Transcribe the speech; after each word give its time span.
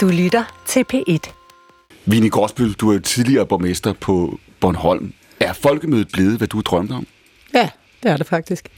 Du 0.00 0.08
lytter 0.08 0.62
til 0.66 0.84
P1. 0.94 1.32
Vinnie 2.06 2.30
Gråsbøl, 2.30 2.72
du 2.72 2.88
er 2.90 2.94
jo 2.94 3.00
tidligere 3.00 3.46
borgmester 3.46 3.92
på 3.92 4.38
Bornholm. 4.60 5.12
Er 5.40 5.52
folkemødet 5.52 6.08
blevet, 6.12 6.38
hvad 6.38 6.48
du 6.48 6.60
drømte 6.60 6.92
om? 6.92 7.06
Ja, 7.54 7.68
det 8.02 8.10
er 8.10 8.16
det 8.16 8.26
faktisk. 8.26 8.68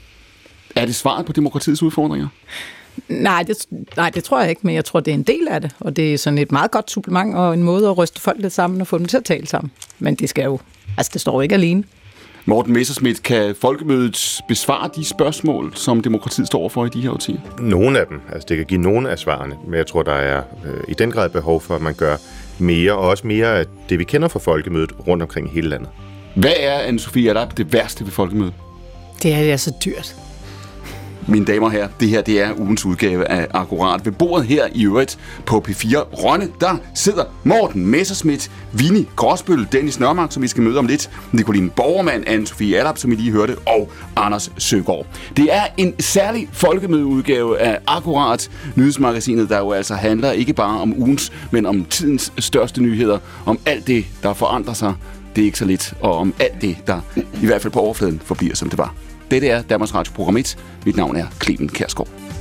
Er 0.77 0.87
det 0.87 0.95
svaret 0.95 1.27
på 1.27 1.33
demokratiets 1.33 1.83
udfordringer? 1.83 2.29
Nej 3.09 3.43
det, 3.43 3.67
nej, 3.97 4.11
det 4.11 4.25
tror 4.25 4.41
jeg 4.41 4.51
ikke, 4.51 4.61
men 4.65 4.75
jeg 4.75 4.85
tror, 4.85 5.01
det 5.01 5.11
er 5.11 5.15
en 5.15 5.23
del 5.23 5.49
af 5.49 5.61
det. 5.61 5.77
Og 5.81 5.97
det 5.97 6.15
er 6.15 6.19
sådan 6.19 6.39
et 6.39 6.53
meget 6.53 6.71
godt 6.71 6.91
supplement 6.91 7.35
og 7.35 7.55
en 7.55 7.63
måde 7.63 7.89
at 7.89 7.99
ryste 7.99 8.21
folk 8.21 8.41
lidt 8.41 8.53
sammen 8.53 8.81
og 8.81 8.87
få 8.87 8.99
dem 8.99 9.07
til 9.07 9.17
at 9.17 9.25
tale 9.25 9.47
sammen. 9.47 9.71
Men 9.99 10.15
det 10.15 10.29
skal 10.29 10.45
jo, 10.45 10.61
altså 10.99 11.11
det 11.13 11.21
står 11.21 11.33
jo 11.33 11.41
ikke 11.41 11.55
alene. 11.55 11.85
Morten 12.45 12.73
Messerschmidt, 12.73 13.23
kan 13.23 13.55
folkemødet 13.55 14.41
besvare 14.49 14.91
de 14.97 15.05
spørgsmål, 15.05 15.73
som 15.75 16.01
demokratiet 16.01 16.47
står 16.47 16.69
for 16.69 16.87
i 16.87 16.89
de 16.89 17.01
her 17.01 17.11
årtier? 17.11 17.41
Nogle 17.59 18.01
af 18.01 18.07
dem. 18.07 18.21
Altså 18.33 18.47
det 18.49 18.57
kan 18.57 18.67
give 18.67 18.81
nogle 18.81 19.11
af 19.11 19.19
svarene, 19.19 19.57
men 19.65 19.75
jeg 19.75 19.87
tror, 19.87 20.03
der 20.03 20.13
er 20.13 20.43
øh, 20.67 20.81
i 20.89 20.95
den 20.95 21.11
grad 21.11 21.29
behov 21.29 21.61
for, 21.61 21.75
at 21.75 21.83
man 21.83 21.95
gør 21.95 22.17
mere, 22.59 22.93
og 22.93 23.09
også 23.09 23.27
mere 23.27 23.59
af 23.59 23.65
det, 23.89 23.99
vi 23.99 24.05
kender 24.05 24.29
fra 24.29 24.39
folkemødet 24.39 24.93
rundt 25.09 25.23
omkring 25.23 25.51
hele 25.51 25.69
landet. 25.69 25.89
Hvad 26.35 26.53
er, 26.61 26.79
Anne-Sophie, 26.79 27.29
er 27.29 27.33
der 27.33 27.49
det 27.49 27.73
værste 27.73 28.05
ved 28.05 28.13
folkemødet? 28.13 28.55
Det 29.23 29.33
er, 29.33 29.39
det 29.39 29.53
er 29.53 29.57
så 29.57 29.73
dyrt. 29.85 30.17
Mine 31.29 31.45
damer 31.45 31.67
og 31.67 31.73
herrer, 31.73 31.89
det 32.01 32.09
her 32.09 32.23
det 32.23 32.41
er 32.41 32.53
ugens 32.59 32.85
udgave 32.85 33.29
af 33.29 33.47
Akkurat. 33.55 34.05
Ved 34.07 34.13
bordet 34.13 34.47
her 34.47 34.67
i 34.75 34.85
øvrigt 34.85 35.19
på 35.47 35.65
P4 35.69 35.97
Rønne, 35.97 36.49
der 36.61 36.77
sidder 36.95 37.25
Morten 37.45 37.87
Messerschmidt, 37.87 38.51
Vini 38.73 39.09
Gråsbøl, 39.17 39.67
Dennis 39.73 40.01
Nørmark, 40.01 40.33
som 40.33 40.43
vi 40.43 40.49
skal 40.49 40.63
møde 40.63 40.79
om 40.79 40.87
lidt, 40.87 41.11
Nicoline 41.33 41.71
Borgermand, 41.71 42.29
anne-Sophie 42.29 42.75
Allap, 42.75 42.99
som 42.99 43.13
I 43.13 43.15
lige 43.15 43.33
hørte, 43.33 43.57
og 43.67 43.91
Anders 44.17 44.53
Søgaard. 44.59 45.07
Det 45.37 45.55
er 45.55 45.63
en 45.77 45.95
særlig 46.01 46.49
folkemødeudgave 46.53 47.59
af 47.59 47.79
Akkurat, 47.87 48.51
nyhedsmagasinet, 48.77 49.49
der 49.49 49.59
jo 49.59 49.73
altså 49.73 49.95
handler 49.95 50.33
ikke 50.33 50.53
bare 50.53 50.81
om 50.81 50.95
ugens, 50.99 51.33
men 51.51 51.67
om 51.67 51.85
tidens 51.85 52.33
største 52.39 52.83
nyheder, 52.83 53.19
om 53.47 53.59
alt 53.67 53.87
det, 53.87 54.05
der 54.23 54.35
forandrer 54.35 54.75
sig. 54.75 54.95
Det 55.37 55.43
er 55.43 55.47
ikke 55.47 55.59
så 55.59 55.65
lidt, 55.65 55.95
og 56.01 56.17
om 56.17 56.35
alt 56.41 56.63
det, 56.63 56.77
der 56.87 57.01
i 57.43 57.47
hvert 57.47 57.63
fald 57.63 57.73
på 57.73 57.81
overfladen 57.81 58.23
forbliver, 58.25 58.57
som 58.57 58.69
det 58.69 58.79
var. 58.79 58.95
Dette 59.33 59.49
er 59.49 59.63
Danmarks 59.63 59.95
Radio 59.95 60.13
Program 60.13 60.37
1. 60.37 60.59
Mit 60.85 60.97
navn 60.97 61.17
er 61.17 61.27
Clemen 61.41 61.69
Kærsgaard. 61.69 62.32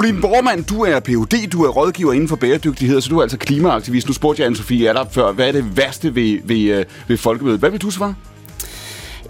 Nicoline 0.00 0.20
Bormann, 0.20 0.62
du 0.62 0.82
er 0.82 1.00
Ph.D., 1.00 1.48
du 1.52 1.64
er 1.64 1.68
rådgiver 1.68 2.12
inden 2.12 2.28
for 2.28 2.36
bæredygtighed, 2.36 3.00
så 3.00 3.08
du 3.08 3.18
er 3.18 3.22
altså 3.22 3.38
klimaaktivist. 3.38 4.06
Nu 4.06 4.12
spurgte 4.14 4.42
jeg 4.42 4.50
Anne-Sophie 4.50 4.84
Allap 4.84 5.14
før, 5.14 5.32
hvad 5.32 5.48
er 5.48 5.52
det 5.52 5.76
værste 5.76 6.14
ved, 6.14 6.38
ved, 6.44 6.60
øh, 6.60 6.84
ved 7.08 7.16
folkemødet? 7.16 7.60
Hvad 7.60 7.70
vil 7.70 7.80
du 7.80 7.90
svare? 7.90 8.14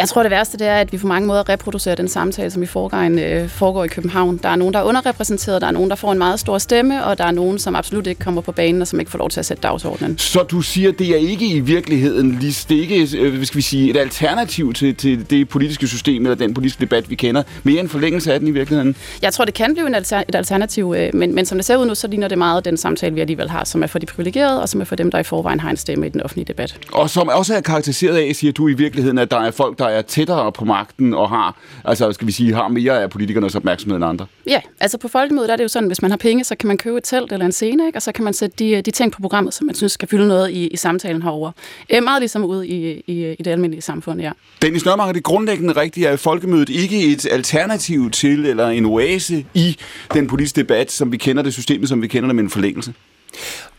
Jeg 0.01 0.09
tror, 0.09 0.23
det 0.23 0.31
værste 0.31 0.59
det 0.59 0.67
er, 0.67 0.77
at 0.77 0.93
vi 0.93 0.99
på 0.99 1.07
mange 1.07 1.27
måder 1.27 1.49
reproducerer 1.49 1.95
den 1.95 2.09
samtale, 2.09 2.51
som 2.51 2.63
i 2.63 2.67
forvejen 2.67 3.19
øh, 3.19 3.49
foregår 3.49 3.85
i 3.85 3.89
København. 3.89 4.37
Der 4.43 4.49
er 4.49 4.57
nogen, 4.57 4.75
der 4.75 4.81
er 4.81 4.85
underrepræsenteret, 4.85 5.63
der 5.63 5.69
er 5.69 5.71
nogen, 5.71 5.91
der 5.91 5.97
får 5.97 6.13
en 6.13 6.19
meget 6.19 6.41
stor 6.41 6.59
stemme, 6.59 7.05
og 7.05 7.19
der 7.19 7.25
er 7.25 7.31
nogen, 7.31 7.59
som 7.59 7.77
absolut 7.77 8.07
ikke 8.07 8.19
kommer 8.21 8.41
på 8.41 8.53
banen, 8.53 8.83
og 8.83 8.89
som 8.89 9.01
ikke 9.01 9.11
får 9.11 9.19
lov 9.19 9.31
til 9.31 9.41
at 9.41 9.47
sætte 9.47 9.61
dagsordenen. 9.61 10.19
Så 10.19 10.43
du 10.43 10.61
siger, 10.61 10.93
det 10.93 11.09
er 11.09 11.17
ikke 11.17 11.47
i 11.47 11.61
virkeligheden 11.61 12.39
det 12.41 12.71
er 12.71 12.81
ikke, 12.81 13.19
øh, 13.19 13.47
skal 13.47 13.57
vi 13.57 13.63
sige, 13.63 13.91
et 13.91 13.97
alternativ 13.97 14.73
til, 14.73 14.95
til 14.95 15.31
det 15.31 15.49
politiske 15.49 15.87
system, 15.89 16.23
eller 16.23 16.37
den 16.37 16.55
politiske 16.55 16.81
debat, 16.81 17.11
vi 17.11 17.15
kender. 17.15 17.43
Mere 17.63 17.81
en 17.81 17.89
forlængelse 17.89 18.33
af 18.33 18.39
den 18.41 18.49
i 18.49 18.51
virkeligheden? 18.51 18.97
Jeg 19.23 19.33
tror, 19.33 19.45
det 19.45 19.55
kan 19.55 19.75
blive 19.75 19.87
en 19.87 19.95
alter, 19.95 20.23
et 20.29 20.35
alternativ, 20.35 20.95
øh, 20.99 21.15
men, 21.15 21.35
men 21.35 21.47
som 21.47 21.59
det 21.59 21.65
ser 21.65 21.77
ud 21.77 21.87
nu, 21.87 21.95
så 21.95 22.07
ligner 22.07 22.29
det 22.29 22.39
meget 22.39 22.65
den 22.65 22.77
samtale, 22.77 23.15
vi 23.15 23.21
alligevel 23.21 23.51
har, 23.51 23.65
som 23.65 23.83
er 23.83 23.87
for 23.87 23.99
de 23.99 24.07
privilegerede, 24.07 24.63
og 24.63 24.69
som 24.69 24.81
er 24.81 24.85
for 24.85 24.97
dem, 24.97 25.11
der 25.11 25.19
i 25.19 25.23
forvejen 25.23 25.61
har 25.61 25.71
en 25.71 25.77
stemme 25.77 26.07
i 26.07 26.09
den 26.09 26.23
offentlige 26.23 26.45
debat. 26.47 26.79
Og 26.93 27.11
som 27.11 27.29
også 27.29 27.55
er 27.55 27.61
karakteriseret 27.61 28.17
af, 28.17 28.37
siger 28.37 28.53
du 28.53 28.69
i 28.69 28.73
virkeligheden, 28.73 29.19
at 29.19 29.31
der 29.31 29.41
er 29.41 29.51
folk, 29.51 29.79
der 29.79 29.90
er 29.91 30.03
tættere 30.03 30.53
på 30.53 30.65
magten 30.65 31.15
og 31.15 31.29
har, 31.29 31.57
altså 31.85 32.13
skal 32.13 32.27
vi 32.27 32.33
sige, 32.33 32.55
har 32.55 32.69
mere 32.69 33.03
af 33.03 33.11
politikernes 33.11 33.55
opmærksomhed 33.55 33.97
end 33.97 34.05
andre? 34.05 34.27
Ja, 34.47 34.61
altså 34.81 34.99
på 34.99 35.09
folkemødet 35.09 35.51
er 35.51 35.57
det 35.57 35.63
jo 35.63 35.69
sådan, 35.69 35.87
hvis 35.87 36.03
man 36.03 36.11
har 36.11 36.19
penge, 36.19 36.45
så 36.45 36.55
kan 36.55 36.69
man 36.69 36.79
købe 36.79 36.97
et 36.97 37.05
telt 37.05 37.33
eller 37.33 37.47
en 37.47 37.53
scene, 37.53 37.87
ikke? 37.87 37.99
og 37.99 38.03
så 38.03 38.13
kan 38.13 38.25
man 38.25 38.35
sætte 38.35 38.57
de, 38.59 38.83
de 38.83 38.91
ting 38.91 39.13
på 39.13 39.21
programmet, 39.21 39.55
som 39.55 39.67
man 39.67 39.75
synes 39.75 39.93
skal 39.93 40.09
fylde 40.09 40.29
noget 40.29 40.51
i, 40.51 40.67
i 40.67 40.77
samtalen 40.77 41.23
herover. 41.23 41.53
Øh, 41.91 42.03
meget 42.03 42.21
ligesom 42.21 42.45
ud 42.45 42.65
i, 42.65 43.03
i, 43.07 43.33
i 43.39 43.43
det 43.43 43.51
almindelige 43.51 43.83
samfund, 43.83 44.21
ja. 44.21 44.33
Dennis 44.63 44.85
Nørmark, 44.85 45.09
er 45.09 45.13
det 45.13 45.23
grundlæggende 45.23 45.73
rigtige, 45.73 46.09
at 46.09 46.19
folkemødet 46.19 46.69
ikke 46.69 47.13
et 47.13 47.27
alternativ 47.31 48.11
til 48.11 48.47
eller 48.47 48.69
en 48.69 48.87
oase 48.87 49.47
i 49.55 49.77
den 50.15 50.27
politiske 50.27 50.61
debat, 50.61 50.93
som 50.93 51.13
vi 51.13 51.17
kender 51.17 51.43
det, 51.43 51.53
systemet, 51.53 51.89
som 51.89 52.03
vi 52.03 52.07
kender 52.07 52.29
det 52.29 52.37
med 52.37 52.45
en 52.45 52.51
forlængelse? 52.51 52.93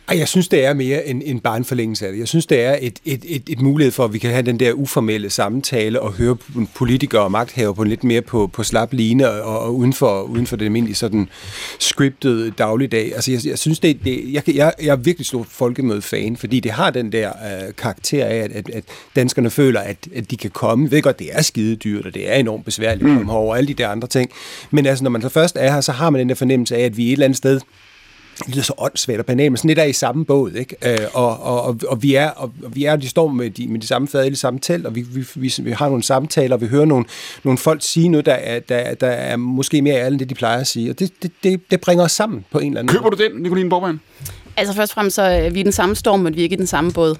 Ej, 0.07 0.17
jeg 0.17 0.27
synes, 0.27 0.47
det 0.47 0.65
er 0.65 0.73
mere 0.73 1.07
en, 1.07 1.21
en 1.21 1.39
bare 1.39 1.57
en 1.57 1.65
forlængelse 1.65 2.05
af 2.05 2.11
det. 2.11 2.19
Jeg 2.19 2.27
synes, 2.27 2.45
det 2.45 2.61
er 2.61 2.77
et, 2.81 2.99
et, 3.05 3.25
et, 3.27 3.43
et 3.49 3.61
mulighed 3.61 3.91
for, 3.91 4.05
at 4.05 4.13
vi 4.13 4.17
kan 4.17 4.31
have 4.31 4.41
den 4.41 4.59
der 4.59 4.73
uformelle 4.73 5.29
samtale 5.29 6.01
og 6.01 6.13
høre 6.13 6.37
politikere 6.75 7.21
og 7.21 7.31
magthaver 7.31 7.73
på 7.73 7.83
lidt 7.83 8.03
mere 8.03 8.21
på, 8.21 8.47
på 8.47 8.63
slap 8.63 8.93
line 8.93 9.29
og, 9.29 9.59
og 9.59 9.75
uden, 9.75 9.93
for, 9.93 10.21
uden 10.21 10.47
for 10.47 10.55
det 10.55 10.65
almindelige 10.65 10.95
sådan 10.95 11.29
scriptet 11.79 12.57
dagligdag. 12.57 13.15
Altså, 13.15 13.31
jeg, 13.31 13.45
jeg 13.45 13.59
synes, 13.59 13.79
det, 13.79 13.99
det 14.03 14.33
jeg, 14.33 14.49
jeg, 14.55 14.73
jeg 14.81 14.91
er 14.91 14.95
virkelig 14.95 15.25
stor 15.25 15.45
folkemøde-fan, 15.49 16.37
fordi 16.37 16.59
det 16.59 16.71
har 16.71 16.89
den 16.89 17.11
der 17.11 17.29
øh, 17.29 17.73
karakter 17.77 18.25
af, 18.25 18.35
at, 18.35 18.51
at, 18.51 18.69
at 18.69 18.83
danskerne 19.15 19.49
føler, 19.49 19.79
at, 19.79 19.97
at 20.15 20.31
de 20.31 20.37
kan 20.37 20.51
komme. 20.51 20.85
Jeg 20.85 20.91
ved 20.91 21.01
godt, 21.01 21.19
det 21.19 21.29
er 21.31 21.41
skide 21.41 21.75
dyrt, 21.75 22.05
og 22.05 22.13
det 22.13 22.31
er 22.31 22.35
enormt 22.35 22.65
besværligt 22.65 23.09
at 23.09 23.17
komme 23.17 23.31
herover, 23.31 23.55
alle 23.55 23.67
de 23.67 23.73
der 23.73 23.87
andre 23.87 24.07
ting. 24.07 24.31
Men 24.71 24.85
altså, 24.85 25.03
når 25.03 25.11
man 25.11 25.21
så 25.21 25.29
først 25.29 25.55
er 25.59 25.73
her, 25.73 25.81
så 25.81 25.91
har 25.91 26.09
man 26.09 26.19
den 26.19 26.29
der 26.29 26.35
fornemmelse 26.35 26.75
af, 26.75 26.81
at 26.81 26.97
vi 26.97 27.03
er 27.03 27.07
et 27.07 27.13
eller 27.13 27.25
andet 27.25 27.37
sted 27.37 27.59
det 28.45 28.55
lyder 28.55 28.63
så 28.63 28.73
åndssvagt 28.77 29.19
og 29.19 29.25
banalt, 29.25 29.51
men 29.51 29.57
sådan 29.57 29.67
lidt 29.67 29.79
er 29.79 29.83
i 29.83 29.93
samme 29.93 30.25
båd, 30.25 30.51
ikke? 30.51 30.75
Øh, 30.85 31.07
og, 31.13 31.39
og, 31.39 31.61
og, 31.61 31.77
og, 31.87 32.03
vi 32.03 32.15
er, 32.15 32.29
og, 32.29 32.51
vi 32.73 32.85
er, 32.85 32.95
de 32.95 33.09
står 33.09 33.27
med 33.27 33.49
de, 33.49 33.67
med 33.67 33.79
de 33.79 33.87
samme 33.87 34.07
fad 34.07 34.25
i 34.25 34.29
det 34.29 34.37
samme 34.37 34.59
telt, 34.59 34.85
og 34.85 34.95
vi, 34.95 35.01
vi, 35.01 35.25
vi, 35.35 35.53
vi 35.63 35.71
har 35.71 35.87
nogle 35.87 36.03
samtaler, 36.03 36.55
og 36.55 36.61
vi 36.61 36.67
hører 36.67 36.85
nogle, 36.85 37.05
nogle 37.43 37.57
folk 37.57 37.81
sige 37.83 38.09
noget, 38.09 38.25
der 38.25 38.33
er, 38.33 38.59
der, 38.59 38.93
der 38.93 39.07
er 39.07 39.35
måske 39.37 39.81
mere 39.81 39.95
ærligt, 39.95 40.11
end 40.11 40.19
det 40.19 40.29
de 40.29 40.35
plejer 40.35 40.59
at 40.59 40.67
sige, 40.67 40.89
og 40.89 40.99
det, 40.99 41.11
det, 41.23 41.31
det, 41.43 41.71
det 41.71 41.81
bringer 41.81 42.03
os 42.03 42.11
sammen 42.11 42.45
på 42.51 42.59
en 42.59 42.67
eller 42.67 42.79
anden 42.79 42.93
Køber 42.93 43.03
måde. 43.03 43.15
du 43.15 43.23
den, 43.23 43.41
Nicoline 43.41 43.69
Borgmann? 43.69 43.99
Altså 44.61 44.75
først 44.75 44.91
og 44.91 44.93
fremmest 44.93 45.15
så 45.15 45.21
er 45.21 45.49
vi 45.49 45.59
i 45.59 45.63
den 45.63 45.71
samme 45.71 45.95
storm, 45.95 46.19
men 46.19 46.35
vi 46.35 46.39
er 46.39 46.43
ikke 46.43 46.53
i 46.53 46.57
den 46.57 46.67
samme 46.67 46.91
båd. 46.91 47.15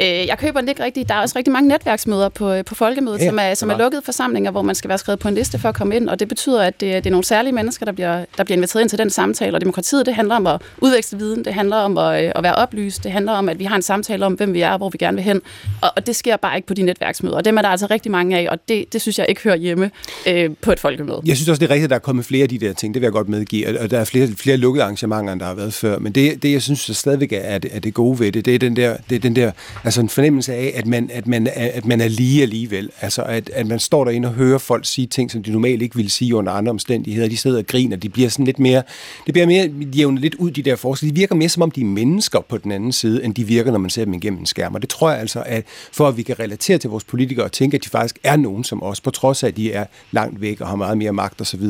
Øh, 0.00 0.06
jeg 0.06 0.38
køber 0.38 0.60
den 0.60 0.68
ikke 0.68 0.84
rigtigt. 0.84 1.08
Der 1.08 1.14
er 1.14 1.20
også 1.20 1.38
rigtig 1.38 1.52
mange 1.52 1.68
netværksmøder 1.68 2.28
på, 2.28 2.52
øh, 2.52 2.64
på 2.64 2.74
folkemødet, 2.74 3.20
ja, 3.20 3.26
som, 3.26 3.38
er, 3.40 3.54
som 3.54 3.70
er 3.70 3.78
lukkede 3.78 4.02
forsamlinger, 4.04 4.50
hvor 4.50 4.62
man 4.62 4.74
skal 4.74 4.88
være 4.88 4.98
skrevet 4.98 5.18
på 5.18 5.28
en 5.28 5.34
liste 5.34 5.58
for 5.58 5.68
at 5.68 5.74
komme 5.74 5.96
ind, 5.96 6.08
og 6.08 6.20
det 6.20 6.28
betyder, 6.28 6.62
at 6.62 6.80
det, 6.80 6.94
det 6.94 7.06
er 7.06 7.10
nogle 7.10 7.24
særlige 7.24 7.52
mennesker, 7.52 7.86
der 7.86 7.92
bliver, 7.92 8.24
der 8.38 8.44
bliver 8.44 8.56
inviteret 8.56 8.82
ind 8.82 8.88
til 8.88 8.98
den 8.98 9.10
samtale, 9.10 9.56
og 9.56 9.60
demokratiet, 9.60 10.06
det 10.06 10.14
handler 10.14 10.36
om 10.36 10.46
at 10.46 10.62
udveksle 10.78 11.18
viden, 11.18 11.44
det 11.44 11.54
handler 11.54 11.76
om 11.76 11.98
at, 11.98 12.24
øh, 12.24 12.32
at 12.34 12.42
være 12.42 12.54
oplyst, 12.54 13.04
det 13.04 13.12
handler 13.12 13.32
om, 13.32 13.48
at 13.48 13.58
vi 13.58 13.64
har 13.64 13.76
en 13.76 13.82
samtale 13.82 14.26
om, 14.26 14.32
hvem 14.32 14.54
vi 14.54 14.60
er 14.60 14.70
og 14.70 14.78
hvor 14.78 14.88
vi 14.88 14.98
gerne 14.98 15.16
vil 15.16 15.24
hen, 15.24 15.40
og, 15.80 15.90
og 15.96 16.06
det 16.06 16.16
sker 16.16 16.36
bare 16.36 16.56
ikke 16.56 16.68
på 16.68 16.74
de 16.74 16.82
netværksmøder, 16.82 17.36
og 17.36 17.44
dem 17.44 17.56
er 17.56 17.62
der 17.62 17.68
altså 17.68 17.86
rigtig 17.90 18.12
mange 18.12 18.38
af, 18.38 18.46
og 18.50 18.58
det, 18.68 18.92
det 18.92 19.00
synes 19.00 19.18
jeg 19.18 19.26
ikke 19.28 19.40
hører 19.40 19.56
hjemme 19.56 19.90
øh, 20.26 20.50
på 20.62 20.72
et 20.72 20.80
folkemøde. 20.80 21.20
Jeg 21.26 21.36
synes 21.36 21.48
også, 21.48 21.60
det 21.60 21.66
er 21.66 21.70
rigtigt, 21.70 21.84
at 21.84 21.90
der 21.90 21.96
er 21.96 22.00
kommet 22.00 22.24
flere 22.24 22.42
af 22.42 22.48
de 22.48 22.58
der 22.58 22.72
ting, 22.72 22.94
det 22.94 23.00
vil 23.00 23.06
jeg 23.06 23.12
godt 23.12 23.28
medgive, 23.28 23.80
og 23.80 23.90
der 23.90 23.98
er 23.98 24.04
flere, 24.04 24.28
flere 24.36 24.56
lukkede 24.56 24.82
arrangementer, 24.82 25.32
end 25.32 25.40
der 25.40 25.46
har 25.46 25.54
været 25.54 25.74
før, 25.74 25.98
men 25.98 26.12
det, 26.12 26.42
det 26.42 26.52
jeg 26.52 26.62
synes 26.62 26.79
så 26.80 26.94
stadigvæk 26.94 27.32
er 27.32 27.50
er 27.50 27.58
det, 27.58 27.70
er 27.74 27.80
det 27.80 27.94
gode 27.94 28.18
ved 28.18 28.32
det. 28.32 28.44
Det 28.44 28.54
er 28.54 28.58
den 28.58 28.76
der, 28.76 28.96
det 29.10 29.16
er 29.16 29.20
den 29.20 29.36
der 29.36 29.52
altså 29.84 30.00
en 30.00 30.08
fornemmelse 30.08 30.54
af, 30.54 30.72
at 30.76 30.86
man, 30.86 31.10
at 31.12 31.26
man, 31.26 31.48
at 31.56 31.86
man 31.86 32.00
er 32.00 32.08
lige 32.08 32.42
alligevel. 32.42 32.90
Altså, 33.00 33.22
at, 33.22 33.50
at 33.54 33.66
man 33.66 33.78
står 33.78 34.04
derinde 34.04 34.28
og 34.28 34.34
hører 34.34 34.58
folk 34.58 34.86
sige 34.86 35.06
ting, 35.06 35.30
som 35.30 35.42
de 35.42 35.52
normalt 35.52 35.82
ikke 35.82 35.96
ville 35.96 36.10
sige 36.10 36.34
under 36.34 36.52
andre 36.52 36.70
omstændigheder. 36.70 37.28
De 37.28 37.36
sidder 37.36 37.58
og 37.58 37.66
griner. 37.66 37.96
De 37.96 38.08
bliver 38.08 38.28
sådan 38.28 38.44
lidt 38.44 38.58
mere, 38.58 38.82
det 39.26 39.34
bliver 39.34 39.46
mere 39.46 39.70
jævnet 39.96 40.20
lidt 40.20 40.34
ud, 40.34 40.50
de 40.50 40.62
der 40.62 40.76
forskelle. 40.76 41.14
De 41.14 41.20
virker 41.20 41.34
mere 41.34 41.48
som 41.48 41.62
om, 41.62 41.70
de 41.70 41.80
er 41.80 41.84
mennesker 41.84 42.40
på 42.40 42.58
den 42.58 42.72
anden 42.72 42.92
side, 42.92 43.24
end 43.24 43.34
de 43.34 43.44
virker, 43.44 43.70
når 43.70 43.78
man 43.78 43.90
ser 43.90 44.04
dem 44.04 44.14
igennem 44.14 44.40
en 44.40 44.46
skærm. 44.46 44.74
Og 44.74 44.82
det 44.82 44.90
tror 44.90 45.10
jeg 45.10 45.20
altså, 45.20 45.42
at 45.46 45.64
for 45.92 46.08
at 46.08 46.16
vi 46.16 46.22
kan 46.22 46.38
relatere 46.40 46.78
til 46.78 46.90
vores 46.90 47.04
politikere 47.04 47.44
og 47.44 47.52
tænke, 47.52 47.74
at 47.74 47.84
de 47.84 47.88
faktisk 47.88 48.18
er 48.24 48.36
nogen 48.36 48.64
som 48.64 48.82
os, 48.82 49.00
på 49.00 49.10
trods 49.10 49.42
af, 49.42 49.48
at 49.48 49.56
de 49.56 49.72
er 49.72 49.86
langt 50.12 50.40
væk 50.40 50.60
og 50.60 50.68
har 50.68 50.76
meget 50.76 50.98
mere 50.98 51.12
magt 51.12 51.40
osv., 51.40 51.62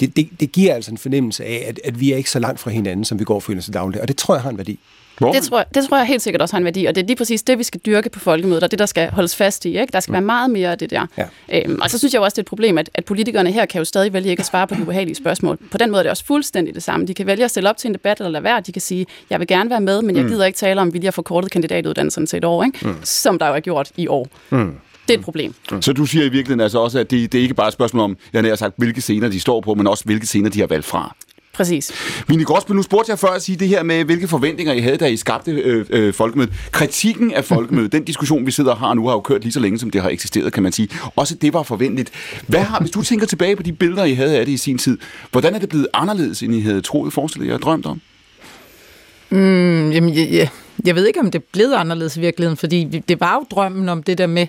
det, 0.00 0.16
det, 0.16 0.28
det 0.40 0.52
giver 0.52 0.74
altså 0.74 0.90
en 0.90 0.98
fornemmelse 0.98 1.44
af, 1.44 1.64
at, 1.68 1.80
at 1.84 2.00
vi 2.00 2.12
er 2.12 2.16
ikke 2.16 2.30
så 2.30 2.38
langt 2.38 2.60
fra 2.60 2.70
hinanden, 2.70 3.04
som 3.04 3.18
vi 3.18 3.24
går 3.24 3.34
og 3.34 3.42
føler 3.42 3.62
sig 3.62 3.74
dagligt. 3.74 4.02
Og 4.02 4.08
det 4.08 4.16
tror 4.16 4.31
jeg 4.34 4.42
har 4.42 4.50
en 4.50 4.58
værdi. 4.58 4.78
Det 5.30 5.42
tror, 5.42 5.58
jeg, 5.58 5.66
det 5.74 5.84
tror 5.88 5.96
jeg 5.96 6.06
helt 6.06 6.22
sikkert 6.22 6.42
også 6.42 6.54
har 6.54 6.58
en 6.58 6.64
værdi, 6.64 6.84
og 6.84 6.94
det 6.94 7.02
er 7.02 7.06
lige 7.06 7.16
præcis 7.16 7.42
det, 7.42 7.58
vi 7.58 7.62
skal 7.62 7.80
dyrke 7.86 8.10
på 8.10 8.18
folkemødet, 8.20 8.62
og 8.62 8.70
det, 8.70 8.78
der 8.78 8.86
skal 8.86 9.10
holdes 9.10 9.36
fast 9.36 9.64
i. 9.64 9.68
Ikke? 9.68 9.92
Der 9.92 10.00
skal 10.00 10.12
mm. 10.12 10.14
være 10.14 10.22
meget 10.22 10.50
mere 10.50 10.70
af 10.70 10.78
det 10.78 10.90
der. 10.90 11.06
Ja. 11.18 11.24
Øhm, 11.52 11.78
og 11.82 11.90
så 11.90 11.98
synes 11.98 12.14
jeg 12.14 12.22
også, 12.22 12.34
det 12.34 12.38
er 12.38 12.42
et 12.42 12.46
problem, 12.46 12.78
at, 12.78 12.90
at 12.94 13.04
politikerne 13.04 13.52
her 13.52 13.66
kan 13.66 13.78
jo 13.78 13.84
stadig 13.84 14.12
vælge 14.12 14.30
ikke 14.30 14.40
at 14.40 14.46
svare 14.46 14.66
på 14.66 14.74
de 14.74 14.82
ubehagelige 14.82 15.14
spørgsmål. 15.14 15.58
På 15.70 15.78
den 15.78 15.90
måde 15.90 15.98
er 15.98 16.02
det 16.02 16.10
også 16.10 16.24
fuldstændig 16.24 16.74
det 16.74 16.82
samme. 16.82 17.06
De 17.06 17.14
kan 17.14 17.26
vælge 17.26 17.44
at 17.44 17.50
stille 17.50 17.70
op 17.70 17.76
til 17.76 17.88
en 17.88 17.94
debat 17.94 18.18
eller 18.18 18.30
lade 18.30 18.44
være. 18.44 18.60
De 18.60 18.72
kan 18.72 18.82
sige, 18.82 19.06
jeg 19.30 19.40
vil 19.40 19.46
gerne 19.46 19.70
være 19.70 19.80
med, 19.80 20.02
men 20.02 20.16
jeg 20.16 20.24
mm. 20.24 20.30
gider 20.30 20.44
ikke 20.44 20.56
tale 20.56 20.80
om, 20.80 20.92
vil 20.92 21.02
jeg 21.02 21.14
forkortet 21.14 21.50
kandidatuddannelsen 21.50 22.26
til 22.26 22.36
et 22.36 22.44
år, 22.44 22.64
ikke? 22.64 22.86
Mm. 22.88 22.94
som 23.02 23.38
der 23.38 23.48
jo 23.48 23.54
er 23.54 23.60
gjort 23.60 23.90
i 23.96 24.06
år. 24.06 24.28
Mm. 24.50 24.74
Det 25.08 25.14
er 25.14 25.18
et 25.18 25.24
problem. 25.24 25.54
Mm. 25.72 25.82
Så 25.82 25.92
du 25.92 26.06
siger 26.06 26.24
i 26.24 26.28
virkeligheden 26.28 26.60
altså 26.60 26.78
også, 26.78 26.98
at 26.98 27.10
det, 27.10 27.32
det 27.32 27.38
er 27.38 27.42
ikke 27.42 27.54
bare 27.54 27.68
et 27.68 27.74
spørgsmål 27.74 28.02
om, 28.02 28.16
jeg 28.32 28.44
har 28.44 28.54
sagt, 28.54 28.74
hvilke 28.78 29.00
scener 29.00 29.28
de 29.28 29.40
står 29.40 29.60
på, 29.60 29.74
men 29.74 29.86
også 29.86 30.04
hvilke 30.04 30.26
scener 30.26 30.50
de 30.50 30.60
har 30.60 30.66
valgt 30.66 30.86
fra. 30.86 31.16
Præcis. 31.52 31.92
Vinnie 32.28 32.44
Gråsbøl, 32.44 32.76
nu 32.76 32.82
spurgte 32.82 33.10
jeg 33.10 33.18
før 33.18 33.28
at 33.28 33.42
sige 33.42 33.56
det 33.56 33.68
her 33.68 33.82
med, 33.82 34.04
hvilke 34.04 34.28
forventninger 34.28 34.72
I 34.72 34.80
havde, 34.80 34.96
da 34.96 35.06
I 35.06 35.16
skabte 35.16 35.50
øh, 35.50 35.86
øh, 35.90 36.14
folkemødet. 36.14 36.52
Kritikken 36.72 37.34
af 37.34 37.44
folkemødet, 37.44 37.92
den 37.92 38.04
diskussion, 38.04 38.46
vi 38.46 38.50
sidder 38.50 38.70
og 38.70 38.78
har 38.78 38.94
nu, 38.94 39.06
har 39.06 39.14
jo 39.14 39.20
kørt 39.20 39.42
lige 39.42 39.52
så 39.52 39.60
længe, 39.60 39.78
som 39.78 39.90
det 39.90 40.02
har 40.02 40.08
eksisteret, 40.08 40.52
kan 40.52 40.62
man 40.62 40.72
sige. 40.72 40.88
Også 41.16 41.34
det 41.34 41.52
var 41.52 41.62
forventeligt. 41.62 42.10
Hvad 42.46 42.60
har, 42.60 42.80
hvis 42.80 42.90
du 42.90 43.02
tænker 43.02 43.26
tilbage 43.26 43.56
på 43.56 43.62
de 43.62 43.72
billeder, 43.72 44.04
I 44.04 44.14
havde 44.14 44.38
af 44.38 44.46
det 44.46 44.52
i 44.52 44.56
sin 44.56 44.78
tid, 44.78 44.98
hvordan 45.30 45.54
er 45.54 45.58
det 45.58 45.68
blevet 45.68 45.88
anderledes, 45.94 46.42
end 46.42 46.54
I 46.54 46.60
havde 46.60 46.80
troet, 46.80 47.12
forestillet 47.12 47.48
jer 47.48 47.54
og 47.54 47.62
drømt 47.62 47.86
om? 47.86 48.00
Mm, 49.30 49.90
jamen, 49.90 50.14
jeg, 50.14 50.28
jeg, 50.32 50.48
jeg 50.84 50.94
ved 50.94 51.06
ikke, 51.06 51.20
om 51.20 51.30
det 51.30 51.38
er 51.38 51.44
blevet 51.52 51.74
anderledes 51.74 52.16
i 52.16 52.20
virkeligheden, 52.20 52.56
fordi 52.56 52.84
det 52.84 53.20
var 53.20 53.34
jo 53.34 53.44
drømmen 53.50 53.88
om 53.88 54.02
det 54.02 54.18
der 54.18 54.26
med 54.26 54.46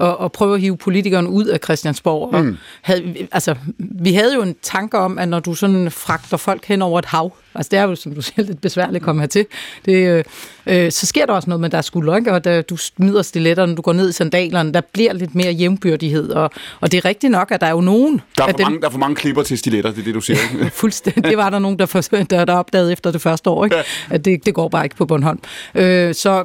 at, 0.00 0.16
at 0.24 0.32
prøve 0.32 0.54
at 0.54 0.60
hive 0.60 0.76
politikeren 0.76 1.26
ud 1.26 1.44
af 1.44 1.58
Christiansborg. 1.64 2.34
Og 2.34 2.44
mm. 2.44 2.56
havde, 2.82 3.28
altså, 3.32 3.54
vi 3.78 4.12
havde 4.12 4.34
jo 4.34 4.42
en 4.42 4.56
tanke 4.62 4.98
om, 4.98 5.18
at 5.18 5.28
når 5.28 5.40
du 5.40 5.54
sådan 5.54 5.90
fragter 5.90 6.36
folk 6.36 6.64
hen 6.64 6.82
over 6.82 6.98
et 6.98 7.04
hav, 7.04 7.32
altså 7.54 7.70
det 7.70 7.78
er 7.78 7.82
jo, 7.82 7.94
som 7.94 8.14
du 8.14 8.22
siger, 8.22 8.42
lidt 8.42 8.60
besværligt 8.60 8.96
at 8.96 9.02
komme 9.02 9.22
hertil, 9.22 9.46
det, 9.84 9.94
øh, 9.94 10.24
øh, 10.66 10.92
så 10.92 11.06
sker 11.06 11.26
der 11.26 11.32
også 11.32 11.50
noget 11.50 11.60
med 11.60 11.70
deres 11.70 11.86
skulder, 11.86 12.16
ikke? 12.16 12.32
og 12.32 12.44
da 12.44 12.62
du 12.62 12.76
smider 12.76 13.22
stiletterne, 13.22 13.76
du 13.76 13.82
går 13.82 13.92
ned 13.92 14.08
i 14.08 14.12
sandalerne, 14.12 14.72
der 14.72 14.80
bliver 14.92 15.12
lidt 15.12 15.34
mere 15.34 15.52
jævnbyrdighed, 15.52 16.30
og, 16.30 16.50
og 16.80 16.92
det 16.92 16.98
er 16.98 17.04
rigtigt 17.04 17.30
nok, 17.30 17.50
at 17.50 17.60
der 17.60 17.66
er 17.66 17.70
jo 17.70 17.80
nogen... 17.80 18.20
Der 18.38 18.44
er, 18.44 18.48
for 18.48 18.56
dem, 18.56 18.64
mange, 18.64 18.80
der 18.80 18.86
er 18.86 18.90
for 18.90 18.98
mange 18.98 19.16
klipper 19.16 19.42
til 19.42 19.58
stiletter, 19.58 19.90
det 19.90 20.00
er 20.00 20.04
det, 20.04 20.14
du 20.14 20.20
siger. 20.20 20.38
Ikke? 20.52 20.70
Fuldstændig. 20.80 21.24
Det 21.24 21.36
var 21.36 21.50
der 21.50 21.58
nogen, 21.58 21.78
der, 21.78 21.86
for, 21.86 22.00
der, 22.00 22.44
der 22.44 22.54
opdagede 22.54 22.92
efter 22.92 23.10
det 23.10 23.20
første 23.20 23.50
år, 23.50 23.64
ikke? 23.64 23.76
Ja. 23.76 23.82
at 24.10 24.24
det, 24.24 24.46
det 24.46 24.54
går 24.54 24.68
bare 24.68 24.84
ikke 24.84 24.96
på 24.96 25.06
Bornholm. 25.06 25.40
Øh, 25.74 26.14
så 26.14 26.44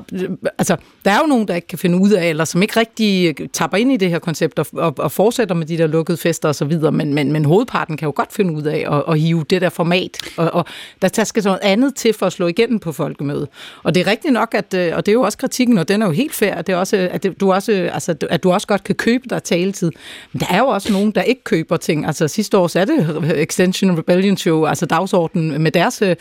altså, 0.57 0.75
der 1.05 1.11
er 1.11 1.19
jo 1.21 1.27
nogen, 1.27 1.47
der 1.47 1.55
ikke 1.55 1.67
kan 1.67 1.79
finde 1.79 1.97
ud 1.97 2.09
af, 2.09 2.29
eller 2.29 2.45
som 2.45 2.61
ikke 2.61 2.79
rigtig 2.79 3.35
tapper 3.53 3.77
ind 3.77 3.91
i 3.91 3.97
det 3.97 4.09
her 4.09 4.19
koncept 4.19 4.59
og, 4.59 4.67
og, 4.73 4.93
og 4.97 5.11
fortsætter 5.11 5.55
med 5.55 5.65
de 5.65 5.77
der 5.77 5.87
lukkede 5.87 6.17
fester 6.17 6.49
osv., 6.49 6.77
men, 6.91 7.13
men, 7.13 7.33
men 7.33 7.45
hovedparten 7.45 7.97
kan 7.97 8.05
jo 8.05 8.13
godt 8.15 8.33
finde 8.33 8.53
ud 8.53 8.63
af 8.63 8.85
at, 8.91 9.03
at 9.13 9.19
hive 9.19 9.45
det 9.49 9.61
der 9.61 9.69
format, 9.69 10.17
og, 10.37 10.53
og 10.53 10.65
der 11.01 11.23
skal 11.23 11.43
så 11.43 11.49
noget 11.49 11.59
andet 11.63 11.95
til 11.95 12.13
for 12.13 12.25
at 12.25 12.33
slå 12.33 12.47
igennem 12.47 12.79
på 12.79 12.91
folkemødet. 12.91 13.47
Og 13.83 13.95
det 13.95 14.07
er 14.07 14.11
rigtigt 14.11 14.33
nok, 14.33 14.53
at, 14.53 14.73
øh, 14.73 14.91
og 14.95 15.05
det 15.05 15.11
er 15.11 15.13
jo 15.13 15.21
også 15.21 15.37
kritikken, 15.37 15.77
og 15.77 15.87
den 15.87 16.01
er 16.01 16.05
jo 16.05 16.11
helt 16.11 16.33
fair, 16.33 16.53
at, 16.53 16.67
det 16.67 16.73
er 16.73 16.77
også, 16.77 17.09
at, 17.11 17.23
det, 17.23 17.39
du, 17.39 17.53
også, 17.53 17.71
altså, 17.71 18.15
at 18.29 18.43
du 18.43 18.51
også 18.51 18.67
godt 18.67 18.83
kan 18.83 18.95
købe 18.95 19.23
dig 19.29 19.43
taletid. 19.43 19.91
Men 20.33 20.39
der 20.39 20.45
er 20.49 20.59
jo 20.59 20.67
også 20.67 20.93
nogen, 20.93 21.11
der 21.11 21.21
ikke 21.21 21.43
køber 21.43 21.77
ting. 21.77 22.05
Altså 22.05 22.27
sidste 22.27 22.57
år 22.57 22.77
er 22.77 22.85
det 22.85 23.41
Extension 23.41 23.97
Rebellion 23.97 24.37
Show, 24.37 24.65
altså 24.65 24.85
dagsordenen 24.85 25.61
med 25.61 25.71
deres, 25.71 26.01
øh, 26.01 26.15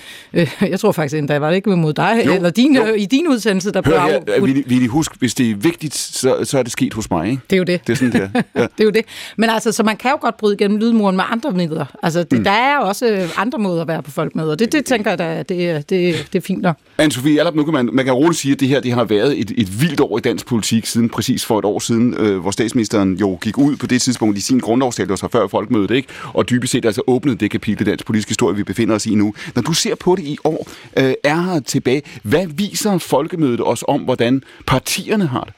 jeg 0.61 0.81
tror 0.81 0.93
faktisk 0.93 1.19
endda, 1.19 1.38
var 1.38 1.49
det 1.49 1.56
ikke 1.56 1.76
mod 1.76 1.93
dig, 1.93 2.23
jo, 2.26 2.35
eller 2.35 2.50
din, 2.50 2.76
jo. 2.76 2.94
i 2.94 3.05
din 3.05 3.29
udsendelse, 3.29 3.73
der 3.73 3.81
blev 3.81 3.94
af... 3.94 4.23
Vi, 4.43 4.65
vi 4.67 4.87
husk, 4.87 5.19
hvis 5.19 5.35
det 5.35 5.50
er 5.50 5.55
vigtigt, 5.55 5.94
så, 5.94 6.44
så 6.44 6.59
er 6.59 6.62
det 6.62 6.73
sket 6.73 6.94
hos 6.94 7.11
mig, 7.11 7.31
ikke? 7.31 7.43
Det 7.50 7.56
er 7.56 7.59
jo 7.59 7.65
det. 7.65 7.87
Det 7.87 7.93
er 7.93 7.97
sådan, 7.97 8.12
det 8.12 8.31
er. 8.35 8.43
Ja. 8.55 8.62
det 8.62 8.81
er 8.81 8.85
jo 8.85 8.91
det. 8.91 9.05
Men 9.37 9.50
altså, 9.50 9.73
så 9.73 9.82
man 9.82 9.97
kan 9.97 10.11
jo 10.11 10.19
godt 10.21 10.37
bryde 10.37 10.55
igennem 10.55 10.79
lydmuren 10.79 11.17
med 11.17 11.25
andre 11.31 11.53
midler. 11.53 11.87
Altså, 12.03 12.23
det, 12.23 12.38
mm. 12.38 12.44
der 12.44 12.50
er 12.50 12.76
jo 12.76 12.88
også 12.88 13.29
andre 13.37 13.59
måder 13.59 13.82
at 13.82 13.88
være 13.88 14.03
på 14.03 14.11
folk 14.11 14.35
med, 14.35 14.44
og 14.44 14.59
det, 14.59 14.63
det 14.72 14.84
tænker 14.84 15.11
jeg 15.11 15.19
da, 15.19 15.38
det, 15.38 15.90
det, 15.90 16.28
det 16.32 16.38
er 16.38 16.40
fint 16.40 16.62
nok. 16.62 16.76
Anne-Sophie 17.02 17.55
nu 17.55 17.64
kan 17.64 17.72
man, 17.72 17.90
man 17.93 18.05
kan 18.05 18.14
roligt 18.14 18.40
sige, 18.40 18.52
at 18.52 18.61
det 18.61 18.69
her 18.69 18.81
det 18.81 18.93
har 18.93 19.05
været 19.05 19.40
et, 19.40 19.52
et 19.56 19.81
vildt 19.81 20.00
år 20.00 20.19
i 20.19 20.20
dansk 20.20 20.46
politik 20.46 20.87
siden 20.87 21.08
præcis 21.08 21.44
for 21.44 21.58
et 21.58 21.64
år 21.64 21.78
siden, 21.78 22.14
øh, 22.14 22.38
hvor 22.38 22.50
statsministeren 22.50 23.16
jo 23.16 23.38
gik 23.43 23.58
ud 23.58 23.76
på 23.76 23.87
det 23.87 24.02
tidspunkt 24.02 24.38
i 24.38 24.40
sin 24.40 24.58
grundlovstale, 24.58 25.08
der 25.08 25.16
var 25.22 25.28
før 25.28 25.46
folkemødet, 25.46 25.90
ikke? 25.90 26.08
og 26.25 26.50
dybest 26.50 26.72
set 26.72 26.84
altså 26.84 27.02
åbnede 27.06 27.37
det 27.37 27.50
kapitel 27.50 27.87
i 27.87 27.90
dansk 27.90 28.06
politisk 28.06 28.28
historie, 28.28 28.56
vi 28.56 28.62
befinder 28.64 28.94
os 28.94 29.06
i 29.06 29.14
nu. 29.14 29.34
Når 29.55 29.62
du 29.62 29.72
ser 29.72 29.94
på 29.94 30.16
det 30.16 30.22
i 30.22 30.38
år, 30.44 30.69
øh, 30.96 31.14
er 31.25 31.43
her 31.43 31.61
tilbage, 31.61 32.02
hvad 32.22 32.46
viser 32.46 32.99
folkemødet 32.99 33.61
os 33.61 33.84
om, 33.88 34.00
hvordan 34.00 34.43
partierne 34.66 35.26
har 35.26 35.44
det? 35.44 35.52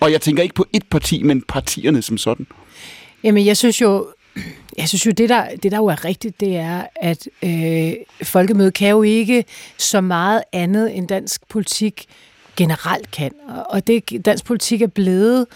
Og 0.00 0.12
jeg 0.12 0.20
tænker 0.20 0.42
ikke 0.42 0.54
på 0.54 0.66
et 0.72 0.82
parti, 0.90 1.22
men 1.22 1.42
partierne 1.42 2.02
som 2.02 2.18
sådan. 2.18 2.46
Jamen, 3.24 3.46
jeg 3.46 3.56
synes 3.56 3.80
jo, 3.80 4.06
jeg 4.78 4.88
synes 4.88 5.06
jo, 5.06 5.10
det 5.10 5.28
der, 5.28 5.44
det 5.62 5.72
der 5.72 5.76
jo 5.76 5.86
er 5.86 6.04
rigtigt, 6.04 6.40
det 6.40 6.56
er, 6.56 6.82
at 6.96 7.28
øh, 7.42 7.92
folkemødet 8.22 8.74
kan 8.74 8.88
jo 8.90 9.02
ikke 9.02 9.44
så 9.78 10.00
meget 10.00 10.42
andet 10.52 10.96
end 10.96 11.08
dansk 11.08 11.48
politik 11.48 12.06
generelt 12.58 13.10
kan. 13.10 13.30
Og 13.68 13.86
det 13.86 14.24
dansk 14.24 14.44
politik 14.44 14.82
er 14.82 14.86
blevet 14.86 15.46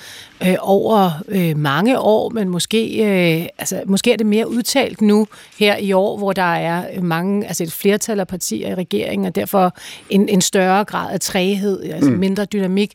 øh, 0.46 0.54
over 0.60 1.10
øh, 1.28 1.56
mange 1.56 1.98
år, 1.98 2.28
men 2.28 2.48
måske, 2.48 3.04
øh, 3.04 3.46
altså, 3.58 3.82
måske 3.86 4.12
er 4.12 4.16
det 4.16 4.26
mere 4.26 4.48
udtalt 4.48 5.00
nu 5.00 5.26
her 5.58 5.76
i 5.76 5.92
år, 5.92 6.18
hvor 6.18 6.32
der 6.32 6.54
er 6.54 7.00
mange, 7.00 7.46
altså 7.46 7.62
et 7.62 7.72
flertal 7.72 8.20
af 8.20 8.28
partier 8.28 8.68
i 8.68 8.74
regeringen, 8.74 9.26
og 9.26 9.34
derfor 9.34 9.76
en, 10.10 10.28
en 10.28 10.40
større 10.40 10.84
grad 10.84 11.12
af 11.12 11.20
træhed, 11.20 11.82
altså 11.82 12.10
mm. 12.10 12.18
mindre 12.18 12.44
dynamik. 12.44 12.92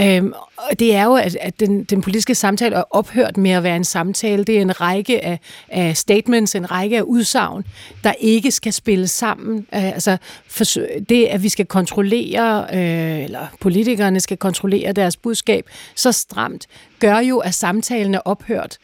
Øhm, 0.00 0.32
og 0.56 0.78
det 0.78 0.94
er 0.94 1.04
jo, 1.04 1.14
at, 1.14 1.36
at 1.40 1.60
den, 1.60 1.84
den 1.84 2.00
politiske 2.00 2.34
samtale 2.34 2.76
er 2.76 2.82
ophørt 2.90 3.36
med 3.36 3.50
at 3.50 3.62
være 3.62 3.76
en 3.76 3.84
samtale. 3.84 4.44
Det 4.44 4.56
er 4.56 4.60
en 4.60 4.80
række 4.80 5.24
af, 5.24 5.40
af 5.68 5.96
statements, 5.96 6.54
en 6.54 6.70
række 6.70 6.98
af 6.98 7.02
udsagn, 7.02 7.64
der 8.04 8.12
ikke 8.20 8.50
skal 8.50 8.72
spille 8.72 9.08
sammen. 9.08 9.66
Øh, 9.74 9.84
altså 9.84 10.16
for, 10.48 10.64
det, 11.08 11.26
at 11.26 11.42
vi 11.42 11.48
skal 11.48 11.66
kontrollere, 11.66 12.66
øh, 12.72 13.24
eller 13.24 13.46
politikerne 13.60 14.20
skal 14.20 14.36
kontrollere 14.36 14.92
deres 14.92 15.16
budskab 15.16 15.70
så 15.94 16.12
stramt, 16.12 16.66
gør 16.98 17.18
jo, 17.18 17.38
at 17.38 17.54
samtalen 17.54 18.14
er 18.14 18.20
ophørt. 18.24 18.78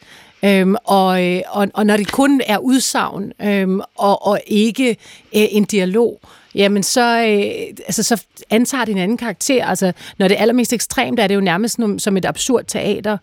Øhm, 0.45 0.75
og, 0.83 1.25
øh, 1.25 1.41
og, 1.49 1.67
og 1.73 1.85
når 1.85 1.97
det 1.97 2.11
kun 2.11 2.41
er 2.47 2.57
udsagn 2.57 3.31
øhm, 3.41 3.81
og, 3.95 4.27
og 4.27 4.39
ikke 4.47 4.89
øh, 4.89 4.95
en 5.31 5.63
dialog, 5.63 6.19
jamen 6.55 6.83
så, 6.83 7.01
øh, 7.01 7.75
altså, 7.85 8.03
så 8.03 8.23
antager 8.49 8.85
det 8.85 8.91
en 8.91 8.97
anden 8.97 9.17
karakter. 9.17 9.65
Altså, 9.65 9.91
når 10.17 10.27
det 10.27 10.37
er 10.37 10.41
allermest 10.41 10.73
ekstremt, 10.73 11.19
er 11.19 11.27
det 11.27 11.35
jo 11.35 11.41
nærmest 11.41 11.79
som 11.97 12.17
et 12.17 12.25
absurd 12.25 12.63
teater, 12.67 13.17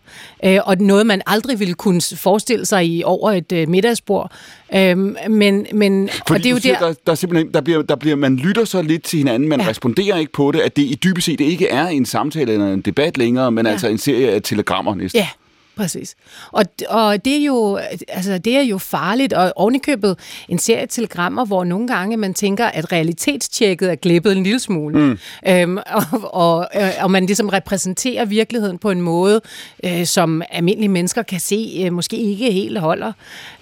øh, 0.45 0.59
og 0.65 0.77
noget, 0.77 1.05
man 1.05 1.21
aldrig 1.27 1.59
ville 1.59 1.73
kunne 1.73 2.01
forestille 2.15 2.65
sig 2.65 2.85
i 2.85 3.03
over 3.03 3.31
et 3.31 3.51
øh, 3.51 3.69
middagsbord. 3.69 4.31
Øh, 4.75 4.97
men, 5.29 5.67
men, 5.73 6.09
Fordi 6.27 6.33
og 6.33 6.37
det 6.37 6.45
er 6.45 6.49
jo 6.49 6.59
siger, 6.59 6.79
der... 6.79 6.87
Der, 6.87 6.93
der, 7.07 7.15
simpelthen, 7.15 7.53
der, 7.53 7.61
bliver, 7.61 7.81
der 7.81 7.95
bliver, 7.95 8.15
man 8.15 8.35
lytter 8.35 8.65
så 8.65 8.81
lidt 8.81 9.03
til 9.03 9.17
hinanden, 9.17 9.49
man 9.49 9.61
ja. 9.61 9.67
responderer 9.67 10.17
ikke 10.17 10.31
på 10.31 10.51
det, 10.51 10.59
at 10.59 10.75
det 10.75 10.83
i 10.83 10.99
dybest 11.03 11.25
set 11.25 11.41
ikke 11.41 11.67
er 11.67 11.87
en 11.87 12.05
samtale 12.05 12.53
eller 12.53 12.73
en 12.73 12.81
debat 12.81 13.17
længere, 13.17 13.51
men 13.51 13.65
ja. 13.65 13.71
altså 13.71 13.87
en 13.87 13.97
serie 13.97 14.31
af 14.31 14.41
telegrammer 14.41 14.95
næsten. 14.95 15.19
Ja, 15.19 15.27
Præcis. 15.75 16.15
Og, 16.51 16.65
og 16.89 17.25
det, 17.25 17.41
er 17.41 17.45
jo, 17.45 17.75
altså, 18.07 18.37
det 18.37 18.57
er 18.57 18.61
jo 18.61 18.77
farligt, 18.77 19.33
og 19.33 19.53
ovenikøbet 19.55 20.17
en 20.49 20.59
serie 20.59 20.87
telegrammer, 20.87 21.45
hvor 21.45 21.63
nogle 21.63 21.87
gange 21.87 22.17
man 22.17 22.33
tænker, 22.33 22.65
at 22.65 22.91
realitetstjekket 22.91 23.91
er 23.91 23.95
glippet 23.95 24.31
en 24.37 24.43
lille 24.43 24.59
smule. 24.59 24.99
Mm. 24.99 25.17
Øhm, 25.47 25.77
og, 25.77 26.33
og, 26.33 26.67
og 27.01 27.11
man 27.11 27.25
ligesom 27.25 27.49
repræsenterer 27.49 28.25
virkeligheden 28.25 28.77
på 28.77 28.91
en 28.91 29.01
måde, 29.01 29.41
øh, 29.83 30.05
som 30.05 30.41
almindelige 30.49 30.89
mennesker 30.89 31.21
kan 31.21 31.39
se, 31.39 31.81
øh, 31.85 31.93
måske 31.93 32.17
ikke 32.17 32.51
helt 32.51 32.79
holder. 32.79 33.13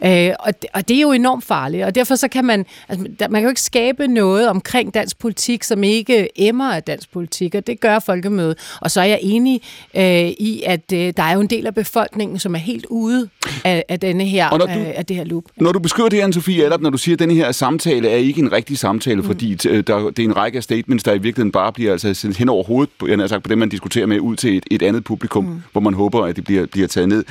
Øh, 0.03 0.31
og, 0.39 0.53
og 0.73 0.87
det 0.87 0.97
er 0.97 1.01
jo 1.01 1.11
enormt 1.11 1.43
farligt, 1.43 1.83
og 1.85 1.95
derfor 1.95 2.15
så 2.15 2.27
kan 2.27 2.45
man, 2.45 2.65
altså, 2.89 3.07
man 3.19 3.41
kan 3.41 3.43
jo 3.43 3.49
ikke 3.49 3.61
skabe 3.61 4.07
noget 4.07 4.49
omkring 4.49 4.93
dansk 4.93 5.19
politik, 5.19 5.63
som 5.63 5.83
ikke 5.83 6.29
emmer 6.35 6.73
af 6.73 6.83
dansk 6.83 7.11
politik, 7.11 7.55
og 7.55 7.67
det 7.67 7.79
gør 7.79 7.99
folkemødet. 7.99 8.57
Og 8.81 8.91
så 8.91 9.01
er 9.01 9.05
jeg 9.05 9.19
enig 9.21 9.61
øh, 9.93 10.27
i, 10.27 10.63
at 10.65 10.93
øh, 10.93 11.13
der 11.17 11.23
er 11.23 11.33
jo 11.33 11.39
en 11.39 11.47
del 11.47 11.67
af 11.67 11.75
befolkningen, 11.75 11.98
befolkningen, 11.99 12.39
som 12.39 12.55
er 12.55 12.59
helt 12.59 12.85
ude 12.89 13.29
af, 13.63 13.83
af, 13.89 13.99
denne 13.99 14.25
her, 14.25 14.49
og 14.49 14.59
når 14.59 14.65
du, 14.65 14.73
af 14.95 15.05
det 15.05 15.15
her 15.15 15.23
loop. 15.23 15.43
Når 15.57 15.71
du 15.71 15.79
beskriver 15.79 16.09
det, 16.09 16.21
Anne-Sophie 16.21 16.61
Adap, 16.61 16.81
når 16.81 16.89
du 16.89 16.97
siger, 16.97 17.15
at 17.15 17.19
denne 17.19 17.33
her 17.33 17.51
samtale 17.51 18.09
er 18.09 18.15
ikke 18.15 18.41
en 18.41 18.51
rigtig 18.51 18.77
samtale, 18.77 19.21
mm. 19.21 19.27
fordi 19.27 19.55
der, 19.55 19.81
det 19.81 20.19
er 20.19 20.23
en 20.23 20.37
række 20.37 20.57
af 20.57 20.63
statements, 20.63 21.03
der 21.03 21.11
i 21.13 21.17
virkeligheden 21.17 21.51
bare 21.51 21.73
bliver 21.73 21.91
altså 21.91 22.13
sendt 22.13 22.37
hen 22.37 22.49
over 22.49 22.63
hovedet, 22.63 22.89
på, 22.99 23.07
jeg 23.07 23.17
har 23.19 23.27
sagt, 23.27 23.43
på 23.43 23.49
det, 23.49 23.57
man 23.57 23.69
diskuterer 23.69 24.05
med, 24.05 24.19
ud 24.19 24.35
til 24.35 24.57
et, 24.57 24.63
et 24.71 24.81
andet 24.81 25.03
publikum, 25.03 25.45
mm. 25.45 25.61
hvor 25.71 25.81
man 25.81 25.93
håber, 25.93 26.25
at 26.25 26.35
det 26.35 26.43
bliver, 26.43 26.65
bliver 26.65 26.87
taget 26.87 27.09
ned. 27.09 27.23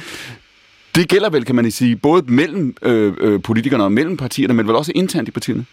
Det 0.95 1.09
gælder 1.09 1.31
vel, 1.31 1.45
kan 1.45 1.55
man 1.55 1.71
sige, 1.71 1.97
både 1.97 2.23
mellem 2.27 2.77
øh, 2.83 3.13
øh, 3.21 3.43
politikerne 3.43 3.85
og 3.85 3.93
mellem 3.93 4.17
partierne, 4.17 4.55
men 4.55 4.67
vel 4.67 4.77
også 4.77 4.93
internt 4.95 5.29
i 5.29 5.31
partierne? 5.31 5.65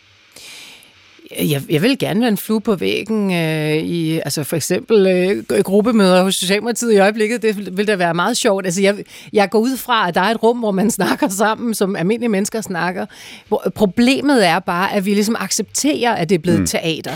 Jeg, 1.32 1.62
jeg 1.70 1.82
vil 1.82 2.00
gerne 2.00 2.20
være 2.20 2.29
en 2.29 2.38
flue 2.38 2.62
på 2.62 2.75
væggen 2.75 3.34
øh, 3.34 3.75
i, 3.75 4.20
altså 4.20 4.44
for 4.44 4.55
eksempel 4.55 5.08
øh, 5.08 5.63
gruppemøder 5.63 6.24
hos 6.24 6.36
Socialdemokratiet 6.36 6.94
i 6.94 6.98
øjeblikket. 6.98 7.41
Det 7.41 7.77
vil 7.77 7.88
da 7.88 7.96
være 7.96 8.13
meget 8.13 8.38
sjovt. 8.38 8.65
Altså 8.65 8.82
jeg, 8.82 8.96
jeg 9.34 9.50
går 9.50 9.60
ud 9.60 9.77
fra, 9.77 10.08
at 10.08 10.15
der 10.15 10.22
er 10.22 10.32
et 10.32 10.44
rum, 10.44 10.58
hvor 10.58 10.72
man 10.72 10.91
snakker 11.00 11.29
sammen, 11.29 11.74
som 11.74 11.96
almindelige 11.96 12.29
mennesker 12.29 12.62
snakker. 12.62 13.05
Hvor, 13.48 13.63
problemet 13.75 14.48
er 14.48 14.60
bare, 14.60 14.94
at 14.94 15.05
vi 15.05 15.13
ligesom 15.13 15.36
accepterer, 15.39 16.13
at 16.13 16.29
det 16.29 16.36
er 16.36 16.39
blevet 16.39 16.60
mm. 16.60 16.65
teater. 16.65 17.15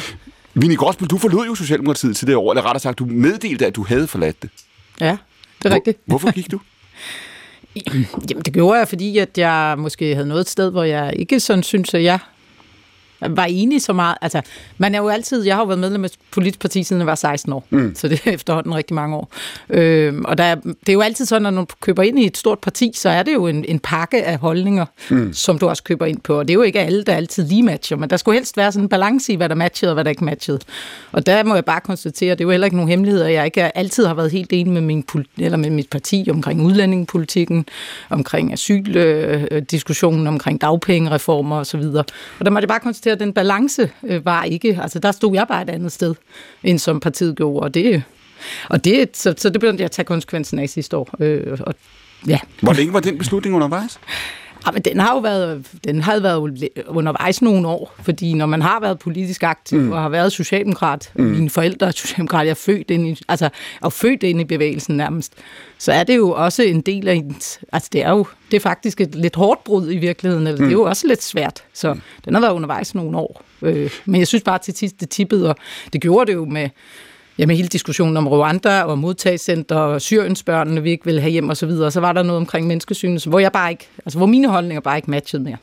Vinnie 0.53 0.77
Gråsbøl, 0.77 1.07
du 1.07 1.17
forlod 1.17 1.45
jo 1.45 1.55
Socialdemokratiet 1.55 2.17
til 2.17 2.27
det 2.27 2.35
år, 2.35 2.51
eller 2.51 2.65
rettere 2.65 2.79
sagt, 2.79 2.99
du 2.99 3.05
meddelte, 3.05 3.65
at 3.65 3.75
du 3.75 3.83
havde 3.83 4.07
forladt 4.07 4.41
det. 4.41 4.49
Ja, 5.01 5.17
det 5.63 5.71
er 5.71 5.75
rigtigt. 5.75 5.97
Hvor, 6.05 6.17
hvorfor 6.17 6.31
gik 6.31 6.51
du? 6.51 6.59
Jamen, 8.29 8.43
det 8.45 8.53
gjorde 8.53 8.79
jeg, 8.79 8.87
fordi 8.87 9.17
at 9.17 9.37
jeg 9.37 9.75
måske 9.77 10.15
havde 10.15 10.27
noget 10.27 10.41
et 10.41 10.49
sted, 10.49 10.71
hvor 10.71 10.83
jeg 10.83 11.13
ikke 11.15 11.39
sådan 11.39 11.63
synes, 11.63 11.93
at 11.93 12.03
jeg 12.03 12.19
var 13.21 13.45
enig 13.45 13.81
så 13.81 13.93
meget. 13.93 14.17
Altså, 14.21 14.41
man 14.77 14.95
er 14.95 14.99
jo 14.99 15.07
altid, 15.07 15.43
jeg 15.43 15.55
har 15.55 15.61
jo 15.61 15.67
været 15.67 15.79
medlem 15.79 16.03
af 16.03 16.09
politisk 16.31 16.59
parti, 16.59 16.83
siden 16.83 16.99
jeg 16.99 17.07
var 17.07 17.15
16 17.15 17.53
år, 17.53 17.67
mm. 17.69 17.95
så 17.95 18.07
det 18.07 18.21
er 18.25 18.31
efterhånden 18.31 18.75
rigtig 18.75 18.95
mange 18.95 19.15
år. 19.15 19.31
Øh, 19.69 20.13
og 20.25 20.37
der, 20.37 20.55
det 20.55 20.89
er 20.89 20.93
jo 20.93 21.01
altid 21.01 21.25
sådan, 21.25 21.45
at 21.45 21.53
når 21.53 21.61
du 21.61 21.75
køber 21.81 22.03
ind 22.03 22.19
i 22.19 22.25
et 22.25 22.37
stort 22.37 22.59
parti, 22.59 22.91
så 22.95 23.09
er 23.09 23.23
det 23.23 23.33
jo 23.33 23.47
en, 23.47 23.65
en 23.67 23.79
pakke 23.79 24.23
af 24.23 24.37
holdninger, 24.37 24.85
mm. 25.09 25.33
som 25.33 25.59
du 25.59 25.69
også 25.69 25.83
køber 25.83 26.05
ind 26.05 26.19
på. 26.19 26.39
Og 26.39 26.47
det 26.47 26.53
er 26.53 26.55
jo 26.55 26.61
ikke 26.61 26.79
alle, 26.79 27.03
der 27.03 27.13
altid 27.13 27.47
lige 27.47 27.63
matcher, 27.63 27.97
men 27.97 28.09
der 28.09 28.17
skulle 28.17 28.37
helst 28.37 28.57
være 28.57 28.71
sådan 28.71 28.85
en 28.85 28.89
balance 28.89 29.33
i, 29.33 29.35
hvad 29.35 29.49
der 29.49 29.55
matchede 29.55 29.91
og 29.91 29.93
hvad 29.93 30.03
der 30.03 30.09
ikke 30.09 30.25
matchede. 30.25 30.59
Og 31.11 31.25
der 31.25 31.43
må 31.43 31.55
jeg 31.55 31.65
bare 31.65 31.81
konstatere, 31.81 32.31
det 32.31 32.41
er 32.41 32.45
jo 32.45 32.51
heller 32.51 32.65
ikke 32.65 32.77
nogen 32.77 32.89
hemmelighed, 32.89 33.21
at 33.21 33.33
jeg 33.33 33.45
ikke 33.45 33.77
altid 33.77 34.05
har 34.05 34.13
været 34.13 34.31
helt 34.31 34.53
enig 34.53 34.73
med, 34.73 34.81
min, 34.81 35.05
eller 35.37 35.57
med 35.57 35.69
mit 35.69 35.89
parti 35.89 36.27
omkring 36.31 36.61
udlændingepolitikken, 36.61 37.65
omkring 38.09 38.53
asyldiskussionen, 38.53 40.27
øh, 40.27 40.27
omkring 40.27 40.61
dagpengereformer 40.61 41.59
osv. 41.59 41.81
Og 41.81 42.45
der 42.45 42.49
må 42.49 42.59
jeg 42.59 42.67
bare 42.67 42.79
konstatere, 42.79 43.08
at 43.11 43.19
den 43.19 43.33
balance 43.33 43.91
øh, 44.03 44.25
var 44.25 44.43
ikke, 44.43 44.79
altså 44.81 44.99
der 44.99 45.11
stod 45.11 45.33
jeg 45.35 45.45
bare 45.47 45.61
et 45.61 45.69
andet 45.69 45.91
sted, 45.91 46.15
end 46.63 46.79
som 46.79 46.99
partiet 46.99 47.35
gjorde, 47.35 47.59
og 47.59 47.73
det, 47.73 48.03
og 48.69 48.85
det 48.85 49.17
så, 49.17 49.33
så 49.37 49.49
det 49.49 49.61
begyndte 49.61 49.81
jeg 49.81 49.85
at 49.85 49.91
tage 49.91 50.05
konsekvensen 50.05 50.59
af 50.59 50.69
sidste 50.69 50.97
år. 50.97 51.09
Øh, 51.19 51.57
og, 51.61 51.75
ja. 52.27 52.39
Hvor 52.61 52.73
længe 52.73 52.93
var 52.93 52.99
den 52.99 53.17
beslutning 53.17 53.55
undervejs? 53.55 53.99
Ja, 54.65 54.71
men 54.71 54.81
den 54.81 54.99
har 54.99 55.13
jo 55.13 55.19
været, 55.19 55.67
den 55.83 56.01
har 56.01 56.19
været 56.19 56.69
undervejs 56.87 57.41
nogle 57.41 57.67
år, 57.67 57.95
fordi 58.01 58.33
når 58.33 58.45
man 58.45 58.61
har 58.61 58.79
været 58.79 58.99
politisk 58.99 59.43
aktiv 59.43 59.79
mm. 59.79 59.91
og 59.91 60.01
har 60.01 60.09
været 60.09 60.31
socialdemokrat, 60.31 61.11
mm. 61.15 61.23
mine 61.23 61.49
forældre 61.49 61.87
er 61.87 61.91
socialdemokrat, 61.91 62.45
jeg 62.45 62.51
er 62.51 62.55
født 62.55 62.91
ind 62.91 63.07
i, 63.07 63.21
altså, 63.27 63.49
er 63.83 63.89
født 63.89 64.23
ind 64.23 64.41
i 64.41 64.43
bevægelsen 64.43 64.97
nærmest, 64.97 65.33
så 65.77 65.91
er 65.91 66.03
det 66.03 66.17
jo 66.17 66.31
også 66.31 66.63
en 66.63 66.81
del 66.81 67.07
af 67.07 67.13
ens, 67.13 67.59
altså 67.71 67.89
det 67.93 68.03
er 68.03 68.09
jo 68.11 68.25
det 68.51 68.57
er 68.57 68.61
faktisk 68.61 69.01
et 69.01 69.15
lidt 69.15 69.35
hårdt 69.35 69.63
brud 69.63 69.91
i 69.91 69.97
virkeligheden, 69.97 70.47
eller 70.47 70.59
mm. 70.59 70.65
det 70.65 70.73
er 70.73 70.79
jo 70.79 70.83
også 70.83 71.07
lidt 71.07 71.23
svært, 71.23 71.63
så 71.73 71.93
mm. 71.93 72.01
den 72.25 72.33
har 72.33 72.41
været 72.41 72.53
undervejs 72.53 72.95
nogle 72.95 73.17
år. 73.17 73.41
Øh, 73.61 73.91
men 74.05 74.19
jeg 74.19 74.27
synes 74.27 74.43
bare 74.43 74.59
til 74.59 74.77
sidst, 74.77 74.99
det 74.99 75.09
tippede, 75.09 75.49
og 75.49 75.55
det 75.93 76.01
gjorde 76.01 76.31
det 76.31 76.35
jo 76.35 76.45
med, 76.45 76.69
jamen, 77.39 77.55
hele 77.55 77.67
diskussionen 77.67 78.17
om 78.17 78.27
Rwanda 78.27 78.81
og 78.81 78.99
modtagscenter 78.99 79.75
og 79.75 80.01
Syriensbørnene, 80.01 80.83
vi 80.83 80.89
ikke 80.91 81.05
ville 81.05 81.21
have 81.21 81.31
hjem 81.31 81.49
og 81.49 81.57
så 81.57 81.65
videre. 81.65 81.91
Så 81.91 81.99
var 81.99 82.13
der 82.13 82.23
noget 82.23 82.37
omkring 82.37 82.67
menneskesyn, 82.67 83.19
hvor 83.27 83.39
jeg 83.39 83.51
bare 83.51 83.71
ikke, 83.71 83.87
altså 84.05 84.19
hvor 84.19 84.27
mine 84.27 84.47
holdninger 84.47 84.81
bare 84.81 84.97
ikke 84.97 85.11
matchede 85.11 85.43
mere. 85.43 85.57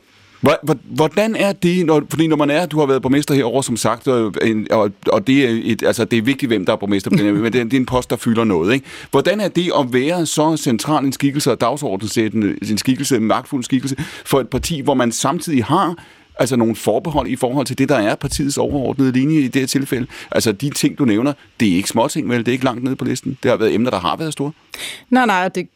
Hvordan 0.83 1.35
er 1.35 1.51
det, 1.51 1.85
når, 1.85 2.03
fordi 2.09 2.27
når 2.27 2.35
man 2.35 2.49
er, 2.49 2.65
du 2.65 2.79
har 2.79 2.85
været 2.85 3.01
borgmester 3.01 3.33
herover 3.33 3.61
som 3.61 3.77
sagt, 3.77 4.07
og, 4.07 4.33
og, 4.71 4.91
og 5.07 5.27
det, 5.27 5.45
er 5.45 5.61
et, 5.63 5.83
altså 5.83 6.05
det 6.05 6.17
er 6.17 6.21
vigtigt, 6.21 6.49
hvem 6.49 6.65
der 6.65 6.73
er 6.73 6.77
borgmester 6.77 7.09
på 7.09 7.17
den 7.17 7.41
men 7.41 7.53
det 7.53 7.61
er, 7.61 7.63
det 7.63 7.73
er 7.73 7.77
en 7.77 7.85
post, 7.85 8.09
der 8.09 8.15
fylder 8.15 8.43
noget. 8.43 8.73
Ikke? 8.73 8.85
Hvordan 9.11 9.39
er 9.39 9.47
det 9.47 9.71
at 9.79 9.93
være 9.93 10.25
så 10.25 10.57
central 10.57 11.05
en 11.05 11.13
skikkelse 11.13 11.51
og 11.51 11.61
dagsordensættende, 11.61 12.55
en 12.71 12.77
skikkelse, 12.77 13.15
en 13.15 13.23
magtfuld 13.23 13.63
skikkelse, 13.63 13.95
for 14.25 14.39
et 14.39 14.49
parti, 14.49 14.81
hvor 14.81 14.93
man 14.93 15.11
samtidig 15.11 15.63
har 15.63 15.95
altså 16.39 16.55
nogle 16.55 16.75
forbehold 16.75 17.27
i 17.27 17.35
forhold 17.35 17.65
til 17.65 17.77
det, 17.77 17.89
der 17.89 17.95
er 17.95 18.15
partiets 18.15 18.57
overordnede 18.57 19.11
linje 19.11 19.39
i 19.39 19.47
det 19.47 19.61
her 19.61 19.67
tilfælde. 19.67 20.07
Altså 20.31 20.51
de 20.51 20.69
ting, 20.69 20.97
du 20.97 21.05
nævner, 21.05 21.33
det 21.59 21.71
er 21.71 21.75
ikke 21.75 21.89
småting, 21.89 22.29
vel? 22.29 22.39
Det 22.39 22.47
er 22.47 22.51
ikke 22.51 22.65
langt 22.65 22.83
nede 22.83 22.95
på 22.95 23.05
listen. 23.05 23.37
Det 23.43 23.51
har 23.51 23.57
været 23.57 23.73
emner, 23.73 23.89
der 23.89 23.99
har 23.99 24.17
været 24.17 24.33
store. 24.33 24.51
Nej, 25.09 25.25
nej, 25.25 25.47
det, 25.47 25.67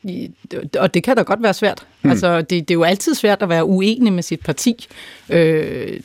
og 0.79 0.93
det 0.93 1.03
kan 1.03 1.17
da 1.17 1.21
godt 1.21 1.43
være 1.43 1.53
svært. 1.53 1.85
Hmm. 2.01 2.11
Altså, 2.11 2.37
det, 2.37 2.49
det 2.49 2.71
er 2.71 2.75
jo 2.75 2.83
altid 2.83 3.15
svært 3.15 3.41
at 3.41 3.49
være 3.49 3.65
uenig 3.65 4.13
med 4.13 4.23
sit 4.23 4.39
parti. 4.39 4.87
Øh, 5.29 5.99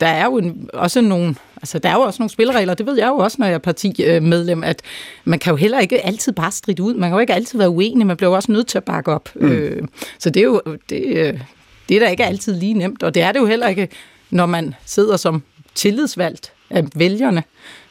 der 0.00 0.06
er 0.06 0.24
jo 0.24 0.38
en, 0.38 0.68
også 0.72 1.00
nogle 1.00 1.34
Altså, 1.62 1.78
der 1.78 1.88
er 1.88 1.94
jo 1.94 2.00
også 2.00 2.22
nogle 2.22 2.30
spilleregler, 2.30 2.74
det 2.74 2.86
ved 2.86 2.98
jeg 2.98 3.08
jo 3.08 3.16
også, 3.16 3.36
når 3.38 3.46
jeg 3.46 3.54
er 3.54 3.58
partimedlem, 3.58 4.64
at 4.64 4.82
man 5.24 5.38
kan 5.38 5.50
jo 5.50 5.56
heller 5.56 5.80
ikke 5.80 6.06
altid 6.06 6.32
bare 6.32 6.52
stride 6.52 6.82
ud. 6.82 6.94
Man 6.94 7.10
kan 7.10 7.14
jo 7.14 7.20
ikke 7.20 7.34
altid 7.34 7.58
være 7.58 7.70
uenig, 7.70 8.06
man 8.06 8.16
bliver 8.16 8.30
jo 8.30 8.36
også 8.36 8.52
nødt 8.52 8.66
til 8.66 8.78
at 8.78 8.84
bakke 8.84 9.12
op. 9.12 9.28
Mm. 9.34 9.48
Øh, 9.48 9.82
så 10.18 10.30
det 10.30 10.40
er 10.40 10.44
jo, 10.44 10.62
det, 10.90 11.04
øh, 11.06 11.40
det 11.88 11.96
er 11.96 12.00
da 12.00 12.10
ikke 12.10 12.24
altid 12.24 12.54
lige 12.54 12.74
nemt, 12.74 13.02
og 13.02 13.14
det 13.14 13.22
er 13.22 13.32
det 13.32 13.40
jo 13.40 13.46
heller 13.46 13.68
ikke, 13.68 13.88
når 14.30 14.46
man 14.46 14.74
sidder 14.84 15.16
som 15.16 15.42
tillidsvalgt 15.74 16.52
af 16.70 16.84
vælgerne. 16.94 17.42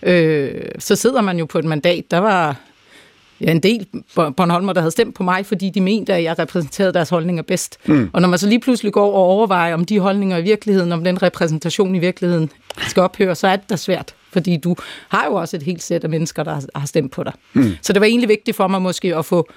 Øh, 0.03 0.62
så 0.79 0.95
sidder 0.95 1.21
man 1.21 1.39
jo 1.39 1.45
på 1.45 1.60
et 1.60 1.65
mandat. 1.65 2.12
Der 2.12 2.17
var 2.17 2.55
ja, 3.41 3.51
en 3.51 3.60
del 3.60 3.88
Bornholmer, 4.15 4.74
der 4.74 4.81
havde 4.81 4.91
stemt 4.91 5.15
på 5.15 5.24
mig, 5.24 5.45
fordi 5.45 5.69
de 5.69 5.81
mente, 5.81 6.13
at 6.13 6.24
jeg 6.24 6.39
repræsenterede 6.39 6.93
deres 6.93 7.10
holdninger 7.10 7.43
bedst. 7.43 7.77
Mm. 7.86 8.10
Og 8.13 8.21
når 8.21 8.27
man 8.27 8.39
så 8.39 8.48
lige 8.48 8.60
pludselig 8.60 8.93
går 8.93 9.13
og 9.13 9.24
overvejer, 9.24 9.74
om 9.74 9.86
de 9.86 10.00
holdninger 10.00 10.38
i 10.38 10.41
virkeligheden, 10.41 10.91
om 10.91 11.03
den 11.03 11.24
repræsentation 11.24 11.95
i 11.95 12.00
virkeligheden 12.00 12.50
skal 12.77 13.03
ophøre, 13.03 13.36
så 13.36 13.48
er 13.48 13.55
det 13.55 13.69
da 13.69 13.75
svært. 13.75 14.15
Fordi 14.31 14.57
du 14.57 14.75
har 15.10 15.25
jo 15.25 15.33
også 15.33 15.57
et 15.57 15.63
helt 15.63 15.83
sæt 15.83 16.03
af 16.03 16.10
mennesker, 16.10 16.43
der 16.43 16.62
har 16.75 16.86
stemt 16.86 17.12
på 17.12 17.24
dig. 17.24 17.33
Mm. 17.53 17.75
Så 17.81 17.93
det 17.93 18.00
var 18.00 18.07
egentlig 18.07 18.29
vigtigt 18.29 18.57
for 18.57 18.67
mig 18.67 18.81
måske 18.81 19.15
at 19.15 19.25
få 19.25 19.50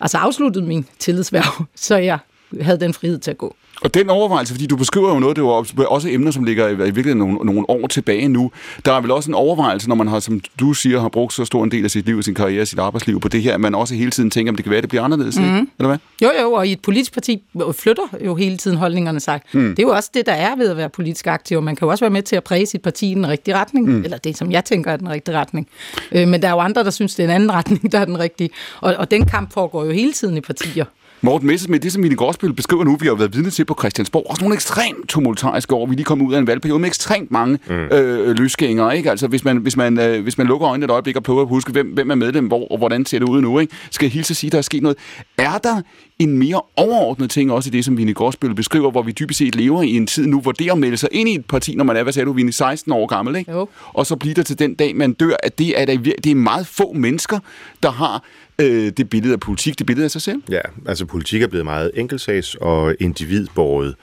altså 0.00 0.18
afsluttet 0.18 0.64
min 0.64 0.86
tillidsværv, 0.98 1.64
så 1.74 1.96
jeg 1.96 2.18
havde 2.60 2.80
den 2.80 2.94
frihed 2.94 3.18
til 3.18 3.30
at 3.30 3.38
gå. 3.38 3.56
Og 3.80 3.94
den 3.94 4.10
overvejelse, 4.10 4.54
fordi 4.54 4.66
du 4.66 4.76
beskriver 4.76 5.14
jo 5.14 5.18
noget, 5.18 5.36
det 5.36 5.44
var 5.44 5.84
også 5.86 6.08
emner, 6.08 6.30
som 6.30 6.44
ligger 6.44 6.68
i, 6.68 6.74
virkeligheden 6.74 7.18
nogle, 7.18 7.34
nogle 7.34 7.70
år 7.70 7.86
tilbage 7.86 8.28
nu. 8.28 8.50
Der 8.84 8.92
er 8.92 9.00
vel 9.00 9.10
også 9.10 9.30
en 9.30 9.34
overvejelse, 9.34 9.88
når 9.88 9.96
man 9.96 10.08
har, 10.08 10.20
som 10.20 10.40
du 10.60 10.72
siger, 10.72 11.00
har 11.00 11.08
brugt 11.08 11.32
så 11.32 11.44
stor 11.44 11.64
en 11.64 11.70
del 11.70 11.84
af 11.84 11.90
sit 11.90 12.06
liv, 12.06 12.22
sin 12.22 12.34
karriere, 12.34 12.66
sit 12.66 12.78
arbejdsliv 12.78 13.20
på 13.20 13.28
det 13.28 13.42
her, 13.42 13.54
at 13.54 13.60
man 13.60 13.74
også 13.74 13.94
hele 13.94 14.10
tiden 14.10 14.30
tænker, 14.30 14.52
om 14.52 14.56
det 14.56 14.64
kan 14.64 14.70
være, 14.70 14.78
at 14.78 14.82
det 14.82 14.88
bliver 14.88 15.02
anderledes, 15.02 15.38
mm. 15.38 15.44
ikke? 15.44 15.66
eller 15.78 15.88
hvad? 15.88 15.98
Jo, 16.22 16.28
jo, 16.42 16.52
og 16.52 16.66
i 16.66 16.72
et 16.72 16.80
politisk 16.80 17.12
parti 17.12 17.42
flytter 17.72 18.02
jo 18.24 18.34
hele 18.34 18.56
tiden 18.56 18.76
holdningerne 18.76 19.20
sig. 19.20 19.40
Mm. 19.52 19.68
Det 19.68 19.78
er 19.78 19.82
jo 19.82 19.94
også 19.94 20.10
det, 20.14 20.26
der 20.26 20.32
er 20.32 20.56
ved 20.56 20.68
at 20.68 20.76
være 20.76 20.88
politisk 20.88 21.26
aktiv. 21.26 21.62
Man 21.62 21.76
kan 21.76 21.86
jo 21.86 21.90
også 21.90 22.04
være 22.04 22.10
med 22.10 22.22
til 22.22 22.36
at 22.36 22.44
præge 22.44 22.66
sit 22.66 22.82
parti 22.82 23.10
i 23.10 23.14
den 23.14 23.28
rigtige 23.28 23.56
retning, 23.56 23.88
mm. 23.88 24.04
eller 24.04 24.18
det, 24.18 24.36
som 24.36 24.52
jeg 24.52 24.64
tænker 24.64 24.92
er 24.92 24.96
den 24.96 25.08
rigtige 25.08 25.38
retning. 25.38 25.68
Øh, 26.12 26.28
men 26.28 26.42
der 26.42 26.48
er 26.48 26.52
jo 26.52 26.58
andre, 26.58 26.84
der 26.84 26.90
synes, 26.90 27.14
det 27.14 27.22
er 27.22 27.28
en 27.28 27.34
anden 27.34 27.52
retning, 27.58 27.92
der 27.92 27.98
er 27.98 28.04
den 28.04 28.18
rigtige. 28.18 28.50
Og, 28.80 28.94
og 28.98 29.10
den 29.10 29.26
kamp 29.26 29.52
foregår 29.52 29.84
jo 29.84 29.90
hele 29.90 30.12
tiden 30.12 30.36
i 30.36 30.40
partier. 30.40 30.84
Morten 31.20 31.46
Messerschmidt, 31.46 31.82
det 31.82 31.92
som 31.92 32.02
Mille 32.02 32.16
Gråsbøl 32.16 32.52
beskriver 32.52 32.84
nu, 32.84 32.96
vi 32.96 33.06
har 33.06 33.14
været 33.14 33.34
vidne 33.34 33.50
til 33.50 33.64
på 33.64 33.76
Christiansborg, 33.78 34.26
også 34.30 34.42
nogle 34.42 34.54
ekstremt 34.54 35.08
tumultariske 35.08 35.74
år. 35.74 35.86
Vi 35.86 35.94
lige 35.94 36.04
kommet 36.04 36.26
ud 36.26 36.34
af 36.34 36.38
en 36.38 36.46
valgperiode 36.46 36.80
med 36.80 36.88
ekstremt 36.88 37.30
mange 37.30 37.58
mm. 37.68 37.74
øh, 37.74 38.38
løsgængere. 38.38 38.96
Ikke? 38.96 39.10
Altså, 39.10 39.26
hvis 39.26 39.44
man, 39.44 39.56
hvis, 39.56 39.76
man, 39.76 40.00
øh, 40.00 40.22
hvis 40.22 40.38
man 40.38 40.46
lukker 40.46 40.68
øjnene 40.68 40.84
et 40.84 40.90
øjeblik 40.90 41.16
og 41.16 41.22
prøver 41.22 41.42
at 41.42 41.48
huske, 41.48 41.72
hvem, 41.72 41.86
hvem 41.86 42.10
er 42.10 42.14
medlem, 42.14 42.46
hvor 42.46 42.68
og 42.70 42.78
hvordan 42.78 43.06
ser 43.06 43.18
det 43.18 43.28
ud 43.28 43.40
nu, 43.42 43.58
ikke? 43.58 43.74
skal 43.90 44.06
jeg 44.06 44.12
hilse 44.12 44.32
at 44.32 44.36
sige, 44.36 44.48
at 44.48 44.52
der 44.52 44.58
er 44.58 44.62
sket 44.62 44.82
noget. 44.82 44.98
Er 45.38 45.58
der 45.58 45.82
en 46.18 46.38
mere 46.38 46.60
overordnet 46.76 47.30
ting 47.30 47.52
også 47.52 47.68
i 47.68 47.70
det, 47.70 47.84
som 47.84 47.98
Vinnie 47.98 48.14
Gråsbøl 48.14 48.54
beskriver, 48.54 48.90
hvor 48.90 49.02
vi 49.02 49.12
dybest 49.12 49.38
set 49.38 49.54
lever 49.54 49.82
i 49.82 49.96
en 49.96 50.06
tid 50.06 50.26
nu, 50.26 50.40
hvor 50.40 50.52
det 50.52 50.70
at 50.70 50.78
melde 50.78 50.96
sig 50.96 51.08
ind 51.12 51.28
i 51.28 51.34
et 51.34 51.46
parti, 51.46 51.74
når 51.74 51.84
man 51.84 51.96
er, 51.96 52.02
hvad 52.02 52.12
sagde 52.12 52.26
du, 52.26 52.32
Vinnie, 52.32 52.52
16 52.52 52.92
år 52.92 53.06
gammel, 53.06 53.36
ikke? 53.36 53.52
Jo. 53.52 53.68
og 53.86 54.06
så 54.06 54.16
bliver 54.16 54.34
der 54.34 54.42
til 54.42 54.58
den 54.58 54.74
dag, 54.74 54.96
man 54.96 55.12
dør, 55.12 55.36
at 55.42 55.58
det 55.58 55.80
er, 55.80 55.84
der, 55.84 55.98
det 55.98 56.30
er 56.30 56.34
meget 56.34 56.66
få 56.66 56.92
mennesker, 56.92 57.38
der 57.82 57.90
har 57.90 58.22
øh, 58.60 58.92
det 58.96 59.10
billede 59.10 59.32
af 59.32 59.40
politik, 59.40 59.78
det 59.78 59.86
billede 59.86 60.04
af 60.04 60.10
sig 60.10 60.22
selv? 60.22 60.42
Ja, 60.50 60.60
altså 60.86 61.06
politik 61.06 61.42
er 61.42 61.46
blevet 61.46 61.64
meget 61.64 61.90
enkeltsags 61.94 62.54
og 62.54 62.94
individborget, 63.00 63.94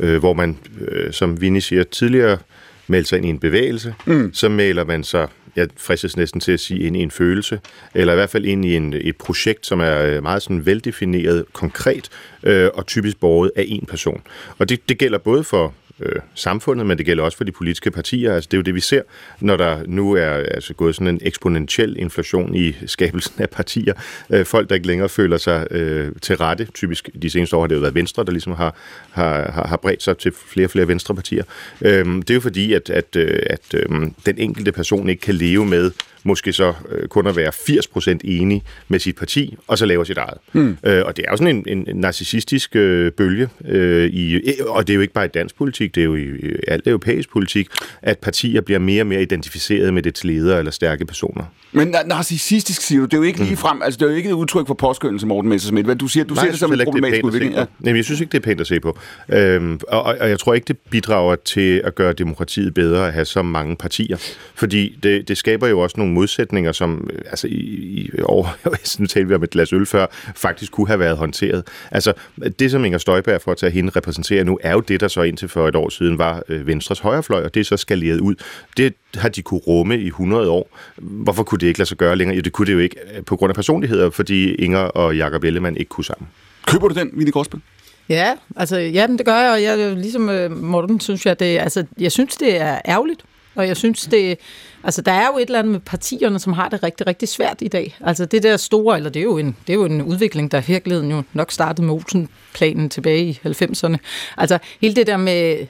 øh, 0.00 0.18
hvor 0.18 0.32
man, 0.32 0.58
øh, 0.80 1.12
som 1.12 1.40
Vinnie 1.40 1.60
siger 1.60 1.84
tidligere, 1.84 2.38
melder 2.86 3.06
sig 3.06 3.16
ind 3.16 3.26
i 3.26 3.28
en 3.28 3.38
bevægelse, 3.38 3.94
mm. 4.06 4.30
så 4.34 4.48
melder 4.48 4.84
man 4.84 5.04
sig 5.04 5.28
jeg 5.56 5.68
fristes 5.76 6.16
næsten 6.16 6.40
til 6.40 6.52
at 6.52 6.60
sige, 6.60 6.80
ind 6.80 6.96
i 6.96 7.00
en 7.00 7.10
følelse, 7.10 7.60
eller 7.94 8.12
i 8.12 8.16
hvert 8.16 8.30
fald 8.30 8.44
ind 8.44 8.64
i 8.64 8.76
en, 8.76 8.92
et 8.92 9.16
projekt, 9.16 9.66
som 9.66 9.80
er 9.80 10.02
øh, 10.02 10.22
meget 10.22 10.42
sådan 10.42 10.66
veldefineret, 10.66 11.44
konkret 11.52 12.08
øh, 12.42 12.70
og 12.74 12.86
typisk 12.86 13.20
borget 13.20 13.50
af 13.56 13.64
en 13.68 13.86
person. 13.86 14.22
Og 14.58 14.68
det, 14.68 14.88
det 14.88 14.98
gælder 14.98 15.18
både 15.18 15.44
for 15.44 15.74
øh, 16.02 16.20
samfundet, 16.34 16.86
men 16.86 16.98
det 16.98 17.06
gælder 17.06 17.24
også 17.24 17.36
for 17.36 17.44
de 17.44 17.52
politiske 17.52 17.90
partier. 17.90 18.34
Altså, 18.34 18.48
det 18.50 18.56
er 18.56 18.58
jo 18.58 18.62
det, 18.62 18.74
vi 18.74 18.80
ser, 18.80 19.02
når 19.40 19.56
der 19.56 19.82
nu 19.86 20.12
er 20.12 20.30
altså, 20.30 20.74
gået 20.74 20.94
sådan 20.94 21.08
en 21.08 21.20
eksponentiel 21.22 21.96
inflation 21.98 22.54
i 22.54 22.76
skabelsen 22.86 23.42
af 23.42 23.50
partier. 23.50 23.94
Øh, 24.30 24.44
folk, 24.44 24.68
der 24.68 24.74
ikke 24.74 24.86
længere 24.86 25.08
føler 25.08 25.36
sig 25.36 25.66
øh, 25.70 26.12
til 26.22 26.36
rette. 26.36 26.64
Typisk 26.64 27.10
de 27.22 27.30
seneste 27.30 27.56
år 27.56 27.60
har 27.60 27.66
det 27.66 27.74
jo 27.74 27.80
været 27.80 27.94
Venstre, 27.94 28.24
der 28.24 28.32
ligesom 28.32 28.52
har, 28.52 28.76
har, 29.10 29.64
har 29.66 29.76
bredt 29.76 30.02
sig 30.02 30.18
til 30.18 30.32
flere 30.32 30.66
og 30.66 30.70
flere 30.70 30.88
Venstrepartier. 30.88 31.44
Øh, 31.82 32.04
det 32.04 32.30
er 32.30 32.34
jo 32.34 32.40
fordi, 32.40 32.72
at, 32.72 32.90
at, 32.90 33.16
øh, 33.16 33.40
at 33.46 33.74
øh, 33.74 33.88
den 34.26 34.38
enkelte 34.38 34.72
person 34.72 35.08
ikke 35.08 35.20
kan 35.20 35.34
leve 35.34 35.66
med 35.66 35.90
måske 36.24 36.52
så 36.52 36.72
øh, 36.88 37.08
kun 37.08 37.26
at 37.26 37.36
være 37.36 37.48
80% 37.48 38.18
enig 38.24 38.62
med 38.88 38.98
sit 38.98 39.16
parti, 39.16 39.56
og 39.66 39.78
så 39.78 39.86
laver 39.86 40.04
sit 40.04 40.18
eget. 40.18 40.38
Mm. 40.52 40.76
Øh, 40.84 41.02
og 41.06 41.16
det 41.16 41.24
er 41.28 41.30
jo 41.30 41.36
sådan 41.36 41.64
en, 41.66 41.88
en 41.88 41.96
narcissistisk 41.96 42.76
øh, 42.76 43.12
bølge, 43.12 43.48
øh, 43.68 44.10
i, 44.12 44.40
og 44.66 44.86
det 44.86 44.92
er 44.92 44.94
jo 44.94 45.00
ikke 45.00 45.14
bare 45.14 45.24
i 45.24 45.28
dansk 45.28 45.56
politik, 45.56 45.94
det 45.94 46.00
er 46.00 46.04
jo 46.04 46.14
i, 46.14 46.22
i 46.22 46.52
alt 46.68 46.86
europæisk 46.86 47.30
politik, 47.32 47.68
at 48.02 48.18
partier 48.18 48.60
bliver 48.60 48.78
mere 48.78 49.02
og 49.02 49.06
mere 49.06 49.22
identificeret 49.22 49.94
med 49.94 50.02
dets 50.02 50.24
ledere 50.24 50.58
eller 50.58 50.72
stærke 50.72 51.04
personer. 51.04 51.44
Men 51.72 51.94
narcissistisk 52.06 52.82
siger 52.82 53.00
du, 53.00 53.04
det 53.04 53.14
er 53.14 53.18
jo 53.18 53.22
ikke 53.22 53.38
lige 53.38 53.50
mm. 53.50 53.56
frem, 53.56 53.82
altså 53.82 53.98
det 53.98 54.06
er 54.06 54.10
jo 54.10 54.16
ikke 54.16 54.28
et 54.28 54.34
udtryk 54.34 54.66
for 54.66 54.74
påskyndelse, 54.74 55.26
Morten 55.26 55.48
Messersmith, 55.48 55.90
du 56.00 56.08
siger, 56.08 56.24
du 56.24 56.34
Nej, 56.34 56.44
ser 56.44 56.50
det 56.50 56.60
som 56.60 56.72
en 56.72 56.80
problematisk 56.84 57.24
udvikling. 57.24 57.54
Ja. 57.54 57.64
Nej, 57.78 57.96
jeg 57.96 58.04
synes 58.04 58.20
ikke, 58.20 58.32
det 58.32 58.38
er 58.38 58.42
pænt 58.42 58.60
at 58.60 58.66
se 58.66 58.80
på. 58.80 58.98
Øhm, 59.28 59.80
og, 59.88 60.02
og 60.02 60.28
jeg 60.28 60.38
tror 60.38 60.54
ikke, 60.54 60.64
det 60.64 60.78
bidrager 60.90 61.36
til 61.36 61.80
at 61.84 61.94
gøre 61.94 62.12
demokratiet 62.12 62.74
bedre 62.74 63.06
at 63.06 63.12
have 63.12 63.24
så 63.24 63.42
mange 63.42 63.76
partier, 63.76 64.16
fordi 64.54 64.98
det, 65.02 65.28
det 65.28 65.36
skaber 65.36 65.68
jo 65.68 65.80
også 65.80 65.94
nogle 65.98 66.11
nogle 66.12 66.20
modsætninger, 66.20 66.72
som 66.72 67.10
øh, 67.12 67.18
altså, 67.26 67.46
i, 67.46 68.10
i 68.14 68.22
år, 68.22 68.56
nu 69.00 69.06
talte 69.06 69.28
vi 69.28 69.34
om 69.34 69.42
et 69.42 69.50
glas 69.50 69.72
øl 69.72 69.86
før, 69.86 70.06
faktisk 70.34 70.72
kunne 70.72 70.86
have 70.86 70.98
været 70.98 71.16
håndteret. 71.16 71.64
Altså, 71.90 72.12
det 72.58 72.70
som 72.70 72.84
Inger 72.84 72.98
Støjberg 72.98 73.40
for 73.40 73.52
at 73.52 73.56
tage 73.56 73.72
hende 73.72 73.92
repræsenterer 73.96 74.44
nu, 74.44 74.58
er 74.62 74.72
jo 74.72 74.80
det, 74.80 75.00
der 75.00 75.08
så 75.08 75.22
indtil 75.22 75.48
for 75.48 75.68
et 75.68 75.76
år 75.76 75.88
siden 75.88 76.18
var 76.18 76.42
øh, 76.48 76.66
Venstres 76.66 76.98
højrefløj, 76.98 77.44
og 77.44 77.54
det 77.54 77.60
er 77.60 77.64
så 77.64 77.76
skaleret 77.76 78.20
ud. 78.20 78.34
Det 78.76 78.94
har 79.14 79.28
de 79.28 79.42
kunne 79.42 79.60
rumme 79.60 79.98
i 79.98 80.06
100 80.06 80.50
år. 80.50 80.78
Hvorfor 80.96 81.42
kunne 81.42 81.58
det 81.58 81.66
ikke 81.66 81.78
lade 81.78 81.88
sig 81.88 81.98
gøre 81.98 82.16
længere? 82.16 82.36
Jo, 82.36 82.42
det 82.42 82.52
kunne 82.52 82.66
det 82.66 82.72
jo 82.72 82.78
ikke 82.78 82.96
øh, 83.16 83.24
på 83.24 83.36
grund 83.36 83.50
af 83.50 83.54
personligheder, 83.54 84.10
fordi 84.10 84.54
Inger 84.54 84.78
og 84.78 85.16
Jakob 85.16 85.44
Ellemann 85.44 85.76
ikke 85.76 85.88
kunne 85.88 86.04
sammen. 86.04 86.28
Køber 86.66 86.88
du 86.88 86.94
den, 86.94 87.10
Vinnie 87.12 87.32
Gråsbøl? 87.32 87.60
Ja, 88.08 88.34
altså, 88.56 88.78
ja, 88.78 89.06
det 89.06 89.26
gør 89.26 89.38
jeg, 89.38 89.52
og 89.52 89.62
jeg, 89.62 89.96
ligesom 89.96 90.28
øh, 90.28 90.50
Morten, 90.50 91.00
synes 91.00 91.26
jeg, 91.26 91.40
det, 91.40 91.58
altså, 91.58 91.84
jeg 91.98 92.12
synes, 92.12 92.36
det 92.36 92.60
er 92.60 92.78
ærgerligt, 92.88 93.24
og 93.54 93.68
jeg 93.68 93.76
synes, 93.76 94.06
det, 94.10 94.38
altså, 94.84 95.02
der 95.02 95.12
er 95.12 95.26
jo 95.26 95.38
et 95.38 95.46
eller 95.46 95.58
andet 95.58 95.72
med 95.72 95.80
partierne, 95.80 96.38
som 96.38 96.52
har 96.52 96.68
det 96.68 96.82
rigtig, 96.82 97.06
rigtig 97.06 97.28
svært 97.28 97.56
i 97.60 97.68
dag. 97.68 97.96
Altså, 98.00 98.26
det 98.26 98.42
der 98.42 98.56
store, 98.56 98.96
eller 98.96 99.10
det 99.10 99.20
er 99.20 99.24
jo 99.24 99.38
en, 99.38 99.56
det 99.66 99.72
er 99.72 99.74
jo 99.74 99.84
en 99.84 100.02
udvikling, 100.02 100.52
der 100.52 100.58
i 100.58 100.64
virkeligheden 100.66 101.10
jo 101.10 101.22
nok 101.32 101.52
startede 101.52 101.86
med 101.86 101.94
Olsen-planen 101.94 102.90
tilbage 102.90 103.24
i 103.24 103.40
90'erne. 103.46 103.96
Altså, 104.36 104.58
hele 104.80 104.94
det 104.94 105.06
der 105.06 105.16
med 105.16 105.66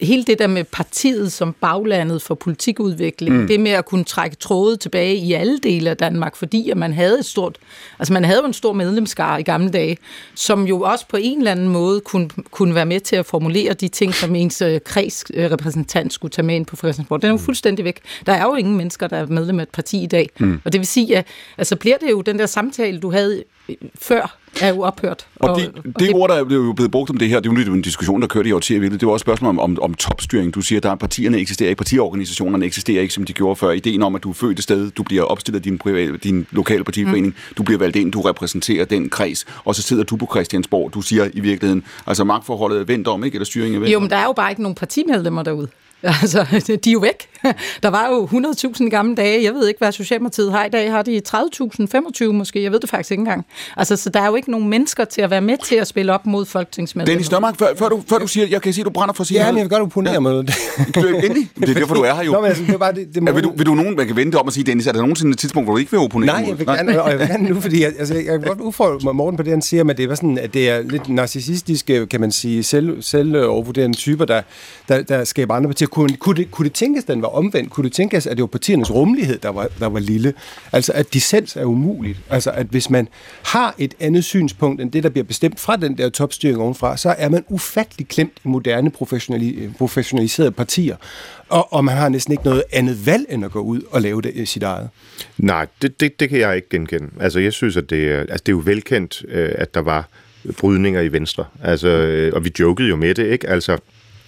hele 0.00 0.24
det 0.24 0.38
der 0.38 0.46
med 0.46 0.64
partiet 0.64 1.32
som 1.32 1.54
baglandet 1.60 2.22
for 2.22 2.34
politikudvikling, 2.34 3.36
mm. 3.36 3.46
det 3.46 3.60
med 3.60 3.70
at 3.70 3.84
kunne 3.84 4.04
trække 4.04 4.36
tråde 4.36 4.76
tilbage 4.76 5.16
i 5.16 5.32
alle 5.32 5.58
dele 5.58 5.90
af 5.90 5.96
Danmark, 5.96 6.36
fordi 6.36 6.70
at 6.70 6.76
man 6.76 6.92
havde 6.92 7.18
et 7.18 7.24
stort, 7.24 7.58
altså 7.98 8.12
man 8.12 8.24
havde 8.24 8.40
jo 8.40 8.46
en 8.46 8.52
stor 8.52 8.72
medlemskar 8.72 9.38
i 9.38 9.42
gamle 9.42 9.70
dage, 9.70 9.98
som 10.34 10.66
jo 10.66 10.80
også 10.80 11.06
på 11.08 11.16
en 11.20 11.38
eller 11.38 11.50
anden 11.50 11.68
måde 11.68 12.00
kunne, 12.00 12.28
kunne 12.50 12.74
være 12.74 12.86
med 12.86 13.00
til 13.00 13.16
at 13.16 13.26
formulere 13.26 13.74
de 13.74 13.88
ting, 13.88 14.14
som 14.14 14.34
ens 14.34 14.62
øh, 14.62 14.80
kredsrepræsentant 14.84 16.12
skulle 16.12 16.30
tage 16.30 16.46
med 16.46 16.54
ind 16.54 16.66
på 16.66 16.76
Christiansborg. 16.76 17.22
Den 17.22 17.26
er 17.26 17.32
jo 17.32 17.36
mm. 17.36 17.44
fuldstændig 17.44 17.84
væk. 17.84 18.00
Der 18.26 18.32
er 18.32 18.42
jo 18.42 18.54
ingen 18.54 18.76
mennesker, 18.76 19.06
der 19.06 19.16
er 19.16 19.26
medlem 19.26 19.58
af 19.58 19.62
et 19.62 19.68
parti 19.68 20.02
i 20.02 20.06
dag. 20.06 20.28
Mm. 20.38 20.60
Og 20.64 20.72
det 20.72 20.78
vil 20.78 20.86
sige, 20.86 21.16
at 21.16 21.26
altså 21.58 21.76
bliver 21.76 21.96
det 21.98 22.10
jo 22.10 22.20
den 22.20 22.38
der 22.38 22.46
samtale, 22.46 23.00
du 23.00 23.10
havde 23.10 23.42
før 24.00 24.38
er 24.60 24.68
jo 24.68 24.80
ophørt. 24.80 25.26
Og, 25.36 25.50
og, 25.50 25.60
det, 25.60 25.68
og 25.68 25.84
det, 25.84 25.98
det 25.98 26.14
ord, 26.14 26.28
der 26.28 26.34
er 26.34 26.38
jo 26.38 26.72
blevet 26.72 26.90
brugt 26.90 27.10
om 27.10 27.16
det 27.16 27.28
her, 27.28 27.40
det 27.40 27.58
er 27.58 27.64
jo 27.66 27.74
en 27.74 27.82
diskussion, 27.82 28.20
der 28.20 28.28
kørte 28.28 28.48
i 28.48 28.52
årtier 28.52 28.80
virkelig. 28.80 29.00
Det 29.00 29.06
var 29.06 29.12
også 29.12 29.22
et 29.22 29.26
spørgsmål 29.26 29.48
om, 29.48 29.58
om, 29.58 29.78
om 29.82 29.94
topstyring. 29.94 30.54
Du 30.54 30.60
siger, 30.60 30.78
at 30.78 30.82
der 30.82 30.90
er 30.90 30.94
partierne 30.94 31.38
eksisterer 31.38 31.68
ikke, 31.68 31.78
partiorganisationerne 31.78 32.66
eksisterer 32.66 33.02
ikke, 33.02 33.14
som 33.14 33.24
de 33.24 33.32
gjorde 33.32 33.56
før. 33.56 33.70
Ideen 33.70 34.02
om, 34.02 34.14
at 34.14 34.22
du 34.22 34.30
er 34.30 34.34
født 34.34 34.58
et 34.58 34.62
sted, 34.62 34.90
du 34.90 35.02
bliver 35.02 35.22
opstillet 35.22 35.58
af 35.60 35.62
din, 35.62 35.78
private, 35.78 36.16
din 36.16 36.46
lokale 36.50 36.84
partiforening, 36.84 37.26
mm. 37.26 37.54
du 37.58 37.62
bliver 37.62 37.78
valgt 37.78 37.96
ind, 37.96 38.12
du 38.12 38.20
repræsenterer 38.20 38.84
den 38.84 39.10
kreds, 39.10 39.44
og 39.64 39.74
så 39.74 39.82
sidder 39.82 40.04
du 40.04 40.16
på 40.16 40.28
Christiansborg. 40.30 40.94
Du 40.94 41.00
siger 41.00 41.28
i 41.32 41.40
virkeligheden, 41.40 41.84
altså 42.06 42.24
magtforholdet 42.24 42.80
er 42.80 42.84
vendt 42.84 43.08
om, 43.08 43.24
ikke? 43.24 43.34
Eller 43.34 43.46
styringen 43.46 43.74
er 43.74 43.78
vendt 43.80 43.92
Jo, 43.92 44.00
men 44.00 44.10
der 44.10 44.16
er 44.16 44.24
jo 44.24 44.32
bare 44.32 44.50
ikke 44.50 44.62
nogen 44.62 44.74
partimedlemmer 44.74 45.42
derude. 45.42 45.68
Altså, 46.22 46.46
de 46.84 46.90
er 46.90 46.92
jo 46.92 46.98
væk. 46.98 47.28
Der 47.82 47.88
var 47.88 48.08
jo 48.08 48.26
100.000 48.26 48.88
gamle 48.88 49.14
dage. 49.16 49.44
Jeg 49.44 49.54
ved 49.54 49.68
ikke, 49.68 49.78
hvad 49.78 49.92
Socialdemokratiet 49.92 50.52
har 50.52 50.64
i 50.64 50.68
dag. 50.68 50.90
Har 50.90 51.02
de 51.02 51.20
30.000, 51.28 51.86
25 51.86 52.32
måske? 52.32 52.62
Jeg 52.62 52.72
ved 52.72 52.80
det 52.80 52.90
faktisk 52.90 53.10
ikke 53.10 53.20
engang. 53.20 53.46
Altså, 53.76 53.96
så 53.96 54.10
der 54.10 54.20
er 54.20 54.26
jo 54.26 54.34
ikke 54.34 54.50
nogen 54.50 54.68
mennesker 54.68 55.04
til 55.04 55.20
at 55.20 55.30
være 55.30 55.40
med 55.40 55.56
til 55.64 55.76
at 55.76 55.86
spille 55.86 56.12
op 56.12 56.26
mod 56.26 56.46
folketingsmedlemmer. 56.46 57.14
Dennis 57.14 57.30
Nørmark, 57.30 57.58
før, 57.58 57.66
før, 57.76 57.88
du, 57.88 58.02
før 58.08 58.18
du 58.18 58.26
siger, 58.26 58.46
jeg 58.46 58.62
kan 58.62 58.72
sige, 58.72 58.82
at 58.82 58.86
du 58.86 58.90
brænder 58.90 59.14
for 59.14 59.22
at 59.22 59.26
sige 59.26 59.40
Ja, 59.40 59.46
men 59.46 59.56
jeg 59.56 59.64
vil 59.64 59.70
godt 59.70 59.82
opponere 59.82 60.12
ja. 60.12 60.20
med 60.20 60.36
det. 60.36 60.54
Endelig. 61.24 61.48
Det 61.60 61.68
er 61.68 61.74
derfor, 61.74 61.94
du 61.94 62.02
er 62.02 62.14
her 62.14 62.24
jo. 62.24 62.32
Nå, 62.32 62.40
men 62.40 62.48
altså, 62.48 62.64
det 62.64 62.74
er 62.74 62.78
bare, 62.78 62.94
det, 62.94 63.14
det 63.14 63.22
må... 63.22 63.30
ja, 63.30 63.34
vil, 63.34 63.44
du, 63.44 63.52
vil 63.56 63.66
du 63.66 63.74
nogen, 63.74 63.96
man 63.96 64.06
kan 64.06 64.16
vente 64.16 64.36
om 64.36 64.48
at 64.48 64.54
sige, 64.54 64.64
Dennis, 64.64 64.86
er 64.86 64.92
der 64.92 65.00
nogensinde 65.00 65.32
et 65.32 65.38
tidspunkt, 65.38 65.66
hvor 65.66 65.74
du 65.74 65.78
ikke 65.78 65.90
vil 65.90 66.00
opponere? 66.00 66.40
Nej, 66.40 66.48
jeg 66.48 66.58
vil 66.58 66.66
gerne, 66.66 67.02
og 67.02 67.10
jeg 67.10 67.18
vil 67.18 67.28
gerne 67.28 67.48
nu, 67.48 67.60
fordi 67.60 67.82
jeg, 67.82 67.92
altså, 67.98 68.14
jeg 68.14 68.24
kan 68.24 68.40
godt 68.40 68.60
udfordre 68.60 69.14
Morten 69.14 69.36
på 69.36 69.42
det, 69.42 69.50
han 69.50 69.62
siger, 69.62 69.84
men 69.84 69.96
det 69.96 70.10
er 70.10 70.14
sådan, 70.14 70.38
at 70.38 70.54
det 70.54 70.70
er 70.70 70.82
lidt 70.82 71.08
narcissistiske, 71.08 72.06
kan 72.06 72.20
man 72.20 72.32
sige, 72.32 72.62
selv, 72.62 73.02
selvovervurderende 73.02 73.96
typer, 73.96 74.24
der, 74.24 74.42
der, 74.88 75.02
der 75.02 75.24
skaber 75.24 75.54
andre 75.54 75.68
partier. 75.68 75.88
Kunne, 75.92 76.16
kunne, 76.16 76.36
det, 76.36 76.50
kunne 76.50 76.64
det 76.64 76.72
tænkes, 76.72 77.04
den 77.04 77.22
var 77.22 77.28
omvendt? 77.28 77.70
Kunne 77.70 77.84
det 77.84 77.92
tænkes, 77.92 78.26
at 78.26 78.36
det 78.36 78.42
var 78.42 78.46
partiernes 78.46 78.90
rummelighed, 78.90 79.38
der 79.38 79.48
var, 79.48 79.68
der 79.78 79.86
var 79.86 79.98
lille? 80.00 80.34
Altså, 80.72 80.92
at 80.92 81.14
dissens 81.14 81.56
er 81.56 81.64
umuligt. 81.64 82.18
Altså, 82.30 82.50
at 82.50 82.66
hvis 82.66 82.90
man 82.90 83.08
har 83.44 83.74
et 83.78 83.94
andet 84.00 84.24
synspunkt, 84.24 84.80
end 84.80 84.92
det, 84.92 85.02
der 85.02 85.08
bliver 85.08 85.24
bestemt 85.24 85.60
fra 85.60 85.76
den 85.76 85.98
der 85.98 86.08
topstyring 86.08 86.60
ovenfra, 86.60 86.96
så 86.96 87.14
er 87.18 87.28
man 87.28 87.44
ufattelig 87.48 88.08
klemt 88.08 88.32
i 88.44 88.48
moderne 88.48 88.90
professionali- 88.90 89.76
professionaliserede 89.78 90.50
partier. 90.50 90.96
Og, 91.48 91.72
og 91.72 91.84
man 91.84 91.96
har 91.96 92.08
næsten 92.08 92.32
ikke 92.32 92.44
noget 92.44 92.62
andet 92.72 93.06
valg, 93.06 93.26
end 93.28 93.44
at 93.44 93.50
gå 93.50 93.60
ud 93.60 93.80
og 93.90 94.02
lave 94.02 94.22
det 94.22 94.32
øh, 94.34 94.46
sit 94.46 94.62
eget. 94.62 94.88
Nej, 95.38 95.66
det, 95.82 96.00
det, 96.00 96.20
det 96.20 96.28
kan 96.28 96.38
jeg 96.38 96.56
ikke 96.56 96.68
genkende. 96.68 97.08
Altså, 97.20 97.40
jeg 97.40 97.52
synes, 97.52 97.76
at 97.76 97.90
det, 97.90 98.10
altså, 98.10 98.42
det 98.46 98.48
er 98.48 98.56
jo 98.56 98.62
velkendt, 98.64 99.24
øh, 99.28 99.52
at 99.54 99.74
der 99.74 99.80
var 99.80 100.08
brydninger 100.58 101.00
i 101.00 101.12
Venstre. 101.12 101.44
Altså, 101.62 101.88
øh, 101.88 102.32
og 102.34 102.44
vi 102.44 102.52
jokede 102.60 102.88
jo 102.88 102.96
med 102.96 103.14
det, 103.14 103.26
ikke? 103.26 103.48
Altså, 103.48 103.78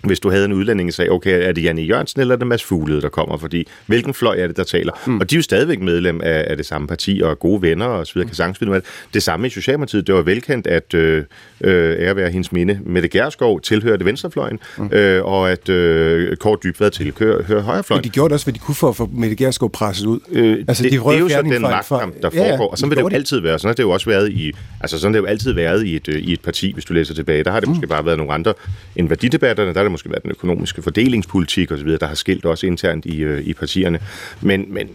hvis 0.06 0.20
du 0.20 0.30
havde 0.30 0.44
en 0.44 0.52
udlændingesag, 0.52 1.10
okay, 1.10 1.48
er 1.48 1.52
det 1.52 1.64
Janne 1.64 1.82
Jørgensen 1.82 2.20
eller 2.20 2.34
er 2.34 2.38
det 2.38 2.46
Mads 2.46 2.64
Fuglede, 2.64 3.02
der 3.02 3.08
kommer? 3.08 3.36
Fordi 3.36 3.68
hvilken 3.86 4.14
fløj 4.14 4.36
er 4.38 4.46
det, 4.46 4.56
der 4.56 4.64
taler? 4.64 4.92
Mm. 5.06 5.20
Og 5.20 5.30
de 5.30 5.34
er 5.34 5.38
jo 5.38 5.42
stadigvæk 5.42 5.80
medlem 5.80 6.20
af, 6.24 6.44
af 6.46 6.56
det 6.56 6.66
samme 6.66 6.86
parti 6.86 7.20
og 7.24 7.38
gode 7.38 7.62
venner 7.62 7.86
og 7.86 8.06
så 8.06 8.14
videre. 8.14 8.24
Mm. 8.24 8.28
Kan 8.28 8.36
sagtens 8.36 8.84
det 9.14 9.22
samme 9.22 9.46
i 9.46 9.50
Socialdemokratiet. 9.50 10.06
Det 10.06 10.14
var 10.14 10.22
velkendt, 10.22 10.66
at 10.66 10.94
øh, 10.94 11.24
øh, 11.60 11.96
ære 11.98 12.16
være 12.16 12.30
hendes 12.30 12.52
minde, 12.52 12.80
Mette 12.86 13.08
Gerskov 13.08 13.60
tilhørte 13.60 14.04
venstrefløjen, 14.04 14.58
mm. 14.78 14.88
øh, 14.92 15.24
og 15.24 15.50
at 15.50 15.68
øh, 15.68 16.36
Kort 16.36 16.62
Dybvad 16.62 16.90
tilhører 16.90 17.62
højrefløjen. 17.62 17.98
Men 17.98 18.04
de 18.04 18.08
gjorde 18.10 18.34
også, 18.34 18.46
hvad 18.46 18.54
de 18.54 18.58
kunne 18.58 18.74
for 18.74 18.88
at 18.88 18.96
få 18.96 19.10
Mette 19.12 19.36
Gerskov 19.36 19.70
presset 19.70 20.06
ud. 20.06 20.20
Øh, 20.32 20.64
altså, 20.68 20.82
det, 20.82 20.92
de 20.92 20.96
det 20.96 21.06
er 21.06 21.18
jo 21.18 21.28
så 21.28 21.42
den 21.42 21.62
magtkamp, 21.62 22.22
der 22.22 22.30
foregår, 22.30 22.44
ja, 22.44 22.52
ja, 22.52 22.60
og 22.60 22.78
sådan 22.78 22.90
vil 22.90 22.96
det 22.96 23.02
jo 23.02 23.08
altid 23.08 23.40
være. 23.40 23.58
Sådan 23.58 23.68
har 23.68 23.74
det 23.74 23.82
jo 23.82 23.90
også 23.90 24.10
været 24.10 24.30
i, 24.30 24.52
altså 24.80 24.98
sådan 24.98 25.14
har 25.14 25.20
det 25.20 25.26
jo 25.26 25.30
altid 25.30 25.52
været 25.52 25.86
i 25.86 25.96
et, 25.96 26.08
øh, 26.08 26.14
i 26.14 26.32
et 26.32 26.40
parti, 26.40 26.72
hvis 26.72 26.84
du 26.84 26.92
læser 26.92 27.14
tilbage. 27.14 27.44
Der 27.44 27.50
har 27.50 27.60
det 27.60 27.68
mm. 27.68 27.74
måske 27.74 27.86
bare 27.86 28.04
været 28.06 28.18
nogle 28.18 28.32
andre 28.32 28.54
end 28.96 29.08
værdidebatterne, 29.08 29.72
der 29.72 29.78
har 29.78 29.82
det 29.82 29.92
måske 29.94 30.10
været 30.10 30.22
den 30.22 30.30
økonomiske 30.30 30.82
fordelingspolitik 30.82 31.72
osv., 31.72 31.88
der 31.88 32.06
har 32.06 32.14
skilt 32.14 32.44
også 32.44 32.66
internt 32.66 33.06
i, 33.06 33.22
øh, 33.22 33.40
i 33.42 33.54
partierne. 33.54 33.98
Men, 34.40 34.74
men 34.74 34.88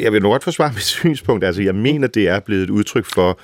jeg 0.00 0.12
vil 0.12 0.22
nu 0.22 0.28
godt 0.28 0.44
forsvare 0.44 0.72
mit 0.74 0.82
synspunkt. 0.82 1.44
Altså, 1.44 1.62
jeg 1.62 1.74
mener, 1.74 2.08
det 2.08 2.28
er 2.28 2.40
blevet 2.40 2.62
et 2.62 2.70
udtryk 2.70 3.06
for 3.14 3.38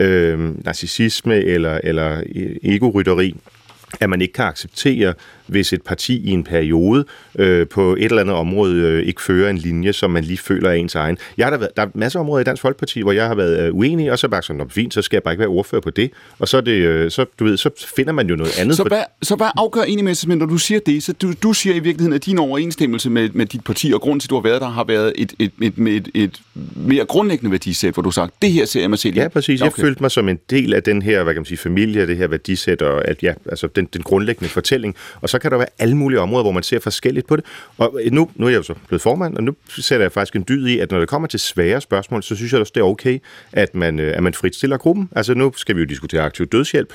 øh, 0.00 0.64
narcissisme 0.64 1.36
eller, 1.36 1.80
eller 1.84 2.20
e-, 2.20 2.58
egorytteri, 2.62 3.36
at 4.00 4.10
man 4.10 4.20
ikke 4.20 4.32
kan 4.32 4.44
acceptere 4.44 5.14
hvis 5.50 5.72
et 5.72 5.82
parti 5.82 6.20
i 6.24 6.30
en 6.30 6.44
periode 6.44 7.04
øh, 7.38 7.66
på 7.66 7.92
et 7.94 8.04
eller 8.04 8.20
andet 8.20 8.36
område 8.36 8.74
øh, 8.74 9.02
ikke 9.02 9.22
fører 9.22 9.50
en 9.50 9.58
linje, 9.58 9.92
som 9.92 10.10
man 10.10 10.24
lige 10.24 10.38
føler 10.38 10.70
er 10.70 10.74
ens 10.74 10.94
egen. 10.94 11.18
Jeg 11.36 11.46
har 11.46 11.50
der, 11.50 11.58
været, 11.58 11.76
der 11.76 11.82
er 11.82 11.86
masser 11.94 12.18
af 12.18 12.22
områder 12.22 12.40
i 12.40 12.44
Dansk 12.44 12.62
Folkeparti, 12.62 13.00
hvor 13.02 13.12
jeg 13.12 13.26
har 13.26 13.34
været 13.34 13.66
øh, 13.66 13.74
uenig, 13.74 14.12
og 14.12 14.18
så 14.18 14.28
bare 14.28 14.42
sådan, 14.42 14.70
fint, 14.70 14.94
så 14.94 15.02
skal 15.02 15.16
jeg 15.16 15.22
bare 15.22 15.34
ikke 15.34 15.40
være 15.40 15.48
ordfører 15.48 15.82
på 15.82 15.90
det. 15.90 16.10
Og 16.38 16.48
så, 16.48 16.56
er 16.56 16.60
det, 16.60 16.72
øh, 16.72 17.10
så, 17.10 17.24
du 17.38 17.44
ved, 17.44 17.56
så 17.56 17.70
finder 17.96 18.12
man 18.12 18.28
jo 18.28 18.36
noget 18.36 18.58
andet. 18.58 18.76
Så 18.76 18.84
hvad, 18.84 19.02
så 19.22 19.36
hvad 19.36 19.46
afgør 19.56 19.82
egentlig 19.82 20.04
med, 20.04 20.26
men 20.26 20.38
når 20.38 20.46
du 20.46 20.58
siger 20.58 20.80
det, 20.86 21.02
så 21.02 21.12
du, 21.12 21.32
du 21.42 21.52
siger 21.52 21.74
i 21.74 21.78
virkeligheden, 21.78 22.12
at 22.12 22.26
din 22.26 22.38
overensstemmelse 22.38 23.10
med, 23.10 23.28
med 23.32 23.46
dit 23.46 23.64
parti 23.64 23.92
og 23.94 24.00
grund 24.00 24.20
til, 24.20 24.26
at 24.26 24.30
du 24.30 24.34
har 24.34 24.42
været 24.42 24.60
der, 24.60 24.68
har 24.68 24.84
været 24.84 25.12
et, 25.16 25.32
et, 25.38 25.52
et, 25.62 25.74
et, 25.78 25.88
et, 25.88 26.08
et 26.14 26.40
mere 26.76 27.04
grundlæggende 27.04 27.50
værdisæt, 27.50 27.94
hvor 27.94 28.02
du 28.02 28.08
har 28.08 28.12
sagt, 28.12 28.34
det 28.42 28.52
her 28.52 28.64
ser 28.64 28.80
jeg 28.80 28.90
mig 28.90 28.98
selv 28.98 29.16
Ja, 29.16 29.28
præcis. 29.28 29.60
Okay. 29.60 29.64
Jeg 29.64 29.84
følte 29.86 30.02
mig 30.02 30.10
som 30.10 30.28
en 30.28 30.38
del 30.50 30.74
af 30.74 30.82
den 30.82 31.02
her, 31.02 31.22
hvad 31.22 31.34
kan 31.34 31.40
man 31.40 31.46
sige, 31.46 31.58
familie, 31.58 32.06
det 32.06 32.16
her 32.16 32.28
værdisæt, 32.28 32.82
og 32.82 33.08
at, 33.08 33.22
ja, 33.22 33.34
altså 33.50 33.66
den, 33.66 33.88
den 33.92 34.02
grundlæggende 34.02 34.48
fortælling. 34.48 34.96
Og 35.20 35.28
så 35.28 35.38
kan 35.40 35.50
der 35.50 35.56
være 35.56 35.68
alle 35.78 35.96
mulige 35.96 36.20
områder, 36.20 36.42
hvor 36.42 36.52
man 36.52 36.62
ser 36.62 36.80
forskelligt 36.80 37.26
på 37.26 37.36
det. 37.36 37.44
Og 37.78 38.00
øh, 38.04 38.12
nu, 38.12 38.30
nu 38.34 38.46
er 38.46 38.50
jeg 38.50 38.58
jo 38.58 38.62
så 38.62 38.74
blevet 38.88 39.02
formand, 39.02 39.36
og 39.36 39.42
nu 39.42 39.54
sætter 39.68 40.04
jeg 40.04 40.12
faktisk 40.12 40.36
en 40.36 40.44
dyd 40.48 40.66
i, 40.66 40.78
at 40.78 40.90
når 40.90 40.98
det 40.98 41.08
kommer 41.08 41.28
til 41.28 41.40
svære 41.40 41.80
spørgsmål, 41.80 42.22
så 42.22 42.36
synes 42.36 42.52
jeg 42.52 42.60
også, 42.60 42.72
det 42.74 42.80
er 42.80 42.84
okay, 42.84 43.18
at 43.52 43.74
man, 43.74 44.00
øh, 44.00 44.16
at 44.16 44.22
man 44.22 44.34
fritstiller 44.34 44.76
gruppen. 44.76 45.08
Altså 45.16 45.34
nu 45.34 45.52
skal 45.56 45.76
vi 45.76 45.80
jo 45.80 45.86
diskutere 45.86 46.22
aktiv 46.22 46.46
dødshjælp. 46.46 46.94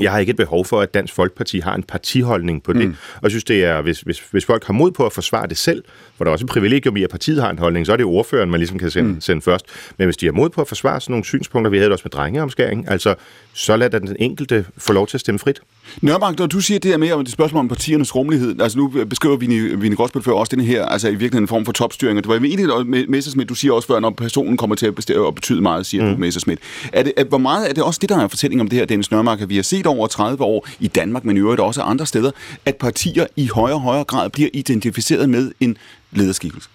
Jeg 0.00 0.12
har 0.12 0.18
ikke 0.18 0.30
et 0.30 0.36
behov 0.36 0.64
for, 0.64 0.80
at 0.80 0.94
Dansk 0.94 1.14
Folkeparti 1.14 1.58
har 1.58 1.74
en 1.74 1.82
partiholdning 1.82 2.62
på 2.62 2.72
det. 2.72 2.88
Mm. 2.88 2.94
Og 3.16 3.22
jeg 3.22 3.30
synes, 3.30 3.44
det 3.44 3.64
er, 3.64 3.80
hvis, 3.80 4.00
hvis, 4.00 4.22
hvis 4.30 4.44
folk 4.44 4.64
har 4.64 4.72
mod 4.72 4.90
på 4.90 5.06
at 5.06 5.12
forsvare 5.12 5.46
det 5.46 5.56
selv, 5.56 5.84
for 6.16 6.24
der 6.24 6.30
er 6.30 6.32
også 6.32 6.44
et 6.44 6.50
privilegium 6.50 6.96
i, 6.96 7.02
at 7.02 7.10
partiet 7.10 7.42
har 7.42 7.50
en 7.50 7.58
holdning, 7.58 7.86
så 7.86 7.92
er 7.92 7.96
det 7.96 8.06
ordføreren, 8.06 8.50
man 8.50 8.60
ligesom 8.60 8.78
kan 8.78 8.90
sende, 8.90 9.10
mm. 9.10 9.20
sende 9.20 9.42
først. 9.42 9.66
Men 9.98 10.06
hvis 10.06 10.16
de 10.16 10.26
har 10.26 10.32
mod 10.32 10.50
på 10.50 10.60
at 10.60 10.68
forsvare 10.68 11.00
sådan 11.00 11.12
nogle 11.12 11.24
synspunkter, 11.24 11.70
vi 11.70 11.76
havde 11.76 11.86
det 11.86 11.92
også 11.92 12.02
med 12.04 12.10
drengeomskæring, 12.10 12.90
altså, 12.90 13.14
så 13.52 13.76
lad 13.76 13.90
den 13.90 14.16
enkelte 14.18 14.64
få 14.78 14.92
lov 14.92 15.06
til 15.06 15.16
at 15.16 15.20
stemme 15.20 15.38
frit. 15.38 15.60
Nørmark, 16.00 16.38
når 16.38 16.46
du 16.46 16.60
siger 16.60 16.80
det 16.80 16.90
her 16.90 16.98
med 16.98 17.12
om 17.12 17.24
det 17.24 17.32
spørgsmål 17.32 17.60
om 17.60 17.68
partiernes 17.68 18.14
rummelighed, 18.14 18.60
altså 18.60 18.78
nu 18.78 18.88
beskriver 19.10 19.36
vi 19.36 19.46
Vine 19.74 19.96
Gråsbøl 19.96 20.22
før 20.22 20.32
også 20.32 20.56
den 20.56 20.64
her, 20.64 20.86
altså 20.86 21.08
i 21.08 21.10
virkeligheden 21.10 21.44
en 21.44 21.48
form 21.48 21.64
for 21.64 21.72
topstyring, 21.72 22.18
og 22.18 22.24
det 22.24 22.28
var 22.28 22.34
egentlig 22.34 22.86
med 22.86 23.06
Messersmith, 23.06 23.48
du 23.48 23.54
siger 23.54 23.72
også 23.72 23.88
før, 23.88 24.00
når 24.00 24.10
personen 24.10 24.56
kommer 24.56 24.76
til 24.76 24.86
at, 24.86 24.94
bestemme, 24.94 25.26
og 25.26 25.34
betyde 25.34 25.60
meget, 25.60 25.86
siger 25.86 26.04
mm. 26.04 26.14
du 26.14 26.20
Messersmith. 26.20 26.62
Er 26.92 27.02
det, 27.02 27.12
er, 27.16 27.24
hvor 27.24 27.38
meget 27.38 27.70
er 27.70 27.74
det 27.74 27.82
også 27.82 27.98
det, 28.02 28.08
der 28.08 28.18
er 28.18 28.28
fortælling 28.28 28.60
om 28.60 28.68
det 28.68 28.78
her, 28.78 28.86
Dennis 28.86 29.10
Nørmark, 29.10 29.40
at 29.40 29.48
vi 29.48 29.56
har 29.56 29.62
set 29.62 29.81
over 29.86 30.06
30 30.06 30.44
år 30.44 30.68
i 30.80 30.88
Danmark, 30.88 31.24
men 31.24 31.36
i 31.36 31.40
øvrigt 31.40 31.60
også 31.60 31.82
andre 31.82 32.06
steder, 32.06 32.30
at 32.66 32.76
partier 32.76 33.26
i 33.36 33.48
højere 33.54 33.76
og 33.76 33.80
højere 33.80 34.04
grad 34.04 34.30
bliver 34.30 34.50
identificeret 34.52 35.28
med 35.28 35.52
en 35.60 35.76
lederskikkelse? 36.12 36.68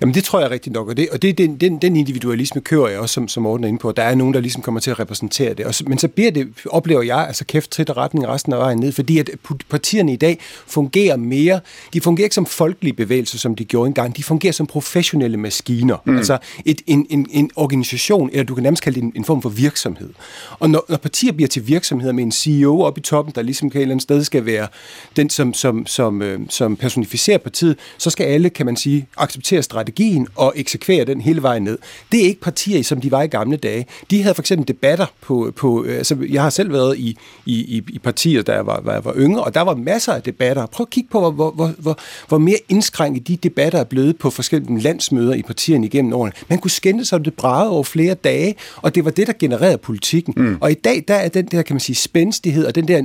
Jamen 0.00 0.14
det 0.14 0.24
tror 0.24 0.40
jeg 0.40 0.50
rigtig 0.50 0.72
nok, 0.72 0.88
og 0.88 0.96
det, 0.96 1.08
og 1.10 1.22
det 1.22 1.38
den, 1.38 1.56
den, 1.56 1.78
den 1.78 1.96
individualisme 1.96 2.60
kører 2.60 2.88
jeg 2.88 2.98
også, 2.98 3.12
som, 3.12 3.28
som 3.28 3.42
Morten 3.42 3.64
er 3.64 3.68
inde 3.68 3.78
på. 3.78 3.92
Der 3.92 4.02
er 4.02 4.14
nogen, 4.14 4.34
der 4.34 4.40
ligesom 4.40 4.62
kommer 4.62 4.80
til 4.80 4.90
at 4.90 5.00
repræsentere 5.00 5.54
det. 5.54 5.66
Og 5.66 5.74
men 5.86 5.98
så 5.98 6.08
bliver 6.08 6.30
det, 6.30 6.48
oplever 6.66 7.02
jeg, 7.02 7.18
altså 7.26 7.44
kæft 7.44 7.70
trit 7.70 7.90
og 7.90 7.96
retning 7.96 8.28
resten 8.28 8.52
af 8.52 8.58
vejen 8.58 8.78
ned, 8.78 8.92
fordi 8.92 9.18
at 9.18 9.30
partierne 9.68 10.12
i 10.12 10.16
dag 10.16 10.38
fungerer 10.66 11.16
mere, 11.16 11.60
de 11.92 12.00
fungerer 12.00 12.24
ikke 12.24 12.34
som 12.34 12.46
folkelige 12.46 12.94
bevægelser, 12.94 13.38
som 13.38 13.54
de 13.54 13.64
gjorde 13.64 13.86
engang, 13.88 14.16
de 14.16 14.22
fungerer 14.22 14.52
som 14.52 14.66
professionelle 14.66 15.36
maskiner. 15.36 15.96
Mm. 16.04 16.16
Altså 16.16 16.38
et, 16.64 16.82
en, 16.86 17.06
en, 17.10 17.26
en 17.30 17.50
organisation, 17.56 18.30
eller 18.32 18.44
du 18.44 18.54
kan 18.54 18.62
nærmest 18.62 18.82
kalde 18.82 19.00
det 19.00 19.04
en, 19.04 19.12
en 19.16 19.24
form 19.24 19.42
for 19.42 19.48
virksomhed. 19.48 20.10
Og 20.58 20.70
når, 20.70 20.84
når 20.88 20.96
partier 20.96 21.32
bliver 21.32 21.48
til 21.48 21.66
virksomheder 21.68 22.12
med 22.12 22.24
en 22.24 22.32
CEO 22.32 22.80
oppe 22.80 22.98
i 22.98 23.02
toppen, 23.02 23.34
der 23.34 23.42
ligesom 23.42 23.70
kan 23.70 23.78
et 23.78 23.82
eller 23.82 23.94
andet 23.94 24.02
sted 24.02 24.24
skal 24.24 24.46
være 24.46 24.68
den, 25.16 25.30
som, 25.30 25.54
som, 25.54 25.86
som, 25.86 26.22
øh, 26.22 26.40
som 26.48 26.76
personificerer 26.76 27.38
partiet, 27.38 27.76
så 27.98 28.10
skal 28.10 28.24
alle, 28.24 28.50
kan 28.50 28.66
man 28.66 28.76
sige, 28.76 29.06
acceptere 29.16 29.53
implementere 29.54 29.62
strategien 29.62 30.28
og 30.36 30.52
eksekvere 30.56 31.04
den 31.04 31.20
hele 31.20 31.42
vejen 31.42 31.62
ned. 31.62 31.78
Det 32.12 32.20
er 32.20 32.24
ikke 32.24 32.40
partier, 32.40 32.82
som 32.82 33.00
de 33.00 33.10
var 33.10 33.22
i 33.22 33.26
gamle 33.26 33.56
dage. 33.56 33.86
De 34.10 34.22
havde 34.22 34.34
for 34.34 34.42
eksempel 34.42 34.68
debatter 34.68 35.06
på... 35.20 35.52
på 35.56 35.84
øh, 35.84 35.96
altså, 35.96 36.16
jeg 36.30 36.42
har 36.42 36.50
selv 36.50 36.72
været 36.72 36.98
i, 36.98 37.16
i, 37.46 37.82
i 37.88 37.98
partier, 37.98 38.42
der 38.42 38.60
var, 38.60 38.80
var, 38.84 39.00
var 39.00 39.14
yngre, 39.16 39.44
og 39.44 39.54
der 39.54 39.60
var 39.60 39.74
masser 39.74 40.12
af 40.12 40.22
debatter. 40.22 40.66
Prøv 40.66 40.84
at 40.84 40.90
kigge 40.90 41.08
på, 41.10 41.30
hvor, 41.30 41.50
hvor, 41.50 41.72
hvor, 41.78 41.98
hvor 42.28 42.38
mere 42.38 42.58
indskrænket 42.68 43.28
de 43.28 43.36
debatter 43.36 43.78
er 43.78 43.84
blevet 43.84 44.18
på 44.18 44.30
forskellige 44.30 44.80
landsmøder 44.80 45.34
i 45.34 45.42
partierne 45.42 45.86
igennem 45.86 46.12
årene. 46.12 46.32
Man 46.48 46.58
kunne 46.58 46.70
skænde 46.70 47.04
sig 47.04 47.24
det 47.24 47.34
bragede 47.34 47.70
over 47.70 47.82
flere 47.82 48.14
dage, 48.14 48.54
og 48.76 48.94
det 48.94 49.04
var 49.04 49.10
det, 49.10 49.26
der 49.26 49.32
genererede 49.38 49.78
politikken. 49.78 50.34
Mm. 50.36 50.58
Og 50.60 50.70
i 50.70 50.74
dag, 50.74 51.04
der 51.08 51.14
er 51.14 51.28
den 51.28 51.46
der, 51.46 51.62
kan 51.62 51.74
man 51.74 51.80
sige, 51.80 51.96
spændstighed 51.96 52.66
og 52.66 52.74
den 52.74 52.88
der 52.88 53.02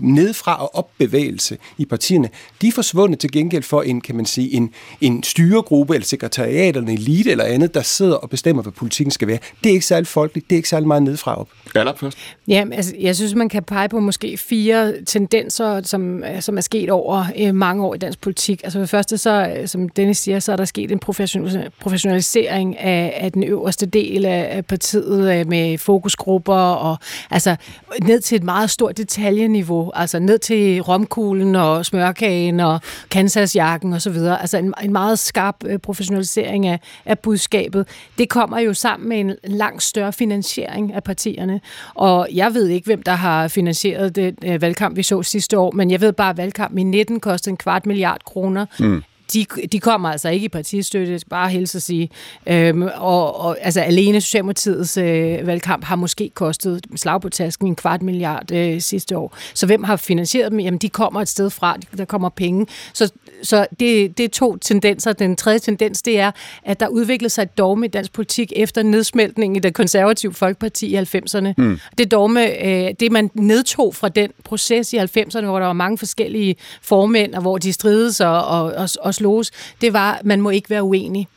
nedfra 0.00 0.62
og 0.62 0.74
opbevægelse 0.74 1.58
i 1.78 1.84
partierne, 1.84 2.28
de 2.62 2.68
er 2.68 2.72
forsvundet 2.72 3.18
til 3.18 3.30
gengæld 3.32 3.62
for 3.62 3.82
en, 3.82 4.00
kan 4.00 4.16
man 4.16 4.26
sige, 4.26 4.52
en, 4.52 4.70
en 5.00 5.22
styregruppe 5.22 5.77
sekretariat 6.02 6.76
eller 6.76 6.90
en 6.90 6.98
elite 6.98 7.30
eller 7.30 7.44
andet, 7.44 7.74
der 7.74 7.82
sidder 7.82 8.14
og 8.14 8.30
bestemmer, 8.30 8.62
hvad 8.62 8.72
politikken 8.72 9.10
skal 9.10 9.28
være. 9.28 9.38
Det 9.64 9.70
er 9.70 9.74
ikke 9.74 9.86
særlig 9.86 10.06
folkeligt, 10.06 10.50
det 10.50 10.56
er 10.56 10.58
ikke 10.58 10.68
særlig 10.68 10.88
meget 10.88 11.02
nedfra 11.02 11.40
op. 11.40 11.48
Aller 11.74 11.92
først. 11.96 12.18
Ja, 12.48 12.64
altså, 12.72 12.94
jeg 13.00 13.16
synes, 13.16 13.34
man 13.34 13.48
kan 13.48 13.62
pege 13.62 13.88
på 13.88 14.00
måske 14.00 14.36
fire 14.36 14.92
tendenser, 15.06 15.82
som, 15.82 16.24
som 16.40 16.56
er 16.56 16.60
sket 16.60 16.90
over 16.90 17.24
øh, 17.38 17.54
mange 17.54 17.84
år 17.84 17.94
i 17.94 17.98
dansk 17.98 18.20
politik. 18.20 18.60
Altså 18.64 18.78
for 18.78 18.80
det 18.80 18.90
første, 18.90 19.18
så, 19.18 19.54
øh, 19.56 19.68
som 19.68 19.88
Dennis 19.88 20.18
siger, 20.18 20.38
så 20.38 20.52
er 20.52 20.56
der 20.56 20.64
sket 20.64 20.92
en 20.92 20.98
professionalisering 21.80 22.78
af, 22.78 23.18
af 23.20 23.32
den 23.32 23.44
øverste 23.44 23.86
del 23.86 24.24
af, 24.24 24.64
partiet 24.64 25.40
øh, 25.40 25.48
med 25.48 25.78
fokusgrupper 25.78 26.54
og 26.54 26.98
altså 27.30 27.56
ned 28.02 28.20
til 28.20 28.36
et 28.36 28.42
meget 28.42 28.70
stort 28.70 28.96
detaljeniveau, 28.96 29.90
altså 29.94 30.18
ned 30.18 30.38
til 30.38 30.80
romkuglen 30.80 31.56
og 31.56 31.86
smørkagen 31.86 32.60
og 32.60 32.80
Kansasjakken 33.10 33.92
og 33.92 34.02
så 34.02 34.10
videre. 34.10 34.40
Altså 34.40 34.58
en, 34.58 34.74
en 34.84 34.92
meget 34.92 35.18
skarp 35.18 35.56
øh, 35.66 35.67
professionalisering 35.82 36.66
af, 36.66 36.80
af 37.04 37.18
budskabet. 37.18 37.88
Det 38.18 38.28
kommer 38.28 38.58
jo 38.58 38.74
sammen 38.74 39.08
med 39.08 39.20
en 39.20 39.34
langt 39.44 39.82
større 39.82 40.12
finansiering 40.12 40.94
af 40.94 41.04
partierne. 41.04 41.60
Og 41.94 42.28
jeg 42.34 42.54
ved 42.54 42.68
ikke, 42.68 42.86
hvem 42.86 43.02
der 43.02 43.12
har 43.12 43.48
finansieret 43.48 44.16
det 44.16 44.34
øh, 44.44 44.62
valgkamp, 44.62 44.96
vi 44.96 45.02
så 45.02 45.22
sidste 45.22 45.58
år, 45.58 45.70
men 45.70 45.90
jeg 45.90 46.00
ved 46.00 46.12
bare, 46.12 46.30
at 46.30 46.36
valgkampen 46.36 46.78
i 46.78 46.82
19 46.82 47.20
kostede 47.20 47.52
en 47.52 47.56
kvart 47.56 47.86
milliard 47.86 48.20
kroner. 48.24 48.66
Mm 48.80 49.02
de, 49.34 49.46
de 49.72 49.80
kommer 49.80 50.08
altså 50.08 50.28
ikke 50.28 50.44
i 50.44 50.48
partistøtte, 50.48 51.20
bare 51.30 51.50
hilse 51.50 51.78
at 51.78 51.82
sige. 51.82 52.10
Øhm, 52.46 52.82
og, 52.82 53.40
og 53.40 53.56
altså 53.60 53.80
alene 53.80 54.20
Socialdemokratiets 54.20 54.96
øh, 54.96 55.46
valgkamp 55.46 55.84
har 55.84 55.96
måske 55.96 56.30
kostet 56.34 56.86
slag 56.96 57.20
på 57.20 57.28
tasken 57.28 57.66
en 57.66 57.76
kvart 57.76 58.02
milliard 58.02 58.52
øh, 58.52 58.80
sidste 58.80 59.18
år. 59.18 59.36
Så 59.54 59.66
hvem 59.66 59.84
har 59.84 59.96
finansieret 59.96 60.50
dem? 60.50 60.60
Jamen, 60.60 60.78
de 60.78 60.88
kommer 60.88 61.20
et 61.20 61.28
sted 61.28 61.50
fra, 61.50 61.76
der 61.96 62.04
kommer 62.04 62.28
penge. 62.28 62.66
Så, 62.92 63.12
så 63.42 63.66
det, 63.80 64.18
det 64.18 64.24
er 64.24 64.28
to 64.28 64.56
tendenser. 64.56 65.12
Den 65.12 65.36
tredje 65.36 65.58
tendens, 65.58 66.02
det 66.02 66.20
er, 66.20 66.30
at 66.64 66.80
der 66.80 66.88
udviklede 66.88 67.30
sig 67.30 67.42
et 67.42 67.58
dogme 67.58 67.86
i 67.86 67.88
dansk 67.88 68.12
politik 68.12 68.52
efter 68.56 68.82
nedsmeltningen 68.82 69.56
i 69.56 69.58
det 69.58 69.74
konservative 69.74 70.34
Folkeparti 70.34 70.86
i 70.86 70.96
90'erne. 70.96 71.54
Mm. 71.58 71.78
Det 71.98 72.10
dogme, 72.10 72.64
øh, 72.64 72.94
det 73.00 73.12
man 73.12 73.30
nedtog 73.34 73.94
fra 73.94 74.08
den 74.08 74.30
proces 74.44 74.92
i 74.92 74.98
90'erne, 74.98 75.44
hvor 75.44 75.58
der 75.58 75.66
var 75.66 75.72
mange 75.72 75.98
forskellige 75.98 76.56
formænd, 76.82 77.34
og 77.34 77.42
hvor 77.42 77.58
de 77.58 77.72
strides 77.72 78.20
og, 78.20 78.44
og, 78.44 78.64
og, 78.64 78.88
og 79.00 79.14
slås, 79.14 79.50
det 79.80 79.92
var, 79.92 80.12
at 80.12 80.24
man 80.24 80.40
må 80.40 80.50
ikke 80.50 80.70
være 80.70 80.82
uenig. 80.82 81.28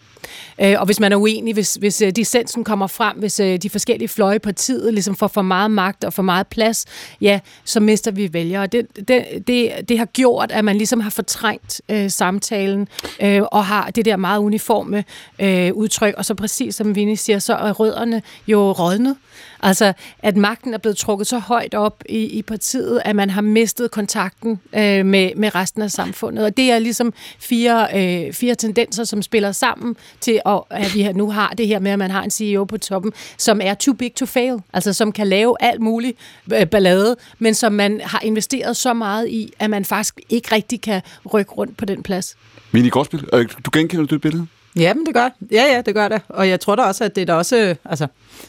Øh, 0.62 0.76
og 0.80 0.86
hvis 0.86 1.00
man 1.00 1.12
er 1.12 1.16
uenig, 1.18 1.54
hvis, 1.54 1.74
hvis 1.74 2.02
øh, 2.02 2.12
dissensen 2.12 2.64
kommer 2.64 2.88
frem, 2.88 3.18
hvis 3.18 3.40
øh, 3.40 3.58
de 3.58 3.70
forskellige 3.70 4.08
fløje 4.08 4.36
i 4.36 4.40
partiet 4.40 4.94
ligesom 4.94 5.16
får 5.16 5.28
for 5.28 5.42
meget 5.42 5.72
magt 5.72 6.04
og 6.04 6.14
for 6.14 6.24
meget 6.24 6.48
plads, 6.48 6.86
ja, 7.22 7.40
så 7.66 7.80
mister 7.80 8.12
vi 8.12 8.34
vælgere. 8.34 8.68
Det, 8.68 9.08
det, 9.08 9.26
det, 9.48 9.72
det 9.90 9.98
har 9.98 10.06
gjort, 10.06 10.52
at 10.52 10.66
man 10.66 10.78
ligesom 10.78 11.00
har 11.00 11.10
fortrængt 11.10 11.82
øh, 11.90 12.12
samtalen 12.12 12.88
øh, 13.22 13.42
og 13.52 13.66
har 13.66 13.90
det 13.90 14.06
der 14.06 14.16
meget 14.16 14.40
uniforme 14.40 15.04
øh, 15.40 15.74
udtryk. 15.74 16.14
Og 16.18 16.26
så 16.26 16.36
præcis 16.36 16.76
som 16.76 16.96
Vinnie 16.96 17.18
siger, 17.18 17.40
så 17.40 17.54
er 17.54 17.72
rødderne 17.72 18.22
jo 18.48 18.72
rådnet. 18.72 19.16
Altså, 19.62 19.94
at 20.20 20.38
magten 20.38 20.74
er 20.74 20.78
blevet 20.78 20.98
trukket 20.98 21.28
så 21.28 21.40
højt 21.40 21.74
op 21.74 22.04
i, 22.10 22.18
i 22.18 22.42
partiet, 22.42 23.02
at 23.06 23.16
man 23.16 23.30
har 23.30 23.42
mistet 23.42 23.92
kontakten 23.92 24.60
øh, 24.76 25.06
med, 25.06 25.36
med 25.36 25.56
resten 25.56 25.82
af 25.82 25.92
samfundet. 25.92 26.46
Og 26.46 26.58
det 26.58 26.72
er 26.72 26.80
ligesom 26.80 27.14
fire, 27.40 27.88
øh, 27.96 28.34
fire 28.34 28.56
tendenser, 28.56 29.04
som 29.04 29.22
spiller 29.22 29.52
sammen 29.52 29.96
til, 30.22 30.42
at, 30.46 30.62
at 30.70 30.96
vi 30.96 31.12
nu 31.14 31.32
har 31.32 31.50
det 31.50 31.68
her 31.68 31.80
med, 31.80 31.92
at 31.92 32.00
man 32.00 32.12
har 32.12 32.24
en 32.24 32.32
CEO 32.32 32.64
på 32.64 32.78
toppen, 32.78 33.14
som 33.38 33.60
er 33.64 33.74
too 33.74 33.94
big 33.94 34.16
to 34.16 34.26
fail. 34.26 34.58
Altså, 34.74 34.94
som 34.94 35.12
kan 35.12 35.28
lave 35.28 35.56
alt 35.60 35.82
muligt 35.82 36.18
øh, 36.54 36.66
ballade, 36.66 37.16
men 37.40 37.54
som 37.54 37.74
man 37.74 38.02
har 38.04 38.20
investeret 38.24 38.78
så 38.78 38.94
meget 38.94 39.28
i, 39.28 39.54
at 39.60 39.70
man 39.70 39.86
faktisk 39.86 40.20
ikke 40.30 40.56
rigtig 40.56 40.82
kan 40.82 41.02
rykke 41.34 41.52
rundt 41.52 41.78
på 41.78 41.86
den 41.86 42.04
plads. 42.04 42.38
Mini 42.72 42.90
Gråsbøl, 42.90 43.30
øh, 43.34 43.50
du 43.66 43.70
genkender 43.74 44.06
du 44.06 44.16
det 44.16 44.22
billede? 44.22 44.48
Ja, 44.76 44.94
men 44.94 45.06
det 45.06 45.14
gør 45.14 45.30
Ja, 45.52 45.64
ja, 45.64 45.82
det 45.82 45.96
gør 45.96 46.08
det. 46.08 46.22
Og 46.30 46.50
jeg 46.50 46.60
tror 46.60 46.76
da 46.76 46.82
også, 46.82 47.04
at 47.04 47.16
det 47.16 47.22
er 47.22 47.26
da 47.26 47.34
også, 47.34 47.76
altså, 47.86 48.08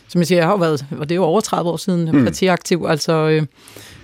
som 0.09 0.19
jeg 0.19 0.27
siger, 0.27 0.39
jeg 0.39 0.49
har 0.49 0.57
været, 0.57 0.87
og 0.99 1.09
det 1.09 1.15
er 1.15 1.17
jo 1.17 1.25
over 1.25 1.41
30 1.41 1.71
år 1.71 1.77
siden, 1.77 2.11
mm. 2.13 2.25
partiaktiv, 2.25 2.87
altså, 2.89 3.13
øh, 3.13 3.43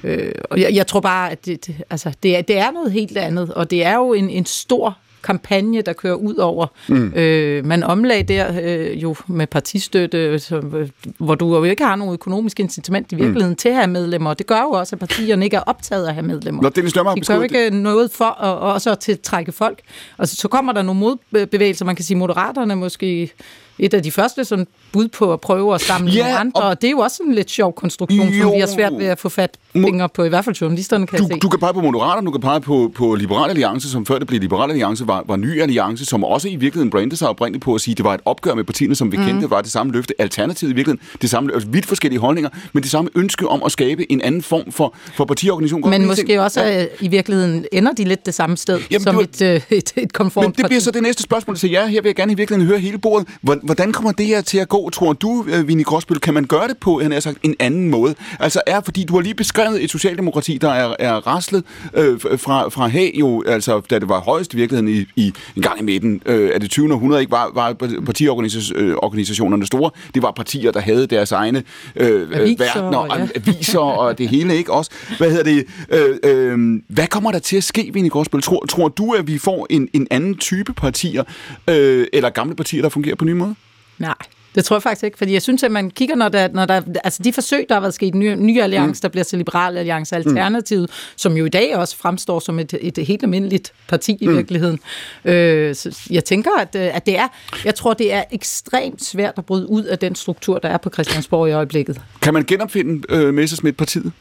øh, 0.05 0.33
og 0.51 0.61
jeg, 0.61 0.75
jeg 0.75 0.87
tror 0.87 1.01
bare, 1.01 1.31
at 1.31 1.47
det, 1.47 1.67
det, 1.67 1.77
altså, 1.91 2.13
det, 2.23 2.37
er, 2.37 2.43
det 2.43 2.59
er 2.59 2.71
noget 2.71 2.93
helt 2.93 3.17
andet, 3.17 3.55
og 3.55 3.71
det 3.71 3.85
er 3.85 3.95
jo 3.95 4.13
en, 4.13 4.31
en 4.31 4.47
stor 4.47 4.99
kampagne, 5.29 5.83
der 5.83 5.93
kører 5.93 6.15
ud 6.15 6.35
over. 6.35 6.67
Mm. 6.89 7.13
Øh, 7.15 7.65
man 7.65 7.83
omlagde 7.83 8.35
der 8.35 8.47
øh, 8.63 9.03
jo 9.03 9.17
med 9.27 9.47
partistøtte, 9.47 10.39
så, 10.39 10.57
øh, 10.57 10.89
hvor 11.19 11.35
du 11.35 11.57
jo 11.57 11.65
ikke 11.65 11.85
har 11.85 11.97
nogen 11.97 12.15
økonomisk 12.15 12.61
incitament 12.61 13.13
i 13.13 13.15
mm. 13.15 13.21
virkeligheden 13.21 13.53
mm. 13.53 13.57
til 13.57 13.69
at 13.69 13.75
have 13.75 13.87
medlemmer. 13.87 14.35
Det 14.35 14.47
gør 14.47 14.61
jo 14.61 14.71
også, 14.71 14.97
at 14.97 15.01
partierne 15.01 15.45
ikke 15.45 15.57
er 15.57 15.61
optaget 15.61 16.05
af 16.05 16.09
at 16.09 16.15
have 16.15 16.27
medlemmer. 16.27 16.63
Nå, 16.63 16.69
Dennis 16.69 16.97
Lømmer 16.97 17.15
De 17.15 17.21
gør 17.21 17.43
ikke 17.43 17.65
det. 17.65 17.73
noget 17.73 18.11
for 18.11 18.45
at, 18.45 18.59
også 18.59 18.91
at 18.93 18.99
tiltrække 18.99 19.53
folk. 19.53 19.81
Altså, 20.19 20.37
så 20.37 20.49
kommer 20.49 20.73
der 20.73 20.83
nogle 20.83 21.01
modbevægelser, 21.33 21.85
man 21.85 21.97
kan 21.97 22.05
sige, 22.05 22.17
moderaterne 22.17 22.77
måske 22.77 23.33
et 23.79 23.95
af 23.95 24.03
de 24.03 24.11
første 24.11 24.45
sådan 24.45 24.67
bud 24.93 25.09
på 25.09 25.33
at 25.33 25.41
prøve 25.41 25.75
at 25.75 25.81
samle 25.81 26.13
ja, 26.13 26.23
nogle 26.23 26.39
andre, 26.39 26.61
og, 26.61 26.69
og 26.69 26.83
det 26.83 26.89
er 26.89 26.91
jo 26.91 26.99
også 26.99 27.23
en 27.27 27.35
lidt 27.35 27.51
sjov 27.51 27.75
konstruktion, 27.75 28.29
jo, 28.29 28.43
som 28.43 28.53
vi 28.53 28.61
har 28.61 28.67
svært 28.67 28.93
ved 28.99 29.07
at 29.07 29.19
få 29.19 29.29
fat 29.29 29.57
fingre 29.73 30.09
på, 30.09 30.25
i 30.25 30.29
hvert 30.29 30.45
fald 30.45 30.57
journalisterne 30.57 31.07
kan 31.07 31.19
du, 31.19 31.27
se. 31.33 31.39
Du 31.39 31.49
kan 31.49 31.61
pege 31.61 31.75
på 31.75 31.81
Moderaterne, 31.81 32.27
du 32.27 32.31
kan 32.31 32.41
pege 32.41 32.61
på, 32.61 32.93
på 32.95 33.15
Liberal 33.15 33.51
Alliance, 33.51 33.91
som 33.91 34.07
før 34.07 34.19
det 34.19 34.27
blev 34.27 34.41
Liberal 34.41 34.71
Alliance, 34.71 35.07
var, 35.07 35.25
var 35.27 35.37
ny 35.37 35.63
alliance, 35.63 36.05
som 36.05 36.25
også 36.25 36.49
i 36.49 36.57
virkeligheden 36.57 36.91
brandede 36.91 37.17
sig 37.17 37.29
oprindeligt 37.29 37.65
på 37.65 37.75
at 37.75 37.81
sige, 37.81 37.93
at 37.93 37.97
det 37.97 38.05
var 38.05 38.15
et 38.15 38.21
opgør 38.25 38.55
med 38.55 38.65
partierne, 38.65 38.95
som 38.95 39.13
vi 39.13 39.17
mm. 39.17 39.25
kendte, 39.25 39.51
var 39.51 39.61
det 39.61 39.71
samme 39.71 39.93
løfte. 39.93 40.15
Alternativet 40.19 40.73
i 40.73 40.75
virkeligheden, 40.75 41.09
det 41.23 41.31
samme 41.31 41.51
løfte, 41.51 41.69
vidt 41.73 41.87
forskellige 41.87 42.21
holdninger, 42.21 42.51
men 42.73 42.83
det 42.83 42.91
samme 42.91 43.11
ønske 43.15 43.49
om 43.49 43.63
at 43.65 43.73
skabe 43.73 44.13
en 44.13 44.21
anden 44.21 44.43
form 44.43 44.73
for, 44.73 44.95
for 45.17 45.25
partiorganisation. 45.25 45.91
Men 45.91 46.07
måske 46.07 46.27
ting. 46.27 46.41
også 46.41 46.63
ja. 46.63 46.87
i 47.01 47.09
virkeligheden 47.09 47.65
ender 47.73 47.93
de 47.93 48.05
lidt 48.05 48.27
det 48.27 48.35
samme 48.35 48.57
sted, 48.57 48.81
Jamen, 48.91 49.03
som 49.03 49.17
var, 49.17 49.23
et, 49.23 49.43
øh, 49.43 49.61
et, 49.71 49.93
et 49.97 50.13
konformt 50.13 50.47
Men 50.47 50.53
det 50.53 50.67
bliver 50.67 50.81
så 50.81 50.91
det 50.91 51.03
næste 51.03 51.23
spørgsmål, 51.23 51.57
så 51.57 51.67
ja, 51.67 51.87
her 51.87 52.03
vil 52.03 52.09
jeg 52.09 52.17
gerne 52.17 52.33
i 52.33 52.35
virkeligheden 52.35 52.69
høre 52.69 52.79
hele 52.79 52.99
bordet. 52.99 53.29
Hvordan 53.69 53.93
kommer 53.93 54.13
det 54.13 54.27
her 54.27 54.41
til 54.41 54.59
at 54.59 54.69
gå, 54.69 54.91
tror 54.91 55.13
du, 55.13 55.45
øh, 55.49 55.69
Vinnie 55.69 55.85
Gråsbøl? 55.85 56.21
Kan 56.21 56.35
man 56.35 56.45
gøre 56.45 56.69
det 56.69 56.79
på 56.79 56.99
en, 56.99 57.21
sagt, 57.21 57.39
en 57.43 57.57
anden 57.59 57.89
måde? 57.89 58.15
Altså 58.41 58.61
er, 58.67 58.81
fordi 58.81 59.05
du 59.05 59.15
har 59.15 59.21
lige 59.21 59.35
beskrevet 59.35 59.85
et 59.85 59.91
socialdemokrati, 59.91 60.59
der 60.59 60.71
er, 60.71 60.95
er 60.99 61.15
raslet 61.27 61.65
øh, 61.95 62.21
fra, 62.21 62.69
fra 62.69 62.89
Haag, 62.89 63.13
jo, 63.15 63.43
altså 63.47 63.81
da 63.91 63.99
det 63.99 64.09
var 64.09 64.21
højst 64.21 64.55
i 64.55 64.57
virkeligheden 64.57 65.07
i, 65.17 65.23
i 65.23 65.33
en 65.57 65.63
gang 65.63 65.81
i 65.81 65.83
midten 65.83 66.23
øh, 66.27 66.51
af 66.55 66.61
det 66.61 66.71
20. 66.71 66.93
århundrede, 66.95 67.21
ikke 67.21 67.31
var, 67.31 67.51
var 67.55 67.73
partiorganisationerne 68.07 69.67
store. 69.67 69.91
Det 70.15 70.23
var 70.23 70.31
partier, 70.31 70.73
der 70.73 70.81
havde 70.81 71.07
deres 71.07 71.33
egne 71.33 71.63
øh, 71.97 72.29
aviser, 72.35 72.65
verdener, 72.65 72.99
og 72.99 73.19
ja. 73.19 73.27
aviser 73.35 73.79
og 73.79 74.15
det 74.19 74.29
hele, 74.29 74.57
ikke 74.57 74.73
også? 74.73 74.91
Hvad 75.19 75.31
hedder 75.31 75.45
det? 75.45 75.67
Øh, 75.91 76.17
øh, 76.25 76.81
hvad 76.89 77.07
kommer 77.07 77.33
der 77.33 77.39
til 77.39 77.57
at 77.57 77.65
ske, 77.65 77.91
Vinnie 77.93 78.11
Gråsbøl? 78.11 78.43
Tror, 78.43 78.67
tror 78.67 78.89
du, 78.89 79.13
at 79.13 79.27
vi 79.27 79.39
får 79.39 79.67
en, 79.71 79.89
en 79.93 80.07
anden 80.11 80.37
type 80.37 80.73
partier, 80.73 81.25
øh, 81.71 82.07
eller 82.13 82.31
gamle 82.31 82.57
partier, 82.57 82.83
der 82.83 82.89
fungerer 82.89 83.17
på 83.17 83.25
ny 83.25 83.33
måde? 83.33 83.55
Nej, 83.99 84.15
det 84.55 84.65
tror 84.65 84.77
jeg 84.77 84.83
faktisk 84.83 85.05
ikke, 85.05 85.19
fordi 85.19 85.33
jeg 85.33 85.43
synes, 85.43 85.63
at 85.63 85.71
man 85.71 85.91
kigger, 85.91 86.15
når 86.15 86.29
der, 86.29 86.49
når 86.49 86.67
der 86.67 86.83
altså 87.05 87.23
de 87.23 87.33
forsøg, 87.33 87.67
der 87.69 87.75
har 87.75 87.81
været 87.81 87.95
sket, 87.95 88.15
nye, 88.15 88.37
nye 88.37 88.63
alliance, 88.63 88.99
mm. 88.99 89.03
der 89.03 89.09
bliver 89.09 89.25
til 89.25 89.39
Liberal 89.39 89.79
Alliance 89.79 90.17
Alternativet, 90.17 90.91
mm. 90.91 91.17
som 91.17 91.37
jo 91.37 91.45
i 91.45 91.49
dag 91.49 91.77
også 91.77 91.97
fremstår 91.97 92.41
som 92.41 92.59
et, 92.59 92.75
et 92.81 93.07
helt 93.07 93.23
almindeligt 93.23 93.73
parti 93.89 94.17
i 94.21 94.27
mm. 94.27 94.37
virkeligheden. 94.37 94.79
Øh, 95.25 95.75
så 95.75 95.99
jeg 96.11 96.25
tænker, 96.25 96.51
at, 96.61 96.75
øh, 96.75 96.97
at 96.97 97.07
det 97.07 97.19
er, 97.19 97.29
jeg 97.65 97.75
tror, 97.75 97.95
det 97.95 98.13
er 98.13 98.23
ekstremt 98.33 99.05
svært 99.05 99.35
at 99.37 99.47
bryde 99.47 99.71
ud 99.71 99.85
af 99.85 99.99
den 99.99 100.15
struktur, 100.15 100.59
der 100.59 100.69
er 100.69 100.77
på 100.77 100.91
Christiansborg 100.91 101.49
i 101.49 101.53
øjeblikket. 101.53 102.01
Kan 102.23 102.35
man 102.35 102.45
genopfinde 102.45 103.03
øh, 103.09 103.35
Messersmith-partiet? 103.35 104.13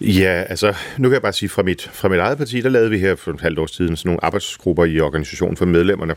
Ja, 0.00 0.44
altså, 0.48 0.74
nu 0.98 1.08
kan 1.08 1.12
jeg 1.12 1.22
bare 1.22 1.32
sige, 1.32 1.48
fra 1.48 1.62
mit, 1.62 1.90
fra 1.92 2.08
mit 2.08 2.18
eget 2.18 2.38
parti, 2.38 2.60
der 2.60 2.68
lavede 2.68 2.90
vi 2.90 2.98
her 2.98 3.16
for 3.16 3.32
et 3.32 3.40
halvt 3.40 3.58
år 3.58 3.66
siden 3.66 3.96
sådan 3.96 4.08
nogle 4.08 4.24
arbejdsgrupper 4.24 4.84
i 4.84 5.00
organisationen 5.00 5.56
for 5.56 5.64
medlemmerne, 5.64 6.14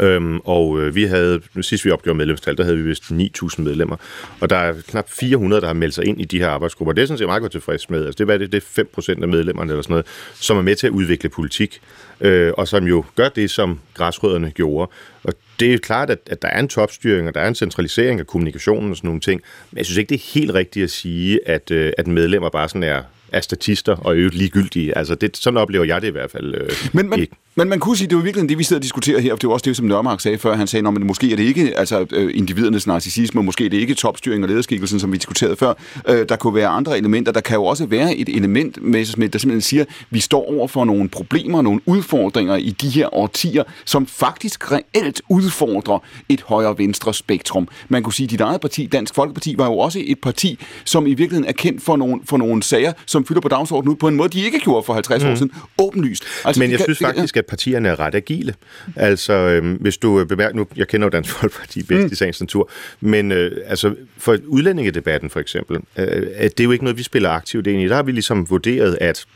Øhm, 0.00 0.40
og 0.44 0.80
øh, 0.80 0.94
vi 0.94 1.04
havde, 1.04 1.40
sidst 1.60 1.84
vi 1.84 1.90
opgjorde 1.90 2.16
medlemstal, 2.16 2.56
der 2.56 2.64
havde 2.64 2.76
vi 2.76 2.82
vist 2.82 3.04
9.000 3.04 3.62
medlemmer. 3.62 3.96
Og 4.40 4.50
der 4.50 4.56
er 4.56 4.74
knap 4.88 5.10
400, 5.10 5.60
der 5.60 5.66
har 5.66 5.74
meldt 5.74 5.94
sig 5.94 6.04
ind 6.06 6.20
i 6.20 6.24
de 6.24 6.38
her 6.38 6.48
arbejdsgrupper. 6.48 6.92
Det 6.92 7.02
er 7.02 7.06
sådan 7.06 7.18
set 7.18 7.26
meget 7.26 7.40
godt 7.40 7.52
tilfreds 7.52 7.90
med. 7.90 8.06
Altså, 8.06 8.24
det, 8.24 8.34
er, 8.34 8.38
det, 8.38 8.52
det 8.52 8.64
er 8.78 8.84
5% 9.16 9.22
af 9.22 9.28
medlemmerne 9.28 9.72
eller 9.72 9.82
sådan 9.82 9.92
noget, 9.92 10.06
som 10.34 10.56
er 10.56 10.62
med 10.62 10.76
til 10.76 10.86
at 10.86 10.90
udvikle 10.90 11.28
politik. 11.28 11.80
Øh, 12.20 12.52
og 12.56 12.68
som 12.68 12.84
jo 12.84 13.04
gør 13.16 13.28
det, 13.28 13.50
som 13.50 13.80
græsrødderne 13.94 14.50
gjorde. 14.50 14.90
Og 15.22 15.32
det 15.60 15.74
er 15.74 15.78
klart, 15.78 16.10
at, 16.10 16.18
at 16.26 16.42
der 16.42 16.48
er 16.48 16.60
en 16.60 16.68
topstyring, 16.68 17.28
og 17.28 17.34
der 17.34 17.40
er 17.40 17.48
en 17.48 17.54
centralisering 17.54 18.20
af 18.20 18.26
kommunikationen 18.26 18.90
og 18.90 18.96
sådan 18.96 19.08
nogle 19.08 19.20
ting. 19.20 19.42
Men 19.70 19.78
jeg 19.78 19.86
synes 19.86 19.98
ikke, 19.98 20.08
det 20.08 20.14
er 20.14 20.40
helt 20.40 20.54
rigtigt 20.54 20.84
at 20.84 20.90
sige, 20.90 21.48
at, 21.48 21.70
øh, 21.70 21.92
at 21.98 22.06
medlemmer 22.06 22.48
bare 22.48 22.68
sådan 22.68 22.82
er 22.82 23.02
er 23.32 23.40
statister 23.40 23.96
og 23.96 24.16
øvrigt 24.16 24.34
ligegyldige. 24.34 24.98
Altså, 24.98 25.14
det, 25.14 25.36
sådan 25.36 25.56
oplever 25.56 25.84
jeg 25.84 26.02
det 26.02 26.08
i 26.08 26.10
hvert 26.10 26.30
fald 26.30 26.54
øh, 26.54 26.70
men, 26.92 27.10
men, 27.10 27.20
ikke. 27.20 27.36
Men 27.54 27.68
man 27.68 27.80
kunne 27.80 27.96
sige, 27.96 28.08
det 28.08 28.12
er 28.12 28.18
jo 28.18 28.22
virkelig 28.22 28.48
det, 28.48 28.58
vi 28.58 28.64
sidder 28.64 28.80
og 28.80 28.82
diskuterer 28.82 29.20
her, 29.20 29.30
for 29.30 29.36
det 29.36 29.44
er 29.44 29.50
også 29.50 29.64
det, 29.64 29.76
som 29.76 29.86
Nørmark 29.86 30.20
sagde 30.20 30.38
før. 30.38 30.56
Han 30.56 30.66
sagde, 30.66 30.88
at 30.88 31.00
måske 31.00 31.32
er 31.32 31.36
det 31.36 31.42
ikke 31.42 31.78
altså, 31.78 32.06
øh, 32.12 32.30
individernes 32.34 32.86
narcissisme, 32.86 33.42
måske 33.42 33.64
er 33.64 33.68
det 33.68 33.76
ikke 33.76 33.94
topstyring 33.94 34.42
og 34.42 34.48
lederskikkelsen, 34.48 35.00
som 35.00 35.12
vi 35.12 35.16
diskuterede 35.16 35.56
før. 35.56 35.74
Øh, 36.08 36.28
der 36.28 36.36
kunne 36.36 36.54
være 36.54 36.68
andre 36.68 36.98
elementer. 36.98 37.32
Der 37.32 37.40
kan 37.40 37.56
jo 37.56 37.64
også 37.64 37.86
være 37.86 38.16
et 38.16 38.28
element, 38.28 38.82
med, 38.82 39.00
der 39.28 39.38
simpelthen 39.38 39.60
siger, 39.60 39.82
at 39.82 39.88
vi 40.10 40.20
står 40.20 40.52
over 40.52 40.68
for 40.68 40.84
nogle 40.84 41.08
problemer, 41.08 41.62
nogle 41.62 41.80
udfordringer 41.86 42.56
i 42.56 42.70
de 42.70 42.88
her 42.88 43.14
årtier, 43.14 43.62
som 43.84 44.06
faktisk 44.06 44.72
reelt 44.72 45.22
udfordrer 45.28 45.98
et 46.28 46.40
højre-venstre 46.40 47.14
spektrum. 47.14 47.68
Man 47.88 48.02
kunne 48.02 48.14
sige, 48.14 48.24
at 48.24 48.30
dit 48.30 48.40
eget 48.40 48.60
parti, 48.60 48.86
Dansk 48.86 49.14
Folkeparti, 49.14 49.54
var 49.58 49.66
jo 49.66 49.78
også 49.78 50.02
et 50.04 50.18
parti, 50.20 50.58
som 50.84 51.06
i 51.06 51.14
virkeligheden 51.14 51.48
er 51.48 51.52
kendt 51.52 51.82
for 51.82 51.96
nogle, 51.96 52.20
for 52.24 52.36
nogle 52.36 52.62
sager, 52.62 52.92
som 53.06 53.26
fylder 53.26 53.40
på 53.40 53.48
dagsordenen 53.48 53.92
ud 53.92 53.96
på 53.96 54.08
en 54.08 54.16
måde, 54.16 54.28
de 54.28 54.44
ikke 54.44 54.58
gjorde 54.58 54.86
for 54.86 54.94
50 54.94 55.24
mm. 55.24 55.30
år 55.30 55.34
siden. 55.34 55.52
Åbenlyst. 55.78 56.24
Altså, 56.44 56.60
Men 56.60 56.70
jeg 56.70 56.78
kan, 56.78 56.84
synes 56.84 56.98
faktisk, 56.98 57.36
at 57.36 57.49
partierne 57.50 57.88
er 57.88 58.00
ret 58.00 58.14
agile. 58.14 58.54
Altså, 58.96 59.32
øh, 59.32 59.80
hvis 59.80 59.98
du 59.98 60.24
bemærker 60.24 60.56
nu, 60.56 60.66
jeg 60.76 60.88
kender 60.88 61.06
jo 61.06 61.10
Dansk 61.10 61.30
Folkeparti 61.30 61.82
bedst 61.82 62.06
mm. 62.06 62.12
i 62.12 62.14
sagens 62.14 62.40
natur, 62.40 62.70
men 63.00 63.32
øh, 63.32 63.56
altså, 63.66 63.94
for 64.18 64.36
udlændingedebatten 64.46 65.30
for 65.30 65.40
eksempel, 65.40 65.78
øh, 65.96 66.06
det 66.06 66.60
er 66.60 66.64
jo 66.64 66.70
ikke 66.70 66.84
noget, 66.84 66.98
vi 66.98 67.02
spiller 67.02 67.30
aktivt 67.30 67.66
ind 67.66 67.82
i. 67.82 67.88
Der 67.88 67.94
har 67.94 68.02
vi 68.02 68.12
ligesom 68.12 68.50
vurderet, 68.50 68.98
at 69.00 69.26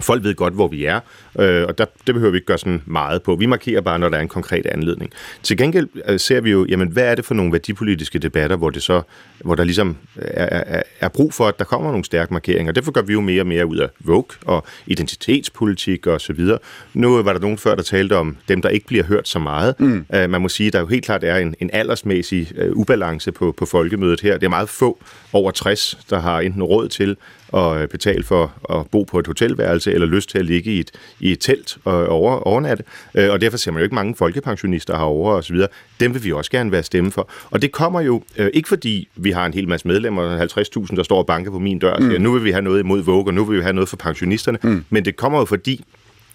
Folk 0.00 0.22
ved 0.22 0.34
godt, 0.34 0.54
hvor 0.54 0.68
vi 0.68 0.84
er, 0.84 1.00
øh, 1.38 1.64
og 1.68 1.78
der, 1.78 1.84
det 2.06 2.14
behøver 2.14 2.30
vi 2.30 2.36
ikke 2.36 2.46
gøre 2.46 2.58
sådan 2.58 2.82
meget 2.86 3.22
på. 3.22 3.36
Vi 3.36 3.46
markerer 3.46 3.80
bare, 3.80 3.98
når 3.98 4.08
der 4.08 4.16
er 4.16 4.22
en 4.22 4.28
konkret 4.28 4.66
anledning. 4.66 5.12
Til 5.42 5.56
gengæld 5.56 5.88
øh, 6.08 6.20
ser 6.20 6.40
vi 6.40 6.50
jo, 6.50 6.66
jamen, 6.68 6.88
hvad 6.88 7.04
er 7.04 7.14
det 7.14 7.24
for 7.24 7.34
nogle 7.34 7.52
værdipolitiske 7.52 8.18
debatter, 8.18 8.56
hvor, 8.56 8.70
det 8.70 8.82
så, 8.82 9.02
hvor 9.44 9.54
der 9.54 9.64
ligesom 9.64 9.96
er, 10.16 10.62
er, 10.62 10.82
er 11.00 11.08
brug 11.08 11.34
for, 11.34 11.46
at 11.48 11.58
der 11.58 11.64
kommer 11.64 11.90
nogle 11.90 12.04
stærke 12.04 12.32
markeringer. 12.32 12.72
Derfor 12.72 12.92
gør 12.92 13.02
vi 13.02 13.12
jo 13.12 13.20
mere 13.20 13.42
og 13.42 13.46
mere 13.46 13.66
ud 13.66 13.76
af 13.76 13.88
Vogue 14.00 14.24
og 14.44 14.66
identitetspolitik 14.86 16.06
og 16.06 16.20
så 16.20 16.32
videre. 16.32 16.58
Nu 16.94 17.22
var 17.22 17.32
der 17.32 17.40
nogen 17.40 17.58
før, 17.58 17.74
der 17.74 17.82
talte 17.82 18.16
om 18.16 18.36
dem, 18.48 18.62
der 18.62 18.68
ikke 18.68 18.86
bliver 18.86 19.04
hørt 19.04 19.28
så 19.28 19.38
meget. 19.38 19.74
Mm. 19.80 20.06
Uh, 20.08 20.30
man 20.30 20.40
må 20.40 20.48
sige, 20.48 20.66
at 20.66 20.72
der 20.72 20.80
jo 20.80 20.86
helt 20.86 21.04
klart 21.04 21.24
er 21.24 21.36
en, 21.36 21.54
en 21.58 21.70
aldersmæssig 21.72 22.50
uh, 22.64 22.76
ubalance 22.76 23.32
på, 23.32 23.54
på 23.56 23.66
folkemødet 23.66 24.20
her. 24.20 24.34
Det 24.34 24.46
er 24.46 24.50
meget 24.50 24.68
få 24.68 24.98
over 25.32 25.50
60, 25.50 25.98
der 26.10 26.20
har 26.20 26.40
enten 26.40 26.62
råd 26.62 26.88
til 26.88 27.16
at 27.54 27.76
øh, 27.76 27.88
betale 27.88 28.22
for 28.22 28.76
at 28.78 28.90
bo 28.90 29.02
på 29.02 29.18
et 29.18 29.26
hotelværelse, 29.26 29.92
eller 29.92 30.06
lyst 30.06 30.30
til 30.30 30.38
at 30.38 30.44
ligge 30.44 30.70
i 30.70 30.80
et, 30.80 30.90
i 31.24 31.32
et 31.32 31.40
telt 31.40 31.78
og 31.84 32.08
over, 32.08 32.36
overnatte. 32.36 32.84
Øh, 33.14 33.30
og 33.30 33.40
derfor 33.40 33.56
ser 33.56 33.70
man 33.70 33.78
jo 33.80 33.84
ikke 33.84 33.94
mange 33.94 34.14
folkepensionister 34.14 34.96
herovre 34.96 35.34
osv. 35.34 35.56
Dem 36.00 36.14
vil 36.14 36.24
vi 36.24 36.32
også 36.32 36.50
gerne 36.50 36.72
være 36.72 36.82
stemme 36.82 37.12
for. 37.12 37.30
Og 37.50 37.62
det 37.62 37.72
kommer 37.72 38.00
jo 38.00 38.22
øh, 38.36 38.50
ikke 38.54 38.68
fordi, 38.68 39.08
vi 39.16 39.30
har 39.30 39.46
en 39.46 39.54
hel 39.54 39.68
masse 39.68 39.88
medlemmer, 39.88 40.38
50.000, 40.88 40.96
der 40.96 41.02
står 41.02 41.18
og 41.18 41.26
banker 41.26 41.50
på 41.50 41.58
min 41.58 41.78
dør 41.78 41.92
og 41.92 42.02
siger, 42.02 42.18
mm. 42.18 42.24
nu 42.24 42.32
vil 42.32 42.44
vi 42.44 42.50
have 42.50 42.62
noget 42.62 42.80
imod 42.80 43.02
Vogue, 43.02 43.26
og 43.26 43.34
nu 43.34 43.44
vil 43.44 43.58
vi 43.58 43.62
have 43.62 43.72
noget 43.72 43.88
for 43.88 43.96
pensionisterne. 43.96 44.58
Mm. 44.62 44.84
Men 44.90 45.04
det 45.04 45.16
kommer 45.16 45.38
jo 45.38 45.44
fordi, 45.44 45.84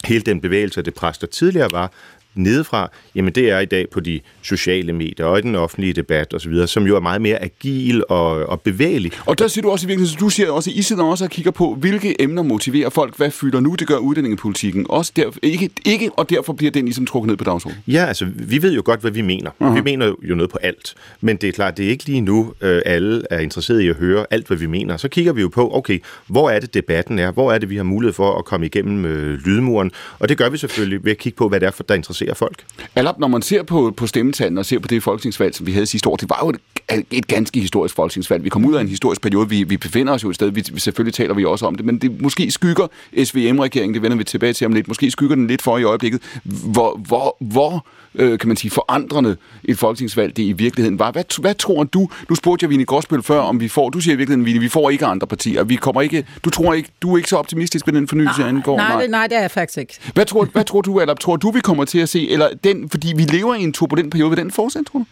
hele 0.06 0.22
den 0.22 0.42
bevægelse, 0.42 0.82
det 0.82 0.94
pres, 0.94 1.18
der 1.18 1.28
tidligere 1.28 1.70
var, 1.72 1.92
nedefra, 2.36 2.92
jamen 3.16 3.34
det 3.34 3.50
er 3.50 3.60
i 3.60 3.66
dag 3.66 3.90
på 3.90 4.00
de 4.00 4.20
sociale 4.42 4.94
medier 4.94 5.26
og 5.26 5.40
i 5.40 5.42
den 5.42 5.56
offentlige 5.56 5.94
debat 5.94 6.34
osv., 6.34 6.68
som 6.68 6.88
jo 6.88 6.96
er 6.96 7.00
meget 7.00 7.22
mere 7.22 7.44
agil 7.44 8.04
og, 8.10 8.30
og 8.30 8.62
bevægelig. 8.62 9.12
Og 9.26 9.40
der 9.40 9.48
siger 9.48 9.62
du 9.62 9.70
også 9.70 9.86
i 9.86 9.88
virkeligheden, 9.88 10.20
du 10.20 10.30
siger 10.30 10.52
også, 10.52 10.72
I 10.74 10.82
sidder 10.82 11.04
også 11.04 11.24
og 11.24 11.30
kigger 11.30 11.52
på, 11.52 11.76
hvilke 11.76 12.22
emner 12.22 12.44
motiverer 12.44 12.90
folk, 12.90 13.18
hvad 13.18 13.32
fylder 13.32 13.60
nu, 13.60 13.76
det 13.76 13.88
gør 13.88 13.98
uddannelsespolitikken 13.98 14.86
også 14.90 15.12
der, 15.16 15.32
ikke, 15.44 15.70
ikke, 15.86 16.12
og 16.12 16.30
derfor 16.30 16.54
bliver 16.54 16.72
den 16.72 16.86
ligesom 16.86 17.06
trukket 17.06 17.28
ned 17.28 17.38
på 17.38 17.44
dagsordenen. 17.44 17.84
Ja, 17.88 18.06
altså 18.06 18.26
vi 18.36 18.62
ved 18.62 18.74
jo 18.74 18.82
godt, 18.86 19.02
hvad 19.02 19.12
vi 19.12 19.22
mener. 19.22 19.52
Uh-huh. 19.62 19.76
Vi 19.76 19.82
mener 19.82 20.14
jo 20.24 20.36
noget 20.36 20.52
på 20.52 20.58
alt, 20.62 20.96
men 21.22 21.38
det 21.38 21.48
er 21.48 21.52
klart, 21.52 21.78
det 21.78 21.86
er 21.86 21.90
ikke 21.90 22.06
lige 22.06 22.22
nu, 22.22 22.54
øh, 22.62 22.82
alle 22.86 23.24
er 23.30 23.40
interesseret 23.40 23.82
i 23.82 23.88
at 23.88 23.96
høre 23.96 24.26
alt, 24.32 24.48
hvad 24.48 24.58
vi 24.58 24.66
mener. 24.66 24.98
Så 24.98 25.08
kigger 25.08 25.34
vi 25.34 25.42
jo 25.42 25.48
på, 25.50 25.76
okay, 25.76 26.00
hvor 26.28 26.50
er 26.50 26.60
det 26.60 26.74
debatten 26.74 27.20
er, 27.20 27.32
hvor 27.32 27.52
er 27.52 27.58
det, 27.58 27.70
vi 27.70 27.76
har 27.76 27.84
mulighed 27.84 28.14
for 28.14 28.38
at 28.38 28.46
komme 28.46 28.66
igennem 28.66 29.06
øh, 29.06 29.40
lydmuren, 29.46 29.92
og 30.20 30.30
det 30.30 30.38
gør 30.38 30.50
vi 30.50 30.58
selvfølgelig 30.58 31.06
ved 31.06 31.12
at 31.12 31.18
kigge 31.18 31.38
på, 31.38 31.50
hvad 31.50 31.60
det 31.60 31.68
er, 31.68 31.72
for, 31.72 31.84
der 31.84 31.96
interesserer 31.96 32.19
interesserer 32.22 32.34
folk. 32.34 32.66
Allop, 32.96 33.20
når 33.20 33.28
man 33.28 33.42
ser 33.42 33.64
på, 33.64 33.94
på 33.98 34.08
stemmetallene 34.08 34.62
og 34.62 34.66
ser 34.66 34.80
på 34.80 34.88
det 34.88 35.04
folketingsvalg, 35.04 35.56
som 35.56 35.68
vi 35.68 35.72
havde 35.72 35.86
sidste 35.86 36.10
år, 36.10 36.16
det 36.16 36.30
var 36.30 36.40
jo 36.44 36.50
et, 36.50 37.06
et 37.12 37.28
ganske 37.28 37.60
historisk 37.60 37.96
folketingsvalg. 37.96 38.44
Vi 38.44 38.50
kom 38.50 38.66
ud 38.66 38.76
af 38.76 38.82
en 38.82 38.88
historisk 38.88 39.22
periode. 39.22 39.50
Vi, 39.50 39.64
vi 39.64 39.78
befinder 39.78 40.14
os 40.14 40.24
jo 40.24 40.30
et 40.30 40.36
sted, 40.36 40.50
vi, 40.52 40.64
selvfølgelig 40.78 41.14
taler 41.14 41.34
vi 41.34 41.46
også 41.46 41.66
om 41.66 41.76
det, 41.76 41.86
men 41.86 41.98
det 41.98 42.22
måske 42.22 42.52
skygger 42.52 42.88
SVM-regeringen, 43.24 43.94
det 43.94 44.02
vender 44.02 44.18
vi 44.18 44.24
tilbage 44.24 44.54
til 44.54 44.68
om 44.68 44.74
lidt, 44.74 44.88
måske 44.88 45.12
skygger 45.12 45.36
den 45.36 45.48
lidt 45.48 45.62
for 45.62 45.78
i 45.78 45.84
øjeblikket, 45.84 46.22
hvor, 46.44 46.98
hvor, 47.08 47.38
hvor 47.40 47.86
øh, 48.20 48.40
kan 48.40 48.48
man 48.48 48.58
sige, 48.58 48.72
forandrende 48.72 49.38
et 49.64 49.78
folketingsvalg 49.78 50.38
det 50.38 50.44
i 50.44 50.52
virkeligheden 50.52 51.00
var. 51.00 51.12
Hvad, 51.12 51.42
hvad 51.42 51.56
tror 51.56 51.84
du? 51.84 52.10
Du 52.30 52.36
spurgte 52.36 52.64
jeg 52.64 52.70
Vini 52.70 52.84
Gråsbøl 52.84 53.24
før, 53.24 53.40
om 53.40 53.60
vi 53.60 53.68
får, 53.68 53.90
du 53.90 54.00
siger 54.00 54.14
i 54.14 54.18
virkeligheden, 54.18 54.46
Vini, 54.46 54.60
vi 54.60 54.70
får 54.70 54.90
ikke 54.90 55.06
andre 55.06 55.28
partier. 55.28 55.64
Vi 55.64 55.76
kommer 55.76 56.02
ikke, 56.02 56.26
du 56.44 56.50
tror 56.50 56.74
ikke, 56.74 56.90
du 57.02 57.14
er 57.14 57.18
ikke 57.18 57.30
så 57.30 57.38
optimistisk 57.38 57.88
med 57.88 57.96
den 57.96 58.08
fornyelse 58.08 58.40
nej, 58.40 58.50
angår? 58.50 58.78
Nej, 58.78 58.90
nej. 58.90 59.02
Det, 59.02 59.12
nej, 59.12 59.28
det 59.28 59.38
er 59.38 59.42
jeg 59.42 59.52
faktisk 59.52 59.78
ikke. 59.78 59.98
Hvad 60.14 60.26
tror, 60.26 60.46
hvad 60.46 60.64
tror 60.64 60.82
du, 60.82 61.00
eller 61.00 61.14
tror 61.14 61.36
du, 61.36 61.52
vi 61.52 61.60
kommer 61.60 61.86
til 61.86 62.00
at 62.00 62.10
se, 62.10 62.30
eller 62.30 62.50
den, 62.64 62.90
fordi 62.90 63.14
vi 63.16 63.24
lever 63.24 63.56
i 63.56 63.64
en 63.64 63.74
turbulent 63.74 64.12
periode, 64.12 64.30
vil 64.30 64.38
den 64.38 64.52
fortsætte, 64.52 64.92
tror 64.92 65.00
du? 65.00 65.06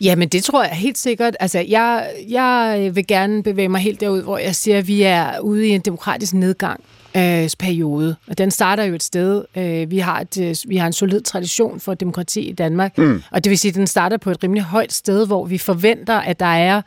Jamen, 0.00 0.28
det 0.28 0.44
tror 0.44 0.64
jeg 0.64 0.72
helt 0.72 0.98
sikkert. 0.98 1.36
Altså, 1.40 1.58
jeg, 1.68 2.10
jeg 2.28 2.90
vil 2.94 3.06
gerne 3.06 3.42
bevæge 3.42 3.68
mig 3.68 3.80
helt 3.80 4.00
derud, 4.00 4.22
hvor 4.22 4.38
jeg 4.38 4.54
siger, 4.54 4.78
at 4.78 4.88
vi 4.88 5.02
er 5.02 5.40
ude 5.40 5.66
i 5.66 5.70
en 5.70 5.80
demokratisk 5.80 6.34
nedgang 6.34 6.80
øh, 7.18 7.50
periode. 7.58 8.16
Og 8.28 8.38
den 8.38 8.50
starter 8.50 8.84
jo 8.84 8.94
et 8.94 9.02
sted. 9.02 9.44
Øh, 9.56 9.90
vi, 9.90 9.98
har 9.98 10.20
et, 10.20 10.40
øh, 10.40 10.54
vi 10.68 10.76
har 10.76 10.86
en 10.86 10.92
solid 10.92 11.20
tradition 11.20 11.80
for 11.80 11.94
demokrati 11.94 12.40
i 12.40 12.52
Danmark, 12.52 12.98
mm. 12.98 13.22
og 13.30 13.44
det 13.44 13.50
vil 13.50 13.58
sige, 13.58 13.70
at 13.70 13.74
den 13.74 13.86
starter 13.86 14.16
på 14.16 14.30
et 14.30 14.42
rimelig 14.44 14.62
højt 14.62 14.92
sted, 14.92 15.26
hvor 15.26 15.44
vi 15.44 15.58
forventer, 15.58 16.14
at 16.14 16.40
der 16.40 16.46
er 16.46 16.82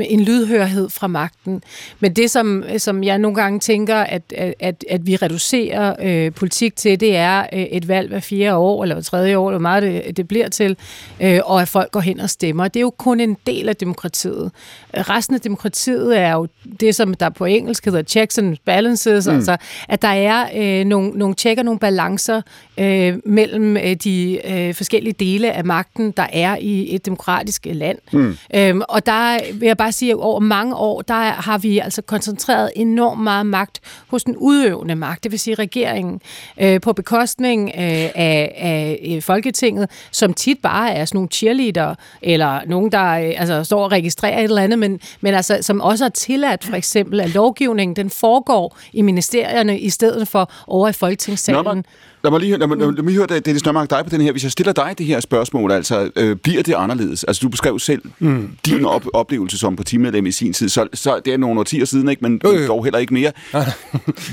en 0.00 0.20
lydhørhed 0.20 0.90
fra 0.90 1.06
magten. 1.06 1.62
Men 2.00 2.12
det, 2.12 2.30
som, 2.30 2.64
som 2.78 3.04
jeg 3.04 3.18
nogle 3.18 3.34
gange 3.34 3.60
tænker, 3.60 3.96
at, 3.96 4.22
at, 4.60 4.84
at 4.90 5.06
vi 5.06 5.16
reducerer 5.16 5.94
øh, 6.02 6.32
politik 6.32 6.76
til, 6.76 7.00
det 7.00 7.16
er 7.16 7.46
øh, 7.52 7.62
et 7.62 7.88
valg 7.88 8.08
hver 8.08 8.20
fire 8.20 8.56
år, 8.56 8.82
eller 8.82 8.94
hver 8.94 9.02
tredje 9.02 9.36
år, 9.36 9.48
eller 9.48 9.58
hvor 9.58 9.62
meget 9.62 9.82
det, 9.82 10.16
det 10.16 10.28
bliver 10.28 10.48
til, 10.48 10.76
øh, 11.20 11.40
og 11.44 11.62
at 11.62 11.68
folk 11.68 11.90
går 11.90 12.00
hen 12.00 12.20
og 12.20 12.30
stemmer. 12.30 12.68
Det 12.68 12.76
er 12.76 12.82
jo 12.82 12.90
kun 12.98 13.20
en 13.20 13.36
del 13.46 13.68
af 13.68 13.76
demokratiet. 13.76 14.50
Resten 14.94 15.34
af 15.34 15.40
demokratiet 15.40 16.18
er 16.18 16.32
jo 16.32 16.46
det, 16.80 16.94
som 16.94 17.14
der 17.14 17.28
på 17.28 17.44
engelsk 17.44 17.84
hedder 17.84 18.02
checks 18.02 18.38
and 18.38 18.56
balances, 18.64 19.26
mm. 19.26 19.34
altså 19.34 19.56
at 19.88 20.02
der 20.02 20.08
er 20.08 20.46
øh, 20.56 20.84
nogle, 20.84 21.10
nogle 21.10 21.34
tjekker, 21.34 21.62
nogle 21.62 21.78
balancer 21.80 22.42
øh, 22.78 23.14
mellem 23.24 23.76
øh, 23.76 23.94
de 24.04 24.40
øh, 24.44 24.74
forskellige 24.74 25.12
dele 25.12 25.52
af 25.52 25.64
magten, 25.64 26.10
der 26.10 26.26
er 26.32 26.56
i 26.60 26.94
et 26.94 27.06
demokratisk 27.06 27.66
land. 27.70 27.98
Mm. 28.12 28.36
Øhm, 28.54 28.82
og 28.88 29.06
der 29.06 29.38
vil 29.54 29.66
jeg 29.66 29.76
bare 29.76 29.92
sige, 29.92 30.10
at 30.10 30.18
over 30.18 30.40
mange 30.40 30.76
år, 30.76 31.02
der 31.02 31.14
har 31.14 31.58
vi 31.58 31.78
altså 31.78 32.02
koncentreret 32.02 32.70
enormt 32.76 33.22
meget 33.22 33.46
magt 33.46 33.80
hos 34.08 34.24
den 34.24 34.36
udøvende 34.36 34.94
magt, 34.94 35.24
det 35.24 35.32
vil 35.32 35.40
sige 35.40 35.54
regeringen, 35.54 36.20
øh, 36.60 36.80
på 36.80 36.92
bekostning 36.92 37.68
øh, 37.68 37.82
af, 38.14 38.54
af 38.56 39.10
øh, 39.14 39.22
Folketinget, 39.22 39.90
som 40.10 40.34
tit 40.34 40.58
bare 40.62 40.94
er 40.94 41.04
sådan 41.04 41.16
nogle 41.16 41.28
cheerleader, 41.28 41.94
eller 42.22 42.60
nogen, 42.66 42.92
der 42.92 43.10
øh, 43.10 43.32
altså, 43.36 43.64
står 43.64 43.84
og 43.84 43.92
registrerer 43.92 44.38
et 44.38 44.44
eller 44.44 44.62
andet, 44.62 44.78
men, 44.78 45.00
men 45.20 45.34
altså, 45.34 45.58
som 45.60 45.80
også 45.80 46.04
har 46.04 46.08
tilladt 46.08 46.64
for 46.64 46.76
eksempel, 46.76 47.20
at 47.20 47.34
lovgivningen 47.34 47.96
den 47.96 48.10
foregår 48.10 48.76
i 48.92 49.02
ministerierne 49.54 49.78
i 49.78 49.90
stedet 49.90 50.28
for 50.28 50.50
over 50.66 50.88
i 50.88 50.92
Folketingssalen. 50.92 51.76
Nå, 51.76 51.82
Lad 52.24 52.30
mig 52.30 52.40
lige, 52.40 52.56
lad 52.56 52.66
mig, 52.66 52.78
lad 52.78 53.02
mig 53.02 53.14
høre, 53.14 53.26
Dennis 53.26 53.64
Nørmark, 53.64 53.90
dig 53.90 54.04
på 54.04 54.10
den 54.10 54.20
her. 54.20 54.32
Hvis 54.32 54.42
jeg 54.42 54.52
stiller 54.52 54.72
dig 54.72 54.94
det 54.98 55.06
her 55.06 55.20
spørgsmål, 55.20 55.72
altså, 55.72 56.10
øh, 56.16 56.36
bliver 56.36 56.62
det 56.62 56.74
anderledes? 56.74 57.24
Altså, 57.24 57.40
du 57.40 57.48
beskrev 57.48 57.78
selv 57.78 58.02
mm. 58.18 58.50
din 58.66 58.84
op- 58.84 59.06
oplevelse 59.12 59.58
som 59.58 59.76
partimedlem 59.76 60.26
i 60.26 60.32
sin 60.32 60.52
tid, 60.52 60.68
så, 60.68 60.88
så 60.94 61.20
det 61.24 61.32
er 61.32 61.36
nogle 61.36 61.60
årtier 61.60 61.84
siden, 61.84 62.08
ikke? 62.08 62.22
men 62.22 62.40
jo, 62.44 62.52
jo. 62.52 62.66
dog 62.66 62.84
heller 62.84 62.98
ikke 62.98 63.14
mere. 63.14 63.32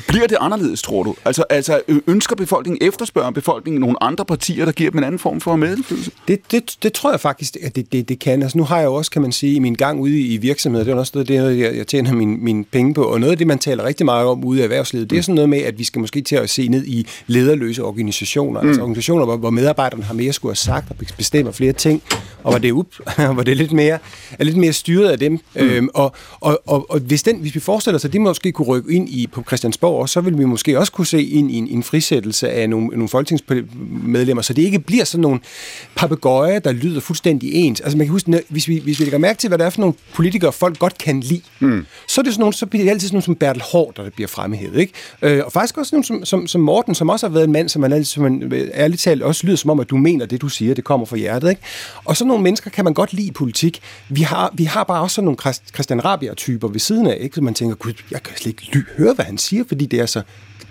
bliver 0.09 0.27
det 0.27 0.37
anderledes, 0.39 0.81
tror 0.81 1.03
du? 1.03 1.15
Altså, 1.25 1.43
altså 1.49 1.81
ønsker 2.07 2.35
befolkningen, 2.35 2.87
efterspørger 2.87 3.31
befolkningen 3.31 3.79
nogle 3.79 4.03
andre 4.03 4.25
partier, 4.25 4.65
der 4.65 4.71
giver 4.71 4.91
dem 4.91 4.97
en 4.97 5.03
anden 5.03 5.19
form 5.19 5.41
for 5.41 5.55
medindflydelse? 5.55 6.11
Det, 6.27 6.51
det, 6.51 6.77
det 6.83 6.93
tror 6.93 7.11
jeg 7.11 7.19
faktisk, 7.19 7.57
at 7.63 7.75
det, 7.75 7.91
det, 7.91 8.09
det 8.09 8.19
kan. 8.19 8.43
Altså, 8.43 8.57
nu 8.57 8.63
har 8.63 8.79
jeg 8.79 8.87
også, 8.87 9.11
kan 9.11 9.21
man 9.21 9.31
sige, 9.31 9.55
i 9.55 9.59
min 9.59 9.75
gang 9.75 9.99
ude 9.99 10.19
i 10.19 10.37
virksomheder, 10.37 10.85
det 10.85 10.91
er 10.93 10.95
også 10.95 11.11
noget, 11.15 11.27
det, 11.27 11.59
jeg, 11.59 11.77
jeg 11.77 11.87
tjener 11.87 12.13
mine 12.13 12.37
min 12.37 12.65
penge 12.71 12.93
på, 12.93 13.03
og 13.03 13.19
noget 13.19 13.31
af 13.31 13.37
det, 13.37 13.47
man 13.47 13.59
taler 13.59 13.83
rigtig 13.83 14.05
meget 14.05 14.27
om 14.27 14.43
ude 14.43 14.59
i 14.59 14.63
erhvervslivet, 14.63 15.09
det 15.09 15.17
er 15.17 15.21
sådan 15.21 15.35
noget 15.35 15.49
med, 15.49 15.59
at 15.59 15.79
vi 15.79 15.83
skal 15.83 15.99
måske 15.99 16.21
til 16.21 16.35
at 16.35 16.49
se 16.49 16.67
ned 16.67 16.85
i 16.85 17.07
lederløse 17.27 17.80
religiøse 17.81 18.01
organisationer, 18.01 18.59
altså 18.59 18.65
mm. 18.65 18.69
altså 18.69 18.81
organisationer, 18.81 19.25
hvor, 19.25 19.37
hvor 19.37 19.49
medarbejderne 19.49 20.03
har 20.03 20.13
mere 20.13 20.33
skulle 20.33 20.49
have 20.49 20.55
sagt 20.55 20.89
og 20.89 20.95
bestemmer 21.17 21.51
flere 21.51 21.73
ting, 21.73 22.01
og 22.43 22.51
hvor 22.51 22.59
det 22.59 22.67
er, 22.67 22.73
up, 22.73 22.87
hvor 23.33 23.43
det 23.43 23.51
er 23.51 23.55
lidt 23.55 23.71
mere, 23.71 23.99
er 24.39 24.43
lidt 24.43 24.57
mere 24.57 24.73
styret 24.73 25.09
af 25.09 25.19
dem. 25.19 25.31
Mm. 25.31 25.61
Øhm, 25.61 25.89
og, 25.93 26.15
og, 26.39 26.61
og, 26.67 26.91
og 26.91 26.99
hvis, 26.99 27.23
den, 27.23 27.39
hvis 27.39 27.55
vi 27.55 27.59
forestiller 27.59 27.95
os, 27.95 28.05
at 28.05 28.13
det 28.13 28.21
måske 28.21 28.51
kunne 28.51 28.67
rykke 28.67 28.93
ind 28.93 29.09
i 29.09 29.27
på 29.27 29.43
Christiansborg, 29.47 30.09
så 30.09 30.21
vil 30.21 30.37
vi 30.37 30.45
måske 30.45 30.79
også 30.79 30.91
kunne 30.91 31.07
se 31.07 31.23
ind 31.23 31.51
i 31.51 31.55
en, 31.55 31.67
en 31.67 31.83
frisættelse 31.83 32.49
af 32.49 32.69
nogle, 32.69 32.87
nogle 32.87 33.09
folketingsmedlemmer, 33.09 34.41
så 34.41 34.53
det 34.53 34.61
ikke 34.61 34.79
bliver 34.79 35.03
sådan 35.03 35.21
nogle 35.21 35.39
papegøjer, 35.95 36.59
der 36.59 36.71
lyder 36.71 36.99
fuldstændig 36.99 37.53
ens. 37.53 37.81
Altså 37.81 37.97
man 37.97 38.07
kan 38.07 38.11
huske, 38.11 38.41
hvis 38.49 38.67
vi, 38.67 38.79
hvis 38.83 38.99
vi 38.99 39.03
lægger 39.03 39.19
mærke 39.19 39.39
til, 39.39 39.47
hvad 39.47 39.57
der 39.57 39.65
er 39.65 39.69
for 39.69 39.81
nogle 39.81 39.93
politikere, 40.13 40.51
folk 40.51 40.79
godt 40.79 40.97
kan 40.97 41.19
lide, 41.19 41.41
mm. 41.59 41.85
så 42.07 42.21
er 42.21 42.23
det 42.23 42.33
sådan 42.33 42.41
nogle, 42.41 42.53
så 42.53 42.65
bliver 42.65 42.85
det 42.85 42.91
altid 42.91 43.07
sådan 43.07 43.15
nogle 43.15 43.23
som 43.23 43.35
Bertel 43.35 43.61
Hård, 43.61 43.93
der 43.95 44.09
bliver 44.09 44.27
fremhævet. 44.27 44.79
Ikke? 44.79 44.93
Øh, 45.21 45.41
og 45.45 45.51
faktisk 45.51 45.77
også 45.77 45.95
nogle 45.95 46.05
som, 46.05 46.25
som, 46.25 46.47
som 46.47 46.61
Morten, 46.61 46.95
som 46.95 47.09
også 47.09 47.27
har 47.27 47.33
været 47.33 47.43
en 47.43 47.51
mand, 47.51 47.69
som 47.71 47.81
man, 47.81 48.03
som 48.03 48.23
man 48.23 48.53
øh, 48.53 48.69
ærligt 48.73 49.01
talt 49.01 49.23
også 49.23 49.47
lyder 49.47 49.57
som 49.57 49.69
om, 49.69 49.79
at 49.79 49.89
du 49.89 49.97
mener 49.97 50.25
det, 50.25 50.41
du 50.41 50.49
siger, 50.49 50.75
det 50.75 50.83
kommer 50.83 51.05
fra 51.05 51.17
hjertet. 51.17 51.49
Ikke? 51.49 51.61
Og 52.05 52.17
sådan 52.17 52.27
nogle 52.27 52.43
mennesker 52.43 52.69
kan 52.69 52.85
man 52.85 52.93
godt 52.93 53.13
lide 53.13 53.27
i 53.27 53.31
politik. 53.31 53.81
Vi 54.09 54.21
har, 54.21 54.51
vi 54.53 54.63
har 54.63 54.83
bare 54.83 55.01
også 55.01 55.15
sådan 55.15 55.25
nogle 55.25 55.55
Christian 55.73 56.05
Rabia-typer 56.05 56.67
ved 56.67 56.79
siden 56.79 57.07
af, 57.07 57.17
ikke? 57.19 57.35
så 57.35 57.41
man 57.41 57.53
tænker, 57.53 57.75
gud, 57.75 57.93
jeg 58.11 58.23
kan 58.23 58.37
slet 58.37 58.47
ikke 58.47 58.69
ly- 58.73 58.97
høre, 58.97 59.13
hvad 59.13 59.25
han 59.25 59.37
siger, 59.37 59.63
fordi 59.67 59.85
det 59.85 59.99
er 59.99 60.05
så 60.05 60.21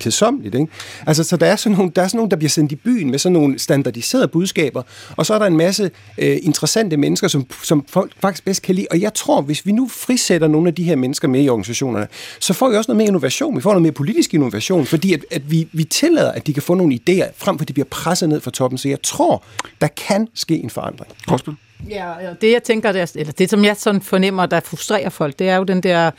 kedsomligt. 0.00 0.54
Ikke? 0.54 0.66
Altså, 1.06 1.24
så 1.24 1.36
der 1.36 1.46
er, 1.46 1.56
sådan 1.56 1.76
nogle, 1.76 1.92
der 1.96 2.02
er 2.02 2.08
sådan 2.08 2.18
nogle, 2.18 2.30
der 2.30 2.36
bliver 2.36 2.50
sendt 2.50 2.72
i 2.72 2.76
byen 2.76 3.10
med 3.10 3.18
sådan 3.18 3.32
nogle 3.32 3.58
standardiserede 3.58 4.28
budskaber, 4.28 4.82
og 5.16 5.26
så 5.26 5.34
er 5.34 5.38
der 5.38 5.46
en 5.46 5.56
masse 5.56 5.90
øh, 6.18 6.38
interessante 6.42 6.96
mennesker, 6.96 7.28
som, 7.28 7.46
som 7.62 7.84
folk 7.88 8.12
faktisk 8.20 8.44
bedst 8.44 8.62
kan 8.62 8.74
lide. 8.74 8.86
Og 8.90 9.00
jeg 9.00 9.14
tror, 9.14 9.40
hvis 9.42 9.66
vi 9.66 9.72
nu 9.72 9.88
frisætter 9.88 10.48
nogle 10.48 10.68
af 10.68 10.74
de 10.74 10.82
her 10.82 10.96
mennesker 10.96 11.28
med 11.28 11.44
i 11.44 11.48
organisationerne, 11.48 12.06
så 12.40 12.52
får 12.52 12.68
vi 12.68 12.76
også 12.76 12.90
noget 12.90 12.96
mere 12.96 13.08
innovation. 13.08 13.56
Vi 13.56 13.60
får 13.60 13.70
noget 13.70 13.82
mere 13.82 13.92
politisk 13.92 14.34
innovation, 14.34 14.86
fordi 14.86 15.14
at, 15.14 15.24
at 15.30 15.50
vi, 15.50 15.68
vi 15.72 15.84
tillader, 15.84 16.32
at 16.32 16.46
de 16.46 16.52
kan 16.54 16.62
få 16.62 16.74
nogle 16.74 16.94
idéer, 16.94 17.30
frem 17.36 17.58
for 17.58 17.62
at 17.62 17.68
de 17.68 17.72
bliver 17.72 17.86
presset 17.90 18.28
ned 18.28 18.40
fra 18.40 18.50
toppen. 18.50 18.78
Så 18.78 18.88
jeg 18.88 19.02
tror, 19.02 19.44
der 19.80 19.86
kan 19.86 20.28
ske 20.34 20.54
en 20.54 20.70
forandring. 20.70 21.12
Korsbøl? 21.26 21.54
Ja, 21.88 22.12
det 22.40 22.52
jeg 22.52 22.62
tænker, 22.62 22.92
det 22.92 23.00
er, 23.00 23.12
eller 23.14 23.32
det 23.32 23.50
som 23.50 23.64
jeg 23.64 23.76
sådan 23.76 24.00
fornemmer, 24.00 24.46
der 24.46 24.60
frustrerer 24.60 25.08
folk, 25.08 25.38
det 25.38 25.48
er 25.48 25.56
jo 25.56 25.64
den 25.64 25.82
der 25.82 26.10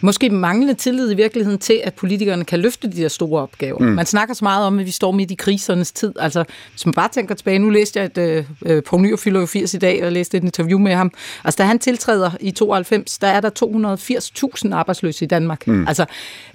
måske 0.00 0.30
manglende 0.30 0.74
tillid 0.74 1.12
i 1.12 1.14
virkeligheden 1.14 1.58
til, 1.58 1.80
at 1.84 1.94
politikerne 1.94 2.44
kan 2.44 2.60
løfte 2.60 2.88
de 2.90 2.96
der 2.96 3.08
store 3.08 3.42
opgaver. 3.42 3.78
Mm. 3.78 3.86
Man 3.86 4.06
snakker 4.06 4.34
så 4.34 4.44
meget 4.44 4.66
om, 4.66 4.78
at 4.78 4.86
vi 4.86 4.90
står 4.90 5.12
midt 5.12 5.30
i 5.30 5.34
krisernes 5.34 5.92
tid. 5.92 6.12
Altså, 6.18 6.44
hvis 6.70 6.86
man 6.86 6.92
bare 6.92 7.08
tænker 7.08 7.34
tilbage, 7.34 7.58
nu 7.58 7.70
læste 7.70 8.00
jeg 8.00 8.10
et, 8.16 8.46
øh, 8.66 8.82
på 8.82 8.98
Nyr 8.98 9.16
fylder 9.16 9.46
80 9.46 9.74
i 9.74 9.78
dag, 9.78 10.04
og 10.04 10.12
læste 10.12 10.36
et 10.36 10.44
interview 10.44 10.78
med 10.78 10.94
ham. 10.94 11.12
Altså, 11.44 11.58
da 11.58 11.64
han 11.64 11.78
tiltræder 11.78 12.30
i 12.40 12.50
92, 12.50 13.18
der 13.18 13.28
er 13.28 13.40
der 13.40 13.50
280.000 14.66 14.74
arbejdsløse 14.74 15.24
i 15.24 15.28
Danmark. 15.28 15.66
Mm. 15.66 15.88
Altså, 15.88 16.04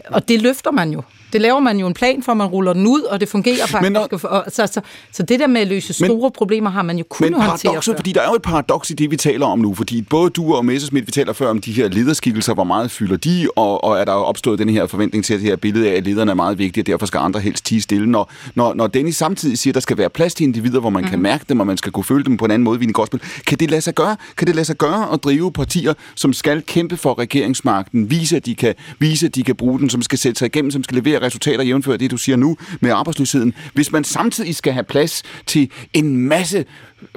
og 0.05 0.27
det 0.27 0.41
løfter 0.41 0.71
man 0.71 0.91
jo. 0.91 1.01
Det 1.35 1.41
laver 1.41 1.59
man 1.59 1.79
jo 1.79 1.87
en 1.87 1.93
plan 1.93 2.23
for, 2.23 2.33
man 2.33 2.47
ruller 2.47 2.73
den 2.73 2.87
ud, 2.87 3.01
og 3.01 3.19
det 3.19 3.29
fungerer 3.29 3.67
faktisk. 3.67 3.81
Men 3.81 3.91
når, 3.91 4.07
og, 4.23 4.43
så, 4.47 4.67
så, 4.67 4.81
så 5.11 5.23
det 5.23 5.39
der 5.39 5.47
med 5.47 5.61
at 5.61 5.67
løse 5.67 5.93
store 5.93 6.07
men, 6.07 6.31
problemer 6.37 6.69
har 6.69 6.81
man 6.81 6.97
jo 6.97 7.03
kunnet 7.09 7.31
men 7.31 7.41
håndtere 7.41 7.81
før. 7.81 7.95
fordi 7.95 8.11
der 8.11 8.21
er 8.21 8.27
jo 8.29 8.35
et 8.35 8.41
paradoks 8.41 8.89
i 8.89 8.93
det, 8.93 9.11
vi 9.11 9.17
taler 9.17 9.45
om 9.45 9.59
nu, 9.59 9.73
fordi 9.73 10.01
både 10.01 10.29
du 10.29 10.53
og 10.53 10.65
Messersmith, 10.65 11.07
vi 11.07 11.11
taler 11.11 11.33
før 11.33 11.49
om 11.49 11.61
de 11.61 11.71
her 11.71 11.87
lederskikkelser, 11.87 12.53
hvor 12.53 12.63
meget 12.63 12.91
fylder 12.91 13.17
de, 13.17 13.47
og, 13.55 13.83
og 13.83 13.99
er 13.99 14.05
der 14.05 14.11
opstået 14.11 14.59
den 14.59 14.69
her 14.69 14.87
forventning 14.87 15.25
til, 15.25 15.33
at 15.33 15.39
det 15.39 15.49
her 15.49 15.55
billede 15.55 15.91
af, 15.91 15.95
at 15.95 16.03
lederne 16.03 16.31
er 16.31 16.35
meget 16.35 16.57
vigtige, 16.57 16.81
og 16.81 16.87
derfor 16.87 17.05
skal 17.05 17.17
andre 17.17 17.39
helst 17.39 17.65
tige 17.65 17.81
stille. 17.81 18.09
Når, 18.09 18.31
når, 18.55 18.73
når 18.73 18.87
Dennis 18.87 19.15
samtidig 19.15 19.57
siger, 19.57 19.71
at 19.71 19.75
der 19.75 19.81
skal 19.81 19.97
være 19.97 20.09
plads 20.09 20.33
til 20.33 20.43
individer, 20.43 20.79
hvor 20.79 20.89
man 20.89 21.03
mm. 21.03 21.09
kan 21.09 21.19
mhm. 21.19 21.23
mærke 21.23 21.45
dem, 21.49 21.59
og 21.59 21.67
man 21.67 21.77
skal 21.77 21.91
kunne 21.91 22.03
føle 22.03 22.23
dem 22.23 22.37
på 22.37 22.45
en 22.45 22.51
anden 22.51 22.63
måde, 22.63 22.79
vi 22.79 22.85
gospel, 22.85 23.21
kan 23.47 23.57
det 23.57 23.69
lade 23.69 23.81
sig 23.81 23.95
gøre? 23.95 24.15
Kan 24.37 24.47
det 24.47 24.55
lade 24.55 24.65
sig 24.65 24.77
gøre 24.77 25.13
at 25.13 25.23
drive 25.23 25.51
partier, 25.51 25.93
som 26.15 26.33
skal 26.33 26.61
kæmpe 26.61 26.97
for 26.97 27.19
regeringsmagten, 27.19 28.09
vise, 28.09 28.35
at 28.35 28.45
de 28.45 28.55
kan, 28.55 28.73
vise, 28.99 29.25
at 29.25 29.35
de 29.35 29.43
kan 29.43 29.55
bruge 29.55 29.79
den, 29.79 29.89
som 29.89 30.01
skal 30.01 30.19
sætte 30.19 30.39
sig 30.39 30.45
igennem, 30.45 30.71
som 30.71 30.83
skal 30.83 30.97
levere 30.97 31.19
resultater 31.25 31.63
jævnfører 31.63 31.97
det, 31.97 32.11
du 32.11 32.17
siger 32.17 32.35
nu 32.35 32.57
med 32.79 32.91
arbejdsløsheden, 32.91 33.53
hvis 33.73 33.91
man 33.91 34.03
samtidig 34.03 34.55
skal 34.55 34.73
have 34.73 34.83
plads 34.83 35.23
til 35.45 35.71
en 35.93 36.17
masse 36.17 36.65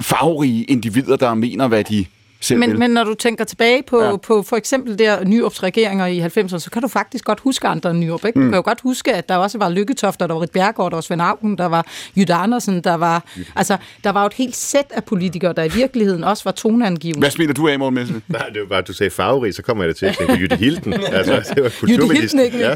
farverige 0.01 0.63
individer, 0.63 1.15
der 1.15 1.33
mener, 1.33 1.67
hvad 1.67 1.83
de 1.83 2.05
selv 2.41 2.59
men, 2.59 2.79
men 2.79 2.91
når 2.91 3.03
du 3.03 3.13
tænker 3.13 3.43
tilbage 3.43 3.83
på, 3.83 4.03
ja. 4.03 4.17
på 4.17 4.43
for 4.43 4.55
eksempel 4.55 4.99
der 4.99 5.23
Nyrups 5.23 5.63
regeringer 5.63 6.05
i 6.05 6.19
90'erne, 6.19 6.59
så 6.59 6.69
kan 6.73 6.81
du 6.81 6.87
faktisk 6.87 7.25
godt 7.25 7.39
huske 7.39 7.67
andre 7.67 7.91
end 7.91 7.99
Nyrup. 7.99 8.25
Ikke? 8.25 8.39
Du 8.39 8.43
mm. 8.43 8.49
kan 8.49 8.55
jo 8.55 8.61
godt 8.65 8.81
huske, 8.81 9.13
at 9.13 9.29
der 9.29 9.35
også 9.35 9.57
var 9.57 9.69
Lykketoft, 9.69 10.19
der 10.19 10.27
var 10.27 10.41
Rit 10.41 10.51
Bjergård, 10.51 10.91
der 10.91 10.95
var 10.95 11.01
Svend 11.01 11.21
Augen, 11.21 11.57
der 11.57 11.65
var 11.65 11.85
Jytte 12.17 12.33
Andersen, 12.33 12.81
der 12.81 12.93
var, 12.93 13.25
altså, 13.55 13.77
der 14.03 14.09
var 14.09 14.21
jo 14.21 14.27
et 14.27 14.33
helt 14.33 14.55
sæt 14.55 14.85
af 14.89 15.03
politikere, 15.03 15.53
der 15.53 15.63
i 15.63 15.69
virkeligheden 15.69 16.23
også 16.23 16.43
var 16.43 16.51
toneangivende. 16.51 17.19
Hvad 17.19 17.31
smiler 17.31 17.53
du 17.53 17.67
af, 17.67 17.79
Morten 17.79 17.95
Messe? 17.95 18.21
Nej, 18.27 18.49
det 18.49 18.61
var 18.61 18.67
bare, 18.67 18.79
at 18.79 18.87
du 18.87 18.93
sagde 18.93 19.09
farverig, 19.09 19.53
så 19.53 19.61
kommer 19.61 19.83
jeg 19.83 19.93
da 19.93 19.97
til 19.97 20.05
at 20.05 20.17
tænke 20.17 20.33
på 20.33 20.39
Jytte 20.39 20.55
Hilden. 20.55 20.93
altså, 21.13 21.53
det 21.55 21.63
var 21.63 21.71
Jytte 21.89 22.07
Hilden, 22.07 22.39
ikke? 22.39 22.59
Ja. 22.59 22.75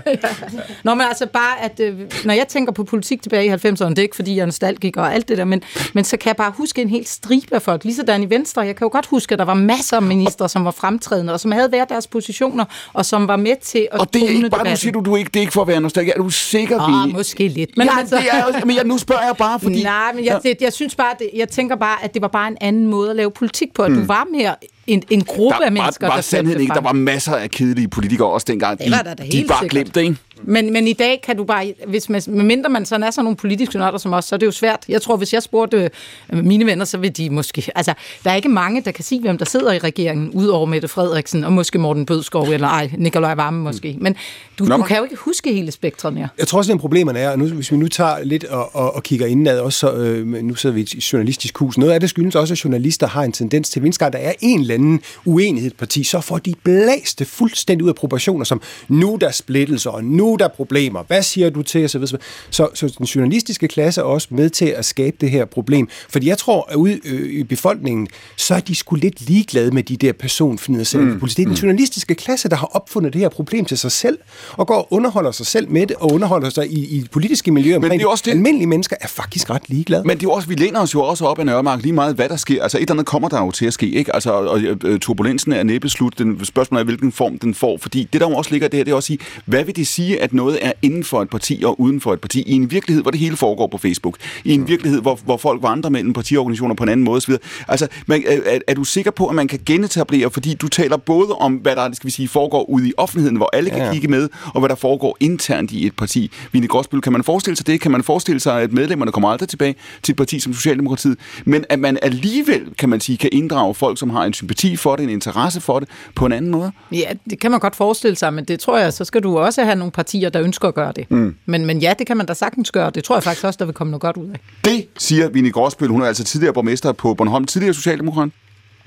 Nå, 0.83 0.93
men 0.93 1.07
altså 1.07 1.25
bare, 1.25 1.63
at 1.63 1.79
øh, 1.79 1.99
når 2.25 2.33
jeg 2.33 2.47
tænker 2.47 2.73
på 2.73 2.83
politik 2.83 3.21
tilbage 3.21 3.45
i 3.45 3.49
90'erne, 3.49 3.89
det 3.89 3.99
er 3.99 4.01
ikke 4.01 4.15
fordi, 4.15 4.35
jeg 4.35 4.41
er 4.41 4.45
nostalgiker 4.45 5.01
og 5.01 5.13
alt 5.13 5.27
det 5.27 5.37
der, 5.37 5.43
men, 5.45 5.63
men 5.93 6.03
så 6.03 6.17
kan 6.17 6.27
jeg 6.27 6.35
bare 6.35 6.51
huske 6.57 6.81
en 6.81 6.89
helt 6.89 7.09
stribe 7.09 7.55
af 7.55 7.61
folk. 7.61 7.83
Ligesådan 7.83 8.23
i 8.23 8.29
Venstre, 8.29 8.61
jeg 8.61 8.75
kan 8.75 8.85
jo 8.85 8.89
godt 8.91 9.05
huske, 9.05 9.33
at 9.33 9.39
der 9.39 9.45
var 9.45 9.52
masser 9.53 9.97
af 9.97 10.03
ministre, 10.03 10.49
som 10.49 10.65
var 10.65 10.71
fremtrædende, 10.71 11.33
og 11.33 11.39
som 11.39 11.51
havde 11.51 11.71
været 11.71 11.89
deres 11.89 12.07
positioner, 12.07 12.65
og 12.93 13.05
som 13.05 13.27
var 13.27 13.35
med 13.35 13.55
til 13.61 13.87
at 13.91 13.99
Og 13.99 14.13
det 14.13 14.23
er 14.23 14.29
ikke 14.29 14.49
bare, 14.49 14.69
nu 14.69 14.75
siger 14.75 14.91
du, 14.91 14.99
du 14.99 15.15
ikke, 15.15 15.29
det 15.29 15.35
er 15.35 15.41
ikke 15.41 15.53
for 15.53 15.61
at 15.61 15.67
være 15.67 15.81
nostalgisk. 15.81 16.17
Er 16.17 16.21
du 16.21 16.29
sikker, 16.29 16.79
ah, 16.79 17.07
vi... 17.07 17.13
måske 17.13 17.47
lidt. 17.47 17.77
Men, 17.77 17.87
Jamen, 17.87 17.99
altså... 17.99 18.15
det 18.15 18.25
er, 18.31 18.65
men 18.65 18.75
jeg, 18.75 18.83
nu 18.85 18.97
spørger 18.97 19.25
jeg 19.25 19.35
bare, 19.37 19.59
fordi... 19.59 19.83
Nej, 19.83 20.13
men 20.13 20.25
jeg, 20.25 20.39
det, 20.43 20.57
jeg 20.61 20.73
synes 20.73 20.95
bare, 20.95 21.15
det, 21.19 21.29
jeg 21.35 21.49
tænker 21.49 21.75
bare, 21.75 22.03
at 22.03 22.13
det 22.13 22.21
var 22.21 22.27
bare 22.27 22.47
en 22.47 22.57
anden 22.61 22.87
måde 22.87 23.09
at 23.09 23.15
lave 23.15 23.31
politik 23.31 23.73
på, 23.73 23.83
at 23.83 23.91
mm. 23.91 23.97
du 23.97 24.05
var 24.05 24.27
mere 24.31 24.55
en, 24.87 25.03
en 25.09 25.23
gruppe 25.23 25.55
der 25.59 25.65
af 25.65 25.71
mennesker, 25.71 26.07
var, 26.07 26.15
var 26.15 26.41
der 26.41 26.59
ikke. 26.59 26.73
Der 26.73 26.81
var 26.81 26.93
masser 26.93 27.35
af 27.35 27.49
kedelige 27.49 27.87
politikere 27.87 28.27
også 28.27 28.45
dengang. 28.49 28.79
De, 28.79 28.83
det 28.83 28.91
var 28.91 29.01
der, 29.01 29.13
der 29.13 29.23
de 29.23 29.45
bare 29.47 29.67
glemte, 29.67 30.01
ikke? 30.01 30.15
Men, 30.45 30.73
men 30.73 30.87
i 30.87 30.93
dag 30.93 31.21
kan 31.23 31.37
du 31.37 31.43
bare, 31.43 31.73
hvis 31.87 32.09
man, 32.09 32.21
medmindre 32.27 32.69
man 32.69 32.85
sådan 32.85 33.03
er 33.03 33.11
sådan 33.11 33.23
nogle 33.23 33.37
politiske 33.37 33.77
nørder 33.77 33.97
som 33.97 34.13
os, 34.13 34.25
så 34.25 34.35
er 34.35 34.37
det 34.39 34.45
jo 34.45 34.51
svært. 34.51 34.79
Jeg 34.89 35.01
tror, 35.01 35.17
hvis 35.17 35.33
jeg 35.33 35.43
spurgte 35.43 35.89
øh, 36.33 36.45
mine 36.45 36.65
venner, 36.65 36.85
så 36.85 36.97
vil 36.97 37.17
de 37.17 37.29
måske... 37.29 37.71
Altså, 37.75 37.93
der 38.23 38.31
er 38.31 38.35
ikke 38.35 38.49
mange, 38.49 38.81
der 38.81 38.91
kan 38.91 39.03
sige, 39.03 39.21
hvem 39.21 39.37
der 39.37 39.45
sidder 39.45 39.71
i 39.71 39.77
regeringen, 39.77 40.29
udover 40.29 40.65
Mette 40.65 40.87
Frederiksen, 40.87 41.43
og 41.43 41.53
måske 41.53 41.79
Morten 41.79 42.05
Bødskov, 42.05 42.43
eller 42.43 42.67
ej, 42.67 42.91
Nikolaj 42.97 43.35
Varme 43.35 43.59
måske. 43.59 43.97
Men 44.01 44.15
du, 44.59 44.63
Nå, 44.63 44.77
du 44.77 44.83
kan 44.83 44.97
jo 44.97 45.03
ikke 45.03 45.15
huske 45.15 45.53
hele 45.53 45.71
spektret 45.71 46.13
mere. 46.13 46.27
Jeg 46.37 46.47
tror 46.47 46.57
også, 46.57 46.73
at 46.73 46.79
problemerne 46.79 47.19
er, 47.19 47.35
nu, 47.35 47.47
hvis 47.47 47.71
vi 47.71 47.77
nu 47.77 47.87
tager 47.87 48.23
lidt 48.23 48.43
og, 48.43 48.75
og, 48.75 48.95
og 48.95 49.03
kigger 49.03 49.27
indad, 49.27 49.59
også 49.59 49.79
så, 49.79 49.93
øh, 49.93 50.27
nu 50.27 50.55
sidder 50.55 50.73
vi 50.73 50.79
i 50.79 50.83
et 50.83 51.13
journalistisk 51.13 51.57
hus, 51.57 51.77
noget 51.77 51.91
af 51.91 51.99
det 51.99 52.09
skyldes 52.09 52.35
også, 52.35 52.53
at 52.53 52.63
journalister 52.63 53.07
har 53.07 53.23
en 53.23 53.31
tendens 53.31 53.69
til, 53.69 53.93
at 53.99 54.13
der 54.13 54.19
er 54.19 54.33
en 54.41 54.61
eller 54.73 54.85
anden 54.85 55.01
uenighedsparti, 55.25 56.03
så 56.03 56.21
får 56.21 56.37
de 56.37 56.53
blæste 56.63 57.25
fuldstændig 57.25 57.83
ud 57.83 57.89
af 57.89 57.95
proportioner, 57.95 58.45
som 58.45 58.61
nu 58.87 59.17
der 59.21 59.31
splittelser, 59.31 59.89
og 59.89 60.03
nu 60.03 60.37
der 60.39 60.47
problemer, 60.47 61.03
hvad 61.07 61.23
siger 61.23 61.49
du 61.49 61.61
til. 61.61 61.89
Så, 61.89 62.17
så, 62.49 62.69
så 62.73 62.93
den 62.97 63.05
journalistiske 63.05 63.67
klasse 63.67 64.01
er 64.01 64.05
også 64.05 64.27
med 64.31 64.49
til 64.49 64.65
at 64.65 64.85
skabe 64.85 65.17
det 65.21 65.31
her 65.31 65.45
problem. 65.45 65.89
Fordi 66.09 66.27
jeg 66.27 66.37
tror, 66.37 66.67
at 66.69 66.75
ude 66.75 66.99
øh, 67.05 67.33
i 67.33 67.43
befolkningen, 67.43 68.07
så 68.37 68.55
er 68.55 68.59
de 68.59 68.75
sgu 68.75 68.95
lidt 68.95 69.27
ligeglade 69.27 69.71
med 69.71 69.83
de 69.83 69.97
der 69.97 70.13
personfnider 70.13 70.99
mm. 70.99 71.19
Det 71.19 71.31
er 71.31 71.35
den 71.35 71.47
mm. 71.47 71.53
journalistiske 71.53 72.15
klasse, 72.15 72.49
der 72.49 72.55
har 72.55 72.67
opfundet 72.67 73.13
det 73.13 73.21
her 73.21 73.29
problem 73.29 73.65
til 73.65 73.77
sig 73.77 73.91
selv, 73.91 74.17
og 74.51 74.67
går 74.67 74.75
og 74.75 74.87
underholder 74.93 75.31
sig 75.31 75.45
selv 75.45 75.69
med 75.69 75.87
det, 75.87 75.95
og 75.95 76.13
underholder 76.13 76.49
sig 76.49 76.67
i, 76.71 76.97
i 76.97 77.07
politiske 77.11 77.51
miljøer. 77.51 77.79
Men 77.79 77.91
det 77.91 78.01
er 78.01 78.07
også 78.07 78.23
det. 78.25 78.31
Almindelige 78.31 78.67
mennesker 78.67 78.95
er 79.01 79.07
faktisk 79.07 79.49
ret 79.49 79.69
ligeglade. 79.69 80.03
Men 80.03 80.17
det 80.17 80.25
er 80.25 80.31
også, 80.31 80.47
vi 80.47 80.55
læner 80.55 80.79
os 80.79 80.93
jo 80.93 81.01
også 81.01 81.25
op 81.25 81.39
af 81.39 81.45
Nørremark 81.45 81.81
lige 81.81 81.93
meget, 81.93 82.15
hvad 82.15 82.29
der 82.29 82.35
sker. 82.35 82.63
Altså 82.63 82.77
et 82.77 82.81
eller 82.81 82.93
andet 82.93 83.05
kommer 83.05 83.29
der 83.29 83.39
jo 83.39 83.51
til 83.51 83.65
at 83.65 83.73
ske, 83.73 83.91
ikke? 83.91 84.15
Altså, 84.15 84.31
og, 84.31 84.61
øh, 84.63 84.99
turbulensen 84.99 85.51
er 85.51 85.63
næppe 85.63 85.89
slut. 85.89 86.19
Den 86.19 86.45
spørgsmål 86.45 86.79
er, 86.79 86.83
hvilken 86.83 87.11
form 87.11 87.39
den 87.39 87.53
får. 87.53 87.77
Fordi 87.77 88.07
det, 88.13 88.21
der 88.21 88.29
jo 88.29 88.35
også 88.35 88.51
ligger 88.51 88.67
det 88.67 88.77
her, 88.77 88.83
det 88.83 88.91
er 88.91 88.95
også 88.95 89.07
sige, 89.07 89.19
hvad 89.45 89.63
vil 89.63 89.75
det 89.75 89.87
sige, 89.87 90.21
at 90.21 90.33
noget 90.33 90.59
er 90.61 90.71
inden 90.81 91.03
for 91.03 91.21
et 91.21 91.29
parti 91.29 91.63
og 91.65 91.81
uden 91.81 92.01
for 92.01 92.13
et 92.13 92.21
parti, 92.21 92.41
i 92.41 92.51
en 92.51 92.71
virkelighed, 92.71 93.01
hvor 93.01 93.11
det 93.11 93.19
hele 93.19 93.35
foregår 93.35 93.67
på 93.67 93.77
Facebook, 93.77 94.17
i 94.43 94.53
en 94.53 94.67
virkelighed, 94.67 95.01
hvor, 95.01 95.19
hvor 95.25 95.37
folk 95.37 95.63
vandrer 95.63 95.89
mellem 95.89 96.13
partiorganisationer 96.13 96.75
på 96.75 96.83
en 96.83 96.89
anden 96.89 97.03
måde 97.03 97.17
osv. 97.17 97.33
Altså, 97.67 97.87
man, 98.07 98.23
er, 98.27 98.59
er, 98.67 98.73
du 98.73 98.83
sikker 98.83 99.11
på, 99.11 99.27
at 99.27 99.35
man 99.35 99.47
kan 99.47 99.59
genetablere, 99.65 100.31
fordi 100.31 100.53
du 100.53 100.67
taler 100.67 100.97
både 100.97 101.29
om, 101.29 101.53
hvad 101.53 101.75
der 101.75 101.89
skal 101.93 102.05
vi 102.05 102.11
sige, 102.11 102.27
foregår 102.27 102.69
ude 102.69 102.89
i 102.89 102.93
offentligheden, 102.97 103.37
hvor 103.37 103.49
alle 103.53 103.69
kan 103.69 103.79
ja. 103.79 103.93
kigge 103.93 104.07
med, 104.07 104.29
og 104.53 104.59
hvad 104.59 104.69
der 104.69 104.75
foregår 104.75 105.17
internt 105.19 105.71
i 105.71 105.85
et 105.85 105.95
parti. 105.95 106.31
Vine 106.51 106.67
Gråsbøl, 106.67 107.01
kan 107.01 107.11
man 107.11 107.23
forestille 107.23 107.57
sig 107.57 107.67
det? 107.67 107.81
Kan 107.81 107.91
man 107.91 108.03
forestille 108.03 108.39
sig, 108.39 108.61
at 108.61 108.73
medlemmerne 108.73 109.11
kommer 109.11 109.29
aldrig 109.29 109.49
tilbage 109.49 109.75
til 110.03 110.13
et 110.13 110.17
parti 110.17 110.39
som 110.39 110.53
Socialdemokratiet, 110.53 111.17
men 111.45 111.65
at 111.69 111.79
man 111.79 111.97
alligevel, 112.01 112.61
kan 112.77 112.89
man 112.89 112.99
sige, 112.99 113.17
kan 113.17 113.29
inddrage 113.31 113.73
folk, 113.73 113.99
som 113.99 114.09
har 114.09 114.25
en 114.25 114.33
sympati 114.33 114.52
for 114.77 114.95
det, 114.95 115.03
en 115.03 115.09
interesse 115.09 115.61
for 115.61 115.79
det, 115.79 115.89
på 116.15 116.25
en 116.25 116.31
anden 116.31 116.51
måde? 116.51 116.71
Ja, 116.91 117.11
det 117.29 117.39
kan 117.39 117.51
man 117.51 117.59
godt 117.59 117.75
forestille 117.75 118.15
sig, 118.15 118.33
men 118.33 118.45
det 118.45 118.59
tror 118.59 118.77
jeg, 118.77 118.93
så 118.93 119.05
skal 119.05 119.23
du 119.23 119.39
også 119.39 119.63
have 119.63 119.75
nogle 119.75 119.91
partier, 119.91 120.29
der 120.29 120.41
ønsker 120.41 120.67
at 120.67 120.75
gøre 120.75 120.93
det. 120.95 121.11
Mm. 121.11 121.35
Men, 121.45 121.65
men 121.65 121.79
ja, 121.79 121.93
det 121.99 122.07
kan 122.07 122.17
man 122.17 122.25
da 122.25 122.33
sagtens 122.33 122.71
gøre, 122.71 122.89
det 122.89 123.03
tror 123.03 123.15
jeg 123.15 123.23
faktisk 123.23 123.45
også, 123.45 123.57
der 123.57 123.65
vil 123.65 123.73
komme 123.73 123.91
noget 123.91 124.01
godt 124.01 124.17
ud 124.17 124.29
af. 124.29 124.39
Det 124.65 124.87
siger 124.97 125.29
Vinnie 125.29 125.51
Gråsbøl. 125.51 125.89
Hun 125.89 126.01
er 126.01 126.05
altså 126.05 126.23
tidligere 126.23 126.53
borgmester 126.53 126.91
på 126.91 127.13
Bornholm, 127.13 127.45
tidligere 127.45 127.73
socialdemokrat. 127.73 128.29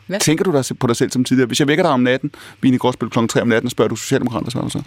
Hvad? 0.07 0.20
Tænker 0.20 0.44
du 0.44 0.52
dig 0.52 0.79
på 0.79 0.87
dig 0.87 0.96
selv 0.96 1.11
som 1.11 1.24
tidligere? 1.24 1.46
Hvis 1.46 1.61
jeg 1.61 1.68
vækker 1.68 1.85
dig 1.85 1.92
om 1.92 2.00
natten, 2.00 2.31
Vinnie 2.61 2.79
Gråsbøl 2.79 3.11
kl. 3.11 3.18
3 3.26 3.42
om 3.42 3.48
natten, 3.48 3.70
spørger 3.70 3.88
du 3.88 3.96
socialdemokrat, 3.96 4.42
hvad 4.42 4.50
svarer 4.50 4.64
du 4.64 4.70
så? 4.70 4.83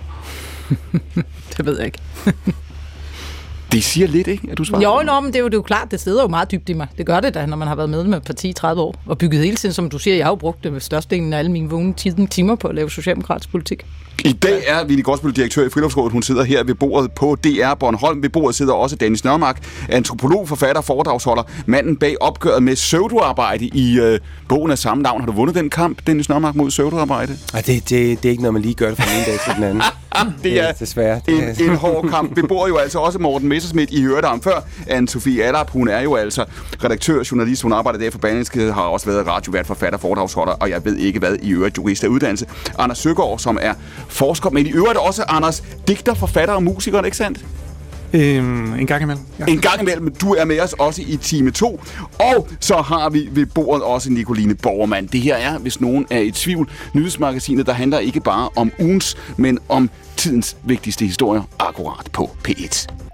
det 1.57 1.65
ved 1.65 1.77
jeg 1.77 1.85
ikke. 1.85 1.99
Det 3.71 3.83
siger 3.83 4.07
lidt, 4.07 4.27
ikke, 4.27 4.47
at 4.51 4.57
du 4.57 4.63
svarer? 4.63 4.81
Jo, 4.81 5.01
nå, 5.05 5.19
men 5.19 5.27
det 5.27 5.35
er 5.35 5.39
jo, 5.39 5.45
det 5.45 5.53
er 5.53 5.57
jo 5.57 5.61
klart, 5.61 5.91
det 5.91 5.99
sidder 5.99 6.21
jo 6.21 6.27
meget 6.27 6.51
dybt 6.51 6.69
i 6.69 6.73
mig. 6.73 6.87
Det 6.97 7.05
gør 7.05 7.19
det 7.19 7.33
da, 7.33 7.45
når 7.45 7.57
man 7.57 7.67
har 7.67 7.75
været 7.75 7.89
medlem 7.89 8.13
af 8.13 8.21
parti 8.23 8.49
i 8.49 8.53
30 8.53 8.81
år, 8.81 8.95
og 9.05 9.17
bygget 9.17 9.43
hele 9.43 9.55
tiden, 9.55 9.73
som 9.73 9.89
du 9.89 9.99
siger, 9.99 10.15
jeg 10.15 10.25
har 10.25 10.31
jo 10.31 10.35
brugt 10.35 10.63
det 10.63 10.73
med 10.73 10.81
størstedelen 10.81 11.33
af 11.33 11.37
alle 11.39 11.51
mine 11.51 11.69
vågne 11.69 11.93
timer 12.29 12.55
på 12.55 12.67
at 12.67 12.75
lave 12.75 12.91
socialdemokratisk 12.91 13.51
politik. 13.51 13.85
I 14.25 14.33
dag 14.33 14.63
er 14.67 14.83
Ville 14.85 15.03
Gråsbøl 15.03 15.31
direktør 15.31 15.65
i 15.65 15.69
Friluftsrådet. 15.69 16.11
Hun 16.11 16.21
sidder 16.21 16.43
her 16.43 16.63
ved 16.63 16.75
bordet 16.75 17.11
på 17.11 17.37
DR 17.43 17.73
Bornholm. 17.73 18.23
Ved 18.23 18.29
bordet 18.29 18.55
sidder 18.55 18.73
også 18.73 18.95
Dennis 18.95 19.23
Nørmark, 19.23 19.63
antropolog, 19.89 20.47
forfatter, 20.47 20.81
foredragsholder. 20.81 21.43
Manden 21.65 21.95
bag 21.97 22.15
opgøret 22.21 22.63
med 22.63 22.75
søvduarbejde 22.75 23.65
i 23.65 23.99
øh, 23.99 24.19
bogen 24.47 24.71
af 24.71 24.77
samme 24.77 25.03
navn. 25.03 25.21
Har 25.21 25.25
du 25.25 25.31
vundet 25.31 25.55
den 25.55 25.69
kamp, 25.69 26.07
Dennis 26.07 26.29
Nørmark, 26.29 26.55
mod 26.55 26.71
søvduarbejde? 26.71 27.37
Nej, 27.53 27.61
det, 27.61 27.89
det, 27.89 28.23
det 28.23 28.25
er 28.25 28.29
ikke 28.29 28.43
noget, 28.43 28.53
man 28.53 28.61
lige 28.61 28.73
gør 28.73 28.87
det 28.87 28.97
fra 28.97 29.19
en 29.19 29.25
dag 29.25 29.39
til 29.45 29.55
den 29.55 29.63
anden. 29.63 29.83
det 30.43 30.59
er 30.59 30.71
desværre. 30.71 31.21
En, 31.27 31.69
en 31.69 31.75
hård 31.75 32.09
kamp. 32.09 32.35
Vi 32.35 32.41
bor 32.41 32.67
jo 32.67 32.77
altså 32.77 32.99
også 32.99 33.19
Morten 33.19 33.47
Messersmith. 33.47 33.93
I 33.93 34.01
hørte 34.01 34.27
ham 34.27 34.41
før. 34.41 34.59
Anne-Sophie 34.89 35.41
Allap, 35.41 35.69
hun 35.69 35.87
er 35.87 36.01
jo 36.01 36.15
altså 36.15 36.45
redaktør, 36.83 37.23
journalist. 37.31 37.61
Hun 37.61 37.73
arbejder 37.73 37.99
der 37.99 38.11
for 38.11 38.19
Berlingske, 38.19 38.71
har 38.71 38.81
også 38.81 39.05
været 39.05 39.27
radiovært, 39.27 39.67
forfatter, 39.67 39.99
foredragsholder, 39.99 40.53
og 40.53 40.69
jeg 40.69 40.85
ved 40.85 40.95
ikke 40.95 41.19
hvad 41.19 41.35
i 41.41 41.51
øvrigt 41.51 41.77
jurist 41.77 42.03
af 42.03 42.07
uddannelse. 42.07 42.45
Anders 42.77 42.97
Søgaard, 42.97 43.39
som 43.39 43.57
er 43.61 43.73
forsker, 44.07 44.49
men 44.49 44.65
i 44.65 44.71
øvrigt 44.71 44.97
også, 44.97 45.23
Anders, 45.27 45.63
digter, 45.87 46.13
forfatter 46.13 46.53
og 46.53 46.63
musiker, 46.63 47.01
ikke 47.01 47.17
sandt? 47.17 47.45
Øhm, 48.13 48.73
en 48.73 48.87
gang 48.87 49.01
imellem. 49.01 49.23
Ja. 49.39 49.45
En 49.47 49.61
gang 49.61 49.81
imellem. 49.81 50.13
Du 50.21 50.33
er 50.33 50.45
med 50.45 50.59
os 50.59 50.73
også 50.73 51.01
i 51.07 51.17
time 51.17 51.51
2. 51.51 51.81
Og 52.19 52.47
så 52.59 52.75
har 52.75 53.09
vi 53.09 53.29
ved 53.31 53.45
bordet 53.45 53.83
også 53.83 54.11
Nicoline 54.11 54.55
Borgermand. 54.55 55.07
Det 55.07 55.21
her 55.21 55.35
er, 55.35 55.57
hvis 55.57 55.81
nogen 55.81 56.05
er 56.09 56.19
i 56.19 56.31
tvivl, 56.31 56.69
nyhedsmagasinet, 56.93 57.65
der 57.65 57.73
handler 57.73 57.99
ikke 57.99 58.19
bare 58.19 58.49
om 58.55 58.71
ugens, 58.79 59.17
men 59.37 59.59
om 59.69 59.89
tidens 60.17 60.57
vigtigste 60.63 61.05
historier, 61.05 61.41
akkurat 61.59 62.09
på 62.13 62.29
P1. 62.47 63.08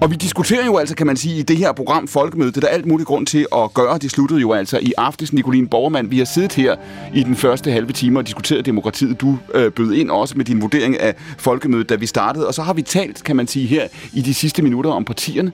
Og 0.00 0.10
vi 0.10 0.16
diskuterer 0.16 0.66
jo 0.66 0.76
altså, 0.76 0.96
kan 0.96 1.06
man 1.06 1.16
sige, 1.16 1.38
i 1.38 1.42
det 1.42 1.56
her 1.56 1.72
program 1.72 2.08
Folkemøde, 2.08 2.48
det 2.48 2.56
er 2.56 2.60
der 2.60 2.68
alt 2.68 2.86
muligt 2.86 3.06
grund 3.06 3.26
til 3.26 3.46
at 3.56 3.74
gøre. 3.74 3.98
Det 3.98 4.10
sluttede 4.10 4.40
jo 4.40 4.52
altså 4.52 4.78
i 4.78 4.92
aftes, 4.98 5.32
Nicoline 5.32 5.68
Borgermand. 5.68 6.08
Vi 6.08 6.18
har 6.18 6.24
siddet 6.24 6.52
her 6.52 6.76
i 7.14 7.22
den 7.22 7.36
første 7.36 7.70
halve 7.70 7.92
time 7.92 8.18
og 8.18 8.26
diskuteret 8.26 8.66
demokratiet. 8.66 9.20
Du 9.20 9.38
øh, 9.54 9.72
bød 9.72 9.92
ind 9.92 10.10
også 10.10 10.36
med 10.36 10.44
din 10.44 10.60
vurdering 10.60 11.00
af 11.00 11.14
Folkemødet, 11.38 11.88
da 11.88 11.94
vi 11.94 12.06
startede. 12.06 12.46
Og 12.46 12.54
så 12.54 12.62
har 12.62 12.72
vi 12.72 12.82
talt, 12.82 13.24
kan 13.24 13.36
man 13.36 13.46
sige, 13.46 13.66
her 13.66 13.88
i 14.12 14.22
de 14.22 14.34
sidste 14.34 14.62
minutter 14.62 14.90
om 14.90 15.04
partierne 15.04 15.52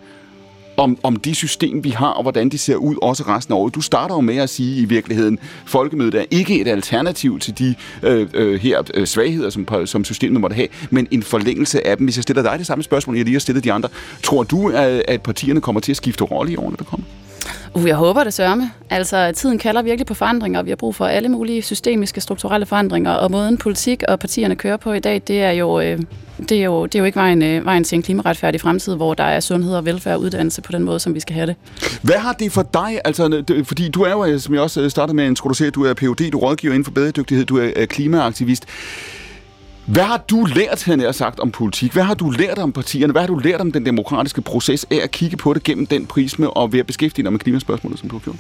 om, 0.76 0.98
om 1.02 1.16
det 1.16 1.36
system, 1.36 1.84
vi 1.84 1.90
har, 1.90 2.08
og 2.08 2.22
hvordan 2.22 2.48
det 2.48 2.60
ser 2.60 2.76
ud 2.76 2.96
også 3.02 3.22
resten 3.22 3.54
af 3.54 3.58
året. 3.58 3.74
Du 3.74 3.80
starter 3.80 4.14
jo 4.14 4.20
med 4.20 4.36
at 4.36 4.50
sige 4.50 4.80
i 4.80 4.84
virkeligheden, 4.84 5.38
folkemødet 5.64 6.14
er 6.14 6.24
ikke 6.30 6.60
et 6.60 6.68
alternativ 6.68 7.38
til 7.38 7.58
de 7.58 7.74
øh, 8.02 8.28
øh, 8.34 8.60
her 8.60 8.82
øh, 8.94 9.06
svagheder, 9.06 9.50
som, 9.50 9.86
som 9.86 10.04
systemet 10.04 10.40
måtte 10.40 10.56
have, 10.56 10.68
men 10.90 11.08
en 11.10 11.22
forlængelse 11.22 11.86
af 11.86 11.96
dem. 11.96 12.06
Hvis 12.06 12.16
jeg 12.16 12.22
stiller 12.22 12.42
dig 12.42 12.58
det 12.58 12.66
samme 12.66 12.84
spørgsmål, 12.84 13.16
jeg 13.16 13.24
lige 13.24 13.34
har 13.34 13.40
stillet 13.40 13.64
de 13.64 13.72
andre, 13.72 13.88
tror 14.22 14.42
du, 14.42 14.68
at, 14.68 15.02
at 15.08 15.22
partierne 15.22 15.60
kommer 15.60 15.80
til 15.80 15.92
at 15.92 15.96
skifte 15.96 16.24
rolle 16.24 16.52
i 16.52 16.56
årene, 16.56 16.76
der 16.76 16.84
kommer? 16.84 17.06
Uh, 17.74 17.88
jeg 17.88 17.96
håber 17.96 18.24
det 18.24 18.34
sørme. 18.34 18.70
Altså, 18.90 19.32
tiden 19.34 19.58
kalder 19.58 19.82
virkelig 19.82 20.06
på 20.06 20.14
forandringer, 20.14 20.58
og 20.58 20.64
vi 20.64 20.70
har 20.70 20.76
brug 20.76 20.94
for 20.94 21.06
alle 21.06 21.28
mulige 21.28 21.62
systemiske, 21.62 22.20
strukturelle 22.20 22.66
forandringer, 22.66 23.12
og 23.12 23.30
måden 23.30 23.58
politik 23.58 24.02
og 24.08 24.18
partierne 24.18 24.56
kører 24.56 24.76
på 24.76 24.92
i 24.92 25.00
dag, 25.00 25.22
det 25.26 25.42
er 25.42 25.50
jo, 25.50 25.80
øh, 25.80 25.98
det 26.48 26.52
er 26.52 26.64
jo, 26.64 26.86
det 26.86 26.94
er 26.94 26.98
jo 26.98 27.04
ikke 27.04 27.16
vejen, 27.16 27.42
øh, 27.42 27.64
vejen 27.64 27.84
til 27.84 27.96
en 27.96 28.02
klimaretfærdig 28.02 28.60
fremtid, 28.60 28.94
hvor 28.96 29.14
der 29.14 29.24
er 29.24 29.40
sundhed 29.40 29.74
og 29.74 29.84
velfærd 29.84 30.14
og 30.14 30.20
uddannelse 30.20 30.62
på 30.62 30.72
den 30.72 30.82
måde, 30.82 31.00
som 31.00 31.14
vi 31.14 31.20
skal 31.20 31.34
have 31.34 31.46
det. 31.46 31.56
Hvad 32.02 32.18
har 32.18 32.32
det 32.32 32.52
for 32.52 32.62
dig, 32.74 33.00
altså, 33.04 33.44
fordi 33.64 33.88
du 33.88 34.02
er 34.02 34.10
jo, 34.10 34.24
øh, 34.24 34.40
som 34.40 34.54
jeg 34.54 34.62
også 34.62 34.80
øh, 34.80 34.90
startede 34.90 35.16
med 35.16 35.24
at 35.24 35.30
introducere, 35.30 35.70
du 35.70 35.84
er 35.84 35.94
Ph.D., 35.94 36.30
du 36.30 36.38
rådgiver 36.38 36.72
inden 36.74 36.84
for 36.84 36.92
bæredygtighed, 36.92 37.44
du 37.44 37.58
er 37.58 37.86
klimaaktivist. 37.86 38.64
Hvad 39.86 40.02
har 40.02 40.24
du 40.30 40.46
lært, 40.54 40.84
han 40.84 41.00
har 41.00 41.12
sagt, 41.12 41.40
om 41.40 41.50
politik? 41.50 41.92
Hvad 41.92 42.02
har 42.02 42.14
du 42.14 42.30
lært 42.30 42.58
om 42.58 42.72
partierne? 42.72 43.12
Hvad 43.12 43.22
har 43.22 43.26
du 43.26 43.38
lært 43.38 43.60
om 43.60 43.72
den 43.72 43.86
demokratiske 43.86 44.40
proces 44.42 44.86
af 44.90 45.00
at 45.02 45.10
kigge 45.10 45.36
på 45.36 45.54
det 45.54 45.62
gennem 45.62 45.86
den 45.86 46.06
prisme 46.06 46.50
og 46.50 46.72
ved 46.72 46.80
at 46.80 46.86
beskæftige 46.86 47.22
dig 47.22 47.32
med 47.32 47.40
klimaspørgsmålet, 47.40 47.98
som 47.98 48.08
du 48.08 48.16
har 48.16 48.20
gjort? 48.20 48.36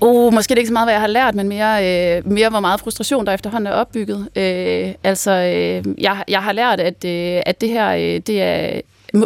Oh, 0.00 0.34
måske 0.34 0.50
det 0.50 0.58
ikke 0.58 0.68
så 0.68 0.72
meget, 0.72 0.86
hvad 0.86 0.94
jeg 0.94 1.00
har 1.00 1.06
lært, 1.06 1.34
men 1.34 1.48
mere, 1.48 2.16
øh, 2.16 2.30
mere 2.30 2.50
hvor 2.50 2.60
meget 2.60 2.80
frustration, 2.80 3.26
der 3.26 3.32
efterhånden 3.32 3.66
er 3.66 3.72
opbygget. 3.72 4.28
Øh, 4.36 4.94
altså, 5.04 5.30
øh, 5.30 5.94
jeg, 6.02 6.24
jeg 6.28 6.42
har 6.42 6.52
lært, 6.52 6.80
at, 6.80 7.04
øh, 7.04 7.42
at 7.46 7.60
det 7.60 7.68
her 7.68 7.90
øh, 7.90 8.20
det 8.26 8.42
er 8.42 8.80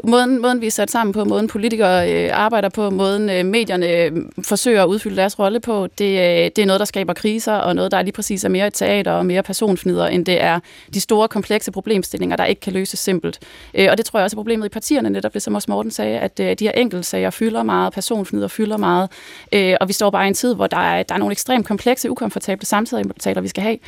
måden, 0.04 0.42
måden 0.42 0.60
vi 0.60 0.66
er 0.66 0.70
sat 0.70 0.90
sammen 0.90 1.12
på, 1.12 1.24
måden 1.24 1.48
politikere 1.48 2.12
øh, 2.12 2.30
arbejder 2.32 2.68
på, 2.68 2.90
måden 2.90 3.30
øh, 3.30 3.46
medierne 3.46 3.88
øh, 3.88 4.12
forsøger 4.44 4.82
at 4.82 4.86
udfylde 4.86 5.16
deres 5.16 5.38
rolle 5.38 5.60
på, 5.60 5.88
det, 5.98 6.04
øh, 6.04 6.50
det 6.56 6.58
er 6.58 6.66
noget, 6.66 6.80
der 6.80 6.86
skaber 6.86 7.12
kriser, 7.12 7.52
og 7.52 7.74
noget, 7.74 7.90
der 7.90 8.02
lige 8.02 8.12
præcis 8.12 8.44
er 8.44 8.48
mere 8.48 8.66
et 8.66 8.74
teater 8.74 9.12
og 9.12 9.26
mere 9.26 9.42
personfnider, 9.42 10.06
end 10.06 10.26
det 10.26 10.42
er 10.42 10.60
de 10.94 11.00
store, 11.00 11.28
komplekse 11.28 11.72
problemstillinger, 11.72 12.36
der 12.36 12.44
ikke 12.44 12.60
kan 12.60 12.72
løses 12.72 13.00
simpelt. 13.00 13.38
Øh, 13.74 13.88
og 13.90 13.98
det 13.98 14.06
tror 14.06 14.18
jeg 14.18 14.24
også 14.24 14.34
er 14.34 14.38
problemet 14.38 14.66
i 14.66 14.68
partierne, 14.68 15.10
netop 15.10 15.34
det, 15.34 15.42
som 15.42 15.54
også 15.54 15.70
Morten 15.70 15.90
sagde, 15.90 16.18
at 16.18 16.40
øh, 16.40 16.56
de 16.58 16.64
her 16.64 16.72
enkeltsager 16.72 17.30
fylder 17.30 17.62
meget, 17.62 17.92
personfnider 17.92 18.48
fylder 18.48 18.76
meget, 18.76 19.10
øh, 19.52 19.76
og 19.80 19.88
vi 19.88 19.92
står 19.92 20.10
bare 20.10 20.24
i 20.24 20.28
en 20.28 20.34
tid, 20.34 20.54
hvor 20.54 20.66
der 20.66 20.76
er, 20.76 21.02
der 21.02 21.14
er 21.14 21.18
nogle 21.18 21.32
ekstremt 21.32 21.66
komplekse, 21.66 22.10
ukomfortable 22.10 22.66
samtaler, 22.66 23.40
vi 23.40 23.48
skal 23.48 23.62
have, 23.62 23.78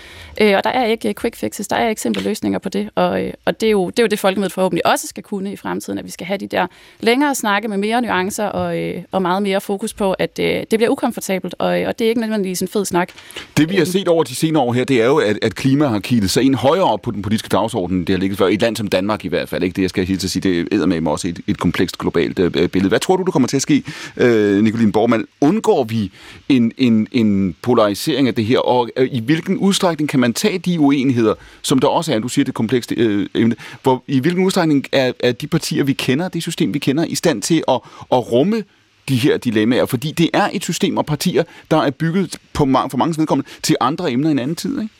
øh, 0.40 0.56
og 0.56 0.64
der 0.64 0.70
er 0.70 0.84
ikke 0.84 1.08
øh, 1.08 1.14
quick 1.14 1.36
fixes, 1.36 1.68
der 1.68 1.76
er 1.76 1.88
ikke 1.88 2.00
simple 2.00 2.22
løsninger 2.22 2.58
på 2.58 2.68
det, 2.68 2.90
og, 2.94 3.24
øh, 3.24 3.32
og 3.44 3.60
det, 3.60 3.66
er 3.66 3.70
jo, 3.70 3.90
det 3.90 3.98
er 3.98 4.02
jo 4.02 4.06
det, 4.06 4.18
folkemødet 4.18 4.52
forhåbentlig 4.52 4.86
også 4.86 5.06
skal 5.06 5.22
kunne 5.22 5.52
i 5.52 5.56
fremtiden 5.56 5.89
fremtiden, 5.90 5.98
at 5.98 6.04
vi 6.04 6.10
skal 6.10 6.26
have 6.26 6.38
de 6.38 6.46
der 6.46 6.66
længere 7.00 7.34
snakke 7.34 7.68
med 7.68 7.76
mere 7.76 8.02
nuancer 8.02 8.44
og, 8.44 8.78
øh, 8.78 9.02
og 9.12 9.22
meget 9.22 9.42
mere 9.42 9.60
fokus 9.60 9.94
på, 9.94 10.12
at 10.12 10.38
øh, 10.38 10.46
det 10.46 10.68
bliver 10.68 10.90
ukomfortabelt, 10.90 11.54
og, 11.58 11.80
øh, 11.80 11.88
og 11.88 11.98
det 11.98 12.04
er 12.04 12.08
ikke 12.08 12.20
nødvendigvis 12.20 12.62
en 12.62 12.68
fed 12.68 12.84
snak. 12.84 13.08
Det 13.56 13.70
vi 13.70 13.76
har 13.76 13.84
set 13.84 14.08
over 14.08 14.24
de 14.24 14.34
senere 14.34 14.62
år 14.62 14.72
her, 14.72 14.84
det 14.84 15.02
er 15.02 15.06
jo, 15.06 15.16
at, 15.16 15.38
at 15.42 15.54
klima 15.54 15.86
har 15.86 15.98
kildet 15.98 16.30
sig 16.30 16.42
ind 16.42 16.54
højere 16.54 16.84
op 16.84 17.02
på 17.02 17.10
den 17.10 17.22
politiske 17.22 17.48
dagsorden, 17.48 18.00
det 18.00 18.08
har 18.08 18.18
ligget 18.18 18.38
før, 18.38 18.46
i 18.46 18.54
et 18.54 18.60
land 18.60 18.76
som 18.76 18.88
Danmark 18.88 19.24
i 19.24 19.28
hvert 19.28 19.48
fald. 19.48 19.62
Ikke? 19.62 19.76
Det 19.76 19.82
jeg 19.82 19.90
skal 19.90 20.06
helt 20.06 20.20
til 20.20 20.30
sige, 20.30 20.42
det 20.42 20.82
er 20.82 20.86
med 20.86 21.06
også 21.06 21.28
et, 21.28 21.40
et 21.46 21.58
komplekst 21.58 21.98
globalt 21.98 22.38
øh, 22.38 22.52
øh 22.54 22.68
billede. 22.68 22.88
Hvad 22.88 23.00
tror 23.00 23.16
du, 23.16 23.22
du 23.22 23.30
kommer 23.30 23.48
til 23.48 23.56
at 23.56 23.62
ske, 23.62 23.82
øh, 24.16 24.62
Nicoline 24.62 24.92
Borgmann? 24.92 25.24
Undgår 25.40 25.84
vi 25.84 26.12
en, 26.48 26.72
en, 26.78 27.08
en 27.12 27.56
polarisering 27.62 28.28
af 28.28 28.34
det 28.34 28.44
her, 28.44 28.58
og 28.58 28.90
øh, 28.96 29.08
i 29.12 29.20
hvilken 29.20 29.56
udstrækning 29.58 30.10
kan 30.10 30.20
man 30.20 30.32
tage 30.32 30.58
de 30.58 30.80
uenigheder, 30.80 31.34
som 31.62 31.78
der 31.78 31.88
også 31.88 32.14
er, 32.14 32.18
du 32.18 32.28
siger 32.28 32.44
det 32.44 32.54
komplekse 32.54 32.94
øh, 32.96 33.26
emne, 33.34 33.56
hvor 33.82 34.02
i 34.06 34.20
hvilken 34.20 34.44
udstrækning 34.44 34.86
er, 34.92 35.12
er 35.20 35.32
de 35.32 35.46
partier, 35.46 35.79
partier, 35.80 35.86
vi 35.86 35.92
kender, 35.92 36.28
det 36.28 36.42
system, 36.42 36.74
vi 36.74 36.78
kender, 36.78 37.04
i 37.04 37.14
stand 37.14 37.42
til 37.42 37.62
at, 37.68 37.80
at 38.12 38.32
rumme 38.32 38.64
de 39.08 39.16
her 39.16 39.36
dilemmaer, 39.36 39.86
fordi 39.86 40.12
det 40.12 40.30
er 40.32 40.50
et 40.52 40.62
system 40.62 40.98
og 40.98 41.06
partier, 41.06 41.44
der 41.70 41.76
er 41.76 41.90
bygget 41.90 42.38
på, 42.52 42.64
for 42.64 42.96
mange 42.96 43.14
vedkommende 43.18 43.50
til 43.62 43.76
andre 43.80 44.12
emner 44.12 44.28
i 44.28 44.32
en 44.32 44.38
anden 44.38 44.56
tid, 44.56 44.80
ikke? 44.80 44.94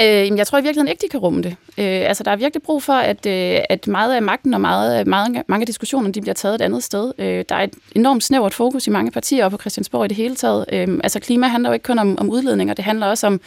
Øh, 0.00 0.38
jeg 0.38 0.46
tror 0.46 0.58
i 0.58 0.62
virkeligheden 0.62 0.88
ikke, 0.88 1.02
de 1.02 1.08
kan 1.08 1.20
rumme 1.20 1.42
det. 1.42 1.56
Øh, 1.78 2.08
altså, 2.08 2.24
der 2.24 2.30
er 2.30 2.36
virkelig 2.36 2.62
brug 2.62 2.82
for, 2.82 2.92
at, 2.92 3.26
øh, 3.26 3.60
at 3.68 3.86
meget 3.86 4.14
af 4.14 4.22
magten 4.22 4.54
og 4.54 4.60
meget, 4.60 5.00
øh, 5.00 5.08
meget, 5.08 5.42
mange 5.46 5.62
af 5.62 5.66
diskussionerne 5.66 6.14
de 6.14 6.20
bliver 6.20 6.34
taget 6.34 6.54
et 6.54 6.60
andet 6.60 6.82
sted. 6.82 7.12
Øh, 7.18 7.44
der 7.48 7.54
er 7.54 7.62
et 7.62 7.74
enormt 7.96 8.24
snævert 8.24 8.54
fokus 8.54 8.86
i 8.86 8.90
mange 8.90 9.10
partier 9.10 9.44
og 9.44 9.50
på 9.50 9.56
Christiansborg 9.56 10.04
i 10.04 10.08
det 10.08 10.16
hele 10.16 10.36
taget. 10.36 10.64
Øh, 10.72 10.88
altså, 10.88 11.20
klima 11.20 11.46
handler 11.46 11.70
jo 11.70 11.74
ikke 11.74 11.82
kun 11.84 11.98
om, 11.98 12.18
om 12.18 12.30
udledninger, 12.30 12.74
det 12.74 12.84
handler 12.84 13.06
også 13.06 13.26
om, 13.26 13.40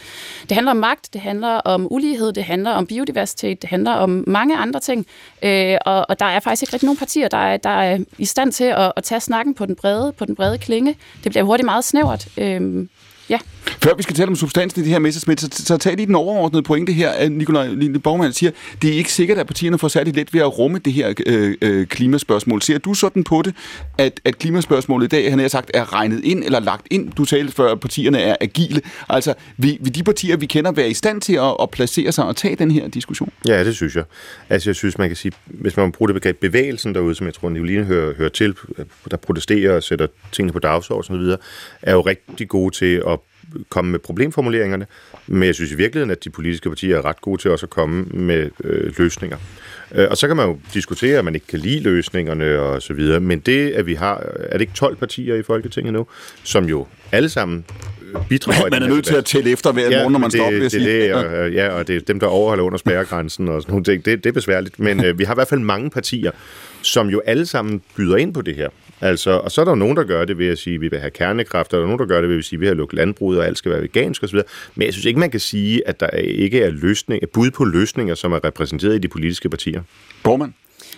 det 0.49 0.51
handler 0.51 0.71
om 0.71 0.77
magt, 0.77 1.13
det 1.13 1.21
handler 1.21 1.47
om 1.47 1.87
ulighed, 1.91 2.33
det 2.33 2.43
handler 2.43 2.71
om 2.71 2.87
biodiversitet, 2.87 3.61
det 3.61 3.69
handler 3.69 3.91
om 3.91 4.23
mange 4.27 4.57
andre 4.57 4.79
ting. 4.79 5.05
Øh, 5.43 5.77
og, 5.85 6.05
og 6.09 6.19
der 6.19 6.25
er 6.25 6.39
faktisk 6.39 6.63
ikke 6.63 6.73
rigtig 6.73 6.87
nogen 6.87 6.97
partier, 6.97 7.27
der 7.27 7.37
er, 7.37 7.57
der 7.57 7.69
er 7.69 7.99
i 8.17 8.25
stand 8.25 8.51
til 8.51 8.63
at, 8.63 8.91
at 8.95 9.03
tage 9.03 9.21
snakken 9.21 9.53
på 9.53 9.65
den 9.65 9.75
brede, 9.75 10.11
på 10.11 10.25
den 10.25 10.35
brede 10.35 10.57
klinge. 10.57 10.95
Det 11.23 11.31
bliver 11.31 11.43
hurtigt 11.43 11.65
meget 11.65 11.83
snævert. 11.83 12.27
Øh, 12.37 12.87
Ja. 13.29 13.39
Før 13.65 13.95
vi 13.95 14.03
skal 14.03 14.15
tale 14.15 14.27
om 14.27 14.35
substansen 14.35 14.81
i 14.81 14.83
det 14.83 14.91
her 14.91 14.99
Messerschmidt, 14.99 15.41
så, 15.41 15.49
så 15.51 15.77
tag 15.77 15.95
lige 15.95 16.05
den 16.05 16.15
overordnede 16.15 16.63
pointe 16.63 16.93
her, 16.93 17.09
at 17.09 17.31
Nikolaj 17.31 17.67
Lille 17.67 17.99
Borgmann 17.99 18.33
siger, 18.33 18.51
det 18.81 18.89
er 18.89 18.93
ikke 18.93 19.11
sikkert, 19.11 19.37
at 19.37 19.47
partierne 19.47 19.77
får 19.79 19.87
særligt 19.87 20.15
let 20.15 20.33
ved 20.33 20.41
at 20.41 20.57
rumme 20.57 20.79
det 20.79 20.93
her 20.93 21.13
øh, 21.25 21.55
øh, 21.61 21.87
klimaspørgsmål. 21.87 22.61
Ser 22.61 22.77
du 22.77 22.93
sådan 22.93 23.23
på 23.23 23.41
det, 23.41 23.55
at, 23.97 24.21
at 24.25 24.37
klimaspørgsmålet 24.37 25.05
i 25.05 25.07
dag, 25.07 25.29
han 25.29 25.39
har 25.39 25.47
sagt, 25.47 25.71
er 25.73 25.93
regnet 25.93 26.23
ind 26.23 26.43
eller 26.43 26.59
lagt 26.59 26.87
ind? 26.91 27.11
Du 27.11 27.25
talte 27.25 27.53
før, 27.53 27.71
at 27.71 27.79
partierne 27.79 28.19
er 28.19 28.35
agile. 28.41 28.81
Altså, 29.09 29.33
vil, 29.57 29.77
vil 29.81 29.95
de 29.95 30.03
partier, 30.03 30.37
vi 30.37 30.45
kender, 30.45 30.71
være 30.71 30.89
i 30.89 30.93
stand 30.93 31.21
til 31.21 31.33
at, 31.33 31.55
at 31.61 31.69
placere 31.69 32.11
sig 32.11 32.25
og 32.25 32.35
tage 32.35 32.55
den 32.55 32.71
her 32.71 32.87
diskussion? 32.87 33.31
Ja, 33.47 33.63
det 33.63 33.75
synes 33.75 33.95
jeg. 33.95 34.03
Altså, 34.49 34.69
jeg 34.69 34.75
synes, 34.75 34.97
man 34.97 35.09
kan 35.09 35.15
sige, 35.15 35.31
hvis 35.45 35.77
man 35.77 35.91
bruger 35.91 36.07
det 36.07 36.13
begreb 36.13 36.39
bevægelsen 36.39 36.95
derude, 36.95 37.15
som 37.15 37.25
jeg 37.27 37.33
tror, 37.33 37.49
Nicoline 37.49 37.83
hører, 37.83 38.13
hører 38.13 38.29
til, 38.29 38.55
der 39.11 39.17
protesterer 39.17 39.75
og 39.75 39.83
sætter 39.83 40.07
tingene 40.31 40.53
på 40.53 40.59
dagsordenen 40.59 41.31
osv., 41.31 41.37
er 41.81 41.93
jo 41.93 42.01
rigtig 42.01 42.47
gode 42.47 42.75
til 42.75 43.03
at 43.07 43.19
komme 43.69 43.91
med 43.91 43.99
problemformuleringerne, 43.99 44.87
men 45.27 45.43
jeg 45.43 45.55
synes 45.55 45.71
i 45.71 45.75
virkeligheden, 45.75 46.11
at 46.11 46.23
de 46.23 46.29
politiske 46.29 46.69
partier 46.69 46.97
er 46.97 47.05
ret 47.05 47.21
gode 47.21 47.41
til 47.41 47.51
også 47.51 47.65
at 47.65 47.69
komme 47.69 48.03
med 48.03 48.49
øh, 48.63 48.93
løsninger. 48.97 49.37
Øh, 49.91 50.07
og 50.09 50.17
så 50.17 50.27
kan 50.27 50.37
man 50.37 50.47
jo 50.47 50.59
diskutere, 50.73 51.17
at 51.17 51.25
man 51.25 51.35
ikke 51.35 51.47
kan 51.47 51.59
lide 51.59 51.79
løsningerne 51.79 52.59
og 52.59 52.81
så 52.81 52.93
videre, 52.93 53.19
men 53.19 53.39
det, 53.39 53.71
at 53.71 53.85
vi 53.85 53.93
har, 53.93 54.17
er 54.39 54.53
det 54.53 54.61
ikke 54.61 54.73
12 54.73 54.95
partier 54.95 55.35
i 55.35 55.43
Folketinget 55.43 55.93
nu, 55.93 56.07
som 56.43 56.65
jo 56.65 56.87
alle 57.11 57.29
sammen 57.29 57.65
bidrager 58.29 58.69
Man 58.69 58.83
er 58.83 58.87
nødt 58.87 59.05
til 59.05 59.15
at 59.15 59.25
tælle 59.25 59.51
efter 59.51 59.71
hver 59.71 59.89
ja, 59.89 59.97
morgen, 59.97 60.11
når 60.11 60.19
man 60.19 60.29
det, 60.29 60.37
står 60.37 60.45
op, 60.45 60.53
det, 60.53 60.71
det, 60.71 60.81
det, 60.81 61.13
og, 61.13 61.51
ja, 61.51 61.69
og 61.69 61.87
det 61.87 61.95
er 61.95 61.99
dem, 61.99 62.19
der 62.19 62.27
overholder 62.27 62.63
under 62.63 62.77
spærregrænsen 62.77 63.49
og 63.49 63.61
sådan 63.61 63.71
nogle 63.71 63.83
ting. 63.83 64.05
Det, 64.05 64.23
det 64.23 64.29
er 64.29 64.33
besværligt, 64.33 64.79
men 64.79 65.05
øh, 65.05 65.19
vi 65.19 65.23
har 65.23 65.33
i 65.33 65.37
hvert 65.37 65.47
fald 65.47 65.59
mange 65.59 65.89
partier, 65.89 66.31
som 66.81 67.09
jo 67.09 67.21
alle 67.25 67.45
sammen 67.45 67.81
byder 67.97 68.17
ind 68.17 68.33
på 68.33 68.41
det 68.41 68.55
her. 68.55 68.69
Altså, 69.01 69.31
og 69.31 69.51
så 69.51 69.61
er 69.61 69.65
der 69.65 69.71
jo 69.71 69.75
nogen, 69.75 69.97
der 69.97 70.03
gør 70.03 70.25
det 70.25 70.37
ved 70.37 70.47
at 70.47 70.57
sige, 70.57 70.75
at 70.75 70.81
vi 70.81 70.87
vil 70.87 70.99
have 70.99 71.11
kernekraft, 71.11 71.73
og 71.73 71.77
der 71.77 71.83
er 71.83 71.87
nogen, 71.87 71.99
der 71.99 72.05
gør 72.05 72.21
det 72.21 72.29
ved 72.29 72.37
at 72.37 72.45
sige, 72.45 72.57
at 72.57 72.59
vi 72.59 72.65
vil 72.65 72.67
have 72.67 72.77
lukket 72.77 72.97
landbruget, 72.97 73.39
og 73.39 73.45
alt 73.45 73.57
skal 73.57 73.71
være 73.71 73.81
vegansk 73.81 74.23
osv. 74.23 74.39
Men 74.75 74.85
jeg 74.85 74.93
synes 74.93 75.05
ikke, 75.05 75.19
man 75.19 75.31
kan 75.31 75.39
sige, 75.39 75.87
at 75.87 75.99
der 75.99 76.09
ikke 76.17 76.61
er 76.61 76.69
løsning, 76.69 77.23
bud 77.33 77.51
på 77.51 77.65
løsninger, 77.65 78.15
som 78.15 78.33
er 78.33 78.43
repræsenteret 78.43 78.95
i 78.95 78.97
de 78.97 79.07
politiske 79.07 79.49
partier. 79.49 79.81
Bormann? 80.23 80.53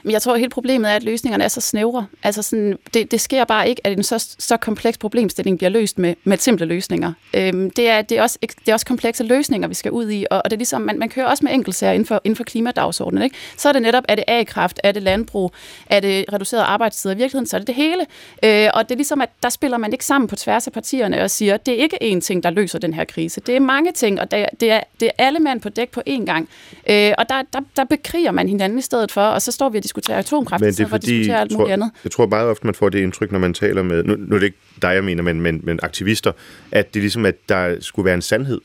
Men 0.06 0.12
jeg 0.12 0.22
tror, 0.22 0.34
at 0.34 0.40
hele 0.40 0.50
problemet 0.50 0.92
er, 0.92 0.96
at 0.96 1.04
løsningerne 1.04 1.44
er 1.44 1.48
så 1.48 1.62
snævre. 1.62 2.06
Altså 2.24 2.42
sådan, 2.42 2.78
det, 2.94 3.12
det 3.12 3.22
sker 3.22 3.44
bare 3.44 3.70
ikke, 3.70 3.88
at 3.88 3.98
en 3.98 4.04
så, 4.04 4.36
så 4.40 4.58
kompleks 4.58 4.98
problemstilling 4.98 5.58
bliver 5.58 5.70
løst 5.70 6.00
med, 6.00 6.16
med 6.24 6.38
simple 6.38 6.66
løsninger. 6.66 7.14
Øhm, 7.34 7.70
det, 7.70 7.90
er, 7.90 8.02
det, 8.02 8.18
er 8.18 8.22
også, 8.22 8.38
det 8.42 8.70
er 8.70 8.74
også 8.74 8.86
komplekse 8.86 9.24
løsninger, 9.24 9.68
vi 9.68 9.74
skal 9.74 9.92
ud 9.92 10.10
i, 10.10 10.26
og, 10.32 10.38
og 10.38 10.44
det 10.44 10.54
er 10.54 10.58
ligesom, 10.58 10.82
man, 10.82 11.00
man 11.00 11.10
kører 11.10 11.26
også 11.26 11.46
med 11.46 11.54
enkeltsager 11.54 11.94
inden 11.94 12.06
for, 12.06 12.22
inden 12.24 12.36
for 12.36 12.44
klimadagsordenen. 12.44 13.24
Ikke? 13.24 13.36
Så 13.58 13.70
er 13.70 13.74
det 13.74 13.82
netop, 13.82 14.04
er 14.08 14.16
det 14.16 14.24
A-kraft, 14.28 14.80
er 14.84 14.92
det 14.92 15.04
landbrug, 15.04 15.52
er 15.86 16.00
det 16.00 16.26
reduceret 16.34 16.62
arbejdstid, 16.62 17.12
i 17.12 17.16
virkeligheden 17.16 17.48
så 17.48 17.58
er 17.58 17.60
det 17.60 17.68
det 17.68 17.76
hele. 17.76 18.06
Øh, 18.44 18.70
og 18.74 18.90
det 18.90 18.92
er 18.92 18.98
ligesom, 18.98 19.22
at 19.22 19.30
der 19.44 19.50
spiller 19.50 19.78
man 19.78 19.92
ikke 19.92 20.06
sammen 20.06 20.28
på 20.28 20.36
tværs 20.36 20.68
af 20.68 20.74
partierne 20.74 21.22
og 21.22 21.32
siger, 21.32 21.58
det 21.58 21.74
er 21.74 21.84
ikke 21.84 21.98
én 22.04 22.20
ting, 22.20 22.44
der 22.44 22.50
løser 22.50 22.80
den 22.80 22.94
her 22.94 23.04
krise. 23.04 23.42
Det 23.42 23.56
er 23.56 23.60
mange 23.60 23.92
ting, 23.92 24.22
og 24.22 24.32
det 24.32 24.46
det 24.60 24.72
er, 24.72 24.82
det 25.00 25.06
er 25.06 25.24
alle 25.26 25.40
mand 25.40 25.62
på 25.62 25.70
dæk 25.70 25.92
på 25.92 26.02
én 26.10 26.26
gang. 26.26 26.50
Øh, 26.90 27.14
og 27.18 27.30
der, 27.30 27.42
der, 27.54 27.60
der 27.78 27.84
bekriger 27.84 28.32
man 28.32 28.48
hinanden 28.48 28.80
i 28.80 28.82
stedet 28.82 29.12
for, 29.12 29.22
og 29.22 29.42
så 29.42 29.52
står 29.52 29.70
vi 29.70 29.78
og 29.78 29.84
diskutere 29.96 30.18
atomkraft, 30.18 30.62
men 30.62 30.70
det 30.74 30.80
er 30.80 30.88
fordi, 30.88 31.18
diskutere 31.18 31.42
alt 31.42 31.52
muligt 31.52 31.74
andet. 31.74 31.92
Jeg 32.04 32.12
tror 32.12 32.26
meget 32.28 32.50
ofte, 32.50 32.68
man 32.68 32.76
får 32.76 32.90
det 32.90 33.00
indtryk, 33.00 33.32
når 33.32 33.40
man 33.40 33.54
taler 33.54 33.84
med, 33.84 34.04
nu, 34.04 34.16
nu 34.16 34.36
er 34.36 34.40
det 34.40 34.46
ikke 34.46 34.58
dig, 34.82 34.94
jeg 34.94 35.04
mener, 35.04 35.24
men, 35.24 35.42
men, 35.42 35.62
men 35.64 35.80
aktivister, 35.84 36.32
at 36.72 36.94
det 36.94 37.02
ligesom, 37.02 37.26
at 37.26 37.36
der 37.50 37.76
skulle 37.80 38.06
være 38.06 38.16
en 38.16 38.22
sandhed. 38.22 38.62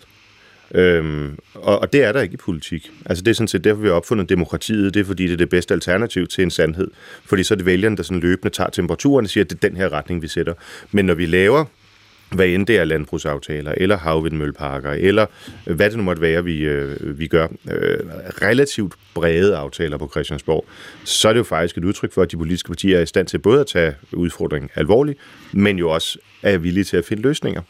Øhm, 0.75 1.39
og, 1.55 1.79
og 1.79 1.93
det 1.93 2.05
er 2.05 2.13
der 2.13 2.21
ikke 2.21 2.35
i 2.35 2.37
politik. 2.37 2.91
Altså 3.07 3.25
det 3.25 3.31
er 3.31 3.35
sådan 3.35 3.49
set 3.49 3.65
derfor, 3.65 3.83
vi 3.83 3.89
har 3.89 3.95
opfundet 3.95 4.29
demokratiet. 4.29 4.95
Det 4.95 5.01
er 5.01 5.05
fordi, 5.05 5.25
det 5.25 5.33
er 5.33 5.37
det 5.37 5.49
bedste 5.49 5.75
alternativ 5.75 6.27
til 6.27 6.45
en 6.45 6.51
sandhed. 6.51 6.91
Fordi 7.25 7.43
så 7.43 7.55
er 7.55 7.57
det 7.57 7.67
vælgerne, 7.67 7.97
der 7.97 8.03
sådan 8.03 8.21
løbende 8.21 8.55
tager 8.55 8.71
temperaturen 8.71 9.25
og 9.25 9.31
siger, 9.31 9.45
at 9.45 9.51
det 9.51 9.65
er 9.65 9.69
den 9.69 9.77
her 9.77 9.93
retning, 9.93 10.23
vi 10.23 10.29
sætter. 10.29 10.55
Men 10.91 11.05
når 11.05 11.15
vi 11.15 11.27
laver 11.27 11.65
hvad 12.31 12.47
end 12.47 12.67
det 12.67 12.79
er 12.79 12.85
landbrugsaftaler, 12.85 13.75
eller 13.77 13.99
havvindmølleparker, 13.99 14.91
eller 14.91 15.27
øh, 15.67 15.77
hvad 15.77 15.91
det 15.91 15.97
nu 15.97 16.03
måtte 16.03 16.23
være, 16.23 16.45
vi, 16.45 16.59
øh, 16.59 17.19
vi 17.19 17.27
gør, 17.27 17.49
øh, 17.71 17.99
relativt 18.43 18.95
brede 19.15 19.57
aftaler 19.57 19.99
på 19.99 20.09
Christiansborg, 20.11 20.67
så 21.05 21.29
er 21.29 21.33
det 21.33 21.39
jo 21.39 21.45
faktisk 21.45 21.79
et 21.79 21.85
udtryk 21.85 22.13
for, 22.13 22.23
at 22.23 22.31
de 22.31 22.37
politiske 22.37 22.69
partier 22.69 22.99
er 22.99 23.03
i 23.03 23.07
stand 23.07 23.27
til 23.27 23.39
både 23.39 23.61
at 23.61 23.67
tage 23.67 23.95
udfordringen 24.13 24.71
alvorligt, 24.75 25.19
men 25.53 25.79
jo 25.79 25.91
også 25.91 26.19
er 26.43 26.59
villige 26.59 26.85
til 26.85 26.97
at 26.97 27.05
finde 27.05 27.23
løsninger. 27.23 27.63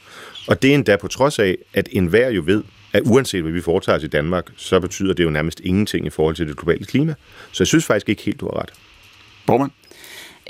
Og 0.48 0.62
det 0.62 0.70
er 0.70 0.74
endda 0.74 0.96
på 0.96 1.08
trods 1.08 1.38
af, 1.38 1.56
at 1.74 1.88
enhver 1.92 2.28
jo 2.28 2.42
ved, 2.46 2.62
at 2.92 3.02
uanset 3.04 3.42
hvad 3.42 3.52
vi 3.52 3.60
foretager 3.60 3.98
os 3.98 4.04
i 4.04 4.06
Danmark, 4.06 4.44
så 4.56 4.80
betyder 4.80 5.14
det 5.14 5.24
jo 5.24 5.30
nærmest 5.30 5.60
ingenting 5.60 6.06
i 6.06 6.10
forhold 6.10 6.34
til 6.34 6.48
det 6.48 6.56
globale 6.56 6.84
klima. 6.84 7.14
Så 7.52 7.62
jeg 7.62 7.66
synes 7.66 7.84
faktisk 7.84 8.08
ikke 8.08 8.22
helt, 8.22 8.40
du 8.40 8.46
har 8.46 8.60
ret. 8.60 8.72
Borgmann? 9.46 9.72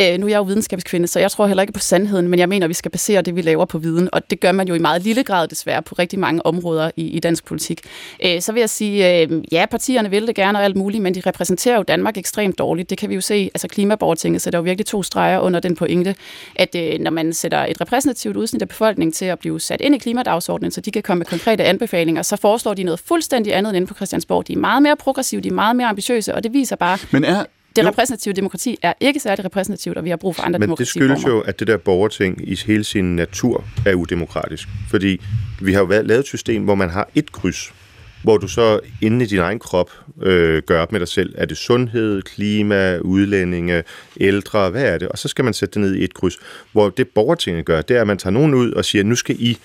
Øh, 0.01 0.19
nu 0.19 0.27
er 0.27 0.31
jeg 0.31 0.39
jo 0.39 0.43
videnskabskvinde, 0.43 1.09
så 1.09 1.21
jeg 1.21 1.31
tror 1.31 1.47
heller 1.47 1.63
ikke 1.63 1.73
på 1.73 1.81
sandheden, 1.81 2.29
men 2.29 2.39
jeg 2.39 2.49
mener, 2.49 2.67
at 2.67 2.69
vi 2.69 2.75
skal 2.75 2.91
basere 2.91 3.23
det, 3.23 3.37
vi 3.37 3.43
laver 3.43 3.65
på 3.65 3.79
viden, 3.79 4.09
og 4.13 4.31
det 4.31 4.41
gør 4.41 4.53
man 4.53 4.69
jo 4.69 4.75
i 4.75 4.79
meget 4.79 5.03
lille 5.03 5.25
grad 5.25 5.49
desværre 5.49 5.83
på 5.83 5.95
rigtig 5.99 6.19
mange 6.19 6.47
områder 6.47 6.91
i, 6.97 7.09
i 7.09 7.19
dansk 7.21 7.45
politik. 7.45 7.81
Øh, 8.25 8.41
så 8.41 8.53
vil 8.53 8.61
jeg 8.61 8.71
sige, 8.71 9.23
øh, 9.23 9.43
ja, 9.53 9.67
partierne 9.71 10.11
vil 10.11 10.27
det 10.27 10.35
gerne 10.35 10.59
og 10.59 10.65
alt 10.65 10.77
muligt, 10.77 11.03
men 11.03 11.15
de 11.15 11.23
repræsenterer 11.27 11.77
jo 11.77 11.83
Danmark 11.83 12.17
ekstremt 12.17 12.59
dårligt. 12.59 12.91
Det 12.91 12.99
kan 12.99 13.09
vi 13.09 13.15
jo 13.15 13.21
se, 13.21 13.51
altså 13.55 13.69
klimaborgertinget 13.69 14.43
sætter 14.43 14.59
jo 14.59 14.63
virkelig 14.63 14.87
to 14.87 15.03
streger 15.03 15.39
under 15.39 15.61
den 15.61 15.77
pointe, 15.77 16.15
at 16.57 16.75
øh, 16.75 16.99
når 17.01 17.11
man 17.11 17.33
sætter 17.33 17.59
et 17.59 17.81
repræsentativt 17.81 18.37
udsnit 18.37 18.63
af 18.63 18.69
befolkningen 18.69 19.13
til 19.13 19.25
at 19.25 19.39
blive 19.39 19.61
sat 19.61 19.81
ind 19.81 19.95
i 19.95 19.99
klimadagsordenen, 19.99 20.71
så 20.71 20.81
de 20.81 20.91
kan 20.91 21.03
komme 21.03 21.19
med 21.19 21.27
konkrete 21.27 21.65
anbefalinger, 21.65 22.23
så 22.23 22.37
foreslår 22.37 22.75
de 22.75 22.83
noget 22.83 23.01
fuldstændig 23.01 23.57
andet 23.57 23.77
end 23.77 23.87
på 23.87 23.95
Christiansborg. 23.95 24.49
De 24.49 24.53
er 24.53 24.57
meget 24.57 24.83
mere 24.83 24.97
progressive, 24.97 25.41
de 25.41 25.49
er 25.49 25.53
meget 25.53 25.77
mere 25.77 25.87
ambitiøse, 25.87 26.35
og 26.35 26.43
det 26.43 26.53
viser 26.53 26.77
bare, 26.77 26.99
Men 27.11 27.25
er, 27.25 27.45
det 27.81 27.87
Jo. 27.87 27.91
repræsentative 27.91 28.35
demokrati 28.35 28.77
er 28.83 28.93
ikke 29.01 29.21
særlig 29.21 29.45
repræsentativt, 29.45 29.99
og 29.99 30.05
vi 30.05 30.11
har 30.11 30.17
brug 30.17 30.37
for 30.37 30.43
andre 30.43 30.59
Men 30.59 30.71
det 30.71 30.89
skyldes 30.89 31.25
jo, 31.27 31.41
at 31.41 31.59
det 31.61 31.67
der 31.67 31.77
borgerting 31.77 32.49
i 32.49 32.61
hele 32.67 32.85
sin 32.85 33.17
natur 33.17 33.65
er 33.87 33.95
udemokratisk. 33.95 34.69
Fordi 34.91 35.21
vi 35.61 35.73
har 35.73 35.81
jo 35.81 35.87
lavet 35.87 36.21
et 36.21 36.27
system, 36.27 36.63
hvor 36.65 36.75
man 36.75 36.91
har 36.91 37.09
et 37.15 37.33
kryds, 37.33 37.73
hvor 38.23 38.37
du 38.37 38.49
så 38.49 38.81
inde 39.03 39.25
i 39.25 39.29
din 39.29 39.39
egen 39.39 39.59
krop 39.59 39.91
øh, 40.23 40.63
gør 40.63 40.83
op 40.83 40.93
med 40.93 41.01
dig 41.01 41.09
selv. 41.09 41.35
Er 41.39 41.47
det 41.47 41.57
sundhed, 41.57 42.23
klima, 42.23 42.99
udlændinge, 42.99 43.83
ældre, 44.21 44.71
hvad 44.71 44.85
er 44.85 44.99
det? 44.99 45.09
Og 45.09 45.19
så 45.19 45.29
skal 45.29 45.45
man 45.45 45.55
sætte 45.55 45.75
det 45.75 45.81
ned 45.81 45.95
i 45.95 46.05
et 46.05 46.15
kryds. 46.15 46.35
Hvor 46.73 46.91
det 46.91 47.09
borgertinget 47.09 47.65
gør, 47.65 47.83
det 47.83 47.97
er, 47.97 48.01
at 48.01 48.07
man 48.07 48.19
tager 48.19 48.33
nogen 48.33 48.55
ud 48.55 48.73
og 48.73 48.85
siger, 48.85 49.05
nu 49.05 49.15
skal 49.15 49.37
I 49.39 49.59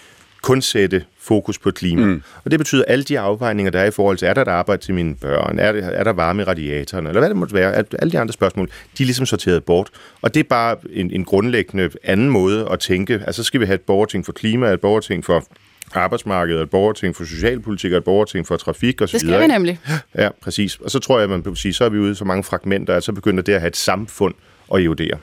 kun 0.46 0.62
sætte 0.62 1.04
fokus 1.20 1.58
på 1.58 1.72
klima. 1.72 2.06
Mm. 2.06 2.24
Og 2.44 2.52
det 2.52 2.60
betyder, 2.60 2.82
at 2.88 2.92
alle 2.92 3.04
de 3.04 3.20
afvejninger, 3.20 3.72
der 3.72 3.80
er 3.80 3.86
i 3.86 3.92
forhold 3.92 4.18
til, 4.18 4.28
er 4.28 4.34
der 4.34 4.42
et 4.42 4.48
arbejde 4.48 4.82
til 4.82 4.94
mine 4.94 5.16
børn, 5.16 5.60
er, 5.60 5.72
det, 5.72 5.90
er 5.94 6.04
der 6.04 6.14
varme 6.14 6.42
i 6.42 6.46
radiatoren, 6.46 7.08
eller 7.08 7.22
hvad 7.22 7.30
det 7.30 7.38
måtte 7.38 7.54
være, 7.54 7.74
at 7.74 7.96
alle 8.00 8.12
de 8.12 8.20
andre 8.20 8.34
spørgsmål, 8.34 8.68
de 8.98 9.04
er 9.04 9.06
ligesom 9.06 9.26
sorteret 9.26 9.64
bort. 9.64 9.90
Og 10.22 10.34
det 10.34 10.40
er 10.40 10.44
bare 10.44 10.78
en, 10.90 11.12
en 11.12 11.26
grundlæggende 11.26 11.90
anden 12.04 12.30
måde 12.30 12.68
at 12.72 12.80
tænke. 12.80 13.14
Altså, 13.14 13.44
så 13.44 13.44
skal 13.44 13.60
vi 13.60 13.66
have 13.66 13.76
et 13.76 13.82
borgerting 13.82 14.26
for 14.26 14.32
klima, 14.32 14.74
et 14.74 14.82
borgerting 14.82 15.26
for 15.26 15.44
arbejdsmarkedet, 15.94 16.62
et 16.62 16.70
borgerting 16.70 17.16
for 17.16 17.24
socialpolitik, 17.24 17.92
og 17.92 17.98
et 17.98 18.04
borgerting 18.04 18.48
for 18.48 18.58
trafik 18.58 19.02
osv. 19.02 19.12
Det 19.12 19.22
skal 19.22 19.42
vi 19.42 19.48
nemlig. 19.48 19.80
Ja, 20.16 20.30
præcis. 20.42 20.76
Og 20.76 20.92
så 20.92 21.00
tror 21.00 21.18
jeg, 21.18 21.24
at 21.24 21.30
man 21.30 21.46
vil 21.46 21.56
sige, 21.56 21.74
så 21.74 21.86
er 21.86 21.90
vi 21.90 22.00
ude 22.00 22.12
i 22.12 22.16
så 22.16 22.26
mange 22.26 22.44
fragmenter, 22.44 22.96
at 22.96 23.04
så 23.04 23.12
begynder 23.12 23.44
det 23.44 23.54
at 23.54 23.60
have 23.60 23.70
et 23.70 23.78
samfund 23.78 24.34
at 24.74 24.82
erodere. 24.82 25.18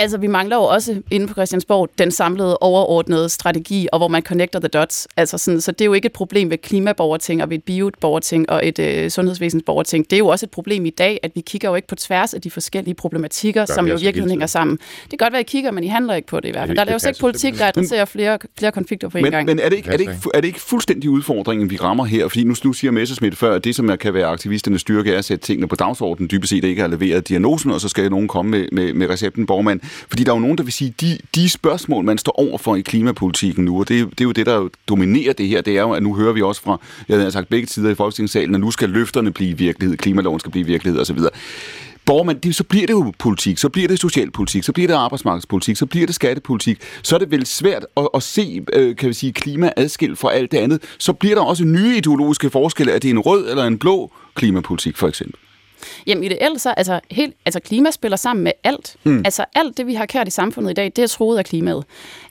Altså, 0.00 0.18
vi 0.18 0.26
mangler 0.26 0.56
jo 0.56 0.62
også 0.62 1.02
inde 1.10 1.26
på 1.26 1.34
Christiansborg 1.34 1.88
den 1.98 2.10
samlede 2.10 2.56
overordnede 2.56 3.28
strategi, 3.28 3.88
og 3.92 3.98
hvor 3.98 4.08
man 4.08 4.22
connecter 4.22 4.58
the 4.58 4.68
dots. 4.68 5.08
Altså 5.16 5.38
sådan, 5.38 5.60
så 5.60 5.72
det 5.72 5.80
er 5.80 5.86
jo 5.86 5.92
ikke 5.92 6.06
et 6.06 6.12
problem 6.12 6.50
ved 6.50 6.58
klimaborgerting 6.58 7.42
og 7.42 7.50
ved 7.50 7.56
et 7.56 7.64
bioborgerting 7.64 8.50
og 8.50 8.66
et 8.66 8.78
øh, 8.78 9.10
sundhedsvæsensborgerting. 9.10 10.04
Det 10.04 10.12
er 10.12 10.18
jo 10.18 10.26
også 10.26 10.46
et 10.46 10.50
problem 10.50 10.86
i 10.86 10.90
dag, 10.90 11.20
at 11.22 11.30
vi 11.34 11.40
kigger 11.40 11.68
jo 11.68 11.74
ikke 11.74 11.88
på 11.88 11.94
tværs 11.94 12.34
af 12.34 12.40
de 12.40 12.50
forskellige 12.50 12.94
problematikker, 12.94 13.66
Gør 13.66 13.74
som 13.74 13.88
jo 13.88 13.98
virkelig 14.00 14.28
hænger 14.28 14.46
sammen. 14.46 14.76
Det 14.76 15.10
kan 15.10 15.18
godt 15.18 15.32
være, 15.32 15.40
at 15.40 15.46
I 15.46 15.50
kigger, 15.50 15.70
men 15.70 15.84
I 15.84 15.86
handler 15.86 16.14
ikke 16.14 16.28
på 16.28 16.40
det 16.40 16.48
i 16.48 16.50
hvert 16.50 16.66
fald. 16.66 16.78
Der 16.78 16.84
laves 16.84 17.04
ikke 17.04 17.20
politik, 17.20 17.58
der 17.58 17.66
adresserer 17.66 18.04
flere, 18.04 18.38
flere 18.58 18.72
konflikter 18.72 19.08
på 19.08 19.18
en 19.18 19.22
Men, 19.22 19.32
gang. 19.32 19.46
men 19.46 19.58
er, 19.58 19.68
det 19.68 19.76
ikke, 19.76 19.88
er, 19.88 19.96
det 19.96 20.00
ikke, 20.00 20.14
er 20.34 20.40
det 20.40 20.48
ikke 20.48 20.60
fuldstændig 20.60 21.10
udfordringen, 21.10 21.70
vi 21.70 21.76
rammer 21.76 22.04
her? 22.04 22.28
Fordi 22.28 22.44
nu, 22.44 22.54
nu 22.64 22.72
siger 22.72 22.90
Messersmith 22.90 23.36
før, 23.36 23.54
at 23.54 23.64
det, 23.64 23.74
som 23.74 23.98
kan 24.00 24.14
være 24.14 24.26
aktivisternes 24.26 24.80
styrke, 24.80 25.14
er 25.14 25.18
at 25.18 25.24
sætte 25.24 25.46
tingene 25.46 25.68
på 25.68 25.76
dagsordenen, 25.76 26.30
dybest 26.30 26.50
set 26.50 26.64
ikke 26.64 26.80
har 26.80 26.88
leveret 26.88 27.28
diagnosen, 27.28 27.70
og 27.70 27.80
så 27.80 27.88
skal 27.88 28.10
nogen 28.10 28.28
komme 28.28 28.50
med, 28.50 28.68
med, 28.72 28.94
med 28.94 29.10
recepten, 29.10 29.46
Borgman. 29.46 29.80
Fordi 30.08 30.24
der 30.24 30.32
er 30.32 30.36
jo 30.36 30.40
nogen, 30.40 30.58
der 30.58 30.64
vil 30.64 30.72
sige, 30.72 30.94
de, 31.00 31.18
de 31.34 31.48
spørgsmål, 31.48 32.04
man 32.04 32.18
står 32.18 32.32
over 32.32 32.58
for 32.58 32.76
i 32.76 32.80
klimapolitikken 32.80 33.64
nu, 33.64 33.80
og 33.80 33.88
det, 33.88 34.10
det 34.10 34.20
er 34.20 34.24
jo 34.24 34.32
det, 34.32 34.46
der 34.46 34.68
dominerer 34.88 35.32
det 35.32 35.48
her, 35.48 35.60
det 35.60 35.76
er 35.76 35.82
jo, 35.82 35.92
at 35.92 36.02
nu 36.02 36.14
hører 36.14 36.32
vi 36.32 36.42
også 36.42 36.62
fra, 36.62 36.80
jeg 37.08 37.20
har 37.20 37.30
sagt 37.30 37.48
begge 37.48 37.66
tider 37.66 37.90
i 37.90 37.94
Folketingssalen, 37.94 38.54
at 38.54 38.60
nu 38.60 38.70
skal 38.70 38.88
løfterne 38.88 39.30
blive 39.30 39.58
virkelighed, 39.58 39.96
klimaloven 39.96 40.40
skal 40.40 40.52
blive 40.52 40.66
virkelighed 40.66 41.00
osv. 41.00 41.18
Borgermand, 42.06 42.40
det, 42.40 42.54
så 42.54 42.64
bliver 42.64 42.86
det 42.86 42.92
jo 42.92 43.12
politik, 43.18 43.58
så 43.58 43.68
bliver 43.68 43.88
det 43.88 43.98
socialpolitik, 43.98 44.64
så 44.64 44.72
bliver 44.72 44.86
det 44.86 44.94
arbejdsmarkedspolitik, 44.94 45.76
så 45.76 45.86
bliver 45.86 46.06
det 46.06 46.14
skattepolitik. 46.14 46.78
Så 47.02 47.14
er 47.14 47.18
det 47.18 47.30
vel 47.30 47.46
svært 47.46 47.86
at, 47.96 48.08
at 48.14 48.22
se, 48.22 48.64
øh, 48.72 48.96
kan 48.96 49.08
vi 49.08 49.14
sige, 49.14 49.32
klima 49.32 49.72
adskilt 49.76 50.18
fra 50.18 50.32
alt 50.32 50.52
det 50.52 50.58
andet. 50.58 50.82
Så 50.98 51.12
bliver 51.12 51.34
der 51.34 51.42
også 51.42 51.64
nye 51.64 51.96
ideologiske 51.96 52.50
forskelle. 52.50 52.92
at 52.92 53.02
det 53.02 53.08
er 53.08 53.12
en 53.12 53.18
rød 53.18 53.50
eller 53.50 53.64
en 53.64 53.78
blå 53.78 54.12
klimapolitik, 54.34 54.96
for 54.96 55.08
eksempel? 55.08 55.40
Jamen 56.06 56.24
ideelt 56.24 56.60
så, 56.60 56.70
altså, 56.70 57.00
helt, 57.10 57.34
altså 57.44 57.60
klima 57.60 57.90
spiller 57.90 58.16
sammen 58.16 58.44
med 58.44 58.52
alt. 58.64 58.96
Mm. 59.04 59.22
Altså 59.24 59.44
alt 59.54 59.76
det, 59.76 59.86
vi 59.86 59.94
har 59.94 60.06
kært 60.06 60.28
i 60.28 60.30
samfundet 60.30 60.70
i 60.70 60.74
dag, 60.74 60.92
det 60.96 61.02
er 61.04 61.08
troet 61.08 61.38
af 61.38 61.44
klimaet. 61.44 61.84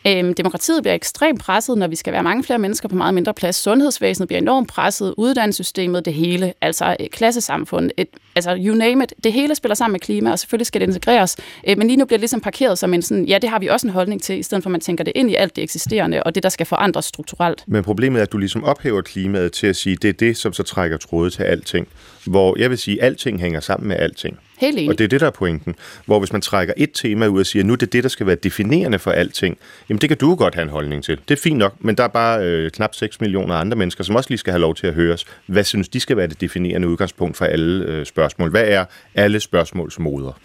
Øhm, 0.07 0.33
demokratiet 0.33 0.83
bliver 0.83 0.93
ekstremt 0.93 1.41
presset, 1.41 1.77
når 1.77 1.87
vi 1.87 1.95
skal 1.95 2.13
være 2.13 2.23
mange 2.23 2.43
flere 2.43 2.59
mennesker 2.59 2.89
på 2.89 2.95
meget 2.95 3.13
mindre 3.13 3.33
plads. 3.33 3.55
Sundhedsvæsenet 3.55 4.27
bliver 4.27 4.41
enormt 4.41 4.67
presset, 4.67 5.13
uddannelsessystemet, 5.17 6.05
det 6.05 6.13
hele, 6.13 6.53
altså 6.61 6.95
øh, 6.99 7.07
klassesamfund, 7.07 7.91
et, 7.97 8.07
altså 8.35 8.57
you 8.59 8.75
name 8.75 9.03
it, 9.03 9.13
det 9.23 9.33
hele 9.33 9.55
spiller 9.55 9.75
sammen 9.75 9.91
med 9.91 9.99
klima, 9.99 10.31
og 10.31 10.39
selvfølgelig 10.39 10.67
skal 10.67 10.81
det 10.81 10.87
integreres. 10.87 11.37
Øh, 11.67 11.77
men 11.77 11.87
lige 11.87 11.97
nu 11.97 12.05
bliver 12.05 12.17
det 12.17 12.21
ligesom 12.21 12.41
parkeret 12.41 12.77
som 12.77 12.93
en 12.93 13.01
sådan, 13.01 13.25
ja, 13.25 13.37
det 13.37 13.49
har 13.49 13.59
vi 13.59 13.67
også 13.67 13.87
en 13.87 13.93
holdning 13.93 14.21
til, 14.21 14.39
i 14.39 14.43
stedet 14.43 14.63
for 14.63 14.69
at 14.69 14.71
man 14.71 14.81
tænker 14.81 15.03
det 15.03 15.13
ind 15.15 15.31
i 15.31 15.35
alt 15.35 15.55
det 15.55 15.63
eksisterende, 15.63 16.23
og 16.23 16.35
det, 16.35 16.43
der 16.43 16.49
skal 16.49 16.65
forandres 16.65 17.05
strukturelt. 17.05 17.63
Men 17.67 17.83
problemet 17.83 18.19
er, 18.19 18.23
at 18.23 18.31
du 18.31 18.37
ligesom 18.37 18.63
ophæver 18.63 19.01
klimaet 19.01 19.51
til 19.51 19.67
at 19.67 19.75
sige, 19.75 19.95
det 19.95 20.09
er 20.09 20.13
det, 20.13 20.37
som 20.37 20.53
så 20.53 20.63
trækker 20.63 20.97
tråde 20.97 21.29
til 21.29 21.43
alting. 21.43 21.87
Hvor 22.25 22.59
jeg 22.59 22.69
vil 22.69 22.77
sige, 22.77 23.01
at 23.01 23.05
alting 23.05 23.39
hænger 23.41 23.59
sammen 23.59 23.87
med 23.87 23.95
alting. 23.99 24.39
Helt 24.59 24.77
enig. 24.77 24.89
Og 24.89 24.97
det 24.97 25.03
er 25.03 25.07
det, 25.07 25.21
der 25.21 25.27
er 25.27 25.31
pointen. 25.31 25.75
Hvor 26.05 26.19
hvis 26.19 26.31
man 26.31 26.41
trækker 26.41 26.73
et 26.77 26.89
tema 26.93 27.27
ud 27.27 27.39
og 27.39 27.45
siger, 27.45 27.63
nu 27.63 27.73
er 27.73 27.77
det 27.77 27.93
det, 27.93 28.03
der 28.03 28.09
skal 28.09 28.25
være 28.25 28.35
definerende 28.35 28.99
for 28.99 29.11
alting, 29.11 29.57
jamen 29.89 30.01
det 30.01 30.09
kan 30.09 30.17
du 30.17 30.35
godt 30.35 30.55
have 30.55 30.63
en 30.63 30.69
holdning 30.69 31.03
til. 31.03 31.19
Det 31.27 31.37
er 31.37 31.41
fint 31.41 31.57
nok, 31.57 31.75
men 31.79 31.95
der 31.95 32.03
er 32.03 32.07
bare 32.07 32.43
øh, 32.43 32.71
knap 32.71 32.95
6 32.95 33.21
millioner 33.21 33.55
andre 33.55 33.77
mennesker, 33.77 34.03
som 34.03 34.15
også 34.15 34.29
lige 34.29 34.37
skal 34.37 34.51
have 34.51 34.61
lov 34.61 34.75
til 34.75 34.87
at 34.87 34.93
høres. 34.93 35.25
Hvad 35.45 35.63
synes 35.63 35.89
de 35.89 35.99
skal 35.99 36.17
være 36.17 36.27
det 36.27 36.41
definerende 36.41 36.87
udgangspunkt 36.87 37.37
for 37.37 37.45
alle 37.45 37.85
øh, 37.85 38.05
spørgsmål? 38.05 38.49
Hvad 38.49 38.63
er 38.67 38.85
alle 39.15 39.39
spørgsmåls 39.39 39.99
moder? 39.99 40.39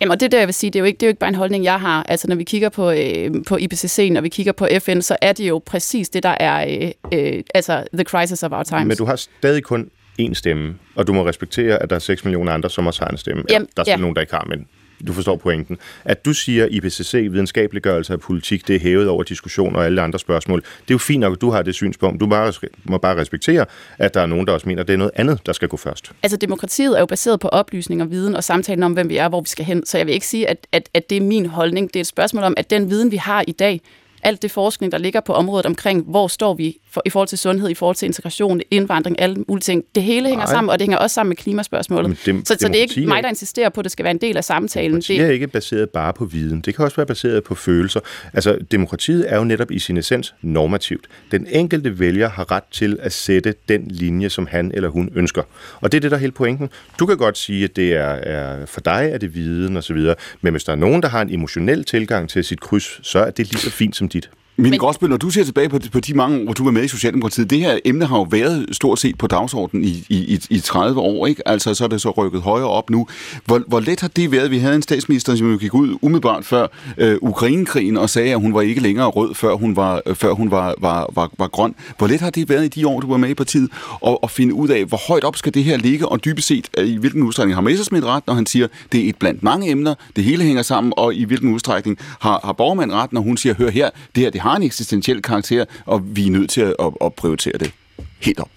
Jamen, 0.00 0.12
og 0.12 0.20
det 0.20 0.32
der, 0.32 0.38
jeg 0.38 0.48
vil 0.48 0.54
sige, 0.54 0.70
det 0.70 0.78
er 0.78 0.80
jo 0.80 0.86
ikke, 0.86 0.96
det 0.96 1.02
er 1.02 1.06
jo 1.06 1.10
ikke 1.10 1.20
bare 1.20 1.28
en 1.28 1.34
holdning, 1.34 1.64
jeg 1.64 1.80
har. 1.80 2.02
Altså, 2.02 2.28
når 2.28 2.36
vi 2.36 2.44
kigger 2.44 2.68
på, 2.68 2.90
øh, 2.90 3.30
på 3.46 3.56
IPCC, 3.56 4.08
når 4.12 4.20
vi 4.20 4.28
kigger 4.28 4.52
på 4.52 4.68
FN, 4.78 5.00
så 5.00 5.16
er 5.22 5.32
det 5.32 5.48
jo 5.48 5.62
præcis 5.66 6.08
det, 6.08 6.22
der 6.22 6.36
er 6.40 6.82
øh, 7.12 7.18
øh, 7.18 7.42
altså, 7.54 7.84
the 7.94 8.04
crisis 8.04 8.42
of 8.42 8.52
our 8.52 8.62
times. 8.62 8.86
Men 8.86 8.96
du 8.96 9.04
har 9.04 9.16
stadig 9.16 9.62
kun 9.62 9.90
én 10.20 10.34
stemme, 10.34 10.74
og 10.94 11.06
du 11.06 11.12
må 11.12 11.26
respektere, 11.26 11.82
at 11.82 11.90
der 11.90 11.96
er 11.96 12.00
6 12.00 12.24
millioner 12.24 12.52
andre, 12.52 12.70
som 12.70 12.86
også 12.86 13.04
har 13.04 13.10
en 13.10 13.16
stemme. 13.16 13.44
Jamen, 13.50 13.68
der 13.76 13.82
er 13.82 13.90
ja. 13.90 13.96
nogen, 13.96 14.14
der 14.14 14.20
ikke 14.20 14.34
har, 14.34 14.46
men 14.48 14.66
du 15.06 15.12
forstår 15.12 15.36
pointen. 15.36 15.78
At 16.04 16.24
du 16.24 16.32
siger, 16.32 16.66
IPCC, 16.70 17.28
videnskabeliggørelse 17.30 18.12
af 18.12 18.20
politik, 18.20 18.68
det 18.68 18.76
er 18.76 18.80
hævet 18.80 19.08
over 19.08 19.22
diskussion 19.22 19.76
og 19.76 19.84
alle 19.84 20.02
andre 20.02 20.18
spørgsmål. 20.18 20.60
Det 20.60 20.68
er 20.90 20.94
jo 20.94 20.98
fint 20.98 21.20
nok, 21.20 21.32
at 21.32 21.40
du 21.40 21.50
har 21.50 21.62
det 21.62 21.74
synspunkt. 21.74 22.20
Du 22.20 22.26
bare, 22.26 22.52
må 22.84 22.98
bare 22.98 23.16
respektere, 23.16 23.66
at 23.98 24.14
der 24.14 24.20
er 24.20 24.26
nogen, 24.26 24.46
der 24.46 24.52
også 24.52 24.68
mener, 24.68 24.82
at 24.82 24.88
det 24.88 24.94
er 24.94 24.98
noget 24.98 25.12
andet, 25.14 25.46
der 25.46 25.52
skal 25.52 25.68
gå 25.68 25.76
først. 25.76 26.12
Altså, 26.22 26.36
demokratiet 26.36 26.96
er 26.96 27.00
jo 27.00 27.06
baseret 27.06 27.40
på 27.40 27.48
oplysning 27.48 28.02
og 28.02 28.10
viden 28.10 28.36
og 28.36 28.44
samtalen 28.44 28.82
om, 28.82 28.92
hvem 28.92 29.08
vi 29.08 29.16
er, 29.16 29.28
hvor 29.28 29.40
vi 29.40 29.48
skal 29.48 29.64
hen. 29.64 29.86
Så 29.86 29.98
jeg 29.98 30.06
vil 30.06 30.14
ikke 30.14 30.26
sige, 30.26 30.48
at, 30.48 30.66
at, 30.72 30.88
at 30.94 31.10
det 31.10 31.16
er 31.16 31.22
min 31.22 31.46
holdning. 31.46 31.88
Det 31.88 31.96
er 31.96 32.00
et 32.00 32.06
spørgsmål 32.06 32.44
om, 32.44 32.54
at 32.56 32.70
den 32.70 32.90
viden, 32.90 33.10
vi 33.10 33.16
har 33.16 33.44
i 33.48 33.52
dag, 33.52 33.80
alt 34.26 34.42
det 34.42 34.50
forskning, 34.50 34.92
der 34.92 34.98
ligger 34.98 35.20
på 35.20 35.32
området 35.32 35.66
omkring, 35.66 36.04
hvor 36.08 36.28
står 36.28 36.54
vi 36.54 36.76
for, 36.90 37.02
i 37.06 37.10
forhold 37.10 37.28
til 37.28 37.38
sundhed, 37.38 37.70
i 37.70 37.74
forhold 37.74 37.96
til 37.96 38.06
integration, 38.06 38.60
indvandring, 38.70 39.20
alle 39.20 39.36
mulige 39.48 39.62
ting. 39.62 39.84
Det 39.94 40.02
hele 40.02 40.28
hænger 40.28 40.44
Nej. 40.44 40.54
sammen, 40.54 40.70
og 40.70 40.78
det 40.78 40.84
hænger 40.84 40.98
også 40.98 41.14
sammen 41.14 41.28
med 41.28 41.36
klimaspørgsmålet. 41.36 42.08
Men 42.10 42.18
dem- 42.26 42.44
så, 42.44 42.48
så 42.48 42.54
det 42.54 42.64
er 42.64 42.68
demokrati 42.68 43.00
ikke 43.00 43.08
mig, 43.08 43.22
der 43.22 43.28
insisterer 43.28 43.68
på, 43.68 43.80
at 43.80 43.84
det 43.84 43.92
skal 43.92 44.02
være 44.04 44.10
en 44.10 44.20
del 44.20 44.36
af 44.36 44.44
samtalen. 44.44 45.00
Det 45.00 45.20
er 45.20 45.30
ikke 45.30 45.46
baseret 45.48 45.90
bare 45.90 46.12
på 46.12 46.24
viden. 46.24 46.60
Det 46.60 46.74
kan 46.76 46.84
også 46.84 46.96
være 46.96 47.06
baseret 47.06 47.44
på 47.44 47.54
følelser. 47.54 48.00
Altså, 48.32 48.58
demokratiet 48.70 49.32
er 49.32 49.36
jo 49.36 49.44
netop 49.44 49.70
i 49.70 49.78
sin 49.78 49.96
essens 49.96 50.34
normativt. 50.42 51.06
Den 51.30 51.46
enkelte 51.50 51.98
vælger 51.98 52.28
har 52.28 52.50
ret 52.50 52.62
til 52.72 52.98
at 53.00 53.12
sætte 53.12 53.54
den 53.68 53.86
linje, 53.90 54.30
som 54.30 54.46
han 54.50 54.70
eller 54.74 54.88
hun 54.88 55.10
ønsker. 55.14 55.42
Og 55.80 55.92
det 55.92 55.98
er 55.98 56.00
det, 56.00 56.10
der 56.10 56.16
er 56.16 56.20
hele 56.20 56.32
pointen. 56.32 56.70
Du 56.98 57.06
kan 57.06 57.16
godt 57.16 57.38
sige, 57.38 57.64
at 57.64 57.76
det 57.76 57.92
er, 57.92 58.00
er 58.04 58.66
for 58.66 58.80
dig 58.80 59.08
er 59.12 59.18
det 59.18 59.34
viden 59.34 59.76
osv., 59.76 59.98
men 60.40 60.52
hvis 60.52 60.64
der 60.64 60.72
er 60.72 60.76
nogen, 60.76 61.02
der 61.02 61.08
har 61.08 61.22
en 61.22 61.34
emotionel 61.34 61.84
tilgang 61.84 62.28
til 62.28 62.44
sit 62.44 62.60
kryds, 62.60 63.06
så 63.08 63.18
er 63.18 63.30
det 63.30 63.46
lige 63.52 63.60
så 63.60 63.70
fint 63.70 63.96
som 63.96 64.08
Appetit. 64.16 64.45
Dit. 64.56 64.62
Mine 64.62 64.78
Gråsbøl, 64.78 65.10
når 65.10 65.16
du 65.16 65.30
ser 65.30 65.44
tilbage 65.44 65.68
på, 65.68 65.78
på 65.92 66.00
de 66.00 66.14
mange 66.14 66.44
hvor 66.44 66.52
du 66.52 66.64
var 66.64 66.70
med 66.70 66.84
i 66.84 66.88
Socialdemokratiet, 66.88 67.50
det 67.50 67.58
her 67.58 67.78
emne 67.84 68.06
har 68.06 68.16
jo 68.16 68.22
været 68.22 68.66
stort 68.72 68.98
set 68.98 69.18
på 69.18 69.26
dagsordenen 69.26 69.84
i, 69.84 70.06
i, 70.08 70.40
i 70.50 70.60
30 70.60 71.00
år, 71.00 71.26
ikke? 71.26 71.48
Altså, 71.48 71.74
så 71.74 71.84
er 71.84 71.88
det 71.88 72.00
så 72.00 72.10
rykket 72.10 72.42
højere 72.42 72.68
op 72.68 72.90
nu. 72.90 73.06
Hvor, 73.44 73.62
hvor 73.66 73.80
let 73.80 74.00
har 74.00 74.08
det 74.08 74.32
været? 74.32 74.50
Vi 74.50 74.58
havde 74.58 74.74
en 74.74 74.82
statsminister, 74.82 75.36
som 75.36 75.52
jo 75.52 75.58
gik 75.58 75.74
ud 75.74 75.98
umiddelbart 76.02 76.44
før 76.44 76.66
øh, 76.98 77.16
Ukrainekrigen 77.22 77.96
og 77.96 78.10
sagde, 78.10 78.32
at 78.32 78.40
hun 78.40 78.54
var 78.54 78.60
ikke 78.60 78.80
længere 78.80 79.06
rød, 79.06 79.34
før 79.34 79.54
hun 79.54 79.76
var, 79.76 80.02
øh, 80.06 80.14
før 80.14 80.32
hun 80.32 80.50
var, 80.50 80.74
var, 80.78 81.10
var, 81.14 81.30
var 81.38 81.48
grøn. 81.48 81.74
Hvor 81.98 82.06
let 82.06 82.20
har 82.20 82.30
det 82.30 82.48
været 82.48 82.64
i 82.64 82.68
de 82.68 82.88
år, 82.88 83.00
du 83.00 83.10
var 83.10 83.16
med 83.16 83.28
i 83.28 83.34
partiet, 83.34 83.70
at, 84.06 84.18
at 84.22 84.30
finde 84.30 84.54
ud 84.54 84.68
af, 84.68 84.84
hvor 84.84 85.08
højt 85.08 85.24
op 85.24 85.36
skal 85.36 85.54
det 85.54 85.64
her 85.64 85.76
ligge, 85.76 86.08
og 86.08 86.24
dybest 86.24 86.48
set, 86.48 86.68
øh, 86.78 86.88
i 86.88 86.96
hvilken 86.96 87.22
udstrækning 87.22 87.56
har 87.56 87.62
Messersmith 87.62 88.06
ret, 88.06 88.26
når 88.26 88.34
han 88.34 88.46
siger, 88.46 88.68
det 88.92 89.04
er 89.04 89.08
et 89.08 89.16
blandt 89.16 89.42
mange 89.42 89.70
emner, 89.70 89.94
det 90.16 90.24
hele 90.24 90.44
hænger 90.44 90.62
sammen, 90.62 90.92
og 90.96 91.14
i 91.14 91.24
hvilken 91.24 91.54
udstrækning 91.54 91.98
har, 92.20 92.40
har 92.44 92.52
Borgman 92.52 92.92
ret, 92.92 93.12
når 93.12 93.20
hun 93.20 93.36
siger, 93.36 93.54
hør 93.54 93.70
her, 93.70 93.90
det 94.14 94.22
her 94.22 94.30
det 94.30 94.40
har 94.46 94.56
en 94.56 94.62
eksistentiel 94.62 95.22
karakter, 95.22 95.64
og 95.86 96.16
vi 96.16 96.26
er 96.26 96.30
nødt 96.30 96.50
til 96.50 96.60
at, 96.60 96.74
at, 96.78 96.92
at 97.00 97.14
prioritere 97.14 97.58
det 97.60 97.72
helt 98.20 98.40
op. 98.40 98.50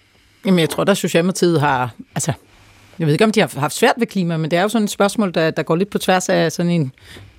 Jamen, 0.46 0.60
jeg 0.60 0.70
tror, 0.70 0.84
at 0.84 0.98
Socialdemokratiet 0.98 1.60
har... 1.60 1.92
Altså, 2.16 2.34
jeg 3.00 3.08
ved 3.08 3.14
ikke, 3.14 3.26
om 3.26 3.32
de 3.32 3.40
har 3.40 3.60
haft 3.60 3.76
svært 3.76 3.96
ved 3.98 4.08
klima, 4.08 4.38
men 4.38 4.52
det 4.52 4.60
er 4.60 4.62
jo 4.62 4.70
sådan 4.70 4.86
et 4.86 4.92
spørgsmål, 4.92 5.34
der, 5.34 5.52
der 5.52 5.64
går 5.64 5.76
lidt 5.76 5.90
på 5.90 5.98
tværs 5.98 6.30
af 6.30 6.52
sådan 6.52 6.72
en 6.72 6.92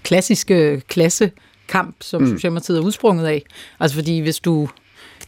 klassisk 0.02 0.50
klassekamp, 0.88 1.96
som 2.00 2.22
mm. 2.22 2.28
Socialdemokratiet 2.28 2.78
er 2.78 2.82
udsprunget 2.82 3.26
af. 3.26 3.42
Altså, 3.80 3.94
fordi 3.94 4.18
hvis 4.18 4.40
du 4.40 4.68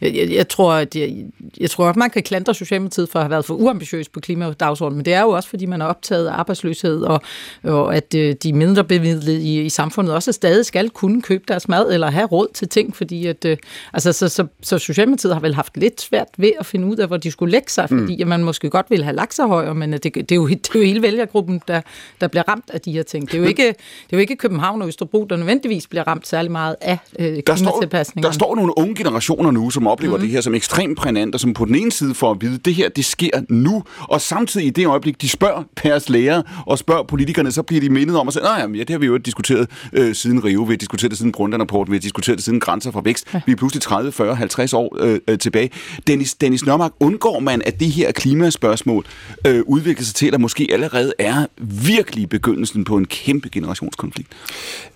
jeg, 0.03 0.16
jeg, 0.16 0.30
jeg, 0.30 0.48
tror, 0.48 0.72
at 0.72 0.96
jeg, 0.96 1.24
jeg 1.61 1.70
tror 1.70 1.88
at 1.88 1.96
man 1.96 2.11
kan 2.11 2.22
klandre 2.22 2.55
Socialdemokratiet 2.55 3.09
for 3.09 3.18
at 3.18 3.24
have 3.24 3.30
været 3.30 3.44
for 3.44 3.55
uambitiøs 3.55 4.09
på 4.09 4.20
klimadagsordenen, 4.20 4.96
men 4.96 5.05
det 5.05 5.14
er 5.14 5.20
jo 5.20 5.28
også, 5.28 5.48
fordi 5.48 5.66
man 5.66 5.80
er 5.80 5.86
optaget 5.86 6.26
af 6.26 6.32
arbejdsløshed, 6.32 7.03
og, 7.03 7.20
og 7.64 7.96
at 7.96 8.14
øh, 8.14 8.34
de 8.42 8.53
mindre 8.53 8.84
bemidlede 8.84 9.42
i, 9.42 9.61
i 9.61 9.68
samfundet 9.68 10.14
også 10.14 10.32
stadig 10.32 10.66
skal 10.66 10.90
kunne 10.90 11.22
købe 11.22 11.44
deres 11.48 11.68
mad 11.68 11.92
eller 11.92 12.11
have 12.11 12.26
råd 12.26 12.48
til 12.55 12.68
ting, 12.68 12.96
fordi 12.96 13.26
at, 13.26 13.44
øh, 13.44 13.57
altså, 13.92 14.12
så, 14.12 14.28
så, 14.28 14.46
så 14.62 14.78
Socialdemokratiet 14.78 15.34
har 15.34 15.40
vel 15.40 15.55
haft 15.55 15.76
lidt 15.76 16.00
svært 16.00 16.28
ved 16.36 16.53
at 16.61 16.66
finde 16.66 16.86
ud 16.86 16.96
af, 16.96 17.07
hvor 17.07 17.16
de 17.16 17.30
skulle 17.30 17.53
lægge 17.53 17.70
sig, 17.70 17.86
mm. 17.90 17.98
fordi 17.98 18.16
mm. 18.16 18.22
at 18.22 18.28
man 18.28 18.44
måske 18.44 18.70
godt 18.70 18.86
ville 18.90 19.05
have 19.05 19.16
lagt 19.16 19.34
sig 19.34 19.46
højere, 19.46 19.74
men 19.74 19.92
det, 19.92 20.05
det, 20.05 20.32
er 20.32 20.36
jo, 20.36 20.48
det 20.48 20.68
er 20.74 20.78
jo 20.78 20.84
hele 20.84 21.03
vælgergruppen, 21.03 21.62
der, 21.68 21.80
der 22.20 22.28
bliver 22.28 22.48
ramt 22.48 22.70
af 22.72 22.80
de 22.80 22.92
her 22.92 23.03
ting. 23.03 23.26
Det 23.26 23.34
er 23.34 23.38
jo 23.38 23.44
ikke, 23.44 23.66
det 23.66 24.12
er 24.12 24.16
jo 24.16 24.18
ikke 24.18 24.36
København 24.36 24.82
og 24.82 24.88
Østerbro, 24.88 25.24
der 25.24 25.36
nødvendigvis 25.36 25.86
bliver 25.86 26.07
ramt 26.07 26.26
særlig 26.26 26.50
meget 26.53 26.76
af 26.80 26.98
øh, 27.18 27.42
der 27.46 27.57
står, 27.57 27.80
der 28.22 28.30
står 28.30 28.57
nogle 28.57 28.78
unge 28.78 28.94
generationer 28.94 29.50
nu, 29.50 29.70
som 29.70 29.86
oplever 29.93 30.16
mm. 30.16 30.22
det 30.22 30.30
her 30.30 30.40
som 30.40 30.55
ekstremt 30.55 30.99
prænant, 30.99 31.34
og 31.34 31.40
som 31.40 31.55
på 31.55 31.64
den 31.64 31.74
ene 31.74 31.93
side 31.93 32.14
får 32.14 32.30
at 32.30 32.36
vide, 32.40 32.55
at 32.55 32.64
det 32.64 32.74
her, 32.74 32.88
det 32.88 33.05
sker 33.05 33.43
nu, 33.49 33.82
og 33.99 34.20
samtidig 34.20 34.66
i 34.66 34.70
det 34.70 34.86
øjeblik, 34.86 35.22
de 35.22 35.28
spørger 35.28 35.62
deres 35.82 36.09
lærer 36.09 36.43
og 36.66 36.78
spørger 36.78 37.03
politikerne, 37.03 37.53
så 37.53 37.62
bliver 37.62 37.80
de 37.80 37.90
mindet 37.90 38.16
om 38.16 38.28
at 38.28 38.34
sige, 38.34 38.43
nej, 38.43 38.66
ja, 38.74 38.78
det 38.78 38.90
har 38.90 38.99
vi 38.99 39.07
jo 39.07 39.16
diskuteret 39.16 39.70
øh, 39.93 40.14
siden 40.14 40.45
Rio, 40.45 40.62
vi 40.62 40.72
har 40.72 40.78
diskuteret 40.78 41.11
det 41.11 41.18
siden 41.18 41.32
Brundtland-rapport, 41.32 41.90
vi 41.90 41.97
har 41.97 42.01
diskuteret 42.01 42.38
det 42.38 42.45
siden 42.45 42.61
Grænser 42.61 42.90
for 42.90 43.01
Vækst, 43.01 43.34
ja. 43.34 43.40
vi 43.47 43.53
er 43.53 43.57
pludselig 43.57 43.82
30, 43.82 44.12
40, 44.12 44.34
50 44.34 44.72
år 44.72 44.97
øh, 45.01 45.18
øh, 45.28 45.38
tilbage. 45.38 45.70
Dennis, 46.07 46.34
Dennis 46.34 46.66
Nørmark, 46.66 46.93
undgår 47.01 47.40
man, 47.40 47.62
at 47.66 47.80
det 47.80 47.90
her 47.90 48.12
klimaspørgsmål 48.12 49.07
øh, 49.47 49.62
udvikler 49.66 50.05
sig 50.05 50.14
til, 50.14 50.26
at 50.26 50.32
der 50.32 50.38
måske 50.38 50.68
allerede 50.72 51.12
er 51.18 51.47
virkelig 51.86 52.28
begyndelsen 52.28 52.84
på 52.84 52.97
en 52.97 53.05
kæmpe 53.05 53.49
generationskonflikt? 53.49 54.28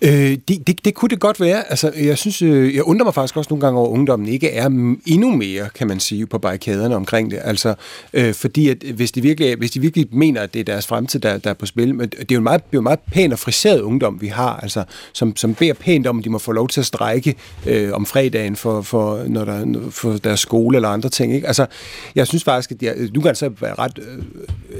Øh, 0.03 0.11
det, 0.49 0.67
det, 0.67 0.85
det 0.85 0.95
kunne 0.95 1.09
det 1.09 1.21
godt 1.21 1.41
være. 1.41 1.71
Altså, 1.71 1.93
jeg 1.97 2.19
synes, 2.19 2.43
øh, 2.43 2.75
jeg 2.75 2.83
undrer 2.83 3.05
mig 3.05 3.15
faktisk 3.15 3.37
også 3.37 3.49
nogle 3.51 3.61
gange 3.61 3.79
over, 3.79 3.89
at 3.89 3.93
ungdommen 3.93 4.29
ikke 4.29 4.51
er 4.51 4.69
endnu 5.07 5.31
mere, 5.31 5.69
kan 5.75 5.87
man 5.87 6.01
sige, 6.01 6.27
på 6.27 6.39
barrikaderne 6.39 6.97
omkring 6.97 7.31
det. 7.31 7.41
Altså, 7.43 7.75
øh, 8.13 8.35
fordi 8.35 8.69
at 8.69 8.85
øh, 8.85 8.95
hvis 8.97 9.13
de, 9.13 9.23
virkelig, 9.23 9.57
hvis 9.57 9.71
de 9.71 9.81
virkelig 9.81 10.07
mener, 10.13 10.41
at 10.41 10.55
det 10.55 10.61
er 10.61 10.65
deres 10.65 10.87
fremtid, 10.87 11.21
der, 11.21 11.39
der 11.39 11.51
er 11.51 11.55
på 11.55 11.67
spil, 11.67 11.95
men 11.95 12.09
det 12.09 12.21
er 12.21 12.27
jo 12.31 12.39
en 12.39 12.45
meget, 12.45 12.61
det 12.61 12.75
er 12.75 12.79
jo 12.79 12.81
meget 12.81 13.01
pæn 13.13 13.33
og 13.33 13.39
friseret 13.39 13.81
ungdom, 13.81 14.21
vi 14.21 14.27
har, 14.27 14.57
altså, 14.57 14.85
som, 15.13 15.37
som 15.37 15.55
beder 15.55 15.75
pænt 15.75 16.07
om, 16.07 16.19
at 16.19 16.25
de 16.25 16.31
må 16.31 16.39
få 16.39 16.53
lov 16.53 16.69
til 16.69 16.81
at 16.81 16.87
strække 16.87 17.35
øh, 17.67 17.93
om 17.93 18.07
fredagen 18.07 18.57
for, 18.57 18.83
for, 18.83 19.25
når 19.29 19.45
der, 19.45 19.91
for 19.91 20.13
deres 20.13 20.41
skole 20.41 20.77
eller 20.77 20.89
andre 20.89 21.09
ting. 21.09 21.35
Ikke? 21.35 21.47
Altså, 21.47 21.67
jeg 22.15 22.27
synes 22.27 22.45
faktisk, 22.45 22.73
at 22.73 22.77
øh, 22.77 22.85
jeg, 22.85 23.11
nu 23.15 23.21
kan 23.21 23.29
jeg 23.29 23.37
så 23.37 23.51
være 23.61 23.75
ret 23.75 23.99
øh, 23.99 24.25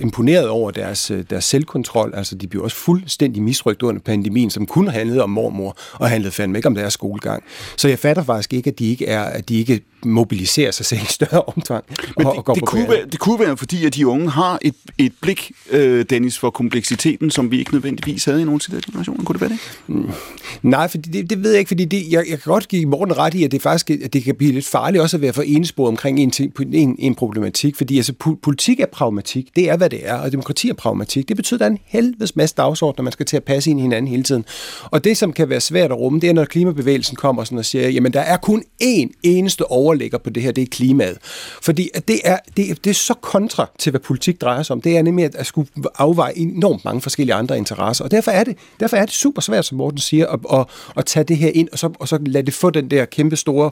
imponeret 0.03 0.49
over 0.49 0.71
deres, 0.71 1.11
øh, 1.11 1.25
deres 1.31 1.45
selvkontrol. 1.45 2.13
Altså, 2.15 2.35
de 2.35 2.47
bliver 2.47 2.65
også 2.65 2.77
fuldstændig 2.77 3.43
misrygt 3.43 3.83
under 3.83 4.01
pandemien, 4.01 4.51
som 4.51 4.67
kun 4.67 4.89
handlede 4.89 5.23
om 5.23 5.31
mormor, 5.31 5.77
og 5.93 6.09
handlede 6.09 6.33
fandme 6.33 6.59
ikke 6.59 6.69
om 6.69 6.75
deres 6.75 6.93
skolegang. 6.93 7.43
Så 7.77 7.89
jeg 7.89 7.99
fatter 7.99 8.23
faktisk 8.23 8.53
ikke, 8.53 8.71
at 8.71 8.79
de 8.79 8.91
ikke, 8.91 9.07
er, 9.07 9.23
at 9.23 9.49
de 9.49 9.59
ikke 9.59 9.81
mobiliserer 10.05 10.71
sig 10.71 10.87
selv 10.87 11.01
i 11.03 11.13
større 11.13 11.43
omfang. 11.43 11.85
Men 12.17 12.27
og, 12.27 12.35
det, 12.37 12.49
og 12.49 12.55
det, 12.55 12.65
kunne 12.65 12.89
være, 12.89 13.07
det 13.13 13.19
kunne 13.19 13.41
være, 13.41 13.57
fordi 13.57 13.87
at 13.87 13.95
de 13.95 14.07
unge 14.07 14.31
har 14.31 14.59
et, 14.63 14.75
et 14.99 15.13
blik, 15.21 15.53
øh, 15.71 16.05
Dennis, 16.11 16.39
for 16.39 16.51
kompleksiteten, 16.51 17.31
som 17.31 17.51
vi 17.51 17.59
ikke 17.59 17.73
nødvendigvis 17.73 18.25
havde 18.25 18.43
i 18.43 18.45
nogle 18.45 18.61
tidligere 18.61 18.83
generationer. 18.87 19.25
Kunne 19.25 19.35
det 19.35 19.41
være 19.41 19.51
det? 19.51 19.59
Mm. 19.87 20.11
Nej, 20.63 20.89
for 20.89 20.99
det, 20.99 21.31
det 21.31 21.43
ved 21.43 21.51
jeg 21.51 21.59
ikke, 21.59 21.69
fordi 21.69 21.85
det, 21.85 22.03
jeg, 22.11 22.25
jeg 22.31 22.43
kan 22.43 22.53
godt 22.53 22.69
give 22.69 22.87
Morten 22.87 23.19
ret 23.19 23.35
i, 23.35 23.45
at 23.45 23.53
det 23.53 23.63
faktisk 23.63 23.91
at 23.91 24.13
det 24.13 24.25
kan 24.25 24.35
blive 24.35 24.53
lidt 24.53 24.67
farligt 24.67 25.03
også 25.03 25.17
at 25.17 25.21
være 25.21 25.33
for 25.33 25.43
enespor 25.43 25.89
omkring 25.89 26.21
en, 26.21 26.31
ting, 26.31 26.53
en, 26.73 26.97
en 26.99 27.15
problematik, 27.15 27.77
fordi 27.77 27.97
altså, 27.97 28.13
politik 28.43 28.81
er 28.81 28.87
pragmatik, 28.87 29.57
det 29.57 29.71
er, 29.71 29.77
hvad 29.77 29.91
det 29.91 30.09
er, 30.09 30.15
og 30.15 30.33
demokrati 30.33 30.69
er 30.69 30.75
pragmatik. 30.75 31.29
Det 31.29 31.37
betyder, 31.37 31.57
at 31.57 31.61
der 31.61 31.67
er 31.67 31.71
en 31.71 31.79
helvedes 31.85 32.37
masse 32.37 32.55
dagsordner, 32.55 33.03
man 33.03 33.13
skal 33.13 33.27
til 33.27 33.37
at 33.37 33.45
passe 33.45 33.71
ind 33.71 33.79
i 33.79 33.83
hinanden 33.83 34.09
hele 34.09 34.23
tiden. 34.23 34.45
Og 34.85 35.05
det, 35.05 35.17
som 35.17 35.33
kan 35.33 35.49
være 35.49 35.61
svært 35.61 35.91
at 35.91 35.99
rumme, 35.99 36.21
det 36.21 36.29
er, 36.29 36.35
når 36.35 36.45
klimabevægelsen 36.45 37.17
kommer 37.17 37.45
sådan 37.45 37.59
og 37.59 37.65
siger, 37.65 37.89
jamen 37.89 38.13
der 38.13 38.21
er 38.21 38.37
kun 38.37 38.63
én 38.83 39.21
eneste 39.23 39.71
overligger 39.87 40.19
på 40.19 40.31
det 40.31 40.43
her, 40.43 40.53
det 40.53 40.63
er 40.63 40.67
klimaet. 40.71 41.19
Fordi 41.63 41.89
det, 42.09 42.21
er, 42.25 42.39
det, 42.57 42.71
er, 42.71 42.75
det 42.75 42.91
er 42.91 42.95
så 42.95 43.15
kontra 43.15 43.71
til, 43.79 43.91
hvad 43.91 44.01
politik 44.01 44.41
drejer 44.41 44.63
sig 44.63 44.75
om. 44.75 44.81
Det 44.81 44.97
er 44.97 45.03
nemlig 45.03 45.25
at, 45.25 45.35
at 45.35 45.47
skulle 45.47 45.69
afveje 45.99 46.33
enormt 46.37 46.85
mange 46.85 47.01
forskellige 47.01 47.35
andre 47.35 47.59
interesser. 47.59 48.05
Og 48.05 48.11
derfor 48.11 48.31
er 48.31 48.45
det, 48.45 48.57
derfor 48.81 48.97
er 48.97 49.05
det 49.05 49.15
super 49.15 49.43
svært, 49.43 49.65
som 49.65 49.79
Morten 49.79 49.99
siger, 49.99 50.27
at, 50.27 50.41
at, 50.53 50.67
at 50.97 51.07
tage 51.07 51.25
det 51.25 51.37
her 51.37 51.51
ind, 51.55 51.69
og 51.73 51.79
så, 51.79 51.91
og 52.01 52.09
så 52.09 52.19
lade 52.27 52.47
det 52.47 52.55
få 52.55 52.71
den 52.71 52.91
der 52.91 53.05
kæmpe 53.05 53.37
store 53.37 53.71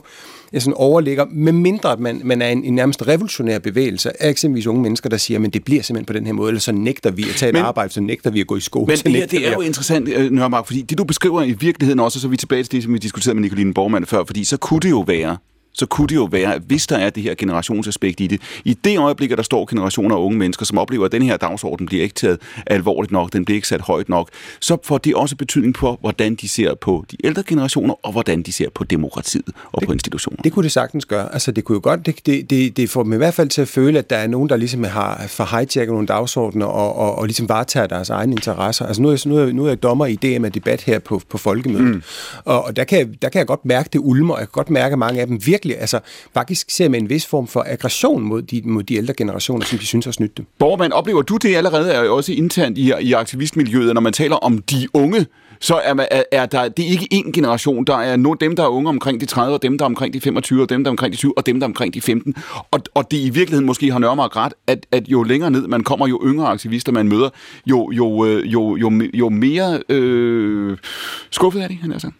sådan 0.59 0.73
overligger, 0.73 1.25
med 1.31 1.51
mindre 1.51 1.91
at 1.91 1.99
man, 1.99 2.21
man 2.23 2.41
er 2.41 2.49
en, 2.49 2.63
en 2.63 2.75
nærmest 2.75 3.07
revolutionær 3.07 3.59
bevægelse 3.59 4.23
af 4.23 4.29
eksempelvis 4.29 4.67
unge 4.67 4.81
mennesker, 4.81 5.09
der 5.09 5.17
siger, 5.17 5.39
men 5.39 5.51
det 5.51 5.63
bliver 5.63 5.83
simpelthen 5.83 6.05
på 6.05 6.13
den 6.13 6.25
her 6.25 6.33
måde, 6.33 6.49
eller 6.49 6.59
så 6.61 6.71
nægter 6.71 7.11
vi 7.11 7.23
at 7.23 7.35
tage 7.35 7.49
et 7.49 7.57
arbejde, 7.57 7.93
så 7.93 8.01
nægter 8.01 8.29
vi 8.29 8.39
at 8.41 8.47
gå 8.47 8.55
i 8.55 8.59
skole. 8.59 8.85
Men 8.85 8.97
det, 8.97 9.11
her, 9.11 9.27
det 9.27 9.47
er 9.47 9.51
jo 9.51 9.61
interessant, 9.61 10.09
øh, 10.09 10.31
Nørmark, 10.31 10.65
fordi 10.65 10.81
det 10.81 10.97
du 10.97 11.03
beskriver 11.03 11.41
i 11.43 11.51
virkeligheden 11.51 11.99
også, 11.99 12.19
så 12.19 12.27
er 12.27 12.29
vi 12.29 12.37
tilbage 12.37 12.63
til 12.63 12.71
det, 12.71 12.83
som 12.83 12.93
vi 12.93 12.97
diskuterede 12.97 13.35
med 13.35 13.41
Nicoline 13.41 13.73
Borgmann 13.73 14.05
før, 14.05 14.23
fordi 14.25 14.43
så 14.43 14.57
kunne 14.57 14.79
det 14.79 14.89
jo 14.89 14.99
være, 15.07 15.37
så 15.75 15.85
kunne 15.85 16.07
det 16.07 16.15
jo 16.15 16.23
være, 16.31 16.55
at 16.55 16.61
hvis 16.61 16.87
der 16.87 16.97
er 16.97 17.09
det 17.09 17.23
her 17.23 17.35
generationsaspekt 17.35 18.19
i 18.19 18.27
det, 18.27 18.41
i 18.65 18.73
det 18.73 18.99
øjeblik, 18.99 19.31
at 19.31 19.37
der 19.37 19.43
står 19.43 19.65
generationer 19.69 20.15
af 20.15 20.19
unge 20.19 20.37
mennesker, 20.37 20.65
som 20.65 20.77
oplever, 20.77 21.05
at 21.05 21.11
den 21.11 21.21
her 21.21 21.37
dagsorden 21.37 21.85
bliver 21.85 22.03
ikke 22.03 22.15
taget 22.15 22.39
alvorligt 22.67 23.11
nok, 23.11 23.33
den 23.33 23.45
bliver 23.45 23.55
ikke 23.55 23.67
sat 23.67 23.81
højt 23.81 24.09
nok, 24.09 24.29
så 24.59 24.77
får 24.83 24.97
det 24.97 25.15
også 25.15 25.35
betydning 25.35 25.73
på, 25.73 25.97
hvordan 26.01 26.35
de 26.35 26.47
ser 26.47 26.75
på 26.75 27.05
de 27.11 27.17
ældre 27.23 27.43
generationer, 27.47 27.93
og 28.05 28.11
hvordan 28.11 28.41
de 28.41 28.51
ser 28.51 28.69
på 28.69 28.83
demokratiet 28.83 29.49
og 29.71 29.81
det, 29.81 29.87
på 29.87 29.93
institutioner. 29.93 30.41
Det 30.41 30.51
kunne 30.51 30.63
det 30.63 30.71
sagtens 30.71 31.05
gøre. 31.05 31.33
Altså, 31.33 31.51
det 31.51 31.63
kunne 31.63 31.75
jo 31.75 31.79
godt, 31.83 32.05
det, 32.05 32.25
det, 32.25 32.49
det, 32.49 32.77
det 32.77 32.89
får 32.89 33.03
dem 33.03 33.13
i 33.13 33.17
hvert 33.17 33.33
fald 33.33 33.49
til 33.49 33.61
at 33.61 33.67
føle, 33.67 33.99
at 33.99 34.09
der 34.09 34.15
er 34.15 34.27
nogen, 34.27 34.49
der 34.49 34.55
ligesom 34.55 34.83
har 34.83 35.25
for 35.27 35.57
hijacket 35.57 35.87
nogle 35.87 36.07
dagsordner 36.07 36.65
og, 36.65 36.95
og, 36.95 37.15
og 37.15 37.25
ligesom 37.25 37.49
varetager 37.49 37.87
deres 37.87 38.09
egne 38.09 38.31
interesser. 38.31 38.85
Altså, 38.85 39.01
nu 39.01 39.09
er, 39.09 39.23
nu 39.27 39.37
er, 39.37 39.51
nu 39.51 39.63
er 39.63 39.67
jeg 39.67 39.83
dommer 39.83 40.05
i 40.05 40.15
DM-debat 40.15 40.81
her 40.81 40.99
på, 40.99 41.21
på 41.29 41.37
folkemødet, 41.37 41.95
mm. 41.95 42.01
og, 42.45 42.65
og 42.65 42.75
der, 42.75 42.83
kan, 42.83 43.15
der 43.21 43.29
kan 43.29 43.39
jeg 43.39 43.47
godt 43.47 43.65
mærke 43.65 43.89
det 43.93 43.99
ulmer, 44.03 44.33
og 44.33 44.39
jeg 44.39 44.47
kan 44.47 44.51
godt 44.53 44.69
mærke, 44.69 44.93
at 44.93 44.99
mange 44.99 45.21
af 45.21 45.27
dem 45.27 45.45
virkelig 45.45 45.64
virkelig 45.65 45.81
altså, 45.81 45.99
faktisk 46.33 46.69
ser 46.69 46.89
med 46.89 46.99
en 46.99 47.09
vis 47.09 47.25
form 47.25 47.47
for 47.47 47.63
aggression 47.67 48.23
mod 48.23 48.41
de, 48.41 48.61
mod 48.65 48.83
de 48.83 48.95
ældre 48.95 49.13
generationer, 49.13 49.65
som 49.65 49.79
de 49.79 49.85
synes 49.85 50.05
har 50.05 50.11
snydt 50.11 50.37
dem. 50.37 50.45
Borgman, 50.59 50.93
oplever 50.93 51.21
du 51.21 51.37
det 51.37 51.55
allerede 51.55 51.91
er 51.91 52.09
også 52.09 52.33
internt 52.33 52.77
i, 52.77 52.93
i 53.01 53.13
aktivistmiljøet, 53.13 53.93
når 53.93 54.01
man 54.01 54.13
taler 54.13 54.35
om 54.35 54.57
de 54.57 54.87
unge, 54.93 55.25
så 55.59 55.75
er, 55.75 55.95
er, 56.11 56.23
er 56.31 56.45
der, 56.45 56.69
det 56.69 56.85
er 56.85 56.89
ikke 56.89 57.07
én 57.13 57.31
generation. 57.31 57.85
Der 57.85 57.97
er 57.97 58.15
nogle, 58.15 58.37
dem, 58.41 58.55
der 58.55 58.63
er 58.63 58.67
unge 58.67 58.89
omkring 58.89 59.21
de 59.21 59.25
30, 59.25 59.55
og 59.55 59.61
dem, 59.61 59.77
der 59.77 59.85
er 59.85 59.89
omkring 59.89 60.13
de 60.13 60.21
25, 60.21 60.61
og 60.61 60.69
dem, 60.69 60.83
der 60.83 60.89
er 60.89 60.91
omkring 60.91 61.13
de 61.13 61.17
20, 61.17 61.37
og 61.37 61.45
dem, 61.45 61.59
der 61.59 61.67
er 61.67 61.69
omkring 61.69 61.93
de 61.93 62.01
15. 62.01 62.35
Og, 62.71 62.79
og 62.93 63.11
det 63.11 63.17
i 63.17 63.29
virkeligheden 63.29 63.65
måske 63.65 63.91
har 63.91 63.99
nørmere 63.99 64.27
ret, 64.27 64.53
at, 64.67 64.85
at 64.91 65.07
jo 65.07 65.23
længere 65.23 65.51
ned 65.51 65.67
man 65.67 65.83
kommer, 65.83 66.07
jo 66.07 66.21
yngre 66.25 66.47
aktivister 66.47 66.91
man 66.91 67.07
møder, 67.07 67.29
jo, 67.65 67.91
jo, 67.91 68.25
jo, 68.25 68.41
jo, 68.45 68.75
jo, 68.75 68.91
jo 69.13 69.29
mere 69.29 69.79
øh, 69.89 70.77
skuffet 71.31 71.63
er 71.63 71.67
de, 71.67 71.77
han 71.81 71.91
er 71.91 71.99
sagt. 71.99 72.13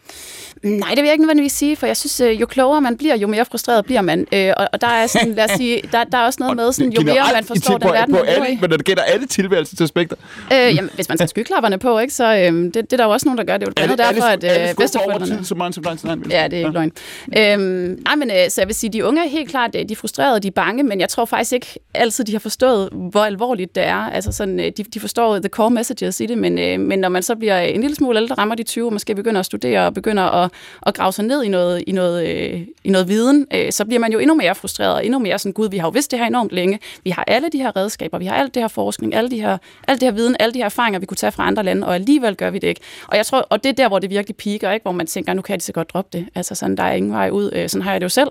Nej, 0.66 0.90
det 0.90 0.96
vil 0.96 1.04
jeg 1.04 1.12
ikke 1.12 1.22
nødvendigvis 1.22 1.52
sige, 1.52 1.76
for 1.76 1.86
jeg 1.86 1.96
synes, 1.96 2.20
øh, 2.20 2.40
jo 2.40 2.46
klogere 2.46 2.80
man 2.80 2.96
bliver, 2.96 3.16
jo 3.16 3.26
mere 3.26 3.44
frustreret 3.44 3.84
bliver 3.84 4.00
man. 4.00 4.26
Øh, 4.32 4.52
og, 4.56 4.68
og 4.72 4.80
der 4.80 4.86
er 4.86 5.06
sådan, 5.06 5.32
lad 5.34 5.44
os 5.44 5.50
sige, 5.60 5.82
der, 5.92 6.04
der 6.04 6.18
er 6.18 6.22
også 6.22 6.36
noget 6.40 6.56
med, 6.56 6.72
sådan, 6.72 6.92
jo 6.92 7.02
mere 7.02 7.22
man 7.34 7.44
forstår 7.44 7.78
den 7.78 7.90
verden, 7.90 8.14
man 8.14 8.24
lever 8.24 8.46
i. 8.46 8.58
Men 8.60 8.70
det 8.70 8.84
gælder 8.84 9.02
alle 9.02 9.26
tilværelsesaspekter. 9.26 10.16
Øh, 10.52 10.58
jamen, 10.58 10.90
hvis 10.94 11.08
man 11.08 11.18
tager 11.18 11.28
skyklapperne 11.28 11.78
på, 11.78 11.98
ikke, 11.98 12.14
så 12.14 12.36
øh, 12.36 12.64
det, 12.64 12.74
det 12.74 12.92
er 12.92 12.96
der 12.96 13.04
jo 13.04 13.10
også 13.10 13.28
nogen, 13.28 13.38
der 13.38 13.44
gør. 13.44 13.56
Det 13.56 13.62
er 13.62 13.70
jo 13.70 13.86
blandt 13.86 13.98
derfor, 13.98 14.26
at 14.26 14.68
øh, 14.70 14.74
bedsteforældrene... 14.76 15.44
Så 15.44 15.54
meget, 15.54 15.74
så 15.74 15.80
lang 15.80 15.98
tid, 15.98 16.08
Ja, 16.30 16.44
det 16.44 16.52
er 16.52 16.58
ikke 16.58 16.70
løgn. 16.70 16.92
Øhm, 17.38 18.00
nej, 18.04 18.14
men 18.16 18.30
øh, 18.30 18.36
så 18.48 18.60
jeg 18.60 18.68
vil 18.68 18.74
sige, 18.74 18.92
de 18.92 19.04
unge 19.04 19.24
er 19.24 19.28
helt 19.28 19.50
klart, 19.50 19.72
de 19.72 19.92
er 19.92 19.96
frustrerede, 19.96 20.40
de 20.40 20.48
er 20.48 20.52
bange, 20.52 20.82
men 20.82 21.00
jeg 21.00 21.08
tror 21.08 21.24
faktisk 21.24 21.52
ikke 21.52 21.78
altid, 21.94 22.24
de 22.24 22.32
har 22.32 22.38
forstået, 22.38 22.88
hvor 22.92 23.24
alvorligt 23.24 23.74
det 23.74 23.84
er. 23.84 24.10
Altså 24.10 24.32
sådan, 24.32 24.58
de, 24.58 24.70
de 24.72 25.00
forstår 25.00 25.38
the 25.38 25.48
core 25.48 25.70
messages 25.70 26.20
i 26.20 26.26
det, 26.26 26.38
men, 26.38 26.58
øh, 26.58 26.80
men 26.80 26.98
når 26.98 27.08
man 27.08 27.22
så 27.22 27.36
bliver 27.36 27.58
en 27.58 27.80
lille 27.80 27.96
smule 27.96 28.18
ældre, 28.18 28.34
rammer 28.34 28.54
de 28.54 28.62
20, 28.62 28.86
og 28.86 28.92
måske 28.92 29.14
begynder 29.14 29.40
at 29.40 29.46
studere 29.46 29.86
og 29.86 29.94
begynder 29.94 30.22
at 30.22 30.50
at 30.86 30.94
grave 30.94 31.12
sig 31.12 31.24
ned 31.24 31.42
i 31.42 31.48
noget, 31.48 31.84
i 31.86 31.92
noget, 31.92 32.28
øh, 32.28 32.66
i 32.84 32.90
noget 32.90 33.08
viden, 33.08 33.46
øh, 33.54 33.72
så 33.72 33.84
bliver 33.84 34.00
man 34.00 34.12
jo 34.12 34.18
endnu 34.18 34.34
mere 34.34 34.54
frustreret, 34.54 34.94
og 34.94 35.04
endnu 35.04 35.18
mere 35.18 35.38
sådan, 35.38 35.52
gud, 35.52 35.70
vi 35.70 35.78
har 35.78 35.86
jo 35.86 35.90
vidst 35.90 36.10
det 36.10 36.18
her 36.18 36.26
enormt 36.26 36.52
længe, 36.52 36.78
vi 37.04 37.10
har 37.10 37.24
alle 37.26 37.48
de 37.48 37.58
her 37.58 37.76
redskaber, 37.76 38.18
vi 38.18 38.26
har 38.26 38.34
alt 38.34 38.54
det 38.54 38.62
her 38.62 38.68
forskning, 38.68 39.14
alle 39.14 39.30
de 39.30 39.40
her, 39.40 39.58
alt 39.88 40.00
det 40.00 40.06
her 40.06 40.14
viden, 40.14 40.36
alle 40.40 40.54
de 40.54 40.58
her 40.58 40.64
erfaringer, 40.64 41.00
vi 41.00 41.06
kunne 41.06 41.16
tage 41.16 41.32
fra 41.32 41.46
andre 41.46 41.62
lande, 41.62 41.86
og 41.86 41.94
alligevel 41.94 42.36
gør 42.36 42.50
vi 42.50 42.58
det 42.58 42.68
ikke. 42.68 42.80
Og 43.08 43.16
jeg 43.16 43.26
tror, 43.26 43.38
og 43.38 43.64
det 43.64 43.68
er 43.68 43.74
der, 43.74 43.88
hvor 43.88 43.98
det 43.98 44.10
virkelig 44.10 44.36
piker, 44.36 44.70
ikke? 44.70 44.84
hvor 44.84 44.92
man 44.92 45.06
tænker, 45.06 45.34
nu 45.34 45.42
kan 45.42 45.58
de 45.58 45.64
så 45.64 45.72
godt 45.72 45.90
droppe 45.92 46.18
det. 46.18 46.26
Altså 46.34 46.54
sådan, 46.54 46.76
der 46.76 46.82
er 46.82 46.92
ingen 46.92 47.12
vej 47.12 47.30
ud. 47.30 47.50
Øh, 47.52 47.68
sådan 47.68 47.82
har 47.82 47.92
jeg 47.92 48.00
det 48.00 48.04
jo 48.04 48.08
selv. 48.08 48.28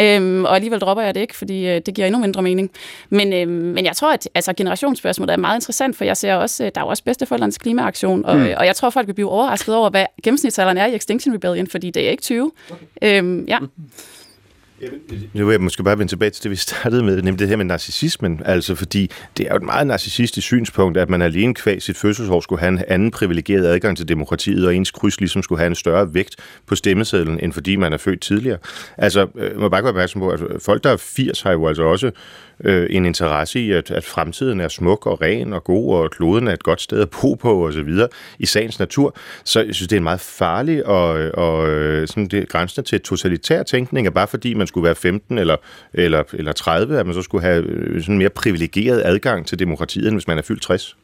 Øhm, 0.00 0.44
og 0.44 0.54
alligevel 0.54 0.80
dropper 0.80 1.02
jeg 1.02 1.14
det 1.14 1.20
ikke, 1.20 1.36
fordi 1.36 1.68
øh, 1.68 1.80
det 1.86 1.94
giver 1.94 2.06
endnu 2.06 2.20
mindre 2.20 2.42
mening. 2.42 2.70
Men, 3.10 3.32
øh, 3.32 3.48
men 3.48 3.84
jeg 3.84 3.96
tror, 3.96 4.12
at 4.12 4.28
altså, 4.34 4.52
generationsspørgsmålet 4.56 5.32
er 5.32 5.36
meget 5.36 5.56
interessant, 5.56 5.96
for 5.96 6.04
jeg 6.04 6.16
ser 6.16 6.34
også, 6.34 6.64
øh, 6.64 6.70
der 6.74 6.80
er 6.80 6.84
jo 6.84 6.88
også 6.88 7.04
bedsteforældrenes 7.04 7.58
klimaaktion, 7.58 8.24
og, 8.24 8.36
mm. 8.36 8.46
og 8.56 8.66
jeg 8.66 8.76
tror, 8.76 8.90
folk 8.90 9.06
vil 9.06 9.14
blive 9.14 9.30
overrasket 9.30 9.74
over, 9.74 9.90
hvad 9.90 10.06
gennemsnitsalderen 10.22 10.78
er 10.78 10.86
i 10.86 10.94
Extinction 10.94 11.34
Rebellion, 11.34 11.66
fordi 11.66 11.90
det 11.90 12.06
er 12.06 12.10
ikke 12.10 12.22
20. 12.22 12.50
Øhm, 13.02 13.44
ja. 13.44 13.58
Nu 15.32 15.46
vil 15.46 15.52
jeg 15.52 15.60
måske 15.60 15.82
bare 15.82 15.98
vende 15.98 16.12
tilbage 16.12 16.30
til 16.30 16.42
det, 16.42 16.50
vi 16.50 16.56
startede 16.56 17.02
med, 17.04 17.22
nemlig 17.22 17.38
det 17.38 17.48
her 17.48 17.56
med 17.56 17.64
narcissismen. 17.64 18.40
Altså, 18.44 18.74
fordi 18.74 19.10
det 19.36 19.46
er 19.46 19.50
jo 19.50 19.56
et 19.56 19.62
meget 19.62 19.86
narcissistisk 19.86 20.46
synspunkt, 20.46 20.98
at 20.98 21.10
man 21.10 21.22
alene 21.22 21.54
kvæg 21.54 21.82
sit 21.82 21.96
fødselsår 21.96 22.40
skulle 22.40 22.60
have 22.60 22.72
en 22.72 22.82
anden 22.88 23.10
privilegeret 23.10 23.66
adgang 23.66 23.96
til 23.96 24.08
demokratiet, 24.08 24.66
og 24.66 24.74
ens 24.74 24.90
kryds 24.90 25.20
ligesom 25.20 25.42
skulle 25.42 25.58
have 25.58 25.66
en 25.66 25.74
større 25.74 26.14
vægt 26.14 26.36
på 26.66 26.74
stemmesedlen, 26.74 27.40
end 27.42 27.52
fordi 27.52 27.76
man 27.76 27.92
er 27.92 27.96
født 27.96 28.20
tidligere. 28.20 28.58
Altså, 28.96 29.26
øh, 29.34 29.50
jeg 29.50 29.58
må 29.58 29.68
bare 29.68 29.82
gå 29.82 29.88
opmærksom 29.88 30.20
på, 30.20 30.30
at 30.30 30.40
folk, 30.58 30.84
der 30.84 30.90
er 30.90 30.96
80, 30.96 31.42
har 31.42 31.52
jo 31.52 31.68
altså 31.68 31.82
også 31.82 32.10
øh, 32.64 32.86
en 32.90 33.04
interesse 33.04 33.60
i, 33.60 33.72
at, 33.72 33.90
at 33.90 34.04
fremtiden 34.04 34.60
er 34.60 34.68
smuk 34.68 35.06
og 35.06 35.22
ren 35.22 35.52
og 35.52 35.64
god, 35.64 35.94
og 35.94 36.10
kloden 36.10 36.48
er 36.48 36.52
et 36.52 36.62
godt 36.62 36.80
sted 36.80 37.00
at 37.00 37.10
bo 37.10 37.34
på 37.34 37.66
osv. 37.66 37.92
i 38.38 38.46
sagens 38.46 38.78
natur. 38.78 39.16
Så 39.44 39.62
jeg 39.62 39.74
synes, 39.74 39.88
det 39.88 39.96
er 39.96 40.00
en 40.00 40.04
meget 40.04 40.20
farlig 40.20 40.86
og, 40.86 41.30
og 41.34 41.68
øh, 41.68 42.08
sådan 42.08 42.28
det 42.28 42.48
grænsende 42.48 42.88
til 42.88 43.00
totalitær 43.00 43.62
tænkning, 43.62 44.06
at 44.06 44.14
bare 44.14 44.26
fordi 44.26 44.54
man 44.54 44.66
skulle 44.68 44.84
være 44.84 44.94
15 44.94 45.38
eller, 45.38 45.56
eller, 45.94 46.22
eller 46.32 46.52
30, 46.52 46.98
at 46.98 47.06
man 47.06 47.14
så 47.14 47.22
skulle 47.22 47.44
have 47.44 47.64
øh, 47.64 48.02
sådan 48.02 48.18
mere 48.18 48.30
privilegeret 48.30 49.02
adgang 49.04 49.46
til 49.46 49.58
demokratiet, 49.58 50.06
end 50.06 50.14
hvis 50.14 50.28
man 50.28 50.38
er 50.38 50.42
fyldt 50.42 50.62
60. 50.62 50.96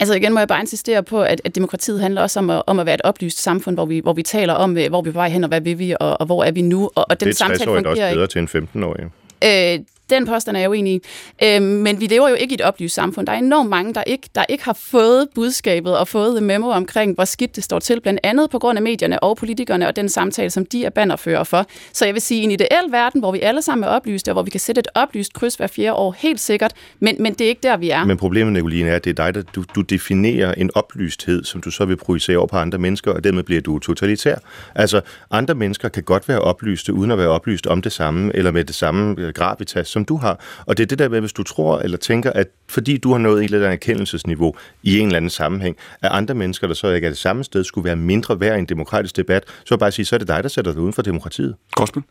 Altså 0.00 0.14
igen 0.14 0.32
må 0.32 0.38
jeg 0.38 0.48
bare 0.48 0.60
insistere 0.60 1.02
på, 1.02 1.22
at, 1.22 1.40
at 1.44 1.54
demokratiet 1.54 2.00
handler 2.00 2.22
også 2.22 2.38
om 2.38 2.50
at, 2.50 2.62
om 2.66 2.78
at 2.78 2.86
være 2.86 2.94
et 2.94 3.00
oplyst 3.04 3.42
samfund, 3.42 3.76
hvor 3.76 3.86
vi, 3.86 3.98
hvor 3.98 4.12
vi 4.12 4.22
taler 4.22 4.54
om, 4.54 4.78
øh, 4.78 4.88
hvor 4.88 5.02
vi 5.02 5.08
er 5.08 5.12
på 5.12 5.18
vej 5.18 5.28
hen, 5.28 5.44
og 5.44 5.48
hvad 5.48 5.60
vil 5.60 5.78
vi, 5.78 5.94
og, 6.00 6.20
og 6.20 6.26
hvor 6.26 6.44
er 6.44 6.50
vi 6.50 6.62
nu. 6.62 6.90
Og, 6.94 7.06
og 7.10 7.20
den 7.20 7.28
det 7.28 7.40
er 7.40 7.46
60 7.46 7.66
år 7.66 7.76
også 7.76 8.12
bedre 8.14 8.26
til 8.26 8.38
en 8.38 8.48
15-årig. 8.74 9.04
Øh, 9.44 9.84
den 10.10 10.26
påstand 10.26 10.56
er 10.56 10.60
jeg 10.60 10.66
jo 10.66 10.72
i. 10.72 11.00
Øh, 11.44 11.62
men 11.62 12.00
vi 12.00 12.06
lever 12.06 12.28
jo 12.28 12.34
ikke 12.34 12.52
i 12.52 12.54
et 12.54 12.60
oplyst 12.60 12.94
samfund. 12.94 13.26
Der 13.26 13.32
er 13.32 13.38
enormt 13.38 13.70
mange, 13.70 13.94
der 13.94 14.02
ikke, 14.02 14.28
der 14.34 14.44
ikke 14.48 14.64
har 14.64 14.72
fået 14.72 15.28
budskabet 15.34 15.98
og 15.98 16.08
fået 16.08 16.42
memo 16.42 16.68
omkring, 16.68 17.14
hvor 17.14 17.24
skidt 17.24 17.56
det 17.56 17.64
står 17.64 17.78
til, 17.78 18.00
blandt 18.00 18.20
andet 18.22 18.50
på 18.50 18.58
grund 18.58 18.78
af 18.78 18.82
medierne 18.82 19.22
og 19.22 19.36
politikerne 19.36 19.88
og 19.88 19.96
den 19.96 20.08
samtale, 20.08 20.50
som 20.50 20.66
de 20.66 20.84
er 20.84 20.90
bannerfører 20.90 21.44
for. 21.44 21.66
Så 21.92 22.04
jeg 22.04 22.14
vil 22.14 22.22
sige, 22.22 22.40
i 22.40 22.44
en 22.44 22.50
ideel 22.50 22.90
verden, 22.90 23.20
hvor 23.20 23.32
vi 23.32 23.40
alle 23.40 23.62
sammen 23.62 23.84
er 23.84 23.88
oplyste, 23.88 24.28
og 24.28 24.32
hvor 24.32 24.42
vi 24.42 24.50
kan 24.50 24.60
sætte 24.60 24.78
et 24.78 24.88
oplyst 24.94 25.32
kryds 25.32 25.54
hver 25.54 25.66
fjerde 25.66 25.92
år, 25.92 26.14
helt 26.18 26.40
sikkert, 26.40 26.72
men, 27.00 27.16
men 27.20 27.32
det 27.32 27.44
er 27.44 27.48
ikke 27.48 27.62
der, 27.62 27.76
vi 27.76 27.90
er. 27.90 28.04
Men 28.04 28.16
problemet, 28.16 28.52
Nicoline, 28.52 28.90
er, 28.90 28.96
at 28.96 29.04
det 29.04 29.18
er 29.18 29.24
dig, 29.24 29.34
der 29.34 29.42
du, 29.54 29.64
du 29.74 29.80
definerer 29.80 30.54
en 30.54 30.70
oplysthed, 30.74 31.44
som 31.44 31.60
du 31.60 31.70
så 31.70 31.84
vil 31.84 31.96
projicere 31.96 32.36
over 32.36 32.46
på 32.46 32.56
andre 32.56 32.78
mennesker, 32.78 33.12
og 33.12 33.24
dermed 33.24 33.42
bliver 33.42 33.60
du 33.60 33.78
totalitær. 33.78 34.36
Altså, 34.74 35.00
andre 35.30 35.54
mennesker 35.54 35.88
kan 35.88 36.02
godt 36.02 36.28
være 36.28 36.40
oplyste, 36.40 36.92
uden 36.92 37.10
at 37.10 37.18
være 37.18 37.28
oplyst 37.28 37.66
om 37.66 37.82
det 37.82 37.92
samme, 37.92 38.36
eller 38.36 38.50
med 38.50 38.64
det 38.64 38.74
samme 38.74 39.32
gravitas, 39.32 39.88
som 39.96 40.04
du 40.04 40.16
har. 40.16 40.40
Og 40.66 40.76
det 40.76 40.82
er 40.82 40.86
det 40.86 40.98
der 40.98 41.08
med, 41.08 41.20
hvis 41.20 41.32
du 41.32 41.42
tror 41.42 41.78
eller 41.78 41.98
tænker, 41.98 42.32
at 42.32 42.48
fordi 42.68 42.96
du 42.96 43.12
har 43.12 43.18
nået 43.18 43.38
et 43.38 43.44
eller 43.44 43.58
andet 43.58 43.72
erkendelsesniveau 43.72 44.54
i 44.82 44.98
en 44.98 45.06
eller 45.06 45.16
anden 45.16 45.30
sammenhæng, 45.30 45.76
at 46.02 46.10
andre 46.12 46.34
mennesker, 46.34 46.66
der 46.66 46.74
så 46.74 46.88
ikke 46.88 47.04
er 47.04 47.10
det 47.10 47.18
samme 47.18 47.44
sted, 47.44 47.64
skulle 47.64 47.84
være 47.84 47.96
mindre 47.96 48.40
værd 48.40 48.56
i 48.56 48.58
en 48.58 48.66
demokratisk 48.66 49.16
debat, 49.16 49.44
så 49.64 49.76
bare 49.76 49.92
sige, 49.92 50.06
så 50.06 50.16
er 50.16 50.18
det 50.18 50.28
dig, 50.28 50.42
der 50.42 50.48
sætter 50.48 50.72
dig 50.72 50.80
uden 50.80 50.92
for 50.92 51.02
demokratiet. 51.02 51.54
Korsbøl? 51.76 52.02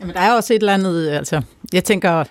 Jamen, 0.00 0.14
der 0.14 0.20
er 0.20 0.32
også 0.32 0.54
et 0.54 0.58
eller 0.58 0.74
andet, 0.74 1.08
altså, 1.08 1.42
jeg 1.72 1.84
tænker, 1.84 2.24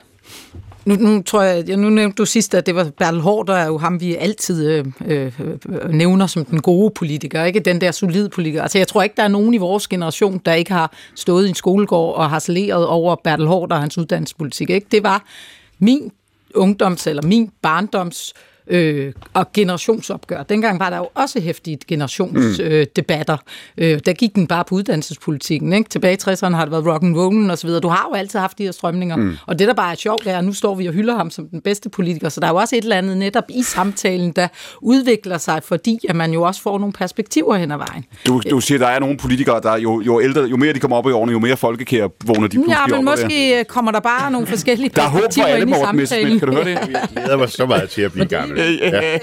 nu, 0.85 0.95
nu 0.95 1.21
tror 1.21 1.41
jeg, 1.41 1.77
nu 1.77 1.89
nævnte 1.89 2.15
du 2.15 2.25
sidst, 2.25 2.55
at 2.55 2.65
det 2.65 2.75
var 2.75 2.91
Bertel 2.97 3.21
Hård, 3.21 3.47
der 3.47 3.53
er 3.53 3.67
jo 3.67 3.77
ham, 3.77 4.01
vi 4.01 4.15
altid 4.15 4.67
øh, 4.69 4.85
øh, 5.05 5.39
øh, 5.39 5.89
nævner 5.89 6.27
som 6.27 6.45
den 6.45 6.61
gode 6.61 6.91
politiker, 6.95 7.43
ikke 7.43 7.59
den 7.59 7.81
der 7.81 7.91
solide 7.91 8.29
politiker. 8.29 8.61
Altså 8.61 8.77
jeg 8.77 8.87
tror 8.87 9.03
ikke, 9.03 9.15
der 9.15 9.23
er 9.23 9.27
nogen 9.27 9.53
i 9.53 9.57
vores 9.57 9.87
generation, 9.87 10.41
der 10.45 10.53
ikke 10.53 10.71
har 10.71 10.93
stået 11.15 11.45
i 11.45 11.49
en 11.49 11.55
skolegård 11.55 12.15
og 12.15 12.29
har 12.29 12.39
saleret 12.39 12.87
over 12.87 13.15
Bertel 13.23 13.47
Hård 13.47 13.71
og 13.71 13.79
hans 13.79 13.97
uddannelsespolitik. 13.97 14.69
Ikke? 14.69 14.87
Det 14.91 15.03
var 15.03 15.23
min 15.79 16.11
ungdoms 16.55 17.07
eller 17.07 17.21
min 17.21 17.51
barndoms 17.61 18.33
øh, 18.35 18.52
og 19.33 19.51
generationsopgør. 19.53 20.43
Dengang 20.43 20.79
var 20.79 20.89
der 20.89 20.97
jo 20.97 21.09
også 21.15 21.41
hæftige 21.41 21.77
generationsdebatter. 21.87 23.37
Mm. 23.77 23.83
Øh, 23.83 23.99
der 24.05 24.13
gik 24.13 24.35
den 24.35 24.47
bare 24.47 24.63
på 24.69 24.75
uddannelsespolitikken. 24.75 25.73
Ikke? 25.73 25.89
Tilbage 25.89 26.13
i 26.13 26.31
60'erne 26.31 26.55
har 26.55 26.65
det 26.65 26.71
været 26.71 26.85
rock 26.85 27.03
and 27.03 27.17
roll 27.17 27.51
og 27.51 27.57
så 27.57 27.67
videre. 27.67 27.81
Du 27.81 27.87
har 27.87 28.07
jo 28.11 28.15
altid 28.15 28.39
haft 28.39 28.57
de 28.57 28.63
her 28.63 28.71
strømninger. 28.71 29.15
Mm. 29.15 29.37
Og 29.45 29.59
det, 29.59 29.67
der 29.67 29.73
bare 29.73 29.91
er 29.91 29.95
sjovt, 29.95 30.27
er, 30.27 30.37
at 30.37 30.43
nu 30.45 30.53
står 30.53 30.75
vi 30.75 30.87
og 30.87 30.93
hylder 30.93 31.15
ham 31.15 31.29
som 31.29 31.47
den 31.47 31.61
bedste 31.61 31.89
politiker. 31.89 32.29
Så 32.29 32.39
der 32.39 32.47
er 32.47 32.51
jo 32.51 32.57
også 32.57 32.75
et 32.75 32.83
eller 32.83 32.95
andet 32.95 33.17
netop 33.17 33.43
i 33.49 33.63
samtalen, 33.63 34.31
der 34.31 34.47
udvikler 34.81 35.37
sig, 35.37 35.63
fordi 35.63 35.99
at 36.09 36.15
man 36.15 36.31
jo 36.33 36.41
også 36.41 36.61
får 36.61 36.79
nogle 36.79 36.93
perspektiver 36.93 37.55
hen 37.55 37.71
ad 37.71 37.77
vejen. 37.77 38.05
Du, 38.27 38.41
du 38.49 38.59
siger, 38.59 38.79
der 38.79 38.87
er 38.87 38.99
nogle 38.99 39.17
politikere, 39.17 39.61
der 39.61 39.77
jo, 39.77 40.01
jo 40.01 40.21
ældre, 40.21 40.41
jo 40.41 40.57
mere 40.57 40.73
de 40.73 40.79
kommer 40.79 40.97
op 40.97 41.07
i 41.07 41.11
årene, 41.11 41.31
jo 41.31 41.39
mere 41.39 41.57
folkekære 41.57 42.09
vågner 42.25 42.47
de 42.47 42.49
pludselig 42.49 42.75
Ja, 42.75 42.87
men 42.87 42.97
op 42.97 43.03
måske 43.03 43.55
der. 43.57 43.63
kommer 43.63 43.91
der 43.91 43.99
bare 43.99 44.31
nogle 44.31 44.47
forskellige 44.47 44.89
der 44.95 45.09
perspektiver 45.09 45.47
ind 45.47 45.69
i 45.69 45.73
samtalen. 45.73 45.85
Der 45.85 45.85
er 45.85 45.93
håb 45.93 46.07
for 46.07 46.13
alle, 46.13 46.25
Morten 46.25 46.39
Kan 46.39 46.47
du 46.47 46.53
høre 46.53 46.65
det? 46.65 46.79
Jeg 46.93 47.07
glæder 47.13 47.37
mig 47.37 47.49
så 47.49 47.65
meget 47.65 47.89
til 47.89 48.01
at 48.01 48.11
blive 48.11 48.25
gammel. 48.37 48.52
Ja. 48.83 49.17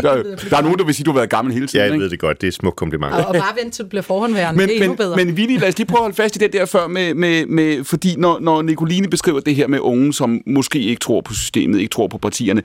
der, 0.00 0.22
der 0.50 0.56
er 0.56 0.62
nogen, 0.62 0.78
der 0.78 0.84
vil 0.84 0.94
sige, 0.94 1.02
at 1.02 1.06
du 1.06 1.10
har 1.10 1.18
været 1.18 1.30
gammel 1.30 1.54
hele 1.54 1.66
tiden. 1.66 1.78
Ja, 1.78 1.84
jeg 1.84 1.94
ikke? 1.94 2.02
ved 2.02 2.10
det 2.10 2.18
godt. 2.18 2.40
Det 2.40 2.46
er 2.46 2.48
et 2.48 2.54
smukt 2.54 2.76
kompliment. 2.76 3.14
Og, 3.14 3.26
og 3.26 3.34
bare 3.34 3.56
vente 3.62 3.76
til 3.76 3.84
du 3.84 3.88
bliver 3.88 4.02
forhåndværende. 4.02 4.58
Men, 4.58 4.68
det 4.68 4.76
er 4.76 4.80
endnu 4.80 4.92
men, 4.92 4.96
bedre. 4.96 5.16
men 5.16 5.36
Vinnie, 5.36 5.58
lad 5.58 5.68
os 5.68 5.78
lige 5.78 5.86
prøve 5.86 5.98
at 5.98 6.02
holde 6.02 6.16
fast 6.16 6.36
i 6.36 6.38
det 6.38 6.52
der 6.52 6.66
før, 6.66 6.86
med, 6.86 7.14
med, 7.14 7.46
med, 7.46 7.84
fordi 7.84 8.14
når, 8.18 8.38
når 8.40 8.62
Nicoline 8.62 9.08
beskriver 9.08 9.40
det 9.40 9.54
her 9.54 9.66
med 9.66 9.78
unge, 9.80 10.14
som 10.14 10.40
måske 10.46 10.78
ikke 10.78 11.00
tror 11.00 11.20
på 11.20 11.34
systemet, 11.34 11.78
ikke 11.80 11.90
tror 11.90 12.06
på 12.06 12.18
partierne, 12.18 12.62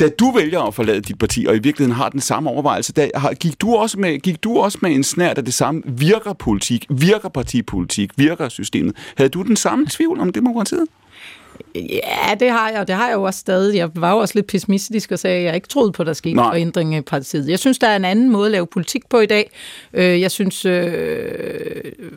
da 0.00 0.08
du 0.08 0.30
vælger 0.30 0.60
at 0.60 0.74
forlade 0.74 1.00
dit 1.00 1.18
parti, 1.18 1.46
og 1.48 1.56
i 1.56 1.58
virkeligheden 1.58 1.96
har 1.96 2.08
den 2.08 2.20
samme 2.20 2.50
overvejelse, 2.50 2.92
da, 2.92 3.10
har, 3.14 3.32
gik, 3.32 3.60
du 3.60 3.74
også 3.74 3.98
med, 3.98 4.18
gik 4.18 4.44
du 4.44 4.58
også 4.58 4.78
med 4.82 4.90
en 4.90 5.04
snært 5.04 5.38
af 5.38 5.44
det 5.44 5.54
samme? 5.54 5.82
Virker 5.84 6.32
politik? 6.32 6.86
Virker 6.90 7.28
partipolitik? 7.28 8.10
Virker 8.16 8.48
systemet? 8.48 8.96
Havde 9.16 9.30
du 9.30 9.42
den 9.42 9.56
samme 9.56 9.86
tvivl 9.90 10.20
om 10.20 10.32
demokratiet? 10.32 10.86
Ja, 11.74 12.34
det 12.40 12.50
har 12.50 12.70
jeg, 12.70 12.80
og 12.80 12.88
det 12.88 12.94
har 12.94 13.06
jeg 13.06 13.14
jo 13.14 13.22
også 13.22 13.40
stadig. 13.40 13.76
Jeg 13.76 13.90
var 13.94 14.12
jo 14.12 14.18
også 14.18 14.34
lidt 14.34 14.46
pessimistisk 14.46 15.12
og 15.12 15.18
sagde, 15.18 15.38
at 15.38 15.44
jeg 15.44 15.54
ikke 15.54 15.68
troede 15.68 15.92
på, 15.92 16.02
at 16.02 16.06
der 16.06 16.12
skete 16.12 16.30
en 16.30 16.36
forændring 16.38 16.96
i 16.96 17.00
partiet. 17.00 17.48
Jeg 17.48 17.58
synes, 17.58 17.78
der 17.78 17.86
er 17.86 17.96
en 17.96 18.04
anden 18.04 18.30
måde 18.30 18.46
at 18.46 18.52
lave 18.52 18.66
politik 18.66 19.08
på 19.08 19.20
i 19.20 19.26
dag. 19.26 19.50
Øh, 19.92 20.20
jeg 20.20 20.30
synes, 20.30 20.64
øh, 20.64 20.94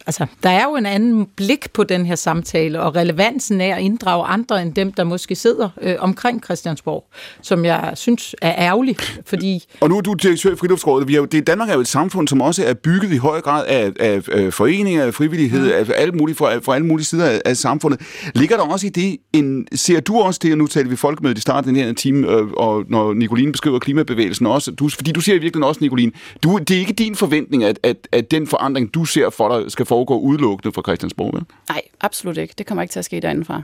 altså, 0.08 0.26
der 0.44 0.50
er 0.50 0.64
jo 0.64 0.76
en 0.76 0.86
anden 0.86 1.26
blik 1.26 1.74
på 1.74 1.84
den 1.84 2.06
her 2.06 2.16
samtale, 2.16 2.82
og 2.82 2.96
relevansen 2.96 3.62
af 3.62 3.76
at 3.76 3.82
inddrage 3.82 4.26
andre 4.26 4.62
end 4.62 4.74
dem, 4.74 4.92
der 4.92 5.04
måske 5.04 5.36
sidder 5.36 5.70
øh, 5.82 5.96
omkring 6.00 6.44
Christiansborg, 6.44 7.06
som 7.42 7.66
jeg 7.66 7.92
synes 7.96 8.36
er 8.42 8.56
ærgerlig, 8.58 8.96
fordi... 9.26 9.64
Og 9.80 9.90
nu 9.90 9.98
er 9.98 10.02
du 10.02 10.14
direktør 10.14 10.52
i 10.52 10.56
Friluftsrådet. 10.56 11.08
Vi 11.08 11.14
har 11.14 11.20
jo, 11.20 11.26
det, 11.26 11.48
Danmark 11.48 11.70
er 11.70 11.74
jo 11.74 11.80
et 11.80 11.88
samfund, 11.88 12.28
som 12.28 12.42
også 12.42 12.66
er 12.66 12.74
bygget 12.74 13.12
i 13.12 13.18
høj 13.18 13.42
grad 13.42 13.66
af, 13.68 13.92
af, 14.00 14.22
af 14.32 14.54
foreninger, 14.54 15.04
af 15.04 15.14
frivillighed, 15.14 15.66
mm. 15.66 15.72
af 15.72 15.94
alle 15.96 16.12
mulige, 16.12 16.36
fra, 16.36 16.58
fra 16.58 16.76
alle 16.76 16.88
mulige 16.88 17.06
sider 17.06 17.26
af, 17.26 17.42
af 17.46 17.58
samfundet. 17.58 18.02
Ligger 18.36 18.58
der 18.58 18.64
også 18.64 18.88
i 18.88 18.90
det 18.90 19.18
en, 19.34 19.68
ser 19.76 20.00
du 20.00 20.20
også 20.20 20.40
det, 20.44 20.52
og 20.52 20.58
nu 20.58 20.68
taler 20.68 20.90
vi 20.90 20.96
folkemødet 20.96 21.38
i 21.38 21.42
starten 21.42 21.70
af 21.70 21.74
den 21.74 21.84
her 21.84 21.94
time, 21.94 22.28
øh, 22.28 22.48
og 22.48 22.86
når 22.88 23.14
Nicoline 23.14 23.52
beskriver 23.52 23.80
klimabevægelsen 23.80 24.46
også, 24.46 24.72
du, 24.72 24.90
fordi 24.90 25.12
du 25.12 25.22
ser 25.22 25.34
i 25.34 25.38
virkeligheden 25.38 25.64
også, 25.64 25.82
Nicoline, 25.82 26.12
du, 26.44 26.58
det 26.58 26.76
er 26.76 26.80
ikke 26.80 26.94
din 26.94 27.16
forventning, 27.16 27.64
at, 27.64 27.80
at, 27.84 28.08
at 28.12 28.32
den 28.32 28.48
forandring, 28.48 28.94
du 28.94 29.06
ser 29.06 29.30
for 29.30 29.60
dig, 29.60 29.72
skal 29.72 29.86
foregå 29.86 30.20
udelukkende 30.20 30.74
fra 30.74 30.82
Christiansborg, 30.82 31.34
vel? 31.34 31.44
Nej, 31.70 31.82
absolut 32.02 32.38
ikke. 32.38 32.54
Det 32.58 32.66
kommer 32.66 32.82
ikke 32.82 32.92
til 32.92 33.00
at 33.00 33.06
ske 33.06 33.20
derindefra. 33.20 33.62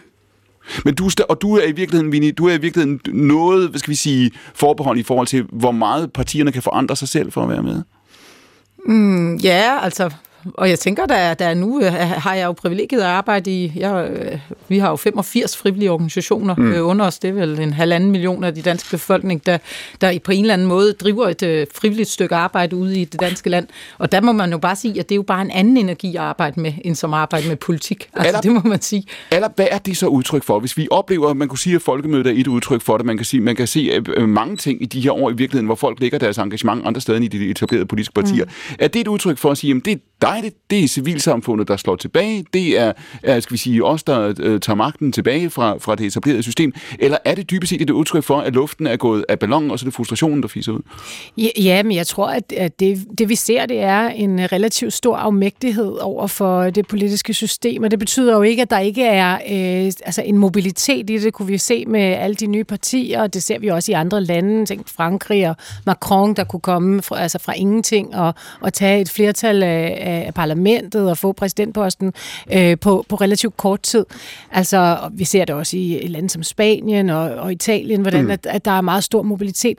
Men 0.85 0.95
du, 0.95 1.09
og 1.29 1.41
du 1.41 1.55
er 1.55 1.63
i 1.63 1.71
virkeligheden, 1.71 2.11
Vinnie, 2.11 2.31
du 2.31 2.47
er 2.47 2.53
i 2.53 2.61
virkeligheden 2.61 3.01
noget, 3.07 3.69
hvad 3.69 3.79
skal 3.79 3.91
vi 3.91 3.95
sige, 3.95 4.31
forbehold 4.55 4.97
i 4.97 5.03
forhold 5.03 5.27
til, 5.27 5.45
hvor 5.51 5.71
meget 5.71 6.13
partierne 6.13 6.51
kan 6.51 6.61
forandre 6.61 6.95
sig 6.95 7.07
selv 7.07 7.31
for 7.31 7.43
at 7.43 7.49
være 7.49 7.63
med? 7.63 7.83
Mm, 8.85 9.35
ja, 9.35 9.79
altså 9.81 10.09
og 10.53 10.69
jeg 10.69 10.79
tænker, 10.79 11.05
der, 11.05 11.33
der 11.33 11.53
nu 11.53 11.81
øh, 11.81 11.93
har 11.93 12.35
jeg 12.35 12.45
jo 12.45 12.51
privilegiet 12.51 13.01
at 13.01 13.05
arbejde 13.05 13.51
i, 13.51 13.71
jeg, 13.75 14.09
øh, 14.11 14.39
vi 14.67 14.77
har 14.77 14.89
jo 14.89 14.95
85 14.95 15.57
frivillige 15.57 15.91
organisationer 15.91 16.55
mm. 16.55 16.73
øh, 16.73 16.87
under 16.87 17.05
os, 17.05 17.19
det 17.19 17.29
er 17.29 17.33
vel 17.33 17.59
en 17.59 17.73
halvanden 17.73 18.11
million 18.11 18.43
af 18.43 18.55
de 18.55 18.61
danske 18.61 18.89
befolkning, 18.91 19.45
der, 19.45 19.57
der 20.01 20.19
på 20.23 20.31
en 20.31 20.41
eller 20.41 20.53
anden 20.53 20.67
måde 20.67 20.93
driver 20.93 21.27
et 21.27 21.43
øh, 21.43 21.67
frivilligt 21.75 22.09
stykke 22.09 22.35
arbejde 22.35 22.75
ude 22.75 23.01
i 23.01 23.05
det 23.05 23.19
danske 23.19 23.49
land. 23.49 23.67
Og 23.97 24.11
der 24.11 24.21
må 24.21 24.31
man 24.31 24.51
jo 24.51 24.57
bare 24.57 24.75
sige, 24.75 24.99
at 24.99 25.09
det 25.09 25.15
er 25.15 25.17
jo 25.17 25.21
bare 25.21 25.41
en 25.41 25.51
anden 25.51 25.77
energi 25.77 26.15
at 26.15 26.21
arbejde 26.21 26.59
med, 26.59 26.73
end 26.81 26.95
som 26.95 27.13
arbejde 27.13 27.47
med 27.47 27.55
politik. 27.55 28.09
Altså, 28.13 28.27
eller, 28.27 28.41
det 28.41 28.51
må 28.51 28.61
man 28.69 28.81
sige. 28.81 29.03
Eller 29.31 29.49
hvad 29.55 29.67
er 29.71 29.77
det 29.77 29.97
så 29.97 30.07
udtryk 30.07 30.43
for? 30.43 30.59
Hvis 30.59 30.77
vi 30.77 30.87
oplever, 30.91 31.33
man 31.33 31.47
kunne 31.47 31.59
sige, 31.59 31.75
at 31.75 31.81
folkemødet 31.81 32.27
er 32.27 32.33
et 32.35 32.47
udtryk 32.47 32.81
for 32.81 32.97
det, 32.97 33.05
man 33.05 33.17
kan 33.17 33.25
sige, 33.25 33.41
man 33.41 33.55
kan 33.55 33.67
se 33.67 34.01
mange 34.27 34.57
ting 34.57 34.81
i 34.81 34.85
de 34.85 35.01
her 35.01 35.11
år 35.11 35.29
i 35.29 35.33
virkeligheden, 35.33 35.65
hvor 35.65 35.75
folk 35.75 35.99
lægger 35.99 36.19
deres 36.19 36.37
engagement 36.37 36.85
andre 36.85 37.01
steder 37.01 37.17
end 37.17 37.25
i 37.25 37.37
de 37.37 37.49
etablerede 37.49 37.85
politiske 37.85 38.13
partier. 38.13 38.45
Mm. 38.45 38.75
Er 38.79 38.87
det 38.87 39.01
et 39.01 39.07
udtryk 39.07 39.37
for 39.37 39.51
at 39.51 39.57
sige, 39.57 39.75
at 39.75 39.85
det 39.85 39.93
er 39.93 39.97
dig 40.35 40.43
det. 40.43 40.53
Det 40.69 40.83
er 40.83 40.87
civilsamfundet, 40.87 41.67
der 41.67 41.77
slår 41.77 41.95
tilbage. 41.95 42.45
Det 42.53 42.79
er, 42.79 42.93
er 43.23 43.39
skal 43.39 43.53
vi 43.53 43.57
sige, 43.57 43.85
os, 43.85 44.03
der 44.03 44.33
øh, 44.39 44.59
tager 44.59 44.75
magten 44.75 45.11
tilbage 45.11 45.49
fra, 45.49 45.77
fra 45.77 45.95
det 45.95 46.05
etablerede 46.05 46.43
system. 46.43 46.73
Eller 46.99 47.17
er 47.25 47.35
det 47.35 47.51
dybest 47.51 47.69
set 47.69 47.81
et 47.81 47.89
udtryk 47.89 48.23
for, 48.23 48.37
at 48.37 48.53
luften 48.53 48.87
er 48.87 48.95
gået 48.95 49.25
af 49.29 49.39
ballonen, 49.39 49.71
og 49.71 49.79
så 49.79 49.83
er 49.83 49.87
det 49.87 49.93
frustrationen, 49.93 50.41
der 50.41 50.47
fiser 50.47 50.71
ud? 50.71 50.81
Ja, 51.37 51.47
ja 51.57 51.83
men 51.83 51.95
jeg 51.95 52.07
tror, 52.07 52.27
at, 52.27 52.53
at 52.57 52.79
det, 52.79 53.05
det 53.17 53.29
vi 53.29 53.35
ser, 53.35 53.65
det 53.65 53.79
er 53.79 54.07
en 54.07 54.51
relativt 54.51 54.93
stor 54.93 55.17
afmægtighed 55.17 55.97
over 56.01 56.27
for 56.27 56.69
det 56.69 56.87
politiske 56.87 57.33
system, 57.33 57.83
og 57.83 57.91
det 57.91 57.99
betyder 57.99 58.35
jo 58.35 58.41
ikke, 58.41 58.61
at 58.61 58.69
der 58.69 58.79
ikke 58.79 59.03
er 59.03 59.33
øh, 59.33 59.91
altså 60.05 60.21
en 60.25 60.37
mobilitet 60.37 61.09
i 61.09 61.13
det. 61.13 61.21
Det 61.21 61.33
kunne 61.33 61.47
vi 61.47 61.57
se 61.57 61.85
med 61.85 62.01
alle 62.01 62.35
de 62.35 62.47
nye 62.47 62.63
partier, 62.63 63.21
og 63.21 63.33
det 63.33 63.43
ser 63.43 63.59
vi 63.59 63.67
også 63.67 63.91
i 63.91 63.95
andre 63.95 64.23
lande. 64.23 64.65
Tænk 64.65 64.89
Frankrig 64.89 65.49
og 65.49 65.55
Macron, 65.85 66.33
der 66.33 66.43
kunne 66.43 66.59
komme 66.59 67.01
fra, 67.01 67.19
altså 67.19 67.39
fra 67.39 67.53
ingenting 67.53 68.15
og, 68.15 68.33
og 68.61 68.73
tage 68.73 69.01
et 69.01 69.09
flertal 69.09 69.63
af, 69.63 69.97
af 70.01 70.24
parlamentet 70.33 71.09
og 71.09 71.17
få 71.17 71.31
præsidentposten 71.31 72.13
øh, 72.53 72.79
på, 72.79 73.05
på 73.09 73.15
relativt 73.15 73.57
kort 73.57 73.81
tid. 73.81 74.05
Altså, 74.51 75.09
vi 75.11 75.23
ser 75.23 75.45
det 75.45 75.55
også 75.55 75.77
i, 75.77 75.99
i 75.99 76.07
lande 76.07 76.29
som 76.29 76.43
Spanien 76.43 77.09
og, 77.09 77.31
og 77.31 77.51
Italien, 77.51 78.01
hvordan 78.01 78.23
mm. 78.23 78.31
at, 78.31 78.45
at 78.45 78.65
der 78.65 78.71
er 78.71 78.81
meget 78.81 79.03
stor 79.03 79.21
mobilitet. 79.21 79.77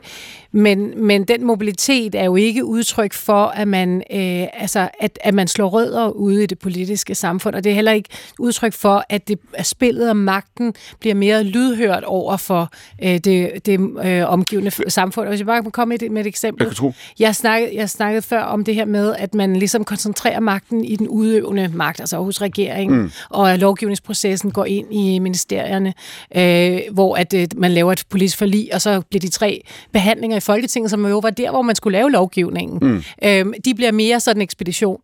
Men, 0.57 1.05
men 1.05 1.23
den 1.23 1.45
mobilitet 1.45 2.15
er 2.15 2.23
jo 2.23 2.35
ikke 2.35 2.65
udtryk 2.65 3.13
for, 3.13 3.45
at 3.45 3.67
man, 3.67 3.97
øh, 3.97 4.47
altså, 4.53 4.89
at, 4.99 5.19
at 5.21 5.33
man 5.33 5.47
slår 5.47 5.67
rødder 5.67 6.09
ude 6.09 6.43
i 6.43 6.45
det 6.45 6.59
politiske 6.59 7.15
samfund, 7.15 7.55
og 7.55 7.63
det 7.63 7.69
er 7.69 7.73
heller 7.73 7.91
ikke 7.91 8.09
udtryk 8.39 8.73
for, 8.73 9.03
at, 9.09 9.27
det, 9.27 9.39
at 9.53 9.65
spillet 9.65 10.09
om 10.09 10.17
magten 10.17 10.73
bliver 10.99 11.15
mere 11.15 11.43
lydhørt 11.43 12.03
over 12.03 12.37
for 12.37 12.69
øh, 13.03 13.17
det, 13.17 13.65
det 13.65 13.79
øh, 14.05 14.31
omgivende 14.31 14.71
samfund. 14.87 15.27
Hvis 15.27 15.39
jeg 15.39 15.47
bare 15.47 15.61
kan 15.61 15.71
komme 15.71 15.89
med 15.89 16.01
et, 16.01 16.11
med 16.11 16.21
et 16.21 16.27
eksempel. 16.27 16.63
Jeg, 16.63 16.69
kan 16.69 16.75
tro. 16.75 16.93
jeg, 17.19 17.35
snakkede, 17.35 17.75
jeg 17.75 17.89
snakkede 17.89 18.21
før 18.21 18.41
om 18.41 18.63
det 18.63 18.75
her 18.75 18.85
med, 18.85 19.15
at 19.17 19.33
man 19.33 19.55
ligesom 19.55 19.83
koncentrerer 19.83 20.39
magten 20.39 20.83
i 20.83 20.95
den 20.95 21.07
udøvende 21.07 21.71
magt, 21.73 21.99
altså 21.99 22.17
hos 22.17 22.41
regeringen, 22.41 23.01
mm. 23.01 23.11
og 23.29 23.53
at 23.53 23.59
lovgivningsprocessen 23.59 24.51
går 24.51 24.65
ind 24.65 24.93
i 24.93 25.19
ministerierne, 25.19 25.93
øh, 26.35 26.79
hvor 26.91 27.15
at 27.15 27.33
øh, 27.33 27.47
man 27.55 27.71
laver 27.71 27.91
et 27.91 28.03
politisk 28.09 28.37
forlig, 28.37 28.69
og 28.73 28.81
så 28.81 29.01
bliver 29.09 29.19
de 29.19 29.29
tre 29.29 29.63
behandlinger 29.91 30.37
i 30.37 30.46
Folketinget, 30.47 30.91
som 30.91 31.05
jo 31.05 31.19
var 31.19 31.29
der, 31.29 31.51
hvor 31.51 31.61
man 31.61 31.75
skulle 31.75 31.97
lave 31.97 32.11
lovgivningen, 32.11 32.79
mm. 32.81 33.03
øhm, 33.23 33.53
de 33.65 33.75
bliver 33.75 33.91
mere 33.91 34.19
sådan 34.19 34.37
en 34.37 34.41
ekspedition. 34.41 35.01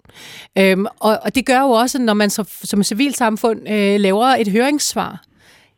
Øhm, 0.57 0.85
og, 0.99 1.19
og 1.23 1.35
det 1.35 1.45
gør 1.45 1.59
jo 1.59 1.69
også, 1.69 1.99
når 1.99 2.13
man 2.13 2.29
så, 2.29 2.43
som 2.63 2.83
civilsamfund 2.83 3.69
øh, 3.69 3.99
laver 3.99 4.25
et 4.25 4.47
høringssvar, 4.47 5.23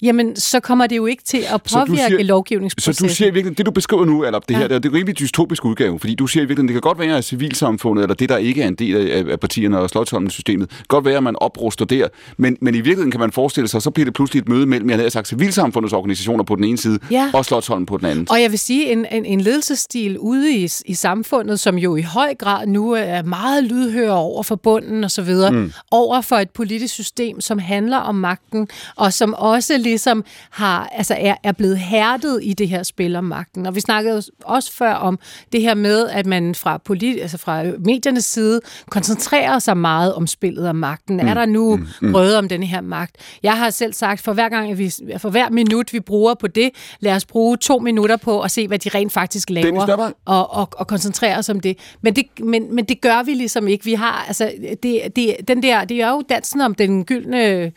jamen 0.01 0.35
så 0.35 0.59
kommer 0.59 0.87
det 0.87 0.97
jo 0.97 1.05
ikke 1.05 1.23
til 1.23 1.43
at 1.53 1.61
påvirke 1.73 2.01
siger, 2.07 2.23
lovgivningsprocessen. 2.23 3.09
Så 3.09 3.13
du 3.13 3.15
siger 3.15 3.31
virkelig, 3.31 3.57
det 3.57 3.65
du 3.65 3.71
beskriver 3.71 4.05
nu, 4.05 4.23
eller 4.23 4.39
det 4.39 4.53
ja. 4.53 4.57
her, 4.57 4.67
det 4.67 4.85
er, 4.85 4.89
er 4.89 4.93
rimelig 4.93 5.19
dystopisk 5.19 5.65
udgave, 5.65 5.99
fordi 5.99 6.15
du 6.15 6.27
siger 6.27 6.45
virkelig, 6.45 6.67
det 6.67 6.73
kan 6.73 6.81
godt 6.81 6.99
være, 6.99 7.17
at 7.17 7.25
civilsamfundet, 7.25 8.03
eller 8.03 8.15
det, 8.15 8.29
der 8.29 8.37
ikke 8.37 8.63
er 8.63 8.67
en 8.67 8.75
del 8.75 8.95
af, 8.95 9.31
af 9.31 9.39
partierne 9.39 9.79
og 9.79 9.89
slottsholmens-systemet, 9.89 10.83
godt 10.87 11.05
være, 11.05 11.17
at 11.17 11.23
man 11.23 11.35
opruster 11.41 11.85
der, 11.85 12.07
men, 12.37 12.57
men 12.61 12.73
i 12.73 12.77
virkeligheden 12.77 13.11
kan 13.11 13.19
man 13.19 13.31
forestille 13.31 13.67
sig, 13.67 13.81
så 13.81 13.89
bliver 13.89 14.05
det 14.05 14.13
pludselig 14.13 14.41
et 14.41 14.49
møde 14.49 14.65
mellem, 14.65 14.89
jeg 14.89 14.97
havde 14.97 15.09
sagt, 15.09 15.27
civilsamfundets 15.27 15.93
organisationer 15.93 16.43
på 16.43 16.55
den 16.55 16.63
ene 16.63 16.77
side, 16.77 16.99
ja. 17.11 17.31
og 17.33 17.45
Slottsholmen 17.45 17.85
på 17.85 17.97
den 17.97 18.05
anden. 18.05 18.27
Og 18.29 18.41
jeg 18.41 18.51
vil 18.51 18.59
sige, 18.59 18.91
en, 18.91 19.05
en, 19.11 19.25
en 19.25 19.41
ledelsesstil 19.41 20.19
ude 20.19 20.55
i, 20.55 20.69
i 20.85 20.93
samfundet, 20.93 21.59
som 21.59 21.77
jo 21.77 21.95
i 21.95 22.01
høj 22.01 22.35
grad 22.35 22.67
nu 22.67 22.91
er 22.91 23.21
meget 23.21 23.63
lydhør 23.63 24.11
over 24.11 24.43
for 24.43 24.55
bunden 24.55 25.03
og 25.03 25.11
så 25.11 25.21
videre, 25.21 25.51
mm. 25.51 25.71
over 25.91 26.21
for 26.21 26.35
et 26.35 26.49
politisk 26.49 26.93
system, 26.93 27.41
som 27.41 27.59
handler 27.59 27.97
om 27.97 28.15
magten, 28.15 28.67
og 28.95 29.13
som 29.13 29.33
også 29.33 29.77
ligesom 29.85 30.23
har, 30.49 30.89
altså 30.91 31.15
er, 31.19 31.35
er 31.43 31.51
blevet 31.51 31.77
hærdet 31.77 32.39
i 32.43 32.53
det 32.53 32.69
her 32.69 32.83
spil 32.83 33.15
om 33.15 33.23
magten. 33.23 33.65
Og 33.65 33.75
vi 33.75 33.79
snakkede 33.79 34.23
også 34.43 34.73
før 34.73 34.93
om 34.93 35.19
det 35.51 35.61
her 35.61 35.73
med, 35.73 36.09
at 36.09 36.25
man 36.25 36.55
fra, 36.55 36.77
politi- 36.77 37.19
altså 37.19 37.37
fra 37.37 37.63
mediernes 37.79 38.25
side 38.25 38.61
koncentrerer 38.89 39.59
sig 39.59 39.77
meget 39.77 40.13
om 40.13 40.27
spillet 40.27 40.69
om 40.69 40.75
magten. 40.75 41.17
Mm. 41.17 41.27
Er 41.27 41.33
der 41.33 41.45
nu 41.45 41.75
mm. 41.75 41.87
mm. 42.01 42.15
røde 42.15 42.37
om 42.37 42.49
den 42.49 42.63
her 42.63 42.81
magt? 42.81 43.15
Jeg 43.43 43.57
har 43.57 43.69
selv 43.69 43.93
sagt, 43.93 44.21
for 44.21 44.33
hver 44.33 44.49
gang 44.49 44.77
vi, 44.77 44.93
for 45.17 45.29
hver 45.29 45.49
minut 45.49 45.93
vi 45.93 45.99
bruger 45.99 46.33
på 46.33 46.47
det, 46.47 46.69
lad 46.99 47.15
os 47.15 47.25
bruge 47.25 47.57
to 47.57 47.79
minutter 47.79 48.17
på 48.17 48.41
at 48.41 48.51
se, 48.51 48.67
hvad 48.67 48.79
de 48.79 48.89
rent 48.89 49.13
faktisk 49.13 49.49
laver, 49.49 50.11
og, 50.25 50.53
og, 50.53 50.69
og 50.71 50.87
koncentrere 50.87 51.37
os 51.37 51.49
om 51.49 51.59
det. 51.59 51.77
Men 52.01 52.15
det, 52.15 52.25
men, 52.39 52.75
men 52.75 52.85
det 52.85 53.01
gør 53.01 53.23
vi 53.23 53.33
ligesom 53.33 53.67
ikke. 53.67 53.85
Vi 53.85 53.93
har, 53.93 54.25
altså, 54.27 54.51
det, 54.83 55.01
det, 55.15 55.35
den 55.47 55.63
der, 55.63 55.85
det 55.85 56.01
er 56.01 56.09
jo 56.09 56.23
dansen 56.29 56.61
om 56.61 56.75
den 56.75 57.05
gyldne, 57.05 57.71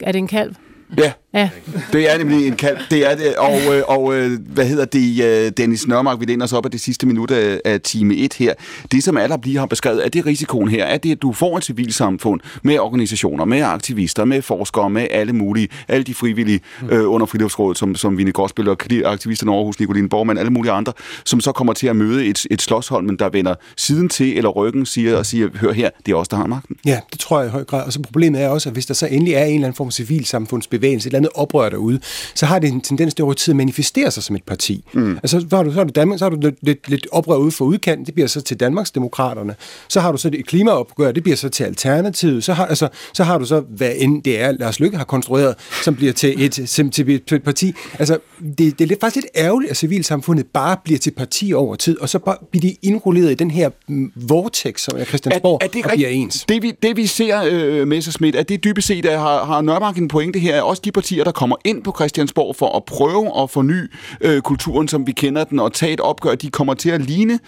er 0.00 0.12
det 0.12 0.16
en 0.16 0.28
kalv? 0.28 0.54
Ja, 0.98 1.12
Ja. 1.36 1.50
Det 1.92 2.12
er 2.14 2.18
nemlig 2.18 2.46
en 2.46 2.56
kald. 2.56 2.78
Det 2.90 3.10
er 3.10 3.16
det. 3.16 3.36
Og, 3.36 3.76
øh, 3.76 3.82
og 3.86 4.14
øh, 4.14 4.40
hvad 4.40 4.66
hedder 4.66 4.84
det, 4.84 5.24
øh, 5.24 5.52
Dennis 5.56 5.86
Nørmark, 5.86 6.20
vi 6.20 6.24
læner 6.24 6.44
os 6.44 6.52
op 6.52 6.64
af 6.64 6.70
det 6.70 6.80
sidste 6.80 7.06
minut 7.06 7.30
af, 7.30 7.60
af 7.64 7.80
time 7.80 8.16
1 8.16 8.34
her. 8.34 8.54
Det, 8.92 9.04
som 9.04 9.16
alle 9.16 9.36
lige 9.44 9.58
har 9.58 9.66
beskrevet, 9.66 10.04
er 10.04 10.08
det 10.08 10.26
risikoen 10.26 10.68
her? 10.68 10.84
Er 10.84 10.98
det, 10.98 11.12
at 11.12 11.22
du 11.22 11.32
får 11.32 11.56
et 11.56 11.64
civilsamfund 11.64 12.40
med 12.62 12.78
organisationer, 12.78 13.44
med 13.44 13.62
aktivister, 13.62 14.24
med 14.24 14.42
forskere, 14.42 14.90
med 14.90 15.06
alle 15.10 15.32
mulige, 15.32 15.68
alle 15.88 16.04
de 16.04 16.14
frivillige 16.14 16.60
øh, 16.90 17.10
under 17.10 17.26
Friluftsrådet, 17.26 17.78
som, 17.78 17.94
som 17.94 18.18
Vine 18.18 18.32
Gårdsbøl 18.32 18.68
og 18.68 18.78
aktivisterne 19.04 19.52
over 19.52 19.64
hos 19.64 19.80
Nicoline 19.80 20.08
Borgmann, 20.08 20.38
alle 20.38 20.50
mulige 20.50 20.72
andre, 20.72 20.92
som 21.24 21.40
så 21.40 21.52
kommer 21.52 21.72
til 21.72 21.86
at 21.86 21.96
møde 21.96 22.26
et, 22.26 22.46
et 22.50 22.62
slåshold, 22.62 23.18
der 23.18 23.28
vender 23.28 23.54
siden 23.76 24.08
til 24.08 24.36
eller 24.36 24.50
ryggen 24.50 24.86
siger, 24.86 25.16
og 25.16 25.26
siger, 25.26 25.48
hør 25.54 25.72
her, 25.72 25.90
det 26.06 26.12
er 26.12 26.16
os, 26.16 26.28
der 26.28 26.36
har 26.36 26.46
magten. 26.46 26.76
Ja, 26.84 27.00
det 27.12 27.20
tror 27.20 27.40
jeg 27.40 27.48
i 27.48 27.50
høj 27.50 27.64
grad. 27.64 27.86
Og 27.86 27.92
så 27.92 28.02
problemet 28.02 28.42
er 28.42 28.48
også, 28.48 28.68
at 28.68 28.72
hvis 28.72 28.86
der 28.86 28.94
så 28.94 29.06
endelig 29.06 29.34
er 29.34 29.44
en 29.44 29.54
eller 29.54 29.66
anden 29.66 29.76
form 29.76 29.86
for 29.86 29.92
civilsamfundsbevægelse, 29.92 31.08
et 31.08 31.14
eller 31.14 31.25
andet 31.26 31.40
oprør 31.40 31.68
derude, 31.68 32.00
så 32.34 32.46
har 32.46 32.58
det 32.58 32.70
en 32.70 32.80
tendens 32.80 33.14
til 33.14 33.24
over 33.24 33.34
tid 33.34 33.52
at 33.52 33.56
manifestere 33.56 34.10
sig 34.10 34.22
som 34.22 34.36
et 34.36 34.42
parti. 34.42 34.84
Mm. 34.92 35.16
Altså, 35.16 35.46
så 35.50 35.56
har 35.56 35.62
du, 35.62 35.70
så 35.70 35.76
har 35.76 35.84
du, 35.84 35.92
Danmark, 35.94 36.18
så 36.18 36.24
har 36.24 36.30
du 36.30 36.38
lidt, 36.40 36.54
lidt, 36.62 36.88
lidt 36.88 37.06
oprør 37.12 37.36
ude 37.36 37.50
for 37.50 37.64
udkanten, 37.64 38.06
det 38.06 38.14
bliver 38.14 38.26
så 38.26 38.40
til 38.40 38.60
Danmarks 38.60 38.90
Demokraterne. 38.90 39.54
Så 39.88 40.00
har 40.00 40.12
du 40.12 40.18
så 40.18 40.30
det 40.30 40.46
klimaopgør, 40.46 41.12
det 41.12 41.22
bliver 41.22 41.36
så 41.36 41.48
til 41.48 41.64
Alternativet. 41.64 42.44
Så 42.44 42.52
har, 42.52 42.66
altså, 42.66 42.88
så 43.12 43.24
har 43.24 43.38
du 43.38 43.44
så, 43.44 43.60
hvad 43.60 43.92
end 43.96 44.22
det 44.22 44.40
er, 44.40 44.52
Lars 44.52 44.80
Lykke 44.80 44.96
har 44.96 45.04
konstrueret, 45.04 45.54
som 45.84 45.94
bliver 45.94 46.12
til 46.12 46.44
et, 46.44 46.68
som, 46.68 46.90
til 46.90 47.10
et, 47.10 47.24
til 47.24 47.34
et 47.34 47.42
parti. 47.42 47.74
Altså, 47.98 48.18
det, 48.58 48.78
det 48.78 48.92
er 48.92 48.96
faktisk 49.00 49.16
lidt 49.16 49.26
ærgerligt, 49.36 49.70
at 49.70 49.76
civilsamfundet 49.76 50.46
bare 50.54 50.76
bliver 50.84 50.98
til 50.98 51.10
parti 51.10 51.52
over 51.52 51.76
tid, 51.76 52.00
og 52.00 52.08
så 52.08 52.18
bare 52.18 52.36
bliver 52.50 52.60
de 52.60 52.76
indrulleret 52.82 53.30
i 53.30 53.34
den 53.34 53.50
her 53.50 53.70
mm, 53.88 54.12
vortex, 54.14 54.80
som 54.80 54.98
er 54.98 55.04
Christiansborg, 55.04 55.58
er, 55.60 55.66
er 55.66 55.70
det 55.70 55.84
og 55.84 55.90
bliver 55.94 56.08
ens. 56.08 56.44
Det 56.48 56.62
vi, 56.62 56.72
det 56.82 56.96
vi 56.96 57.06
ser, 57.06 57.42
øh, 57.50 57.88
Messerschmidt, 57.88 58.36
at 58.36 58.48
det 58.48 58.64
dybest 58.64 58.86
set 58.86 59.04
er, 59.04 59.18
har, 59.18 59.44
har 59.44 59.60
Nørmark 59.60 59.96
en 59.96 60.08
pointe 60.08 60.38
her, 60.38 60.62
også 60.62 60.82
de 60.84 60.92
partier, 60.92 61.05
der 61.14 61.32
kommer 61.32 61.56
ind 61.64 61.84
på 61.84 61.92
Christiansborg 61.96 62.56
for 62.56 62.76
at 62.76 62.84
prøve 62.84 63.42
at 63.42 63.50
forny 63.50 63.92
øh, 64.20 64.40
kulturen, 64.40 64.88
som 64.88 65.06
vi 65.06 65.12
kender 65.12 65.44
den, 65.44 65.60
og 65.60 65.72
tage 65.72 65.92
et 65.92 66.00
opgør, 66.00 66.34
de 66.34 66.50
kommer 66.50 66.74
til 66.74 66.90
at 66.90 67.00
ligne 67.00 67.38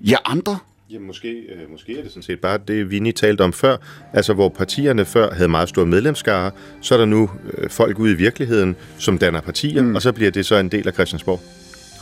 jer 0.00 0.18
andre? 0.24 0.58
Ja, 0.90 0.98
måske, 0.98 1.28
øh, 1.28 1.70
måske 1.70 1.98
er 1.98 2.02
det 2.02 2.10
sådan 2.10 2.22
set 2.22 2.40
bare 2.40 2.58
det, 2.68 2.90
Vinnie 2.90 3.12
talte 3.12 3.42
om 3.42 3.52
før. 3.52 3.76
Altså, 4.12 4.34
hvor 4.34 4.48
partierne 4.48 5.04
før 5.04 5.34
havde 5.34 5.48
meget 5.48 5.68
store 5.68 5.86
medlemskare, 5.86 6.50
så 6.80 6.94
er 6.94 6.98
der 6.98 7.06
nu 7.06 7.30
øh, 7.58 7.70
folk 7.70 7.98
ude 7.98 8.12
i 8.12 8.16
virkeligheden, 8.16 8.76
som 8.98 9.18
danner 9.18 9.40
partier, 9.40 9.82
mm. 9.82 9.94
og 9.94 10.02
så 10.02 10.12
bliver 10.12 10.30
det 10.30 10.46
så 10.46 10.56
en 10.56 10.68
del 10.68 10.88
af 10.88 10.94
Christiansborg. 10.94 11.40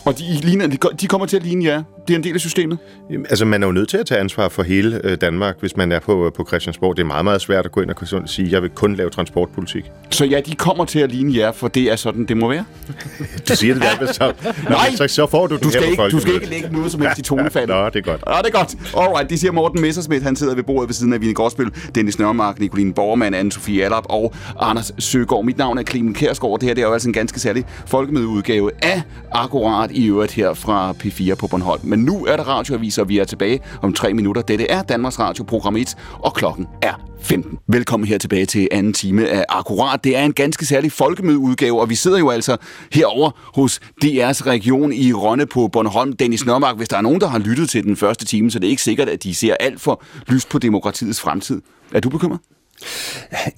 Og 0.05 0.19
de, 0.19 0.25
ligner, 0.43 0.67
de 1.01 1.07
kommer 1.07 1.27
til 1.27 1.37
at 1.37 1.43
ligne 1.43 1.65
jer? 1.65 1.83
Det 2.09 2.15
er 2.15 2.19
en 2.19 2.25
del 2.25 2.35
af 2.35 2.41
systemet? 2.41 2.79
Altså, 3.11 3.45
man 3.45 3.63
er 3.63 3.67
jo 3.67 3.73
nødt 3.73 3.89
til 3.89 3.97
at 3.97 4.07
tage 4.07 4.21
ansvar 4.21 4.49
for 4.49 4.63
hele 4.63 5.01
øh, 5.05 5.17
Danmark, 5.21 5.57
hvis 5.61 5.77
man 5.77 5.93
er 5.93 6.01
på, 6.01 6.33
på 6.37 6.45
Christiansborg. 6.49 6.97
Det 6.97 7.03
er 7.03 7.07
meget, 7.07 7.25
meget 7.25 7.41
svært 7.41 7.65
at 7.65 7.73
gå 7.73 7.81
ind 7.81 7.91
og 7.91 8.29
sige, 8.29 8.47
at 8.47 8.53
jeg 8.53 8.63
vil 8.63 8.71
kun 8.71 8.95
lave 8.95 9.11
transportpolitik. 9.11 9.85
Så 10.11 10.25
ja, 10.25 10.41
de 10.41 10.55
kommer 10.55 10.85
til 10.85 10.99
at 10.99 11.13
ligne 11.13 11.37
jer, 11.39 11.53
for 11.53 11.69
det 11.69 11.83
er 11.83 11.97
sådan, 11.97 12.25
det 12.25 12.37
må 12.37 12.49
være? 12.49 12.65
du 13.49 13.57
siger 13.57 13.75
det 13.75 13.83
der, 13.83 14.13
så, 14.13 14.33
Nej, 14.69 14.91
så, 14.95 15.09
så 15.09 15.27
får 15.27 15.47
du 15.47 15.57
du 15.57 15.71
skal, 15.71 15.91
ikke, 15.91 16.09
du 16.09 16.21
skal 16.21 16.35
ikke 16.35 16.47
lægge 16.47 16.69
noget 16.73 16.93
som 16.93 17.01
helst 17.01 17.19
i 17.19 17.23
tonefaldet. 17.23 17.77
Nå, 17.77 17.87
det 17.87 17.97
er 17.97 18.01
godt. 18.01 18.25
Ja, 18.27 18.39
det 18.39 18.47
er 18.47 18.59
godt. 18.59 18.77
Alright, 18.97 19.31
det 19.31 19.41
siger 19.41 19.53
Morten 19.53 19.81
Messersmith. 19.81 20.25
Han 20.25 20.37
sidder 20.37 20.55
ved 20.55 20.63
bordet 20.63 20.89
ved 20.89 20.95
siden 20.95 21.13
af 21.13 21.21
Vine 21.21 21.35
Gårdsbøl, 21.35 21.71
Dennis 21.95 22.19
Nørmark, 22.19 22.61
Nicoline 22.61 22.95
Borgermann, 22.95 23.35
Anne-Sophie 23.35 23.81
Allap 23.81 24.05
og 24.09 24.35
Anders 24.61 24.93
Søgaard. 24.99 25.45
Mit 25.45 25.59
navn 25.59 25.79
er 25.79 25.83
Clemen 25.83 26.15
Kærsgaard. 26.15 26.61
Det 26.61 26.69
her 26.69 26.75
det 26.75 26.83
er 26.83 26.87
jo 26.87 26.93
altså 26.93 27.09
en 27.09 27.13
ganske 27.13 27.41
særlig 27.41 27.65
folkemødeudgave 27.87 28.71
af 28.83 29.03
Akkurat 29.33 29.90
i 29.93 30.07
øvrigt 30.07 30.33
her 30.33 30.55
fra 30.55 30.93
P4 30.93 31.35
på 31.35 31.47
Bornholm. 31.47 31.81
Men 31.85 31.99
nu 31.99 32.25
er 32.27 32.37
der 32.37 32.45
radioaviser, 32.45 33.03
og 33.03 33.09
vi 33.09 33.19
er 33.19 33.25
tilbage 33.25 33.61
om 33.83 33.93
tre 33.93 34.15
minutter. 34.15 34.43
Dette 34.43 34.71
er 34.71 34.83
Danmarks 34.83 35.19
Radio, 35.19 35.45
program 35.45 35.77
1, 35.77 35.97
og 36.13 36.35
klokken 36.35 36.67
er 36.83 36.93
15. 37.23 37.59
Velkommen 37.69 38.09
her 38.09 38.19
tilbage 38.19 38.47
til 38.47 38.69
anden 38.71 38.93
time 38.93 39.29
af 39.29 39.45
Akkurat. 39.49 40.05
Det 40.05 40.17
er 40.17 40.25
en 40.25 40.33
ganske 40.33 40.67
særlig 40.67 40.93
folkemødeudgave, 40.93 41.81
og 41.81 41.91
vi 41.91 41.95
sidder 41.95 42.19
jo 42.19 42.31
altså 42.31 42.57
herover 42.93 43.31
hos 43.55 43.81
DR's 44.05 44.47
region 44.47 44.93
i 44.93 45.13
Rønne 45.13 45.47
på 45.47 45.69
Bornholm. 45.69 46.13
Dennis 46.13 46.47
Nørmark, 46.47 46.77
hvis 46.77 46.89
der 46.89 46.97
er 46.97 47.01
nogen, 47.01 47.21
der 47.21 47.29
har 47.29 47.39
lyttet 47.39 47.71
til 47.71 47.85
den 47.85 47.97
første 47.97 48.25
time, 48.25 48.51
så 48.51 48.59
det 48.59 48.67
er 48.67 48.71
ikke 48.71 48.83
sikkert, 48.83 49.09
at 49.09 49.23
de 49.23 49.35
ser 49.35 49.57
alt 49.61 49.81
for 49.81 50.03
lyst 50.29 50.49
på 50.49 50.59
demokratiets 50.59 51.21
fremtid. 51.21 51.63
Er 51.93 52.01
du 52.01 52.09
bekymret? 52.09 52.41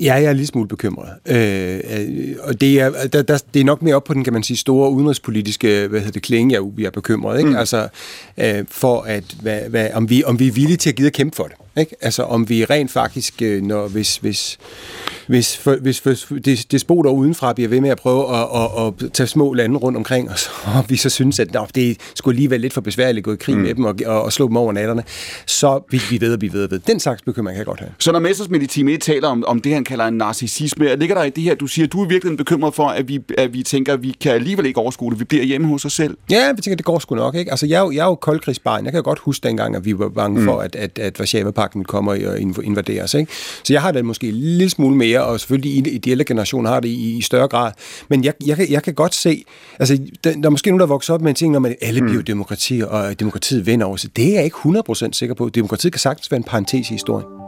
Ja, 0.00 0.14
jeg 0.14 0.24
er 0.24 0.32
lidt 0.32 0.48
smule 0.48 0.68
bekymret. 0.68 1.08
Øh, 1.26 1.80
øh, 1.90 2.36
og 2.42 2.60
det 2.60 2.80
er, 2.80 2.90
der, 3.06 3.22
der, 3.22 3.38
det 3.54 3.60
er 3.60 3.64
nok 3.64 3.82
mere 3.82 3.94
op 3.94 4.04
på 4.04 4.14
den, 4.14 4.24
kan 4.24 4.32
man 4.32 4.42
sige, 4.42 4.56
store 4.56 4.90
udenrigspolitiske 4.90 5.86
hvad 5.88 6.00
hedder 6.00 6.12
det, 6.12 6.22
klinge, 6.22 6.54
jeg, 6.54 6.62
jeg 6.78 6.86
er 6.86 6.90
bekymret. 6.90 7.38
Ikke? 7.38 7.50
Mm. 7.50 7.56
Altså, 7.56 7.88
øh, 8.38 8.64
for 8.68 9.00
at, 9.02 9.24
hvad, 9.42 9.60
hvad, 9.60 9.88
om, 9.94 10.10
vi, 10.10 10.24
om 10.24 10.38
vi 10.38 10.48
er 10.48 10.52
villige 10.52 10.76
til 10.76 10.90
at 10.90 10.96
give 10.96 11.06
at 11.06 11.12
kæmpe 11.12 11.36
for 11.36 11.44
det. 11.44 11.56
Ikke? 11.76 11.96
Altså, 12.00 12.22
om 12.22 12.48
vi 12.48 12.64
rent 12.64 12.90
faktisk, 12.90 13.42
øh, 13.42 13.62
når, 13.62 13.88
hvis, 13.88 14.16
hvis 14.16 14.58
hvis, 15.26 15.56
for, 15.56 15.76
hvis, 15.76 15.98
hvis 15.98 16.26
det, 16.44 16.72
despoter 16.72 17.10
udenfra 17.10 17.52
bliver 17.52 17.68
ved 17.68 17.80
med 17.80 17.90
at 17.90 17.98
prøve 17.98 18.36
at, 18.36 18.48
at, 18.54 18.86
at 18.86 19.12
tage 19.12 19.26
små 19.26 19.54
lande 19.54 19.76
rundt 19.76 19.96
omkring, 19.98 20.30
og, 20.30 20.38
så, 20.42 20.50
og 20.66 20.84
vi 20.88 20.96
så 20.96 21.10
synes, 21.10 21.40
at 21.40 21.54
nå, 21.54 21.66
det 21.74 21.96
skulle 22.14 22.34
alligevel 22.34 22.60
lidt 22.60 22.72
for 22.72 22.80
besværligt 22.80 23.18
at 23.18 23.24
gå 23.24 23.32
i 23.32 23.36
krig 23.36 23.56
mm. 23.56 23.62
med 23.62 23.74
dem 23.74 23.84
og, 23.84 23.94
og, 24.06 24.22
og 24.22 24.32
slå 24.32 24.48
dem 24.48 24.56
over 24.56 24.72
natterne, 24.72 25.04
så 25.46 25.80
vil 25.90 26.02
vi 26.10 26.20
ved, 26.20 26.32
at 26.32 26.40
vi 26.40 26.52
ved, 26.52 26.68
ved. 26.68 26.78
Den 26.78 27.00
slags 27.00 27.22
bekymring 27.22 27.54
kan 27.54 27.58
jeg 27.58 27.66
godt 27.66 27.80
have. 27.80 27.90
Så 27.98 28.12
når 28.12 28.18
Messersmith 28.18 28.64
i 28.64 28.66
time 28.66 28.92
1 28.92 29.00
taler 29.00 29.28
om, 29.28 29.44
om 29.46 29.60
det, 29.60 29.72
han 29.74 29.84
kalder 29.84 30.04
en 30.04 30.14
narcissisme, 30.14 30.96
ligger 30.96 31.14
der 31.14 31.24
i 31.24 31.30
det 31.30 31.42
her, 31.42 31.54
du 31.54 31.66
siger, 31.66 31.86
du 31.86 32.02
er 32.02 32.08
virkelig 32.08 32.36
bekymret 32.36 32.74
for, 32.74 32.88
at 32.88 33.08
vi, 33.08 33.20
at 33.38 33.54
vi 33.54 33.62
tænker, 33.62 33.92
at 33.92 34.02
vi 34.02 34.16
kan 34.20 34.32
alligevel 34.32 34.66
ikke 34.66 34.80
overskue 34.80 35.10
det, 35.10 35.20
vi 35.20 35.24
bliver 35.24 35.44
hjemme 35.44 35.66
hos 35.66 35.84
os 35.84 35.92
selv? 35.92 36.16
Ja, 36.30 36.52
vi 36.52 36.62
tænker, 36.62 36.76
det 36.76 36.84
går 36.84 36.98
sgu 36.98 37.14
nok, 37.14 37.34
ikke? 37.34 37.50
Altså, 37.50 37.66
jeg, 37.66 37.76
er 37.76 37.80
jo, 37.80 37.90
jeg 37.90 38.00
er 38.00 38.06
jo 38.06 38.14
koldkrigsbarn. 38.14 38.84
Jeg 38.84 38.92
kan 38.92 39.02
godt 39.02 39.18
huske 39.18 39.48
dengang, 39.48 39.76
at 39.76 39.84
vi 39.84 39.98
var 39.98 40.08
bange 40.08 40.40
mm. 40.40 40.46
for, 40.46 40.60
at, 40.60 40.76
at, 40.76 40.98
at 40.98 41.12
Varsava-pakten 41.62 41.84
kommer 41.84 42.12
og 42.12 42.64
invaderer 42.64 43.04
os, 43.04 43.14
ikke? 43.14 43.32
Så 43.64 43.72
jeg 43.72 43.82
har 43.82 43.92
det 43.92 44.04
måske 44.04 44.28
en 44.28 44.34
lille 44.34 44.70
smule 44.70 44.96
mere, 44.96 45.24
og 45.24 45.40
selvfølgelig 45.40 45.72
i, 45.72 45.94
i 45.94 45.98
de 45.98 46.10
ældre 46.10 46.24
generationer 46.24 46.70
har 46.70 46.80
det 46.80 46.88
i, 46.88 47.16
i 47.16 47.20
større 47.20 47.48
grad. 47.48 47.72
Men 48.08 48.24
jeg, 48.24 48.34
jeg, 48.46 48.66
jeg 48.70 48.82
kan 48.82 48.94
godt 48.94 49.14
se, 49.14 49.44
altså, 49.78 49.98
der, 50.24 50.32
der 50.32 50.46
er 50.46 50.50
måske 50.50 50.70
nogen, 50.70 50.80
der 50.80 50.86
vokser 50.86 51.14
op 51.14 51.20
med 51.20 51.28
en 51.30 51.34
ting, 51.34 51.52
når 51.52 51.60
man 51.60 51.74
alle 51.80 52.00
mm. 52.00 52.06
bliver 52.06 52.22
demokrati, 52.22 52.82
og 52.88 53.20
demokratiet 53.20 53.66
vinder 53.66 53.86
over 53.86 53.96
sig. 53.96 54.16
Det 54.16 54.28
er 54.28 54.34
jeg 54.34 54.44
ikke 54.44 54.56
100% 54.56 55.08
sikker 55.12 55.34
på. 55.34 55.48
Demokratiet 55.48 55.92
kan 55.92 56.00
sagtens 56.00 56.30
være 56.30 56.36
en 56.36 56.44
parentes 56.44 56.90
i 56.90 56.92
historien. 56.92 57.41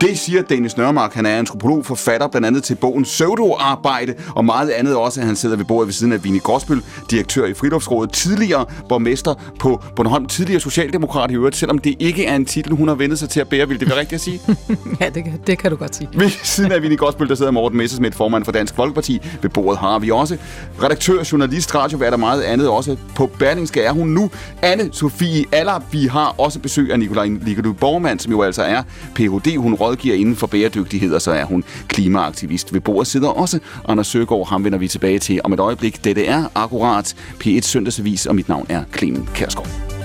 Det 0.00 0.18
siger 0.18 0.42
Dennis 0.42 0.76
Nørmark. 0.76 1.14
Han 1.14 1.26
er 1.26 1.36
antropolog, 1.38 1.86
forfatter 1.86 2.28
blandt 2.28 2.46
andet 2.46 2.64
til 2.64 2.74
bogen 2.74 3.04
Pseudoarbejde, 3.04 4.14
og 4.36 4.44
meget 4.44 4.70
andet 4.70 4.96
også. 4.96 5.20
Han 5.20 5.36
sidder 5.36 5.56
ved 5.56 5.64
bordet 5.64 5.86
ved 5.86 5.92
siden 5.92 6.12
af 6.12 6.24
Vini 6.24 6.38
Gråsbøl, 6.38 6.82
direktør 7.10 7.46
i 7.46 7.54
Friluftsrådet, 7.54 8.12
tidligere 8.12 8.66
borgmester 8.88 9.34
på 9.58 9.82
Bornholm, 9.96 10.26
tidligere 10.26 10.60
socialdemokrat 10.60 11.30
i 11.30 11.34
øvrigt, 11.34 11.56
selvom 11.56 11.78
det 11.78 11.94
ikke 11.98 12.26
er 12.26 12.36
en 12.36 12.44
titel, 12.44 12.72
hun 12.72 12.88
har 12.88 12.94
vendt 12.94 13.18
sig 13.18 13.28
til 13.28 13.40
at 13.40 13.48
bære. 13.48 13.68
Vil 13.68 13.80
det 13.80 13.88
være 13.88 13.98
rigtigt 13.98 14.14
at 14.14 14.20
sige? 14.20 14.40
ja, 15.00 15.08
det, 15.08 15.24
det 15.46 15.58
kan 15.58 15.70
du 15.70 15.76
godt 15.76 15.96
sige. 15.96 16.08
Ved 16.14 16.30
siden 16.42 16.72
af 16.72 16.82
Vini 16.82 16.96
Gråsbøl, 16.96 17.28
der 17.28 17.34
sidder 17.34 17.50
Morten 17.50 17.78
Messersmith, 17.78 18.16
formand 18.16 18.44
for 18.44 18.52
Dansk 18.52 18.74
Folkeparti. 18.74 19.20
Ved 19.42 19.50
bordet 19.50 19.78
har 19.78 19.98
vi 19.98 20.10
også 20.10 20.36
redaktør, 20.82 21.28
journalist, 21.32 21.74
radiovært 21.74 22.12
og 22.12 22.20
meget 22.20 22.42
andet 22.42 22.68
også. 22.68 22.96
På 23.14 23.30
Berlingske 23.38 23.82
er 23.82 23.92
hun 23.92 24.08
nu 24.08 24.30
Anne 24.62 24.88
Sofie 24.92 25.44
Aller. 25.52 25.80
Vi 25.92 26.06
har 26.06 26.34
også 26.38 26.58
besøg 26.58 26.92
af 26.92 26.98
Nikolaj 26.98 27.26
Ligadu 27.26 27.72
Borgmann, 27.72 28.18
som 28.18 28.32
jo 28.32 28.42
altså 28.42 28.62
er 28.62 28.82
Ph.D. 29.14 29.56
Hun 29.56 29.74
rådgiver 29.90 30.14
inden 30.14 30.36
for 30.36 30.46
bæredygtighed, 30.46 31.14
og 31.14 31.22
så 31.22 31.30
er 31.30 31.44
hun 31.44 31.64
klimaaktivist. 31.88 32.74
Ved 32.74 32.80
bordet 32.80 33.06
sidder 33.06 33.28
også 33.28 33.58
Anders 33.88 34.06
Søgaard. 34.06 34.48
Ham 34.48 34.64
vender 34.64 34.78
vi 34.78 34.88
tilbage 34.88 35.18
til 35.18 35.40
om 35.44 35.52
et 35.52 35.60
øjeblik. 35.60 36.04
Dette 36.04 36.26
er 36.26 36.44
akkurat 36.54 37.16
P1 37.44 37.60
Søndagsavis, 37.60 38.26
og 38.26 38.34
mit 38.34 38.48
navn 38.48 38.66
er 38.68 38.84
Clemen 38.96 39.28
Kærsgaard. 39.34 39.99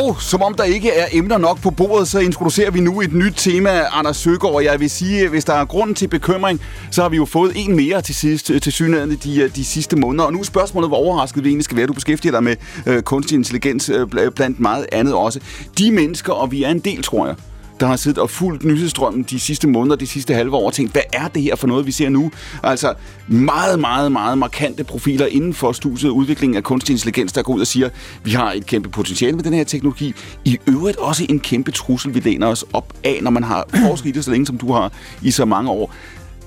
Og 0.00 0.22
som 0.22 0.42
om 0.42 0.54
der 0.54 0.64
ikke 0.64 0.90
er 0.90 1.06
emner 1.12 1.38
nok 1.38 1.60
på 1.60 1.70
bordet, 1.70 2.08
så 2.08 2.18
introducerer 2.18 2.70
vi 2.70 2.80
nu 2.80 3.00
et 3.00 3.12
nyt 3.12 3.32
tema, 3.36 3.70
Anders 3.92 4.16
Søgaard. 4.16 4.62
Jeg 4.62 4.80
vil 4.80 4.90
sige, 4.90 5.28
hvis 5.28 5.44
der 5.44 5.52
er 5.52 5.64
grund 5.64 5.94
til 5.94 6.08
bekymring, 6.08 6.60
så 6.90 7.02
har 7.02 7.08
vi 7.08 7.16
jo 7.16 7.24
fået 7.24 7.52
en 7.56 7.76
mere 7.76 8.02
til, 8.02 8.14
sidst, 8.14 8.50
øh, 8.50 8.60
til 8.60 8.72
synligheden 8.72 9.18
de, 9.24 9.40
øh, 9.40 9.56
de 9.56 9.64
sidste 9.64 9.96
måneder. 9.96 10.24
Og 10.24 10.32
nu 10.32 10.38
er 10.40 10.44
spørgsmålet, 10.44 10.90
hvor 10.90 10.96
overrasket 10.96 11.44
vi 11.44 11.48
egentlig 11.48 11.64
skal 11.64 11.76
være. 11.76 11.86
Du 11.86 11.92
beskæftiger 11.92 12.32
dig 12.32 12.44
med 12.44 12.56
øh, 12.86 13.02
kunstig 13.02 13.34
intelligens 13.34 13.88
øh, 13.88 14.06
blandt 14.30 14.60
meget 14.60 14.86
andet 14.92 15.14
også. 15.14 15.40
De 15.78 15.90
mennesker, 15.90 16.32
og 16.32 16.52
vi 16.52 16.62
er 16.62 16.70
en 16.70 16.78
del, 16.78 17.02
tror 17.02 17.26
jeg, 17.26 17.36
der 17.80 17.86
har 17.86 17.96
siddet 17.96 18.18
og 18.18 18.30
fulgt 18.30 18.64
nyhedsstrømmen 18.64 19.22
de 19.22 19.40
sidste 19.40 19.68
måneder, 19.68 19.96
de 19.96 20.06
sidste 20.06 20.34
halve 20.34 20.56
år, 20.56 20.66
og 20.66 20.72
tænkt, 20.72 20.92
hvad 20.92 21.02
er 21.12 21.28
det 21.28 21.42
her 21.42 21.56
for 21.56 21.66
noget, 21.66 21.86
vi 21.86 21.92
ser 21.92 22.08
nu? 22.08 22.30
Altså 22.62 22.94
meget, 23.28 23.80
meget, 23.80 24.12
meget 24.12 24.38
markante 24.38 24.84
profiler 24.84 25.26
inden 25.26 25.54
for 25.54 25.72
studiet 25.72 26.10
udvikling 26.10 26.56
af 26.56 26.62
kunstig 26.62 26.92
intelligens, 26.92 27.32
der 27.32 27.42
går 27.42 27.54
ud 27.54 27.60
og 27.60 27.66
siger, 27.66 27.88
vi 28.24 28.30
har 28.30 28.52
et 28.52 28.66
kæmpe 28.66 28.88
potentiale 28.88 29.36
med 29.36 29.44
den 29.44 29.52
her 29.52 29.64
teknologi. 29.64 30.14
I 30.44 30.58
øvrigt 30.66 30.96
også 30.96 31.26
en 31.28 31.40
kæmpe 31.40 31.70
trussel, 31.70 32.14
vi 32.14 32.20
læner 32.20 32.46
os 32.46 32.64
op 32.72 32.92
af, 33.04 33.18
når 33.22 33.30
man 33.30 33.42
har 33.42 33.64
forsket 33.88 34.08
i 34.08 34.12
det 34.12 34.24
så 34.24 34.30
længe, 34.30 34.46
som 34.46 34.58
du 34.58 34.72
har 34.72 34.92
i 35.22 35.30
så 35.30 35.44
mange 35.44 35.70
år. 35.70 35.94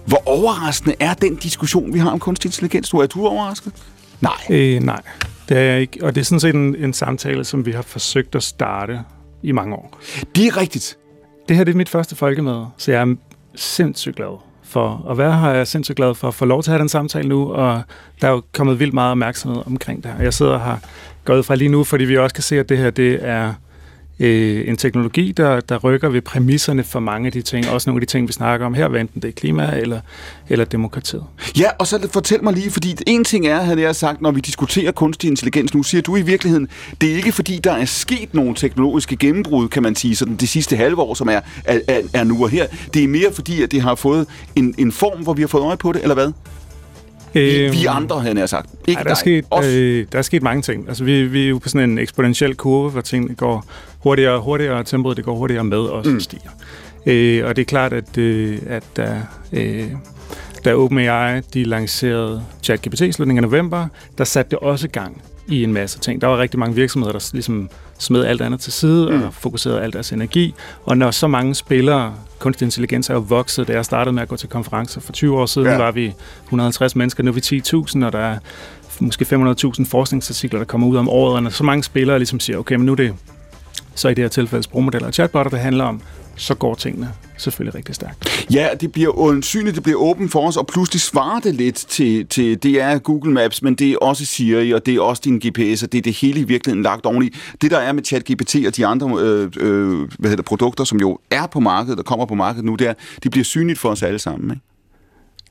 Hvor 0.06 0.24
overraskende 0.26 0.96
er 1.00 1.14
den 1.14 1.36
diskussion, 1.36 1.94
vi 1.94 2.00
har 2.00 2.10
om 2.10 2.20
kunstig 2.20 2.48
intelligens? 2.48 2.90
Du 2.90 2.98
er 2.98 3.06
du 3.06 3.28
overrasket? 3.28 3.74
Nej. 4.22 4.32
Øh, 4.50 4.84
nej, 4.84 5.02
det 5.50 5.58
er 5.58 5.62
jeg 5.62 5.82
ikke. 5.82 6.00
Og 6.02 6.16
det 6.16 6.22
er 6.22 6.26
sådan 6.26 6.40
set 6.40 6.56
en, 6.56 6.76
en 6.76 6.94
samtale, 6.94 7.44
som 7.44 7.66
vi 7.66 7.72
har 7.72 7.82
forsøgt 7.82 8.36
at 8.36 8.44
starte 8.44 9.00
i 9.44 9.52
mange 9.52 9.76
år. 9.76 10.00
Det 10.36 10.48
er 10.48 10.58
rigtigt. 10.58 10.98
Det 11.50 11.58
her 11.58 11.64
det 11.64 11.72
er 11.72 11.78
mit 11.78 11.89
første 11.89 12.16
folkemøde, 12.16 12.68
så 12.78 12.91
jeg 12.91 13.02
er 13.02 13.16
sindssygt 13.56 14.16
glad 14.16 14.38
for 14.64 15.06
at 15.10 15.18
være 15.18 15.39
her. 15.39 15.50
Jeg 15.50 15.60
er 15.60 15.64
sindssygt 15.64 15.96
glad 15.96 16.16
for 16.16 16.28
at 16.28 16.34
få 16.34 16.46
lov 16.46 16.64
til 16.64 16.72
at 16.72 16.74
have 16.74 16.80
den 16.80 16.89
samtale 16.89 17.30
nu, 17.30 17.52
og 17.54 17.82
der 18.22 18.28
er 18.28 18.32
jo 18.32 18.41
kommet 18.54 18.80
vildt 18.80 18.94
meget 18.94 19.12
opmærksomhed 19.12 19.62
omkring 19.66 20.04
det 20.04 20.12
her. 20.12 20.24
Jeg 20.24 20.34
sidder 20.34 20.60
her 20.60 20.78
gået 21.26 21.46
fra 21.46 21.56
lige 21.56 21.70
nu, 21.70 21.84
fordi 21.84 22.06
vi 22.06 22.18
også 22.18 22.34
kan 22.34 22.44
se, 22.44 22.60
at 22.60 22.70
det 22.70 22.78
her 22.78 22.89
det 22.89 23.20
er 23.22 23.54
øh, 24.20 24.68
en 24.68 24.78
teknologi, 24.78 25.32
der, 25.32 25.59
der 25.59 25.78
rykker 25.78 26.09
ved 26.09 26.22
præmisserne 26.22 26.84
for 26.84 26.99
mange 26.99 27.26
af 27.26 27.32
de 27.32 27.41
ting, 27.41 27.70
også 27.70 27.89
nogle 27.89 28.01
af 28.01 28.07
de 28.07 28.11
ting, 28.11 28.28
vi 28.28 28.34
snakker 28.34 28.66
om 28.66 28.74
her, 28.74 28.88
hvad 28.88 29.01
enten 29.01 29.22
det 29.22 29.28
er 29.28 29.32
klima 29.32 29.76
eller, 29.78 29.99
eller 30.49 30.66
demokratiet. 30.66 31.24
Ja, 31.59 31.70
og 31.80 31.88
så 31.88 32.07
fortæl 32.11 32.43
mig 32.43 32.53
lige, 32.53 32.72
fordi 32.72 32.95
en 33.07 33.24
ting 33.24 33.47
er, 33.47 33.61
havde 33.61 33.82
jeg 33.82 33.95
sagt, 33.95 34.22
når 34.22 34.32
vi 34.32 34.39
diskuterer 34.39 34.91
kunstig 34.91 35.28
intelligens 35.28 35.74
nu, 35.74 35.84
siger 35.84 36.01
du 36.01 36.16
i 36.16 36.22
virkeligheden, 36.22 36.68
det 37.01 37.11
er 37.11 37.16
ikke 37.16 37.32
fordi, 37.32 37.59
der 37.64 37.72
er 37.72 37.86
sket 37.86 38.34
nogle 38.34 38.55
teknologiske 38.55 39.16
gennembrud, 39.16 39.68
kan 39.68 39.84
man 39.84 39.95
sige, 39.95 40.16
sådan 40.16 40.36
det 40.36 40.49
sidste 40.49 40.76
halve 40.76 41.01
år, 41.01 41.14
som 41.14 41.28
er, 41.28 41.39
er, 41.66 41.80
er, 41.88 42.01
er 42.14 42.24
nu 42.24 42.43
og 42.43 42.49
her. 42.49 42.68
Det 42.93 43.03
er 43.03 43.07
mere 43.07 43.34
fordi, 43.34 43.64
at 43.64 43.72
det 43.72 43.82
har 43.82 43.95
fået 43.95 44.28
en, 44.55 44.76
en 44.78 44.91
form, 44.91 45.24
hvor 45.24 45.34
vi 45.34 45.41
har 45.41 45.47
fået 45.47 45.64
øje 45.64 45.78
på 45.78 45.91
det, 45.91 46.01
eller 46.01 46.16
hvad? 46.16 46.32
Vi, 47.34 47.39
vi 47.39 47.66
øhm, 47.66 47.76
andre, 47.89 48.20
havde 48.20 48.39
jeg 48.39 48.49
sagt. 48.49 48.70
Ikke 48.88 48.99
ej, 48.99 49.03
der, 49.03 49.09
er 49.09 49.16
sket, 49.16 49.45
øh, 49.64 50.05
der 50.11 50.18
er 50.18 50.22
sket 50.22 50.43
mange 50.43 50.61
ting. 50.61 50.88
Altså, 50.88 51.03
vi, 51.03 51.24
vi 51.24 51.43
er 51.43 51.49
jo 51.49 51.57
på 51.57 51.70
sådan 51.70 51.89
en 51.89 51.97
eksponentiel 51.97 52.55
kurve, 52.55 52.89
hvor 52.89 53.01
tingene 53.01 53.36
går 53.36 53.66
hurtigere 54.04 54.34
og 54.34 54.41
hurtigere, 54.41 54.84
tempoet 54.84 55.18
det 55.18 55.26
går 55.26 55.36
hurtigere 55.36 55.64
med 55.64 55.78
også 55.78 56.12
mm. 56.12 56.20
stiger. 56.20 56.49
Øh, 57.06 57.45
og 57.45 57.56
det 57.56 57.62
er 57.62 57.66
klart, 57.66 57.93
at, 57.93 58.18
øh, 58.18 58.60
at 58.68 58.84
der, 58.95 59.16
øh, 59.54 59.88
da 60.66 60.76
OpenAI 60.76 61.41
de 61.54 61.64
lancerede 61.64 62.43
ChatGPT 62.64 63.01
i 63.01 63.12
slutningen 63.12 63.43
af 63.43 63.49
november, 63.49 63.88
der 64.18 64.24
satte 64.24 64.51
det 64.51 64.60
også 64.60 64.88
gang 64.88 65.22
i 65.47 65.64
en 65.64 65.74
masse 65.74 65.99
ting. 65.99 66.22
Der 66.22 66.28
var 66.28 66.38
rigtig 66.38 66.60
mange 66.60 66.76
virksomheder, 66.76 67.12
der 67.12 67.30
ligesom 67.34 67.70
smed 67.99 68.26
alt 68.26 68.41
andet 68.41 68.60
til 68.60 68.74
side 68.74 69.10
mm. 69.12 69.24
og 69.24 69.34
fokuserede 69.34 69.82
al 69.82 69.93
deres 69.93 70.12
energi. 70.12 70.54
Og 70.86 70.97
når 70.97 71.12
så 71.12 71.28
mange 71.28 71.56
spillere, 71.56 72.14
kunstig 72.39 72.66
intelligens 72.66 73.10
er 73.10 73.14
jo 73.14 73.20
vokset, 73.20 73.68
da 73.68 73.74
jeg 73.74 73.86
startede 73.86 74.14
med 74.14 74.22
at 74.22 74.28
gå 74.28 74.36
til 74.36 74.49
konferencer 74.49 75.01
for 75.01 75.12
20 75.12 75.39
år 75.39 75.45
siden, 75.45 75.68
ja. 75.68 75.78
var 75.78 75.91
vi 75.91 76.14
150 76.43 76.95
mennesker, 76.95 77.24
nu 77.24 77.32
er 77.32 77.34
vi 77.34 77.62
10.000, 77.99 78.06
og 78.06 78.12
der 78.12 78.20
er 78.20 78.38
måske 78.99 79.26
500.000 79.26 79.86
forskningsartikler, 79.86 80.60
der 80.60 80.66
kommer 80.66 80.88
ud 80.88 80.95
om 80.95 81.10
året, 81.10 81.36
og 81.36 81.43
når 81.43 81.49
så 81.49 81.64
mange 81.64 81.84
spillere 81.84 82.20
ligesom 82.20 82.39
siger, 82.39 82.58
okay, 82.58 82.76
men 82.76 82.86
nu 82.86 82.91
er 82.91 82.95
det 82.95 83.14
så 83.96 84.10
i 84.10 84.14
det 84.14 84.24
her 84.24 84.30
tilfælde 84.30 84.64
sprogmodeller 84.64 85.08
og 85.08 85.14
chatbotter, 85.14 85.50
det 85.50 85.60
handler 85.60 85.84
om, 85.84 86.02
så 86.36 86.56
går 86.56 86.76
tingene 86.76 87.10
selvfølgelig 87.38 87.76
rigtig 87.76 87.96
stærkt. 87.96 88.48
Ja, 88.54 88.70
det 88.82 88.91
bliver 88.91 89.18
undsynligt, 89.18 89.76
det 89.76 89.84
bliver 89.84 90.00
åbent 90.00 90.32
for 90.32 90.48
os, 90.48 90.58
og 90.58 90.68
pludselig 90.68 91.02
svarer 91.02 91.39
det 91.39 91.56
lidt 91.56 91.76
til, 91.76 92.28
til, 92.28 92.64
det 92.64 92.82
er 92.82 92.98
Google 92.98 93.34
Maps, 93.34 93.62
men 93.62 93.76
det 93.76 93.91
er 93.91 93.98
også 93.98 94.26
Siri, 94.26 94.72
og 94.72 94.86
det 94.86 94.96
er 94.96 95.02
også 95.02 95.22
din 95.26 95.38
GPS, 95.39 95.84
og 95.84 95.91
det 95.91 95.98
er 95.98 96.02
det 96.02 96.14
hele 96.14 96.39
i 96.39 96.44
virkeligheden 96.44 96.84
lagt 96.84 97.06
oveni. 97.06 97.30
Det 97.62 97.72
der 97.72 97.78
er 97.78 97.91
med 97.91 98.04
ChatGPT 98.04 98.56
og 98.68 98.78
de 98.78 98.86
andre 98.86 99.20
øh, 99.20 99.52
øh, 99.58 100.10
hvad 100.20 100.30
hedder, 100.30 100.44
produkter, 100.44 100.84
som 100.84 101.00
jo 101.00 101.20
er 101.32 101.48
på 101.48 101.60
markedet 101.60 102.00
og 102.00 102.06
kommer 102.06 102.26
på 102.26 102.36
markedet 102.36 102.66
nu, 102.66 102.76
der, 102.76 102.94
det 103.24 103.32
bliver 103.32 103.46
synligt 103.46 103.80
for 103.80 103.89
os 103.89 104.04
alle 104.04 104.20
sammen. 104.20 104.52
Ikke? 104.52 104.62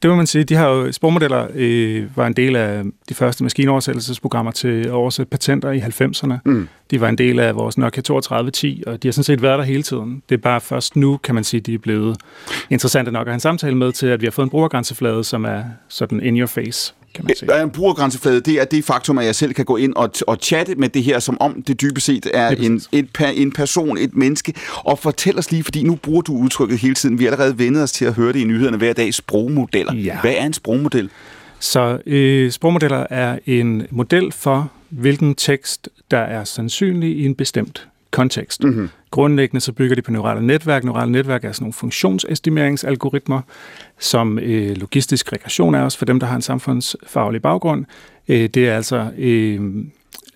Det 0.03 0.11
må 0.11 0.17
man 0.17 0.27
sige. 0.27 0.45
De 0.45 0.55
har 0.55 0.69
jo, 0.69 0.93
sprogmodeller 0.93 1.47
øh, 1.55 2.17
var 2.17 2.27
en 2.27 2.33
del 2.33 2.57
af 2.57 2.83
de 3.09 3.15
første 3.15 3.43
maskinoversættelsesprogrammer 3.43 4.53
til 4.53 4.85
at 4.85 4.91
oversætte 4.91 5.31
patenter 5.31 5.71
i 5.71 5.79
90'erne. 5.79 6.35
Mm. 6.45 6.69
De 6.91 7.01
var 7.01 7.09
en 7.09 7.19
del 7.19 7.39
af 7.39 7.57
vores 7.57 7.79
Nokia 7.79 8.03
3210, 8.03 8.85
og 8.87 9.03
de 9.03 9.09
har 9.09 9.13
sådan 9.13 9.25
set 9.25 9.43
været 9.43 9.59
der 9.59 9.65
hele 9.65 9.83
tiden. 9.83 10.23
Det 10.29 10.35
er 10.35 10.39
bare 10.41 10.61
først 10.61 10.97
nu, 10.97 11.17
kan 11.17 11.35
man 11.35 11.45
sige, 11.45 11.61
de 11.61 11.75
er 11.75 11.79
blevet 11.79 12.17
interessante 12.71 13.13
nok 13.13 13.27
at 13.27 13.31
have 13.31 13.35
en 13.35 13.41
samtale 13.41 13.77
med 13.77 13.93
til, 13.93 14.07
at 14.07 14.21
vi 14.21 14.27
har 14.27 14.31
fået 14.31 14.47
en 14.47 14.51
brugergrænseflade, 14.51 15.25
som 15.25 15.45
er 15.45 15.63
sådan 15.89 16.21
in 16.21 16.39
your 16.39 16.47
face 16.47 16.95
kan 17.15 17.25
man 17.25 17.37
sige. 17.37 17.49
Der 17.49 17.55
er 17.55 17.63
en 17.63 17.71
brugergrænseflade, 17.71 18.41
det 18.41 18.61
er 18.61 18.65
det 18.65 18.85
faktum, 18.85 19.19
at 19.19 19.27
jeg 19.27 19.35
selv 19.35 19.55
kan 19.55 19.65
gå 19.65 19.77
ind 19.77 19.95
og, 19.95 20.11
og 20.27 20.39
chatte 20.43 20.75
med 20.75 20.89
det 20.89 21.03
her, 21.03 21.19
som 21.19 21.37
om 21.41 21.63
det 21.63 21.81
dybest 21.81 22.07
set 22.07 22.31
er 22.35 22.49
en, 22.49 22.83
et, 22.93 23.09
en 23.35 23.53
person, 23.53 23.99
et 23.99 24.15
menneske. 24.15 24.55
Og 24.77 24.99
fortæl 24.99 25.39
os 25.39 25.51
lige, 25.51 25.65
fordi 25.65 25.83
nu 25.83 25.95
bruger 25.95 26.23
du 26.23 26.37
udtrykket 26.37 26.79
hele 26.79 26.95
tiden. 26.95 27.19
Vi 27.19 27.25
har 27.25 27.31
allerede 27.31 27.59
vendet 27.59 27.83
os 27.83 27.93
til 27.93 28.05
at 28.05 28.15
høre 28.15 28.33
det 28.33 28.39
i 28.39 28.45
nyhederne 28.45 28.77
hver 28.77 28.93
dag. 28.93 29.15
Sprogmodeller. 29.15 29.95
Ja. 29.95 30.21
Hvad 30.21 30.35
er 30.39 30.47
en 30.47 30.53
sprogmodel? 30.53 31.11
Så 31.59 31.99
øh, 32.07 32.51
sprogmodeller 32.51 33.07
er 33.11 33.39
en 33.47 33.87
model 33.91 34.33
for, 34.33 34.71
hvilken 34.89 35.35
tekst, 35.35 35.89
der 36.11 36.19
er 36.19 36.45
sandsynlig 36.45 37.17
i 37.17 37.27
en 37.27 37.35
bestemt 37.35 37.89
kontekst. 38.11 38.65
Mm-hmm. 38.65 38.89
Grundlæggende 39.13 39.61
så 39.61 39.73
bygger 39.73 39.97
de 39.97 40.03
på 40.03 40.11
neurale 40.11 40.47
netværk. 40.47 40.85
Neurale 40.85 41.13
netværk 41.13 41.45
er 41.45 41.53
sådan 41.53 41.65
nogle 41.65 41.73
funktionsestimeringsalgoritmer, 41.73 43.41
som 43.99 44.39
øh, 44.39 44.77
logistisk 44.77 45.33
regression 45.33 45.75
er 45.75 45.83
også 45.83 45.99
for 45.99 46.05
dem, 46.05 46.21
der 46.21 46.27
har 46.27 46.37
en 46.37 46.43
samfundsfaglig 46.43 47.43
baggrund. 47.43 47.85
Øh, 48.29 48.49
det 48.49 48.69
er 48.69 48.77
altså 48.77 49.11
øh, 49.19 49.61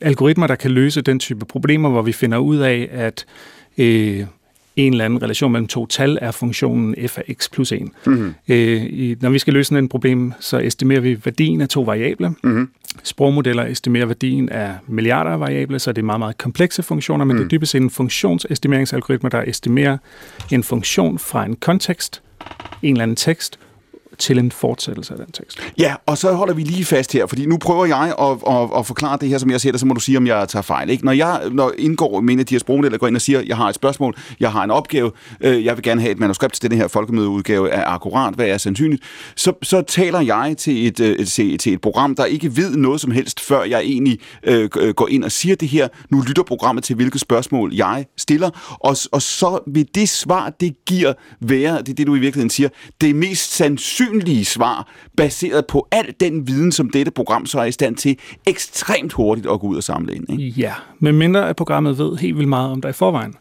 algoritmer, 0.01 0.47
der 0.47 0.55
kan 0.55 0.71
løse 0.71 1.03
den 1.03 1.19
type 1.19 1.45
problemer, 1.45 1.91
hvor 1.91 2.03
vi 2.03 2.13
finder 2.13 2.39
ud 2.39 2.57
af, 2.57 2.89
at 2.93 3.27
øh, 3.79 4.27
en 4.77 4.93
eller 4.93 5.05
anden 5.05 5.23
relation 5.23 5.53
mellem 5.53 5.69
to 5.69 5.87
tal 5.87 6.19
er 6.21 6.31
funktionen 6.31 7.09
f 7.09 7.19
af 7.19 7.35
x 7.39 7.51
plus 7.51 7.73
1. 7.73 7.83
Mm-hmm. 8.07 8.35
Øh, 8.49 8.83
i, 8.83 9.17
når 9.21 9.31
vi 9.31 9.39
skal 9.39 9.53
løse 9.53 9.69
sådan 9.69 9.85
et 9.85 9.91
problem, 9.91 10.33
så 10.41 10.59
estimerer 10.59 11.01
vi 11.01 11.19
værdien 11.25 11.61
af 11.61 11.69
to 11.69 11.83
variable. 11.83 12.29
Mm-hmm. 12.29 12.69
Sprogmodeller 13.03 13.63
estimerer 13.63 14.07
værdien 14.07 14.49
af 14.49 14.75
milliarder 14.87 15.31
af 15.31 15.41
variable, 15.41 15.79
så 15.79 15.93
det 15.93 16.03
er 16.03 16.07
meget, 16.07 16.19
meget 16.19 16.39
komplekse 16.39 16.83
funktioner, 16.83 17.25
men 17.25 17.37
mm. 17.37 17.43
det 17.43 17.45
er 17.45 17.59
dybest 17.59 17.73
set 17.73 17.83
en 17.83 17.91
funktionsestimeringsalgoritme, 17.91 19.29
der 19.29 19.43
estimerer 19.47 19.99
en 20.53 20.63
funktion 20.63 21.19
fra 21.19 21.45
en 21.45 21.57
kontekst, 21.57 22.23
en 22.83 22.93
eller 22.93 23.03
anden 23.03 23.17
tekst, 23.17 23.59
til 24.19 24.39
en 24.39 24.53
fortsættelse 24.53 25.13
af 25.13 25.19
den 25.19 25.33
tekst. 25.33 25.59
Ja, 25.79 25.95
og 26.07 26.19
så 26.19 26.33
holder 26.33 26.55
vi 26.55 26.63
lige 26.63 26.85
fast 26.85 27.13
her, 27.13 27.27
fordi 27.27 27.47
nu 27.47 27.57
prøver 27.59 27.87
jeg 27.87 28.15
at, 28.19 28.55
at, 28.55 28.79
at 28.79 28.87
forklare 28.87 29.19
det 29.21 29.29
her, 29.29 29.39
som 29.39 29.51
jeg 29.51 29.61
ser 29.61 29.71
det, 29.71 29.81
så 29.81 29.87
må 29.87 29.95
du 29.95 30.01
sige, 30.01 30.19
om 30.19 30.27
jeg 30.27 30.49
tager 30.49 30.63
fejl. 30.63 30.91
Ikke? 30.91 31.05
Når 31.05 31.13
jeg 31.13 31.41
når 31.53 31.73
indgår 31.79 32.21
med 32.21 32.35
en 32.35 32.41
af 32.41 32.47
de 32.47 32.55
her 32.55 32.59
sprogmodeller, 32.59 32.99
går 32.99 33.07
ind 33.07 33.17
og 33.17 33.23
siger, 33.23 33.43
jeg 33.47 33.57
har 33.57 33.69
et 33.69 33.75
spørgsmål, 33.75 34.17
jeg 34.41 34.53
har 34.53 34.65
en 34.65 34.71
opgave, 34.71 35.11
øh, 35.41 35.65
jeg 35.65 35.77
vil 35.77 35.83
gerne 35.83 36.01
have 36.01 36.11
et 36.11 36.19
manuskript 36.19 36.55
til 36.55 36.71
den 36.71 36.79
her 36.79 36.89
folkemødeudgave 36.89 37.71
af 37.71 37.83
akkurat, 37.95 38.35
hvad 38.35 38.47
er 38.47 38.59
sandsynligt, 38.59 39.03
så, 39.37 39.53
så 39.63 39.83
taler 39.83 40.21
jeg 40.21 40.55
til 40.59 40.87
et, 40.87 41.01
øh, 41.01 41.27
til, 41.27 41.59
til 41.59 41.73
et 41.73 41.81
program, 41.81 42.15
der 42.15 42.25
ikke 42.25 42.57
ved 42.57 42.77
noget 42.77 43.01
som 43.01 43.11
helst, 43.11 43.41
før 43.41 43.65
jeg 43.65 43.81
egentlig 43.81 44.19
øh, 44.43 44.69
øh, 44.79 44.95
går 44.95 45.09
ind 45.09 45.25
og 45.25 45.33
siger 45.33 45.57
det 45.57 45.69
her. 45.69 45.89
Nu 46.11 46.21
lytter 46.21 46.43
programmet 46.43 46.85
til, 46.85 46.97
hvilke 46.97 47.19
spørgsmål 47.19 47.75
jeg 47.75 48.07
stiller, 48.17 48.51
og, 48.81 48.97
og 49.13 49.23
så 49.23 49.59
vil 49.67 49.89
det 49.95 50.09
svar, 50.09 50.51
det 50.61 50.75
giver 50.87 51.13
være, 51.41 51.79
det 51.79 51.89
er 51.89 51.95
det, 51.95 52.07
du 52.07 52.15
i 52.15 52.19
virkeligheden 52.19 52.51
siger, 52.51 52.69
det 53.01 53.15
mest 53.15 53.55
sandsynlige 53.55 54.06
sandsynlige 54.07 54.45
svar, 54.45 54.89
baseret 55.17 55.67
på 55.67 55.89
al 55.91 56.15
den 56.21 56.49
viden, 56.49 56.73
som 56.73 56.91
dette 56.91 57.11
program 57.11 57.47
så 57.47 57.61
er 57.61 57.65
i 57.65 57.73
stand 57.73 57.97
til 57.97 58.19
ekstremt 58.47 59.13
hurtigt 59.13 59.47
at 59.47 59.61
gå 59.61 59.67
ud 59.67 59.77
og 59.77 59.83
samle 59.83 60.15
ind. 60.15 60.41
Ikke? 60.41 60.61
Ja, 60.61 60.73
men 60.99 61.19
mindre 61.19 61.49
at 61.49 61.57
programmet 61.57 61.99
ved 61.99 62.17
helt 62.17 62.37
vildt 62.37 62.49
meget 62.49 62.71
om 62.71 62.81
dig 62.81 62.89
i 62.89 62.93
forvejen. 62.93 63.35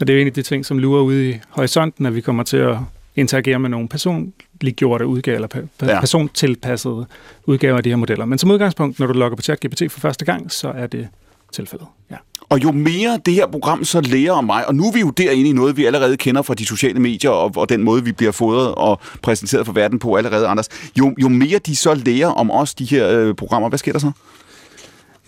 Og 0.00 0.06
det 0.06 0.12
er 0.12 0.16
jo 0.16 0.20
en 0.20 0.26
af 0.26 0.32
de 0.32 0.42
ting, 0.42 0.66
som 0.66 0.78
lurer 0.78 1.02
ude 1.02 1.30
i 1.30 1.34
horisonten, 1.48 2.06
at 2.06 2.14
vi 2.14 2.20
kommer 2.20 2.42
til 2.42 2.56
at 2.56 2.76
interagere 3.16 3.58
med 3.58 3.70
nogle 3.70 3.88
personliggjorte 3.88 5.06
udgaver, 5.06 5.36
eller 5.36 5.92
ja. 5.92 6.00
persontilpassede 6.00 7.06
udgaver 7.46 7.76
af 7.76 7.82
de 7.82 7.88
her 7.88 7.96
modeller. 7.96 8.24
Men 8.24 8.38
som 8.38 8.50
udgangspunkt, 8.50 8.98
når 8.98 9.06
du 9.06 9.12
logger 9.12 9.36
på 9.36 9.42
ChatGPT 9.42 9.82
for 9.90 10.00
første 10.00 10.24
gang, 10.24 10.52
så 10.52 10.68
er 10.68 10.86
det 10.86 11.08
tilfældet. 11.52 11.86
Ja. 12.10 12.16
Og 12.48 12.62
jo 12.62 12.72
mere 12.72 13.20
det 13.26 13.34
her 13.34 13.46
program 13.46 13.84
så 13.84 14.00
lærer 14.00 14.32
om 14.32 14.44
mig, 14.44 14.68
og 14.68 14.74
nu 14.74 14.88
er 14.88 14.92
vi 14.92 15.00
jo 15.00 15.10
derinde 15.10 15.50
i 15.50 15.52
noget, 15.52 15.76
vi 15.76 15.84
allerede 15.84 16.16
kender 16.16 16.42
fra 16.42 16.54
de 16.54 16.66
sociale 16.66 17.00
medier, 17.00 17.30
og, 17.30 17.52
og 17.56 17.68
den 17.68 17.82
måde, 17.82 18.04
vi 18.04 18.12
bliver 18.12 18.32
fodret 18.32 18.74
og 18.74 19.00
præsenteret 19.22 19.66
for 19.66 19.72
verden 19.72 19.98
på 19.98 20.14
allerede, 20.14 20.46
Anders, 20.46 20.68
jo, 20.98 21.14
jo 21.22 21.28
mere 21.28 21.58
de 21.58 21.76
så 21.76 21.94
lærer 21.94 22.28
om 22.28 22.50
os, 22.50 22.74
de 22.74 22.84
her 22.84 23.08
øh, 23.10 23.34
programmer, 23.34 23.68
hvad 23.68 23.78
sker 23.78 23.92
der 23.92 23.98
så? 23.98 24.10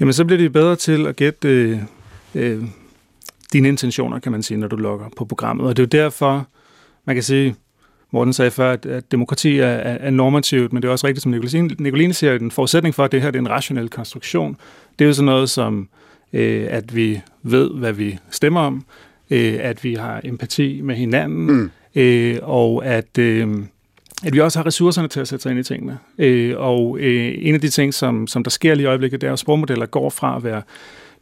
Jamen, 0.00 0.12
så 0.12 0.24
bliver 0.24 0.38
de 0.38 0.50
bedre 0.50 0.76
til 0.76 1.06
at 1.06 1.16
gætte 1.16 1.48
øh, 1.48 1.78
øh, 2.34 2.64
dine 3.52 3.68
intentioner, 3.68 4.18
kan 4.18 4.32
man 4.32 4.42
sige, 4.42 4.58
når 4.58 4.68
du 4.68 4.76
logger 4.76 5.06
på 5.16 5.24
programmet. 5.24 5.66
Og 5.66 5.76
det 5.76 5.82
er 5.82 5.98
jo 5.98 6.04
derfor, 6.04 6.46
man 7.04 7.16
kan 7.16 7.22
sige, 7.22 7.56
Morten 8.12 8.32
sagde 8.32 8.50
før, 8.50 8.72
at, 8.72 8.86
at 8.86 9.12
demokrati 9.12 9.58
er, 9.58 9.66
er, 9.66 10.10
normativt, 10.10 10.72
men 10.72 10.82
det 10.82 10.88
er 10.88 10.92
også 10.92 11.06
rigtigt, 11.06 11.22
som 11.22 11.32
Nicoline, 11.32 11.74
Nicoline 11.78 12.14
siger, 12.14 12.34
at 12.34 12.40
en 12.40 12.50
forudsætning 12.50 12.94
for, 12.94 13.04
at 13.04 13.12
det 13.12 13.22
her 13.22 13.30
det 13.30 13.38
er 13.38 13.42
en 13.42 13.50
rationel 13.50 13.88
konstruktion. 13.88 14.56
Det 14.98 15.04
er 15.04 15.06
jo 15.06 15.14
sådan 15.14 15.26
noget 15.26 15.50
som 15.50 15.88
øh, 16.33 16.66
at 16.70 16.97
vi 16.97 17.20
ved, 17.43 17.70
hvad 17.70 17.93
vi 17.93 18.18
stemmer 18.31 18.61
om, 18.61 18.85
øh, 19.31 19.57
at 19.61 19.85
vi 19.85 19.95
har 19.95 20.20
empati 20.24 20.81
med 20.81 20.95
hinanden, 20.95 21.47
mm. 21.47 21.70
øh, 21.95 22.39
og 22.43 22.87
at, 22.87 23.18
øh, 23.18 23.49
at 24.24 24.35
vi 24.35 24.41
også 24.41 24.59
har 24.59 24.66
ressourcerne 24.66 25.09
til 25.09 25.20
at 25.20 25.28
sætte 25.28 25.43
sig 25.43 25.51
ind 25.51 25.61
i 25.61 25.62
tingene. 25.62 25.99
Øh, 26.18 26.55
og 26.57 26.99
øh, 27.01 27.35
en 27.39 27.55
af 27.55 27.61
de 27.61 27.68
ting, 27.68 27.95
som, 27.95 28.26
som 28.26 28.43
der 28.43 28.51
sker 28.51 28.74
lige 28.74 28.85
i 28.85 28.87
øjeblikket, 28.87 29.20
det 29.20 29.28
er, 29.28 29.33
at 29.33 29.39
sprogmodeller 29.39 29.87
går 29.87 30.11
fra 30.11 30.37
at 30.37 30.45
være 30.45 30.62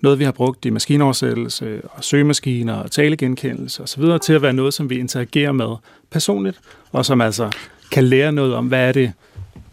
noget, 0.01 0.19
vi 0.19 0.25
har 0.25 0.33
brugt 0.33 0.65
i 0.65 0.71
maskinoversættelse 0.71 1.81
og 1.85 2.05
søgemaskiner 2.05 2.75
og 2.75 2.91
talegenkendelse 2.91 3.83
osv., 3.83 4.03
til 4.23 4.33
at 4.33 4.43
være 4.43 4.53
noget, 4.53 4.75
som 4.75 4.91
vi 4.91 4.99
interagerer 4.99 5.53
med 5.53 5.77
personligt, 6.11 6.61
og 6.93 7.05
som 7.05 7.21
altså 7.21 7.51
kan 7.93 8.05
lære 8.05 8.33
noget 8.33 8.55
om, 8.55 8.67
hvad 8.67 8.89
er 8.89 8.93
det, 8.93 9.13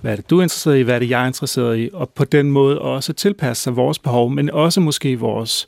hvad 0.06 0.14
er 0.14 0.16
det, 0.16 0.30
du 0.30 0.38
er 0.40 0.44
interesseret 0.44 0.78
i, 0.78 0.82
hvad 0.82 0.96
er 0.96 1.00
det, 1.00 1.10
jeg 1.10 1.24
er 1.24 1.28
interesseret 1.28 1.80
i, 1.80 1.90
og 1.94 2.10
på 2.10 2.24
den 2.24 2.52
måde 2.52 2.80
også 2.82 3.14
tilpasse 3.14 3.64
sig 3.64 3.76
vores 3.76 4.00
behov, 4.00 4.32
men 4.32 4.50
også 4.50 4.82
måske 4.82 5.20
vores, 5.20 5.68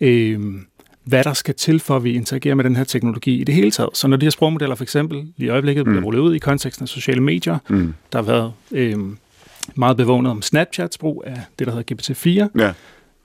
øh, 0.00 0.40
hvad 1.04 1.24
der 1.24 1.32
skal 1.32 1.54
til, 1.54 1.80
for 1.80 1.96
at 1.96 2.04
vi 2.04 2.14
interagerer 2.14 2.54
med 2.54 2.64
den 2.64 2.76
her 2.76 2.84
teknologi 2.84 3.40
i 3.40 3.44
det 3.44 3.54
hele 3.54 3.70
taget. 3.70 3.90
Så 3.92 4.08
når 4.08 4.16
de 4.16 4.26
her 4.26 4.30
sprogmodeller 4.30 4.74
for 4.74 4.84
eksempel 4.84 5.26
i 5.36 5.48
øjeblikket 5.48 5.84
bliver 5.84 6.00
mm. 6.00 6.04
rullet 6.04 6.20
ud 6.20 6.34
i 6.34 6.38
konteksten 6.38 6.84
af 6.84 6.88
sociale 6.88 7.20
medier, 7.20 7.58
mm. 7.68 7.94
der 8.12 8.18
har 8.18 8.26
været 8.26 8.52
øh, 8.72 8.98
meget 9.74 9.96
bevågnet 9.96 10.30
om 10.30 10.42
Snapchats 10.42 10.98
brug 10.98 11.22
af 11.26 11.40
det, 11.58 11.66
der 11.66 11.72
hedder 11.72 11.94
GPT-4, 11.94 12.60
ja 12.60 12.72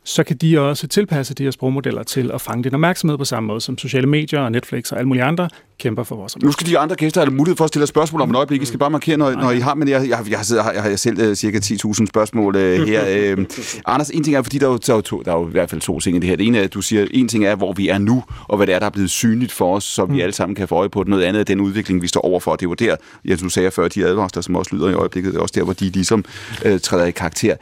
så 0.07 0.23
kan 0.23 0.37
de 0.37 0.59
også 0.59 0.87
tilpasse 0.87 1.33
de 1.33 1.43
her 1.43 1.51
sprogmodeller 1.51 2.03
til 2.03 2.31
at 2.31 2.41
fange 2.41 2.63
din 2.63 2.73
opmærksomhed 2.73 3.17
på 3.17 3.25
samme 3.25 3.47
måde, 3.47 3.61
som 3.61 3.77
sociale 3.77 4.07
medier 4.07 4.39
og 4.39 4.51
Netflix 4.51 4.91
og 4.91 4.97
alle 4.97 5.07
mulige 5.07 5.23
andre 5.23 5.49
kæmper 5.79 6.03
for 6.03 6.15
vores 6.15 6.37
Nu 6.37 6.51
skal 6.51 6.67
de 6.67 6.77
andre 6.77 6.95
gæster 6.95 7.21
have 7.21 7.33
mulighed 7.33 7.57
for 7.57 7.63
at 7.63 7.67
stille 7.67 7.87
spørgsmål 7.87 8.21
om 8.21 8.29
et 8.29 8.35
øjeblik. 8.35 8.61
I 8.61 8.65
skal 8.65 8.79
bare 8.79 8.89
markere, 8.89 9.17
når, 9.17 9.31
når 9.31 9.51
I 9.51 9.59
har, 9.59 9.75
men 9.75 9.87
jeg, 9.87 10.09
jeg, 10.09 10.19
jeg, 10.29 10.39
har, 10.39 10.71
jeg 10.71 10.83
har 10.83 10.95
selv 10.95 11.29
uh, 11.29 11.33
cirka 11.35 11.59
10.000 11.59 12.05
spørgsmål 12.05 12.55
uh, 12.55 12.61
her. 12.61 13.35
Uh, 13.35 13.43
Anders, 13.85 14.09
en 14.09 14.23
ting 14.23 14.35
er, 14.35 14.41
fordi 14.41 14.57
der 14.57 14.69
er, 14.73 14.77
der, 14.77 14.95
er 14.95 15.01
to, 15.01 15.21
der 15.25 15.33
er 15.33 15.39
jo 15.39 15.47
i 15.47 15.51
hvert 15.51 15.69
fald 15.69 15.81
to 15.81 15.99
ting 15.99 16.17
i 16.17 16.19
det 16.19 16.29
her. 16.29 16.35
Det 16.35 16.47
ene 16.47 16.57
er, 16.57 16.67
du 16.67 16.81
siger, 16.81 17.07
en 17.11 17.27
ting 17.27 17.45
er, 17.45 17.55
hvor 17.55 17.73
vi 17.73 17.89
er 17.89 17.97
nu, 17.97 18.23
og 18.47 18.57
hvad 18.57 18.67
det 18.67 18.75
er, 18.75 18.79
der 18.79 18.85
er 18.85 18.89
blevet 18.89 19.11
synligt 19.11 19.51
for 19.51 19.75
os, 19.75 19.83
så 19.83 20.05
vi 20.05 20.13
mm. 20.13 20.19
alle 20.19 20.33
sammen 20.33 20.55
kan 20.55 20.67
få 20.67 20.75
øje 20.75 20.89
på 20.89 21.03
det. 21.03 21.09
Noget 21.09 21.23
andet 21.23 21.39
er 21.39 21.43
den 21.43 21.59
udvikling, 21.59 22.01
vi 22.01 22.07
står 22.07 22.21
overfor. 22.21 22.55
Det 22.55 22.69
var 22.69 22.75
der, 22.75 22.95
jeg, 23.25 23.39
du 23.39 23.49
sagde 23.49 23.71
før, 23.71 23.87
de 23.87 24.05
advarsler, 24.05 24.41
som 24.41 24.55
også 24.55 24.75
lyder 24.75 24.89
i 24.89 24.93
øjeblikket, 24.93 25.33
det 25.33 25.37
er 25.37 25.41
også 25.41 25.53
der, 25.57 25.63
hvor 25.63 25.73
de 25.73 25.89
ligesom 25.89 26.25
uh, 26.65 26.79
træder 26.79 27.05
i 27.05 27.11
karakter. 27.11 27.55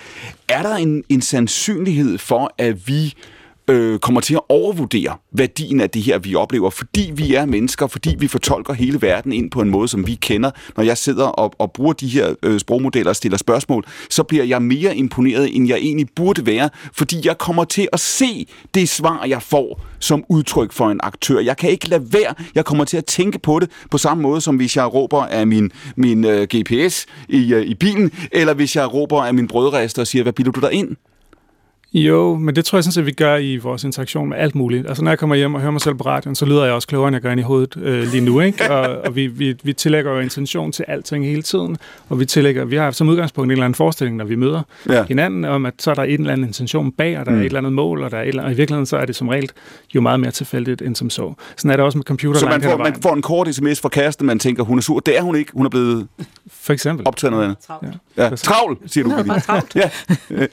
Er 0.49 0.61
der 0.61 0.76
en, 0.76 1.03
en 1.09 1.22
sandsynlighed 1.22 2.18
for, 2.18 2.53
at 2.57 2.88
vi 2.88 3.16
øh, 3.68 3.99
kommer 3.99 4.22
til 4.22 4.34
at 4.34 4.41
overvurdere 4.49 5.18
værdien 5.32 5.82
af 5.82 5.89
det 5.89 6.01
her, 6.01 6.18
vi 6.18 6.36
oplever, 6.36 6.70
fordi 6.70 7.11
vi 7.16 7.36
er 7.36 7.45
mennesker, 7.45 7.88
fordi 7.88 8.16
vi 8.20 8.28
fortolker 8.28 8.74
hele 8.74 9.01
verden 9.01 9.34
ind 9.34 9.51
på 9.51 9.61
en 9.61 9.70
måde, 9.70 9.88
som 9.88 10.07
vi 10.07 10.16
kender. 10.16 10.51
Når 10.78 10.84
jeg 10.84 10.97
sidder 10.97 11.26
og, 11.26 11.53
og 11.59 11.72
bruger 11.72 11.93
de 11.93 12.07
her 12.07 12.36
øh, 12.43 12.59
sprogmodeller 12.59 13.09
og 13.09 13.16
stiller 13.16 13.38
spørgsmål, 13.38 13.86
så 14.09 14.24
bliver 14.24 14.43
jeg 14.43 14.61
mere 14.61 14.95
imponeret, 14.95 15.55
end 15.55 15.68
jeg 15.68 15.78
egentlig 15.78 16.07
burde 16.16 16.45
være, 16.45 16.70
fordi 16.93 17.28
jeg 17.28 17.38
kommer 17.38 17.63
til 17.63 17.88
at 17.93 17.99
se 17.99 18.47
det 18.74 18.89
svar, 18.89 19.26
jeg 19.26 19.41
får 19.41 19.82
som 19.99 20.24
udtryk 20.30 20.72
for 20.72 20.89
en 20.89 20.99
aktør. 21.03 21.39
Jeg 21.39 21.57
kan 21.57 21.70
ikke 21.70 21.89
lade 21.89 22.13
være. 22.13 22.34
Jeg 22.55 22.66
kommer 22.66 22.84
til 22.86 22.97
at 22.97 23.05
tænke 23.05 23.39
på 23.39 23.59
det 23.59 23.72
på 23.91 23.97
samme 23.97 24.24
måde, 24.24 24.41
som 24.41 24.55
hvis 24.55 24.76
jeg 24.76 24.93
råber 24.93 25.22
af 25.22 25.47
min, 25.47 25.72
min 25.95 26.26
øh, 26.26 26.47
GPS 26.55 27.05
i, 27.30 27.53
øh, 27.53 27.66
i 27.66 27.74
bilen, 27.74 28.11
eller 28.32 28.53
hvis 28.53 28.76
jeg 28.76 28.93
råber 28.93 29.24
af 29.24 29.34
min 29.34 29.47
brødrester 29.47 30.01
og 30.01 30.07
siger, 30.07 30.24
hvad 30.24 30.34
bilder 30.34 30.51
du 30.51 30.59
der 30.59 30.70
ind? 30.70 30.95
Jo, 31.96 32.36
men 32.36 32.56
det 32.56 32.66
tror 32.66 32.78
jeg 32.78 32.84
sådan 32.84 32.91
set, 32.91 33.06
vi 33.06 33.12
gør 33.12 33.38
i 33.38 33.58
vores 33.58 33.84
interaktion 33.84 34.30
med 34.30 34.38
alt 34.38 34.56
muligt. 34.56 34.88
Altså 34.88 35.04
når 35.04 35.12
jeg 35.12 35.20
kommer 35.20 35.36
hjem 35.36 35.56
og 35.56 35.62
hører 35.62 35.72
mig 35.72 35.82
selv 35.82 35.96
på 35.96 36.04
radioen, 36.04 36.36
så 36.36 36.46
lyder 36.46 36.64
jeg 36.66 36.74
også 36.74 36.88
klogere, 36.88 37.08
end 37.08 37.16
jeg 37.16 37.22
gør 37.22 37.32
ind 37.32 37.39
i 37.39 37.43
hovedet 37.43 37.78
øh, 37.78 38.12
lige 38.12 38.22
nu. 38.22 38.39
Ikke? 38.39 38.70
Og, 38.76 38.98
og 39.06 39.16
vi, 39.16 39.28
vi, 39.28 39.56
vi 39.64 39.74
tillægger 39.74 40.12
jo 40.12 40.20
intention 40.20 40.72
til 40.72 40.86
alting 40.88 41.26
hele 41.26 41.41
tiden, 41.41 41.78
og 42.10 42.20
vi 42.20 42.26
tillægger, 42.26 42.66
vi 42.66 42.76
har 42.76 42.91
som 42.91 43.10
udgangspunkt 43.10 43.46
en 43.46 43.52
eller 43.52 43.66
anden 43.66 43.76
forestilling, 43.76 44.18
når 44.18 44.26
vi 44.26 44.36
møder 44.36 44.62
ja. 44.89 45.04
hinanden, 45.04 45.46
om 45.46 45.66
at 45.66 45.74
så 45.80 45.91
er 45.91 45.96
der 45.96 46.04
en 46.04 46.20
eller 46.20 46.34
anden 46.34 46.48
intention 46.48 46.91
bag, 46.91 47.20
og 47.20 47.26
der 47.26 47.32
mm. 47.32 47.38
er 47.38 47.41
et 47.41 47.46
eller 47.46 47.60
andet 47.60 47.74
mål, 47.74 48.04
og, 48.04 48.12
der 48.12 48.18
er 48.18 48.22
et 48.22 48.28
eller 48.28 48.41
andet, 48.41 48.50
og 48.50 48.54
i 48.54 48.58
virkeligheden 48.58 48.86
så 48.86 48.98
er 48.98 49.06
det 49.06 49.16
som 49.16 49.28
regel 49.28 49.50
jo 49.96 50.02
meget 50.02 50.20
mere 50.20 50.32
tilfældigt 50.32 50.82
end 50.82 50.96
som 50.96 51.10
så. 51.10 51.34
Sådan 51.58 51.72
er 51.72 51.76
det 51.76 51.86
også 51.86 51.98
med 51.98 52.06
computer. 52.06 52.39
Så 52.39 52.46
man 52.46 52.62
får, 52.62 52.78
man 52.78 52.96
får 53.02 53.14
en 53.14 53.22
kort 53.22 53.56
sms 53.56 53.82
fra 53.82 53.89
kæresten, 53.89 54.28
man 54.28 54.39
tænker, 54.39 54.64
hun 54.64 54.78
er 54.78 54.82
sur. 54.82 55.00
Det 55.00 55.18
er 55.18 55.22
hun 55.22 55.36
ikke. 55.36 55.52
Hun 55.54 55.66
er 55.66 55.70
blevet 55.70 56.08
For 56.52 56.74
eksempel. 56.74 57.08
optaget 57.08 57.32
noget 57.32 57.43
andet. 57.43 57.58
Travlt. 57.68 57.88
Ja. 58.18 58.24
Ja. 58.24 58.36
Travl, 58.36 58.78
siger 58.86 59.04
du. 59.04 59.34
Ja, 59.34 59.39
travlt. 59.39 59.76
Ja. 59.76 59.89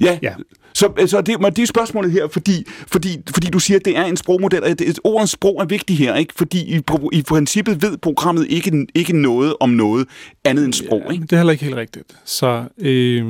Ja. 0.00 0.18
ja. 0.22 0.34
Så, 0.76 0.92
så 1.06 1.20
det, 1.20 1.56
det 1.56 1.62
er 1.62 1.66
spørgsmålet 1.66 2.12
her, 2.12 2.28
fordi, 2.28 2.64
fordi, 2.68 3.18
fordi 3.30 3.46
du 3.46 3.58
siger, 3.58 3.78
at 3.78 3.84
det 3.84 3.96
er 3.96 4.04
en 4.04 4.16
sprogmodel, 4.16 4.62
og 4.62 4.78
det, 4.78 4.98
ordens 5.04 5.30
sprog 5.30 5.60
er 5.60 5.64
vigtigt 5.64 5.98
her, 5.98 6.14
ikke? 6.14 6.34
fordi 6.36 6.76
i, 6.76 6.80
i 7.12 7.22
princippet 7.22 7.82
ved 7.82 7.98
programmet 7.98 8.46
ikke, 8.48 8.86
ikke 8.94 9.16
noget 9.16 9.54
om 9.60 9.70
noget 9.70 10.08
andet 10.44 10.64
end 10.64 10.72
sprog. 10.72 11.12
Ikke? 11.12 11.22
det 11.22 11.32
er 11.32 11.36
heller 11.36 11.52
ikke 11.52 11.64
helt 11.64 11.76
rigtigt. 11.76 12.16
Så 12.24 12.64
øh, 12.78 13.24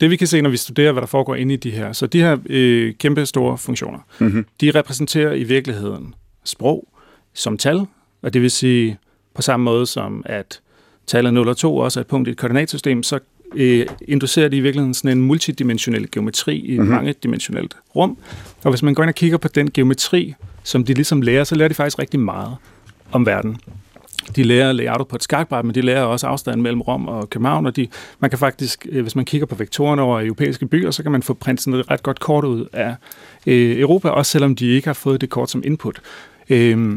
det 0.00 0.10
vi 0.10 0.16
kan 0.16 0.26
se, 0.26 0.40
når 0.40 0.50
vi 0.50 0.56
studerer, 0.56 0.92
hvad 0.92 1.00
der 1.00 1.06
foregår 1.06 1.34
inde 1.34 1.54
i 1.54 1.56
de 1.56 1.70
her, 1.70 1.92
så 1.92 2.06
de 2.06 2.20
her 2.20 2.36
øh, 2.46 2.94
kæmpe 2.94 3.26
store 3.26 3.58
funktioner, 3.58 3.98
mm-hmm. 4.18 4.46
de 4.60 4.70
repræsenterer 4.70 5.32
i 5.32 5.44
virkeligheden 5.44 6.14
sprog 6.44 6.88
som 7.34 7.58
tal, 7.58 7.86
og 8.22 8.34
det 8.34 8.42
vil 8.42 8.50
sige 8.50 8.98
på 9.34 9.42
samme 9.42 9.64
måde 9.64 9.86
som 9.86 10.22
at 10.26 10.60
tallet 11.06 11.34
0 11.34 11.48
og 11.48 11.56
2 11.56 11.76
også 11.76 12.00
er 12.00 12.02
et 12.02 12.06
punkt 12.06 12.28
i 12.28 12.30
et 12.30 12.36
koordinatsystem, 12.36 13.02
så 13.02 13.18
øh, 13.54 13.86
inducerer 14.08 14.48
det 14.48 14.56
i 14.56 14.60
virkeligheden 14.60 14.94
sådan 14.94 15.18
en 15.18 15.24
multidimensionel 15.24 16.10
geometri 16.10 16.56
i 16.56 16.72
et 16.72 16.78
mm-hmm. 16.78 16.94
mangedimensionelt 16.94 17.76
rum. 17.96 18.18
Og 18.64 18.70
hvis 18.70 18.82
man 18.82 18.94
går 18.94 19.02
ind 19.02 19.08
og 19.08 19.14
kigger 19.14 19.38
på 19.38 19.48
den 19.48 19.70
geometri, 19.70 20.34
som 20.62 20.84
de 20.84 20.94
ligesom 20.94 21.22
lærer, 21.22 21.44
så 21.44 21.54
lærer 21.54 21.68
de 21.68 21.74
faktisk 21.74 21.98
rigtig 21.98 22.20
meget 22.20 22.56
om 23.12 23.26
verden. 23.26 23.56
de 24.36 24.42
lærer 24.42 24.72
layoutet 24.72 25.08
på 25.08 25.16
et 25.16 25.22
skakbræt, 25.22 25.64
men 25.64 25.74
de 25.74 25.80
lærer 25.80 26.02
også 26.02 26.26
afstanden 26.26 26.62
mellem 26.62 26.80
Rom 26.80 27.08
og 27.08 27.30
København, 27.30 27.66
og 27.66 27.76
de, 27.76 27.88
man 28.20 28.30
kan 28.30 28.38
faktisk, 28.38 28.86
øh, 28.90 29.02
hvis 29.02 29.16
man 29.16 29.24
kigger 29.24 29.46
på 29.46 29.54
vektorerne 29.54 30.02
over 30.02 30.20
europæiske 30.20 30.66
byer, 30.66 30.90
så 30.90 31.02
kan 31.02 31.12
man 31.12 31.22
få 31.22 31.34
printet 31.34 31.74
et 31.74 31.90
ret 31.90 32.02
godt 32.02 32.20
kort 32.20 32.44
ud 32.44 32.66
af 32.72 32.94
øh, 33.46 33.78
Europa, 33.78 34.08
også 34.08 34.32
selvom 34.32 34.56
de 34.56 34.66
ikke 34.66 34.88
har 34.88 34.94
fået 34.94 35.20
det 35.20 35.30
kort 35.30 35.50
som 35.50 35.62
input. 35.66 36.00
Øh, 36.50 36.96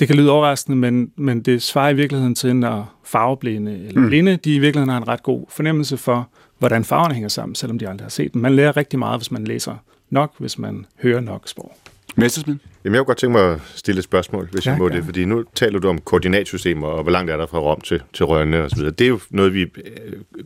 det 0.00 0.08
kan 0.08 0.16
lyde 0.16 0.30
overraskende, 0.30 0.78
men, 0.78 1.12
men 1.16 1.40
det 1.40 1.62
svarer 1.62 1.90
i 1.90 1.94
virkeligheden 1.94 2.34
til, 2.34 2.56
når 2.56 2.94
farveblinde 3.04 3.72
eller 3.72 4.00
mm. 4.00 4.06
blinde, 4.06 4.36
de 4.36 4.54
i 4.54 4.58
virkeligheden 4.58 4.90
har 4.90 4.96
en 4.96 5.08
ret 5.08 5.22
god 5.22 5.44
fornemmelse 5.48 5.96
for, 5.96 6.28
hvordan 6.58 6.84
farverne 6.84 7.14
hænger 7.14 7.28
sammen, 7.28 7.54
selvom 7.54 7.78
de 7.78 7.88
aldrig 7.88 8.04
har 8.04 8.10
set 8.10 8.34
dem. 8.34 8.42
Man 8.42 8.56
lærer 8.56 8.76
rigtig 8.76 8.98
meget, 8.98 9.20
hvis 9.20 9.30
man 9.30 9.44
læser 9.44 9.74
nok, 10.10 10.32
hvis 10.38 10.58
man 10.58 10.86
hører 11.02 11.20
nok 11.20 11.48
sprog. 11.48 11.76
Messersmith? 12.16 12.60
Jamen, 12.84 12.94
jeg 12.94 13.00
kunne 13.00 13.06
godt 13.06 13.18
tænke 13.18 13.32
mig 13.32 13.52
at 13.52 13.60
stille 13.74 13.98
et 13.98 14.04
spørgsmål, 14.04 14.48
hvis 14.52 14.66
ja, 14.66 14.70
jeg 14.70 14.78
må 14.78 14.88
ja. 14.88 14.96
det, 14.96 15.04
fordi 15.04 15.24
nu 15.24 15.44
taler 15.54 15.78
du 15.78 15.88
om 15.88 16.00
koordinatsystemer, 16.00 16.86
og 16.86 17.02
hvor 17.02 17.12
langt 17.12 17.30
er 17.30 17.36
der 17.36 17.46
fra 17.46 17.58
Rom 17.58 17.80
til, 17.80 18.02
til 18.12 18.26
Rønne 18.26 18.64
og 18.64 18.70
så 18.70 18.76
videre. 18.76 18.90
Det 18.90 19.04
er 19.04 19.08
jo 19.08 19.20
noget, 19.30 19.54
vi 19.54 19.60
øh, 19.60 19.68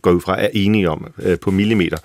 går 0.03 0.11
ud 0.11 0.21
fra 0.21 0.43
er 0.43 0.49
enige 0.53 0.91
om 0.91 1.07
øh, 1.23 1.39
på 1.39 1.51
millimeter. 1.51 1.97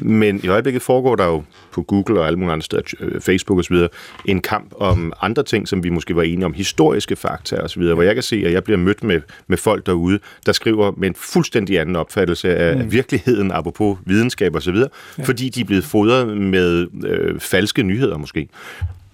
Men 0.00 0.40
i 0.44 0.48
øjeblikket 0.48 0.82
foregår 0.82 1.16
der 1.16 1.24
jo 1.24 1.42
på 1.72 1.82
Google 1.82 2.20
og 2.20 2.26
alle 2.26 2.38
mulige 2.38 2.52
andre 2.52 2.62
steder, 2.62 2.82
øh, 3.00 3.20
Facebook 3.20 3.58
og 3.58 3.64
så 3.64 3.74
videre, 3.74 3.88
en 4.24 4.42
kamp 4.42 4.74
om 4.76 5.12
andre 5.20 5.42
ting, 5.42 5.68
som 5.68 5.84
vi 5.84 5.88
måske 5.88 6.16
var 6.16 6.22
enige 6.22 6.46
om, 6.46 6.52
historiske 6.52 7.16
fakta 7.16 7.56
og 7.56 7.70
så 7.70 7.80
videre, 7.80 7.94
hvor 7.94 8.02
jeg 8.02 8.14
kan 8.14 8.22
se, 8.22 8.42
at 8.46 8.52
jeg 8.52 8.64
bliver 8.64 8.78
mødt 8.78 9.04
med, 9.04 9.20
med 9.46 9.58
folk 9.58 9.86
derude, 9.86 10.18
der 10.46 10.52
skriver 10.52 10.92
med 10.96 11.08
en 11.08 11.14
fuldstændig 11.14 11.80
anden 11.80 11.96
opfattelse 11.96 12.56
af 12.56 12.76
mm. 12.76 12.92
virkeligheden, 12.92 13.52
apropos 13.52 13.98
videnskab 14.06 14.54
og 14.54 14.62
så 14.62 14.72
videre, 14.72 14.88
ja. 15.18 15.22
fordi 15.22 15.48
de 15.48 15.60
er 15.60 15.64
blevet 15.64 15.84
fodret 15.84 16.36
med 16.36 16.86
øh, 17.04 17.40
falske 17.40 17.82
nyheder 17.82 18.18
måske. 18.18 18.48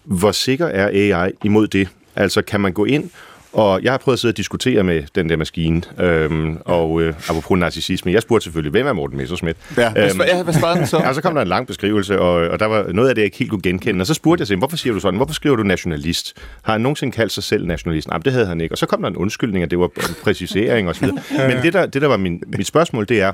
Hvor 0.04 0.32
sikker 0.32 0.66
er 0.66 1.14
AI 1.18 1.32
imod 1.44 1.66
det? 1.66 1.88
Altså, 2.16 2.42
kan 2.42 2.60
man 2.60 2.72
gå 2.72 2.84
ind 2.84 3.10
og 3.52 3.82
jeg 3.82 3.92
har 3.92 3.98
prøvet 3.98 4.16
at 4.16 4.20
sidde 4.20 4.32
og 4.32 4.36
diskutere 4.36 4.82
med 4.82 5.02
den 5.14 5.28
der 5.28 5.36
maskine, 5.36 5.82
øhm, 6.00 6.58
og 6.64 7.02
øh, 7.02 7.14
apropos 7.28 7.58
narcissisme, 7.58 8.12
jeg 8.12 8.22
spurgte 8.22 8.44
selvfølgelig, 8.44 8.70
hvem 8.70 8.86
er 8.86 8.92
Morten 8.92 9.16
Messersmith? 9.16 9.58
Ja, 9.76 9.88
øhm, 9.88 10.20
ja 10.26 10.42
hvad 10.42 10.54
svarede 10.54 10.86
så? 10.86 10.96
og 11.08 11.14
så 11.14 11.22
kom 11.22 11.34
der 11.34 11.42
en 11.42 11.48
lang 11.48 11.66
beskrivelse, 11.66 12.18
og, 12.18 12.34
og 12.34 12.60
der 12.60 12.66
var 12.66 12.92
noget 12.92 13.08
af 13.08 13.14
det, 13.14 13.22
jeg 13.22 13.24
ikke 13.24 13.38
helt 13.38 13.50
kunne 13.50 13.62
genkende. 13.62 14.02
Og 14.02 14.06
så 14.06 14.14
spurgte 14.14 14.40
jeg 14.40 14.46
sig, 14.46 14.56
hvorfor 14.56 14.76
siger 14.76 14.92
du 14.92 15.00
sådan? 15.00 15.16
Hvorfor 15.16 15.34
skriver 15.34 15.56
du 15.56 15.62
nationalist? 15.62 16.36
Har 16.62 16.72
han 16.72 16.80
nogensinde 16.80 17.12
kaldt 17.12 17.32
sig 17.32 17.42
selv 17.42 17.66
nationalist? 17.66 18.08
Nej, 18.08 18.18
det 18.18 18.32
havde 18.32 18.46
han 18.46 18.60
ikke. 18.60 18.74
Og 18.74 18.78
så 18.78 18.86
kom 18.86 19.02
der 19.02 19.08
en 19.08 19.16
undskyldning, 19.16 19.62
at 19.62 19.70
det 19.70 19.78
var 19.78 19.86
en 19.96 20.14
præcisering 20.22 20.88
osv. 20.88 21.06
Men 21.48 21.62
det 21.62 21.72
der, 21.72 21.86
det 21.86 22.02
der 22.02 22.08
var 22.08 22.16
min, 22.16 22.42
mit 22.58 22.66
spørgsmål, 22.66 23.08
det 23.08 23.20
er, 23.20 23.32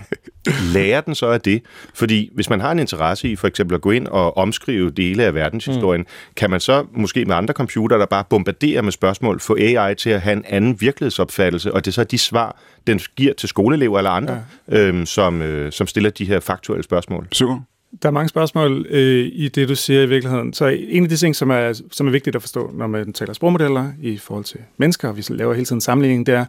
lærer 0.74 1.01
den 1.01 1.15
så 1.15 1.27
af 1.27 1.40
det? 1.40 1.62
Fordi 1.95 2.31
hvis 2.35 2.51
man 2.51 2.61
har 2.61 2.73
en 2.73 2.78
interesse 2.78 3.28
i 3.28 3.36
for 3.36 3.49
eksempel 3.49 3.74
at 3.74 3.81
gå 3.81 3.90
ind 3.90 4.07
og 4.07 4.36
omskrive 4.36 4.90
dele 4.90 5.24
af 5.24 5.35
verdenshistorien, 5.35 6.01
mm. 6.01 6.32
kan 6.36 6.51
man 6.51 6.61
så 6.61 6.86
måske 6.93 7.24
med 7.24 7.35
andre 7.35 7.55
computere, 7.55 7.99
der 7.99 8.07
bare 8.07 8.24
bombarderer 8.31 8.82
med 8.82 8.93
spørgsmål, 8.93 9.40
få 9.40 9.57
AI 9.61 9.95
til 9.95 10.07
at 10.12 10.20
have 10.20 10.36
en 10.36 10.44
anden 10.48 10.80
virkelighedsopfattelse, 10.80 11.74
og 11.74 11.85
det 11.85 11.90
er 11.90 11.93
så 11.93 12.05
de 12.05 12.18
svar, 12.18 12.56
den 12.86 13.01
giver 13.16 13.35
til 13.35 13.48
skoleelever 13.48 13.98
eller 13.98 14.10
andre, 14.10 14.44
ja. 14.70 14.78
øhm, 14.78 15.06
som, 15.06 15.43
øh, 15.43 15.72
som 15.72 15.86
stiller 15.86 16.10
de 16.10 16.24
her 16.24 16.40
faktuelle 16.40 16.85
spørgsmål. 16.85 17.28
Super. 17.32 17.60
Der 18.02 18.09
er 18.09 18.12
mange 18.12 18.28
spørgsmål 18.28 18.86
øh, 18.90 19.31
i 19.32 19.48
det, 19.48 19.69
du 19.69 19.74
siger 19.74 20.02
i 20.02 20.09
virkeligheden. 20.09 20.52
Så 20.52 20.66
en 20.66 21.02
af 21.02 21.09
de 21.09 21.16
ting, 21.16 21.36
som 21.36 21.51
er, 21.51 21.81
som 21.93 22.06
er 22.06 22.10
vigtigt 22.10 22.36
at 22.36 22.43
forstå, 22.43 22.70
når 22.74 22.86
man 22.86 23.12
taler 23.12 23.32
sprogmodeller 23.32 23.93
i 24.02 24.16
forhold 24.16 24.44
til 24.44 24.60
mennesker, 24.77 25.09
og 25.09 25.16
vi 25.16 25.24
laver 25.28 25.55
hele 25.55 25.65
tiden 25.65 25.81
sammenligning, 25.81 26.27
det 26.27 26.35
er, 26.35 26.44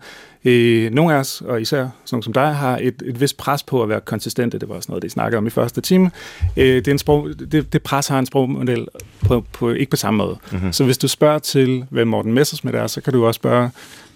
øh, 0.45 0.91
nogle 0.91 1.14
af 1.14 1.20
os, 1.20 1.41
og 1.41 1.61
især 1.61 1.88
sådan 2.06 2.24
som 2.24 2.34
dig, 2.34 2.56
har 2.56 2.78
et, 2.82 3.03
et 3.06 3.22
vist 3.22 3.38
pres 3.38 3.64
på 3.64 3.84
at 3.84 3.90
være 3.90 4.02
konsistente. 4.02 4.60
Det 4.60 4.70
var 4.70 4.76
også 4.76 4.91
noget, 4.91 5.03
de 5.03 5.10
snakkede 5.10 5.38
om 5.38 5.48
i 5.48 5.49
første 5.49 5.82
time. 5.82 6.11
Øh, 6.57 6.76
det, 6.76 6.88
er 6.88 6.91
en 6.91 6.98
sprog, 6.98 7.30
det, 7.52 7.74
det 7.74 7.84
pres 7.84 8.07
har 8.07 8.20
en 8.20 8.26
sprogmodel 8.26 8.88
på, 9.22 9.45
på, 9.52 9.72
ikke 9.72 9.90
på 9.90 9.98
samme 9.98 10.18
måde. 10.18 10.38
Mm-hmm. 10.52 10.74
Så 10.74 10.84
hvis 10.84 10.98
du 10.98 11.07
spørger 11.07 11.40
til, 11.40 11.86
hvem 11.90 12.07
Morten 12.07 12.34
Messersmith 12.34 12.78
er, 12.78 12.88
så 12.88 13.02
kan 13.02 13.14
du 13.14 13.26
også 13.26 13.38
spørge 13.38 13.70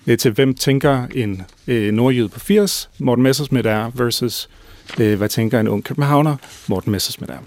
øh, 0.08 0.18
til, 0.18 0.32
hvem 0.32 0.54
tænker 0.54 1.08
en 1.16 1.42
øh, 1.68 1.94
nordjyd 1.94 2.28
på 2.28 2.40
80, 2.40 2.90
Morten 3.00 3.24
Messersmith 3.24 3.68
er, 3.68 3.92
versus 3.96 4.50
øh, 5.00 5.18
hvad 5.18 5.30
tænker 5.30 5.60
en 5.60 5.68
ung 5.68 5.84
københavner, 5.84 6.36
Morten 6.68 6.92
Messersmith 6.92 7.34
er. 7.34 7.38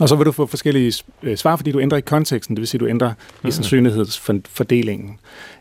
Og 0.00 0.08
så 0.08 0.16
vil 0.16 0.26
du 0.26 0.32
få 0.32 0.46
forskellige 0.46 0.92
øh, 1.22 1.36
svar, 1.36 1.56
fordi 1.56 1.72
du 1.72 1.80
ændrer 1.80 1.98
i 1.98 2.00
konteksten, 2.00 2.56
det 2.56 2.60
vil 2.60 2.68
sige, 2.68 2.78
du 2.78 2.86
ændrer 2.86 3.12
mm. 3.42 3.48
i 3.48 3.52
sandsynlighedsfordelingen. 3.52 5.18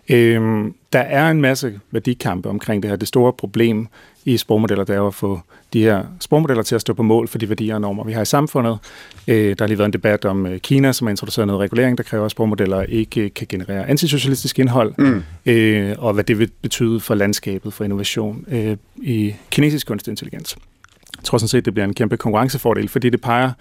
Øhm, 0.10 0.74
der 0.94 1.00
er 1.00 1.32
en 1.32 1.42
masse 1.42 1.80
værdikampe 1.92 2.50
omkring 2.50 2.84
det 2.84 2.92
her. 2.92 2.96
Det 2.96 3.08
store 3.08 3.34
problem 3.34 3.88
i 4.26 4.38
sprogmodeller, 4.38 4.84
det 4.84 4.96
er 4.96 5.08
at 5.08 5.14
få 5.14 5.40
de 5.74 5.82
her 5.82 6.04
sprogmodeller 6.20 6.64
til 6.64 6.76
at 6.76 6.82
stå 6.82 6.94
på 6.94 7.04
mål 7.04 7.28
for 7.28 7.38
de 7.38 7.50
værdier 7.50 7.76
og 7.76 7.82
normer, 7.82 8.04
vi 8.04 8.14
har 8.14 8.22
i 8.22 8.26
samfundet. 8.26 8.78
Øh, 9.28 9.50
der 9.50 9.56
har 9.60 9.68
lige 9.68 9.78
været 9.78 9.88
en 9.88 9.94
debat 9.94 10.26
om 10.26 10.46
øh, 10.46 10.60
Kina, 10.60 10.92
som 10.92 11.08
har 11.08 11.10
introduceret 11.10 11.48
noget 11.48 11.62
regulering, 11.62 11.98
der 11.98 12.04
kræver, 12.04 12.26
at 12.26 12.32
sprogmodeller 12.32 12.82
ikke 12.82 13.30
kan 13.30 13.48
generere 13.50 13.90
antisocialistisk 13.90 14.60
indhold, 14.60 14.94
mm. 14.98 15.24
øh, 15.46 15.96
og 15.98 16.14
hvad 16.14 16.24
det 16.24 16.40
vil 16.40 16.52
betyde 16.62 17.00
for 17.00 17.16
landskabet 17.16 17.74
for 17.74 17.84
innovation 17.84 18.46
øh, 18.48 18.78
i 19.02 19.34
kinesisk 19.52 19.88
kunstig 19.88 20.12
intelligens. 20.12 20.58
Jeg 21.20 21.24
tror 21.24 21.38
sådan 21.38 21.48
set, 21.48 21.66
det 21.66 21.74
bliver 21.74 21.86
en 21.86 21.94
kæmpe 21.94 22.18
konkurrencefordel, 22.18 22.90
fordi 22.90 23.10
det 23.10 23.22
peger 23.22 23.52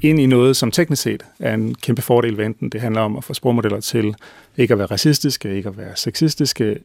ind 0.00 0.20
i 0.20 0.26
noget, 0.26 0.56
som 0.56 0.70
teknisk 0.70 1.02
set 1.02 1.22
er 1.38 1.54
en 1.54 1.74
kæmpe 1.74 2.02
fordel 2.02 2.36
ved 2.38 2.46
enten 2.46 2.68
det 2.68 2.80
handler 2.80 3.00
om 3.00 3.16
at 3.16 3.24
få 3.24 3.34
sprogmodeller 3.34 3.80
til 3.80 4.14
ikke 4.56 4.72
at 4.72 4.78
være 4.78 4.86
racistiske, 4.86 5.56
ikke 5.56 5.68
at 5.68 5.78
være 5.78 5.96
sexistiske, 5.96 6.78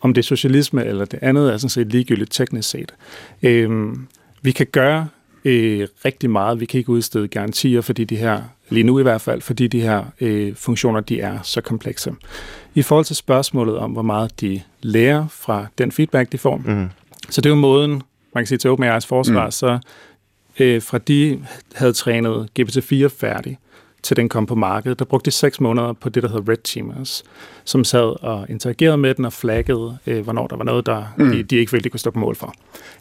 om 0.00 0.14
det 0.14 0.22
er 0.22 0.26
socialisme 0.26 0.84
eller 0.84 1.04
det 1.04 1.18
andet, 1.22 1.52
er 1.52 1.56
sådan 1.56 1.68
set 1.68 1.92
ligegyldigt 1.92 2.32
teknisk 2.32 2.70
set. 2.70 2.94
Øhm, 3.42 4.06
vi 4.42 4.52
kan 4.52 4.66
gøre 4.72 5.08
øh, 5.44 5.88
rigtig 6.04 6.30
meget. 6.30 6.60
Vi 6.60 6.66
kan 6.66 6.78
ikke 6.78 6.90
udstede 6.90 7.28
garantier, 7.28 7.80
fordi 7.80 8.04
de 8.04 8.16
her, 8.16 8.42
lige 8.68 8.84
nu 8.84 8.98
i 8.98 9.02
hvert 9.02 9.20
fald, 9.20 9.40
fordi 9.40 9.66
de 9.66 9.80
her 9.80 10.04
øh, 10.20 10.54
funktioner, 10.54 11.00
de 11.00 11.20
er 11.20 11.38
så 11.42 11.60
komplekse. 11.60 12.12
I 12.74 12.82
forhold 12.82 13.04
til 13.04 13.16
spørgsmålet 13.16 13.76
om, 13.76 13.90
hvor 13.90 14.02
meget 14.02 14.40
de 14.40 14.60
lærer 14.80 15.26
fra 15.28 15.66
den 15.78 15.92
feedback, 15.92 16.32
de 16.32 16.38
får, 16.38 16.56
mm. 16.56 16.88
så 17.30 17.40
det 17.40 17.46
er 17.46 17.54
jo 17.54 17.60
måden, 17.60 18.02
man 18.34 18.42
kan 18.42 18.46
sige 18.46 18.58
til 18.58 18.68
OpenAI's 18.68 19.06
forsvar, 19.06 19.44
mm. 19.44 19.50
så 19.50 19.78
øh, 20.58 20.82
fra 20.82 20.98
de 20.98 21.46
havde 21.74 21.92
trænet 21.92 22.48
GPT-4 22.60 23.06
færdig, 23.06 23.58
til 24.02 24.16
den 24.16 24.28
kom 24.28 24.46
på 24.46 24.54
markedet, 24.54 24.98
der 24.98 25.04
brugte 25.04 25.26
de 25.26 25.30
seks 25.30 25.60
måneder 25.60 25.92
på 25.92 26.08
det, 26.08 26.22
der 26.22 26.28
hedder 26.28 26.52
Red 26.52 26.56
Teamers, 26.64 27.24
som 27.64 27.84
sad 27.84 28.24
og 28.24 28.46
interagerede 28.48 28.96
med 28.96 29.14
den 29.14 29.24
og 29.24 29.32
flaggede, 29.32 29.98
øh, 30.06 30.20
hvornår 30.24 30.46
der 30.46 30.56
var 30.56 30.64
noget, 30.64 30.86
der 30.86 31.14
mm. 31.18 31.30
de, 31.30 31.42
de 31.42 31.56
ikke 31.56 31.72
ville, 31.72 31.84
de 31.84 31.88
kunne 31.88 32.00
stå 32.00 32.10
på 32.10 32.18
mål 32.18 32.36
for. 32.36 32.54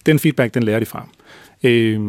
Den 0.06 0.20
feedback, 0.20 0.54
den 0.54 0.64
lærer 0.64 0.80
de 0.80 0.86
fra. 0.86 1.08
Øh, 1.64 2.00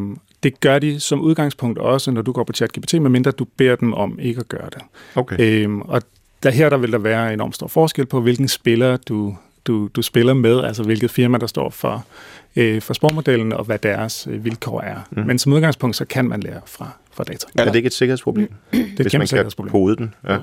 det 0.42 0.60
gør 0.60 0.78
de 0.78 1.00
som 1.00 1.20
udgangspunkt 1.20 1.78
også, 1.78 2.10
når 2.10 2.22
du 2.22 2.32
går 2.32 2.44
på 2.44 2.52
ChatGPT, 2.52 2.92
medmindre 3.02 3.30
du 3.30 3.46
beder 3.56 3.76
dem 3.76 3.94
om 3.94 4.18
ikke 4.18 4.40
at 4.40 4.48
gøre 4.48 4.70
det. 4.72 4.82
Okay. 5.14 5.36
Øh, 5.38 5.78
og 5.78 6.02
der 6.42 6.50
her 6.50 6.68
der 6.68 6.76
vil 6.76 6.92
der 6.92 6.98
være 6.98 7.32
enormt 7.32 7.54
stor 7.54 7.66
forskel 7.66 8.06
på, 8.06 8.20
hvilken 8.20 8.48
spiller 8.48 8.96
du, 8.96 9.36
du, 9.66 9.89
du 9.97 10.02
spiller 10.02 10.34
med, 10.34 10.64
altså 10.64 10.82
hvilket 10.82 11.10
firma, 11.10 11.39
der 11.39 11.47
står 11.47 11.70
for 11.70 12.05
øh, 12.56 12.82
for 12.82 12.94
sprogmodellen 12.94 13.52
og 13.52 13.64
hvad 13.64 13.78
deres 13.78 14.28
øh, 14.30 14.44
vilkår 14.44 14.80
er. 14.80 14.97
Mm. 15.10 15.22
Men 15.22 15.39
som 15.39 15.52
udgangspunkt, 15.52 15.97
så 15.97 16.05
kan 16.05 16.24
man 16.24 16.40
lære 16.40 16.60
fra, 16.66 16.90
fra 17.12 17.24
data. 17.24 17.47
Er 17.59 17.64
det 17.64 17.74
ikke 17.74 17.86
et 17.86 17.93
sikkerhedsproblem? 17.93 18.52
det 18.72 18.80
er 18.80 18.84
et 18.84 18.97
kæmpe 18.97 19.18
man 19.18 19.26
sikkerhedsproblem. 19.26 19.70
kan 19.70 19.80
kode 19.80 19.97
den? 19.97 20.14
Ja. 20.28 20.39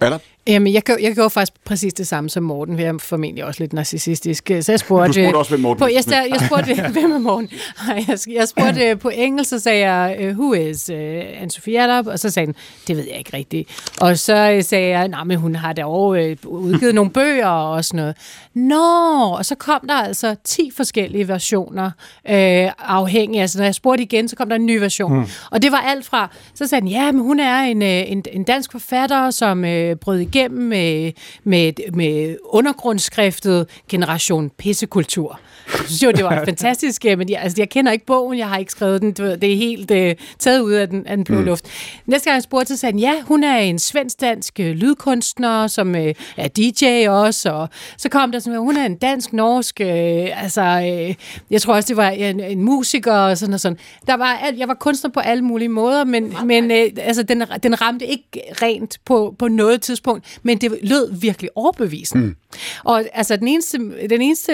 Eller? 0.00 0.18
Jamen, 0.46 0.72
jeg, 0.72 0.82
jeg 1.02 1.14
gjorde 1.14 1.30
faktisk 1.30 1.64
præcis 1.64 1.94
det 1.94 2.06
samme 2.06 2.30
som 2.30 2.42
Morten. 2.42 2.78
Jeg 2.78 2.86
er 2.86 2.98
formentlig 2.98 3.44
også 3.44 3.62
lidt 3.62 3.72
narcissistisk. 3.72 4.50
Så 4.60 4.72
jeg 4.72 4.80
spurgte... 4.80 5.06
Du 5.06 5.12
spurgte 5.12 5.36
også, 5.36 5.50
hvem 5.50 5.60
Morten 5.60 5.78
på, 5.78 5.86
jeg, 5.86 6.04
jeg, 6.06 6.26
jeg 6.30 6.40
spurgte, 6.46 6.74
hvem 7.00 7.12
er 7.12 7.18
Morten? 7.18 7.50
Jeg, 7.88 8.18
jeg 8.28 8.48
spurgte 8.48 8.84
øh, 8.84 8.98
på 8.98 9.08
engelsk, 9.08 9.50
så 9.50 9.58
sagde 9.58 9.90
jeg, 9.90 10.16
øh, 10.20 10.38
who 10.38 10.52
is 10.52 10.90
uh, 10.90 10.96
Anne-Sophie 10.96 11.76
Adab? 11.76 12.06
Og 12.06 12.18
så 12.18 12.30
sagde 12.30 12.46
han, 12.46 12.54
det 12.88 12.96
ved 12.96 13.04
jeg 13.08 13.18
ikke 13.18 13.36
rigtigt. 13.36 13.92
Og 14.00 14.18
så 14.18 14.58
sagde 14.60 14.88
jeg, 14.88 15.08
nej, 15.08 15.24
men 15.24 15.38
hun 15.38 15.54
har 15.54 15.74
også 15.84 16.36
udgivet 16.48 16.94
nogle 16.94 17.10
bøger 17.10 17.46
og 17.46 17.84
sådan 17.84 17.98
noget. 17.98 18.16
Nå, 18.54 19.34
og 19.38 19.44
så 19.44 19.54
kom 19.54 19.80
der 19.88 19.94
altså 19.94 20.36
10 20.44 20.70
forskellige 20.76 21.28
versioner 21.28 21.90
øh, 22.28 22.70
afhængig. 22.78 23.40
Altså, 23.40 23.58
når 23.58 23.64
jeg 23.64 23.74
spurgte 23.74 24.02
igen, 24.02 24.28
så 24.28 24.36
kom 24.36 24.48
der 24.48 24.56
en 24.56 24.66
ny 24.66 24.78
version. 24.78 25.12
Hmm. 25.12 25.26
Og 25.50 25.62
det 25.62 25.72
var 25.72 25.78
alt 25.78 26.04
fra, 26.06 26.30
så 26.54 26.66
sagde 26.66 26.82
han, 26.82 26.88
ja, 26.88 27.12
men 27.12 27.20
hun 27.20 27.40
er 27.40 27.58
en, 27.58 27.82
en, 27.82 28.24
en 28.32 28.44
dansk 28.44 28.72
forfatter, 28.72 29.30
som 29.30 29.64
øh, 29.64 29.96
brød 29.96 30.31
igennem 30.34 30.68
med, 30.68 31.12
med, 31.44 31.92
med 31.92 32.36
undergrundsskriftet 32.44 33.68
Generation 33.88 34.50
Pissekultur. 34.50 35.40
Jeg 35.66 35.86
synes 35.86 36.02
jo, 36.02 36.10
det 36.10 36.24
var 36.24 36.44
fantastisk, 36.44 37.04
men 37.04 37.30
jeg, 37.30 37.40
altså, 37.42 37.56
jeg 37.58 37.68
kender 37.68 37.92
ikke 37.92 38.06
bogen, 38.06 38.38
jeg 38.38 38.48
har 38.48 38.58
ikke 38.58 38.72
skrevet 38.72 39.02
den, 39.02 39.12
det 39.12 39.52
er 39.52 39.56
helt 39.56 39.90
uh, 39.90 40.26
taget 40.38 40.60
ud 40.60 40.72
af 40.72 40.88
den, 40.88 41.06
af 41.06 41.16
den 41.16 41.24
blå 41.24 41.38
mm. 41.38 41.44
luft. 41.44 41.64
Næste 42.06 42.24
gang 42.24 42.34
jeg 42.34 42.42
spurgte, 42.42 42.76
så 42.76 42.80
sagde 42.80 42.92
han, 42.92 42.98
ja, 42.98 43.22
hun 43.22 43.44
er 43.44 43.56
en 43.56 43.78
svensk-dansk 43.78 44.56
uh, 44.60 44.66
lydkunstner, 44.66 45.66
som 45.66 45.90
uh, 45.90 46.10
er 46.36 46.48
DJ 46.48 47.08
også, 47.08 47.50
og 47.50 47.68
så 47.96 48.08
kom 48.08 48.32
der 48.32 48.38
sådan, 48.38 48.58
hun 48.58 48.76
er 48.76 48.86
en 48.86 48.96
dansk-norsk, 48.96 49.80
uh, 49.80 50.42
altså, 50.42 50.62
uh, 51.08 51.14
jeg 51.50 51.62
tror 51.62 51.74
også, 51.74 51.88
det 51.88 51.96
var 51.96 52.08
en, 52.08 52.40
en 52.40 52.62
musiker 52.62 53.14
og 53.14 53.38
sådan 53.38 53.54
og 53.54 53.60
sådan. 53.60 53.78
Der 54.06 54.14
var, 54.14 54.34
alt, 54.34 54.58
jeg 54.58 54.68
var 54.68 54.74
kunstner 54.74 55.10
på 55.10 55.20
alle 55.20 55.44
mulige 55.44 55.68
måder, 55.68 56.04
men, 56.04 56.36
men 56.44 56.64
uh, 56.70 56.76
altså, 56.96 57.22
den, 57.22 57.42
den 57.62 57.80
ramte 57.80 58.06
ikke 58.06 58.42
rent 58.62 58.98
på, 59.04 59.34
på 59.38 59.48
noget 59.48 59.82
tidspunkt, 59.82 60.38
men 60.42 60.58
det 60.58 60.78
lød 60.82 61.20
virkelig 61.20 61.50
overbevisende. 61.54 62.24
Mm. 62.24 62.36
Og 62.84 63.04
altså, 63.12 63.36
den 63.36 63.48
eneste, 63.48 63.78
den 64.10 64.22
eneste 64.22 64.52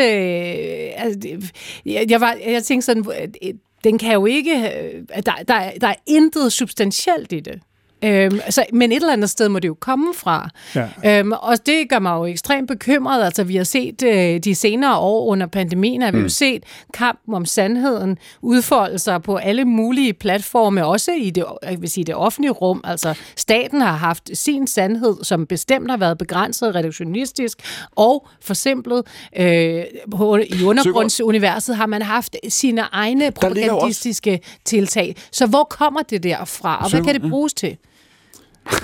altså, 0.97 1.51
jeg, 1.87 2.11
jeg, 2.11 2.21
var, 2.21 2.37
jeg 2.47 2.65
tænkte 2.65 2.87
sådan, 2.87 3.05
øh, 3.43 3.55
den 3.85 3.99
kan 3.99 4.13
jo 4.13 4.27
ikke, 4.27 4.57
øh, 4.57 5.03
der, 5.27 5.33
der, 5.49 5.71
der 5.81 5.89
er 5.89 5.95
intet 6.07 6.53
substantielt 6.53 7.33
i 7.33 7.41
det. 7.41 7.61
Øhm, 8.05 8.41
altså, 8.45 8.65
men 8.73 8.93
et 8.93 8.97
eller 8.97 9.13
andet 9.13 9.31
sted 9.31 9.49
må 9.49 9.59
det 9.59 9.69
jo 9.69 9.77
komme 9.81 10.15
fra. 10.15 10.51
Ja. 10.75 11.19
Øhm, 11.19 11.33
og 11.33 11.67
det 11.67 11.89
gør 11.89 11.99
mig 11.99 12.11
jo 12.11 12.25
ekstremt 12.25 12.69
bekymret. 12.69 13.25
Altså, 13.25 13.45
vi 13.45 13.57
har 13.57 13.65
set 13.65 14.03
øh, 14.03 14.39
de 14.39 14.55
senere 14.55 14.99
år 14.99 15.27
under 15.27 15.47
pandemien, 15.47 16.03
har 16.03 16.11
vi 16.11 16.17
mm. 16.17 16.23
jo 16.23 16.29
set 16.29 16.63
kampen 16.95 17.35
om 17.35 17.45
sandheden 17.45 18.19
udfolde 18.43 18.99
sig 18.99 19.23
på 19.23 19.37
alle 19.37 19.65
mulige 19.65 20.13
platforme, 20.13 20.87
også 20.87 21.13
i 21.13 21.31
det, 21.31 21.45
jeg 21.63 21.81
vil 21.81 21.91
sige, 21.91 22.05
det 22.05 22.15
offentlige 22.15 22.53
rum. 22.53 22.81
Altså, 22.85 23.15
staten 23.37 23.81
har 23.81 23.97
haft 23.97 24.31
sin 24.35 24.67
sandhed, 24.67 25.17
som 25.25 25.47
bestemt 25.47 25.91
har 25.91 25.97
været 25.97 26.19
begrænset 26.19 26.75
reduktionistisk 26.75 27.59
og 27.97 28.27
forsimplet. 28.41 29.03
Øh, 29.37 29.83
på, 30.17 30.37
I 30.37 30.65
undergrundsuniverset 30.65 31.77
har 31.77 31.87
man 31.87 32.03
haft 32.03 32.37
sine 32.49 32.81
egne 32.93 33.31
propagandistiske 33.31 34.41
tiltag. 34.65 35.17
Så 35.33 35.47
hvor 35.47 35.65
kommer 35.65 36.03
det 36.03 36.23
derfra, 36.23 36.85
og 36.85 36.91
hvad 36.91 37.05
kan 37.05 37.15
det 37.15 37.31
bruges 37.31 37.55
til? 37.55 37.77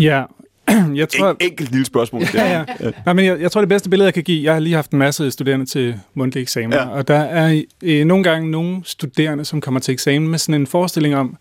Ja, 0.00 0.24
jeg 0.94 1.08
tror... 1.08 1.30
En, 1.30 1.36
enkelt 1.40 1.70
lille 1.70 1.86
spørgsmål. 1.86 2.22
ja, 2.34 2.64
ja. 2.80 2.90
ja. 3.06 3.12
men 3.12 3.24
jeg, 3.24 3.40
jeg 3.40 3.52
tror, 3.52 3.60
det 3.60 3.68
bedste 3.68 3.90
billede, 3.90 4.06
jeg 4.06 4.14
kan 4.14 4.22
give, 4.22 4.44
jeg 4.44 4.52
har 4.52 4.60
lige 4.60 4.74
haft 4.74 4.90
en 4.90 4.98
masse 4.98 5.30
studerende 5.30 5.66
til 5.66 6.00
mundtlige 6.14 6.42
eksamen, 6.42 6.72
ja. 6.72 6.88
og 6.88 7.08
der 7.08 7.18
er 7.18 7.62
øh, 7.82 8.04
nogle 8.04 8.24
gange 8.24 8.50
nogle 8.50 8.80
studerende, 8.84 9.44
som 9.44 9.60
kommer 9.60 9.80
til 9.80 9.92
eksamen 9.92 10.28
med 10.28 10.38
sådan 10.38 10.60
en 10.60 10.66
forestilling 10.66 11.16
om, 11.16 11.36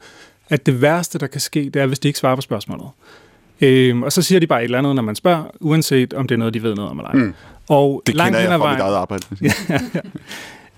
at 0.50 0.66
det 0.66 0.82
værste, 0.82 1.20
der 1.20 1.28
kan 1.28 1.42
ske, 1.42 1.70
det 1.74 1.76
er, 1.76 1.86
hvis 1.86 2.00
de 2.00 2.08
ikke 2.08 2.20
svarer 2.20 2.36
på 2.36 2.42
spørgsmålet. 2.42 2.88
Øhm, 3.62 4.04
og 4.04 4.12
så 4.12 4.22
siger 4.22 4.40
de 4.40 4.48
bare 4.48 4.60
et 4.60 4.64
eller 4.64 4.78
andet, 4.78 4.96
når 4.96 5.04
man 5.04 5.16
spørger, 5.16 5.44
uanset 5.60 6.14
om 6.14 6.28
det 6.28 6.36
er 6.36 6.40
noget, 6.40 6.54
de 6.54 6.64
ved 6.64 6.76
noget 6.76 6.92
om 6.92 7.00
eller 7.00 7.10
ej. 7.10 7.16
Mm. 7.16 7.34
Og 7.70 8.04
det 8.06 8.16
langt 8.16 8.38
kender 8.38 8.52
jeg 8.52 8.60
fra 8.60 8.72
mit 8.72 8.82
eget 8.82 8.96
arbejde. 8.96 9.26
ja, 9.42 9.52
ja. 9.94 10.00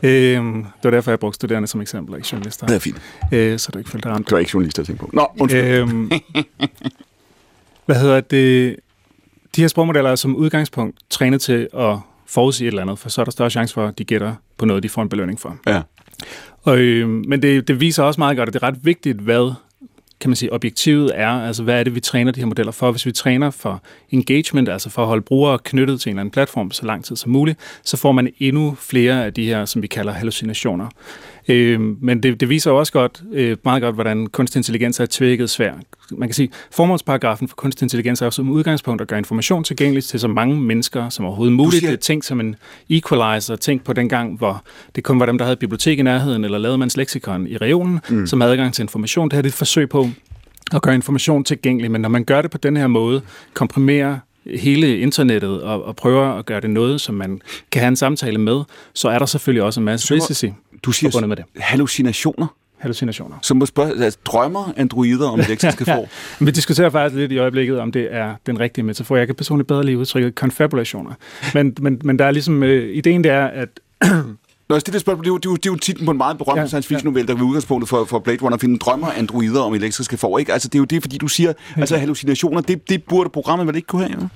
Øhm, 0.03 0.53
det 0.53 0.83
var 0.83 0.91
derfor, 0.91 1.11
jeg 1.11 1.19
brugte 1.19 1.35
studerende 1.35 1.67
som 1.67 1.81
eksempel, 1.81 2.15
ikke 2.15 2.27
journalister. 2.31 2.67
Det 2.67 2.75
er 2.75 2.79
fint. 2.79 3.01
Øh, 3.31 3.59
så 3.59 3.71
du 3.71 3.77
ikke 3.77 3.89
følte 3.89 4.09
dig 4.09 4.15
ramt. 4.15 4.25
Det 4.25 4.31
var 4.31 4.39
ikke 4.39 4.51
journalister, 4.53 4.81
jeg 4.81 4.87
tænkte 4.87 5.05
på. 5.05 5.09
Nå, 5.13 5.27
undskyld. 5.39 5.63
Øhm, 5.63 6.11
hvad 7.85 7.95
hedder 7.95 8.21
det? 8.21 8.75
De 9.55 9.61
her 9.61 9.67
sprogmodeller 9.67 10.11
er 10.11 10.15
som 10.15 10.35
udgangspunkt 10.35 10.97
trænet 11.09 11.41
til 11.41 11.67
at 11.77 11.97
forudsige 12.25 12.67
et 12.67 12.71
eller 12.71 12.81
andet, 12.81 12.99
for 12.99 13.09
så 13.09 13.21
er 13.21 13.25
der 13.25 13.31
større 13.31 13.49
chance 13.49 13.73
for, 13.73 13.87
at 13.87 13.97
de 13.97 14.03
gætter 14.03 14.35
på 14.57 14.65
noget, 14.65 14.83
de 14.83 14.89
får 14.89 15.01
en 15.01 15.09
belønning 15.09 15.39
for. 15.39 15.57
Ja. 15.67 15.81
Og, 16.63 16.77
øh, 16.77 17.09
men 17.09 17.41
det, 17.41 17.67
det 17.67 17.79
viser 17.79 18.03
også 18.03 18.21
meget 18.21 18.37
godt, 18.37 18.49
at 18.49 18.53
det 18.53 18.63
er 18.63 18.67
ret 18.67 18.85
vigtigt, 18.85 19.17
hvad 19.17 19.53
kan 20.19 20.29
man 20.29 20.35
sige, 20.35 20.53
objektivet 20.53 21.11
er, 21.15 21.29
altså 21.29 21.63
hvad 21.63 21.79
er 21.79 21.83
det, 21.83 21.95
vi 21.95 21.99
træner 21.99 22.31
de 22.31 22.39
her 22.39 22.47
modeller 22.47 22.71
for? 22.71 22.91
Hvis 22.91 23.05
vi 23.05 23.11
træner 23.11 23.49
for 23.49 23.83
engagement, 24.11 24.69
altså 24.69 24.89
for 24.89 25.01
at 25.01 25.07
holde 25.07 25.21
brugere 25.21 25.59
knyttet 25.59 26.01
til 26.01 26.09
en 26.09 26.13
eller 26.13 26.21
anden 26.21 26.31
platform 26.31 26.71
så 26.71 26.85
lang 26.85 27.05
tid 27.05 27.15
som 27.15 27.31
muligt, 27.31 27.59
så 27.83 27.97
får 27.97 28.11
man 28.11 28.33
endnu 28.39 28.75
flere 28.79 29.25
af 29.25 29.33
de 29.33 29.45
her, 29.45 29.65
som 29.65 29.81
vi 29.81 29.87
kalder 29.87 30.13
hallucinationer. 30.13 30.87
Øh, 31.47 31.81
men 32.01 32.23
det, 32.23 32.39
det 32.39 32.49
viser 32.49 32.71
også 32.71 32.93
godt, 32.93 33.23
øh, 33.33 33.57
meget 33.63 33.81
godt, 33.81 33.95
hvordan 33.95 34.27
kunstig 34.27 34.59
intelligens 34.59 34.99
er 34.99 35.05
tvækket 35.09 35.49
svær. 35.49 35.73
Man 36.11 36.29
kan 36.29 36.33
sige, 36.33 36.49
formålsparagrafen 36.71 37.47
for 37.47 37.55
kunstig 37.55 37.85
intelligens 37.85 38.21
er 38.21 38.29
som 38.29 38.49
udgangspunkt 38.49 39.01
at 39.01 39.07
gøre 39.07 39.19
information 39.19 39.63
tilgængelig 39.63 40.03
til 40.03 40.19
så 40.19 40.27
mange 40.27 40.55
mennesker 40.55 41.09
som 41.09 41.25
overhovedet 41.25 41.55
muligt. 41.55 41.79
Siger... 41.79 41.95
Tænk 41.95 42.23
som 42.23 42.39
en 42.39 42.55
equalizer. 42.89 43.55
Tænk 43.55 43.83
på 43.83 43.93
den 43.93 44.09
gang, 44.09 44.37
hvor 44.37 44.63
det 44.95 45.03
kun 45.03 45.19
var 45.19 45.25
dem, 45.25 45.37
der 45.37 45.45
havde 45.45 45.55
bibliotek 45.55 45.99
i 45.99 46.01
nærheden, 46.01 46.43
eller 46.43 46.57
lavede 46.57 46.77
mands 46.77 46.97
leksikon 46.97 47.47
i 47.47 47.57
regionen, 47.57 47.99
mm. 48.09 48.27
som 48.27 48.41
havde 48.41 48.51
adgang 48.51 48.73
til 48.73 48.81
information. 48.81 49.29
Det 49.29 49.33
her 49.33 49.43
er 49.43 49.47
et 49.47 49.53
forsøg 49.53 49.89
på 49.89 50.09
at 50.73 50.81
gøre 50.81 50.95
information 50.95 51.43
tilgængelig, 51.43 51.91
men 51.91 52.01
når 52.01 52.09
man 52.09 52.23
gør 52.23 52.41
det 52.41 52.51
på 52.51 52.57
den 52.57 52.77
her 52.77 52.87
måde, 52.87 53.21
komprimerer 53.53 54.17
hele 54.45 54.99
internettet 54.99 55.61
og, 55.61 55.83
og 55.83 55.95
prøver 55.95 56.25
at 56.25 56.45
gøre 56.45 56.61
det 56.61 56.69
noget, 56.69 57.01
som 57.01 57.15
man 57.15 57.41
kan 57.71 57.79
have 57.79 57.87
en 57.87 57.95
samtale 57.95 58.37
med, 58.37 58.61
så 58.93 59.09
er 59.09 59.19
der 59.19 59.25
selvfølgelig 59.25 59.63
også 59.63 59.79
en 59.79 59.85
masse 59.85 60.15
risici 60.15 60.53
du 60.85 60.91
siger 60.91 61.27
med 61.27 61.35
det. 61.35 61.45
hallucinationer? 61.57 62.47
Hallucinationer. 62.77 63.35
Som 63.41 63.57
må 63.57 63.65
spørge, 63.65 64.03
altså, 64.03 64.19
drømmer 64.25 64.73
androider 64.77 65.29
om 65.29 65.39
elektriske 65.39 65.85
får? 65.95 66.09
Vi 66.39 66.51
diskuterer 66.51 66.89
faktisk 66.89 67.19
lidt 67.19 67.31
i 67.31 67.37
øjeblikket, 67.37 67.79
om 67.79 67.91
det 67.91 68.07
er 68.11 68.35
den 68.45 68.59
rigtige 68.59 68.85
metafor. 68.85 69.15
Jeg 69.15 69.27
kan 69.27 69.35
personligt 69.35 69.67
bedre 69.67 69.83
lige 69.83 69.97
udtrykke 69.97 70.31
confabulationer. 70.31 71.11
Men, 71.53 71.75
men, 71.79 72.01
men 72.03 72.19
der 72.19 72.25
er 72.25 72.31
ligesom, 72.31 72.63
øh, 72.63 72.95
ideen 72.95 73.23
det 73.23 73.31
er, 73.31 73.45
at 73.45 73.69
Nå, 74.69 74.75
det, 74.75 74.93
det, 74.93 75.01
spørgsmål, 75.01 75.23
det, 75.23 75.29
er 75.29 75.33
jo, 75.33 75.37
det, 75.37 75.45
er 75.45 75.49
jo, 75.49 75.55
det 75.55 75.65
er 75.65 75.71
jo 75.71 75.77
titlen 75.77 76.05
på 76.05 76.11
en 76.11 76.17
meget 76.17 76.37
berømt 76.37 76.59
ja, 76.59 76.67
science 76.67 76.87
fiction 76.87 77.07
novelle, 77.07 77.27
der 77.27 77.35
er 77.35 77.43
udgangspunktet 77.43 77.89
for, 77.89 78.05
for 78.05 78.19
Blade 78.19 78.37
Runner, 78.41 78.57
finde 78.57 78.79
drømmer 78.79 79.07
androider 79.07 79.61
om 79.61 79.73
elektriske 79.73 80.17
får. 80.17 80.39
Ikke? 80.39 80.53
Altså, 80.53 80.67
det 80.67 80.75
er 80.75 80.79
jo 80.79 80.85
det, 80.85 81.03
fordi 81.03 81.17
du 81.17 81.27
siger, 81.27 81.53
ja. 81.75 81.81
altså 81.81 81.97
hallucinationer, 81.97 82.61
det, 82.61 82.89
det 82.89 83.03
burde 83.03 83.29
programmet 83.29 83.67
vel 83.67 83.75
ikke 83.75 83.87
kunne 83.87 84.07
have? 84.07 84.29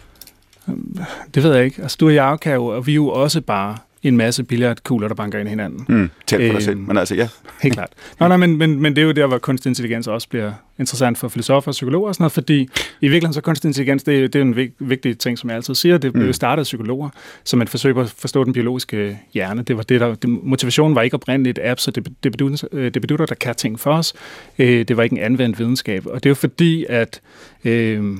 Ja? 0.67 1.03
Det 1.33 1.43
ved 1.43 1.55
jeg 1.55 1.65
ikke. 1.65 1.81
Altså, 1.81 1.97
du 1.99 2.05
og 2.05 2.15
jeg 2.15 2.37
kan 2.41 2.53
jo, 2.53 2.65
og 2.65 2.87
vi 2.87 2.91
er 2.91 2.95
jo 2.95 3.07
også 3.07 3.41
bare 3.41 3.77
en 4.03 4.17
masse 4.17 4.43
billardkugler, 4.43 5.07
der 5.07 5.15
banker 5.15 5.39
ind 5.39 5.47
i 5.47 5.49
hinanden. 5.49 5.85
Mm, 5.89 6.09
tæt 6.27 6.37
på 6.39 6.43
dig 6.43 6.55
øh, 6.55 6.61
selv, 6.61 6.77
men 6.77 6.97
altså 6.97 7.15
ja. 7.15 7.27
Helt 7.61 7.73
klart. 7.73 7.89
Nå, 8.19 8.27
nej, 8.27 8.37
men, 8.37 8.57
men, 8.57 8.81
men 8.81 8.95
det 8.95 9.01
er 9.01 9.05
jo 9.05 9.11
der, 9.11 9.27
hvor 9.27 9.37
kunstig 9.37 9.69
intelligens 9.69 10.07
også 10.07 10.29
bliver 10.29 10.51
interessant 10.79 11.17
for 11.17 11.27
filosofer 11.27 11.67
og 11.67 11.71
psykologer 11.71 12.07
og 12.07 12.15
sådan 12.15 12.23
noget, 12.23 12.31
fordi 12.31 12.61
i 12.61 12.67
virkeligheden 13.01 13.33
så 13.33 13.41
kunstig 13.41 13.67
intelligens, 13.67 14.03
det, 14.03 14.33
det 14.33 14.39
er 14.39 14.43
en 14.43 14.55
vig, 14.55 14.71
vigtig 14.79 15.17
ting, 15.17 15.37
som 15.37 15.49
jeg 15.49 15.55
altid 15.55 15.75
siger, 15.75 15.97
det 15.97 16.13
blev 16.13 16.25
mm. 16.25 16.33
startet 16.33 16.61
af 16.61 16.65
psykologer, 16.65 17.09
som 17.43 17.61
et 17.61 17.69
forsøg 17.69 17.93
på 17.93 18.01
at 18.01 18.13
forstå 18.17 18.43
den 18.43 18.53
biologiske 18.53 19.19
hjerne. 19.33 19.61
Det 19.61 19.77
var 19.77 19.83
det, 19.83 20.01
der, 20.01 20.15
det, 20.15 20.29
motivationen 20.29 20.95
var 20.95 21.01
ikke 21.01 21.13
oprindeligt 21.13 21.59
app, 21.63 21.79
så 21.79 21.91
det, 21.91 22.07
det 22.23 23.01
bedutter, 23.01 23.25
der 23.25 23.35
kan 23.35 23.55
ting 23.55 23.79
for 23.79 23.91
os. 23.91 24.13
Øh, 24.59 24.85
det 24.87 24.97
var 24.97 25.03
ikke 25.03 25.17
en 25.17 25.23
anvendt 25.23 25.59
videnskab, 25.59 26.05
og 26.05 26.23
det 26.23 26.25
er 26.25 26.31
jo 26.31 26.35
fordi, 26.35 26.85
at 26.89 27.21
øh, 27.65 28.17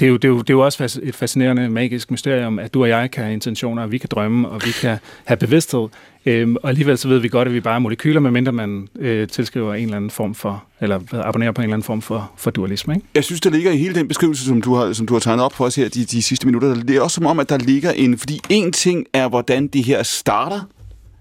det 0.00 0.06
er, 0.06 0.10
jo, 0.10 0.16
det, 0.16 0.24
er 0.24 0.28
jo, 0.28 0.38
det 0.38 0.50
er 0.50 0.54
jo 0.54 0.60
også 0.60 1.00
et 1.02 1.14
fascinerende 1.14 1.68
magisk 1.68 2.10
mysterium, 2.10 2.58
at 2.58 2.74
du 2.74 2.82
og 2.82 2.88
jeg 2.88 3.10
kan 3.10 3.24
have 3.24 3.32
intentioner, 3.32 3.82
og 3.82 3.92
vi 3.92 3.98
kan 3.98 4.08
drømme, 4.12 4.48
og 4.48 4.60
vi 4.64 4.70
kan 4.70 4.98
have 5.24 5.36
bevidsthed. 5.36 5.88
Øhm, 6.26 6.56
og 6.62 6.68
alligevel 6.68 6.98
så 6.98 7.08
ved 7.08 7.18
vi 7.18 7.28
godt, 7.28 7.48
at 7.48 7.54
vi 7.54 7.60
bare 7.60 7.74
er 7.74 7.78
molekyler, 7.78 8.20
medmindre 8.20 8.52
man 8.52 8.88
øh, 8.98 9.28
tilskriver 9.28 9.74
en 9.74 9.84
eller 9.84 9.96
anden 9.96 10.10
form 10.10 10.34
for, 10.34 10.64
eller 10.80 11.00
abonnerer 11.12 11.52
på 11.52 11.60
en 11.60 11.64
eller 11.64 11.74
anden 11.74 11.86
form 11.86 12.02
for, 12.02 12.32
for 12.36 12.50
dualisme. 12.50 12.94
Ikke? 12.94 13.06
Jeg 13.14 13.24
synes, 13.24 13.40
der 13.40 13.50
ligger 13.50 13.72
i 13.72 13.76
hele 13.76 13.94
den 13.94 14.08
beskrivelse, 14.08 14.44
som 14.44 14.62
du 14.62 14.74
har, 14.74 14.92
som 14.92 15.06
du 15.06 15.14
har 15.14 15.20
tegnet 15.20 15.44
op 15.44 15.52
for 15.52 15.64
os 15.64 15.76
her 15.76 15.88
de, 15.88 16.04
de 16.04 16.22
sidste 16.22 16.46
minutter, 16.46 16.74
det 16.74 16.96
er 16.96 17.00
også 17.00 17.14
som 17.14 17.26
om, 17.26 17.40
at 17.40 17.48
der 17.48 17.58
ligger 17.58 17.90
en, 17.90 18.18
fordi 18.18 18.40
en 18.48 18.72
ting 18.72 19.06
er, 19.12 19.28
hvordan 19.28 19.66
det 19.66 19.84
her 19.84 20.02
starter, 20.02 20.60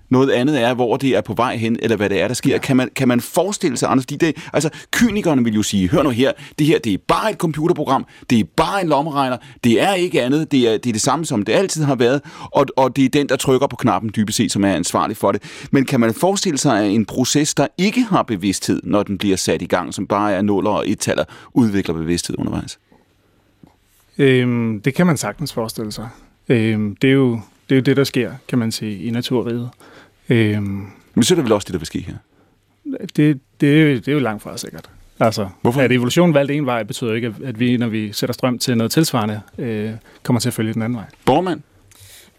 noget 0.10 0.32
andet 0.32 0.62
er, 0.62 0.74
hvor 0.74 0.98
det 0.98 1.10
er 1.10 1.22
på 1.22 1.34
vej 1.34 1.58
hen, 1.58 1.78
eller 1.82 1.98
hvad 1.98 2.10
det 2.10 2.22
er, 2.22 2.28
der 2.28 2.36
sker. 2.36 2.52
Ja. 2.52 2.58
Kan, 2.58 2.78
man, 2.78 2.90
kan 2.96 3.08
man 3.08 3.22
forestille 3.22 3.78
sig, 3.78 3.90
Anders, 3.90 4.06
de 4.06 4.18
det, 4.18 4.38
altså 4.54 4.70
kynikerne 4.92 5.44
vil 5.44 5.56
jo 5.56 5.64
sige, 5.64 5.90
hør 5.90 6.04
nu 6.04 6.10
her, 6.10 6.32
det 6.60 6.68
her 6.68 6.80
det 6.80 6.94
er 6.94 6.98
bare 7.08 7.32
et 7.32 7.38
computerprogram, 7.38 8.06
det 8.30 8.40
er 8.40 8.44
bare 8.56 8.82
en 8.82 8.88
lommeregner, 8.88 9.38
det 9.64 9.82
er 9.82 9.94
ikke 9.94 10.22
andet, 10.22 10.52
det 10.52 10.74
er 10.74 10.78
det, 10.78 10.90
er 10.90 10.94
det 10.94 11.02
samme, 11.02 11.26
som 11.26 11.44
det 11.44 11.54
altid 11.54 11.84
har 11.84 11.96
været, 11.96 12.22
og, 12.52 12.66
og 12.78 12.96
det 12.96 13.06
er 13.06 13.10
den, 13.10 13.30
der 13.30 13.36
trykker 13.36 13.68
på 13.68 13.76
knappen 13.76 14.12
dybest 14.16 14.38
set, 14.38 14.52
som 14.52 14.64
er 14.64 14.74
ansvarlig 14.74 15.18
for 15.18 15.32
det. 15.32 15.68
Men 15.72 15.86
kan 15.86 16.00
man 16.00 16.14
forestille 16.14 16.58
sig 16.58 16.90
en 16.90 17.06
proces, 17.06 17.56
der 17.56 17.68
ikke 17.78 18.02
har 18.02 18.24
bevidsthed, 18.24 18.82
når 18.84 19.04
den 19.04 19.18
bliver 19.18 19.38
sat 19.38 19.62
i 19.62 19.66
gang, 19.66 19.94
som 19.94 20.08
bare 20.08 20.34
er 20.34 20.42
nuller 20.42 20.72
og 20.72 20.90
et-taller, 20.90 21.24
udvikler 21.54 21.96
bevidsthed 21.96 22.36
undervejs? 22.40 22.80
Øhm, 24.18 24.82
det 24.82 24.94
kan 24.94 25.08
man 25.08 25.18
sagtens 25.18 25.54
forestille 25.54 25.92
sig. 25.92 26.10
Øhm, 26.50 26.96
det, 26.96 27.10
er 27.10 27.14
jo, 27.14 27.32
det 27.70 27.76
er 27.76 27.80
jo 27.80 27.82
det, 27.82 27.98
der 27.98 28.04
sker, 28.04 28.32
kan 28.48 28.60
man 28.60 28.72
sige, 28.72 29.04
i 29.04 29.10
naturriget. 29.10 29.70
Øhm, 30.30 30.88
Men 31.14 31.24
så 31.24 31.34
er 31.34 31.36
det 31.36 31.44
vel 31.44 31.52
også 31.52 31.66
det, 31.66 31.74
der 31.74 31.80
vil 31.80 31.86
ske 31.88 32.00
her? 32.00 32.16
Det, 33.02 33.18
det, 33.18 33.40
det 33.62 34.08
er 34.08 34.14
jo 34.14 34.20
langt 34.20 34.44
fra 34.44 34.58
sikkert. 34.58 34.90
Altså, 35.20 35.50
Hvorfor? 35.62 35.82
at 35.82 35.92
evolutionen 35.92 36.34
valgte 36.34 36.54
en 36.54 36.66
vej, 36.66 36.84
betyder 36.84 37.14
ikke, 37.14 37.36
at 37.46 37.60
vi, 37.60 37.78
når 37.78 37.88
vi 37.88 38.14
sætter 38.14 38.34
strøm 38.34 38.60
til 38.60 38.78
noget 38.78 38.92
tilsvarende, 38.92 39.42
øh, 39.58 39.92
kommer 40.24 40.40
til 40.40 40.50
at 40.50 40.54
følge 40.54 40.74
den 40.74 40.82
anden 40.82 40.98
vej. 40.98 41.06
Bormann? 41.26 41.64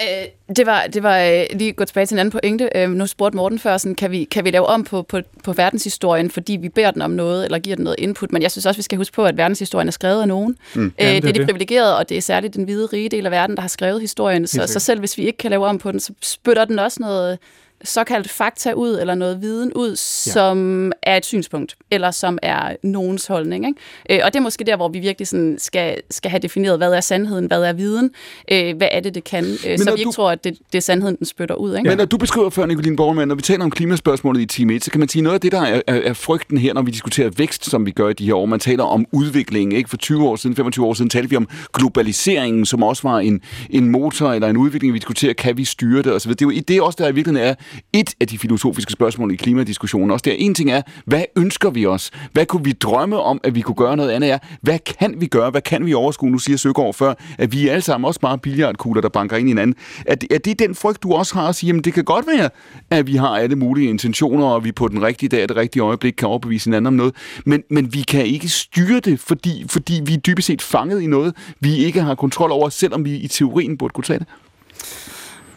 Øh, 0.03 0.55
det 0.57 0.67
var, 0.67 0.87
det 0.87 1.03
var 1.03 1.19
øh, 1.19 1.45
lige 1.55 1.73
gå 1.73 1.85
tilbage 1.85 2.07
til 2.07 2.15
en 2.15 2.19
anden 2.19 2.33
pointe. 2.33 2.69
Øh, 2.75 2.91
nu 2.91 3.07
spurgte 3.07 3.37
Morten 3.37 3.59
før, 3.59 3.77
sådan, 3.79 3.95
kan, 3.95 4.11
vi, 4.11 4.25
kan 4.25 4.45
vi 4.45 4.51
lave 4.51 4.67
om 4.67 4.85
på, 4.85 5.03
på, 5.03 5.21
på 5.45 5.53
verdenshistorien, 5.53 6.31
fordi 6.31 6.57
vi 6.57 6.69
beder 6.69 6.91
den 6.91 7.03
om 7.03 7.11
noget, 7.11 7.45
eller 7.45 7.59
giver 7.59 7.77
den 7.77 7.85
noget 7.85 7.99
input? 7.99 8.33
Men 8.33 8.43
jeg 8.43 8.51
synes 8.51 8.67
også, 8.67 8.79
vi 8.79 8.83
skal 8.83 8.99
huske 8.99 9.15
på, 9.15 9.25
at 9.25 9.37
verdenshistorien 9.37 9.89
er 9.89 9.93
skrevet 9.93 10.23
af 10.23 10.29
nogen. 10.29 10.57
Mm. 10.75 10.85
Øh, 10.85 10.93
Jamen, 10.99 11.15
det, 11.15 11.23
det 11.23 11.29
er 11.29 11.45
de 11.45 11.53
privilegerede, 11.53 11.99
og 11.99 12.09
det 12.09 12.17
er 12.17 12.21
særligt 12.21 12.55
den 12.55 12.65
hvide, 12.65 12.87
rige 12.87 13.09
del 13.09 13.27
af 13.27 13.33
verden, 13.33 13.57
der 13.57 13.61
har 13.61 13.69
skrevet 13.69 14.01
historien. 14.01 14.47
Så, 14.47 14.67
så 14.67 14.81
selv 14.81 14.99
hvis 15.01 15.19
vi 15.19 15.23
ikke 15.23 15.37
kan 15.37 15.51
lave 15.51 15.67
om 15.67 15.79
på 15.79 15.93
den, 15.93 16.01
så 16.01 16.13
spytter 16.23 16.65
den 16.65 16.79
også 16.79 16.99
noget 17.01 17.39
såkaldt 17.85 18.31
fakta 18.31 18.73
ud, 18.73 18.99
eller 19.01 19.15
noget 19.15 19.43
viden 19.43 19.73
ud, 19.73 19.91
ja. 19.91 20.33
som 20.33 20.93
er 21.03 21.17
et 21.17 21.25
synspunkt, 21.25 21.77
eller 21.91 22.11
som 22.11 22.39
er 22.43 22.77
nogens 22.83 23.27
holdning. 23.27 23.67
Ikke? 23.67 24.21
Øh, 24.21 24.25
og 24.25 24.33
det 24.33 24.39
er 24.39 24.43
måske 24.43 24.65
der, 24.65 24.77
hvor 24.77 24.89
vi 24.89 24.99
virkelig 24.99 25.29
sådan 25.29 25.57
skal, 25.59 26.01
skal 26.11 26.31
have 26.31 26.41
defineret, 26.41 26.79
hvad 26.79 26.93
er 26.93 27.01
sandheden, 27.01 27.47
hvad 27.47 27.63
er 27.63 27.73
viden, 27.73 28.11
øh, 28.53 28.77
hvad 28.77 28.89
er 28.91 29.01
det, 29.01 29.15
det 29.15 29.25
kan, 29.25 29.45
øh, 29.45 29.79
så 29.79 29.85
vi 29.85 29.91
du... 29.91 29.97
ikke 29.97 30.11
tror, 30.13 30.31
at 30.31 30.45
det, 30.45 30.59
det 30.73 30.79
er 30.79 30.83
sandheden, 30.83 31.17
den 31.17 31.27
spytter 31.27 31.55
ud. 31.55 31.77
Ikke? 31.77 31.89
Men 31.89 31.99
når 31.99 32.05
du 32.05 32.17
beskriver 32.17 32.51
før, 32.51 32.67
Nicoline 32.67 32.97
Borgermann, 32.97 33.29
når 33.29 33.35
vi 33.35 33.43
taler 33.43 33.65
om 33.65 33.71
klimaspørgsmålet 33.71 34.41
i 34.41 34.47
time 34.47 34.75
1, 34.75 34.85
så 34.85 34.91
kan 34.91 35.01
man 35.01 35.09
sige, 35.09 35.23
noget 35.23 35.35
af 35.35 35.41
det, 35.41 35.53
der 35.53 35.63
er, 35.63 35.83
er, 35.87 35.95
er 35.95 36.13
frygten 36.13 36.59
her, 36.59 36.75
når 36.75 36.83
vi 36.83 36.91
diskuterer 36.91 37.31
vækst, 37.37 37.65
som 37.65 37.87
vi 37.87 37.91
gør 37.91 38.09
i 38.09 38.13
de 38.13 38.27
her 38.27 38.35
år, 38.35 38.47
man 38.47 38.61
taler 38.61 38.85
om 38.85 39.07
udvikling. 39.13 39.75
Ikke? 39.75 39.91
For 39.91 39.97
20 39.97 40.29
år 40.29 40.37
siden, 40.37 40.57
25 40.57 40.87
år 40.87 40.95
siden, 40.95 41.11
talte 41.11 41.31
vi 41.31 41.37
om 41.37 41.49
globaliseringen, 41.73 42.67
som 42.67 42.83
også 42.83 43.03
var 43.09 43.19
en, 43.19 43.41
en 43.71 43.89
motor 43.89 44.33
eller 44.33 44.49
en 44.49 44.57
udvikling, 44.57 44.95
vi 44.95 44.99
diskuterer, 44.99 45.33
kan 45.33 45.57
vi 45.57 45.65
styre 45.65 46.03
det 46.03 46.13
osv. 46.13 46.31
Det 46.31 46.43
er 46.43 46.47
jo 46.47 46.63
det 46.69 46.81
også 46.81 46.97
der 47.03 47.09
i 47.09 47.15
virkeligheden 47.15 47.49
er 47.49 47.55
et 47.93 48.15
af 48.21 48.27
de 48.27 48.39
filosofiske 48.39 48.93
spørgsmål 48.93 49.33
i 49.33 49.37
klimadiskussionen 49.37 50.11
også. 50.11 50.23
Der 50.23 50.33
en 50.33 50.55
ting 50.55 50.71
er, 50.71 50.83
hvad 51.05 51.25
ønsker 51.37 51.71
vi 51.71 51.87
os? 51.87 52.11
Hvad 52.33 52.47
kunne 52.47 52.65
vi 52.65 52.73
drømme 52.73 53.21
om, 53.21 53.41
at 53.45 53.55
vi 53.55 53.61
kunne 53.61 53.75
gøre 53.75 53.97
noget 53.97 54.11
andet 54.11 54.33
er? 54.33 54.39
Hvad 54.63 54.79
kan 54.79 55.15
vi 55.19 55.27
gøre? 55.27 55.51
Hvad 55.51 55.61
kan 55.61 55.87
vi 55.87 55.95
overskue? 55.95 56.31
Nu 56.31 56.39
siger 56.39 56.57
Søgaard 56.57 56.95
før, 56.95 57.15
at 57.39 57.53
vi 57.53 57.69
er 57.69 57.73
alle 57.73 57.83
sammen 57.83 58.07
også 58.07 58.21
bare 58.21 58.39
billiardkugler, 58.39 59.03
der 59.03 59.09
banker 59.09 59.37
ind 59.37 59.49
i 59.49 59.51
hinanden. 59.51 59.77
Er 60.07 60.15
det, 60.15 60.33
er 60.33 60.39
det 60.39 60.59
den 60.59 60.75
frygt, 60.75 61.03
du 61.03 61.13
også 61.13 61.35
har 61.35 61.49
at 61.49 61.55
sige, 61.55 61.69
jamen 61.69 61.85
det 61.85 61.95
kan 61.95 62.05
godt 62.05 62.27
være, 62.27 62.51
at 62.91 63.07
vi 63.07 63.17
har 63.17 63.29
alle 63.29 63.57
mulige 63.57 63.89
intentioner, 63.89 64.47
og 64.47 64.65
vi 64.65 64.73
på 64.73 64.89
den 64.89 65.03
rigtige 65.03 65.29
dag, 65.29 65.43
det 65.43 65.57
rigtige 65.57 65.83
øjeblik 65.83 66.13
kan 66.13 66.29
overbevise 66.29 66.67
hinanden 66.67 66.87
om 66.87 66.93
noget, 66.93 67.15
men, 67.47 67.63
men 67.71 67.95
vi 67.95 68.03
kan 68.03 68.27
ikke 68.27 68.49
styre 68.49 69.01
det, 69.01 69.21
fordi, 69.21 69.65
fordi 69.69 70.01
vi 70.05 70.15
er 70.15 70.19
dybest 70.19 70.47
set 70.47 70.63
fanget 70.63 71.03
i 71.03 71.07
noget, 71.07 71.35
vi 71.61 71.77
ikke 71.77 72.03
har 72.03 72.15
kontrol 72.15 72.53
over, 72.53 72.69
selvom 72.69 73.05
vi 73.05 73.17
i 73.17 73.29
teorien 73.29 73.79
burde 73.79 73.93
kunne 73.93 74.05
tage 74.05 74.19
det. 74.19 74.27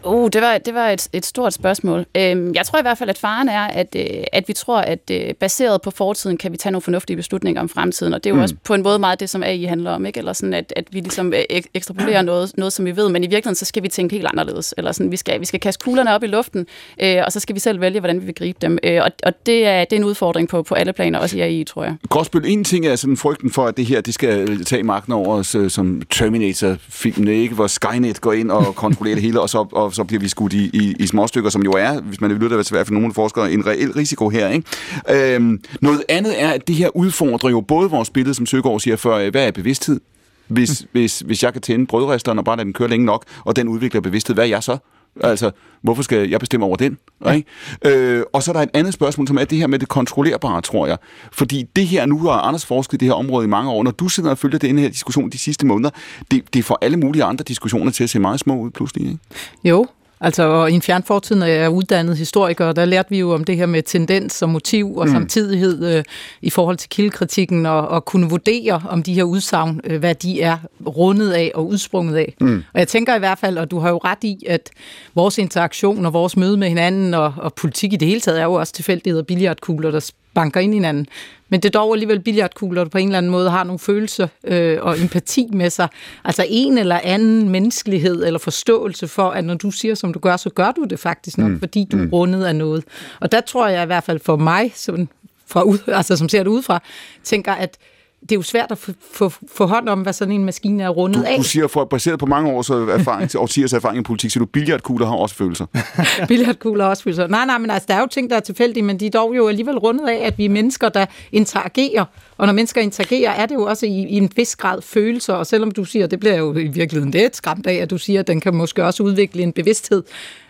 Uh, 0.04 0.30
det 0.34 0.42
var, 0.42 0.58
det 0.58 0.74
var 0.74 0.90
et, 0.90 1.08
et 1.14 1.26
stort 1.26 1.54
spørgsmål. 1.54 2.06
Øhm, 2.18 2.54
jeg 2.56 2.66
tror 2.66 2.80
i 2.80 2.82
hvert 2.82 2.98
fald, 2.98 3.10
at 3.10 3.18
faren 3.18 3.50
er, 3.50 3.62
at, 3.62 3.96
øh, 3.96 4.24
at 4.34 4.48
vi 4.48 4.54
tror, 4.54 4.80
at 4.80 5.12
øh, 5.12 5.34
baseret 5.34 5.82
på 5.82 5.92
fortiden, 5.92 6.38
kan 6.38 6.52
vi 6.52 6.58
tage 6.58 6.72
nogle 6.72 6.82
fornuftige 6.82 7.18
beslutninger 7.18 7.62
om 7.62 7.70
fremtiden. 7.70 8.14
Og 8.14 8.24
det 8.24 8.30
er 8.30 8.32
jo 8.32 8.36
mm. 8.36 8.42
også 8.42 8.56
på 8.64 8.74
en 8.74 8.84
måde 8.84 9.00
meget 9.00 9.20
det, 9.20 9.30
som 9.30 9.44
AI 9.44 9.64
handler 9.64 9.92
om. 9.92 10.06
Ikke? 10.06 10.18
Eller 10.18 10.34
sådan, 10.34 10.54
at, 10.54 10.74
at 10.76 10.86
vi 10.92 11.00
ligesom 11.00 11.34
øh, 11.34 11.40
ek- 11.54 11.70
ekstrapolerer 11.74 12.22
noget, 12.22 12.52
noget, 12.58 12.74
som 12.74 12.86
vi 12.86 12.96
ved. 12.96 13.10
Men 13.10 13.24
i 13.24 13.28
virkeligheden, 13.28 13.56
så 13.56 13.66
skal 13.66 13.84
vi 13.84 13.88
tænke 13.88 14.16
helt 14.16 14.28
anderledes. 14.28 14.74
Eller 14.78 14.92
sådan, 14.92 15.12
vi, 15.12 15.18
skal, 15.18 15.40
vi 15.40 15.46
skal 15.46 15.60
kaste 15.60 15.84
kuglerne 15.84 16.14
op 16.14 16.24
i 16.24 16.28
luften, 16.28 16.68
øh, 17.02 17.18
og 17.26 17.32
så 17.32 17.40
skal 17.40 17.56
vi 17.56 17.60
selv 17.60 17.82
vælge, 17.82 18.00
hvordan 18.00 18.22
vi 18.22 18.26
vil 18.26 18.36
gribe 18.36 18.58
dem. 18.62 18.78
Øh, 18.84 19.02
og 19.04 19.12
og 19.24 19.46
det, 19.46 19.66
er, 19.66 19.86
det 19.86 19.94
er 19.94 19.98
en 19.98 20.04
udfordring 20.04 20.50
på, 20.50 20.64
på 20.64 20.76
alle 20.76 20.94
planer, 20.94 21.20
også 21.20 21.38
i 21.38 21.42
AI, 21.42 21.64
tror 21.64 21.84
jeg. 21.84 21.96
Gråsbøl, 22.10 22.46
en 22.46 22.64
ting 22.64 22.86
er 22.86 22.96
sådan 22.96 23.18
frygten 23.18 23.52
for, 23.52 23.66
at 23.66 23.78
det 23.78 23.86
her 23.86 24.02
det 24.02 24.14
skal 24.14 24.66
tage 24.66 24.84
magten 24.84 25.14
over 25.14 25.36
os, 25.36 25.56
øh, 25.56 25.70
som 25.70 26.02
Terminator-filmen, 26.12 27.28
ikke? 27.28 27.56
hvor 27.56 27.68
Skynet 27.68 28.22
går 28.22 28.34
ind 28.34 28.52
og 28.52 28.76
kontrollerer 28.76 29.16
det 29.16 29.24
hele, 29.24 29.42
og 29.42 29.50
så, 29.50 29.68
og 29.72 29.89
så 29.92 30.04
bliver 30.04 30.22
vi 30.22 30.28
skudt 30.28 30.54
i, 30.54 30.70
i, 30.74 30.96
i 31.00 31.08
småstykker, 31.08 31.50
som 31.50 31.64
jo 31.64 31.72
er, 31.72 32.02
hvis 32.02 32.22
man 32.22 32.30
vil 32.30 32.40
lytte 32.40 32.64
til 32.64 32.74
hvert 32.74 32.88
fald 32.88 33.00
nogle 33.00 33.14
forskere, 33.14 33.52
en 33.52 33.66
reel 33.66 33.92
risiko 33.92 34.30
her. 34.30 34.50
Ikke? 34.50 35.36
Øhm, 35.36 35.62
noget 35.82 36.04
andet 36.10 36.42
er, 36.42 36.50
at 36.50 36.68
det 36.68 36.76
her 36.76 36.96
udfordrer 36.96 37.50
jo 37.50 37.62
både 37.62 37.90
vores 37.90 38.10
billede, 38.10 38.34
som 38.34 38.46
Søgaard 38.46 38.80
siger 38.80 38.96
før, 38.96 39.30
hvad 39.30 39.48
er 39.48 39.52
bevidsthed? 39.52 40.00
Hvis, 40.48 40.86
hvis, 40.92 41.20
hvis 41.20 41.44
jeg 41.44 41.54
kan 41.54 41.62
tænde 41.62 41.86
brødresteren 41.86 42.38
og 42.38 42.46
bare 42.46 42.58
lade 42.58 42.66
den 42.66 42.74
køre 42.74 42.88
længe 42.88 43.06
nok, 43.06 43.26
og 43.46 43.56
den 43.56 43.68
udvikler 43.68 44.02
bevidsthed, 44.02 44.36
hvad 44.36 44.44
er 44.44 44.50
jeg 44.50 44.64
så? 44.64 44.78
Altså, 45.22 45.52
hvorfor 45.82 46.04
skal 46.04 46.30
jeg 46.30 46.40
bestemme 46.40 46.66
over 46.66 46.76
den? 46.76 46.98
Ja. 47.26 47.32
Ikke? 47.32 47.48
Øh, 47.86 48.24
og 48.34 48.44
så 48.44 48.52
er 48.52 48.54
der 48.54 48.62
et 48.62 48.70
andet 48.74 48.94
spørgsmål, 48.94 49.28
som 49.28 49.38
er 49.38 49.44
det 49.44 49.58
her 49.58 49.68
med 49.68 49.80
det 49.80 49.88
kontrollerbare, 49.88 50.62
tror 50.62 50.88
jeg. 50.88 50.98
Fordi 51.32 51.64
det 51.76 51.88
her, 51.88 52.06
nu 52.06 52.20
har 52.20 52.32
Anders 52.32 52.66
forsket 52.66 52.94
i 52.94 52.98
det 52.98 53.08
her 53.08 53.14
område 53.14 53.46
i 53.46 53.48
mange 53.48 53.72
år, 53.72 53.84
når 53.84 53.92
du 53.92 54.08
sidder 54.10 54.30
og 54.30 54.38
følger 54.38 54.60
den 54.60 54.80
her 54.80 54.90
diskussion 54.90 55.30
de 55.30 55.38
sidste 55.38 55.66
måneder, 55.66 55.90
det, 56.32 56.54
det 56.54 56.66
får 56.66 56.78
alle 56.82 56.98
mulige 56.98 57.24
andre 57.24 57.44
diskussioner 57.44 57.92
til 57.92 58.04
at 58.04 58.10
se 58.10 58.20
meget 58.20 58.40
små 58.40 58.60
ud 58.60 58.72
pludselig, 58.72 59.08
ikke? 59.08 59.20
Jo, 59.64 59.88
Altså, 60.22 60.44
og 60.44 60.72
i 60.72 60.74
en 60.74 60.82
fjern 60.82 61.04
fortid, 61.04 61.36
når 61.36 61.46
jeg 61.46 61.58
er 61.58 61.68
uddannet 61.68 62.18
historiker, 62.18 62.72
der 62.72 62.86
lærte 62.86 63.10
vi 63.10 63.20
jo 63.20 63.34
om 63.34 63.44
det 63.44 63.58
her 63.58 63.66
med 63.66 63.84
tendens 63.84 64.42
og 64.42 64.50
motiv 64.50 64.98
og 64.98 65.06
mm. 65.08 65.14
samtidighed 65.14 65.98
øh, 65.98 66.04
i 66.42 66.50
forhold 66.50 66.78
til 66.78 66.90
kildekritikken, 66.90 67.66
og, 67.66 67.88
og 67.88 68.06
kunne 68.06 68.30
vurdere 68.30 68.82
om 68.90 69.04
de 69.04 69.14
her 69.14 69.24
udsagn, 69.24 69.82
øh, 69.84 70.00
hvad 70.00 70.16
de 70.16 70.42
er 70.42 70.58
rundet 70.88 71.32
af 71.32 71.52
og 71.56 71.68
udsprunget 71.68 72.16
af. 72.16 72.36
Mm. 72.42 72.64
Og 72.74 72.80
jeg 72.80 72.88
tænker 72.88 73.16
i 73.16 73.20
hvert 73.20 73.40
fald, 73.40 73.58
og 73.58 73.72
du 73.72 73.80
har 73.80 73.90
jo 73.90 73.98
ret 73.98 74.24
i, 74.24 74.44
at 74.48 74.70
vores 75.16 75.38
interaktion 75.38 76.06
og 76.06 76.14
vores 76.14 76.38
møde 76.38 76.58
med 76.58 76.68
hinanden 76.68 77.14
og, 77.14 77.34
og 77.38 77.54
politik 77.54 77.94
i 77.94 77.96
det 77.96 78.08
hele 78.08 78.22
taget 78.22 78.40
er 78.40 78.44
jo 78.44 78.54
også 78.54 78.74
tilfældigheder 78.74 79.24
og 79.24 79.28
billiardkugler, 79.28 79.92
der 79.92 80.00
banker 80.34 80.60
ind 80.60 80.74
i 80.74 80.78
hinanden. 80.78 81.08
Men 81.50 81.60
det 81.60 81.76
er 81.76 81.80
dog 81.80 81.94
alligevel 81.94 82.20
billiardkugler, 82.20 82.84
der 82.84 82.90
på 82.90 82.98
en 82.98 83.08
eller 83.08 83.18
anden 83.18 83.32
måde 83.32 83.50
har 83.50 83.64
nogle 83.64 83.80
følelser 83.80 84.28
øh, 84.44 84.78
og 84.82 85.00
empati 85.02 85.48
med 85.54 85.70
sig. 85.70 85.88
Altså 86.24 86.46
en 86.50 86.78
eller 86.78 87.00
anden 87.04 87.50
menneskelighed 87.50 88.26
eller 88.26 88.40
forståelse 88.40 89.08
for, 89.08 89.30
at 89.30 89.44
når 89.46 89.54
du 89.54 89.72
siger, 89.72 89.96
som 89.96 90.14
du 90.14 90.20
gør, 90.20 90.38
så 90.38 90.50
gør 90.50 90.72
du 90.72 90.84
det 90.84 91.00
faktisk 91.00 91.38
nok, 91.38 91.52
mm. 91.52 91.60
fordi 91.60 91.88
du 91.92 91.98
er 91.98 92.04
mm. 92.04 92.10
rundet 92.10 92.46
af 92.46 92.56
noget. 92.56 92.84
Og 93.20 93.32
der 93.32 93.42
tror 93.42 93.68
jeg 93.68 93.84
i 93.84 93.86
hvert 93.86 94.04
fald 94.04 94.20
for 94.20 94.36
mig, 94.36 94.72
som, 94.76 95.10
fra 95.48 95.62
ud, 95.62 95.78
altså, 95.88 96.16
som 96.16 96.30
ser 96.30 96.44
det 96.44 96.50
udefra, 96.50 96.84
tænker, 97.24 97.54
at 97.54 97.78
det 98.22 98.32
er 98.32 98.36
jo 98.36 98.42
svært 98.42 98.72
at 98.72 98.78
få, 98.78 98.92
få, 99.14 99.32
få 99.52 99.66
hånd 99.66 99.90
om, 99.90 100.02
hvad 100.02 100.14
sådan 100.14 100.34
en 100.34 100.46
maskine 100.46 100.84
er 100.84 100.90
rundet 100.90 101.22
du, 101.22 101.28
af. 101.28 101.38
Du 101.38 101.44
siger, 101.44 101.68
for 101.68 101.86
baseret 101.86 102.20
på 102.20 102.26
mange 102.26 102.52
års 102.52 102.70
erfaring, 102.70 103.30
til 103.30 103.40
årtiers 103.40 103.74
erfaring 103.74 104.00
i 104.00 104.04
politik, 104.04 104.32
så 104.32 104.40
du 104.40 104.46
billiardkugler 104.46 105.08
har 105.08 105.16
også 105.16 105.36
følelser. 105.36 105.66
billiardkugler 106.28 106.84
har 106.84 106.90
også 106.90 107.04
følelser. 107.04 107.28
Nej, 107.28 107.46
nej, 107.46 107.58
men 107.58 107.70
altså, 107.70 107.86
der 107.88 107.94
er 107.94 108.00
jo 108.00 108.08
ting, 108.08 108.30
der 108.30 108.36
er 108.36 108.40
tilfældige, 108.40 108.84
men 108.84 109.00
de 109.00 109.06
er 109.06 109.10
dog 109.10 109.36
jo 109.38 109.48
alligevel 109.48 109.78
rundet 109.78 110.08
af, 110.08 110.26
at 110.26 110.38
vi 110.38 110.46
er 110.46 110.50
mennesker, 110.50 110.90
der 110.90 111.06
interagerer. 111.32 112.06
Og 112.40 112.46
når 112.46 112.54
mennesker 112.54 112.82
interagerer, 112.82 113.32
er 113.32 113.46
det 113.46 113.56
jo 113.56 113.62
også 113.62 113.86
i, 113.86 113.90
i 113.90 114.18
en 114.18 114.30
vis 114.36 114.56
grad 114.56 114.82
følelser, 114.82 115.34
og 115.34 115.48
selvom 115.48 115.72
du 115.72 115.84
siger, 115.84 116.08
det 116.08 116.20
bliver 116.20 116.36
jo 116.36 116.58
i 116.58 116.68
virkeligheden 116.68 117.12
lidt 117.12 117.36
skræmt 117.36 117.68
af, 117.68 117.74
at 117.74 117.90
du 117.90 117.98
siger, 117.98 118.20
at 118.20 118.28
den 118.28 118.42
kan 118.42 118.56
måske 118.56 118.86
også 118.86 119.04
udvikle 119.04 119.44
en 119.44 119.54
bevidsthed, 119.54 120.04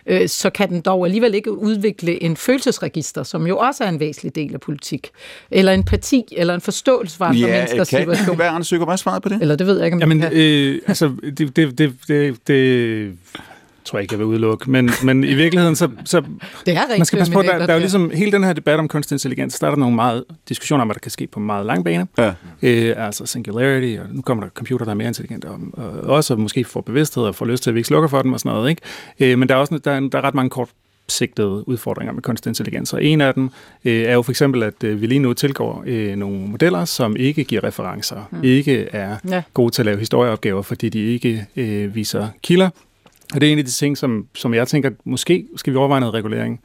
øh, 0.06 0.28
så 0.28 0.50
kan 0.50 0.68
den 0.68 0.80
dog 0.80 1.04
alligevel 1.06 1.34
ikke 1.34 1.52
udvikle 1.58 2.22
en 2.22 2.36
følelsesregister, 2.36 3.22
som 3.22 3.46
jo 3.46 3.58
også 3.58 3.84
er 3.84 3.88
en 3.88 4.00
væsentlig 4.00 4.34
del 4.34 4.54
af 4.54 4.60
politik. 4.60 5.10
Eller 5.50 5.72
en 5.72 5.84
parti, 5.84 6.24
eller 6.36 6.54
en 6.54 6.60
forståelse 6.60 7.16
for 7.16 7.24
andre 7.24 7.40
ja, 7.40 7.56
menneskers 7.56 7.88
kan, 7.88 7.98
situation. 7.98 8.36
Hvad 8.36 8.46
er 8.46 8.50
Anders 8.50 8.66
Søger, 8.66 8.84
hvad 8.84 8.96
svaret 8.96 9.22
på 9.22 9.28
det? 9.28 9.38
Eller 9.40 9.56
det 9.56 9.66
ved 9.66 9.76
jeg 9.76 9.84
ikke, 9.84 9.94
om 9.94 10.00
Jamen, 10.00 10.20
kan. 10.20 10.32
øh, 10.32 10.80
altså, 10.86 11.12
det, 11.38 11.56
det, 11.56 11.78
det, 11.78 11.94
det, 12.08 12.36
det 12.46 13.12
tror 13.84 13.98
jeg 13.98 14.02
ikke, 14.02 14.12
jeg 14.12 14.18
vil 14.18 14.26
udelukke. 14.26 14.70
Men, 14.70 14.90
men 15.02 15.24
i 15.24 15.34
virkeligheden, 15.34 15.76
så... 15.76 15.88
så 16.04 16.20
det 16.66 16.76
er 16.76 16.80
man 16.96 17.06
skal 17.06 17.18
passe 17.18 17.32
på, 17.32 17.42
der, 17.42 17.58
der 17.58 17.66
er 17.66 17.72
jo 17.72 17.78
ligesom 17.78 18.10
hele 18.10 18.32
den 18.32 18.44
her 18.44 18.52
debat 18.52 18.78
om 18.78 18.88
kunstig 18.88 19.14
intelligens, 19.14 19.58
der 19.58 19.66
er 19.66 19.70
der 19.70 19.78
nogle 19.78 19.96
meget 19.96 20.24
diskussioner 20.48 20.82
om, 20.82 20.88
hvad 20.88 20.94
der 20.94 21.00
kan 21.00 21.10
ske 21.10 21.26
på 21.26 21.40
meget 21.40 21.66
lang 21.66 21.84
bane. 21.84 22.06
Ja. 22.18 22.32
Øh, 22.62 23.06
altså 23.06 23.26
singularity, 23.26 23.98
og 24.00 24.06
nu 24.10 24.22
kommer 24.22 24.44
der 24.44 24.50
computer, 24.50 24.84
der 24.84 24.92
er 24.92 24.96
mere 24.96 25.08
intelligente, 25.08 25.48
og, 25.48 25.58
og 25.74 26.00
også 26.02 26.36
måske 26.36 26.64
får 26.64 26.80
bevidsthed 26.80 27.24
og 27.24 27.34
får 27.34 27.46
lyst 27.46 27.62
til, 27.62 27.70
at 27.70 27.74
vi 27.74 27.78
ikke 27.78 27.88
slukker 27.88 28.08
for 28.08 28.22
dem 28.22 28.32
og 28.32 28.40
sådan 28.40 28.56
noget. 28.56 28.70
Ikke? 28.70 28.82
Øh, 29.20 29.38
men 29.38 29.48
der 29.48 29.54
er 29.54 29.58
også 29.58 29.78
der 29.78 29.90
er, 29.90 30.00
der 30.00 30.18
er 30.18 30.22
ret 30.22 30.34
mange 30.34 30.50
kort 30.50 30.68
sigtede 31.10 31.68
udfordringer 31.68 32.12
med 32.12 32.22
kunstig 32.22 32.50
intelligens. 32.50 32.92
Og 32.92 33.04
en 33.04 33.20
af 33.20 33.34
dem 33.34 33.50
øh, 33.84 34.02
er 34.02 34.14
jo 34.14 34.22
for 34.22 34.32
eksempel, 34.32 34.62
at 34.62 34.84
øh, 34.84 35.00
vi 35.00 35.06
lige 35.06 35.18
nu 35.18 35.32
tilgår 35.32 35.82
øh, 35.86 36.16
nogle 36.16 36.38
modeller, 36.38 36.84
som 36.84 37.16
ikke 37.16 37.44
giver 37.44 37.64
referencer, 37.64 38.28
mm. 38.30 38.44
ikke 38.44 38.88
er 38.92 39.16
ja. 39.28 39.42
gode 39.54 39.70
til 39.70 39.82
at 39.82 39.86
lave 39.86 39.98
historieopgaver, 39.98 40.62
fordi 40.62 40.88
de 40.88 40.98
ikke 40.98 41.46
øh, 41.56 41.94
viser 41.94 42.28
kilder. 42.42 42.68
Og 43.34 43.40
det 43.40 43.48
er 43.48 43.52
en 43.52 43.58
af 43.58 43.64
de 43.64 43.70
ting, 43.70 43.98
som, 43.98 44.26
som 44.34 44.54
jeg 44.54 44.68
tænker, 44.68 44.90
måske 45.04 45.46
skal 45.56 45.72
vi 45.72 45.78
overveje 45.78 46.00
noget 46.00 46.14
regulering 46.14 46.60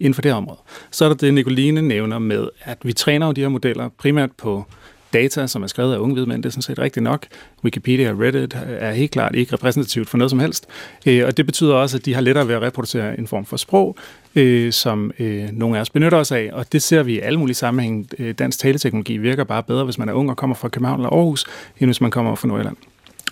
inden 0.00 0.14
for 0.14 0.22
det 0.22 0.30
her 0.30 0.36
område. 0.36 0.58
Så 0.90 1.04
er 1.04 1.08
der 1.08 1.16
det, 1.16 1.34
Nicoline 1.34 1.82
nævner 1.82 2.18
med, 2.18 2.48
at 2.62 2.78
vi 2.82 2.92
træner 2.92 3.26
jo 3.26 3.32
de 3.32 3.40
her 3.40 3.48
modeller 3.48 3.88
primært 3.98 4.30
på 4.32 4.64
data, 5.12 5.46
som 5.46 5.62
er 5.62 5.66
skrevet 5.66 5.94
af 5.94 5.98
unge 5.98 6.14
hvidmænd, 6.14 6.42
det 6.42 6.48
er 6.48 6.52
sådan 6.52 6.62
set 6.62 6.78
rigtigt 6.78 7.02
nok. 7.02 7.26
Wikipedia 7.64 8.10
og 8.10 8.20
Reddit 8.20 8.56
er 8.66 8.92
helt 8.92 9.10
klart 9.10 9.34
ikke 9.34 9.52
repræsentativt 9.52 10.08
for 10.08 10.18
noget 10.18 10.30
som 10.30 10.40
helst. 10.40 10.66
Øh, 11.06 11.26
og 11.26 11.36
det 11.36 11.46
betyder 11.46 11.74
også, 11.74 11.96
at 11.96 12.04
de 12.04 12.14
har 12.14 12.20
lettere 12.20 12.48
ved 12.48 12.54
at 12.54 12.62
reproducere 12.62 13.18
en 13.18 13.26
form 13.26 13.44
for 13.44 13.56
sprog, 13.56 13.96
øh, 14.34 14.72
som 14.72 15.12
øh, 15.18 15.48
nogle 15.52 15.76
af 15.76 15.80
os 15.80 15.90
benytter 15.90 16.18
os 16.18 16.32
af. 16.32 16.50
Og 16.52 16.72
det 16.72 16.82
ser 16.82 17.02
vi 17.02 17.14
i 17.14 17.20
alle 17.20 17.38
mulige 17.38 17.54
sammenhæng. 17.54 18.08
Dansk 18.38 18.58
taleteknologi 18.58 19.16
virker 19.16 19.44
bare 19.44 19.62
bedre, 19.62 19.84
hvis 19.84 19.98
man 19.98 20.08
er 20.08 20.12
ung 20.12 20.30
og 20.30 20.36
kommer 20.36 20.56
fra 20.56 20.68
København 20.68 21.00
eller 21.00 21.10
Aarhus, 21.10 21.44
end 21.78 21.88
hvis 21.88 22.00
man 22.00 22.10
kommer 22.10 22.34
fra 22.34 22.48
Nordjylland. 22.48 22.76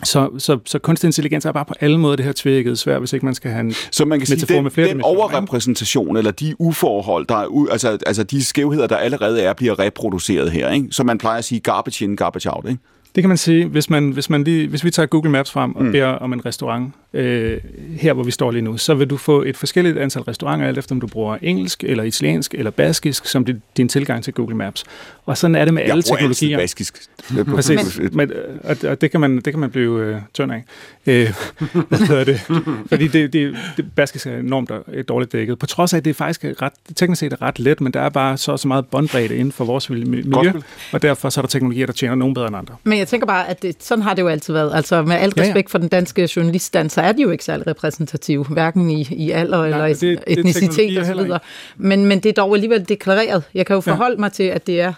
Så, 0.02 0.30
så, 0.38 0.58
så 0.64 0.78
kunstig 0.78 1.08
intelligens 1.08 1.44
er 1.44 1.52
bare 1.52 1.64
på 1.64 1.74
alle 1.80 1.98
måder 1.98 2.16
det 2.16 2.24
her 2.24 2.32
tvækket 2.32 2.78
svært, 2.78 2.98
hvis 2.98 3.12
ikke 3.12 3.26
man 3.26 3.34
skal 3.34 3.50
have 3.50 3.60
en 3.60 3.72
Så 3.90 4.04
man 4.04 4.18
kan 4.20 4.26
sige, 4.26 4.54
den, 4.54 4.62
med 4.62 4.70
flere 4.70 4.88
den 4.88 5.02
overrepræsentation, 5.02 6.16
eller 6.16 6.30
de 6.30 6.54
uforhold, 6.58 7.26
der 7.26 7.34
er, 7.34 7.66
altså, 7.70 7.98
altså 8.06 8.22
de 8.22 8.44
skævheder, 8.44 8.86
der 8.86 8.96
allerede 8.96 9.42
er, 9.42 9.52
bliver 9.52 9.78
reproduceret 9.78 10.50
her, 10.50 10.70
ikke? 10.70 10.86
Så 10.90 11.04
man 11.04 11.18
plejer 11.18 11.38
at 11.38 11.44
sige 11.44 11.60
garbage 11.60 12.04
in, 12.04 12.16
garbage 12.16 12.50
out, 12.50 12.64
ikke? 12.68 12.80
Det 13.14 13.22
kan 13.22 13.28
man 13.28 13.36
sige, 13.36 13.66
hvis, 13.66 13.90
man, 13.90 14.10
hvis, 14.10 14.30
man 14.30 14.44
lige, 14.44 14.68
hvis 14.68 14.84
vi 14.84 14.90
tager 14.90 15.06
Google 15.06 15.30
Maps 15.30 15.50
frem 15.50 15.76
og 15.76 15.84
mm. 15.84 15.92
beder 15.92 16.06
om 16.06 16.32
en 16.32 16.46
restaurant 16.46 16.92
øh, 17.12 17.60
her, 17.96 18.12
hvor 18.12 18.22
vi 18.22 18.30
står 18.30 18.50
lige 18.50 18.62
nu, 18.62 18.76
så 18.76 18.94
vil 18.94 19.10
du 19.10 19.16
få 19.16 19.42
et 19.42 19.56
forskelligt 19.56 19.98
antal 19.98 20.22
restauranter, 20.22 20.66
alt 20.66 20.78
efter 20.78 20.94
om 20.94 21.00
du 21.00 21.06
bruger 21.06 21.38
engelsk, 21.42 21.84
eller 21.84 22.04
italiensk, 22.04 22.54
eller 22.54 22.70
baskisk, 22.70 23.26
som 23.26 23.44
din, 23.44 23.62
din 23.76 23.88
tilgang 23.88 24.24
til 24.24 24.32
Google 24.32 24.56
Maps. 24.56 24.84
Og 25.26 25.38
sådan 25.38 25.54
er 25.54 25.64
det 25.64 25.74
med 25.74 25.82
jeg 25.82 25.90
alle 25.90 26.02
teknologier. 26.02 26.50
Jeg 26.50 26.58
baskisk. 26.62 27.08
Præcis, 27.44 28.00
Men, 28.12 28.32
og, 28.64 28.76
og 28.84 29.00
det, 29.00 29.10
kan 29.10 29.20
man, 29.20 29.36
det 29.36 29.52
kan 29.52 29.58
man 29.58 29.70
blive 29.70 30.00
øh, 30.00 30.16
tynd 30.34 30.52
af. 30.52 30.64
Øh, 31.06 31.32
hvad 32.08 32.24
det? 32.24 32.40
Fordi 32.88 33.08
det, 33.08 33.32
det, 33.32 33.56
det 33.76 33.92
baskisk 33.96 34.26
er 34.26 34.38
enormt 34.38 34.70
dårligt 35.08 35.32
dækket. 35.32 35.58
På 35.58 35.66
trods 35.66 35.92
af, 35.92 35.98
at 35.98 36.04
det 36.04 36.16
faktisk 36.16 36.44
er 36.44 36.62
ret, 36.62 36.72
teknisk 36.96 37.20
set 37.20 37.32
er 37.32 37.42
ret 37.42 37.58
let, 37.58 37.80
men 37.80 37.92
der 37.92 38.00
er 38.00 38.08
bare 38.08 38.36
så, 38.36 38.56
så 38.56 38.68
meget 38.68 38.86
båndbredde 38.86 39.36
inden 39.36 39.52
for 39.52 39.64
vores 39.64 39.90
miljø, 39.90 40.52
og 40.92 41.02
derfor 41.02 41.28
så 41.28 41.40
er 41.40 41.42
der 41.42 41.48
teknologier, 41.48 41.86
der 41.86 41.92
tjener 41.92 42.14
nogen 42.14 42.34
bedre 42.34 42.46
end 42.46 42.56
andre. 42.56 42.76
Men 42.84 43.03
jeg 43.04 43.08
tænker 43.08 43.26
bare, 43.26 43.48
at 43.48 43.62
det, 43.62 43.76
sådan 43.80 44.02
har 44.02 44.14
det 44.14 44.22
jo 44.22 44.28
altid 44.28 44.52
været. 44.52 44.74
Altså 44.74 45.02
med 45.02 45.16
al 45.16 45.30
respekt 45.30 45.46
ja, 45.46 45.54
ja. 45.54 45.62
for 45.68 45.78
den 45.78 45.88
danske 45.88 46.28
journaliststand, 46.36 46.90
så 46.90 47.00
er 47.00 47.12
de 47.12 47.22
jo 47.22 47.30
ikke 47.30 47.44
særlig 47.44 47.66
repræsentative, 47.66 48.44
hverken 48.44 48.90
i, 48.90 49.08
i 49.10 49.30
alder 49.30 49.58
Nej, 49.58 49.66
eller 49.66 49.98
det, 50.00 50.24
etnicitet 50.26 50.98
osv. 50.98 51.30
Men, 51.76 52.06
men 52.06 52.20
det 52.20 52.28
er 52.28 52.32
dog 52.32 52.54
alligevel 52.54 52.88
deklareret. 52.88 53.42
Jeg 53.54 53.66
kan 53.66 53.74
jo 53.74 53.80
forholde 53.80 54.14
ja. 54.14 54.20
mig 54.20 54.32
til, 54.32 54.44
at 54.44 54.66
det 54.66 54.80
er 54.80 54.92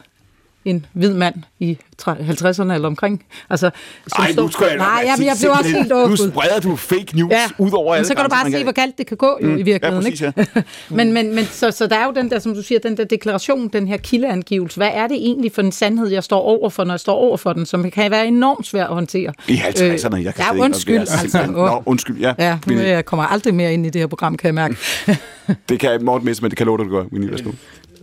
en 0.66 0.86
hvid 0.92 1.14
mand 1.14 1.34
i 1.60 1.78
50'erne 2.02 2.72
eller 2.72 2.86
omkring. 2.86 3.24
Altså, 3.50 3.70
som 4.06 4.24
Ej, 4.24 4.32
nu 4.32 4.50
skal 4.50 4.66
jeg 4.66 4.76
Nej, 4.76 4.86
jeg, 4.86 5.26
jeg 5.26 5.36
blev 5.40 5.50
også 5.50 5.70
helt 5.70 5.92
overgået. 5.92 6.20
Nu 6.20 6.30
spreder 6.30 6.60
du 6.60 6.76
fake 6.76 7.06
news 7.14 7.32
ja. 7.32 7.46
ud 7.58 7.70
over 7.72 7.94
alle 7.94 8.06
Så 8.06 8.14
kan 8.14 8.24
du 8.24 8.30
bare 8.30 8.50
se, 8.50 8.62
hvor 8.62 8.72
galt 8.72 8.98
det 8.98 9.06
kan 9.06 9.16
gå 9.16 9.38
jo, 9.42 9.48
mm. 9.48 9.56
i 9.56 9.62
virkeligheden. 9.62 10.04
Ja, 10.04 10.10
præcis, 10.10 10.20
ikke? 10.20 10.50
Ja. 10.54 10.62
men, 10.96 11.12
men, 11.12 11.34
men 11.34 11.44
så, 11.44 11.70
så 11.70 11.86
der 11.86 11.96
er 11.96 12.04
jo 12.04 12.12
den 12.12 12.30
der, 12.30 12.38
som 12.38 12.54
du 12.54 12.62
siger, 12.62 12.78
den 12.78 12.96
der 12.96 13.04
deklaration, 13.04 13.68
den 13.68 13.88
her 13.88 13.96
kildeangivelse. 13.96 14.76
Hvad 14.76 14.90
er 14.92 15.06
det 15.06 15.16
egentlig 15.16 15.52
for 15.52 15.62
en 15.62 15.72
sandhed, 15.72 16.08
jeg 16.08 16.24
står 16.24 16.40
over 16.40 16.70
for, 16.70 16.84
når 16.84 16.94
jeg 16.94 17.00
står 17.00 17.14
over 17.14 17.36
for 17.36 17.52
den, 17.52 17.66
som 17.66 17.90
kan 17.90 18.10
være 18.10 18.26
enormt 18.26 18.66
svær 18.66 18.84
at 18.84 18.94
håndtere? 18.94 19.32
I 19.48 19.56
50'erne, 19.56 20.16
jeg 20.16 20.34
kan 20.34 20.44
ja, 20.54 20.64
undskyld. 20.64 20.98
Altså, 20.98 21.46
Nå, 21.46 21.82
undskyld, 21.86 22.18
ja. 22.18 22.34
Ja, 22.38 22.58
nu 22.66 22.74
jeg 22.78 23.04
kommer 23.04 23.24
aldrig 23.24 23.54
mere 23.54 23.72
ind 23.72 23.86
i 23.86 23.90
det 23.90 24.00
her 24.00 24.06
program, 24.06 24.36
kan 24.36 24.46
jeg 24.46 24.54
mærke. 24.54 24.76
det 25.68 25.80
kan 25.80 26.04
Morten 26.04 26.24
Messe, 26.24 26.42
men 26.42 26.50
det 26.50 26.58
kan 26.58 26.66
love 26.66 26.78
dig, 26.78 26.86
du 26.86 26.90
gør. 26.90 27.04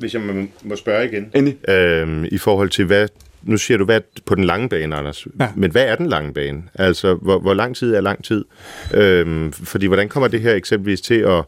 Hvis 0.03 0.13
jeg 0.13 0.47
må 0.63 0.75
spørge 0.75 1.05
igen. 1.05 1.31
Endelig. 1.35 1.69
Øhm, 1.69 2.25
I 2.25 2.37
forhold 2.37 2.69
til, 2.69 2.85
hvad 2.85 3.07
nu 3.43 3.57
siger 3.57 3.77
du, 3.77 3.85
hvad 3.85 4.01
på 4.25 4.35
den 4.35 4.43
lange 4.43 4.69
bane, 4.69 4.95
Anders. 4.95 5.27
Ja. 5.39 5.49
Men 5.55 5.71
hvad 5.71 5.85
er 5.85 5.95
den 5.95 6.05
lange 6.05 6.33
bane? 6.33 6.63
Altså, 6.75 7.13
hvor, 7.13 7.39
hvor 7.39 7.53
lang 7.53 7.75
tid 7.75 7.95
er 7.95 8.01
lang 8.01 8.23
tid? 8.23 8.45
Øhm, 8.93 9.51
fordi 9.51 9.85
hvordan 9.85 10.09
kommer 10.09 10.27
det 10.27 10.41
her 10.41 10.53
eksempelvis 10.53 11.01
til 11.01 11.19
at 11.19 11.43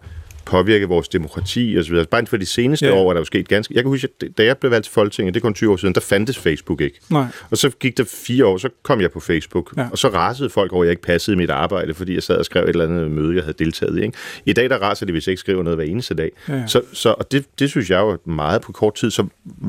påvirke 0.45 0.88
vores 0.88 1.09
demokrati 1.09 1.77
osv. 1.80 2.05
Bare 2.11 2.26
for 2.26 2.38
de 2.38 2.45
seneste 2.45 2.85
ja. 2.85 2.93
år 2.93 3.09
er 3.09 3.13
der 3.13 3.22
jo 3.22 3.26
sket 3.26 3.47
ganske... 3.47 3.73
Jeg 3.73 3.84
kan 3.84 3.89
huske, 3.89 4.07
at 4.22 4.38
da 4.38 4.43
jeg 4.43 4.57
blev 4.57 4.72
valgt 4.72 4.85
til 4.85 4.93
Folketinget, 4.93 5.34
det 5.34 5.39
er 5.39 5.41
kun 5.41 5.53
20 5.53 5.72
år 5.72 5.77
siden, 5.77 5.95
der 5.95 6.01
fandtes 6.01 6.38
Facebook 6.38 6.81
ikke. 6.81 6.99
Nej. 7.09 7.26
Og 7.51 7.57
så 7.57 7.69
gik 7.69 7.97
der 7.97 8.03
fire 8.03 8.45
år, 8.45 8.57
så 8.57 8.69
kom 8.84 9.01
jeg 9.01 9.11
på 9.11 9.19
Facebook, 9.19 9.73
ja. 9.77 9.88
og 9.91 9.97
så 9.97 10.07
rasede 10.07 10.49
folk 10.49 10.73
over, 10.73 10.84
at 10.84 10.88
jeg 10.88 10.91
ikke 10.91 11.01
passede 11.01 11.38
mit 11.38 11.49
arbejde, 11.49 11.93
fordi 11.93 12.13
jeg 12.13 12.23
sad 12.23 12.38
og 12.38 12.45
skrev 12.45 12.63
et 12.63 12.69
eller 12.69 12.85
andet 12.85 13.11
møde, 13.11 13.35
jeg 13.35 13.43
havde 13.43 13.57
deltaget 13.59 13.97
i. 13.97 14.01
Ikke? 14.01 14.17
I 14.45 14.53
dag 14.53 14.69
der 14.69 14.77
raser 14.77 15.05
det, 15.05 15.13
hvis 15.13 15.27
jeg 15.27 15.31
ikke 15.31 15.39
skriver 15.39 15.63
noget 15.63 15.77
hver 15.77 15.85
eneste 15.85 16.13
dag. 16.13 16.31
Ja. 16.49 16.67
Så, 16.67 16.81
så, 16.93 17.09
og 17.09 17.31
det, 17.31 17.45
det 17.59 17.69
synes 17.69 17.89
jeg 17.89 17.99
jo 17.99 18.17
meget 18.26 18.61
på 18.61 18.72
kort 18.72 18.95
tid. 18.95 19.11
Så 19.11 19.27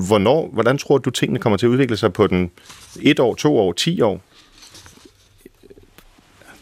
hvornår, 0.09 0.51
hvordan 0.53 0.79
tror 0.79 0.99
du, 0.99 1.11
tingene 1.11 1.39
kommer 1.39 1.57
til 1.57 1.67
at 1.67 1.71
udvikle 1.71 1.97
sig 1.97 2.13
på 2.13 2.27
den 2.27 2.51
et 3.03 3.21
år, 3.21 3.35
to 3.35 3.59
år, 3.59 3.73
ti 3.73 4.01
år? 4.01 4.23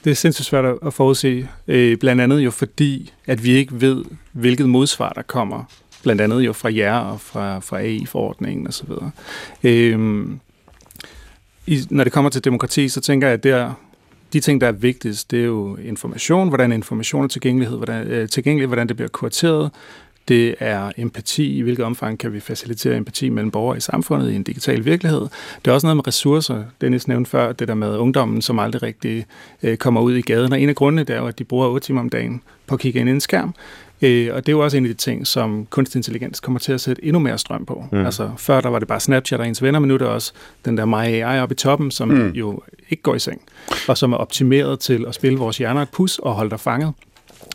Det 0.05 0.11
er 0.11 0.15
sindssygt 0.15 0.47
svært 0.47 0.79
at 0.87 0.95
forudse, 0.95 1.49
øh, 1.69 1.99
blandt 1.99 2.23
andet 2.23 2.41
jo 2.41 2.51
fordi, 2.51 3.13
at 3.27 3.45
vi 3.45 3.51
ikke 3.51 3.81
ved, 3.81 4.05
hvilket 4.33 4.69
modsvar 4.69 5.13
der 5.13 5.23
kommer, 5.23 5.65
blandt 6.03 6.21
andet 6.21 6.41
jo 6.41 6.53
fra 6.53 6.75
jer 6.75 6.99
og 6.99 7.21
fra, 7.21 7.59
fra 7.59 7.79
AI-forordningen 7.81 8.67
osv. 8.67 8.91
Øh, 9.63 10.27
i, 11.67 11.81
når 11.91 12.05
det 12.05 12.13
kommer 12.13 12.31
til 12.31 12.45
demokrati, 12.45 12.89
så 12.89 13.01
tænker 13.01 13.27
jeg, 13.27 13.35
at 13.35 13.45
der, 13.45 13.73
de 14.33 14.41
ting, 14.41 14.61
der 14.61 14.67
er 14.67 14.73
vigtigst, 14.73 15.31
det 15.31 15.41
er 15.41 15.45
jo 15.45 15.77
information, 15.77 16.49
hvordan 16.49 16.73
information 16.73 17.25
er 17.25 17.29
tilgængelighed, 17.29 17.77
hvordan, 17.77 18.07
øh, 18.07 18.29
tilgængelig, 18.29 18.67
hvordan 18.67 18.89
det 18.89 18.97
bliver 18.97 19.09
kurateret, 19.09 19.71
det 20.29 20.55
er 20.59 20.93
empati. 20.97 21.59
I 21.59 21.61
hvilket 21.61 21.85
omfang 21.85 22.19
kan 22.19 22.33
vi 22.33 22.41
facilitere 22.41 22.97
empati 22.97 23.29
mellem 23.29 23.51
borgere 23.51 23.77
i 23.77 23.81
samfundet 23.81 24.33
i 24.33 24.35
en 24.35 24.43
digital 24.43 24.85
virkelighed? 24.85 25.21
Det 25.65 25.71
er 25.71 25.73
også 25.73 25.87
noget 25.87 25.97
med 25.97 26.07
ressourcer. 26.07 26.63
Dennis 26.81 27.09
nævnte 27.09 27.31
før 27.31 27.53
det 27.53 27.69
der 27.69 27.75
med 27.75 27.97
ungdommen, 27.97 28.43
som 28.43 28.59
aldrig 28.59 28.83
rigtig 28.83 29.27
øh, 29.63 29.77
kommer 29.77 30.01
ud 30.01 30.15
i 30.15 30.21
gaden. 30.21 30.53
Og 30.53 30.61
en 30.61 30.69
af 30.69 30.75
grundene 30.75 31.05
det 31.05 31.17
er 31.17 31.21
jo, 31.21 31.27
at 31.27 31.39
de 31.39 31.45
bruger 31.45 31.69
8 31.69 31.87
timer 31.87 32.01
om 32.01 32.09
dagen 32.09 32.43
på 32.67 32.75
at 32.75 32.81
kigge 32.81 33.01
ind 33.01 33.09
i 33.09 33.13
en 33.13 33.21
skærm. 33.21 33.55
Øh, 34.03 34.35
og 34.35 34.47
det 34.47 34.53
er 34.53 34.57
jo 34.57 34.65
også 34.65 34.77
en 34.77 34.85
af 34.85 34.89
de 34.89 34.95
ting, 34.95 35.27
som 35.27 35.67
kunstig 35.71 35.99
intelligens 35.99 36.41
kommer 36.41 36.61
til 36.61 36.73
at 36.73 36.81
sætte 36.81 37.05
endnu 37.05 37.19
mere 37.19 37.39
strøm 37.39 37.67
på. 37.67 37.85
Mm. 37.93 38.05
Altså 38.05 38.31
før 38.37 38.61
der 38.61 38.69
var 38.69 38.79
det 38.79 38.89
bare 38.89 39.01
Snapchat 39.01 39.41
og 39.41 39.49
ens 39.49 39.63
venner, 39.63 39.79
men 39.79 39.89
nu 39.89 39.95
er 39.95 39.99
det 39.99 40.07
også 40.07 40.33
den 40.65 40.77
der 40.77 40.85
MyAI 40.85 41.41
oppe 41.41 41.53
i 41.53 41.57
toppen, 41.57 41.91
som 41.91 42.09
mm. 42.09 42.31
jo 42.31 42.63
ikke 42.91 43.03
går 43.03 43.15
i 43.15 43.19
seng, 43.19 43.41
og 43.89 43.99
som 43.99 44.13
er 44.13 44.17
optimeret 44.17 44.81
til 44.81 45.05
at 45.09 45.15
spille 45.15 45.39
vores 45.39 45.59
hjerner 45.59 45.83
et 45.83 45.89
pus 45.91 46.19
og 46.19 46.35
holde 46.35 46.51
dig 46.51 46.61
fanget. 46.61 46.93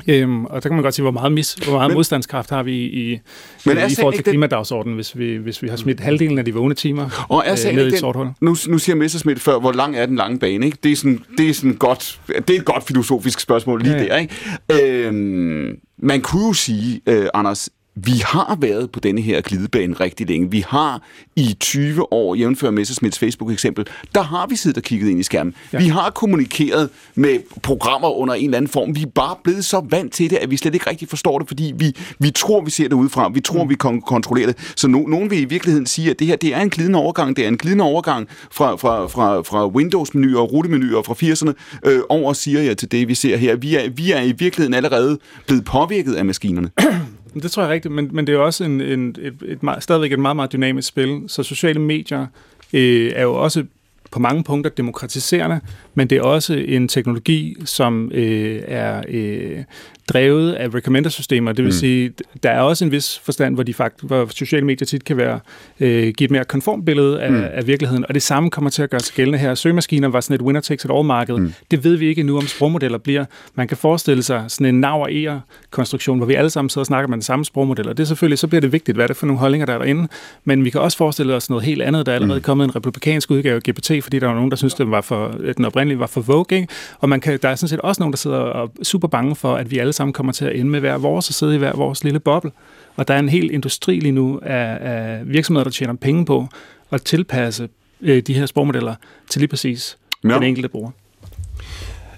Øhm, 0.07 0.45
og 0.45 0.64
der 0.64 0.70
kan 0.70 0.74
man 0.74 0.84
godt 0.84 0.94
sige, 0.94 1.03
hvor 1.03 1.11
meget, 1.11 1.32
mis, 1.32 1.53
hvor 1.53 1.74
meget 1.74 1.90
men, 1.90 1.95
modstandskraft 1.95 2.49
har 2.49 2.64
vi 2.64 2.74
i, 2.74 3.11
i, 3.11 3.20
men 3.66 3.78
i, 3.78 3.91
i 3.91 3.95
forhold 3.99 4.16
til 4.16 4.24
klimadagsordenen, 4.24 4.95
hvis 4.95 5.18
vi, 5.18 5.36
hvis 5.36 5.64
vi 5.64 5.68
har 5.68 5.76
smidt 5.76 5.99
halvdelen 5.99 6.38
af 6.38 6.45
de 6.45 6.53
vågne 6.53 6.76
timer 6.76 7.26
og 7.30 7.44
er 7.45 7.66
øh, 7.68 7.76
ned 7.76 7.86
i 7.86 7.94
et 7.94 7.99
sort 7.99 8.16
hul. 8.16 8.28
Nu, 8.41 8.56
nu 8.68 8.78
siger 8.78 8.95
Messersmith 8.95 9.41
før, 9.41 9.60
hvor 9.60 9.72
lang 9.72 9.98
er 9.98 10.06
den 10.06 10.16
lange 10.16 10.40
bane? 10.40 10.66
Ikke? 10.66 10.78
Det, 10.84 10.91
er 10.91 10.95
sådan, 10.95 11.20
det, 11.38 11.49
er 11.49 11.53
sådan 11.53 11.76
godt, 11.76 12.20
det 12.28 12.49
er 12.49 12.60
et 12.60 12.66
godt 12.66 12.84
filosofisk 12.84 13.40
spørgsmål 13.40 13.82
lige 13.82 13.95
ja. 13.95 14.03
der. 14.03 14.18
Ikke? 14.18 15.07
Øhm, 15.07 15.80
man 15.98 16.22
kunne 16.22 16.48
jo 16.48 16.53
sige, 16.53 17.02
øh, 17.07 17.28
Anders, 17.34 17.70
vi 18.03 18.21
har 18.26 18.57
været 18.61 18.91
på 18.91 18.99
denne 18.99 19.21
her 19.21 19.41
glidebane 19.41 19.93
rigtig 19.93 20.27
længe. 20.27 20.51
Vi 20.51 20.65
har 20.67 21.01
i 21.35 21.57
20 21.59 22.13
år, 22.13 22.35
jævnfør 22.35 22.71
Messersmiths 22.71 23.19
Facebook-eksempel, 23.19 23.88
der 24.15 24.21
har 24.21 24.47
vi 24.47 24.55
siddet 24.55 24.77
og 24.77 24.84
kigget 24.84 25.09
ind 25.09 25.19
i 25.19 25.23
skærmen. 25.23 25.53
Ja. 25.73 25.77
Vi 25.77 25.88
har 25.88 26.09
kommunikeret 26.09 26.89
med 27.15 27.39
programmer 27.63 28.09
under 28.09 28.34
en 28.34 28.43
eller 28.43 28.57
anden 28.57 28.71
form. 28.71 28.95
Vi 28.95 29.01
er 29.01 29.05
bare 29.15 29.35
blevet 29.43 29.65
så 29.65 29.85
vant 29.89 30.13
til 30.13 30.30
det, 30.30 30.38
at 30.38 30.51
vi 30.51 30.57
slet 30.57 30.73
ikke 30.73 30.89
rigtig 30.89 31.09
forstår 31.09 31.39
det, 31.39 31.47
fordi 31.47 31.73
vi, 31.77 31.95
vi 32.19 32.31
tror, 32.31 32.61
vi 32.61 32.71
ser 32.71 32.84
det 32.84 32.93
udefra. 32.93 33.30
Vi 33.34 33.39
tror, 33.39 33.63
mm. 33.63 33.69
vi 33.69 33.76
kan 33.76 34.01
kontrollere 34.01 34.47
det. 34.47 34.73
Så 34.76 34.88
no, 34.88 34.99
nogen 34.99 35.30
vil 35.30 35.39
i 35.39 35.45
virkeligheden 35.45 35.85
sige, 35.85 36.09
at 36.09 36.19
det 36.19 36.27
her 36.27 36.35
det 36.35 36.55
er 36.55 36.61
en 36.61 36.69
glidende 36.69 36.99
overgang. 36.99 37.35
Det 37.35 37.43
er 37.43 37.47
en 37.47 37.57
glidende 37.57 37.84
overgang 37.84 38.27
fra, 38.51 38.76
fra, 38.76 39.07
fra, 39.07 39.41
fra 39.41 39.67
Windows-menuer 39.67 40.41
og 40.41 40.51
rutemenuer 40.51 41.01
fra 41.03 41.13
80'erne 41.13 41.53
øh, 41.89 42.01
over, 42.09 42.34
siger 42.34 42.61
jeg 42.61 42.77
til 42.77 42.91
det, 42.91 43.07
vi 43.07 43.15
ser 43.15 43.38
her. 43.38 43.55
Vi 43.55 43.76
er, 43.76 43.89
vi 43.89 44.11
er 44.11 44.21
i 44.21 44.31
virkeligheden 44.31 44.73
allerede 44.73 45.19
blevet 45.47 45.65
påvirket 45.65 46.13
af 46.13 46.26
maskinerne. 46.26 46.69
Det 47.34 47.51
tror 47.51 47.64
jeg 47.64 47.72
rigtigt, 47.72 47.93
men, 47.93 48.10
men 48.11 48.27
det 48.27 48.34
er 48.34 48.38
jo 48.38 48.45
også 48.45 48.64
en, 48.64 48.81
en, 48.81 49.10
et, 49.10 49.18
et, 49.41 49.60
et, 49.64 49.84
stadigvæk 49.84 50.11
et 50.11 50.19
meget, 50.19 50.35
meget 50.35 50.51
dynamisk 50.51 50.88
spil. 50.88 51.23
Så 51.27 51.43
sociale 51.43 51.80
medier 51.80 52.27
øh, 52.73 53.11
er 53.15 53.23
jo 53.23 53.34
også 53.34 53.64
på 54.11 54.19
mange 54.19 54.43
punkter 54.43 54.72
demokratiserende, 54.72 55.60
men 55.93 56.07
det 56.07 56.18
er 56.18 56.22
også 56.22 56.53
en 56.53 56.88
teknologi, 56.88 57.56
som 57.65 58.11
øh, 58.14 58.61
er 58.68 59.03
øh, 59.07 59.64
drevet 60.10 60.53
af 60.53 60.76
recommender-systemer. 60.76 61.52
Det 61.52 61.65
vil 61.65 61.69
mm. 61.69 61.80
sige, 61.80 62.11
der 62.44 62.49
er 62.49 62.61
også 62.61 62.86
en 62.86 62.91
vis 62.91 63.19
forstand, 63.23 63.56
hvor, 63.56 63.64
de 63.64 63.73
fakt, 63.73 64.02
hvor 64.02 64.27
sociale 64.36 64.65
medier 64.65 64.86
tit 64.86 65.03
kan 65.03 65.18
være 65.18 65.40
øh, 65.80 66.14
give 66.14 66.26
et 66.26 66.31
mere 66.31 66.45
konformt 66.45 66.86
billede 66.86 67.22
af, 67.22 67.31
mm. 67.31 67.44
af 67.53 67.68
virkeligheden, 67.68 68.06
og 68.07 68.14
det 68.14 68.22
samme 68.22 68.49
kommer 68.49 68.69
til 68.69 68.81
at 68.81 68.90
gøre 68.90 68.99
sig 68.99 69.15
gældende 69.15 69.40
her. 69.40 69.56
Søgemaskiner 69.56 70.07
var 70.07 70.22
sådan 70.22 70.36
et 70.36 70.41
winner 70.41 70.61
takes 70.61 70.86
it 70.86 70.91
all 70.94 71.06
marked. 71.06 71.38
Mm. 71.38 71.53
Det 71.72 71.84
ved 71.84 71.95
vi 71.95 72.07
ikke 72.07 72.23
nu 72.23 72.38
om 72.38 72.48
sprogmodeller 72.48 72.98
bliver. 72.98 73.26
Man 73.56 73.68
kan 73.68 73.77
forestille 73.77 74.23
sig 74.23 74.45
sådan 74.48 74.76
en 74.76 74.81
nav 74.81 75.02
og 75.02 75.14
er 75.14 75.40
konstruktion 75.72 76.18
hvor 76.18 76.26
vi 76.26 76.34
alle 76.34 76.49
sammen 76.49 76.69
sidder 76.69 76.81
og 76.81 76.86
snakker 76.86 77.07
med 77.07 77.15
den 77.18 77.22
samme 77.22 77.45
sprogmodel, 77.45 77.90
og 77.90 77.98
det 77.98 78.03
er 78.03 78.07
selvfølgelig, 78.07 78.40
så 78.40 78.48
bliver 78.48 78.61
det 78.61 78.72
vigtigt, 78.72 78.98
hvad 78.98 79.06
er 79.06 79.07
det 79.07 79.18
for 79.18 79.26
nogle 79.26 79.40
holdninger, 79.40 79.65
der 79.65 79.73
er 79.73 79.77
derinde. 79.77 80.07
Men 80.44 80.65
vi 80.65 80.69
kan 80.69 80.81
også 80.81 80.98
forestille 80.98 81.36
os 81.36 81.49
noget 81.49 81.65
helt 81.65 81.81
andet. 81.81 82.06
Der 82.06 82.11
er 82.11 82.15
allerede 82.15 82.40
mm. 82.40 82.44
kommet 82.44 82.65
en 82.65 82.76
republikansk 82.76 83.31
udgave 83.31 83.56
af 83.56 83.73
GPT, 83.73 84.03
fordi 84.03 84.19
der 84.19 84.27
var 84.27 84.34
nogen, 84.34 84.52
der 84.52 84.57
synes, 84.57 84.73
den, 84.73 84.91
var 84.91 85.02
for, 85.02 85.36
den 85.57 85.65
oprindelige 85.65 85.99
var 85.99 86.07
for 86.07 86.22
vogue. 86.22 86.57
Ikke? 86.57 86.68
Og 86.99 87.10
man 87.10 87.22
kan, 87.22 87.40
der 87.41 87.49
er 87.49 87.56
sådan 87.56 87.69
set 87.69 87.80
også 87.80 88.02
nogen, 88.02 88.14
der 88.14 88.18
sidder 88.18 88.38
og 88.38 88.64
er 88.80 88.84
super 88.84 89.07
bange 89.07 89.36
for, 89.36 89.56
at 89.56 89.72
vi 89.72 89.77
alle 89.77 89.94
sammen 89.99 90.13
kommer 90.13 90.31
til 90.31 90.45
at 90.45 90.55
ende 90.55 90.71
med 90.71 90.80
hver 90.80 90.97
vores 90.97 91.27
og 91.30 91.34
sidde 91.34 91.55
i 91.55 91.57
hver 91.57 91.76
vores 91.76 92.03
lille 92.03 92.19
boble. 92.19 92.51
Og 92.95 93.07
der 93.07 93.13
er 93.13 93.19
en 93.19 93.30
hel 93.30 93.51
industri 93.51 93.99
lige 93.99 94.11
nu 94.11 94.39
af, 94.43 94.77
af 94.81 95.21
virksomheder, 95.26 95.63
der 95.63 95.71
tjener 95.71 95.93
penge 95.93 96.26
på 96.26 96.47
at 96.91 97.01
tilpasse 97.01 97.69
øh, 98.01 98.21
de 98.21 98.34
her 98.34 98.45
sprogmodeller 98.45 98.95
til 99.30 99.39
lige 99.39 99.49
præcis 99.49 99.97
ja. 100.23 100.30
den 100.30 100.43
enkelte 100.43 100.69
bruger. 100.69 100.91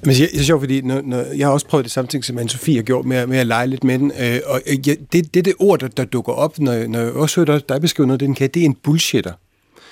Men 0.06 0.16
det 0.16 0.40
er 0.40 0.44
sjovt, 0.44 0.62
fordi 0.62 0.82
når, 0.82 1.02
når, 1.02 1.26
jeg 1.38 1.48
har 1.48 1.54
også 1.54 1.68
prøvet 1.68 1.84
det 1.84 1.92
samme 1.92 2.08
ting, 2.08 2.26
som 2.26 2.38
Anne-Sophie 2.38 2.76
har 2.76 2.82
gjort 2.82 3.06
med, 3.06 3.28
med 3.28 3.38
at 3.38 3.48
lege 3.48 3.68
lidt 3.68 3.84
med 3.84 4.00
den. 4.00 4.12
Øh, 4.22 4.40
og 4.46 4.62
ja, 4.68 4.94
det, 5.14 5.34
det, 5.34 5.46
det 5.46 5.54
ord, 5.60 5.80
der, 5.80 5.88
der 5.88 6.06
dukker 6.06 6.34
op, 6.34 6.60
når, 6.60 6.88
når 6.88 7.00
jeg 7.00 7.12
også 7.12 7.46
hørte 7.46 7.64
dig 7.70 7.82
beskrive 7.82 8.08
noget, 8.08 8.20
den 8.20 8.36
kan, 8.36 8.50
det 8.54 8.62
er 8.62 8.66
en 8.66 8.76
bullshitter. 8.76 9.34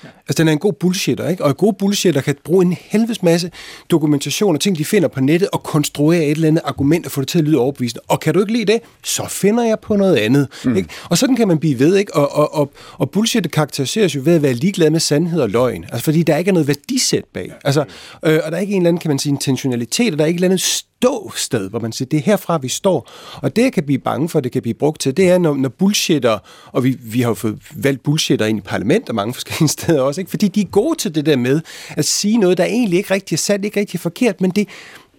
Altså, 0.04 0.34
den 0.42 0.48
er 0.48 0.52
en 0.52 0.58
god 0.58 0.72
bullshitter, 0.72 1.28
ikke? 1.28 1.44
Og 1.44 1.50
en 1.50 1.56
god 1.56 1.72
bullshitter 1.72 2.20
kan 2.20 2.34
bruge 2.44 2.64
en 2.64 2.76
helvedes 2.80 3.22
masse 3.22 3.50
dokumentation 3.90 4.54
og 4.54 4.60
ting, 4.60 4.78
de 4.78 4.84
finder 4.84 5.08
på 5.08 5.20
nettet, 5.20 5.48
og 5.52 5.62
konstruere 5.62 6.24
et 6.24 6.30
eller 6.30 6.48
andet 6.48 6.62
argument 6.64 7.06
og 7.06 7.12
få 7.12 7.20
det 7.20 7.28
til 7.28 7.38
at 7.38 7.44
lyde 7.44 7.58
overbevisende. 7.58 8.00
Og 8.08 8.20
kan 8.20 8.34
du 8.34 8.40
ikke 8.40 8.52
lide 8.52 8.72
det, 8.72 8.80
så 9.04 9.26
finder 9.28 9.64
jeg 9.64 9.78
på 9.80 9.96
noget 9.96 10.16
andet. 10.16 10.48
Mm. 10.64 10.76
Ikke? 10.76 10.88
Og 11.04 11.18
sådan 11.18 11.36
kan 11.36 11.48
man 11.48 11.58
blive 11.58 11.78
ved, 11.78 11.96
ikke? 11.96 12.14
Og, 12.14 12.32
og, 12.32 12.54
og, 12.54 12.72
og 12.92 13.10
bullshit 13.10 13.50
karakteriseres 13.50 14.16
jo 14.16 14.20
ved 14.24 14.34
at 14.34 14.42
være 14.42 14.54
ligeglad 14.54 14.90
med 14.90 15.00
sandhed 15.00 15.40
og 15.40 15.50
løgn. 15.50 15.84
Altså, 15.84 16.04
fordi 16.04 16.22
der 16.22 16.36
ikke 16.36 16.48
er 16.48 16.52
noget 16.52 16.68
værdisæt 16.68 17.24
bag. 17.34 17.52
Altså, 17.64 17.84
øh, 18.24 18.40
og 18.44 18.50
der 18.50 18.56
er 18.56 18.60
ikke 18.60 18.72
en 18.72 18.82
eller 18.82 18.88
anden, 18.88 19.00
kan 19.00 19.08
man 19.08 19.18
sige, 19.18 19.30
intentionalitet, 19.30 20.12
og 20.12 20.18
der 20.18 20.24
er 20.24 20.28
ikke 20.28 20.36
et 20.36 20.44
eller 20.44 20.48
andet 20.48 20.84
ståsted, 21.00 21.70
hvor 21.70 21.78
man 21.78 21.92
siger, 21.92 22.08
det 22.08 22.16
er 22.16 22.22
herfra, 22.22 22.58
vi 22.58 22.68
står. 22.68 23.10
Og 23.42 23.56
det, 23.56 23.62
jeg 23.62 23.72
kan 23.72 23.84
blive 23.84 23.98
bange 23.98 24.28
for, 24.28 24.40
det 24.40 24.52
kan 24.52 24.62
blive 24.62 24.74
brugt 24.74 25.00
til, 25.00 25.16
det 25.16 25.30
er, 25.30 25.38
når, 25.38 25.54
når 25.54 25.68
bullshitter, 25.68 26.38
og 26.72 26.84
vi, 26.84 26.98
vi 27.00 27.20
har 27.20 27.28
jo 27.28 27.34
fået 27.34 27.58
valgt 27.76 28.02
bullshitter 28.02 28.46
ind 28.46 28.58
i 28.58 28.62
parlament 28.62 29.08
og 29.08 29.14
mange 29.14 29.34
forskellige 29.34 29.68
steder 29.78 30.00
også, 30.00 30.20
ikke? 30.20 30.30
fordi 30.30 30.48
de 30.48 30.60
er 30.60 30.64
gode 30.64 30.98
til 30.98 31.14
det 31.14 31.26
der 31.26 31.36
med 31.36 31.60
at 31.88 32.04
sige 32.04 32.38
noget, 32.38 32.58
der 32.58 32.64
egentlig 32.64 32.96
ikke 32.96 33.14
rigtig 33.14 33.34
er 33.34 33.38
sandt, 33.38 33.64
ikke 33.64 33.80
rigtig 33.80 33.98
er 33.98 34.02
forkert, 34.02 34.40
men 34.40 34.50
det, 34.50 34.68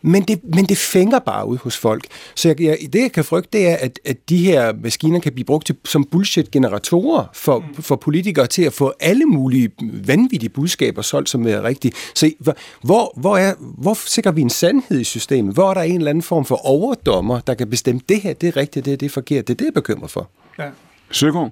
men 0.02 0.24
det, 0.24 0.40
men 0.44 0.66
det 0.66 0.78
fænger 0.78 1.20
bare 1.20 1.48
ud 1.48 1.58
hos 1.58 1.78
folk. 1.78 2.06
Så 2.36 2.48
jeg, 2.48 2.62
jeg, 2.62 2.78
det, 2.94 3.02
jeg 3.02 3.12
kan 3.12 3.24
frygte, 3.24 3.50
det 3.54 3.68
er, 3.68 3.76
at, 3.76 4.00
at 4.06 4.30
de 4.30 4.38
her 4.38 4.74
maskiner 4.84 5.20
kan 5.20 5.34
blive 5.34 5.46
brugt 5.46 5.66
til, 5.66 5.76
som 5.86 6.04
bullshit-generatorer 6.04 7.26
for, 7.34 7.60
mm. 7.60 7.84
for 7.84 7.96
politikere 7.96 8.48
til 8.48 8.64
at 8.64 8.74
få 8.74 8.94
alle 9.00 9.26
mulige 9.26 9.70
vanvittige 9.82 10.50
budskaber 10.50 11.02
solgt, 11.02 11.30
som 11.30 11.48
er 11.48 11.64
rigtige. 11.64 11.94
Så 12.16 12.32
hvor, 12.84 13.14
hvor, 13.20 13.38
er, 13.38 13.54
hvor 13.60 13.98
sikrer 14.06 14.32
vi 14.32 14.42
en 14.42 14.50
sandhed 14.50 15.00
i 15.00 15.04
systemet? 15.04 15.54
Hvor 15.54 15.70
er 15.70 15.74
der 15.74 15.82
en 15.82 15.96
eller 15.98 16.10
anden 16.10 16.22
form 16.22 16.46
for 16.46 16.66
overdommer, 16.66 17.40
der 17.40 17.54
kan 17.54 17.70
bestemme, 17.70 18.02
det 18.10 18.22
her 18.22 18.34
det 18.34 18.48
er 18.48 18.58
rigtigt, 18.58 18.86
det, 18.86 18.92
her, 18.92 18.98
det 18.98 19.06
er 19.06 19.10
forkert? 19.10 19.48
Det 19.48 19.54
er 19.54 19.58
det, 19.58 19.66
jeg 19.66 19.74
bekymrer 19.74 20.08
for. 20.08 20.30
Ja. 20.60 20.70
Søgaard? 21.12 21.52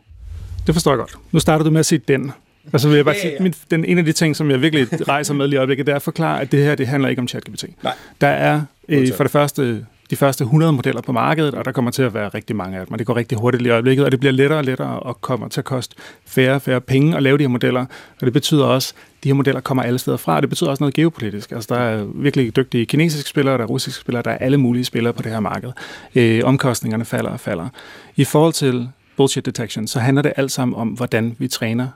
Det 0.68 0.76
forstår 0.76 0.92
jeg 0.92 0.98
godt. 0.98 1.16
Nu 1.32 1.40
starter 1.40 1.64
du 1.64 1.72
med 1.72 1.80
at 1.80 1.86
sige 1.86 2.02
den. 2.08 2.32
Og 2.74 2.80
så 2.80 2.88
vil 2.88 2.96
jeg 2.96 3.06
bare 3.06 3.16
sige, 3.16 3.34
min, 3.40 3.54
den, 3.72 3.86
en 3.86 3.98
af 3.98 4.06
de 4.06 4.12
ting, 4.12 4.36
som 4.36 4.52
jeg 4.52 4.62
virkelig 4.62 5.08
rejser 5.08 5.34
med 5.34 5.48
lige 5.48 5.56
i 5.56 5.58
øjeblikket, 5.58 5.86
det 5.86 5.92
er 5.92 5.96
at 5.96 6.02
forklare, 6.02 6.42
at 6.42 6.52
det 6.52 6.64
her, 6.64 6.76
det 6.76 6.88
handler 6.88 7.10
ikke 7.10 7.20
om 7.20 7.28
ChatGPT. 7.28 7.66
Nej. 7.84 7.94
Der 8.22 8.28
er 8.28 8.62
øh, 8.90 9.14
for 9.18 9.24
det 9.24 9.32
første 9.32 9.86
de 10.10 10.16
første 10.16 10.44
100 10.44 10.74
modeller 10.74 11.02
på 11.02 11.12
markedet, 11.12 11.54
og 11.54 11.66
der 11.66 11.72
kommer 11.72 11.92
til 11.92 12.04
at 12.04 12.14
være 12.14 12.30
rigtig 12.30 12.56
mange 12.56 12.80
af 12.80 12.86
dem, 12.86 12.94
og 12.94 13.00
det 13.00 13.08
går 13.08 13.16
rigtig 13.16 13.38
hurtigt 13.38 13.66
i 13.66 13.70
øjeblikket, 13.70 14.06
og 14.06 14.12
det 14.12 14.20
bliver 14.20 14.34
lettere 14.34 14.60
og 14.60 14.66
lettere 14.66 15.00
og 15.00 15.22
kommer 15.22 15.48
til 15.48 15.62
at 15.62 15.66
koste 15.66 15.96
færre 16.26 16.56
og 16.56 16.62
færre 16.62 16.82
penge 16.82 17.18
at 17.18 17.24
lave 17.24 17.38
de 17.38 17.44
her 17.44 17.50
modeller, 17.50 17.86
og 18.22 18.26
det 18.26 18.34
betyder 18.34 18.66
også, 18.66 18.94
at 19.18 19.24
de 19.24 19.30
her 19.30 19.34
modeller 19.34 19.62
kommer 19.62 19.84
alle 19.84 20.00
steder 20.00 20.18
fra, 20.18 20.36
og 20.36 20.42
det 20.42 20.50
betyder 20.50 20.70
også 20.70 20.84
noget 20.84 20.94
geopolitisk. 20.94 21.52
Altså, 21.52 21.76
der 21.76 21.82
er 21.82 22.06
virkelig 22.16 22.56
dygtige 22.56 22.86
kinesiske 22.86 23.30
spillere, 23.30 23.58
der 23.58 23.64
er 23.64 23.68
russiske 23.68 24.02
spillere, 24.02 24.24
der 24.24 24.32
er 24.32 24.38
alle 24.38 24.58
mulige 24.58 24.86
spillere 24.86 25.14
på 25.14 25.22
det 25.22 25.32
her 25.32 25.40
marked. 25.40 25.72
Øh, 26.16 26.42
omkostningerne 26.44 27.06
falder 27.06 27.30
og 27.30 27.40
falder. 27.40 27.70
I 28.16 28.24
forhold 28.24 28.54
til 28.54 28.90
bullshit 29.18 29.46
detection, 29.46 29.88
så 29.88 30.00
handler 30.00 30.22
det 30.22 30.34
alt 30.36 30.52
sammen 30.52 30.76
om, 30.76 30.88
hvordan 30.88 31.36
vi 31.40 31.48
træner 31.48 31.88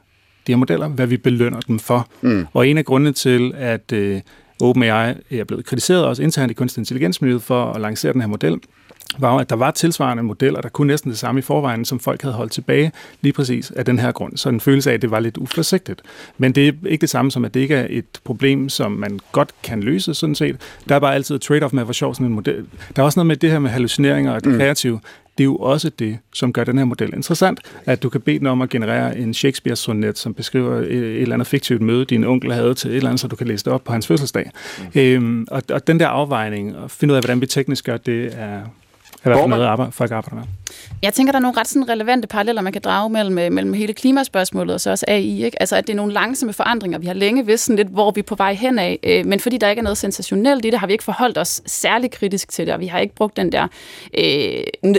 de 0.48 0.52
her 0.52 0.57
modeller, 0.57 0.88
hvad 0.88 1.07
vi 1.07 1.18
belønner 1.18 1.60
dem 1.60 1.80
for. 1.80 2.07
Mm. 2.22 2.48
Og 2.53 2.68
en 2.68 2.78
af 2.78 2.86
grundene 2.86 3.11
til, 3.11 3.53
at 3.56 3.91
øh, 3.91 4.22
OpenAI 4.61 5.14
er 5.32 5.44
blevet 5.44 5.65
kritiseret 5.65 6.06
også 6.06 6.24
internt 6.24 6.52
i 6.52 6.53
kunstig 6.53 6.82
intelligensmiljøet 6.82 7.41
for 7.41 7.72
at 7.72 7.82
lancere 7.82 8.14
den 8.14 8.22
her 8.22 8.28
model, 8.28 8.60
var 9.18 9.34
jo, 9.34 9.40
at 9.40 9.49
der 9.49 9.56
var 9.56 9.72
tilsvarende 9.72 10.23
modeller, 10.23 10.61
der 10.61 10.69
kunne 10.69 10.88
næsten 10.88 11.11
det 11.11 11.19
samme 11.19 11.40
i 11.40 11.41
forvejen, 11.41 11.85
som 11.85 11.99
folk 11.99 12.22
havde 12.22 12.35
holdt 12.35 12.52
tilbage 12.52 12.91
lige 13.22 13.34
præcis 13.34 13.72
af 13.72 13.85
den 13.85 13.99
her 13.99 14.11
grund. 14.11 14.38
Så 14.38 14.49
en 14.49 14.60
følelse 14.60 14.90
af, 14.90 14.94
at 14.94 15.02
det 15.02 15.11
var 15.11 15.19
lidt 15.19 15.38
uforsigtigt. 15.38 16.02
Men 16.38 16.52
det 16.52 16.68
er 16.68 16.72
ikke 16.85 17.02
det 17.02 17.10
samme 17.10 17.31
som, 17.31 17.45
at 17.45 17.53
det 17.53 17.60
ikke 17.60 17.76
er 17.76 17.88
et 17.90 18.06
problem, 18.23 18.69
som 18.69 18.91
man 18.91 19.19
godt 19.31 19.52
kan 19.64 19.84
løse, 19.84 20.14
sådan 20.14 20.35
set. 20.35 20.56
Der 20.90 20.95
er 20.95 20.99
bare 20.99 21.15
altid 21.15 21.35
et 21.35 21.52
trade-off 21.52 21.69
med, 21.73 21.84
hvor 21.84 21.94
sjov 21.94 22.14
sådan 22.14 22.27
en 22.27 22.34
model. 22.34 22.65
Der 22.95 23.02
er 23.02 23.06
også 23.06 23.19
noget 23.19 23.27
med 23.27 23.35
det 23.35 23.52
her 23.52 23.60
med 23.60 23.69
hallucineringer 23.69 24.31
og 24.31 24.44
det 24.44 24.52
mm. 24.52 24.57
kreative 24.57 24.99
det 25.38 25.44
er 25.44 25.45
jo 25.45 25.56
også 25.56 25.90
det, 25.90 26.18
som 26.34 26.53
gør 26.53 26.64
den 26.64 26.77
her 26.77 26.85
model 26.85 27.14
interessant, 27.14 27.60
at 27.85 28.03
du 28.03 28.10
kan 28.10 28.22
bede 28.22 28.40
den 28.40 28.48
om 28.48 28.61
at 28.61 28.69
generere 28.69 29.18
en 29.18 29.34
Shakespeare-sonet, 29.34 30.18
som 30.19 30.34
beskriver 30.34 30.77
et, 30.77 30.91
et 30.91 31.22
eller 31.22 31.35
andet 31.35 31.48
fiktivt 31.48 31.81
møde, 31.81 32.06
din 32.06 32.23
onkel 32.23 32.53
havde 32.53 32.73
til 32.73 32.91
et 32.91 32.95
eller 32.95 33.10
andet, 33.10 33.19
så 33.19 33.27
du 33.27 33.35
kan 33.35 33.48
læse 33.48 33.65
det 33.65 33.73
op 33.73 33.84
på 33.84 33.91
hans 33.91 34.07
fødselsdag. 34.07 34.52
Mm. 34.80 34.99
Øhm, 35.02 35.48
og, 35.52 35.61
og 35.72 35.88
den 35.88 35.99
der 35.99 36.07
afvejning, 36.07 36.77
og 36.77 36.91
finde 36.91 37.11
ud 37.11 37.15
af, 37.15 37.22
hvordan 37.22 37.41
vi 37.41 37.45
teknisk 37.45 37.85
gør 37.85 37.98
det, 37.98 38.34
er, 38.38 38.61
hvert 39.29 39.39
fald 39.39 39.49
noget, 39.49 39.65
arbejde, 39.65 39.91
folk 39.91 40.11
arbejder 40.11 40.35
med. 40.35 40.43
Jeg 41.01 41.13
tænker, 41.13 41.31
der 41.31 41.39
er 41.39 41.41
nogle 41.41 41.59
ret 41.59 41.67
sådan 41.67 41.89
relevante 41.89 42.27
paralleller, 42.27 42.61
man 42.61 42.73
kan 42.73 42.81
drage 42.81 43.09
mellem, 43.09 43.37
øh, 43.37 43.51
mellem 43.51 43.73
hele 43.73 43.93
klimaspørgsmålet 43.93 44.73
og 44.73 44.81
så 44.81 44.91
også 44.91 45.05
AI. 45.07 45.43
Ikke? 45.43 45.61
Altså, 45.61 45.75
at 45.75 45.87
det 45.87 45.93
er 45.93 45.97
nogle 45.97 46.13
langsomme 46.13 46.53
forandringer. 46.53 46.99
Vi 46.99 47.07
har 47.07 47.13
længe 47.13 47.45
vidst 47.45 47.65
sådan 47.65 47.77
lidt, 47.77 47.87
hvor 47.87 48.11
vi 48.11 48.19
er 48.19 48.23
på 48.23 48.35
vej 48.35 48.53
hen 48.53 48.79
af, 48.79 48.99
øh, 49.03 49.25
men 49.25 49.39
fordi 49.39 49.57
der 49.57 49.69
ikke 49.69 49.79
er 49.79 49.83
noget 49.83 49.97
sensationelt 49.97 50.65
i 50.65 50.69
det, 50.69 50.79
har 50.79 50.87
vi 50.87 50.93
ikke 50.93 51.03
forholdt 51.03 51.37
os 51.37 51.61
særlig 51.65 52.11
kritisk 52.11 52.49
til 52.49 52.65
det, 52.65 52.73
og 52.73 52.79
vi 52.79 52.87
har 52.87 52.99
ikke 52.99 53.15
brugt 53.15 53.37
den 53.37 53.51
der 53.51 53.67
øh, 54.17 54.93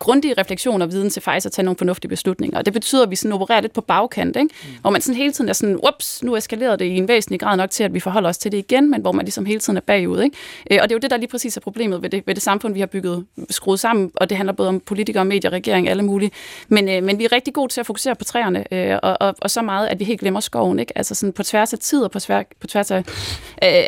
grundige 0.00 0.34
refleksion 0.38 0.82
og 0.82 0.92
viden 0.92 1.10
til 1.10 1.22
faktisk 1.22 1.46
at 1.46 1.52
tage 1.52 1.64
nogle 1.64 1.78
fornuftige 1.78 2.08
beslutninger. 2.08 2.58
Og 2.58 2.64
det 2.64 2.72
betyder, 2.72 3.02
at 3.02 3.10
vi 3.10 3.16
sådan 3.16 3.32
opererer 3.32 3.60
lidt 3.60 3.72
på 3.72 3.80
bagkant, 3.80 4.36
ikke? 4.36 4.54
Mm. 4.62 4.70
hvor 4.80 4.90
man 4.90 5.00
sådan 5.00 5.16
hele 5.16 5.32
tiden 5.32 5.48
er 5.48 5.52
sådan, 5.52 5.80
ups, 5.88 6.22
nu 6.22 6.36
eskalerer 6.36 6.76
det 6.76 6.84
i 6.84 6.96
en 6.96 7.08
væsentlig 7.08 7.40
grad 7.40 7.56
nok 7.56 7.70
til, 7.70 7.84
at 7.84 7.94
vi 7.94 8.00
forholder 8.00 8.28
os 8.28 8.38
til 8.38 8.52
det 8.52 8.58
igen, 8.58 8.90
men 8.90 9.00
hvor 9.00 9.12
man 9.12 9.24
ligesom 9.24 9.44
hele 9.44 9.60
tiden 9.60 9.76
er 9.76 9.80
bagud. 9.80 10.20
Ikke? 10.20 10.36
Øh, 10.70 10.78
og 10.82 10.88
det 10.88 10.94
er 10.94 10.96
jo 10.96 11.00
det, 11.00 11.10
der 11.10 11.16
lige 11.16 11.28
præcis 11.28 11.56
er 11.56 11.60
problemet 11.60 12.02
ved 12.02 12.10
det, 12.10 12.22
ved 12.26 12.34
det 12.34 12.42
samfund, 12.42 12.74
vi 12.74 12.80
har 12.80 12.86
bygget 12.86 13.26
skruet 13.50 13.80
sammen, 13.80 14.10
og 14.14 14.30
det 14.30 14.36
handler 14.36 14.52
både 14.52 14.68
om 14.68 14.80
politikere, 14.80 15.24
medier, 15.24 15.50
regering, 15.50 15.88
alle 15.88 16.02
mulige. 16.02 16.30
Men, 16.68 16.88
øh, 16.88 17.02
men 17.02 17.18
vi 17.18 17.24
er 17.24 17.32
rigtig 17.32 17.54
gode 17.54 17.72
til 17.72 17.80
at 17.80 17.86
fokusere 17.86 18.14
på 18.14 18.24
træerne, 18.24 18.74
øh, 18.74 18.98
og, 19.02 19.16
og, 19.20 19.34
og 19.40 19.50
så 19.50 19.62
meget, 19.62 19.86
at 19.86 19.98
vi 19.98 20.04
helt 20.04 20.20
glemmer 20.20 20.40
skoven. 20.40 20.78
Ikke? 20.78 20.98
Altså 20.98 21.14
sådan 21.14 21.32
på 21.32 21.42
tværs 21.42 21.72
af 21.72 21.78
tid 21.78 22.02
og 22.02 22.10
på, 22.10 22.20
tvær, 22.20 22.42
på 22.60 22.66
tværs 22.66 22.90
af, 22.90 22.98
øh, 22.98 23.04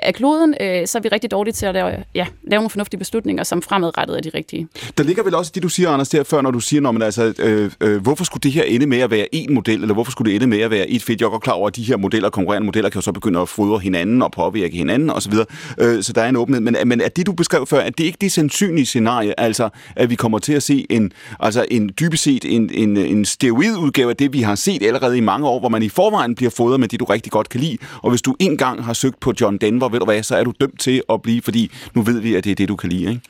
af 0.03 0.15
kloden, 0.15 0.55
øh, 0.61 0.87
så 0.87 0.99
er 0.99 1.03
vi 1.03 1.09
rigtig 1.09 1.31
dårlige 1.31 1.55
til 1.55 1.67
at 1.67 1.75
lave, 1.75 2.05
ja, 2.15 2.27
lave 2.43 2.59
nogle 2.59 2.71
fornuftige 2.71 2.99
beslutninger, 2.99 3.45
som 3.45 3.63
fremadrettet 3.63 4.17
er 4.17 4.21
de 4.21 4.31
rigtige. 4.35 4.69
Der 4.99 5.05
ligger 5.05 5.23
vel 5.23 5.35
også 5.35 5.53
det, 5.55 5.63
du 5.63 5.69
siger, 5.69 5.91
Anders, 5.91 6.02
der 6.09 6.25
før, 6.25 6.41
når 6.41 6.51
du 6.51 6.61
siger, 6.61 6.81
når 6.81 6.93
man 6.93 7.03
altså, 7.03 7.35
øh, 7.39 7.71
øh, 7.81 8.03
hvorfor 8.03 8.25
skulle 8.25 8.41
det 8.41 8.53
her 8.53 8.63
ende 8.63 8.87
med 8.87 8.99
at 8.99 9.11
være 9.11 9.27
én 9.35 9.53
model, 9.53 9.83
eller 9.83 9.95
hvorfor 9.95 10.13
skulle 10.13 10.31
det 10.31 10.37
ende 10.37 10.47
med 10.47 10.61
at 10.61 10.71
være 10.71 10.89
et 10.89 11.03
fedt? 11.03 11.21
Jeg 11.21 11.27
er 11.27 11.31
godt 11.31 11.43
klar 11.43 11.53
over, 11.53 11.69
at 11.69 11.77
de 11.77 11.83
her 11.83 11.97
modeller, 11.97 12.31
konkurrerende 12.31 12.67
modeller, 12.67 12.91
kan 12.91 12.99
jo 12.99 13.03
så 13.03 13.13
begynde 13.13 13.41
at 13.41 13.49
fodre 13.49 13.79
hinanden 13.79 14.23
og 14.23 14.33
påvirke 14.33 14.77
hinanden 14.77 15.11
osv., 15.11 15.33
øh, 15.79 16.03
så 16.03 16.13
der 16.13 16.23
er 16.23 16.29
en 16.29 16.37
åbenhed. 16.37 16.61
Men, 16.61 16.77
men 16.85 17.01
er 17.01 17.09
det, 17.09 17.27
du 17.27 17.33
beskrev 17.33 17.67
før, 17.67 17.81
at 17.81 17.99
det 17.99 18.05
ikke 18.05 18.19
det 18.21 18.33
sandsynlige 18.33 18.87
scenarie, 18.87 19.41
altså 19.41 19.69
at 19.97 20.11
vi 20.11 20.15
kommer 20.15 20.39
til 20.39 20.53
at 20.53 20.63
se 20.63 20.87
en, 20.91 21.13
altså 21.41 21.67
en 21.71 21.91
dybest 22.01 22.23
set 22.23 22.45
en, 22.45 22.71
en, 22.75 22.97
en 22.97 23.25
steroidudgave 23.25 24.11
af 24.11 24.17
det, 24.17 24.33
vi 24.33 24.41
har 24.41 24.55
set 24.55 24.83
allerede 24.83 25.19
i 25.19 25.21
mange 25.21 25.49
år, 25.49 25.61
hvor 25.61 25.69
man 25.69 25.83
i 25.83 25.89
forvejen 25.89 26.35
bliver 26.35 26.51
fodret 26.51 26.81
med 26.81 26.89
det, 26.89 27.01
du 27.01 27.05
rigtig 27.05 27.33
godt 27.33 27.49
kan 27.49 27.61
lide. 27.61 27.79
Og 28.03 28.11
hvis 28.11 28.23
du 28.23 28.35
engang 28.39 28.85
har 28.85 28.93
søgt 28.93 29.21
på 29.21 29.33
John 29.41 29.59
Denver, 29.59 29.89
ved 29.89 29.99
du 29.99 30.05
hvad, 30.05 30.23
så 30.23 30.37
er 30.37 30.45
du 30.45 30.53
dømt 30.61 30.81
til 30.81 31.03
at 31.11 31.23
blive, 31.23 31.43
fordi 31.43 31.71
nu 31.95 32.03
ved 32.03 32.21
vi, 32.21 32.35
at 32.35 32.45
det 32.45 32.51
er 32.51 32.55
det, 32.55 32.69
du 32.69 32.77
kan 32.77 32.91
lide, 32.91 33.11
ikke? 33.11 33.21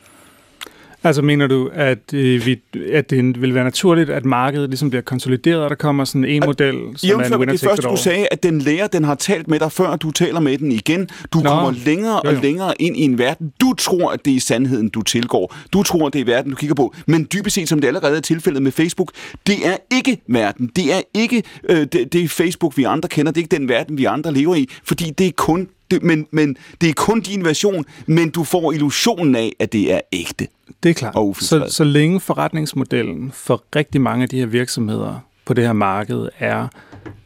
Altså 1.05 1.23
mener 1.23 1.47
du, 1.47 1.71
at, 1.75 2.15
øh, 2.15 2.47
vi, 2.47 2.61
at 2.93 3.11
det 3.11 3.43
vil 3.43 3.55
være 3.55 3.65
naturligt, 3.65 4.11
at 4.11 4.25
markedet 4.25 4.69
ligesom 4.69 4.91
bliver 4.91 5.03
konsolideret, 5.03 5.63
og 5.63 5.71
der 5.71 5.77
kommer 5.77 6.05
sådan 6.05 6.25
en 6.25 6.43
at, 6.43 6.49
model, 6.49 6.75
som 6.97 7.21
er 7.21 7.25
en 7.25 7.35
winner 7.35 7.53
det 7.53 7.61
første, 7.61 7.89
du 7.89 7.97
sagde, 7.97 8.29
at 8.31 8.43
den 8.43 8.59
lærer, 8.59 8.87
den 8.87 9.05
har 9.05 9.15
talt 9.15 9.49
med 9.49 9.59
dig, 9.59 9.73
før 9.73 9.97
du 9.97 10.11
taler 10.11 10.41
med 10.41 10.59
den 10.59 10.73
igen. 10.73 11.09
Du 11.33 11.39
Nå, 11.39 11.49
kommer 11.49 11.73
længere 11.85 12.21
jo, 12.25 12.31
jo. 12.31 12.37
og 12.37 12.43
længere 12.43 12.75
ind 12.79 12.97
i 12.97 13.01
en 13.01 13.19
verden. 13.19 13.53
Du 13.61 13.75
tror, 13.79 14.13
at 14.13 14.25
det 14.25 14.37
er 14.37 14.41
sandheden, 14.41 14.89
du 14.89 15.03
tilgår. 15.03 15.55
Du 15.73 15.83
tror, 15.83 16.07
at 16.07 16.13
det 16.13 16.21
er 16.21 16.25
verden, 16.25 16.51
du 16.51 16.57
kigger 16.57 16.75
på. 16.75 16.95
Men 17.07 17.29
dybest 17.33 17.55
set, 17.55 17.69
som 17.69 17.81
det 17.81 17.89
allerede 17.89 18.17
er 18.17 18.21
tilfældet 18.21 18.63
med 18.63 18.73
Facebook, 18.73 19.11
det 19.47 19.67
er 19.67 19.77
ikke 19.91 20.23
verden. 20.29 20.71
Det 20.77 20.95
er 20.95 21.01
ikke 21.15 21.43
øh, 21.69 21.77
det, 21.77 22.13
det 22.13 22.25
er 22.25 22.29
Facebook, 22.29 22.77
vi 22.77 22.85
andre 22.85 23.09
kender. 23.09 23.33
Det 23.33 23.41
er 23.41 23.45
ikke 23.45 23.57
den 23.57 23.69
verden, 23.69 23.99
vi 23.99 24.05
andre 24.05 24.33
lever 24.33 24.55
i. 24.55 24.69
Fordi 24.85 25.11
det 25.11 25.27
er 25.27 25.33
kun 25.37 25.69
det, 25.95 26.03
men, 26.03 26.27
men 26.31 26.57
det 26.81 26.89
er 26.89 26.93
kun 26.97 27.21
din 27.21 27.45
version, 27.45 27.85
men 28.07 28.31
du 28.31 28.45
får 28.45 28.73
illusionen 28.73 29.35
af, 29.35 29.53
at 29.59 29.73
det 29.73 29.93
er 29.93 30.01
ægte. 30.13 30.47
Det 30.83 30.91
er 30.91 30.95
klart. 30.95 31.37
Så, 31.41 31.67
så 31.69 31.85
længe 31.85 32.21
forretningsmodellen 32.21 33.33
for 33.35 33.63
rigtig 33.77 34.01
mange 34.01 34.23
af 34.23 34.29
de 34.29 34.39
her 34.39 34.47
virksomheder 34.47 35.19
på 35.45 35.55
det 35.55 35.65
her 35.65 35.73
marked 35.73 36.29
er 36.39 36.69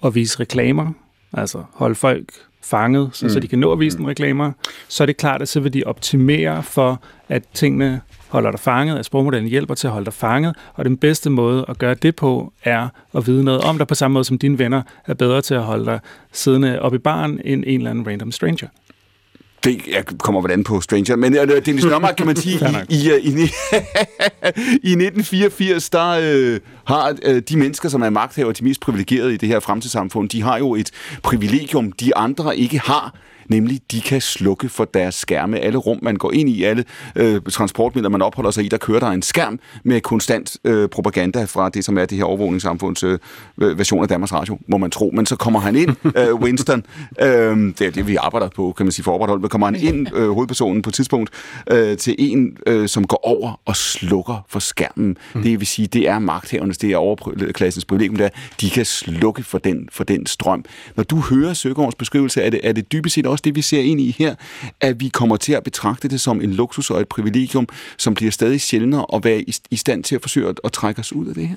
at 0.05 0.15
vise 0.15 0.41
reklamer, 0.41 0.93
altså 1.33 1.63
holde 1.73 1.95
folk 1.95 2.33
fanget, 2.63 3.11
så, 3.13 3.27
mm. 3.27 3.31
så 3.31 3.41
de 3.41 3.49
kan 3.49 3.59
nå 3.59 3.73
at 3.73 3.81
vise 3.81 3.97
mm. 3.97 4.05
dem 4.05 4.07
reklamer, 4.07 4.53
så 4.89 5.05
er 5.05 5.07
det 5.07 5.17
klart, 5.17 5.43
at 5.43 5.49
så 5.49 5.61
vil 5.61 5.73
de 5.73 5.83
optimere 5.87 6.63
for, 6.63 7.03
at 7.29 7.43
tingene 7.55 8.01
holder 8.29 8.51
dig 8.51 8.61
fanget, 8.61 8.99
at 8.99 9.05
sprogmodellen 9.05 9.51
hjælper 9.51 9.75
til 9.75 9.87
at 9.87 9.93
holde 9.93 10.05
dig 10.05 10.15
fanget, 10.15 10.57
og 10.75 10.85
den 10.85 10.97
bedste 10.97 11.31
måde 11.31 11.65
at 11.69 11.79
gøre 11.79 11.95
det 11.95 12.17
på, 12.17 12.53
er 12.65 12.89
at 13.15 13.27
vide 13.27 13.45
noget 13.45 13.61
om 13.61 13.79
dig, 13.79 13.87
på 13.87 13.95
samme 13.95 14.13
måde 14.13 14.25
som 14.25 14.39
dine 14.39 14.59
venner 14.59 14.83
er 15.07 15.15
bedre 15.15 15.43
til 15.43 15.55
at 15.55 15.63
holde 15.63 15.85
dig 15.85 16.01
siddende 16.33 16.83
op 16.83 16.95
i 16.95 16.99
baren, 16.99 17.41
end 17.45 17.65
en 17.67 17.81
eller 17.81 17.91
anden 17.91 18.07
random 18.07 18.33
stranger. 18.33 18.69
Det 19.65 19.87
jeg 19.93 20.05
kommer 20.19 20.41
vel 20.41 20.51
an 20.51 20.65
på 20.65 20.81
Stranger, 20.81 21.17
men 21.17 21.39
uh, 21.39 21.49
Dennis 21.67 21.85
Nørmark, 21.85 22.15
kan 22.17 22.27
man 22.27 22.37
sige, 22.37 22.61
i, 22.89 22.95
i, 22.95 23.29
i, 23.29 23.49
i 24.91 24.93
1984, 24.93 25.91
der 25.91 26.55
uh, 26.55 26.61
har 26.85 27.17
uh, 27.29 27.39
de 27.39 27.57
mennesker, 27.57 27.89
som 27.89 28.03
er 28.03 28.11
magthaver, 28.11 28.53
de 28.53 28.65
mest 28.65 28.81
privilegerede 28.81 29.35
i 29.35 29.37
det 29.37 29.49
her 29.49 29.61
fremtidssamfund, 29.61 30.29
de 30.29 30.43
har 30.43 30.59
jo 30.59 30.75
et 30.75 30.91
privilegium, 31.23 31.93
de 31.93 32.17
andre 32.17 32.57
ikke 32.57 32.79
har 32.79 33.15
nemlig 33.49 33.81
de 33.91 34.01
kan 34.01 34.21
slukke 34.21 34.69
for 34.69 34.85
deres 34.85 35.15
skærme. 35.15 35.59
Alle 35.59 35.79
rum, 35.79 35.99
man 36.03 36.17
går 36.17 36.33
ind 36.33 36.49
i, 36.49 36.63
alle 36.63 36.85
øh, 37.17 37.41
transportmidler, 37.51 38.09
man 38.09 38.23
opholder 38.23 38.51
sig 38.51 38.65
i, 38.65 38.69
der 38.69 38.77
kører 38.77 39.01
der 39.01 39.09
en 39.09 39.23
skærm 39.23 39.59
med 39.85 40.01
konstant 40.01 40.57
øh, 40.65 40.89
propaganda 40.89 41.45
fra 41.45 41.69
det, 41.69 41.85
som 41.85 41.99
er 41.99 42.05
det 42.05 42.19
her 42.19 42.25
overvågningssamfunds 42.25 43.05
øh, 43.05 43.19
version 43.57 44.03
af 44.03 44.09
Danmarks 44.09 44.33
Radio, 44.33 44.59
må 44.69 44.77
man 44.77 44.91
tro. 44.91 45.11
Men 45.15 45.27
så 45.27 45.37
kommer 45.37 45.61
han 45.61 45.77
ind, 45.77 45.97
øh, 46.19 46.35
Winston, 46.35 46.85
øh, 47.21 47.57
det 47.79 47.81
er 47.81 47.91
det, 47.91 48.07
vi 48.07 48.17
arbejder 48.17 48.49
på, 48.49 48.75
kan 48.77 48.87
man 48.87 48.93
sige, 48.93 49.05
for 49.05 49.13
opretholdt, 49.13 49.43
men 49.43 49.49
kommer 49.49 49.67
han 49.67 49.77
ind, 49.77 50.15
øh, 50.15 50.31
hovedpersonen 50.31 50.83
på 50.83 50.91
et 50.91 50.95
tidspunkt, 50.95 51.31
øh, 51.71 51.97
til 51.97 52.15
en, 52.19 52.57
øh, 52.67 52.89
som 52.89 53.07
går 53.07 53.21
over 53.27 53.61
og 53.65 53.77
slukker 53.77 54.47
for 54.49 54.59
skærmen. 54.59 55.17
Mm. 55.35 55.43
Det 55.43 55.61
vil 55.61 55.67
sige, 55.67 55.89
det 55.89 56.09
er 56.09 56.19
magthavernes, 56.19 56.79
det 56.79 56.93
er 56.93 56.97
overklassens 56.97 57.85
privilegium, 57.85 58.17
der 58.17 58.29
de 58.61 58.71
kan 58.71 58.85
slukke 58.85 59.43
for 59.43 59.59
den, 59.59 59.89
for 59.93 60.05
den 60.05 60.27
strøm. 60.27 60.65
Når 60.97 61.05
du 61.05 61.17
hører 61.17 61.55
Søgaards 61.55 61.95
beskrivelse, 61.95 62.43
er 62.43 62.51
det, 62.51 62.61
er 62.63 62.73
det 62.73 62.93
dybest 62.93 63.15
set 63.15 63.27
også 63.27 63.36
det, 63.41 63.55
vi 63.55 63.63
ser 63.63 63.81
ind 63.81 64.01
i 64.01 64.17
her, 64.19 64.35
at 64.81 65.01
vi 65.01 65.09
kommer 65.09 65.37
til 65.37 65.53
at 65.53 65.63
betragte 65.63 66.09
det 66.09 66.21
som 66.21 66.41
en 66.41 66.53
luksus 66.53 66.91
og 66.91 67.01
et 67.01 67.09
privilegium, 67.09 67.69
som 67.99 68.15
bliver 68.15 68.33
stadig 68.33 68.61
sjældnere 68.61 69.07
at 69.15 69.25
være 69.25 69.41
i, 69.41 69.55
i 69.71 69.77
stand 69.77 70.05
til 70.05 70.15
at 70.15 70.23
forsøge 70.23 70.49
at, 70.49 70.61
at 70.65 70.73
trække 70.73 71.01
os 71.01 71.13
ud 71.13 71.27
af 71.27 71.35
det 71.35 71.49
her? 71.49 71.57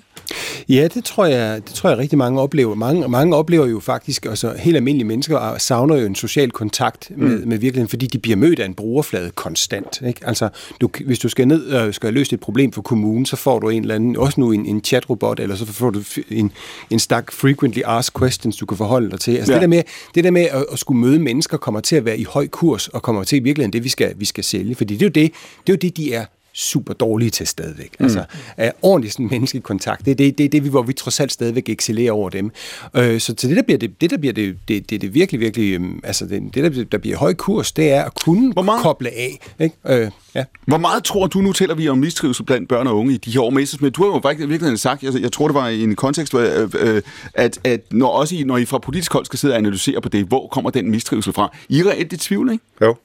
Ja, 0.69 0.87
det 0.93 1.03
tror 1.03 1.25
jeg, 1.25 1.67
det 1.67 1.73
tror 1.73 1.89
jeg 1.89 1.97
rigtig 1.97 2.17
mange 2.17 2.41
oplever. 2.41 2.75
Mange, 2.75 3.07
mange 3.07 3.35
oplever 3.35 3.65
jo 3.65 3.79
faktisk, 3.79 4.25
altså 4.25 4.53
helt 4.59 4.75
almindelige 4.75 5.07
mennesker 5.07 5.57
savner 5.57 5.95
jo 5.95 6.05
en 6.05 6.15
social 6.15 6.51
kontakt 6.51 7.11
med, 7.17 7.37
mm. 7.37 7.47
med 7.47 7.57
virkeligheden, 7.57 7.89
fordi 7.89 8.07
de 8.07 8.17
bliver 8.17 8.37
mødt 8.37 8.59
af 8.59 8.65
en 8.65 8.73
brugerflade 8.73 9.31
konstant. 9.31 10.01
Ikke? 10.07 10.27
Altså, 10.27 10.49
du, 10.81 10.89
hvis 11.05 11.19
du 11.19 11.29
skal 11.29 11.47
ned 11.47 11.65
og 11.65 11.93
skal 11.93 12.13
løse 12.13 12.33
et 12.33 12.39
problem 12.39 12.71
for 12.71 12.81
kommunen, 12.81 13.25
så 13.25 13.35
får 13.35 13.59
du 13.59 13.69
en 13.69 13.81
eller 13.81 13.95
anden, 13.95 14.17
også 14.17 14.39
nu 14.39 14.51
en, 14.51 14.65
en 14.65 14.83
chatrobot, 14.83 15.39
eller 15.39 15.55
så 15.55 15.65
får 15.65 15.89
du 15.89 16.03
en, 16.29 16.51
en 16.89 16.99
stak 16.99 17.31
frequently 17.31 17.81
asked 17.85 18.19
questions, 18.19 18.57
du 18.57 18.65
kan 18.65 18.77
forholde 18.77 19.11
dig 19.11 19.19
til. 19.19 19.35
Altså 19.35 19.53
ja. 19.53 19.55
det 19.55 19.61
der 19.61 19.67
med, 19.67 19.83
det 20.15 20.23
der 20.23 20.31
med 20.31 20.41
at, 20.41 20.65
at 20.71 20.79
skulle 20.79 20.99
møde 20.99 21.19
mennesker 21.19 21.57
kommer 21.69 21.81
til 21.81 21.95
at 21.95 22.05
være 22.05 22.17
i 22.17 22.23
høj 22.23 22.47
kurs, 22.47 22.87
og 22.87 23.01
kommer 23.01 23.23
til 23.23 23.35
i 23.35 23.39
virkeligheden 23.39 23.73
det, 23.73 23.83
vi 23.83 23.89
skal, 23.89 24.13
vi 24.17 24.25
skal 24.25 24.43
sælge. 24.43 24.75
Fordi 24.75 24.93
det 24.93 25.01
er 25.01 25.05
jo 25.05 25.09
det, 25.09 25.33
det, 25.67 25.69
er 25.69 25.73
jo 25.73 25.75
det 25.75 25.97
de 25.97 26.13
er 26.13 26.25
super 26.59 26.93
dårlige 26.93 27.29
til 27.29 27.47
stadigvæk. 27.47 27.95
Mm. 27.99 28.05
Altså, 28.05 28.23
er 28.57 28.71
ordentlig 28.81 29.11
sådan 29.11 29.27
menneskelig 29.31 29.63
kontakt, 29.63 30.05
det 30.05 30.11
er 30.11 30.15
det, 30.15 30.37
det, 30.37 30.51
det, 30.51 30.61
hvor 30.61 30.81
vi 30.81 30.93
trods 30.93 31.19
alt 31.19 31.31
stadigvæk 31.31 31.69
excellerer 31.69 32.11
over 32.11 32.29
dem. 32.29 32.51
Øh, 32.95 33.19
så 33.19 33.35
til 33.35 33.49
det, 33.49 33.57
der 33.57 33.63
bliver 33.63 33.77
det, 33.77 34.01
det, 34.01 34.09
der 34.09 34.17
bliver 34.17 34.33
det, 34.33 34.57
det, 34.67 34.89
det, 34.89 35.01
det 35.01 35.13
virkelig, 35.13 35.39
virkelig, 35.39 35.73
øhm, 35.73 35.99
altså 36.03 36.25
det, 36.25 36.55
det 36.55 36.75
der, 36.75 36.83
der 36.83 36.97
bliver 36.97 37.17
høj 37.17 37.33
kurs, 37.33 37.71
det 37.71 37.91
er 37.91 38.03
at 38.03 38.13
kunne 38.25 38.53
Hvor 38.53 38.61
meget? 38.61 38.81
koble 38.81 39.09
af. 39.09 39.39
Ikke? 39.59 39.75
Øh, 39.87 40.11
ja. 40.35 40.43
Hvor 40.67 40.77
meget 40.77 41.03
tror 41.03 41.27
du, 41.27 41.41
nu 41.41 41.53
taler 41.53 41.75
vi 41.75 41.89
om 41.89 41.97
mistrivsel 41.97 42.45
blandt 42.45 42.69
børn 42.69 42.87
og 42.87 42.97
unge 42.97 43.13
i 43.13 43.17
de 43.17 43.31
her 43.31 43.41
år, 43.41 43.49
men 43.49 43.91
du 43.91 44.03
har 44.03 44.15
jo 44.15 44.19
faktisk 44.21 44.49
virkelig 44.49 44.79
sagt, 44.79 45.03
jeg, 45.03 45.21
jeg 45.21 45.31
tror 45.31 45.47
det 45.47 45.55
var 45.55 45.67
i 45.67 45.83
en 45.83 45.95
kontekst, 45.95 46.33
øh, 46.33 46.69
øh, 46.79 47.01
at, 47.33 47.59
at 47.63 47.81
når, 47.91 48.07
også 48.07 48.35
I, 48.35 48.43
når 48.43 48.57
I 48.57 48.65
fra 48.65 48.77
politisk 48.77 49.13
hold 49.13 49.25
skal 49.25 49.39
sidde 49.39 49.53
og 49.53 49.57
analysere 49.57 50.01
på 50.01 50.09
det, 50.09 50.25
hvor 50.25 50.47
kommer 50.47 50.69
den 50.69 50.91
mistrivsel 50.91 51.33
fra? 51.33 51.57
I 51.69 51.79
er 51.79 51.89
reelt 51.89 52.13
i 52.13 52.17
tvivl, 52.17 52.51
ikke? 52.51 52.63
Jo 52.81 52.95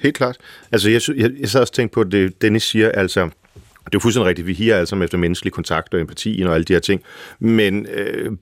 helt 0.00 0.16
klart. 0.16 0.36
Altså, 0.72 0.90
jeg, 0.90 1.00
jeg, 1.16 1.30
jeg 1.40 1.48
sad 1.48 1.60
også 1.60 1.72
tænkt 1.72 1.92
på, 1.92 2.04
det 2.04 2.42
Dennis 2.42 2.62
siger, 2.62 2.88
altså, 2.88 3.20
det 3.90 3.96
er 3.96 3.98
jo 3.98 4.00
fuldstændig 4.00 4.28
rigtigt, 4.28 4.46
vi 4.46 4.52
higer 4.52 4.76
altså 4.76 4.96
efter 4.96 5.18
menneskelig 5.18 5.52
kontakt 5.52 5.94
og 5.94 6.00
empati 6.00 6.42
og 6.46 6.54
alle 6.54 6.64
de 6.64 6.72
her 6.72 6.80
ting, 6.80 7.02
men 7.38 7.86
øh, 7.86 8.32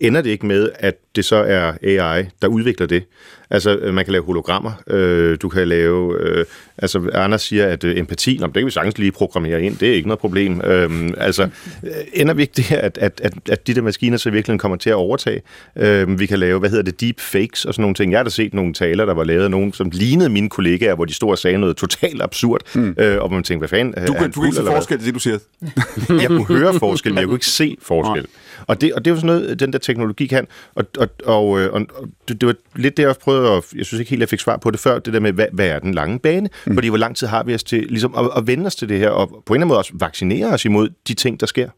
ender 0.00 0.22
det 0.22 0.30
ikke 0.30 0.46
med, 0.46 0.70
at 0.78 0.94
det 1.16 1.24
så 1.24 1.36
er 1.36 1.72
AI, 1.82 2.24
der 2.42 2.48
udvikler 2.48 2.86
det? 2.86 3.04
Altså, 3.50 3.76
øh, 3.76 3.94
man 3.94 4.04
kan 4.04 4.12
lave 4.12 4.24
hologrammer, 4.24 4.72
øh, 4.86 5.38
du 5.42 5.48
kan 5.48 5.68
lave... 5.68 6.20
Øh, 6.20 6.44
altså, 6.78 7.10
Anders 7.14 7.42
siger, 7.42 7.66
at 7.66 7.84
øh, 7.84 7.98
empati, 7.98 8.36
nå, 8.40 8.46
det 8.46 8.54
kan 8.54 8.66
vi 8.66 8.70
sagtens 8.70 8.98
lige 8.98 9.12
programmere 9.12 9.62
ind, 9.62 9.76
det 9.76 9.88
er 9.88 9.94
ikke 9.94 10.08
noget 10.08 10.18
problem. 10.18 10.60
Øh, 10.64 11.10
altså, 11.18 11.42
øh, 11.82 11.90
ender 12.12 12.34
vi 12.34 12.42
ikke 12.42 12.52
det 12.56 12.64
her, 12.64 12.80
at, 12.80 12.98
at, 12.98 13.20
at, 13.24 13.32
at 13.50 13.66
de 13.66 13.74
der 13.74 13.82
maskiner 13.82 14.16
så 14.16 14.30
virkelig 14.30 14.60
kommer 14.60 14.76
til 14.76 14.90
at 14.90 14.96
overtage? 14.96 15.42
Øh, 15.76 16.18
vi 16.18 16.26
kan 16.26 16.38
lave, 16.38 16.58
hvad 16.58 16.70
hedder 16.70 16.84
det, 16.84 17.00
deep 17.00 17.20
fakes 17.20 17.64
og 17.64 17.74
sådan 17.74 17.82
nogle 17.82 17.94
ting. 17.94 18.12
Jeg 18.12 18.18
har 18.18 18.24
da 18.24 18.30
set 18.30 18.54
nogle 18.54 18.74
taler, 18.74 19.04
der 19.04 19.14
var 19.14 19.24
lavet 19.24 19.44
af 19.44 19.50
nogen, 19.50 19.72
som 19.72 19.90
lignede 19.92 20.28
mine 20.28 20.48
kollegaer, 20.48 20.94
hvor 20.94 21.04
de 21.04 21.14
stod 21.14 21.30
og 21.30 21.38
sagde 21.38 21.58
noget 21.58 21.76
totalt 21.76 22.22
absurd, 22.22 22.60
mm. 22.74 22.94
øh, 22.98 23.22
og 23.22 23.32
man 23.32 23.42
tænkte, 23.42 23.58
hvad 23.58 23.78
fanden, 23.78 24.06
Du 24.06 24.12
kan, 24.12 24.30
du 24.30 24.40
kan 24.40 24.46
ikke 24.46 24.56
se 24.56 24.64
forskel 24.66 24.98
til 24.98 25.06
det, 25.06 25.14
du 25.14 25.20
siger. 25.20 25.38
jeg 26.22 26.28
kunne 26.28 26.46
høre 26.46 26.74
forskel, 26.78 27.12
men 27.12 27.18
jeg 27.18 27.26
kunne 27.26 27.36
ikke 27.36 27.46
se 27.46 27.76
forskel. 27.82 28.26
Og 28.66 28.80
det, 28.80 28.92
og 28.92 29.04
det 29.04 29.10
er 29.10 29.14
jo 29.14 29.20
sådan 29.20 29.26
noget, 29.26 29.60
den 29.60 29.72
der 29.72 29.78
teknologi 29.78 30.26
kan. 30.26 30.46
Og, 30.74 30.84
og, 30.98 31.08
og, 31.24 31.60
øh, 31.60 31.72
og, 31.72 31.86
og 31.94 32.08
det, 32.28 32.40
det 32.40 32.46
var 32.46 32.54
lidt 32.74 32.96
det, 32.96 33.02
jeg 33.02 33.14
prøvede 33.22 33.50
at... 33.50 33.64
Jeg 33.76 33.86
synes 33.86 34.00
ikke 34.00 34.10
helt, 34.10 34.20
jeg 34.20 34.28
fik 34.28 34.40
svar 34.40 34.56
på 34.56 34.70
det 34.70 34.80
før, 34.80 34.98
det 34.98 35.12
der 35.12 35.20
med, 35.20 35.32
hvad, 35.32 35.46
hvad 35.52 35.66
er 35.66 35.78
den 35.78 35.94
lange 35.94 36.18
bane? 36.18 36.48
Mm. 36.66 36.74
Fordi 36.74 36.88
hvor 36.88 36.98
lang 36.98 37.16
tid 37.16 37.26
har 37.26 37.42
vi 37.42 37.54
os 37.54 37.64
til 37.64 37.86
ligesom, 37.88 38.14
at, 38.18 38.30
at 38.36 38.46
vende 38.46 38.66
os 38.66 38.76
til 38.76 38.88
det 38.88 38.98
her, 38.98 39.10
og 39.10 39.28
på 39.28 39.34
en 39.34 39.40
eller 39.40 39.54
anden 39.54 39.68
måde 39.68 39.78
også 39.78 39.92
vaccinere 39.94 40.46
os 40.52 40.64
imod 40.64 40.88
de 41.08 41.14
ting, 41.14 41.40
der 41.40 41.46
sker? 41.46 41.68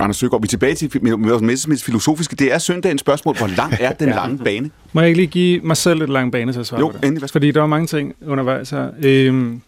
Anders 0.00 0.16
Søgaard, 0.16 0.42
vi 0.42 0.46
er 0.46 0.48
tilbage 0.48 0.74
til 0.74 0.90
Messersmiths 1.18 1.84
filosofiske. 1.84 2.36
Det 2.36 2.52
er 2.52 2.58
søndagens 2.58 3.00
spørgsmål. 3.00 3.36
Hvor 3.36 3.46
lang 3.46 3.74
er 3.80 3.92
den 3.92 4.08
lange 4.20 4.38
bane? 4.38 4.70
Må 4.92 5.00
jeg 5.00 5.08
ikke 5.08 5.20
lige 5.20 5.26
give 5.30 5.60
mig 5.60 5.76
selv 5.76 6.02
et 6.02 6.08
lang 6.08 6.32
bane 6.32 6.52
til 6.52 6.60
at 6.60 6.66
svare 6.66 6.80
Jo, 6.80 6.88
på 6.88 6.98
det? 6.98 7.04
endelig. 7.08 7.30
Fordi 7.30 7.50
der 7.50 7.60
var 7.60 7.66
mange 7.66 7.86
ting 7.86 8.14
undervejs 8.26 8.70
her. 8.70 8.90
Øhm, 9.02 9.60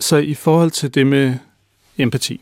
så 0.00 0.16
i 0.16 0.34
forhold 0.34 0.70
til 0.70 0.94
det 0.94 1.06
med 1.06 1.34
empati, 1.98 2.40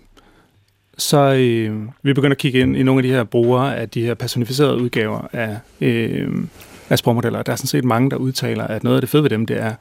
så 1.01 1.35
øh, 1.35 1.81
vi 2.03 2.13
begynder 2.13 2.35
at 2.35 2.39
kigge 2.39 2.61
ind 2.61 2.77
i 2.77 2.83
nogle 2.83 2.99
af 2.99 3.03
de 3.03 3.09
her 3.09 3.25
brugere 3.25 3.77
af 3.77 3.89
de 3.89 4.03
her 4.03 4.15
personificerede 4.15 4.77
udgaver 4.77 5.29
af, 5.33 5.57
øh, 5.81 6.29
af 6.91 6.99
sprogmodeller. 6.99 7.43
Der 7.43 7.53
er 7.53 7.57
sådan 7.57 7.67
set 7.67 7.85
mange, 7.85 8.11
der 8.11 8.17
udtaler, 8.17 8.67
at 8.67 8.85
noget 8.85 8.97
af 8.97 9.01
det 9.03 9.11
fede 9.11 9.23
ved 9.23 9.31
dem, 9.31 9.47
det 9.47 9.61
er, 9.61 9.75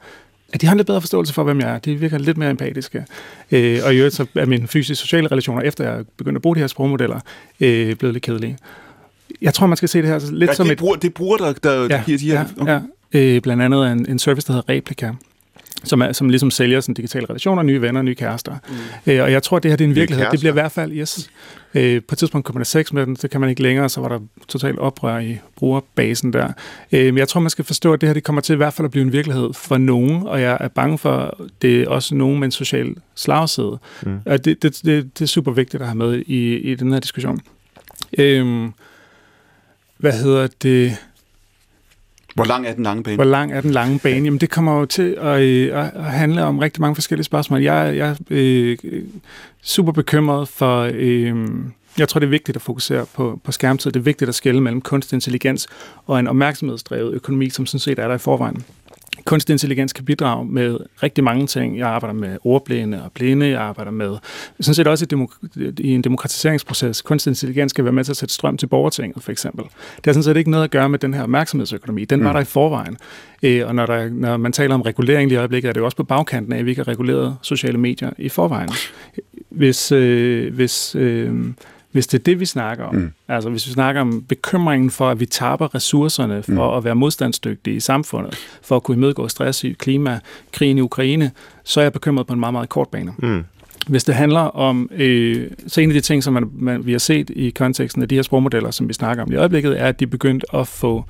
at 0.52 0.60
de 0.60 0.66
har 0.66 0.72
en 0.72 0.76
lidt 0.76 0.86
bedre 0.86 1.00
forståelse 1.00 1.34
for, 1.34 1.42
hvem 1.42 1.60
jeg 1.60 1.70
er. 1.74 1.78
De 1.78 1.94
virker 1.94 2.18
lidt 2.18 2.36
mere 2.36 2.50
empatiske. 2.50 3.04
Øh, 3.50 3.80
og 3.84 3.94
i 3.94 3.96
øvrigt 3.96 4.14
så 4.14 4.26
er 4.34 4.46
mine 4.46 4.68
fysiske 4.68 5.02
sociale 5.02 5.28
relationer, 5.28 5.62
efter 5.62 5.90
jeg 5.90 6.04
begyndte 6.16 6.38
at 6.38 6.42
bruge 6.42 6.56
de 6.56 6.60
her 6.60 6.66
sprogmodeller, 6.66 7.20
øh, 7.60 7.96
blevet 7.96 8.14
lidt 8.14 8.24
kedelige. 8.24 8.58
Jeg 9.42 9.54
tror, 9.54 9.66
man 9.66 9.76
skal 9.76 9.88
se 9.88 10.02
det 10.02 10.08
her 10.08 10.30
lidt 10.32 10.48
Ja, 10.48 10.54
som 10.54 10.66
det, 10.66 10.72
et... 10.72 10.76
er 10.76 10.80
bruger, 10.80 10.96
det 10.96 11.08
er 11.08 11.12
bruger, 11.12 11.36
der, 11.36 11.52
der, 11.52 11.88
der 11.88 12.02
giver 12.04 12.18
de 12.18 12.30
her... 12.30 12.44
Ja, 12.66 12.72
ja. 12.72 12.80
Øh, 13.36 13.42
blandt 13.42 13.62
andet 13.62 13.92
en, 13.92 14.06
en 14.08 14.18
service, 14.18 14.46
der 14.46 14.52
hedder 14.52 14.68
Replika, 14.74 15.10
som, 15.84 16.02
er, 16.02 16.12
som 16.12 16.28
ligesom 16.28 16.50
sælger 16.50 16.80
sådan 16.80 16.94
digitale 16.94 17.26
relationer, 17.30 17.62
nye 17.62 17.82
venner, 17.82 18.02
nye 18.02 18.14
kærester. 18.14 18.56
Mm. 18.68 19.12
Øh, 19.12 19.22
og 19.22 19.32
jeg 19.32 19.42
tror, 19.42 19.58
det 19.58 19.70
her 19.70 19.76
det 19.76 19.84
er 19.84 19.88
en 19.88 19.94
virkelighed. 19.94 20.26
Det 20.30 20.40
bliver 20.40 20.52
i 20.52 20.60
hvert 20.60 20.72
fald, 20.72 20.92
yes. 20.92 21.30
Øh, 21.74 22.02
på 22.02 22.14
et 22.14 22.18
tidspunkt 22.18 22.44
kom 22.44 22.56
man 22.56 22.64
sex 22.64 22.92
med 22.92 23.06
den, 23.06 23.14
det 23.14 23.30
kan 23.30 23.40
man 23.40 23.50
ikke 23.50 23.62
længere, 23.62 23.88
så 23.88 24.00
var 24.00 24.08
der 24.08 24.18
totalt 24.48 24.78
oprør 24.78 25.18
i 25.18 25.38
brugerbasen 25.56 26.32
der. 26.32 26.52
Øh, 26.92 27.04
men 27.04 27.18
jeg 27.18 27.28
tror, 27.28 27.40
man 27.40 27.50
skal 27.50 27.64
forstå, 27.64 27.92
at 27.92 28.00
det 28.00 28.08
her 28.08 28.14
det 28.14 28.24
kommer 28.24 28.42
til 28.42 28.52
i 28.52 28.56
hvert 28.56 28.72
fald 28.72 28.84
at 28.84 28.90
blive 28.90 29.04
en 29.04 29.12
virkelighed 29.12 29.52
for 29.54 29.78
nogen, 29.78 30.26
og 30.26 30.40
jeg 30.40 30.58
er 30.60 30.68
bange 30.68 30.98
for, 30.98 31.40
det 31.62 31.82
er 31.82 31.88
også 31.88 32.14
nogen 32.14 32.38
med 32.38 32.44
en 32.46 32.52
social 32.52 32.94
slagside. 33.14 33.78
Mm. 34.02 34.18
Og 34.26 34.44
det, 34.44 34.62
det, 34.62 34.80
det, 34.84 35.18
det 35.18 35.24
er 35.24 35.28
super 35.28 35.52
vigtigt 35.52 35.80
at 35.80 35.86
have 35.88 35.96
med 35.96 36.22
i, 36.26 36.56
i 36.56 36.74
den 36.74 36.92
her 36.92 37.00
diskussion. 37.00 37.40
Øh, 38.18 38.68
hvad 39.98 40.12
hedder 40.12 40.48
det? 40.62 40.96
Hvor 42.40 42.46
lang 42.46 42.66
er 42.66 42.72
den 42.72 42.84
lange 42.84 43.02
bane? 43.02 43.16
Hvor 43.16 43.24
lang 43.24 43.52
er 43.52 43.60
den 43.60 43.70
lange 43.70 43.98
bane? 43.98 44.24
Jamen, 44.24 44.40
det 44.40 44.50
kommer 44.50 44.78
jo 44.78 44.84
til 44.84 45.16
at, 45.20 45.40
øh, 45.40 45.78
at 45.78 46.04
handle 46.04 46.44
om 46.44 46.58
rigtig 46.58 46.80
mange 46.80 46.94
forskellige 46.94 47.24
spørgsmål. 47.24 47.62
Jeg, 47.62 47.96
jeg 47.96 48.08
er 48.08 48.14
øh, 48.30 48.76
super 49.62 49.92
bekymret 49.92 50.48
for... 50.48 50.90
Øh, 50.94 51.48
jeg 51.98 52.08
tror, 52.08 52.18
det 52.18 52.26
er 52.26 52.30
vigtigt 52.30 52.56
at 52.56 52.62
fokusere 52.62 53.06
på, 53.14 53.40
på 53.44 53.52
skærmtid. 53.52 53.90
Det 53.90 54.00
er 54.00 54.04
vigtigt 54.04 54.28
at 54.28 54.34
skille 54.34 54.60
mellem 54.60 54.80
kunstig 54.80 55.16
intelligens 55.16 55.68
og 56.06 56.18
en 56.18 56.28
opmærksomhedsdrevet 56.28 57.14
økonomi, 57.14 57.50
som 57.50 57.66
sådan 57.66 57.80
set 57.80 57.98
er 57.98 58.08
der 58.08 58.14
i 58.14 58.18
forvejen. 58.18 58.64
Kunstig 59.24 59.52
intelligens 59.52 59.92
kan 59.92 60.04
bidrage 60.04 60.46
med 60.46 60.78
rigtig 61.02 61.24
mange 61.24 61.46
ting. 61.46 61.78
Jeg 61.78 61.88
arbejder 61.88 62.14
med 62.14 62.38
ordblinde 62.44 63.02
og 63.04 63.12
blinde. 63.12 63.48
Jeg 63.48 63.60
arbejder 63.60 63.90
med 63.90 64.16
sådan 64.60 64.74
set 64.74 64.86
også 64.86 65.06
i, 65.10 65.14
demok- 65.14 65.74
i 65.78 65.94
en 65.94 66.02
demokratiseringsproces. 66.02 67.02
Kunstig 67.02 67.30
intelligens 67.30 67.70
skal 67.70 67.84
være 67.84 67.92
med 67.92 68.04
til 68.04 68.12
at 68.12 68.16
sætte 68.16 68.34
strøm 68.34 68.56
til 68.56 68.66
borgertinget, 68.66 69.22
for 69.22 69.32
eksempel. 69.32 69.64
Det 69.96 70.06
har 70.06 70.12
sådan 70.12 70.22
set 70.22 70.36
ikke 70.36 70.50
noget 70.50 70.64
at 70.64 70.70
gøre 70.70 70.88
med 70.88 70.98
den 70.98 71.14
her 71.14 71.22
opmærksomhedsøkonomi. 71.22 72.04
Den 72.04 72.24
var 72.24 72.32
der 72.32 72.40
i 72.40 72.44
forvejen. 72.44 72.96
Øh, 73.42 73.66
og 73.66 73.74
når, 73.74 73.86
der, 73.86 74.10
når 74.10 74.36
man 74.36 74.52
taler 74.52 74.74
om 74.74 74.82
regulering 74.82 75.28
lige 75.28 75.36
i 75.36 75.38
øjeblikket, 75.38 75.68
er 75.68 75.72
det 75.72 75.80
jo 75.80 75.84
også 75.84 75.96
på 75.96 76.04
bagkanten 76.04 76.52
af, 76.52 76.58
at 76.58 76.64
vi 76.64 76.70
ikke 76.70 76.80
har 76.80 76.88
reguleret 76.88 77.36
sociale 77.42 77.78
medier 77.78 78.10
i 78.18 78.28
forvejen. 78.28 78.70
Hvis, 79.48 79.92
øh, 79.92 80.54
hvis, 80.54 80.94
øh, 80.94 81.34
hvis 81.92 82.06
det 82.06 82.18
er 82.18 82.22
det, 82.22 82.40
vi 82.40 82.44
snakker 82.44 82.84
om, 82.84 82.94
mm. 82.94 83.12
altså 83.28 83.50
hvis 83.50 83.66
vi 83.66 83.72
snakker 83.72 84.00
om 84.00 84.24
bekymringen 84.28 84.90
for, 84.90 85.10
at 85.10 85.20
vi 85.20 85.26
taber 85.26 85.74
ressourcerne 85.74 86.42
for 86.42 86.70
mm. 86.70 86.76
at 86.76 86.84
være 86.84 86.94
modstandsdygtige 86.94 87.76
i 87.76 87.80
samfundet, 87.80 88.38
for 88.62 88.76
at 88.76 88.82
kunne 88.82 88.96
imødegå 88.96 89.28
stress 89.28 89.64
i 89.64 89.72
klima, 89.72 90.20
krigen 90.52 90.78
i 90.78 90.80
Ukraine, 90.80 91.30
så 91.64 91.80
er 91.80 91.84
jeg 91.84 91.92
bekymret 91.92 92.26
på 92.26 92.32
en 92.32 92.40
meget, 92.40 92.52
meget 92.52 92.68
kort 92.68 92.88
bane. 92.88 93.12
Mm. 93.18 93.44
Hvis 93.88 94.04
det 94.04 94.14
handler 94.14 94.40
om, 94.40 94.90
øh, 94.92 95.50
så 95.66 95.80
en 95.80 95.90
af 95.90 95.94
de 95.94 96.00
ting, 96.00 96.24
som 96.24 96.32
man, 96.32 96.50
man, 96.52 96.86
vi 96.86 96.92
har 96.92 96.98
set 96.98 97.30
i 97.30 97.50
konteksten 97.50 98.02
af 98.02 98.08
de 98.08 98.14
her 98.14 98.22
sprogmodeller, 98.22 98.70
som 98.70 98.88
vi 98.88 98.92
snakker 98.92 99.22
om 99.22 99.32
i 99.32 99.36
øjeblikket, 99.36 99.80
er, 99.80 99.86
at 99.86 100.00
de 100.00 100.04
er 100.04 100.08
begyndt 100.08 100.44
at 100.54 100.68
få 100.68 101.04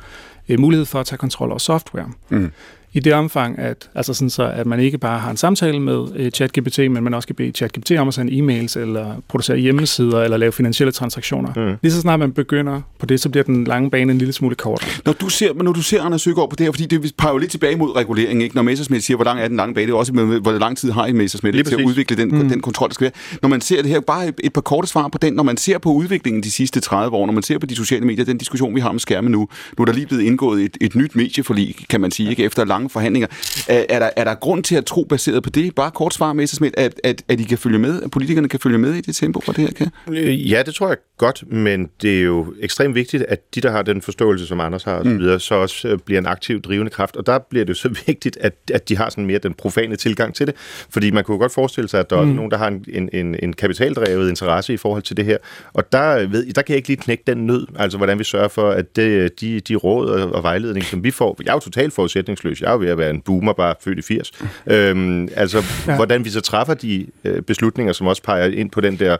øh, 0.48 0.60
mulighed 0.60 0.86
for 0.86 1.00
at 1.00 1.06
tage 1.06 1.18
kontrol 1.18 1.48
over 1.48 1.58
software. 1.58 2.10
Mm. 2.28 2.52
I 2.92 3.00
det 3.00 3.12
omfang, 3.12 3.58
at, 3.58 3.90
altså 3.94 4.14
sådan 4.14 4.30
så, 4.30 4.42
at 4.42 4.66
man 4.66 4.80
ikke 4.80 4.98
bare 4.98 5.18
har 5.18 5.30
en 5.30 5.36
samtale 5.36 5.80
med 5.80 6.06
øh, 6.16 6.30
ChatGPT, 6.30 6.78
men 6.78 7.04
man 7.04 7.14
også 7.14 7.26
kan 7.26 7.36
bede 7.36 7.50
ChatGPT 7.50 7.92
om 7.92 8.08
at 8.08 8.14
sende 8.14 8.32
e-mails, 8.32 8.78
eller 8.78 9.14
producere 9.28 9.56
hjemmesider, 9.56 10.22
eller 10.22 10.36
lave 10.36 10.52
finansielle 10.52 10.92
transaktioner. 10.92 11.52
Mm. 11.56 11.76
Lige 11.82 11.92
så 11.92 12.00
snart 12.00 12.18
man 12.20 12.32
begynder 12.32 12.80
på 12.98 13.06
det, 13.06 13.20
så 13.20 13.28
bliver 13.28 13.44
den 13.44 13.64
lange 13.64 13.90
bane 13.90 14.12
en 14.12 14.18
lille 14.18 14.32
smule 14.32 14.54
kortere. 14.54 14.90
Når 15.04 15.12
du 15.12 15.28
ser, 15.28 15.52
men 15.52 15.64
når 15.64 15.72
du 15.72 15.82
ser 15.82 16.02
Anders 16.02 16.22
Søgaard 16.22 16.50
på 16.50 16.56
det 16.56 16.66
her, 16.66 16.72
fordi 16.72 16.86
det 16.86 17.12
peger 17.18 17.32
jo 17.32 17.38
lidt 17.38 17.50
tilbage 17.50 17.76
mod 17.76 17.96
regulering, 17.96 18.42
ikke? 18.42 18.54
Når 18.54 18.62
Messersmith 18.62 19.02
siger, 19.02 19.16
hvor 19.16 19.24
lang 19.24 19.40
er 19.40 19.48
den 19.48 19.56
lange 19.56 19.74
bane, 19.74 19.86
det 19.86 19.92
er 19.92 19.96
også 19.96 20.12
med, 20.12 20.40
hvor 20.40 20.52
lang 20.52 20.76
tid 20.76 20.90
har 20.90 21.06
I 21.06 21.12
Messersmith 21.12 21.54
til 21.54 21.60
at 21.60 21.66
præcis. 21.66 21.86
udvikle 21.86 22.16
den, 22.16 22.28
mm. 22.28 22.48
den 22.48 22.60
kontrol, 22.60 22.88
der 22.88 22.94
skal 22.94 23.04
være. 23.04 23.38
Når 23.42 23.48
man 23.48 23.60
ser 23.60 23.82
det 23.82 23.90
her, 23.90 24.00
bare 24.00 24.32
et, 24.44 24.52
par 24.52 24.60
korte 24.60 24.88
svar 24.88 25.08
på 25.08 25.18
den, 25.18 25.32
når 25.32 25.42
man 25.42 25.56
ser 25.56 25.78
på 25.78 25.92
udviklingen 25.92 26.42
de 26.42 26.50
sidste 26.50 26.80
30 26.80 27.16
år, 27.16 27.26
når 27.26 27.32
man 27.32 27.42
ser 27.42 27.58
på 27.58 27.66
de 27.66 27.76
sociale 27.76 28.06
medier, 28.06 28.24
den 28.24 28.38
diskussion, 28.38 28.74
vi 28.74 28.80
har 28.80 28.88
om 28.88 28.98
skærme 28.98 29.28
nu, 29.28 29.48
nu 29.78 29.82
er 29.82 29.84
der 29.84 29.92
lige 29.92 30.06
blevet 30.06 30.22
indgået 30.22 30.62
et, 30.62 30.76
et 30.80 30.94
nyt 30.94 31.16
medieforlig, 31.16 31.76
kan 31.88 32.00
man 32.00 32.10
sige, 32.10 32.30
ikke? 32.30 32.44
efter 32.44 32.64
lange 32.80 32.90
forhandlinger. 32.90 33.28
Er, 33.68 33.84
er, 33.88 33.98
der, 33.98 34.10
er 34.16 34.24
der 34.24 34.34
grund 34.34 34.64
til 34.64 34.76
at 34.76 34.86
tro, 34.86 35.04
baseret 35.04 35.42
på 35.42 35.50
det, 35.50 35.74
bare 35.74 35.90
kort 35.90 36.14
svar, 36.14 36.32
Messersmith, 36.32 36.74
at, 36.76 37.00
at, 37.04 37.22
at 37.28 37.40
I 37.40 37.44
kan 37.44 37.58
følge 37.58 37.78
med, 37.78 38.02
at 38.02 38.10
politikerne 38.10 38.48
kan 38.48 38.60
følge 38.60 38.78
med 38.78 38.94
i 38.94 39.00
det 39.00 39.16
tempo, 39.16 39.40
hvor 39.44 39.52
det 39.52 39.64
her 39.64 39.72
kan? 39.72 39.90
Øh, 40.10 40.50
Ja, 40.50 40.62
det 40.66 40.74
tror 40.74 40.88
jeg 40.88 40.96
godt, 41.18 41.52
men 41.52 41.90
det 42.02 42.18
er 42.18 42.22
jo 42.22 42.54
ekstremt 42.60 42.94
vigtigt, 42.94 43.22
at 43.22 43.54
de, 43.54 43.60
der 43.60 43.70
har 43.70 43.82
den 43.82 44.02
forståelse, 44.02 44.46
som 44.46 44.60
Anders 44.60 44.84
har, 44.84 44.94
og 44.94 45.04
så, 45.04 45.10
videre, 45.10 45.40
så 45.40 45.54
også 45.54 45.88
øh, 45.88 45.98
bliver 45.98 46.20
en 46.20 46.26
aktiv 46.26 46.62
drivende 46.62 46.90
kraft. 46.90 47.16
Og 47.16 47.26
der 47.26 47.38
bliver 47.38 47.64
det 47.64 47.70
jo 47.70 47.74
så 47.74 47.88
vigtigt, 48.06 48.38
at, 48.40 48.54
at 48.74 48.88
de 48.88 48.96
har 48.96 49.10
sådan 49.10 49.26
mere 49.26 49.38
den 49.38 49.54
profane 49.54 49.96
tilgang 49.96 50.34
til 50.34 50.46
det. 50.46 50.54
Fordi 50.90 51.10
man 51.10 51.24
kunne 51.24 51.38
godt 51.38 51.52
forestille 51.52 51.88
sig, 51.88 52.00
at 52.00 52.10
der 52.10 52.22
mm. 52.22 52.30
er 52.30 52.34
nogen, 52.34 52.50
der 52.50 52.58
har 52.58 52.68
en, 52.68 52.84
en, 52.88 53.08
en, 53.12 53.36
en 53.42 53.52
kapitaldrevet 53.52 54.28
interesse 54.28 54.74
i 54.74 54.76
forhold 54.76 55.02
til 55.02 55.16
det 55.16 55.24
her. 55.24 55.38
Og 55.72 55.92
der, 55.92 56.28
ved, 56.28 56.52
der 56.52 56.62
kan 56.62 56.72
jeg 56.72 56.76
ikke 56.76 56.88
lige 56.88 56.96
knække 56.96 57.24
den 57.26 57.46
nød, 57.46 57.66
altså 57.78 57.98
hvordan 57.98 58.18
vi 58.18 58.24
sørger 58.24 58.48
for, 58.48 58.70
at 58.70 58.96
det, 58.96 59.40
de, 59.40 59.60
de 59.60 59.74
råd 59.74 60.08
og, 60.08 60.32
og 60.32 60.42
vejledning, 60.42 60.84
som 60.84 61.04
vi 61.04 61.10
får, 61.10 61.36
jeg 61.44 61.50
er 61.50 61.54
jo 61.54 61.60
totalt 61.60 61.92
forudsætningsløs. 61.92 62.60
Jeg 62.60 62.69
er 62.70 62.74
jo 62.74 62.78
ved 62.78 62.88
at 62.88 62.98
være 62.98 63.10
en 63.10 63.20
boomer, 63.20 63.52
bare 63.52 63.74
født 63.80 63.98
i 63.98 64.02
80. 64.02 64.32
Øhm, 64.66 65.28
altså, 65.36 65.64
ja. 65.86 65.96
hvordan 65.96 66.24
vi 66.24 66.30
så 66.30 66.40
træffer 66.40 66.74
de 66.74 67.06
øh, 67.24 67.42
beslutninger, 67.42 67.92
som 67.92 68.06
også 68.06 68.22
peger 68.22 68.46
ind 68.46 68.70
på 68.70 68.80
den 68.80 68.98
der 68.98 69.16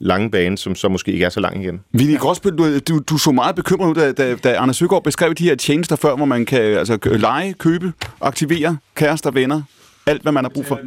lange 0.00 0.30
bane, 0.30 0.58
som 0.58 0.74
så 0.74 0.88
måske 0.88 1.12
ikke 1.12 1.24
er 1.24 1.28
så 1.28 1.40
lang 1.40 1.62
igen. 1.62 1.80
Vinnie 1.92 2.18
Gråsbøl, 2.18 2.52
du, 2.52 2.78
du, 2.78 2.98
du 2.98 3.18
så 3.18 3.32
meget 3.32 3.56
bekymret 3.56 3.88
ud, 3.88 3.94
da, 3.94 4.12
da, 4.12 4.34
da 4.34 4.56
Anders 4.56 4.76
Søgaard 4.76 5.04
beskrev 5.04 5.34
de 5.34 5.44
her 5.44 5.54
tjenester 5.54 5.96
før, 5.96 6.16
hvor 6.16 6.26
man 6.26 6.46
kan 6.46 6.60
altså, 6.60 6.98
lege, 7.04 7.54
købe, 7.54 7.92
aktivere 8.20 8.76
kærester, 8.94 9.30
venner, 9.30 9.62
alt 10.06 10.22
hvad 10.22 10.32
man 10.32 10.44
har 10.44 10.48
brug 10.48 10.66
for. 10.66 10.80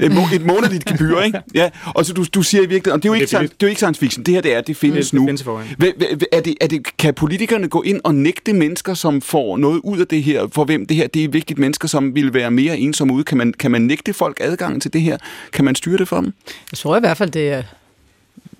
Et, 0.00 0.12
må, 0.12 0.20
et 0.34 0.46
månedligt 0.46 0.84
gebyr, 0.84 1.18
ikke? 1.20 1.40
Ja, 1.54 1.70
og 1.94 2.04
så 2.06 2.12
du, 2.12 2.24
du 2.34 2.42
siger 2.42 2.62
i 2.62 2.66
virkeligheden, 2.66 2.92
og 2.92 3.02
det 3.02 3.08
er 3.08 3.10
jo 3.10 3.14
ikke, 3.14 3.26
det 3.26 3.32
er 3.32 3.38
science, 3.38 3.54
det 3.54 3.62
er 3.62 3.66
jo 3.66 3.68
ikke 3.68 3.78
science 3.78 4.00
fiction, 4.00 4.24
det 4.24 4.34
her 4.34 4.40
det 4.40 4.54
er, 4.56 4.60
det 4.60 4.76
findes 4.76 5.06
Det- 5.06 5.12
det 5.12 5.20
nu. 5.20 5.26
findes 5.26 5.42
forvejen. 5.42 5.68
Hva- 5.82 5.86
hva- 6.04 6.14
hva- 6.14 6.26
er 6.32 6.40
det, 6.40 6.54
er 6.60 6.66
det, 6.66 6.96
kan 6.98 7.14
politikerne 7.14 7.68
gå 7.68 7.82
ind 7.82 8.00
og 8.04 8.14
nægte 8.14 8.52
mennesker, 8.52 8.94
som 8.94 9.20
får 9.20 9.56
noget 9.56 9.80
ud 9.84 9.98
af 9.98 10.06
det 10.06 10.22
her, 10.22 10.46
for 10.52 10.64
hvem 10.64 10.86
det 10.86 10.96
her 10.96 11.06
det 11.06 11.24
er 11.24 11.28
vigtigt, 11.28 11.58
mennesker, 11.58 11.88
som 11.88 12.14
vil 12.14 12.34
være 12.34 12.50
mere 12.50 12.78
ensomme 12.78 13.14
ude? 13.14 13.24
Kan 13.24 13.38
man, 13.38 13.52
kan 13.52 13.70
man 13.70 13.82
nægte 13.82 14.12
folk 14.12 14.36
adgang 14.40 14.82
til 14.82 14.92
det 14.92 15.00
her? 15.00 15.16
Kan 15.52 15.64
man 15.64 15.74
styre 15.74 15.98
det 15.98 16.08
for 16.08 16.16
dem? 16.20 16.32
Jeg 16.72 16.78
tror 16.78 16.96
i 16.96 17.00
hvert 17.00 17.16
fald, 17.16 17.30
det 17.30 17.48
er 17.48 17.62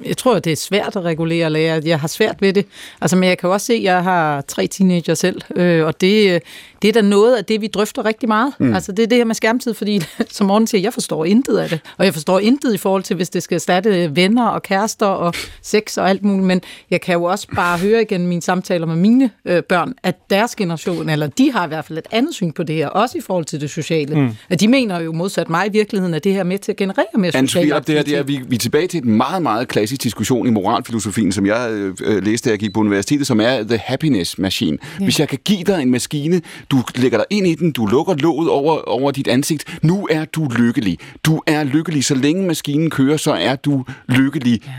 jeg 0.05 0.17
tror, 0.17 0.39
det 0.39 0.53
er 0.53 0.57
svært 0.57 0.97
at 0.97 1.05
regulere 1.05 1.51
lærer. 1.51 1.81
Jeg 1.85 2.01
har 2.01 2.09
svært 2.09 2.37
ved 2.41 2.53
det. 2.53 2.67
Altså, 3.01 3.17
men 3.17 3.29
jeg 3.29 3.39
kan 3.39 3.49
også 3.51 3.67
se, 3.67 3.73
at 3.73 3.83
jeg 3.83 4.03
har 4.03 4.41
tre 4.41 4.67
teenager 4.67 5.15
selv, 5.15 5.41
øh, 5.57 5.87
og 5.87 6.01
det, 6.01 6.43
det 6.83 6.89
er 6.89 6.93
da 6.93 7.01
noget 7.01 7.37
af 7.37 7.45
det, 7.45 7.61
vi 7.61 7.67
drøfter 7.67 8.05
rigtig 8.05 8.29
meget. 8.29 8.53
Mm. 8.59 8.75
Altså, 8.75 8.93
det 8.93 9.03
er 9.03 9.07
det 9.07 9.19
her 9.19 9.25
med 9.25 9.35
skærmtid, 9.35 9.75
fordi 9.75 10.03
som 10.31 10.47
morgen 10.47 10.67
siger, 10.67 10.83
jeg 10.83 10.93
forstår 10.93 11.25
intet 11.25 11.59
af 11.59 11.69
det. 11.69 11.81
Og 11.99 12.05
jeg 12.05 12.15
forstår 12.15 12.39
intet 12.39 12.75
i 12.75 12.79
forhold 12.79 13.03
til, 13.03 13.17
hvis 13.17 13.31
det 13.31 13.43
skal 13.43 13.55
erstatte 13.55 14.17
venner 14.17 14.47
og 14.47 14.63
kærester 14.63 15.07
og 15.07 15.35
sex 15.63 15.99
og 15.99 16.11
alt 16.11 16.23
muligt. 16.23 16.47
Men 16.47 16.61
jeg 16.91 17.01
kan 17.01 17.15
jo 17.15 17.25
også 17.25 17.47
bare 17.55 17.79
høre 17.79 18.03
igen 18.03 18.27
mine 18.27 18.43
samtaler 18.43 18.87
med 18.87 18.97
mine 18.97 19.31
øh, 19.45 19.63
børn, 19.63 19.95
at 20.03 20.31
deres 20.31 20.57
generation, 20.57 21.09
eller 21.09 21.27
de 21.27 21.53
har 21.53 21.65
i 21.65 21.69
hvert 21.69 21.85
fald 21.85 21.99
et 21.99 22.07
andet 22.11 22.35
syn 22.35 22.53
på 22.53 22.63
det 22.63 22.77
her, 22.77 22.89
også 22.89 23.19
i 23.19 23.21
forhold 23.21 23.45
til 23.45 23.61
det 23.61 23.71
sociale. 23.71 24.21
Mm. 24.21 24.31
At 24.49 24.61
de 24.61 24.69
mener 24.69 25.01
jo 25.01 25.13
modsat 25.13 25.51
mig 25.51 25.67
i 25.67 25.71
virkeligheden, 25.71 26.15
at 26.15 26.25
det 26.25 26.33
her 26.33 26.41
er 26.41 26.45
med 26.45 26.59
til 26.59 26.73
at 26.73 26.77
generere 26.77 27.07
mere 27.15 27.33
sociale 27.33 27.81
det 27.87 27.95
her, 27.95 28.03
det 28.03 28.19
er, 28.19 28.23
vi, 28.23 28.41
vi 28.49 28.55
er 28.55 28.59
tilbage 28.59 28.87
til 28.87 29.03
en 29.03 29.17
meget, 29.17 29.43
meget 29.43 29.69
klassisk 29.69 29.90
diskussion 29.99 30.47
i 30.47 30.51
moralfilosofien, 30.51 31.33
som 31.33 31.47
jeg 31.47 31.71
øh, 31.71 31.95
øh 32.05 32.25
læste, 32.25 32.49
da 32.49 32.53
jeg 32.53 32.59
gik 32.59 32.73
på 32.73 32.81
universitetet, 32.81 33.27
som 33.27 33.41
er 33.41 33.63
The 33.63 33.79
Happiness 33.79 34.39
Machine. 34.39 34.79
Ja. 35.01 35.05
Hvis 35.05 35.21
jeg 35.21 35.29
kan 35.29 35.39
give 35.45 35.65
dig 35.65 35.83
en 35.83 35.91
maskine, 35.91 36.41
du 36.71 36.83
lægger 36.95 37.19
dig 37.19 37.27
ind 37.31 37.47
i 37.47 37.55
den, 37.55 37.73
du 37.73 37.87
lukker 37.87 38.15
låget 38.15 38.51
over, 38.51 38.89
over 38.89 39.11
dit 39.11 39.29
ansigt, 39.29 39.79
nu 39.83 40.09
er 40.11 40.25
du 40.25 40.49
lykkelig. 40.59 40.99
Du 41.25 41.43
er 41.47 41.65
lykkelig. 41.65 42.05
Så 42.05 42.15
længe 42.15 42.47
maskinen 42.47 42.91
kører, 42.91 43.17
så 43.17 43.33
er 43.33 43.57
du 43.57 43.85
lykkelig. 44.09 44.61
Ja. 44.67 44.71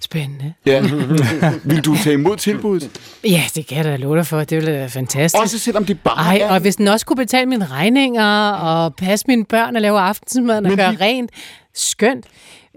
Spændende. 0.00 0.52
Ja. 0.66 0.80
Vil 1.64 1.84
du 1.84 1.96
tage 1.96 2.14
imod 2.14 2.36
tilbuddet? 2.36 2.90
Ja, 3.24 3.42
det 3.54 3.66
kan 3.66 3.76
jeg 3.76 3.84
da 3.84 3.96
love 3.96 4.16
dig 4.16 4.26
for. 4.26 4.38
Det 4.38 4.56
ville 4.56 4.72
være 4.72 4.88
fantastisk. 4.88 5.42
Også 5.42 5.58
selvom 5.58 5.84
det 5.84 6.00
bare 6.00 6.16
Ej, 6.16 6.38
er... 6.42 6.50
og 6.50 6.60
hvis 6.60 6.76
den 6.76 6.88
også 6.88 7.06
kunne 7.06 7.16
betale 7.16 7.46
mine 7.46 7.66
regninger 7.66 8.50
og 8.50 8.94
passe 8.94 9.24
mine 9.28 9.44
børn 9.44 9.76
og 9.76 9.82
lave 9.82 10.00
aftensmad 10.00 10.64
og 10.64 10.76
gøre 10.76 10.92
de... 10.92 10.96
rent. 11.00 11.30
Skønt. 11.74 12.26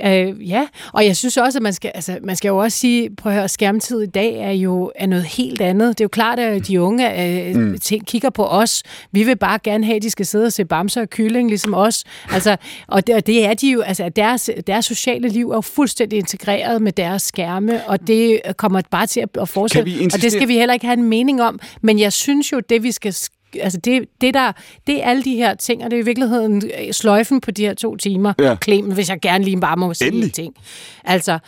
Øh, 0.05 0.49
ja, 0.49 0.67
og 0.93 1.05
jeg 1.05 1.17
synes 1.17 1.37
også, 1.37 1.59
at 1.59 1.63
man 1.63 1.73
skal, 1.73 1.91
altså, 1.95 2.17
man 2.23 2.35
skal 2.35 2.49
jo 2.49 2.57
også 2.57 2.77
sige, 2.77 3.15
prøv 3.15 3.31
at 3.31 3.37
høre, 3.37 3.49
skærmtid 3.49 4.01
i 4.01 4.05
dag 4.05 4.35
er 4.35 4.51
jo 4.51 4.91
er 4.95 5.05
noget 5.05 5.25
helt 5.25 5.61
andet. 5.61 5.97
Det 5.97 6.03
er 6.03 6.05
jo 6.05 6.09
klart, 6.09 6.39
at 6.39 6.67
de 6.67 6.81
unge 6.81 7.47
øh, 7.49 7.55
mm. 7.55 7.79
ting, 7.79 8.07
kigger 8.07 8.29
på 8.29 8.45
os. 8.45 8.83
Vi 9.11 9.23
vil 9.23 9.35
bare 9.35 9.59
gerne 9.63 9.85
have, 9.85 9.95
at 9.95 10.01
de 10.01 10.09
skal 10.09 10.25
sidde 10.25 10.45
og 10.45 10.53
se 10.53 10.65
bamser 10.65 11.01
og 11.01 11.09
kylling, 11.09 11.49
ligesom 11.49 11.73
os. 11.73 12.03
Altså, 12.31 12.57
og, 12.87 13.07
det, 13.07 13.15
og 13.15 13.27
det 13.27 13.45
er 13.45 13.53
de 13.53 13.71
jo, 13.71 13.81
altså 13.81 14.09
deres, 14.09 14.49
deres 14.67 14.85
sociale 14.85 15.27
liv 15.27 15.51
er 15.51 15.55
jo 15.55 15.61
fuldstændig 15.61 16.19
integreret 16.19 16.81
med 16.81 16.91
deres 16.91 17.21
skærme, 17.21 17.87
og 17.87 18.07
det 18.07 18.41
kommer 18.57 18.81
bare 18.91 19.07
til 19.07 19.23
at 19.41 19.49
fortsætte. 19.49 19.91
Og 20.13 20.21
det 20.21 20.31
skal 20.31 20.47
vi 20.47 20.53
heller 20.53 20.73
ikke 20.73 20.85
have 20.85 20.97
en 20.97 21.09
mening 21.09 21.41
om. 21.41 21.59
Men 21.81 21.99
jeg 21.99 22.13
synes 22.13 22.51
jo, 22.51 22.59
det 22.59 22.83
vi 22.83 22.91
skal 22.91 23.13
altså 23.59 23.79
det, 23.79 24.05
det, 24.21 24.33
der, 24.33 24.51
det 24.87 25.03
er 25.03 25.07
alle 25.07 25.23
de 25.23 25.35
her 25.35 25.53
ting, 25.53 25.83
og 25.83 25.91
det 25.91 25.97
er 25.97 26.01
i 26.01 26.05
virkeligheden 26.05 26.63
øh, 26.79 26.93
sløjfen 26.93 27.41
på 27.41 27.51
de 27.51 27.65
her 27.65 27.73
to 27.73 27.95
timer, 27.95 28.33
ja. 28.39 28.55
Hvis 28.93 29.09
jeg 29.09 29.19
gerne 29.21 29.43
lige 29.43 29.59
bare 29.59 29.77
må 29.77 29.93
sige 29.93 30.23
en 30.23 30.29
ting. 30.29 30.55
Altså, 31.03 31.39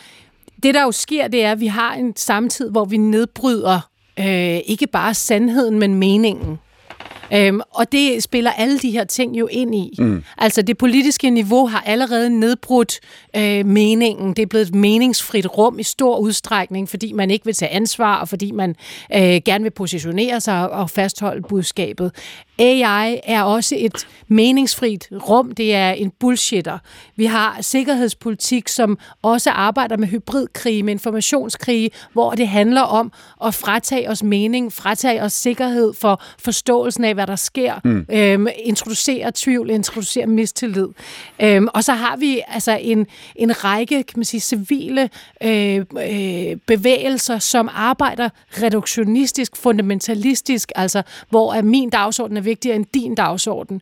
det 0.63 0.73
der 0.73 0.83
jo 0.83 0.91
sker, 0.91 1.27
det 1.27 1.43
er, 1.43 1.51
at 1.51 1.59
vi 1.59 1.67
har 1.67 1.93
en 1.93 2.15
samtid, 2.15 2.69
hvor 2.69 2.85
vi 2.85 2.97
nedbryder 2.97 3.89
øh, 4.19 4.59
ikke 4.65 4.87
bare 4.87 5.13
sandheden, 5.13 5.79
men 5.79 5.95
meningen. 5.95 6.59
Øhm, 7.35 7.61
og 7.71 7.91
det 7.91 8.23
spiller 8.23 8.51
alle 8.51 8.79
de 8.79 8.91
her 8.91 9.03
ting 9.03 9.39
jo 9.39 9.47
ind 9.51 9.75
i. 9.75 9.95
Mm. 9.99 10.23
Altså 10.37 10.61
det 10.61 10.77
politiske 10.77 11.29
niveau 11.29 11.67
har 11.67 11.83
allerede 11.85 12.39
nedbrudt 12.39 12.99
øh, 13.35 13.65
meningen. 13.65 14.33
Det 14.33 14.41
er 14.41 14.45
blevet 14.45 14.67
et 14.67 14.75
meningsfrit 14.75 15.57
rum 15.57 15.79
i 15.79 15.83
stor 15.83 16.17
udstrækning, 16.17 16.89
fordi 16.89 17.13
man 17.13 17.31
ikke 17.31 17.45
vil 17.45 17.53
tage 17.53 17.71
ansvar, 17.71 18.15
og 18.15 18.29
fordi 18.29 18.51
man 18.51 18.75
øh, 19.15 19.41
gerne 19.45 19.63
vil 19.63 19.71
positionere 19.71 20.41
sig 20.41 20.69
og 20.69 20.89
fastholde 20.89 21.41
budskabet. 21.49 22.11
AI 22.59 23.19
er 23.23 23.43
også 23.43 23.75
et 23.79 24.07
meningsfrit 24.27 25.07
rum. 25.11 25.51
Det 25.51 25.75
er 25.75 25.91
en 25.91 26.11
bullshitter. 26.19 26.77
Vi 27.15 27.25
har 27.25 27.57
sikkerhedspolitik, 27.61 28.67
som 28.67 28.97
også 29.21 29.49
arbejder 29.49 29.97
med 29.97 30.07
hybridkrig, 30.07 30.85
med 30.85 30.93
informationskrig, 30.93 31.91
hvor 32.13 32.31
det 32.31 32.47
handler 32.47 32.81
om 32.81 33.11
at 33.45 33.53
fratage 33.53 34.09
os 34.09 34.23
mening, 34.23 34.73
fratage 34.73 35.21
os 35.21 35.33
sikkerhed 35.33 35.93
for 35.93 36.21
forståelsen 36.39 37.03
af, 37.03 37.13
hvad 37.13 37.27
der 37.27 37.35
sker, 37.35 37.73
mm. 37.83 38.05
øhm, 38.11 38.47
introducere 38.63 39.31
tvivl, 39.35 39.69
introducere 39.69 40.25
mistillid. 40.25 40.87
Øhm, 41.41 41.67
og 41.73 41.83
så 41.83 41.93
har 41.93 42.17
vi 42.17 42.41
altså 42.47 42.77
en, 42.81 43.07
en 43.35 43.63
række 43.63 44.03
kan 44.03 44.19
man 44.19 44.25
sige, 44.25 44.41
civile 44.41 45.09
øh, 45.43 45.77
øh, 45.77 46.57
bevægelser, 46.67 47.39
som 47.39 47.69
arbejder 47.73 48.29
reduktionistisk, 48.61 49.55
fundamentalistisk, 49.57 50.71
altså 50.75 51.01
hvor 51.29 51.53
er 51.53 51.61
min 51.61 51.89
dagsorden 51.89 52.42
vigtigere 52.45 52.75
end 52.75 52.85
din 52.93 53.15
dagsorden. 53.15 53.81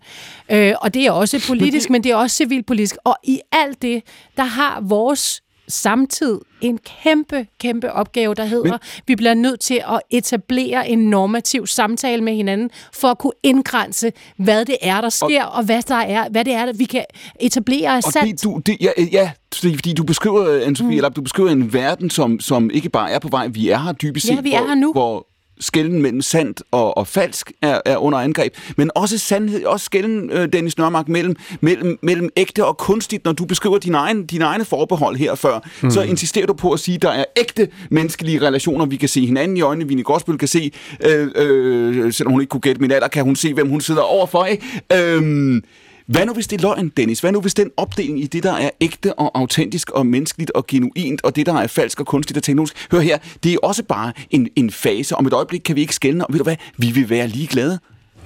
Øh, 0.52 0.74
og 0.82 0.94
det 0.94 1.06
er 1.06 1.12
også 1.12 1.44
politisk, 1.48 1.90
men 1.90 2.04
det 2.04 2.12
er 2.12 2.16
også 2.16 2.36
civilpolitisk. 2.36 2.96
Og 3.04 3.16
i 3.24 3.40
alt 3.52 3.82
det, 3.82 4.04
der 4.38 4.44
har 4.44 4.82
vores 4.82 5.42
samtid 5.68 6.40
en 6.62 6.80
kæmpe, 7.04 7.48
kæmpe 7.60 7.92
opgave, 7.94 8.36
der 8.36 8.46
hedder, 8.46 8.72
Men... 8.72 8.80
vi 9.08 9.16
bliver 9.16 9.34
nødt 9.34 9.60
til 9.60 9.84
at 9.88 10.02
etablere 10.10 10.90
en 10.90 11.00
normativ 11.00 11.68
samtale 11.68 12.24
med 12.24 12.36
hinanden, 12.36 12.70
for 12.94 13.08
at 13.08 13.18
kunne 13.18 13.34
indgrænse, 13.44 14.12
hvad 14.38 14.66
det 14.66 14.78
er, 14.82 15.02
der 15.02 15.10
sker, 15.10 15.44
og, 15.44 15.52
og 15.58 15.64
hvad, 15.64 15.82
der 15.88 15.96
er, 15.96 16.30
hvad 16.30 16.46
det 16.46 16.54
er, 16.54 16.66
der 16.66 16.74
vi 16.74 16.86
kan 16.86 17.06
etablere 17.40 17.96
af 17.96 18.04
sandt. 18.04 18.32
Det, 18.32 18.44
du, 18.44 18.62
det, 18.66 18.78
ja, 18.82 18.90
ja, 19.12 19.32
fordi 19.54 19.94
du 19.94 20.04
beskriver, 20.04 20.66
Anne-Sophie, 20.66 20.84
mm. 20.84 20.92
eller 20.92 21.10
du 21.10 21.22
beskriver 21.22 21.50
en 21.50 21.74
verden, 21.74 22.10
som, 22.10 22.40
som 22.40 22.70
ikke 22.70 22.90
bare 22.90 23.12
er 23.12 23.20
på 23.20 23.28
vej, 23.28 23.48
vi 23.48 23.70
er 23.70 23.80
her 23.80 23.92
dybest 23.92 24.28
set. 24.28 24.36
Ja, 24.36 24.42
vi 24.42 24.54
er 24.54 24.68
her 24.68 24.76
nu. 24.76 24.92
Hvor, 24.92 25.28
skælden 25.62 26.02
mellem 26.02 26.22
sandt 26.22 26.64
og, 26.72 26.98
og 26.98 27.08
falsk 27.08 27.52
er, 27.62 27.80
er 27.86 27.98
under 27.98 28.20
angreb, 28.20 28.54
men 28.78 28.92
også 28.96 29.18
sandhed, 29.18 29.66
også 29.66 29.86
skælden, 29.86 30.30
øh, 30.30 30.54
Dennis 30.54 30.78
Nørmark, 30.78 31.10
mellem, 31.10 31.36
mellem, 31.62 32.00
mellem 32.02 32.30
ægte 32.36 32.66
og 32.66 32.78
kunstigt. 32.78 33.26
Når 33.26 33.32
du 33.32 33.46
beskriver 33.46 33.78
din 33.78 33.96
egen, 33.96 34.26
din 34.26 34.42
egne 34.42 34.66
forbehold 34.66 35.16
her 35.16 35.36
før, 35.36 35.60
mm. 35.84 35.92
så 35.92 36.02
insisterer 36.02 36.46
du 36.46 36.54
på 36.54 36.72
at 36.72 36.80
sige, 36.80 36.96
at 36.96 37.02
der 37.02 37.10
er 37.10 37.26
ægte 37.38 37.68
menneskelige 37.90 38.42
relationer. 38.42 38.86
Vi 38.86 38.96
kan 38.96 39.10
se 39.10 39.26
hinanden 39.26 39.58
i 39.58 39.62
øjnene. 39.62 39.88
Vinnie 39.88 40.04
Gråsbøl 40.04 40.38
kan 40.38 40.48
se, 40.48 40.72
øh, 41.06 41.28
øh, 41.36 42.14
selvom 42.14 42.32
hun 42.32 42.42
ikke 42.42 42.50
kunne 42.50 42.62
gætte 42.62 42.82
min 42.82 42.92
alder, 42.92 43.08
kan 43.08 43.24
hun 43.24 43.36
se, 43.36 43.54
hvem 43.54 43.70
hun 43.70 43.82
sidder 43.82 44.02
overfor. 44.02 44.46
Ikke? 44.46 44.82
Øh, 44.94 45.62
hvad 46.06 46.26
nu 46.26 46.34
hvis 46.34 46.48
det 46.48 46.58
er 46.58 46.62
løgn, 46.62 46.92
Dennis? 46.98 47.20
Hvad 47.20 47.32
nu 47.32 47.42
hvis 47.42 47.54
den 47.54 47.72
opdeling 47.78 48.24
i 48.24 48.28
det, 48.28 48.44
der 48.44 48.54
er 48.54 48.70
ægte 48.82 49.14
og 49.14 49.40
autentisk 49.40 49.90
og 49.90 50.06
menneskeligt 50.06 50.52
og 50.52 50.68
genuint, 50.68 51.24
og 51.24 51.36
det, 51.36 51.46
der 51.46 51.54
er 51.54 51.68
falsk 51.68 52.00
og 52.00 52.06
kunstigt 52.06 52.38
og 52.38 52.44
teknologisk? 52.44 52.88
Hør 52.92 53.00
her, 53.00 53.18
det 53.44 53.54
er 53.54 53.58
også 53.64 53.84
bare 53.84 54.14
en, 54.30 54.50
en 54.56 54.72
fase. 54.72 55.16
Om 55.16 55.28
et 55.28 55.34
øjeblik 55.34 55.62
kan 55.66 55.76
vi 55.76 55.82
ikke 55.82 55.96
skælne, 55.96 56.26
og 56.26 56.34
ved 56.34 56.40
du 56.40 56.44
hvad? 56.44 56.56
Vi 56.78 56.92
vil 56.92 57.10
være 57.10 57.28
ligeglade. 57.28 57.80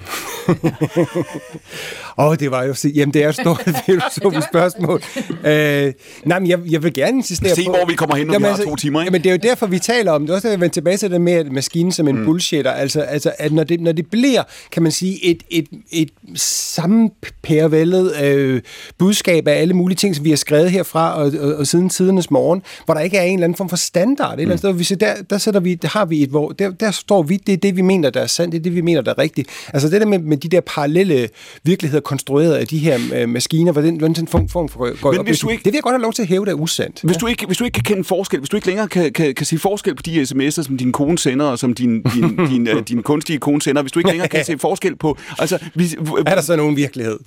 Åh, 2.18 2.26
oh, 2.26 2.36
det 2.36 2.50
var 2.50 2.64
jo... 2.64 2.74
Jamen, 2.94 3.14
det 3.14 3.22
er 3.22 3.26
jo 3.26 3.32
stort, 3.32 3.68
jo 3.88 4.00
stort 4.16 4.44
spørgsmål. 4.44 5.02
Øh, 5.44 5.92
nej, 6.24 6.38
men 6.38 6.48
jeg, 6.48 6.58
jeg 6.70 6.82
vil 6.82 6.94
gerne 6.94 7.16
insistere 7.16 7.54
Se, 7.54 7.64
på... 7.64 7.72
Se, 7.72 7.78
hvor 7.78 7.86
vi 7.86 7.94
kommer 7.94 8.16
hen, 8.16 8.26
når 8.26 8.32
jamen, 8.32 8.44
vi 8.44 8.48
har 8.48 8.56
altså, 8.56 8.68
to 8.68 8.76
timer, 8.76 9.00
ikke? 9.00 9.06
Jamen, 9.06 9.22
det 9.22 9.28
er 9.28 9.32
jo 9.32 9.38
derfor, 9.42 9.66
vi 9.66 9.78
taler 9.78 10.12
om 10.12 10.26
det. 10.26 10.34
Også 10.34 10.48
at 10.48 10.60
vende 10.60 10.74
tilbage 10.74 10.96
til 10.96 11.10
det 11.10 11.20
med 11.20 11.32
at 11.32 11.52
maskinen 11.52 11.92
som 11.92 12.08
en 12.08 12.18
mm. 12.18 12.24
bullshitter. 12.24 12.70
Altså, 12.70 13.00
altså 13.00 13.32
at 13.38 13.52
når 13.52 13.64
det, 13.64 13.80
når 13.80 13.92
det 13.92 14.10
bliver, 14.10 14.42
kan 14.72 14.82
man 14.82 14.92
sige, 14.92 15.24
et, 15.24 15.42
et, 15.50 15.68
et 15.90 16.10
sammenpærvældet 16.34 18.22
øh, 18.22 18.62
budskab 18.98 19.48
af 19.48 19.60
alle 19.60 19.74
mulige 19.74 19.96
ting, 19.96 20.16
som 20.16 20.24
vi 20.24 20.30
har 20.30 20.36
skrevet 20.36 20.70
herfra 20.70 21.14
og, 21.14 21.32
og, 21.40 21.54
og 21.54 21.66
siden 21.66 21.88
tidernes 21.88 22.30
morgen, 22.30 22.62
hvor 22.84 22.94
der 22.94 23.00
ikke 23.00 23.16
er 23.16 23.22
en 23.22 23.34
eller 23.34 23.44
anden 23.44 23.56
form 23.56 23.68
for 23.68 23.76
standard. 23.76 24.36
Mm. 24.36 24.42
Eller 24.42 24.56
sted, 24.56 24.72
vi 24.72 24.84
der, 24.84 25.14
der, 25.30 25.38
sætter 25.38 25.60
vi, 25.60 25.74
der 25.74 25.88
har 25.88 26.04
vi 26.04 26.22
et, 26.22 26.30
hvor 26.30 26.50
der, 26.50 26.70
der 26.70 26.90
står 26.90 27.22
vi, 27.22 27.36
det 27.36 27.52
er 27.52 27.56
det, 27.56 27.76
vi 27.76 27.82
mener, 27.82 28.10
der 28.10 28.20
er 28.20 28.26
sandt, 28.26 28.52
det 28.52 28.58
er 28.58 28.62
det, 28.62 28.74
vi 28.74 28.80
mener, 28.80 29.00
der 29.00 29.10
er 29.10 29.18
rigtigt. 29.18 29.48
Altså 29.74 29.88
det 29.98 30.06
der 30.06 30.18
med, 30.18 30.18
med 30.18 30.36
de 30.36 30.48
der 30.48 30.60
parallelle 30.60 31.28
virkeligheder 31.64 32.00
konstrueret 32.00 32.54
af 32.54 32.66
de 32.66 32.78
her 32.78 32.98
øh, 33.14 33.28
maskiner, 33.28 33.72
hvordan, 33.72 33.96
hvordan 33.96 34.14
den 34.14 34.28
form, 34.28 34.48
form 34.48 34.68
for 34.68 35.00
går 35.00 35.12
Men 35.12 35.26
hvis 35.26 35.38
du 35.38 35.48
ikke, 35.48 35.64
Det 35.64 35.72
vil 35.72 35.74
jeg 35.74 35.82
godt 35.82 35.92
have 35.92 36.02
lov 36.02 36.12
til 36.12 36.22
at 36.22 36.28
hæve, 36.28 36.44
det 36.44 36.50
er 36.50 36.54
usandt. 36.54 37.00
Hvis, 37.02 37.14
ja. 37.14 37.18
du 37.18 37.26
ikke, 37.26 37.46
hvis 37.46 37.58
du 37.58 37.64
ikke 37.64 37.74
kan 37.74 37.84
kende 37.84 38.04
forskel, 38.04 38.38
hvis 38.38 38.48
du 38.48 38.56
ikke 38.56 38.66
længere 38.66 38.88
kan, 38.88 39.12
kan, 39.12 39.34
kan 39.34 39.46
se 39.46 39.58
forskel 39.58 39.94
på 39.94 40.02
de 40.02 40.22
sms'er, 40.22 40.50
som 40.50 40.76
din 40.76 40.92
kone 40.92 41.18
sender, 41.18 41.46
og 41.46 41.58
som 41.58 41.74
din, 41.74 42.02
din, 42.02 42.36
din, 42.50 42.68
uh, 42.68 42.82
din 42.88 43.02
kunstige 43.02 43.38
kone 43.38 43.62
sender, 43.62 43.82
hvis 43.82 43.92
du 43.92 44.00
ikke 44.00 44.10
længere 44.10 44.28
kan 44.28 44.44
se 44.44 44.58
forskel 44.58 44.96
på... 44.96 45.18
Altså, 45.38 45.58
vi, 45.74 45.84
er 46.26 46.34
der 46.34 46.40
så 46.40 46.56
nogen 46.56 46.76
virkelighed? 46.76 47.18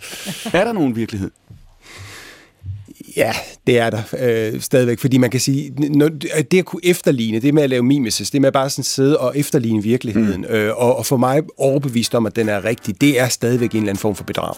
Er 0.54 0.64
der 0.64 0.74
nogen 0.74 0.96
virkelighed? 0.96 1.32
Ja, 3.18 3.34
det 3.68 3.80
er 3.80 3.90
der 3.90 4.02
øh, 4.20 4.62
stadigvæk, 4.62 5.00
fordi 5.00 5.18
man 5.18 5.30
kan 5.30 5.40
sige, 5.40 5.70
når, 5.70 6.10
det 6.52 6.60
at 6.60 6.66
kunne 6.66 6.86
efterligne, 6.86 7.40
det 7.40 7.54
med 7.54 7.64
at 7.64 7.70
lave 7.70 7.84
mimesis, 7.84 8.32
det 8.32 8.42
med 8.42 8.48
at 8.48 8.54
bare 8.54 8.70
sådan 8.70 8.84
sidde 8.84 9.20
og 9.20 9.38
efterligne 9.38 9.84
virkeligheden, 9.84 10.42
mm. 10.42 10.56
øh, 10.56 10.78
og, 10.78 10.98
og 10.98 11.06
for 11.06 11.18
mig 11.18 11.42
overbevist 11.58 12.16
om, 12.16 12.26
at 12.26 12.36
den 12.36 12.50
er 12.50 12.66
rigtig, 12.66 13.02
det 13.02 13.20
er 13.20 13.28
stadigvæk 13.28 13.72
en 13.72 13.78
eller 13.78 13.90
anden 13.90 14.02
form 14.02 14.16
for 14.16 14.24
bedrag. 14.24 14.56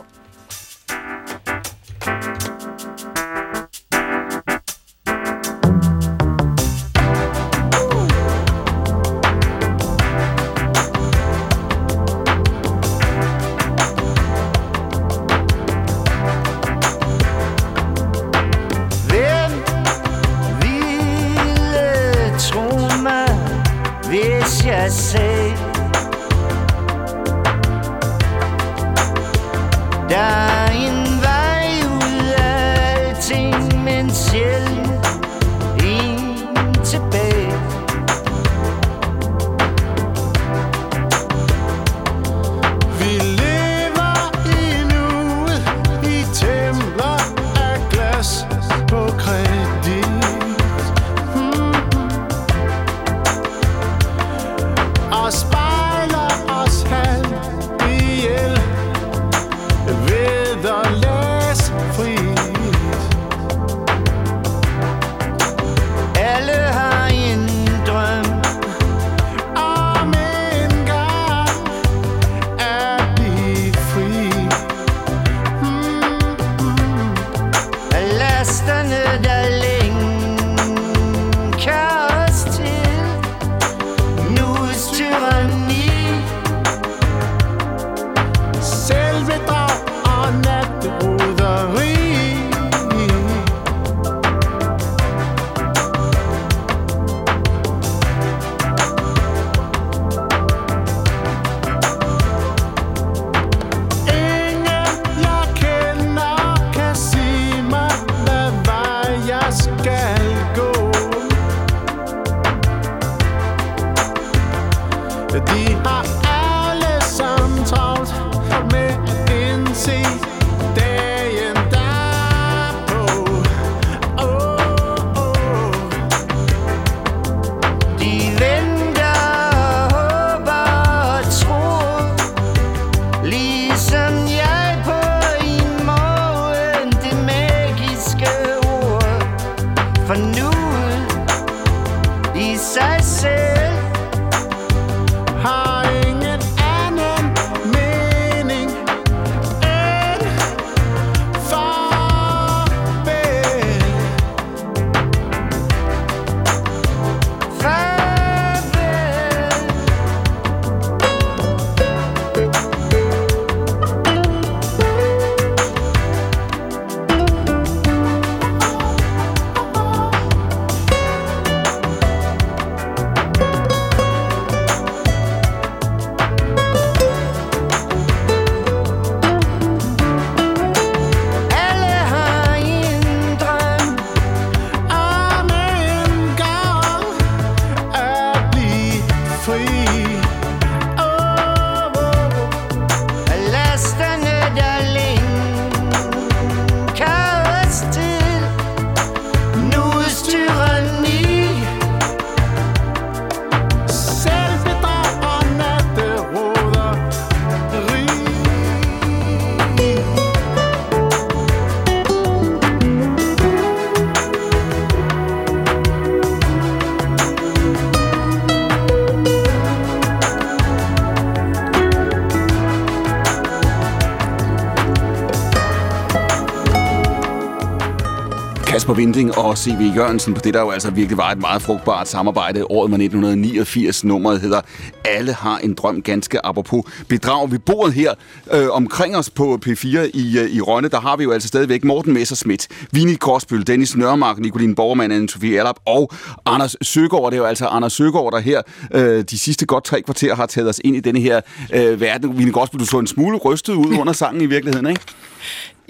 Kasper 229.13 229.41
og 229.41 229.57
C.V. 229.57 229.95
Jørgensen 229.95 230.33
på 230.33 230.41
det, 230.43 230.53
der 230.53 230.61
jo 230.61 230.69
altså 230.69 230.89
virkelig 230.89 231.17
var 231.17 231.31
et 231.31 231.39
meget 231.39 231.61
frugtbart 231.61 232.07
samarbejde. 232.07 232.63
Året 232.63 232.91
var 232.91 232.97
1989. 232.97 234.03
Nummeret 234.03 234.41
hedder 234.41 234.61
Alle 235.05 235.33
har 235.33 235.57
en 235.57 235.73
drøm, 235.73 236.01
ganske 236.01 236.45
apropos 236.45 236.83
bedrag. 237.09 237.51
Vi 237.51 237.57
bor 237.57 237.89
her 237.89 238.13
øh, 238.53 238.67
omkring 238.69 239.17
os 239.17 239.29
på 239.29 239.59
P4 239.65 239.87
i, 240.13 240.37
øh, 240.39 240.49
i 240.49 240.61
Rønne, 240.61 240.87
der 240.89 240.99
har 240.99 241.17
vi 241.17 241.23
jo 241.23 241.31
altså 241.31 241.47
stadigvæk 241.47 241.83
Morten 241.83 242.13
Messerschmidt, 242.13 242.67
Vini 242.91 243.13
Korsbøl, 243.13 243.67
Dennis 243.67 243.95
Nørmark, 243.95 244.39
Nicoline 244.39 244.75
Borgermann, 244.75 245.13
Anne-Sophie 245.13 245.55
Erlap 245.55 245.79
og 245.85 246.11
Anders 246.45 246.75
Søgaard. 246.81 247.31
Det 247.31 247.33
er 247.33 247.41
jo 247.41 247.45
altså 247.45 247.67
Anders 247.67 247.93
Søgaard, 247.93 248.31
der 248.31 248.39
her 248.39 248.61
øh, 248.93 249.23
de 249.23 249.39
sidste 249.39 249.65
godt 249.65 249.83
tre 249.83 250.01
kvarter 250.01 250.35
har 250.35 250.45
taget 250.45 250.69
os 250.69 250.81
ind 250.83 250.95
i 250.95 250.99
denne 250.99 251.19
her 251.19 251.41
øh, 251.73 252.01
verden. 252.01 252.37
Vini 252.37 252.51
Korsbøl, 252.51 252.79
du 252.79 252.85
så 252.85 252.99
en 252.99 253.07
smule 253.07 253.37
rystet 253.37 253.73
ud 253.73 253.97
under 253.97 254.13
sangen 254.13 254.41
i 254.41 254.45
virkeligheden, 254.45 254.87
ikke? 254.87 255.01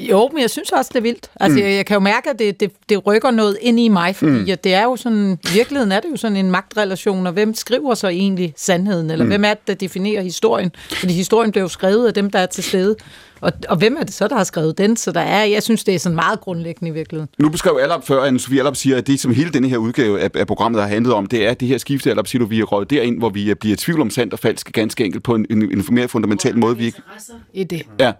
Jo, 0.09 0.29
men 0.33 0.41
jeg 0.41 0.49
synes 0.49 0.71
også, 0.71 0.89
det 0.93 0.97
er 0.97 1.01
vildt. 1.01 1.31
Altså, 1.39 1.59
mm. 1.59 1.65
jeg, 1.65 1.75
jeg 1.75 1.85
kan 1.85 1.93
jo 1.95 1.99
mærke, 1.99 2.29
at 2.29 2.39
det, 2.39 2.59
det, 2.59 2.71
det 2.89 3.07
rykker 3.07 3.31
noget 3.31 3.57
ind 3.61 3.79
i 3.79 3.87
mig, 3.87 4.15
fordi 4.15 4.31
mm. 4.31 4.49
at 4.51 4.63
det 4.63 4.73
er 4.73 4.83
jo 4.83 4.95
sådan, 4.95 5.39
i 5.43 5.53
virkeligheden 5.53 5.91
er 5.91 5.99
det 5.99 6.09
jo 6.11 6.17
sådan 6.17 6.37
en 6.37 6.51
magtrelation, 6.51 7.27
og 7.27 7.33
hvem 7.33 7.53
skriver 7.53 7.93
så 7.93 8.07
egentlig 8.07 8.53
sandheden, 8.57 9.11
eller 9.11 9.25
mm. 9.25 9.29
hvem 9.29 9.43
er 9.45 9.53
det, 9.53 9.67
der 9.67 9.73
definerer 9.73 10.21
historien? 10.21 10.71
Fordi 10.89 11.13
historien 11.13 11.51
blev 11.51 11.63
jo 11.63 11.67
skrevet 11.67 12.07
af 12.07 12.13
dem, 12.13 12.29
der 12.29 12.39
er 12.39 12.45
til 12.45 12.63
stede. 12.63 12.95
Og, 13.41 13.51
og 13.69 13.77
hvem 13.77 13.97
er 13.99 14.03
det 14.03 14.13
så, 14.13 14.27
der 14.27 14.35
har 14.35 14.43
skrevet 14.43 14.77
den? 14.77 14.97
Så 14.97 15.11
der 15.11 15.19
er, 15.19 15.43
jeg 15.43 15.63
synes, 15.63 15.83
det 15.83 15.95
er 15.95 15.99
sådan 15.99 16.15
meget 16.15 16.41
grundlæggende 16.41 16.89
i 16.89 16.93
virkeligheden. 16.93 17.29
Nu 17.37 17.49
beskrev 17.49 17.77
Allap 17.81 18.07
før, 18.07 18.21
at 18.21 18.41
Sofie 18.41 18.59
Allap 18.59 18.75
siger, 18.75 18.97
at 18.97 19.07
det, 19.07 19.19
som 19.19 19.33
hele 19.33 19.51
denne 19.51 19.69
her 19.69 19.77
udgave 19.77 20.21
af, 20.21 20.29
af 20.35 20.47
programmet 20.47 20.81
har 20.81 20.87
handlet 20.87 21.13
om, 21.13 21.25
det 21.25 21.47
er 21.47 21.53
det 21.53 21.67
her 21.67 21.77
skifte, 21.77 22.09
Allap 22.09 22.27
siger 22.27 22.45
vi 22.45 22.59
er 22.59 22.63
røget 22.63 22.89
derind, 22.89 23.17
hvor 23.17 23.29
vi 23.29 23.53
bliver 23.53 23.73
i 23.73 23.77
tvivl 23.77 24.01
om 24.01 24.09
sandt 24.09 24.33
og 24.33 24.39
falsk 24.39 24.71
ganske 24.73 25.05
enkelt 25.05 25.23
på 25.23 25.35
en, 25.35 25.45
en, 25.49 25.61
en 25.61 25.85
mere 25.91 26.07
fundamental 26.07 26.57
måde. 26.57 26.77
Vi 26.77 26.85
ikke... 26.85 27.01
I 27.53 27.63
det. 27.63 27.81
Ja. 27.99 28.11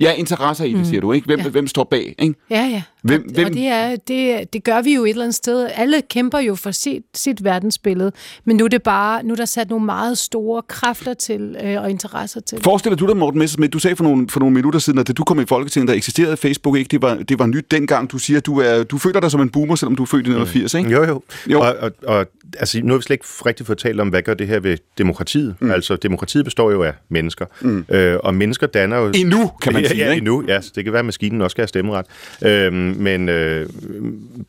Ja, 0.00 0.12
interesser 0.12 0.64
i 0.64 0.72
det, 0.72 0.86
siger 0.86 1.00
du, 1.00 1.12
ikke? 1.12 1.26
Hvem, 1.26 1.40
ja. 1.40 1.48
hvem 1.48 1.66
står 1.66 1.84
bag, 1.84 2.14
ikke? 2.18 2.34
Ja, 2.50 2.64
ja. 2.66 2.82
Hvem, 3.02 3.24
og, 3.28 3.34
hvem... 3.34 3.46
og 3.46 3.52
det, 3.52 3.66
er, 3.66 3.96
det, 3.96 4.52
det 4.52 4.64
gør 4.64 4.82
vi 4.82 4.94
jo 4.94 5.04
et 5.04 5.10
eller 5.10 5.22
andet 5.22 5.34
sted. 5.34 5.68
Alle 5.74 6.02
kæmper 6.10 6.38
jo 6.38 6.54
for 6.54 6.70
sit, 6.70 7.02
sit 7.14 7.44
verdensbillede, 7.44 8.12
men 8.44 8.56
nu 8.56 8.64
er 8.64 8.68
det 8.68 8.82
bare, 8.82 9.22
nu 9.22 9.32
er 9.32 9.36
der 9.36 9.44
sat 9.44 9.70
nogle 9.70 9.86
meget 9.86 10.18
store 10.18 10.62
kræfter 10.68 11.14
til 11.14 11.56
øh, 11.64 11.82
og 11.82 11.90
interesser 11.90 12.40
til. 12.40 12.58
Forestiller 12.62 12.96
du 12.96 13.06
dig, 13.06 13.16
Morten 13.16 13.38
Messersmith, 13.38 13.72
du 13.72 13.78
sagde 13.78 13.96
for 13.96 14.04
nogle, 14.04 14.28
for 14.28 14.40
nogle 14.40 14.54
minutter 14.54 14.80
siden, 14.80 14.98
at 14.98 15.08
da 15.08 15.12
du 15.12 15.24
kom 15.24 15.40
i 15.40 15.46
Folketinget, 15.46 15.88
der 15.88 15.94
eksisterede 15.94 16.36
Facebook 16.36 16.76
ikke, 16.76 16.88
det 16.88 17.02
var, 17.02 17.14
det 17.14 17.38
var 17.38 17.46
nyt 17.46 17.70
dengang. 17.70 18.10
Du 18.10 18.18
siger, 18.18 18.38
at 18.38 18.46
du, 18.46 18.60
er, 18.60 18.82
du 18.82 18.98
føler 18.98 19.20
dig 19.20 19.30
som 19.30 19.40
en 19.40 19.50
boomer, 19.50 19.74
selvom 19.74 19.96
du 19.96 20.02
er 20.02 20.06
født 20.06 20.26
i 20.26 20.30
1980, 20.30 20.74
ikke? 20.74 20.90
Jo, 20.90 21.04
jo. 21.04 21.22
Jo. 21.50 21.60
Og, 21.60 21.76
og, 21.80 21.92
og 22.06 22.26
altså, 22.58 22.80
nu 22.82 22.92
har 22.92 22.98
vi 22.98 23.02
slet 23.02 23.14
ikke 23.14 23.26
rigtig 23.46 23.66
fået 23.66 23.78
talt 23.78 24.00
om, 24.00 24.08
hvad 24.08 24.22
gør 24.22 24.34
det 24.34 24.46
her 24.46 24.60
ved 24.60 24.78
demokratiet. 24.98 25.54
Mm. 25.60 25.70
Altså, 25.70 25.96
demokratiet 25.96 26.44
består 26.44 26.70
jo 26.70 26.82
af 26.82 26.92
mennesker. 27.08 27.46
Mm. 27.60 27.84
Øh, 27.90 28.18
og 28.22 28.34
mennesker 28.34 28.66
danner 28.66 28.96
jo... 28.96 29.12
Endnu, 29.14 29.50
kan 29.62 29.72
man 29.72 29.84
sige, 29.88 29.98
ja, 29.98 30.04
ja, 30.04 30.10
ikke? 30.10 30.18
endnu, 30.18 30.44
ja. 30.48 30.60
Så 30.60 30.72
det 30.74 30.84
kan 30.84 30.92
være, 30.92 31.00
at 31.00 31.06
maskinen 31.06 31.40
også 31.40 31.54
skal 31.54 31.62
have 31.62 31.68
stemmeret. 31.68 32.06
Øhm, 32.42 32.87
men 32.96 33.28
øh, 33.28 33.68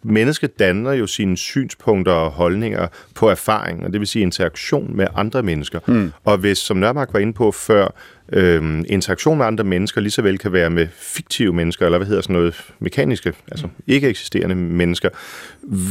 mennesket 0.04 0.60
danner 0.60 0.92
jo 0.92 1.08
sine 1.08 1.38
synspunkter 1.38 2.12
og 2.12 2.32
holdninger 2.32 2.88
på 3.16 3.30
erfaring, 3.30 3.86
og 3.86 3.94
det 3.94 4.00
vil 4.00 4.08
sige 4.08 4.24
interaktion 4.24 4.98
med 4.98 5.08
andre 5.16 5.44
mennesker. 5.44 5.80
Mm. 5.88 6.12
Og 6.24 6.38
hvis, 6.38 6.58
som 6.58 6.78
Nørmark 6.78 7.14
var 7.14 7.20
inde 7.20 7.34
på 7.34 7.52
før, 7.52 7.88
øhm, 8.34 8.86
interaktion 8.90 9.38
med 9.38 9.46
andre 9.46 9.64
mennesker 9.64 10.02
lige 10.02 10.12
så 10.12 10.22
vel 10.22 10.38
kan 10.38 10.54
være 10.54 10.70
med 10.70 10.88
fiktive 10.98 11.54
mennesker, 11.54 11.86
eller 11.86 11.98
hvad 11.98 12.08
hedder 12.08 12.22
sådan 12.22 12.34
noget, 12.34 12.72
mekaniske, 12.80 13.34
altså 13.52 13.68
ikke 13.88 14.10
eksisterende 14.10 14.56
mennesker. 14.56 15.10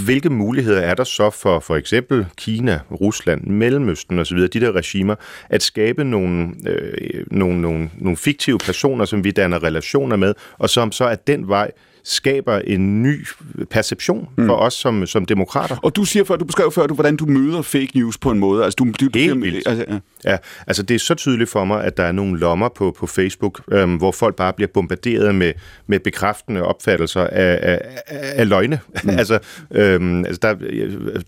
Hvilke 0.04 0.30
muligheder 0.30 0.80
er 0.80 0.94
der 0.94 1.04
så 1.04 1.30
for 1.30 1.60
for 1.60 1.76
eksempel 1.76 2.26
Kina, 2.36 2.80
Rusland, 2.90 3.46
Mellemøsten 3.46 4.18
osv., 4.18 4.38
de 4.38 4.60
der 4.60 4.72
regimer, 4.72 5.14
at 5.48 5.62
skabe 5.62 6.04
nogle, 6.04 6.48
øh, 6.66 7.24
nogle, 7.30 7.60
nogle, 7.60 7.90
nogle 7.98 8.16
fiktive 8.16 8.58
personer, 8.58 9.04
som 9.04 9.24
vi 9.24 9.30
danner 9.30 9.62
relationer 9.62 10.16
med, 10.16 10.34
og 10.58 10.70
som 10.70 10.92
så 10.92 11.04
af 11.04 11.18
den 11.18 11.48
vej 11.48 11.70
skaber 12.08 12.58
en 12.58 13.02
ny 13.02 13.26
perception 13.70 14.28
for 14.46 14.54
os 14.54 14.74
som, 14.74 15.06
som 15.06 15.24
demokrater. 15.26 15.76
Og 15.82 15.96
du 15.96 16.04
siger 16.04 16.24
før, 16.24 16.36
du 16.36 16.44
beskrev 16.44 16.72
før, 16.72 16.86
du, 16.86 16.94
hvordan 16.94 17.16
du 17.16 17.26
møder 17.26 17.62
fake 17.62 17.90
news 17.94 18.18
på 18.18 18.30
en 18.30 18.38
måde. 18.38 18.64
Altså, 18.64 18.76
du, 18.76 18.84
du, 18.84 19.08
du, 19.08 19.18
Helt 19.18 19.42
vildt. 19.42 19.68
Altså, 19.68 19.84
ja. 19.88 19.98
Ja, 20.24 20.36
altså 20.66 20.82
det 20.82 20.94
er 20.94 20.98
så 20.98 21.14
tydeligt 21.14 21.50
for 21.50 21.64
mig, 21.64 21.84
at 21.84 21.96
der 21.96 22.02
er 22.02 22.12
nogle 22.12 22.38
lommer 22.38 22.68
på, 22.68 22.96
på 22.98 23.06
Facebook, 23.06 23.60
øhm, 23.72 23.96
hvor 23.96 24.12
folk 24.12 24.36
bare 24.36 24.52
bliver 24.52 24.68
bombarderet 24.74 25.34
med, 25.34 25.52
med 25.86 26.00
bekræftende 26.00 26.62
opfattelser 26.62 27.24
af, 27.24 27.58
af, 27.62 27.80
af, 28.06 28.40
af 28.40 28.48
løgne. 28.48 28.80
Mm. 29.04 29.10
altså, 29.20 29.38
øhm, 29.70 30.24
altså 30.24 30.40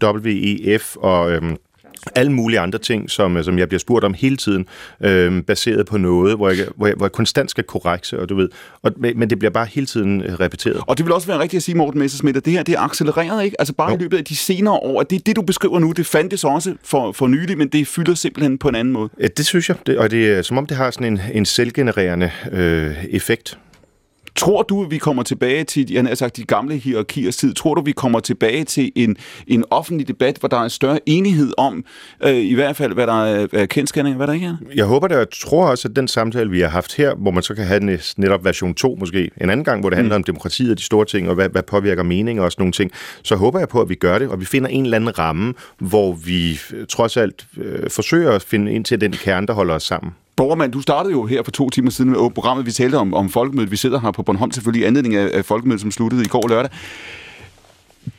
der 0.01 0.09
er 0.09 0.12
WEF 0.12 0.97
og... 0.97 1.32
Øhm, 1.32 1.57
alle 2.14 2.32
mulige 2.32 2.60
andre 2.60 2.78
ting, 2.78 3.10
som, 3.10 3.36
øh, 3.36 3.44
som 3.44 3.59
jeg 3.59 3.68
bliver 3.68 3.78
spurgt 3.78 4.05
om 4.05 4.14
hele 4.14 4.36
tiden, 4.36 4.66
øh, 5.01 5.43
baseret 5.43 5.86
på 5.86 5.98
noget, 5.98 6.36
hvor 6.36 6.48
jeg, 6.48 6.66
hvor, 6.77 6.86
jeg, 6.86 6.94
hvor 6.97 7.06
jeg 7.06 7.12
konstant 7.12 7.51
skal 7.51 7.64
korrekse, 7.64 8.20
og 8.20 8.28
du 8.28 8.36
ved. 8.36 8.48
Og, 8.82 8.93
men 8.97 9.31
det 9.31 9.39
bliver 9.39 9.51
bare 9.51 9.66
hele 9.66 9.86
tiden 9.86 10.22
øh, 10.22 10.40
repeteret. 10.40 10.81
Og 10.86 10.98
det 10.98 11.06
vil 11.06 11.12
også 11.12 11.27
være 11.27 11.39
rigtigt 11.39 11.59
at 11.59 11.62
sige, 11.62 11.77
Morten 11.77 12.01
Messersmith, 12.01 12.36
at 12.36 12.44
det 12.44 12.52
her 12.52 12.62
det 12.62 12.74
er 12.74 12.81
accelereret, 12.81 13.44
ikke? 13.44 13.60
Altså 13.60 13.74
bare 13.74 13.90
jo. 13.90 13.97
i 13.97 14.01
løbet 14.01 14.18
af 14.18 14.24
de 14.24 14.36
senere 14.36 14.74
år, 14.74 15.01
at 15.01 15.10
det, 15.10 15.27
det 15.27 15.36
du 15.36 15.43
beskriver 15.43 15.78
nu, 15.78 15.93
det 15.93 16.06
fandtes 16.06 16.44
også 16.44 16.74
for, 16.85 17.12
for 17.12 17.27
nylig, 17.27 17.59
men 17.59 17.68
det 17.68 17.86
fylder 17.86 18.14
simpelthen 18.14 18.59
på 18.59 18.68
en 18.68 18.74
anden 18.74 18.93
måde. 18.93 19.09
Det 19.36 19.47
synes 19.47 19.68
jeg, 19.68 19.77
det, 19.86 19.98
og 19.98 20.10
det 20.10 20.28
er 20.28 20.43
som 20.43 20.59
om 20.59 20.66
det 20.66 20.77
har 20.77 20.90
sådan 20.90 21.12
en, 21.12 21.20
en 21.32 21.47
selvgenererende 21.47 22.31
øh, 22.52 23.05
effekt. 23.10 23.59
Tror 24.36 24.62
du, 24.62 24.85
at 24.85 24.90
vi 24.90 24.98
kommer 24.98 25.23
tilbage 25.23 25.65
til 25.65 25.93
jeg 25.93 26.05
har 26.05 26.15
sagt, 26.15 26.36
de 26.36 26.44
gamle 26.44 26.77
hierarkiers 26.77 27.36
tid? 27.36 27.55
Tror 27.55 27.74
du, 27.74 27.82
vi 27.82 27.93
kommer 27.93 28.20
tilbage 28.20 28.65
til 28.65 28.93
en, 28.94 29.16
en 29.47 29.65
offentlig 29.70 30.09
debat, 30.09 30.36
hvor 30.36 30.48
der 30.48 30.57
er 30.57 30.69
større 30.69 30.98
enighed 31.07 31.52
om, 31.59 31.85
øh, 32.24 32.35
i 32.35 32.55
hvert 32.55 32.77
fald, 32.77 32.94
hvad 32.94 33.07
der 33.07 33.24
er, 33.24 33.47
er 33.52 33.66
kendskærninger, 33.66 34.16
hvad 34.16 34.27
der 34.27 34.32
ikke 34.32 34.47
er? 34.47 34.57
Jeg 34.74 34.85
håber 34.85 35.09
det, 35.09 35.16
og 35.16 35.20
jeg 35.20 35.31
tror 35.31 35.66
også, 35.66 35.89
at 35.89 35.97
den 35.97 36.09
samtale, 36.09 36.51
vi 36.51 36.61
har 36.61 36.69
haft 36.69 36.97
her, 36.97 37.15
hvor 37.15 37.31
man 37.31 37.43
så 37.43 37.55
kan 37.55 37.65
have 37.65 37.98
netop 38.16 38.44
version 38.44 38.74
2 38.74 38.97
måske, 39.01 39.31
en 39.40 39.51
anden 39.51 39.65
gang, 39.65 39.81
hvor 39.81 39.90
det 39.90 39.97
handler 39.97 40.15
om 40.15 40.24
demokratiet 40.24 40.70
og 40.70 40.78
de 40.78 40.82
store 40.82 41.05
ting, 41.05 41.28
og 41.28 41.35
hvad, 41.35 41.48
hvad 41.48 41.62
påvirker 41.62 42.02
mening 42.02 42.40
og 42.40 42.52
sådan 42.52 42.62
nogle 42.62 42.73
ting, 42.73 42.90
så 43.23 43.36
håber 43.36 43.59
jeg 43.59 43.69
på, 43.69 43.81
at 43.81 43.89
vi 43.89 43.94
gør 43.94 44.19
det, 44.19 44.28
og 44.28 44.40
vi 44.40 44.44
finder 44.44 44.69
en 44.69 44.85
eller 44.85 44.97
anden 44.97 45.19
ramme, 45.19 45.55
hvor 45.78 46.12
vi 46.12 46.61
øh, 46.73 46.86
trods 46.86 47.16
alt 47.16 47.47
øh, 47.57 47.90
forsøger 47.90 48.32
at 48.32 48.43
finde 48.43 48.73
ind 48.73 48.85
til 48.85 49.01
den 49.01 49.12
kerne, 49.12 49.47
der 49.47 49.52
holder 49.52 49.74
os 49.74 49.82
sammen. 49.82 50.12
Borgermand, 50.40 50.72
du 50.72 50.80
startede 50.80 51.12
jo 51.12 51.26
her 51.26 51.42
for 51.42 51.50
to 51.50 51.70
timer 51.70 51.90
siden 51.90 52.10
med 52.10 52.30
programmet, 52.30 52.66
vi 52.66 52.72
talte 52.72 52.96
om, 52.96 53.14
om 53.14 53.28
folkemødet. 53.28 53.70
Vi 53.70 53.76
sidder 53.76 54.00
her 54.00 54.10
på 54.10 54.22
Bornholm 54.22 54.52
selvfølgelig 54.52 54.82
i 54.82 54.86
anledning 54.86 55.14
af, 55.14 55.30
af 55.32 55.44
folkemødet, 55.44 55.80
som 55.80 55.90
sluttede 55.90 56.22
i 56.22 56.28
går 56.28 56.48
lørdag. 56.48 56.70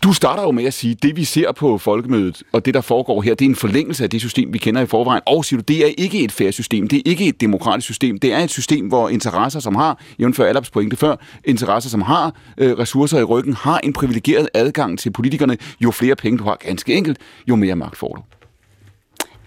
Du 0.03 0.13
starter 0.13 0.43
jo 0.43 0.51
med 0.51 0.63
at 0.63 0.73
sige, 0.73 0.91
at 0.91 1.03
det 1.03 1.15
vi 1.15 1.23
ser 1.23 1.51
på 1.51 1.77
folkemødet, 1.77 2.43
og 2.51 2.65
det 2.65 2.73
der 2.73 2.81
foregår 2.81 3.21
her, 3.21 3.35
det 3.35 3.45
er 3.45 3.49
en 3.49 3.55
forlængelse 3.55 4.03
af 4.03 4.09
det 4.09 4.21
system, 4.21 4.53
vi 4.53 4.57
kender 4.57 4.81
i 4.81 4.85
forvejen. 4.85 5.21
Og 5.25 5.45
siger 5.45 5.61
du, 5.61 5.63
det 5.73 5.85
er 5.85 5.91
ikke 5.97 6.23
et 6.23 6.31
fair 6.31 6.51
system, 6.51 6.87
det 6.87 6.97
er 6.97 7.01
ikke 7.05 7.27
et 7.27 7.41
demokratisk 7.41 7.85
system, 7.85 8.19
det 8.19 8.33
er 8.33 8.39
et 8.39 8.49
system, 8.49 8.87
hvor 8.87 9.09
interesser, 9.09 9.59
som 9.59 9.75
har, 9.75 10.01
jævnfør 10.19 10.45
Allaps 10.45 10.69
pointe 10.69 10.95
før, 10.95 11.15
interesser, 11.45 11.89
som 11.89 12.01
har 12.01 12.35
øh, 12.57 12.77
ressourcer 12.77 13.19
i 13.19 13.23
ryggen, 13.23 13.53
har 13.53 13.79
en 13.79 13.93
privilegeret 13.93 14.49
adgang 14.53 14.99
til 14.99 15.11
politikerne. 15.11 15.57
Jo 15.79 15.91
flere 15.91 16.15
penge 16.15 16.37
du 16.37 16.43
har, 16.43 16.57
ganske 16.59 16.93
enkelt, 16.93 17.17
jo 17.47 17.55
mere 17.55 17.75
magt 17.75 17.97
får 17.97 18.13
du. 18.13 18.40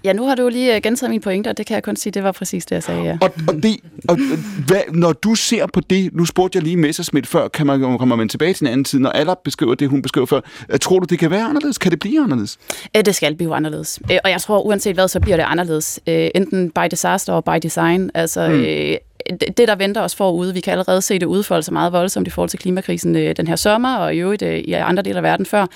Ja, 0.04 0.12
nu 0.12 0.26
har 0.26 0.34
du 0.34 0.48
lige 0.48 0.76
øh, 0.76 0.82
gentaget 0.82 1.10
mine 1.10 1.20
pointer, 1.20 1.50
og 1.50 1.56
det 1.58 1.66
kan 1.66 1.74
jeg 1.74 1.82
kun 1.82 1.96
sige, 1.96 2.10
det 2.10 2.22
var 2.24 2.32
præcis 2.32 2.66
det, 2.66 2.74
jeg 2.74 2.82
sagde, 2.82 3.02
ja. 3.02 3.18
Og, 3.20 3.30
og, 3.48 3.54
det, 3.62 3.76
og 4.08 4.18
hvad, 4.66 4.80
når 4.92 5.12
du 5.12 5.34
ser 5.34 5.66
på 5.66 5.80
det, 5.80 6.14
nu 6.14 6.24
spurgte 6.24 6.56
jeg 6.56 6.62
lige 6.62 6.76
Messersmith 6.76 7.28
før, 7.28 7.48
kan 7.48 7.66
man, 7.66 7.80
kommer 7.98 8.16
man 8.16 8.28
tilbage 8.28 8.52
til 8.52 8.64
en 8.66 8.72
anden 8.72 8.84
tid, 8.84 8.98
når 8.98 9.10
Allard 9.10 9.40
beskriver 9.44 9.74
det, 9.74 9.88
hun 9.88 10.02
beskriver 10.02 10.26
før, 10.26 10.40
øh, 10.68 10.78
tror 10.78 10.98
du, 10.98 11.06
det 11.10 11.18
kan 11.18 11.30
være 11.30 11.44
anderledes? 11.44 11.78
Kan 11.78 11.90
det 11.90 11.98
blive 12.00 12.22
anderledes? 12.22 12.58
Øh, 12.96 13.04
Det 13.04 13.14
skal 13.14 13.34
blive 13.36 13.54
anderledes. 13.54 14.00
Og 14.24 14.30
jeg 14.30 14.40
tror, 14.40 14.60
uanset 14.60 14.94
hvad, 14.94 15.08
så 15.08 15.20
bliver 15.20 15.36
det 15.36 15.44
anderledes. 15.44 16.00
Enten 16.06 16.70
by 16.70 16.80
disaster 16.90 17.32
og 17.32 17.44
by 17.44 17.58
design. 17.62 18.10
Altså, 18.14 18.48
mm 18.48 18.64
det, 19.56 19.68
der 19.68 19.74
venter 19.76 20.00
os 20.00 20.14
forude, 20.14 20.54
vi 20.54 20.60
kan 20.60 20.70
allerede 20.72 21.02
se 21.02 21.18
det 21.18 21.26
udfolde 21.26 21.62
sig 21.62 21.72
meget 21.72 21.92
voldsomt 21.92 22.26
i 22.26 22.30
forhold 22.30 22.50
til 22.50 22.58
klimakrisen 22.58 23.16
øh, 23.16 23.36
den 23.36 23.46
her 23.46 23.56
sommer, 23.56 23.96
og 23.96 24.14
i 24.14 24.18
øvrigt 24.18 24.42
øh, 24.42 24.58
i 24.58 24.72
andre 24.72 25.02
dele 25.02 25.16
af 25.16 25.22
verden 25.22 25.46
før. 25.46 25.66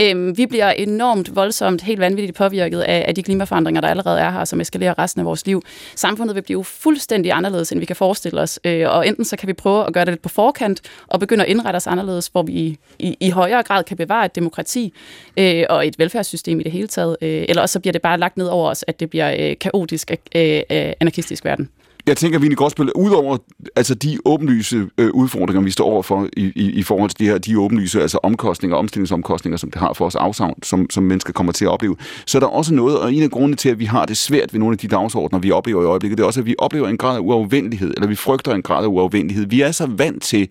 Øh, 0.00 0.36
Vi 0.36 0.46
bliver 0.46 0.70
enormt 0.70 1.36
voldsomt, 1.36 1.82
helt 1.82 2.00
vanvittigt 2.00 2.36
påvirket 2.36 2.80
af, 2.80 3.04
af 3.08 3.14
de 3.14 3.22
klimaforandringer, 3.22 3.80
der 3.80 3.88
allerede 3.88 4.20
er 4.20 4.30
her, 4.30 4.44
som 4.44 4.60
eskalerer 4.60 4.98
resten 4.98 5.20
af 5.20 5.26
vores 5.26 5.46
liv. 5.46 5.62
Samfundet 5.96 6.36
vil 6.36 6.42
blive 6.42 6.64
fuldstændig 6.64 7.32
anderledes, 7.32 7.72
end 7.72 7.80
vi 7.80 7.86
kan 7.86 7.96
forestille 7.96 8.40
os. 8.40 8.60
Øh, 8.64 8.90
Og 8.90 9.08
enten 9.08 9.24
så 9.24 9.36
kan 9.36 9.48
vi 9.48 9.52
prøve 9.52 9.86
at 9.86 9.92
gøre 9.92 10.04
det 10.04 10.12
lidt 10.12 10.22
på 10.22 10.28
forkant, 10.28 10.80
og 11.06 11.20
begynde 11.20 11.44
at 11.44 11.50
indrette 11.50 11.76
os 11.76 11.86
anderledes, 11.86 12.26
hvor 12.26 12.42
vi 12.42 12.52
i, 12.52 12.78
i, 12.98 13.16
i 13.20 13.30
højere 13.30 13.62
grad 13.62 13.84
kan 13.84 13.96
bevare 13.96 14.24
et 14.24 14.34
demokrati 14.34 14.92
øh, 15.36 15.64
og 15.70 15.86
et 15.86 15.98
velfærdssystem 15.98 16.60
i 16.60 16.62
det 16.62 16.72
hele 16.72 16.88
taget. 16.88 17.16
Øh, 17.22 17.44
eller 17.48 17.62
også 17.62 17.72
så 17.72 17.80
bliver 17.80 17.92
det 17.92 18.02
bare 18.02 18.18
lagt 18.18 18.36
ned 18.36 18.46
over 18.46 18.70
os, 18.70 18.84
at 18.88 19.00
det 19.00 19.10
bliver 19.10 19.34
øh, 19.38 19.56
kaotisk, 19.60 20.10
øh, 20.34 20.62
øh, 20.70 20.92
anarkistisk 21.00 21.44
verden. 21.44 21.68
Jeg 22.06 22.16
tænker, 22.16 22.38
Vinnie 22.38 22.56
Gråsbøl, 22.56 22.92
udover 22.94 23.36
altså, 23.76 23.94
de 23.94 24.18
åbenlyse 24.24 24.86
øh, 24.98 25.10
udfordringer, 25.14 25.62
vi 25.62 25.70
står 25.70 25.84
overfor 25.84 26.28
i, 26.36 26.52
i, 26.56 26.70
i 26.70 26.82
forhold 26.82 27.10
til 27.10 27.18
de 27.18 27.24
her 27.24 27.38
de 27.38 27.58
åbenlyse 27.58 28.02
altså 28.02 28.18
omkostninger, 28.22 28.76
omstillingsomkostninger, 28.76 29.56
som 29.56 29.70
det 29.70 29.80
har 29.80 29.92
for 29.92 30.06
os 30.06 30.14
afsavn, 30.14 30.62
som, 30.62 30.90
som 30.90 31.02
mennesker 31.02 31.32
kommer 31.32 31.52
til 31.52 31.64
at 31.64 31.68
opleve, 31.68 31.96
så 32.26 32.38
er 32.38 32.40
der 32.40 32.46
også 32.46 32.74
noget, 32.74 32.98
og 33.00 33.14
en 33.14 33.22
af 33.22 33.30
grundene 33.30 33.56
til, 33.56 33.68
at 33.68 33.78
vi 33.78 33.84
har 33.84 34.06
det 34.06 34.16
svært 34.16 34.52
ved 34.52 34.60
nogle 34.60 34.74
af 34.74 34.78
de 34.78 34.88
dagsordner, 34.88 35.38
vi 35.38 35.50
oplever 35.50 35.82
i 35.82 35.86
øjeblikket, 35.86 36.18
det 36.18 36.22
er 36.22 36.26
også, 36.26 36.40
at 36.40 36.46
vi 36.46 36.54
oplever 36.58 36.88
en 36.88 36.96
grad 36.96 37.16
af 37.16 37.20
uafvendelighed, 37.20 37.94
eller 37.96 38.06
vi 38.06 38.14
frygter 38.14 38.54
en 38.54 38.62
grad 38.62 38.84
af 38.84 38.88
uafvendelighed. 38.88 39.46
Vi 39.46 39.60
er 39.60 39.72
så 39.72 39.86
vant 39.86 40.22
til 40.22 40.48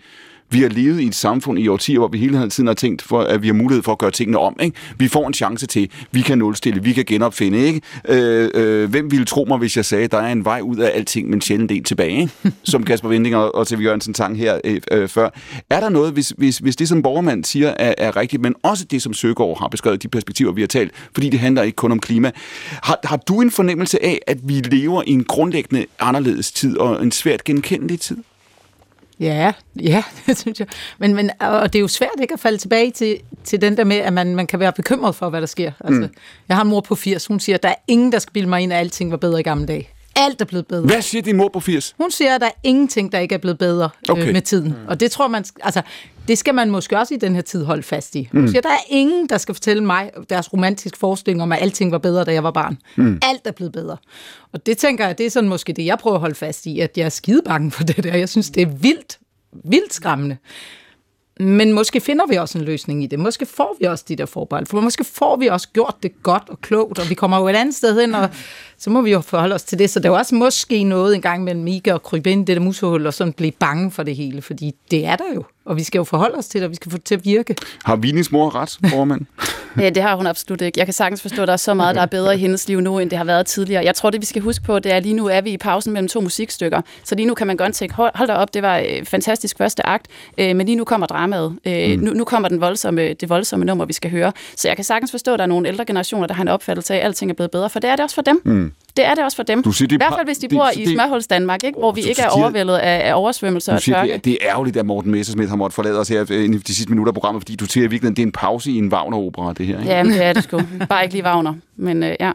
vi 0.53 0.61
har 0.61 0.69
levet 0.69 1.01
i 1.01 1.05
et 1.07 1.15
samfund 1.15 1.59
i 1.59 1.67
årtier, 1.67 1.99
hvor 1.99 2.07
vi 2.07 2.17
hele 2.17 2.49
tiden 2.49 2.67
har 2.67 2.73
tænkt, 2.73 3.01
for, 3.01 3.21
at 3.21 3.41
vi 3.41 3.47
har 3.47 3.53
mulighed 3.53 3.83
for 3.83 3.91
at 3.91 3.97
gøre 3.97 4.11
tingene 4.11 4.37
om. 4.37 4.55
Ikke? 4.61 4.77
Vi 4.97 5.07
får 5.07 5.27
en 5.27 5.33
chance 5.33 5.67
til, 5.67 5.91
vi 6.11 6.21
kan 6.21 6.37
nulstille, 6.37 6.83
vi 6.83 6.93
kan 6.93 7.05
genopfinde. 7.05 7.59
Ikke? 7.59 7.81
Øh, 8.09 8.49
øh, 8.53 8.89
hvem 8.89 9.11
ville 9.11 9.25
tro 9.25 9.45
mig, 9.47 9.57
hvis 9.57 9.77
jeg 9.77 9.85
sagde, 9.85 10.03
at 10.03 10.11
der 10.11 10.17
er 10.17 10.31
en 10.31 10.45
vej 10.45 10.61
ud 10.61 10.77
af 10.77 10.91
alting, 10.93 11.29
men 11.29 11.41
sjældent 11.41 11.71
en 11.71 11.83
tilbage? 11.83 12.21
Ikke? 12.21 12.31
Som 12.63 12.83
Kasper 12.83 13.09
Vinding 13.09 13.35
og, 13.35 13.55
og 13.55 13.67
TV 13.67 13.79
Jørgensen 13.79 14.15
sang 14.15 14.37
her 14.37 14.59
øh, 14.63 14.81
øh, 14.91 15.07
før. 15.07 15.29
Er 15.69 15.79
der 15.79 15.89
noget, 15.89 16.13
hvis, 16.13 16.33
hvis, 16.37 16.57
hvis 16.57 16.75
det, 16.75 16.87
som 16.87 17.01
borgermand 17.01 17.43
siger, 17.43 17.73
er, 17.79 17.93
er 17.97 18.17
rigtigt, 18.17 18.41
men 18.41 18.55
også 18.63 18.85
det, 18.85 19.01
som 19.01 19.13
Søgaard 19.13 19.59
har 19.59 19.67
beskrevet, 19.67 20.03
de 20.03 20.07
perspektiver, 20.07 20.51
vi 20.51 20.61
har 20.61 20.67
talt, 20.67 20.91
fordi 21.13 21.29
det 21.29 21.39
handler 21.39 21.61
ikke 21.61 21.75
kun 21.75 21.91
om 21.91 21.99
klima. 21.99 22.31
Har, 22.69 22.99
har 23.03 23.17
du 23.17 23.41
en 23.41 23.51
fornemmelse 23.51 24.05
af, 24.05 24.19
at 24.27 24.37
vi 24.43 24.53
lever 24.53 25.03
i 25.07 25.11
en 25.11 25.23
grundlæggende 25.23 25.85
anderledes 25.99 26.51
tid, 26.51 26.77
og 26.77 27.03
en 27.03 27.11
svært 27.11 27.43
genkendelig 27.43 27.99
tid? 27.99 28.17
Ja, 29.19 29.53
ja, 29.81 30.03
det 30.25 30.37
synes 30.37 30.59
jeg. 30.59 30.67
Men, 30.99 31.15
men, 31.15 31.31
og 31.39 31.73
det 31.73 31.79
er 31.79 31.81
jo 31.81 31.87
svært 31.87 32.09
ikke 32.21 32.33
at 32.33 32.39
falde 32.39 32.57
tilbage 32.57 32.91
til, 32.91 33.19
til 33.43 33.61
den 33.61 33.77
der 33.77 33.83
med, 33.83 33.97
at 33.97 34.13
man, 34.13 34.35
man 34.35 34.47
kan 34.47 34.59
være 34.59 34.73
bekymret 34.73 35.15
for, 35.15 35.29
hvad 35.29 35.41
der 35.41 35.47
sker. 35.47 35.71
Altså, 35.79 36.01
mm. 36.01 36.13
Jeg 36.49 36.57
har 36.57 36.63
en 36.63 36.69
mor 36.69 36.81
på 36.81 36.95
80, 36.95 37.25
hun 37.25 37.39
siger, 37.39 37.55
at 37.55 37.63
der 37.63 37.69
er 37.69 37.75
ingen, 37.87 38.11
der 38.11 38.19
skal 38.19 38.33
bilde 38.33 38.49
mig 38.49 38.61
ind, 38.61 38.73
at 38.73 38.79
alting 38.79 39.11
var 39.11 39.17
bedre 39.17 39.39
i 39.39 39.43
gamle 39.43 39.65
dage. 39.65 39.89
Alt 40.15 40.41
er 40.41 40.45
blevet 40.45 40.67
bedre. 40.67 40.81
Hvad 40.81 41.01
siger 41.01 41.21
din 41.21 41.37
mor 41.37 41.49
på 41.53 41.59
80? 41.59 41.95
Hun 41.97 42.11
siger, 42.11 42.35
at 42.35 42.41
der 42.41 42.47
er 42.47 42.59
ingenting, 42.63 43.11
der 43.11 43.19
ikke 43.19 43.35
er 43.35 43.39
blevet 43.39 43.57
bedre 43.57 43.89
Okay. 44.09 44.21
okay. 44.21 44.27
øh, 44.27 44.33
med 44.33 44.41
tiden. 44.41 44.67
Mm. 44.67 44.87
Og 44.87 44.99
det 44.99 45.11
tror 45.11 45.27
man, 45.27 45.45
altså, 45.61 45.81
det 46.27 46.37
skal 46.37 46.55
man 46.55 46.71
måske 46.71 46.99
også 46.99 47.13
i 47.13 47.17
den 47.17 47.35
her 47.35 47.41
tid 47.41 47.63
holde 47.63 47.83
fast 47.83 48.15
i. 48.15 48.29
Hun 48.31 48.41
mm. 48.41 48.47
siger, 48.47 48.61
der 48.61 48.69
er 48.69 48.83
ingen, 48.89 49.29
der 49.29 49.37
skal 49.37 49.55
fortælle 49.55 49.83
mig 49.83 50.11
deres 50.29 50.53
romantiske 50.53 50.97
forestilling 50.97 51.41
om, 51.41 51.51
at 51.51 51.61
alting 51.61 51.91
var 51.91 51.97
bedre, 51.97 52.23
da 52.23 52.33
jeg 52.33 52.43
var 52.43 52.51
barn. 52.51 52.77
Mm. 52.95 53.19
Alt 53.21 53.41
er 53.45 53.51
blevet 53.51 53.73
bedre. 53.73 53.97
Og 54.51 54.65
det 54.65 54.77
tænker 54.77 55.05
jeg, 55.05 55.17
det 55.17 55.25
er 55.25 55.29
sådan 55.29 55.49
måske 55.49 55.73
det, 55.73 55.85
jeg 55.85 55.97
prøver 55.97 56.15
at 56.15 56.21
holde 56.21 56.35
fast 56.35 56.65
i, 56.65 56.79
at 56.79 56.97
jeg 56.97 57.05
er 57.05 57.09
skidebange 57.09 57.71
for 57.71 57.83
det 57.83 58.03
der. 58.03 58.17
Jeg 58.17 58.29
synes, 58.29 58.49
det 58.49 58.61
er 58.61 58.67
vildt, 58.67 59.19
vildt 59.63 59.93
skræmmende. 59.93 60.37
Men 61.39 61.73
måske 61.73 61.99
finder 61.99 62.25
vi 62.25 62.35
også 62.35 62.57
en 62.57 62.65
løsning 62.65 63.03
i 63.03 63.07
det. 63.07 63.19
Måske 63.19 63.45
får 63.45 63.75
vi 63.79 63.85
også 63.85 64.05
de 64.07 64.15
der 64.15 64.25
forbehold. 64.25 64.65
For 64.65 64.81
måske 64.81 65.03
får 65.03 65.35
vi 65.35 65.47
også 65.47 65.67
gjort 65.73 65.95
det 66.03 66.23
godt 66.23 66.43
og 66.47 66.61
klogt, 66.61 66.99
og 66.99 67.09
vi 67.09 67.15
kommer 67.15 67.39
jo 67.39 67.47
et 67.47 67.55
andet 67.55 67.75
sted 67.75 68.01
hen, 68.01 68.15
og 68.15 68.29
så 68.77 68.89
må 68.89 69.01
vi 69.01 69.11
jo 69.11 69.21
forholde 69.21 69.55
os 69.55 69.63
til 69.63 69.79
det. 69.79 69.89
Så 69.89 69.99
der 69.99 70.09
er 70.09 70.17
også 70.17 70.35
måske 70.35 70.83
noget 70.83 71.15
en 71.15 71.21
gang 71.21 71.43
mellem 71.43 71.63
Mika 71.63 71.93
og 71.93 72.03
krybe 72.03 72.31
ind 72.31 72.41
i 72.41 72.45
det 72.45 72.57
der 72.57 72.63
musehul, 72.63 73.07
og 73.07 73.13
sådan 73.13 73.33
blive 73.33 73.51
bange 73.51 73.91
for 73.91 74.03
det 74.03 74.15
hele, 74.15 74.41
fordi 74.41 74.75
det 74.91 75.05
er 75.05 75.15
der 75.15 75.33
jo. 75.35 75.43
Og 75.65 75.77
vi 75.77 75.83
skal 75.83 75.99
jo 75.99 76.03
forholde 76.03 76.37
os 76.37 76.45
til 76.47 76.61
det, 76.61 76.65
og 76.65 76.69
vi 76.71 76.75
skal 76.75 76.91
få 76.91 76.97
det 76.97 77.05
til 77.05 77.15
at 77.15 77.25
virke. 77.25 77.55
Har 77.85 77.95
Vinis 77.95 78.31
mor 78.31 78.55
ret, 78.55 78.77
borgermand? 78.89 79.21
Ja, 79.79 79.89
det 79.89 80.03
har 80.03 80.15
hun 80.15 80.27
absolut 80.27 80.61
ikke. 80.61 80.79
Jeg 80.79 80.87
kan 80.87 80.93
sagtens 80.93 81.21
forstå, 81.21 81.41
at 81.41 81.47
der 81.47 81.53
er 81.53 81.57
så 81.57 81.73
meget, 81.73 81.95
der 81.95 82.01
er 82.01 82.05
bedre 82.05 82.35
i 82.35 82.37
hendes 82.37 82.67
liv 82.67 82.81
nu, 82.81 82.99
end 82.99 83.09
det 83.09 83.17
har 83.17 83.25
været 83.25 83.45
tidligere. 83.45 83.83
Jeg 83.85 83.95
tror, 83.95 84.09
det 84.09 84.21
vi 84.21 84.25
skal 84.25 84.41
huske 84.41 84.63
på, 84.65 84.79
det 84.79 84.91
er, 84.91 84.95
at 84.97 85.03
lige 85.03 85.13
nu 85.15 85.27
er 85.27 85.41
vi 85.41 85.49
i 85.51 85.57
pausen 85.57 85.93
mellem 85.93 86.07
to 86.07 86.21
musikstykker. 86.21 86.81
Så 87.03 87.15
lige 87.15 87.25
nu 87.25 87.33
kan 87.33 87.47
man 87.47 87.57
godt 87.57 87.73
tænke, 87.73 87.95
hold, 87.95 88.11
hold 88.15 88.27
da 88.27 88.33
op, 88.33 88.53
det 88.53 88.61
var 88.61 88.77
øh, 88.77 89.05
fantastisk 89.05 89.57
første 89.57 89.85
akt, 89.85 90.07
øh, 90.37 90.55
men 90.55 90.65
lige 90.65 90.75
nu 90.75 90.83
kommer 90.83 91.07
dramaet. 91.07 91.55
Øh, 91.67 92.01
nu, 92.01 92.13
nu 92.13 92.23
kommer 92.23 92.49
den 92.49 92.61
voldsomme, 92.61 93.13
det 93.13 93.29
voldsomme 93.29 93.65
nummer, 93.65 93.85
vi 93.85 93.93
skal 93.93 94.11
høre. 94.11 94.31
Så 94.57 94.67
jeg 94.67 94.75
kan 94.75 94.83
sagtens 94.85 95.11
forstå, 95.11 95.33
at 95.33 95.39
der 95.39 95.43
er 95.43 95.47
nogle 95.47 95.67
ældre 95.67 95.85
generationer, 95.85 96.27
der 96.27 96.33
har 96.33 96.41
en 96.41 96.47
opfattelse 96.47 96.93
af, 96.93 96.97
at 96.97 97.03
alting 97.05 97.31
er 97.31 97.35
blevet 97.35 97.51
bedre, 97.51 97.69
for 97.69 97.79
det 97.79 97.89
er 97.89 97.95
det 97.95 98.03
også 98.03 98.15
for 98.15 98.21
dem. 98.21 98.41
Mm. 98.45 98.71
Det 98.97 99.05
er 99.05 99.13
det 99.15 99.23
også 99.23 99.35
for 99.35 99.43
dem. 99.43 99.63
Du 99.63 99.71
siger, 99.71 99.87
det 99.87 99.95
I 99.95 99.97
hvert 99.99 100.13
fald, 100.17 100.27
hvis 100.27 100.37
de 100.37 100.47
bor 100.49 100.65
det- 100.65 100.79
i 100.79 100.93
smørhuls 100.93 101.27
Danmark, 101.27 101.63
ikke? 101.63 101.79
hvor 101.79 101.91
vi 101.91 102.01
Du 102.01 102.07
ikke 102.07 102.21
er 102.21 102.29
siger- 102.29 102.41
overvældet 102.43 102.75
af, 102.77 103.09
af 103.09 103.13
oversvømmelser 103.15 103.71
Du 103.71 103.75
og 103.75 103.81
tørke. 103.81 104.07
det, 104.07 104.13
er, 104.15 104.17
det 104.19 104.33
er 104.41 104.49
ærgerligt, 104.49 104.77
at 104.77 104.85
Morten 104.85 105.11
Messersmith 105.11 105.49
har 105.53 105.57
måttet 105.57 105.75
forlade 105.75 105.99
os 105.99 106.09
her 106.09 106.25
øh, 106.29 106.43
i 106.43 106.57
de 106.57 106.75
sidste 106.75 106.89
minutter 106.89 107.11
af 107.11 107.13
programmet, 107.13 107.41
fordi 107.43 107.55
du 107.55 107.65
siger 107.65 107.83
i 107.83 107.87
virkeligheden, 107.87 108.15
det 108.15 108.21
er 108.21 108.27
en 108.27 108.31
pause 108.31 108.71
i 108.71 108.77
en 108.77 108.93
Wagner-opera, 108.93 109.53
det 109.53 109.65
her. 109.65 109.79
Ikke? 109.79 109.91
Ja, 109.91 110.03
men 110.03 110.13
det 110.13 110.23
er 110.23 110.33
det 110.33 110.43
sgu. 110.43 110.61
Bare 110.89 111.03
ikke 111.03 111.15
lige 111.15 111.25
Wagner. 111.25 111.53
Men 111.75 112.03
øh, 112.03 112.15
ja. 112.19 112.31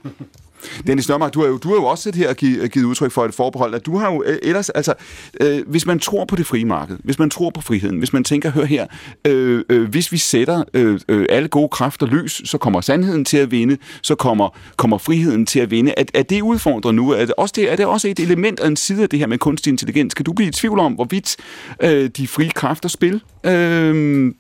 Dennis 0.87 1.09
Nørmark, 1.09 1.35
du 1.35 1.41
har 1.41 1.49
jo, 1.49 1.57
du 1.57 1.69
har 1.69 1.77
jo 1.77 1.85
også 1.85 2.03
siddet 2.03 2.21
her 2.21 2.29
og 2.29 2.37
givet, 2.37 2.73
givet 2.73 2.85
udtryk 2.85 3.13
for 3.13 3.25
et 3.25 3.35
forbehold, 3.35 3.75
at 3.75 3.87
du 3.87 3.97
har 3.97 4.13
jo 4.13 4.23
øh, 4.27 4.39
ellers, 4.43 4.71
altså, 4.71 4.95
øh, 5.41 5.63
hvis 5.67 5.87
man 5.87 5.99
tror 5.99 6.25
på 6.25 6.37
det 6.37 6.47
frie 6.47 6.65
marked, 6.65 6.97
hvis 7.05 7.19
man 7.19 7.31
tror 7.31 7.51
på 7.51 7.61
friheden, 7.61 7.99
hvis 7.99 8.13
man 8.13 8.25
tænker, 8.25 8.51
hør 8.51 8.65
her, 8.65 8.87
øh, 9.25 9.65
øh, 9.69 9.89
hvis 9.89 10.13
vi 10.13 10.19
sætter 10.19 10.65
øh, 10.75 11.01
øh, 11.09 11.27
alle 11.29 11.49
gode 11.49 11.69
kræfter 11.69 12.07
løs, 12.07 12.43
så 12.45 12.59
kommer 12.59 12.81
sandheden 12.81 13.25
til 13.25 13.37
at 13.37 13.51
vinde, 13.51 13.77
så 14.03 14.15
kommer, 14.15 14.59
kommer 14.77 14.99
friheden 14.99 15.47
til 15.47 15.61
at 15.61 15.71
vinde. 15.71 15.95
Er, 15.97 16.05
er 16.15 16.23
det 16.23 16.43
udfordret 16.43 16.95
nu? 16.95 17.11
Er 17.11 17.25
det, 17.25 17.35
også 17.39 17.53
det, 17.57 17.73
er 17.73 17.77
det 17.77 17.87
også 17.87 18.09
et 18.09 18.19
element 18.19 18.61
af 18.61 18.67
en 18.67 18.77
side 18.77 19.03
af 19.03 19.09
det 19.09 19.19
her 19.19 19.27
med 19.27 19.39
kunstig 19.39 19.71
intelligens? 19.71 20.15
Kan 20.15 20.25
du 20.25 20.33
blive 20.33 20.49
i 20.49 20.53
tvivl 20.53 20.79
om, 20.79 20.93
hvorvidt 20.93 21.37
øh, 21.83 22.11
de 22.17 22.29
frie 22.29 22.51
kræfter 22.51 22.89
spil? 22.89 23.23
Øh, 23.47 24.33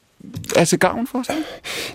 er 0.56 0.64
til 0.64 0.78
gavn 0.78 1.06
for 1.06 1.18
os? 1.18 1.28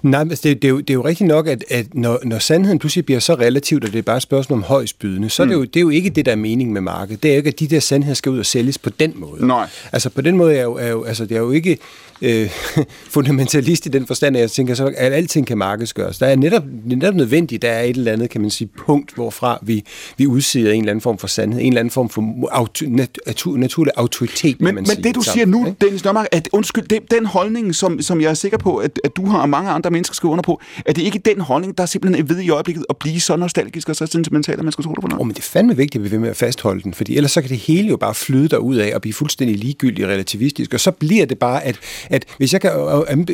Nej, 0.01 0.23
men 0.23 0.31
altså, 0.31 0.49
det, 0.49 0.61
det, 0.61 0.67
er 0.67 0.69
jo, 0.69 0.79
det 0.79 0.89
er 0.89 0.93
jo 0.93 1.05
rigtigt 1.05 1.27
nok, 1.27 1.47
at, 1.47 1.63
at 1.69 1.93
når, 1.93 2.19
når 2.23 2.39
sandheden 2.39 2.79
pludselig 2.79 3.05
bliver 3.05 3.19
så 3.19 3.33
relativt, 3.33 3.83
og 3.83 3.91
det 3.91 3.99
er 3.99 4.03
bare 4.03 4.17
et 4.17 4.23
spørgsmål 4.23 4.57
om 4.59 4.63
højstbydende, 4.63 5.29
så 5.29 5.43
mm. 5.43 5.49
er 5.49 5.53
det, 5.53 5.59
jo, 5.59 5.65
det 5.65 5.75
er 5.75 5.81
jo 5.81 5.89
ikke 5.89 6.09
det, 6.09 6.25
der 6.25 6.31
er 6.31 6.35
meningen 6.35 6.73
med 6.73 6.81
markedet. 6.81 7.23
Det 7.23 7.29
er 7.29 7.35
jo 7.35 7.37
ikke, 7.37 7.47
at 7.47 7.59
de 7.59 7.67
der 7.67 7.79
sandheder 7.79 8.15
skal 8.15 8.31
ud 8.31 8.39
og 8.39 8.45
sælges 8.45 8.77
på 8.77 8.89
den 8.89 9.13
måde. 9.15 9.47
Nej. 9.47 9.67
Altså 9.91 10.09
på 10.09 10.21
den 10.21 10.37
måde 10.37 10.55
er 10.55 10.63
jo, 10.63 10.73
er 10.73 10.87
jo, 10.87 11.03
altså, 11.03 11.25
det 11.25 11.37
er 11.37 11.41
jo 11.41 11.51
ikke 11.51 11.77
øh, 12.21 12.49
fundamentalist 13.15 13.85
i 13.85 13.89
den 13.89 14.07
forstand, 14.07 14.35
at 14.35 14.41
jeg 14.41 14.51
tænker 14.51 14.73
så, 14.73 14.93
at 14.97 15.13
alting 15.13 15.47
kan 15.47 15.57
markedsgøres. 15.57 16.17
Der 16.17 16.27
er 16.27 16.35
netop, 16.35 16.63
netop 16.85 17.15
nødvendigt, 17.15 17.61
der 17.61 17.71
er 17.71 17.83
et 17.83 17.97
eller 17.97 18.11
andet, 18.11 18.29
kan 18.29 18.41
man 18.41 18.49
sige, 18.49 18.67
punkt, 18.67 19.15
hvorfra 19.15 19.59
vi, 19.61 19.83
vi 20.17 20.27
udsider 20.27 20.71
en 20.71 20.79
eller 20.79 20.91
anden 20.91 21.01
form 21.01 21.17
for 21.17 21.27
sandhed, 21.27 21.61
en 21.61 21.67
eller 21.67 21.79
anden 21.79 21.91
form 21.91 22.09
for 22.09 22.49
auto, 22.51 22.85
natu, 22.87 23.55
naturlig 23.57 23.93
autoritet, 23.95 24.61
Men, 24.61 24.65
kan 24.65 24.75
man 24.75 24.81
men 24.81 24.85
sige. 24.85 25.03
det, 25.03 25.15
du 25.15 25.21
siger 25.21 25.45
nu, 25.45 25.65
ikke? 25.65 25.77
Dennis 25.81 26.03
Nørmark, 26.03 26.27
at 26.31 26.49
undskyld, 26.51 26.83
det, 26.83 27.11
den 27.11 27.25
holdning, 27.25 27.75
som, 27.75 28.01
som 28.01 28.12
jeg 28.21 28.29
er 28.29 28.33
sikker 28.33 28.57
på, 28.57 28.77
at, 28.77 28.99
at 29.03 29.15
du 29.15 29.25
har 29.25 29.41
og 29.41 29.49
mange 29.49 29.69
andre 29.69 29.89
mennesker 29.89 30.15
skriver 30.15 30.31
under 30.31 30.43
på, 30.43 30.61
er 30.85 30.93
det 30.93 31.01
ikke 31.01 31.19
den 31.19 31.41
holdning, 31.41 31.77
der 31.77 31.85
simpelthen 31.85 32.23
er 32.23 32.27
ved 32.33 32.41
i 32.41 32.49
øjeblikket 32.49 32.85
at 32.89 32.97
blive 32.97 33.19
så 33.19 33.35
nostalgisk 33.35 33.89
og 33.89 33.95
så 33.95 34.05
sentimental, 34.05 34.57
at 34.57 34.63
man 34.63 34.71
skal 34.71 34.83
tro 34.83 34.91
det 34.91 35.01
på 35.01 35.07
noget? 35.07 35.21
Oh, 35.21 35.27
men 35.27 35.33
det 35.33 35.39
er 35.39 35.43
fandme 35.43 35.77
vigtigt, 35.77 36.01
at 36.01 36.05
vi 36.05 36.11
ved 36.11 36.19
med 36.19 36.29
at 36.29 36.37
fastholde 36.37 36.83
den, 36.83 36.93
fordi 36.93 37.15
ellers 37.15 37.31
så 37.31 37.41
kan 37.41 37.49
det 37.49 37.57
hele 37.57 37.87
jo 37.87 37.97
bare 37.97 38.13
flyde 38.13 38.47
derud 38.47 38.75
af 38.75 38.95
og 38.95 39.01
blive 39.01 39.13
fuldstændig 39.13 39.57
ligegyldigt 39.57 40.07
relativistisk, 40.07 40.73
og 40.73 40.79
så 40.79 40.91
bliver 40.91 41.25
det 41.25 41.39
bare, 41.39 41.63
at, 41.63 41.79
at 42.09 42.25
hvis, 42.37 42.53
jeg 42.53 42.61
kan, 42.61 42.71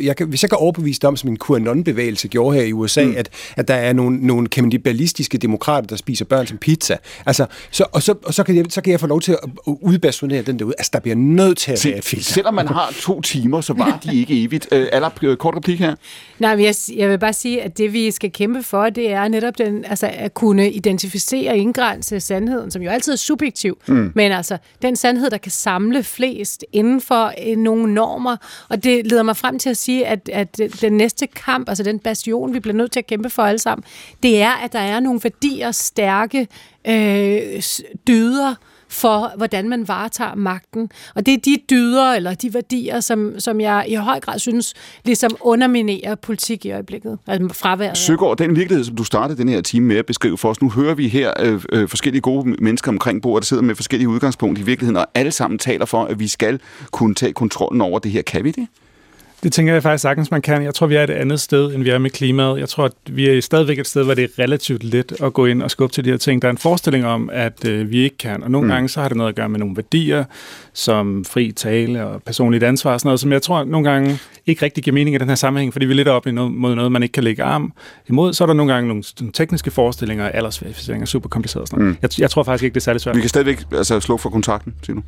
jeg 0.02 0.16
kan, 0.16 0.28
hvis 0.28 0.42
jeg 0.42 0.50
kan 0.50 0.58
overbevise 0.58 1.00
dig 1.00 1.08
om, 1.08 1.16
som 1.16 1.30
en 1.30 1.38
QAnon-bevægelse 1.46 2.28
gjorde 2.28 2.56
her 2.56 2.64
i 2.64 2.72
USA, 2.72 3.04
mm. 3.04 3.14
at, 3.16 3.28
at 3.56 3.68
der 3.68 3.74
er 3.74 3.92
nogle, 3.92 4.26
nogle 4.26 4.48
kannibalistiske 4.48 5.38
demokrater, 5.38 5.86
der 5.86 5.96
spiser 5.96 6.24
børn 6.24 6.46
som 6.46 6.58
pizza, 6.58 6.96
altså, 7.26 7.46
så, 7.70 7.84
og, 7.92 8.02
så, 8.02 8.14
og 8.22 8.34
så, 8.34 8.42
kan 8.42 8.56
jeg, 8.56 8.64
så 8.68 8.80
kan 8.80 8.90
jeg 8.90 9.00
få 9.00 9.06
lov 9.06 9.20
til 9.20 9.32
at 9.32 9.38
udbasonere 9.66 10.42
den 10.42 10.58
derude. 10.58 10.74
Altså, 10.78 10.90
der 10.92 11.00
bliver 11.00 11.16
nødt 11.16 11.58
til 11.58 11.72
at 11.72 11.84
være 11.84 11.98
et 11.98 12.04
Se, 12.04 12.08
filter. 12.08 12.32
selvom 12.32 12.54
man 12.54 12.68
har 12.68 12.94
to 13.00 13.20
timer, 13.20 13.60
så 13.60 13.72
var 13.72 14.00
de 14.04 14.16
ikke 14.16 14.42
evigt. 14.42 14.69
Øh, 14.72 14.88
Aller, 14.92 15.10
øh, 15.22 15.36
kort 15.36 15.56
replik 15.56 15.78
her. 15.78 15.94
Nej, 16.38 16.56
men 16.56 16.64
jeg, 16.64 16.74
jeg 16.96 17.10
vil 17.10 17.18
bare 17.18 17.32
sige, 17.32 17.62
at 17.62 17.78
det 17.78 17.92
vi 17.92 18.10
skal 18.10 18.32
kæmpe 18.32 18.62
for, 18.62 18.90
det 18.90 19.12
er 19.12 19.28
netop 19.28 19.58
den, 19.58 19.84
altså, 19.84 20.10
at 20.12 20.34
kunne 20.34 20.70
identificere 20.70 21.50
og 21.50 21.56
indgrænse 21.56 22.20
sandheden, 22.20 22.70
som 22.70 22.82
jo 22.82 22.90
altid 22.90 23.12
er 23.12 23.16
subjektiv, 23.16 23.78
mm. 23.88 24.12
men 24.14 24.32
altså 24.32 24.58
den 24.82 24.96
sandhed, 24.96 25.30
der 25.30 25.38
kan 25.38 25.52
samle 25.52 26.02
flest 26.02 26.64
inden 26.72 27.00
for 27.00 27.32
øh, 27.46 27.56
nogle 27.56 27.94
normer. 27.94 28.36
Og 28.68 28.84
det 28.84 29.06
leder 29.06 29.22
mig 29.22 29.36
frem 29.36 29.58
til 29.58 29.70
at 29.70 29.76
sige, 29.76 30.06
at, 30.06 30.28
at 30.32 30.60
den 30.80 30.92
næste 30.92 31.26
kamp, 31.26 31.68
altså 31.68 31.84
den 31.84 31.98
bastion, 31.98 32.54
vi 32.54 32.60
bliver 32.60 32.76
nødt 32.76 32.92
til 32.92 33.00
at 33.00 33.06
kæmpe 33.06 33.30
for 33.30 33.42
alle 33.42 33.58
sammen, 33.58 33.84
det 34.22 34.42
er, 34.42 34.50
at 34.50 34.72
der 34.72 34.78
er 34.78 35.00
nogle 35.00 35.20
værdier, 35.22 35.70
stærke 35.70 36.48
øh, 36.86 37.62
dyder, 38.06 38.54
for, 38.90 39.32
hvordan 39.36 39.68
man 39.68 39.88
varetager 39.88 40.34
magten. 40.34 40.90
Og 41.14 41.26
det 41.26 41.34
er 41.34 41.38
de 41.38 41.56
dyder, 41.70 42.12
eller 42.12 42.34
de 42.34 42.54
værdier, 42.54 43.00
som, 43.00 43.34
som 43.38 43.60
jeg 43.60 43.84
i 43.88 43.94
høj 43.94 44.20
grad 44.20 44.38
synes, 44.38 44.74
ligesom 45.04 45.30
underminerer 45.40 46.14
politik 46.14 46.66
i 46.66 46.70
øjeblikket. 46.70 47.18
Altså 47.26 47.54
fraværet. 47.54 47.90
af. 47.90 47.96
Søgaard, 47.96 48.36
den 48.36 48.56
virkelighed, 48.56 48.84
som 48.84 48.96
du 48.96 49.04
startede 49.04 49.38
den 49.38 49.48
her 49.48 49.60
time 49.60 49.86
med 49.86 49.96
at 49.96 50.06
beskrive 50.06 50.38
for 50.38 50.50
os, 50.50 50.62
nu 50.62 50.70
hører 50.70 50.94
vi 50.94 51.08
her 51.08 51.32
øh, 51.40 51.62
øh, 51.72 51.88
forskellige 51.88 52.22
gode 52.22 52.56
mennesker 52.58 52.90
omkring 52.90 53.22
bordet, 53.22 53.42
der 53.42 53.46
sidder 53.46 53.62
med 53.62 53.74
forskellige 53.74 54.08
udgangspunkter 54.08 54.62
i 54.62 54.66
virkeligheden, 54.66 54.96
og 54.96 55.06
alle 55.14 55.32
sammen 55.32 55.58
taler 55.58 55.84
for, 55.84 56.04
at 56.04 56.18
vi 56.18 56.28
skal 56.28 56.60
kunne 56.90 57.14
tage 57.14 57.32
kontrollen 57.32 57.80
over 57.80 57.98
det 57.98 58.10
her. 58.10 58.22
Kan 58.22 58.44
vi 58.44 58.50
det? 58.50 58.66
Det 59.42 59.52
tænker 59.52 59.72
jeg 59.72 59.82
faktisk 59.82 60.02
sagtens, 60.02 60.30
man 60.30 60.42
kan. 60.42 60.62
Jeg 60.62 60.74
tror, 60.74 60.86
vi 60.86 60.94
er 60.94 61.04
et 61.04 61.10
andet 61.10 61.40
sted, 61.40 61.74
end 61.74 61.82
vi 61.82 61.90
er 61.90 61.98
med 61.98 62.10
klimaet. 62.10 62.60
Jeg 62.60 62.68
tror, 62.68 62.84
at 62.84 62.92
vi 63.10 63.28
er 63.28 63.40
stadigvæk 63.40 63.78
et 63.78 63.86
sted, 63.86 64.04
hvor 64.04 64.14
det 64.14 64.24
er 64.24 64.42
relativt 64.42 64.84
let 64.84 65.12
at 65.22 65.32
gå 65.32 65.46
ind 65.46 65.62
og 65.62 65.70
skubbe 65.70 65.94
til 65.94 66.04
de 66.04 66.10
her 66.10 66.16
ting. 66.16 66.42
Der 66.42 66.48
er 66.48 66.52
en 66.52 66.58
forestilling 66.58 67.06
om, 67.06 67.30
at 67.32 67.64
øh, 67.64 67.90
vi 67.90 67.98
ikke 67.98 68.16
kan. 68.16 68.42
Og 68.42 68.50
nogle 68.50 68.66
mm. 68.66 68.72
gange 68.72 68.88
så 68.88 69.00
har 69.00 69.08
det 69.08 69.16
noget 69.16 69.28
at 69.28 69.34
gøre 69.36 69.48
med 69.48 69.58
nogle 69.58 69.76
værdier, 69.76 70.24
som 70.72 71.24
fri 71.24 71.52
tale 71.52 72.06
og 72.06 72.22
personligt 72.22 72.64
ansvar 72.64 72.92
og 72.92 73.00
sådan 73.00 73.08
noget, 73.08 73.20
som 73.20 73.32
jeg 73.32 73.42
tror 73.42 73.64
nogle 73.64 73.90
gange 73.90 74.18
ikke 74.46 74.64
rigtig 74.64 74.84
giver 74.84 74.94
mening 74.94 75.16
i 75.16 75.18
den 75.18 75.28
her 75.28 75.34
sammenhæng, 75.34 75.72
fordi 75.72 75.86
vi 75.86 75.92
er 75.92 75.96
lidt 75.96 76.08
op 76.08 76.26
mod 76.26 76.74
noget, 76.74 76.92
man 76.92 77.02
ikke 77.02 77.12
kan 77.12 77.24
lægge 77.24 77.42
arm 77.42 77.72
imod. 78.08 78.32
Så 78.32 78.44
er 78.44 78.46
der 78.46 78.54
nogle 78.54 78.72
gange 78.72 78.88
nogle, 78.88 79.02
nogle 79.20 79.32
tekniske 79.32 79.70
forestillinger, 79.70 80.28
aldersverificering 80.28 81.02
er 81.02 81.06
super 81.06 81.28
kompliceret 81.28 81.62
og 81.62 81.68
sådan 81.68 81.84
noget. 81.84 81.94
Mm. 81.94 81.98
Jeg, 82.02 82.20
jeg 82.20 82.30
tror 82.30 82.42
faktisk 82.42 82.64
ikke, 82.64 82.74
det 82.74 82.80
er 82.80 82.84
særlig 82.84 83.00
svært. 83.00 83.16
Vi 83.16 83.20
kan 83.20 83.28
stadigvæk 83.28 83.62
altså, 83.72 84.00
slukke 84.00 84.22
for 84.22 84.30
kontakten, 84.30 84.74
siger 84.82 84.94
du. 84.94 85.02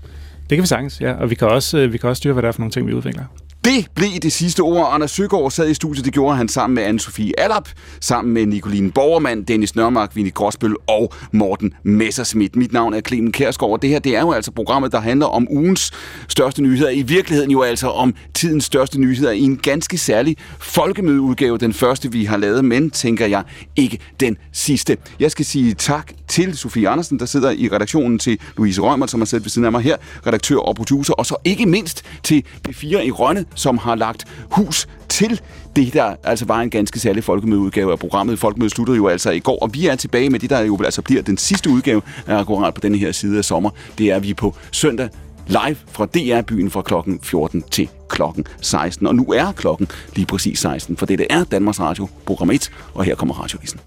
Det 0.51 0.57
kan 0.57 0.63
vi 0.63 0.67
sagtens, 0.67 1.01
ja. 1.01 1.13
Og 1.13 1.31
vi 1.31 1.35
kan 1.35 1.49
også, 1.49 1.79
øh, 1.79 1.93
vi 1.93 1.99
kan 1.99 2.09
også 2.09 2.21
styre, 2.21 2.33
hvad 2.33 2.43
det 2.43 2.49
er 2.49 2.53
for 2.53 2.61
nogle 2.61 2.73
ting, 2.73 2.87
vi 2.87 2.93
udvikler. 2.93 3.25
Det 3.64 3.86
blev 3.94 4.10
det 4.22 4.32
sidste 4.32 4.60
ord. 4.60 4.89
Anders 4.93 5.10
Søgaard 5.10 5.51
sad 5.51 5.70
i 5.70 5.74
studiet. 5.74 6.05
Det 6.05 6.12
gjorde 6.12 6.36
han 6.36 6.48
sammen 6.48 6.74
med 6.74 6.86
Anne-Sophie 6.86 7.30
Allap, 7.39 7.68
sammen 8.01 8.34
med 8.34 8.47
Nicoline 8.47 8.93
Borgermand, 8.93 9.47
Dennis 9.47 9.76
Nørmark, 9.76 10.16
Vinnie 10.16 10.32
Gråsbøl 10.32 10.74
og 10.86 11.12
Morten 11.32 11.74
Messerschmidt. 11.82 12.56
Mit 12.56 12.72
navn 12.72 12.94
er 12.94 13.01
Clemen 13.01 13.32
Kærsgaard, 13.32 13.72
og 13.72 13.82
det 13.82 13.90
her 13.90 13.98
det 13.98 14.16
er 14.16 14.20
jo 14.20 14.32
altså 14.32 14.51
programmet, 14.51 14.93
der 14.93 15.01
handler 15.01 15.26
om 15.26 15.47
ugens 15.51 15.93
største 16.28 16.62
nyheder. 16.62 16.90
I 16.90 17.02
virkeligheden 17.02 17.51
jo 17.51 17.62
altså 17.62 17.89
om 17.89 18.14
tidens 18.34 18.64
største 18.64 19.01
nyheder 19.01 19.30
i 19.30 19.40
en 19.40 19.56
ganske 19.56 19.98
særlig 19.98 20.36
folkemødeudgave. 20.59 21.59
Den 21.59 21.72
første, 21.72 22.12
vi 22.12 22.24
har 22.24 22.36
lavet, 22.36 22.64
men 22.64 22.90
tænker 22.90 23.26
jeg 23.26 23.43
ikke 23.76 23.98
den 24.20 24.36
sidste. 24.52 24.97
Jeg 25.20 25.30
skal 25.30 25.44
sige 25.44 25.74
tak 25.74 26.12
til 26.28 26.59
Sofie 26.59 26.89
Andersen, 26.89 27.18
der 27.18 27.26
sidder 27.26 27.51
i 27.51 27.68
redaktionen, 27.72 28.18
til 28.18 28.39
Louise 28.56 28.80
Rømer, 28.80 29.06
som 29.06 29.20
har 29.20 29.24
siddet 29.24 29.44
ved 29.44 29.51
siden 29.51 29.64
af 29.64 29.72
mig 29.72 29.82
her, 29.82 29.97
redaktør 30.26 30.56
og 30.56 30.76
producer, 30.76 31.14
og 31.14 31.26
så 31.26 31.36
ikke 31.44 31.66
mindst 31.66 32.02
til 32.22 32.44
P4 32.68 32.98
i 32.98 33.10
Rønne, 33.10 33.44
som 33.55 33.79
har 33.79 33.95
lagt 33.95 34.24
hus 34.51 34.89
til 35.09 35.41
det, 35.77 35.93
der 35.93 36.15
altså 36.24 36.45
var 36.45 36.61
en 36.61 36.70
ganske 36.70 37.01
særlig 37.01 37.24
folkemødeudgave 37.24 37.93
af 37.93 37.99
programmet. 37.99 38.39
Folkemødet 38.39 38.73
sluttede 38.73 38.97
jo 38.97 39.09
altså 39.09 39.31
i 39.31 39.41
går, 39.41 39.59
og 39.59 39.74
vi 39.74 39.87
er 39.87 39.95
tilbage 39.95 40.31
med 40.31 40.41
det, 40.41 40.51
der 40.51 40.61
jo 40.61 40.79
altså 40.85 41.03
bliver 41.03 41.23
den 41.23 41.39
sidste 41.39 41.70
udgave 41.70 42.03
af 42.27 42.37
akkurat 42.37 42.74
på 42.74 42.81
denne 42.81 42.99
her 42.99 43.12
side 43.12 43.39
af 43.39 43.45
sommer. 43.45 43.70
Det 43.99 44.11
er 44.11 44.19
vi 44.19 44.35
på 44.35 44.55
søndag 44.73 45.09
live 45.47 45.77
fra 45.93 46.07
DR-byen 46.07 46.70
fra 46.70 46.83
klokken 46.83 47.20
14 47.23 47.62
til 47.70 47.89
klokken 48.09 48.45
16. 48.61 49.07
Og 49.07 49.15
nu 49.15 49.33
er 49.33 49.53
klokken 49.53 49.89
lige 50.15 50.27
præcis 50.27 50.59
16, 50.59 50.97
for 50.97 51.07
det 51.07 51.27
er 51.31 51.45
Danmarks 51.45 51.81
Radio, 51.81 52.09
program 52.27 52.51
1, 52.51 52.70
og 52.95 53.05
her 53.05 53.15
kommer 53.15 53.35
radiovisen. 53.35 53.81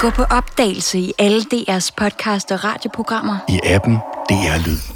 Gå 0.00 0.10
på 0.10 0.22
opdagelse 0.22 0.98
i 0.98 1.12
alle 1.18 1.40
DR's 1.54 1.90
podcast 1.96 2.52
og 2.52 2.64
radioprogrammer. 2.64 3.38
I 3.48 3.60
appen 3.64 3.96
DR 4.28 4.66
Lyd. 4.66 4.95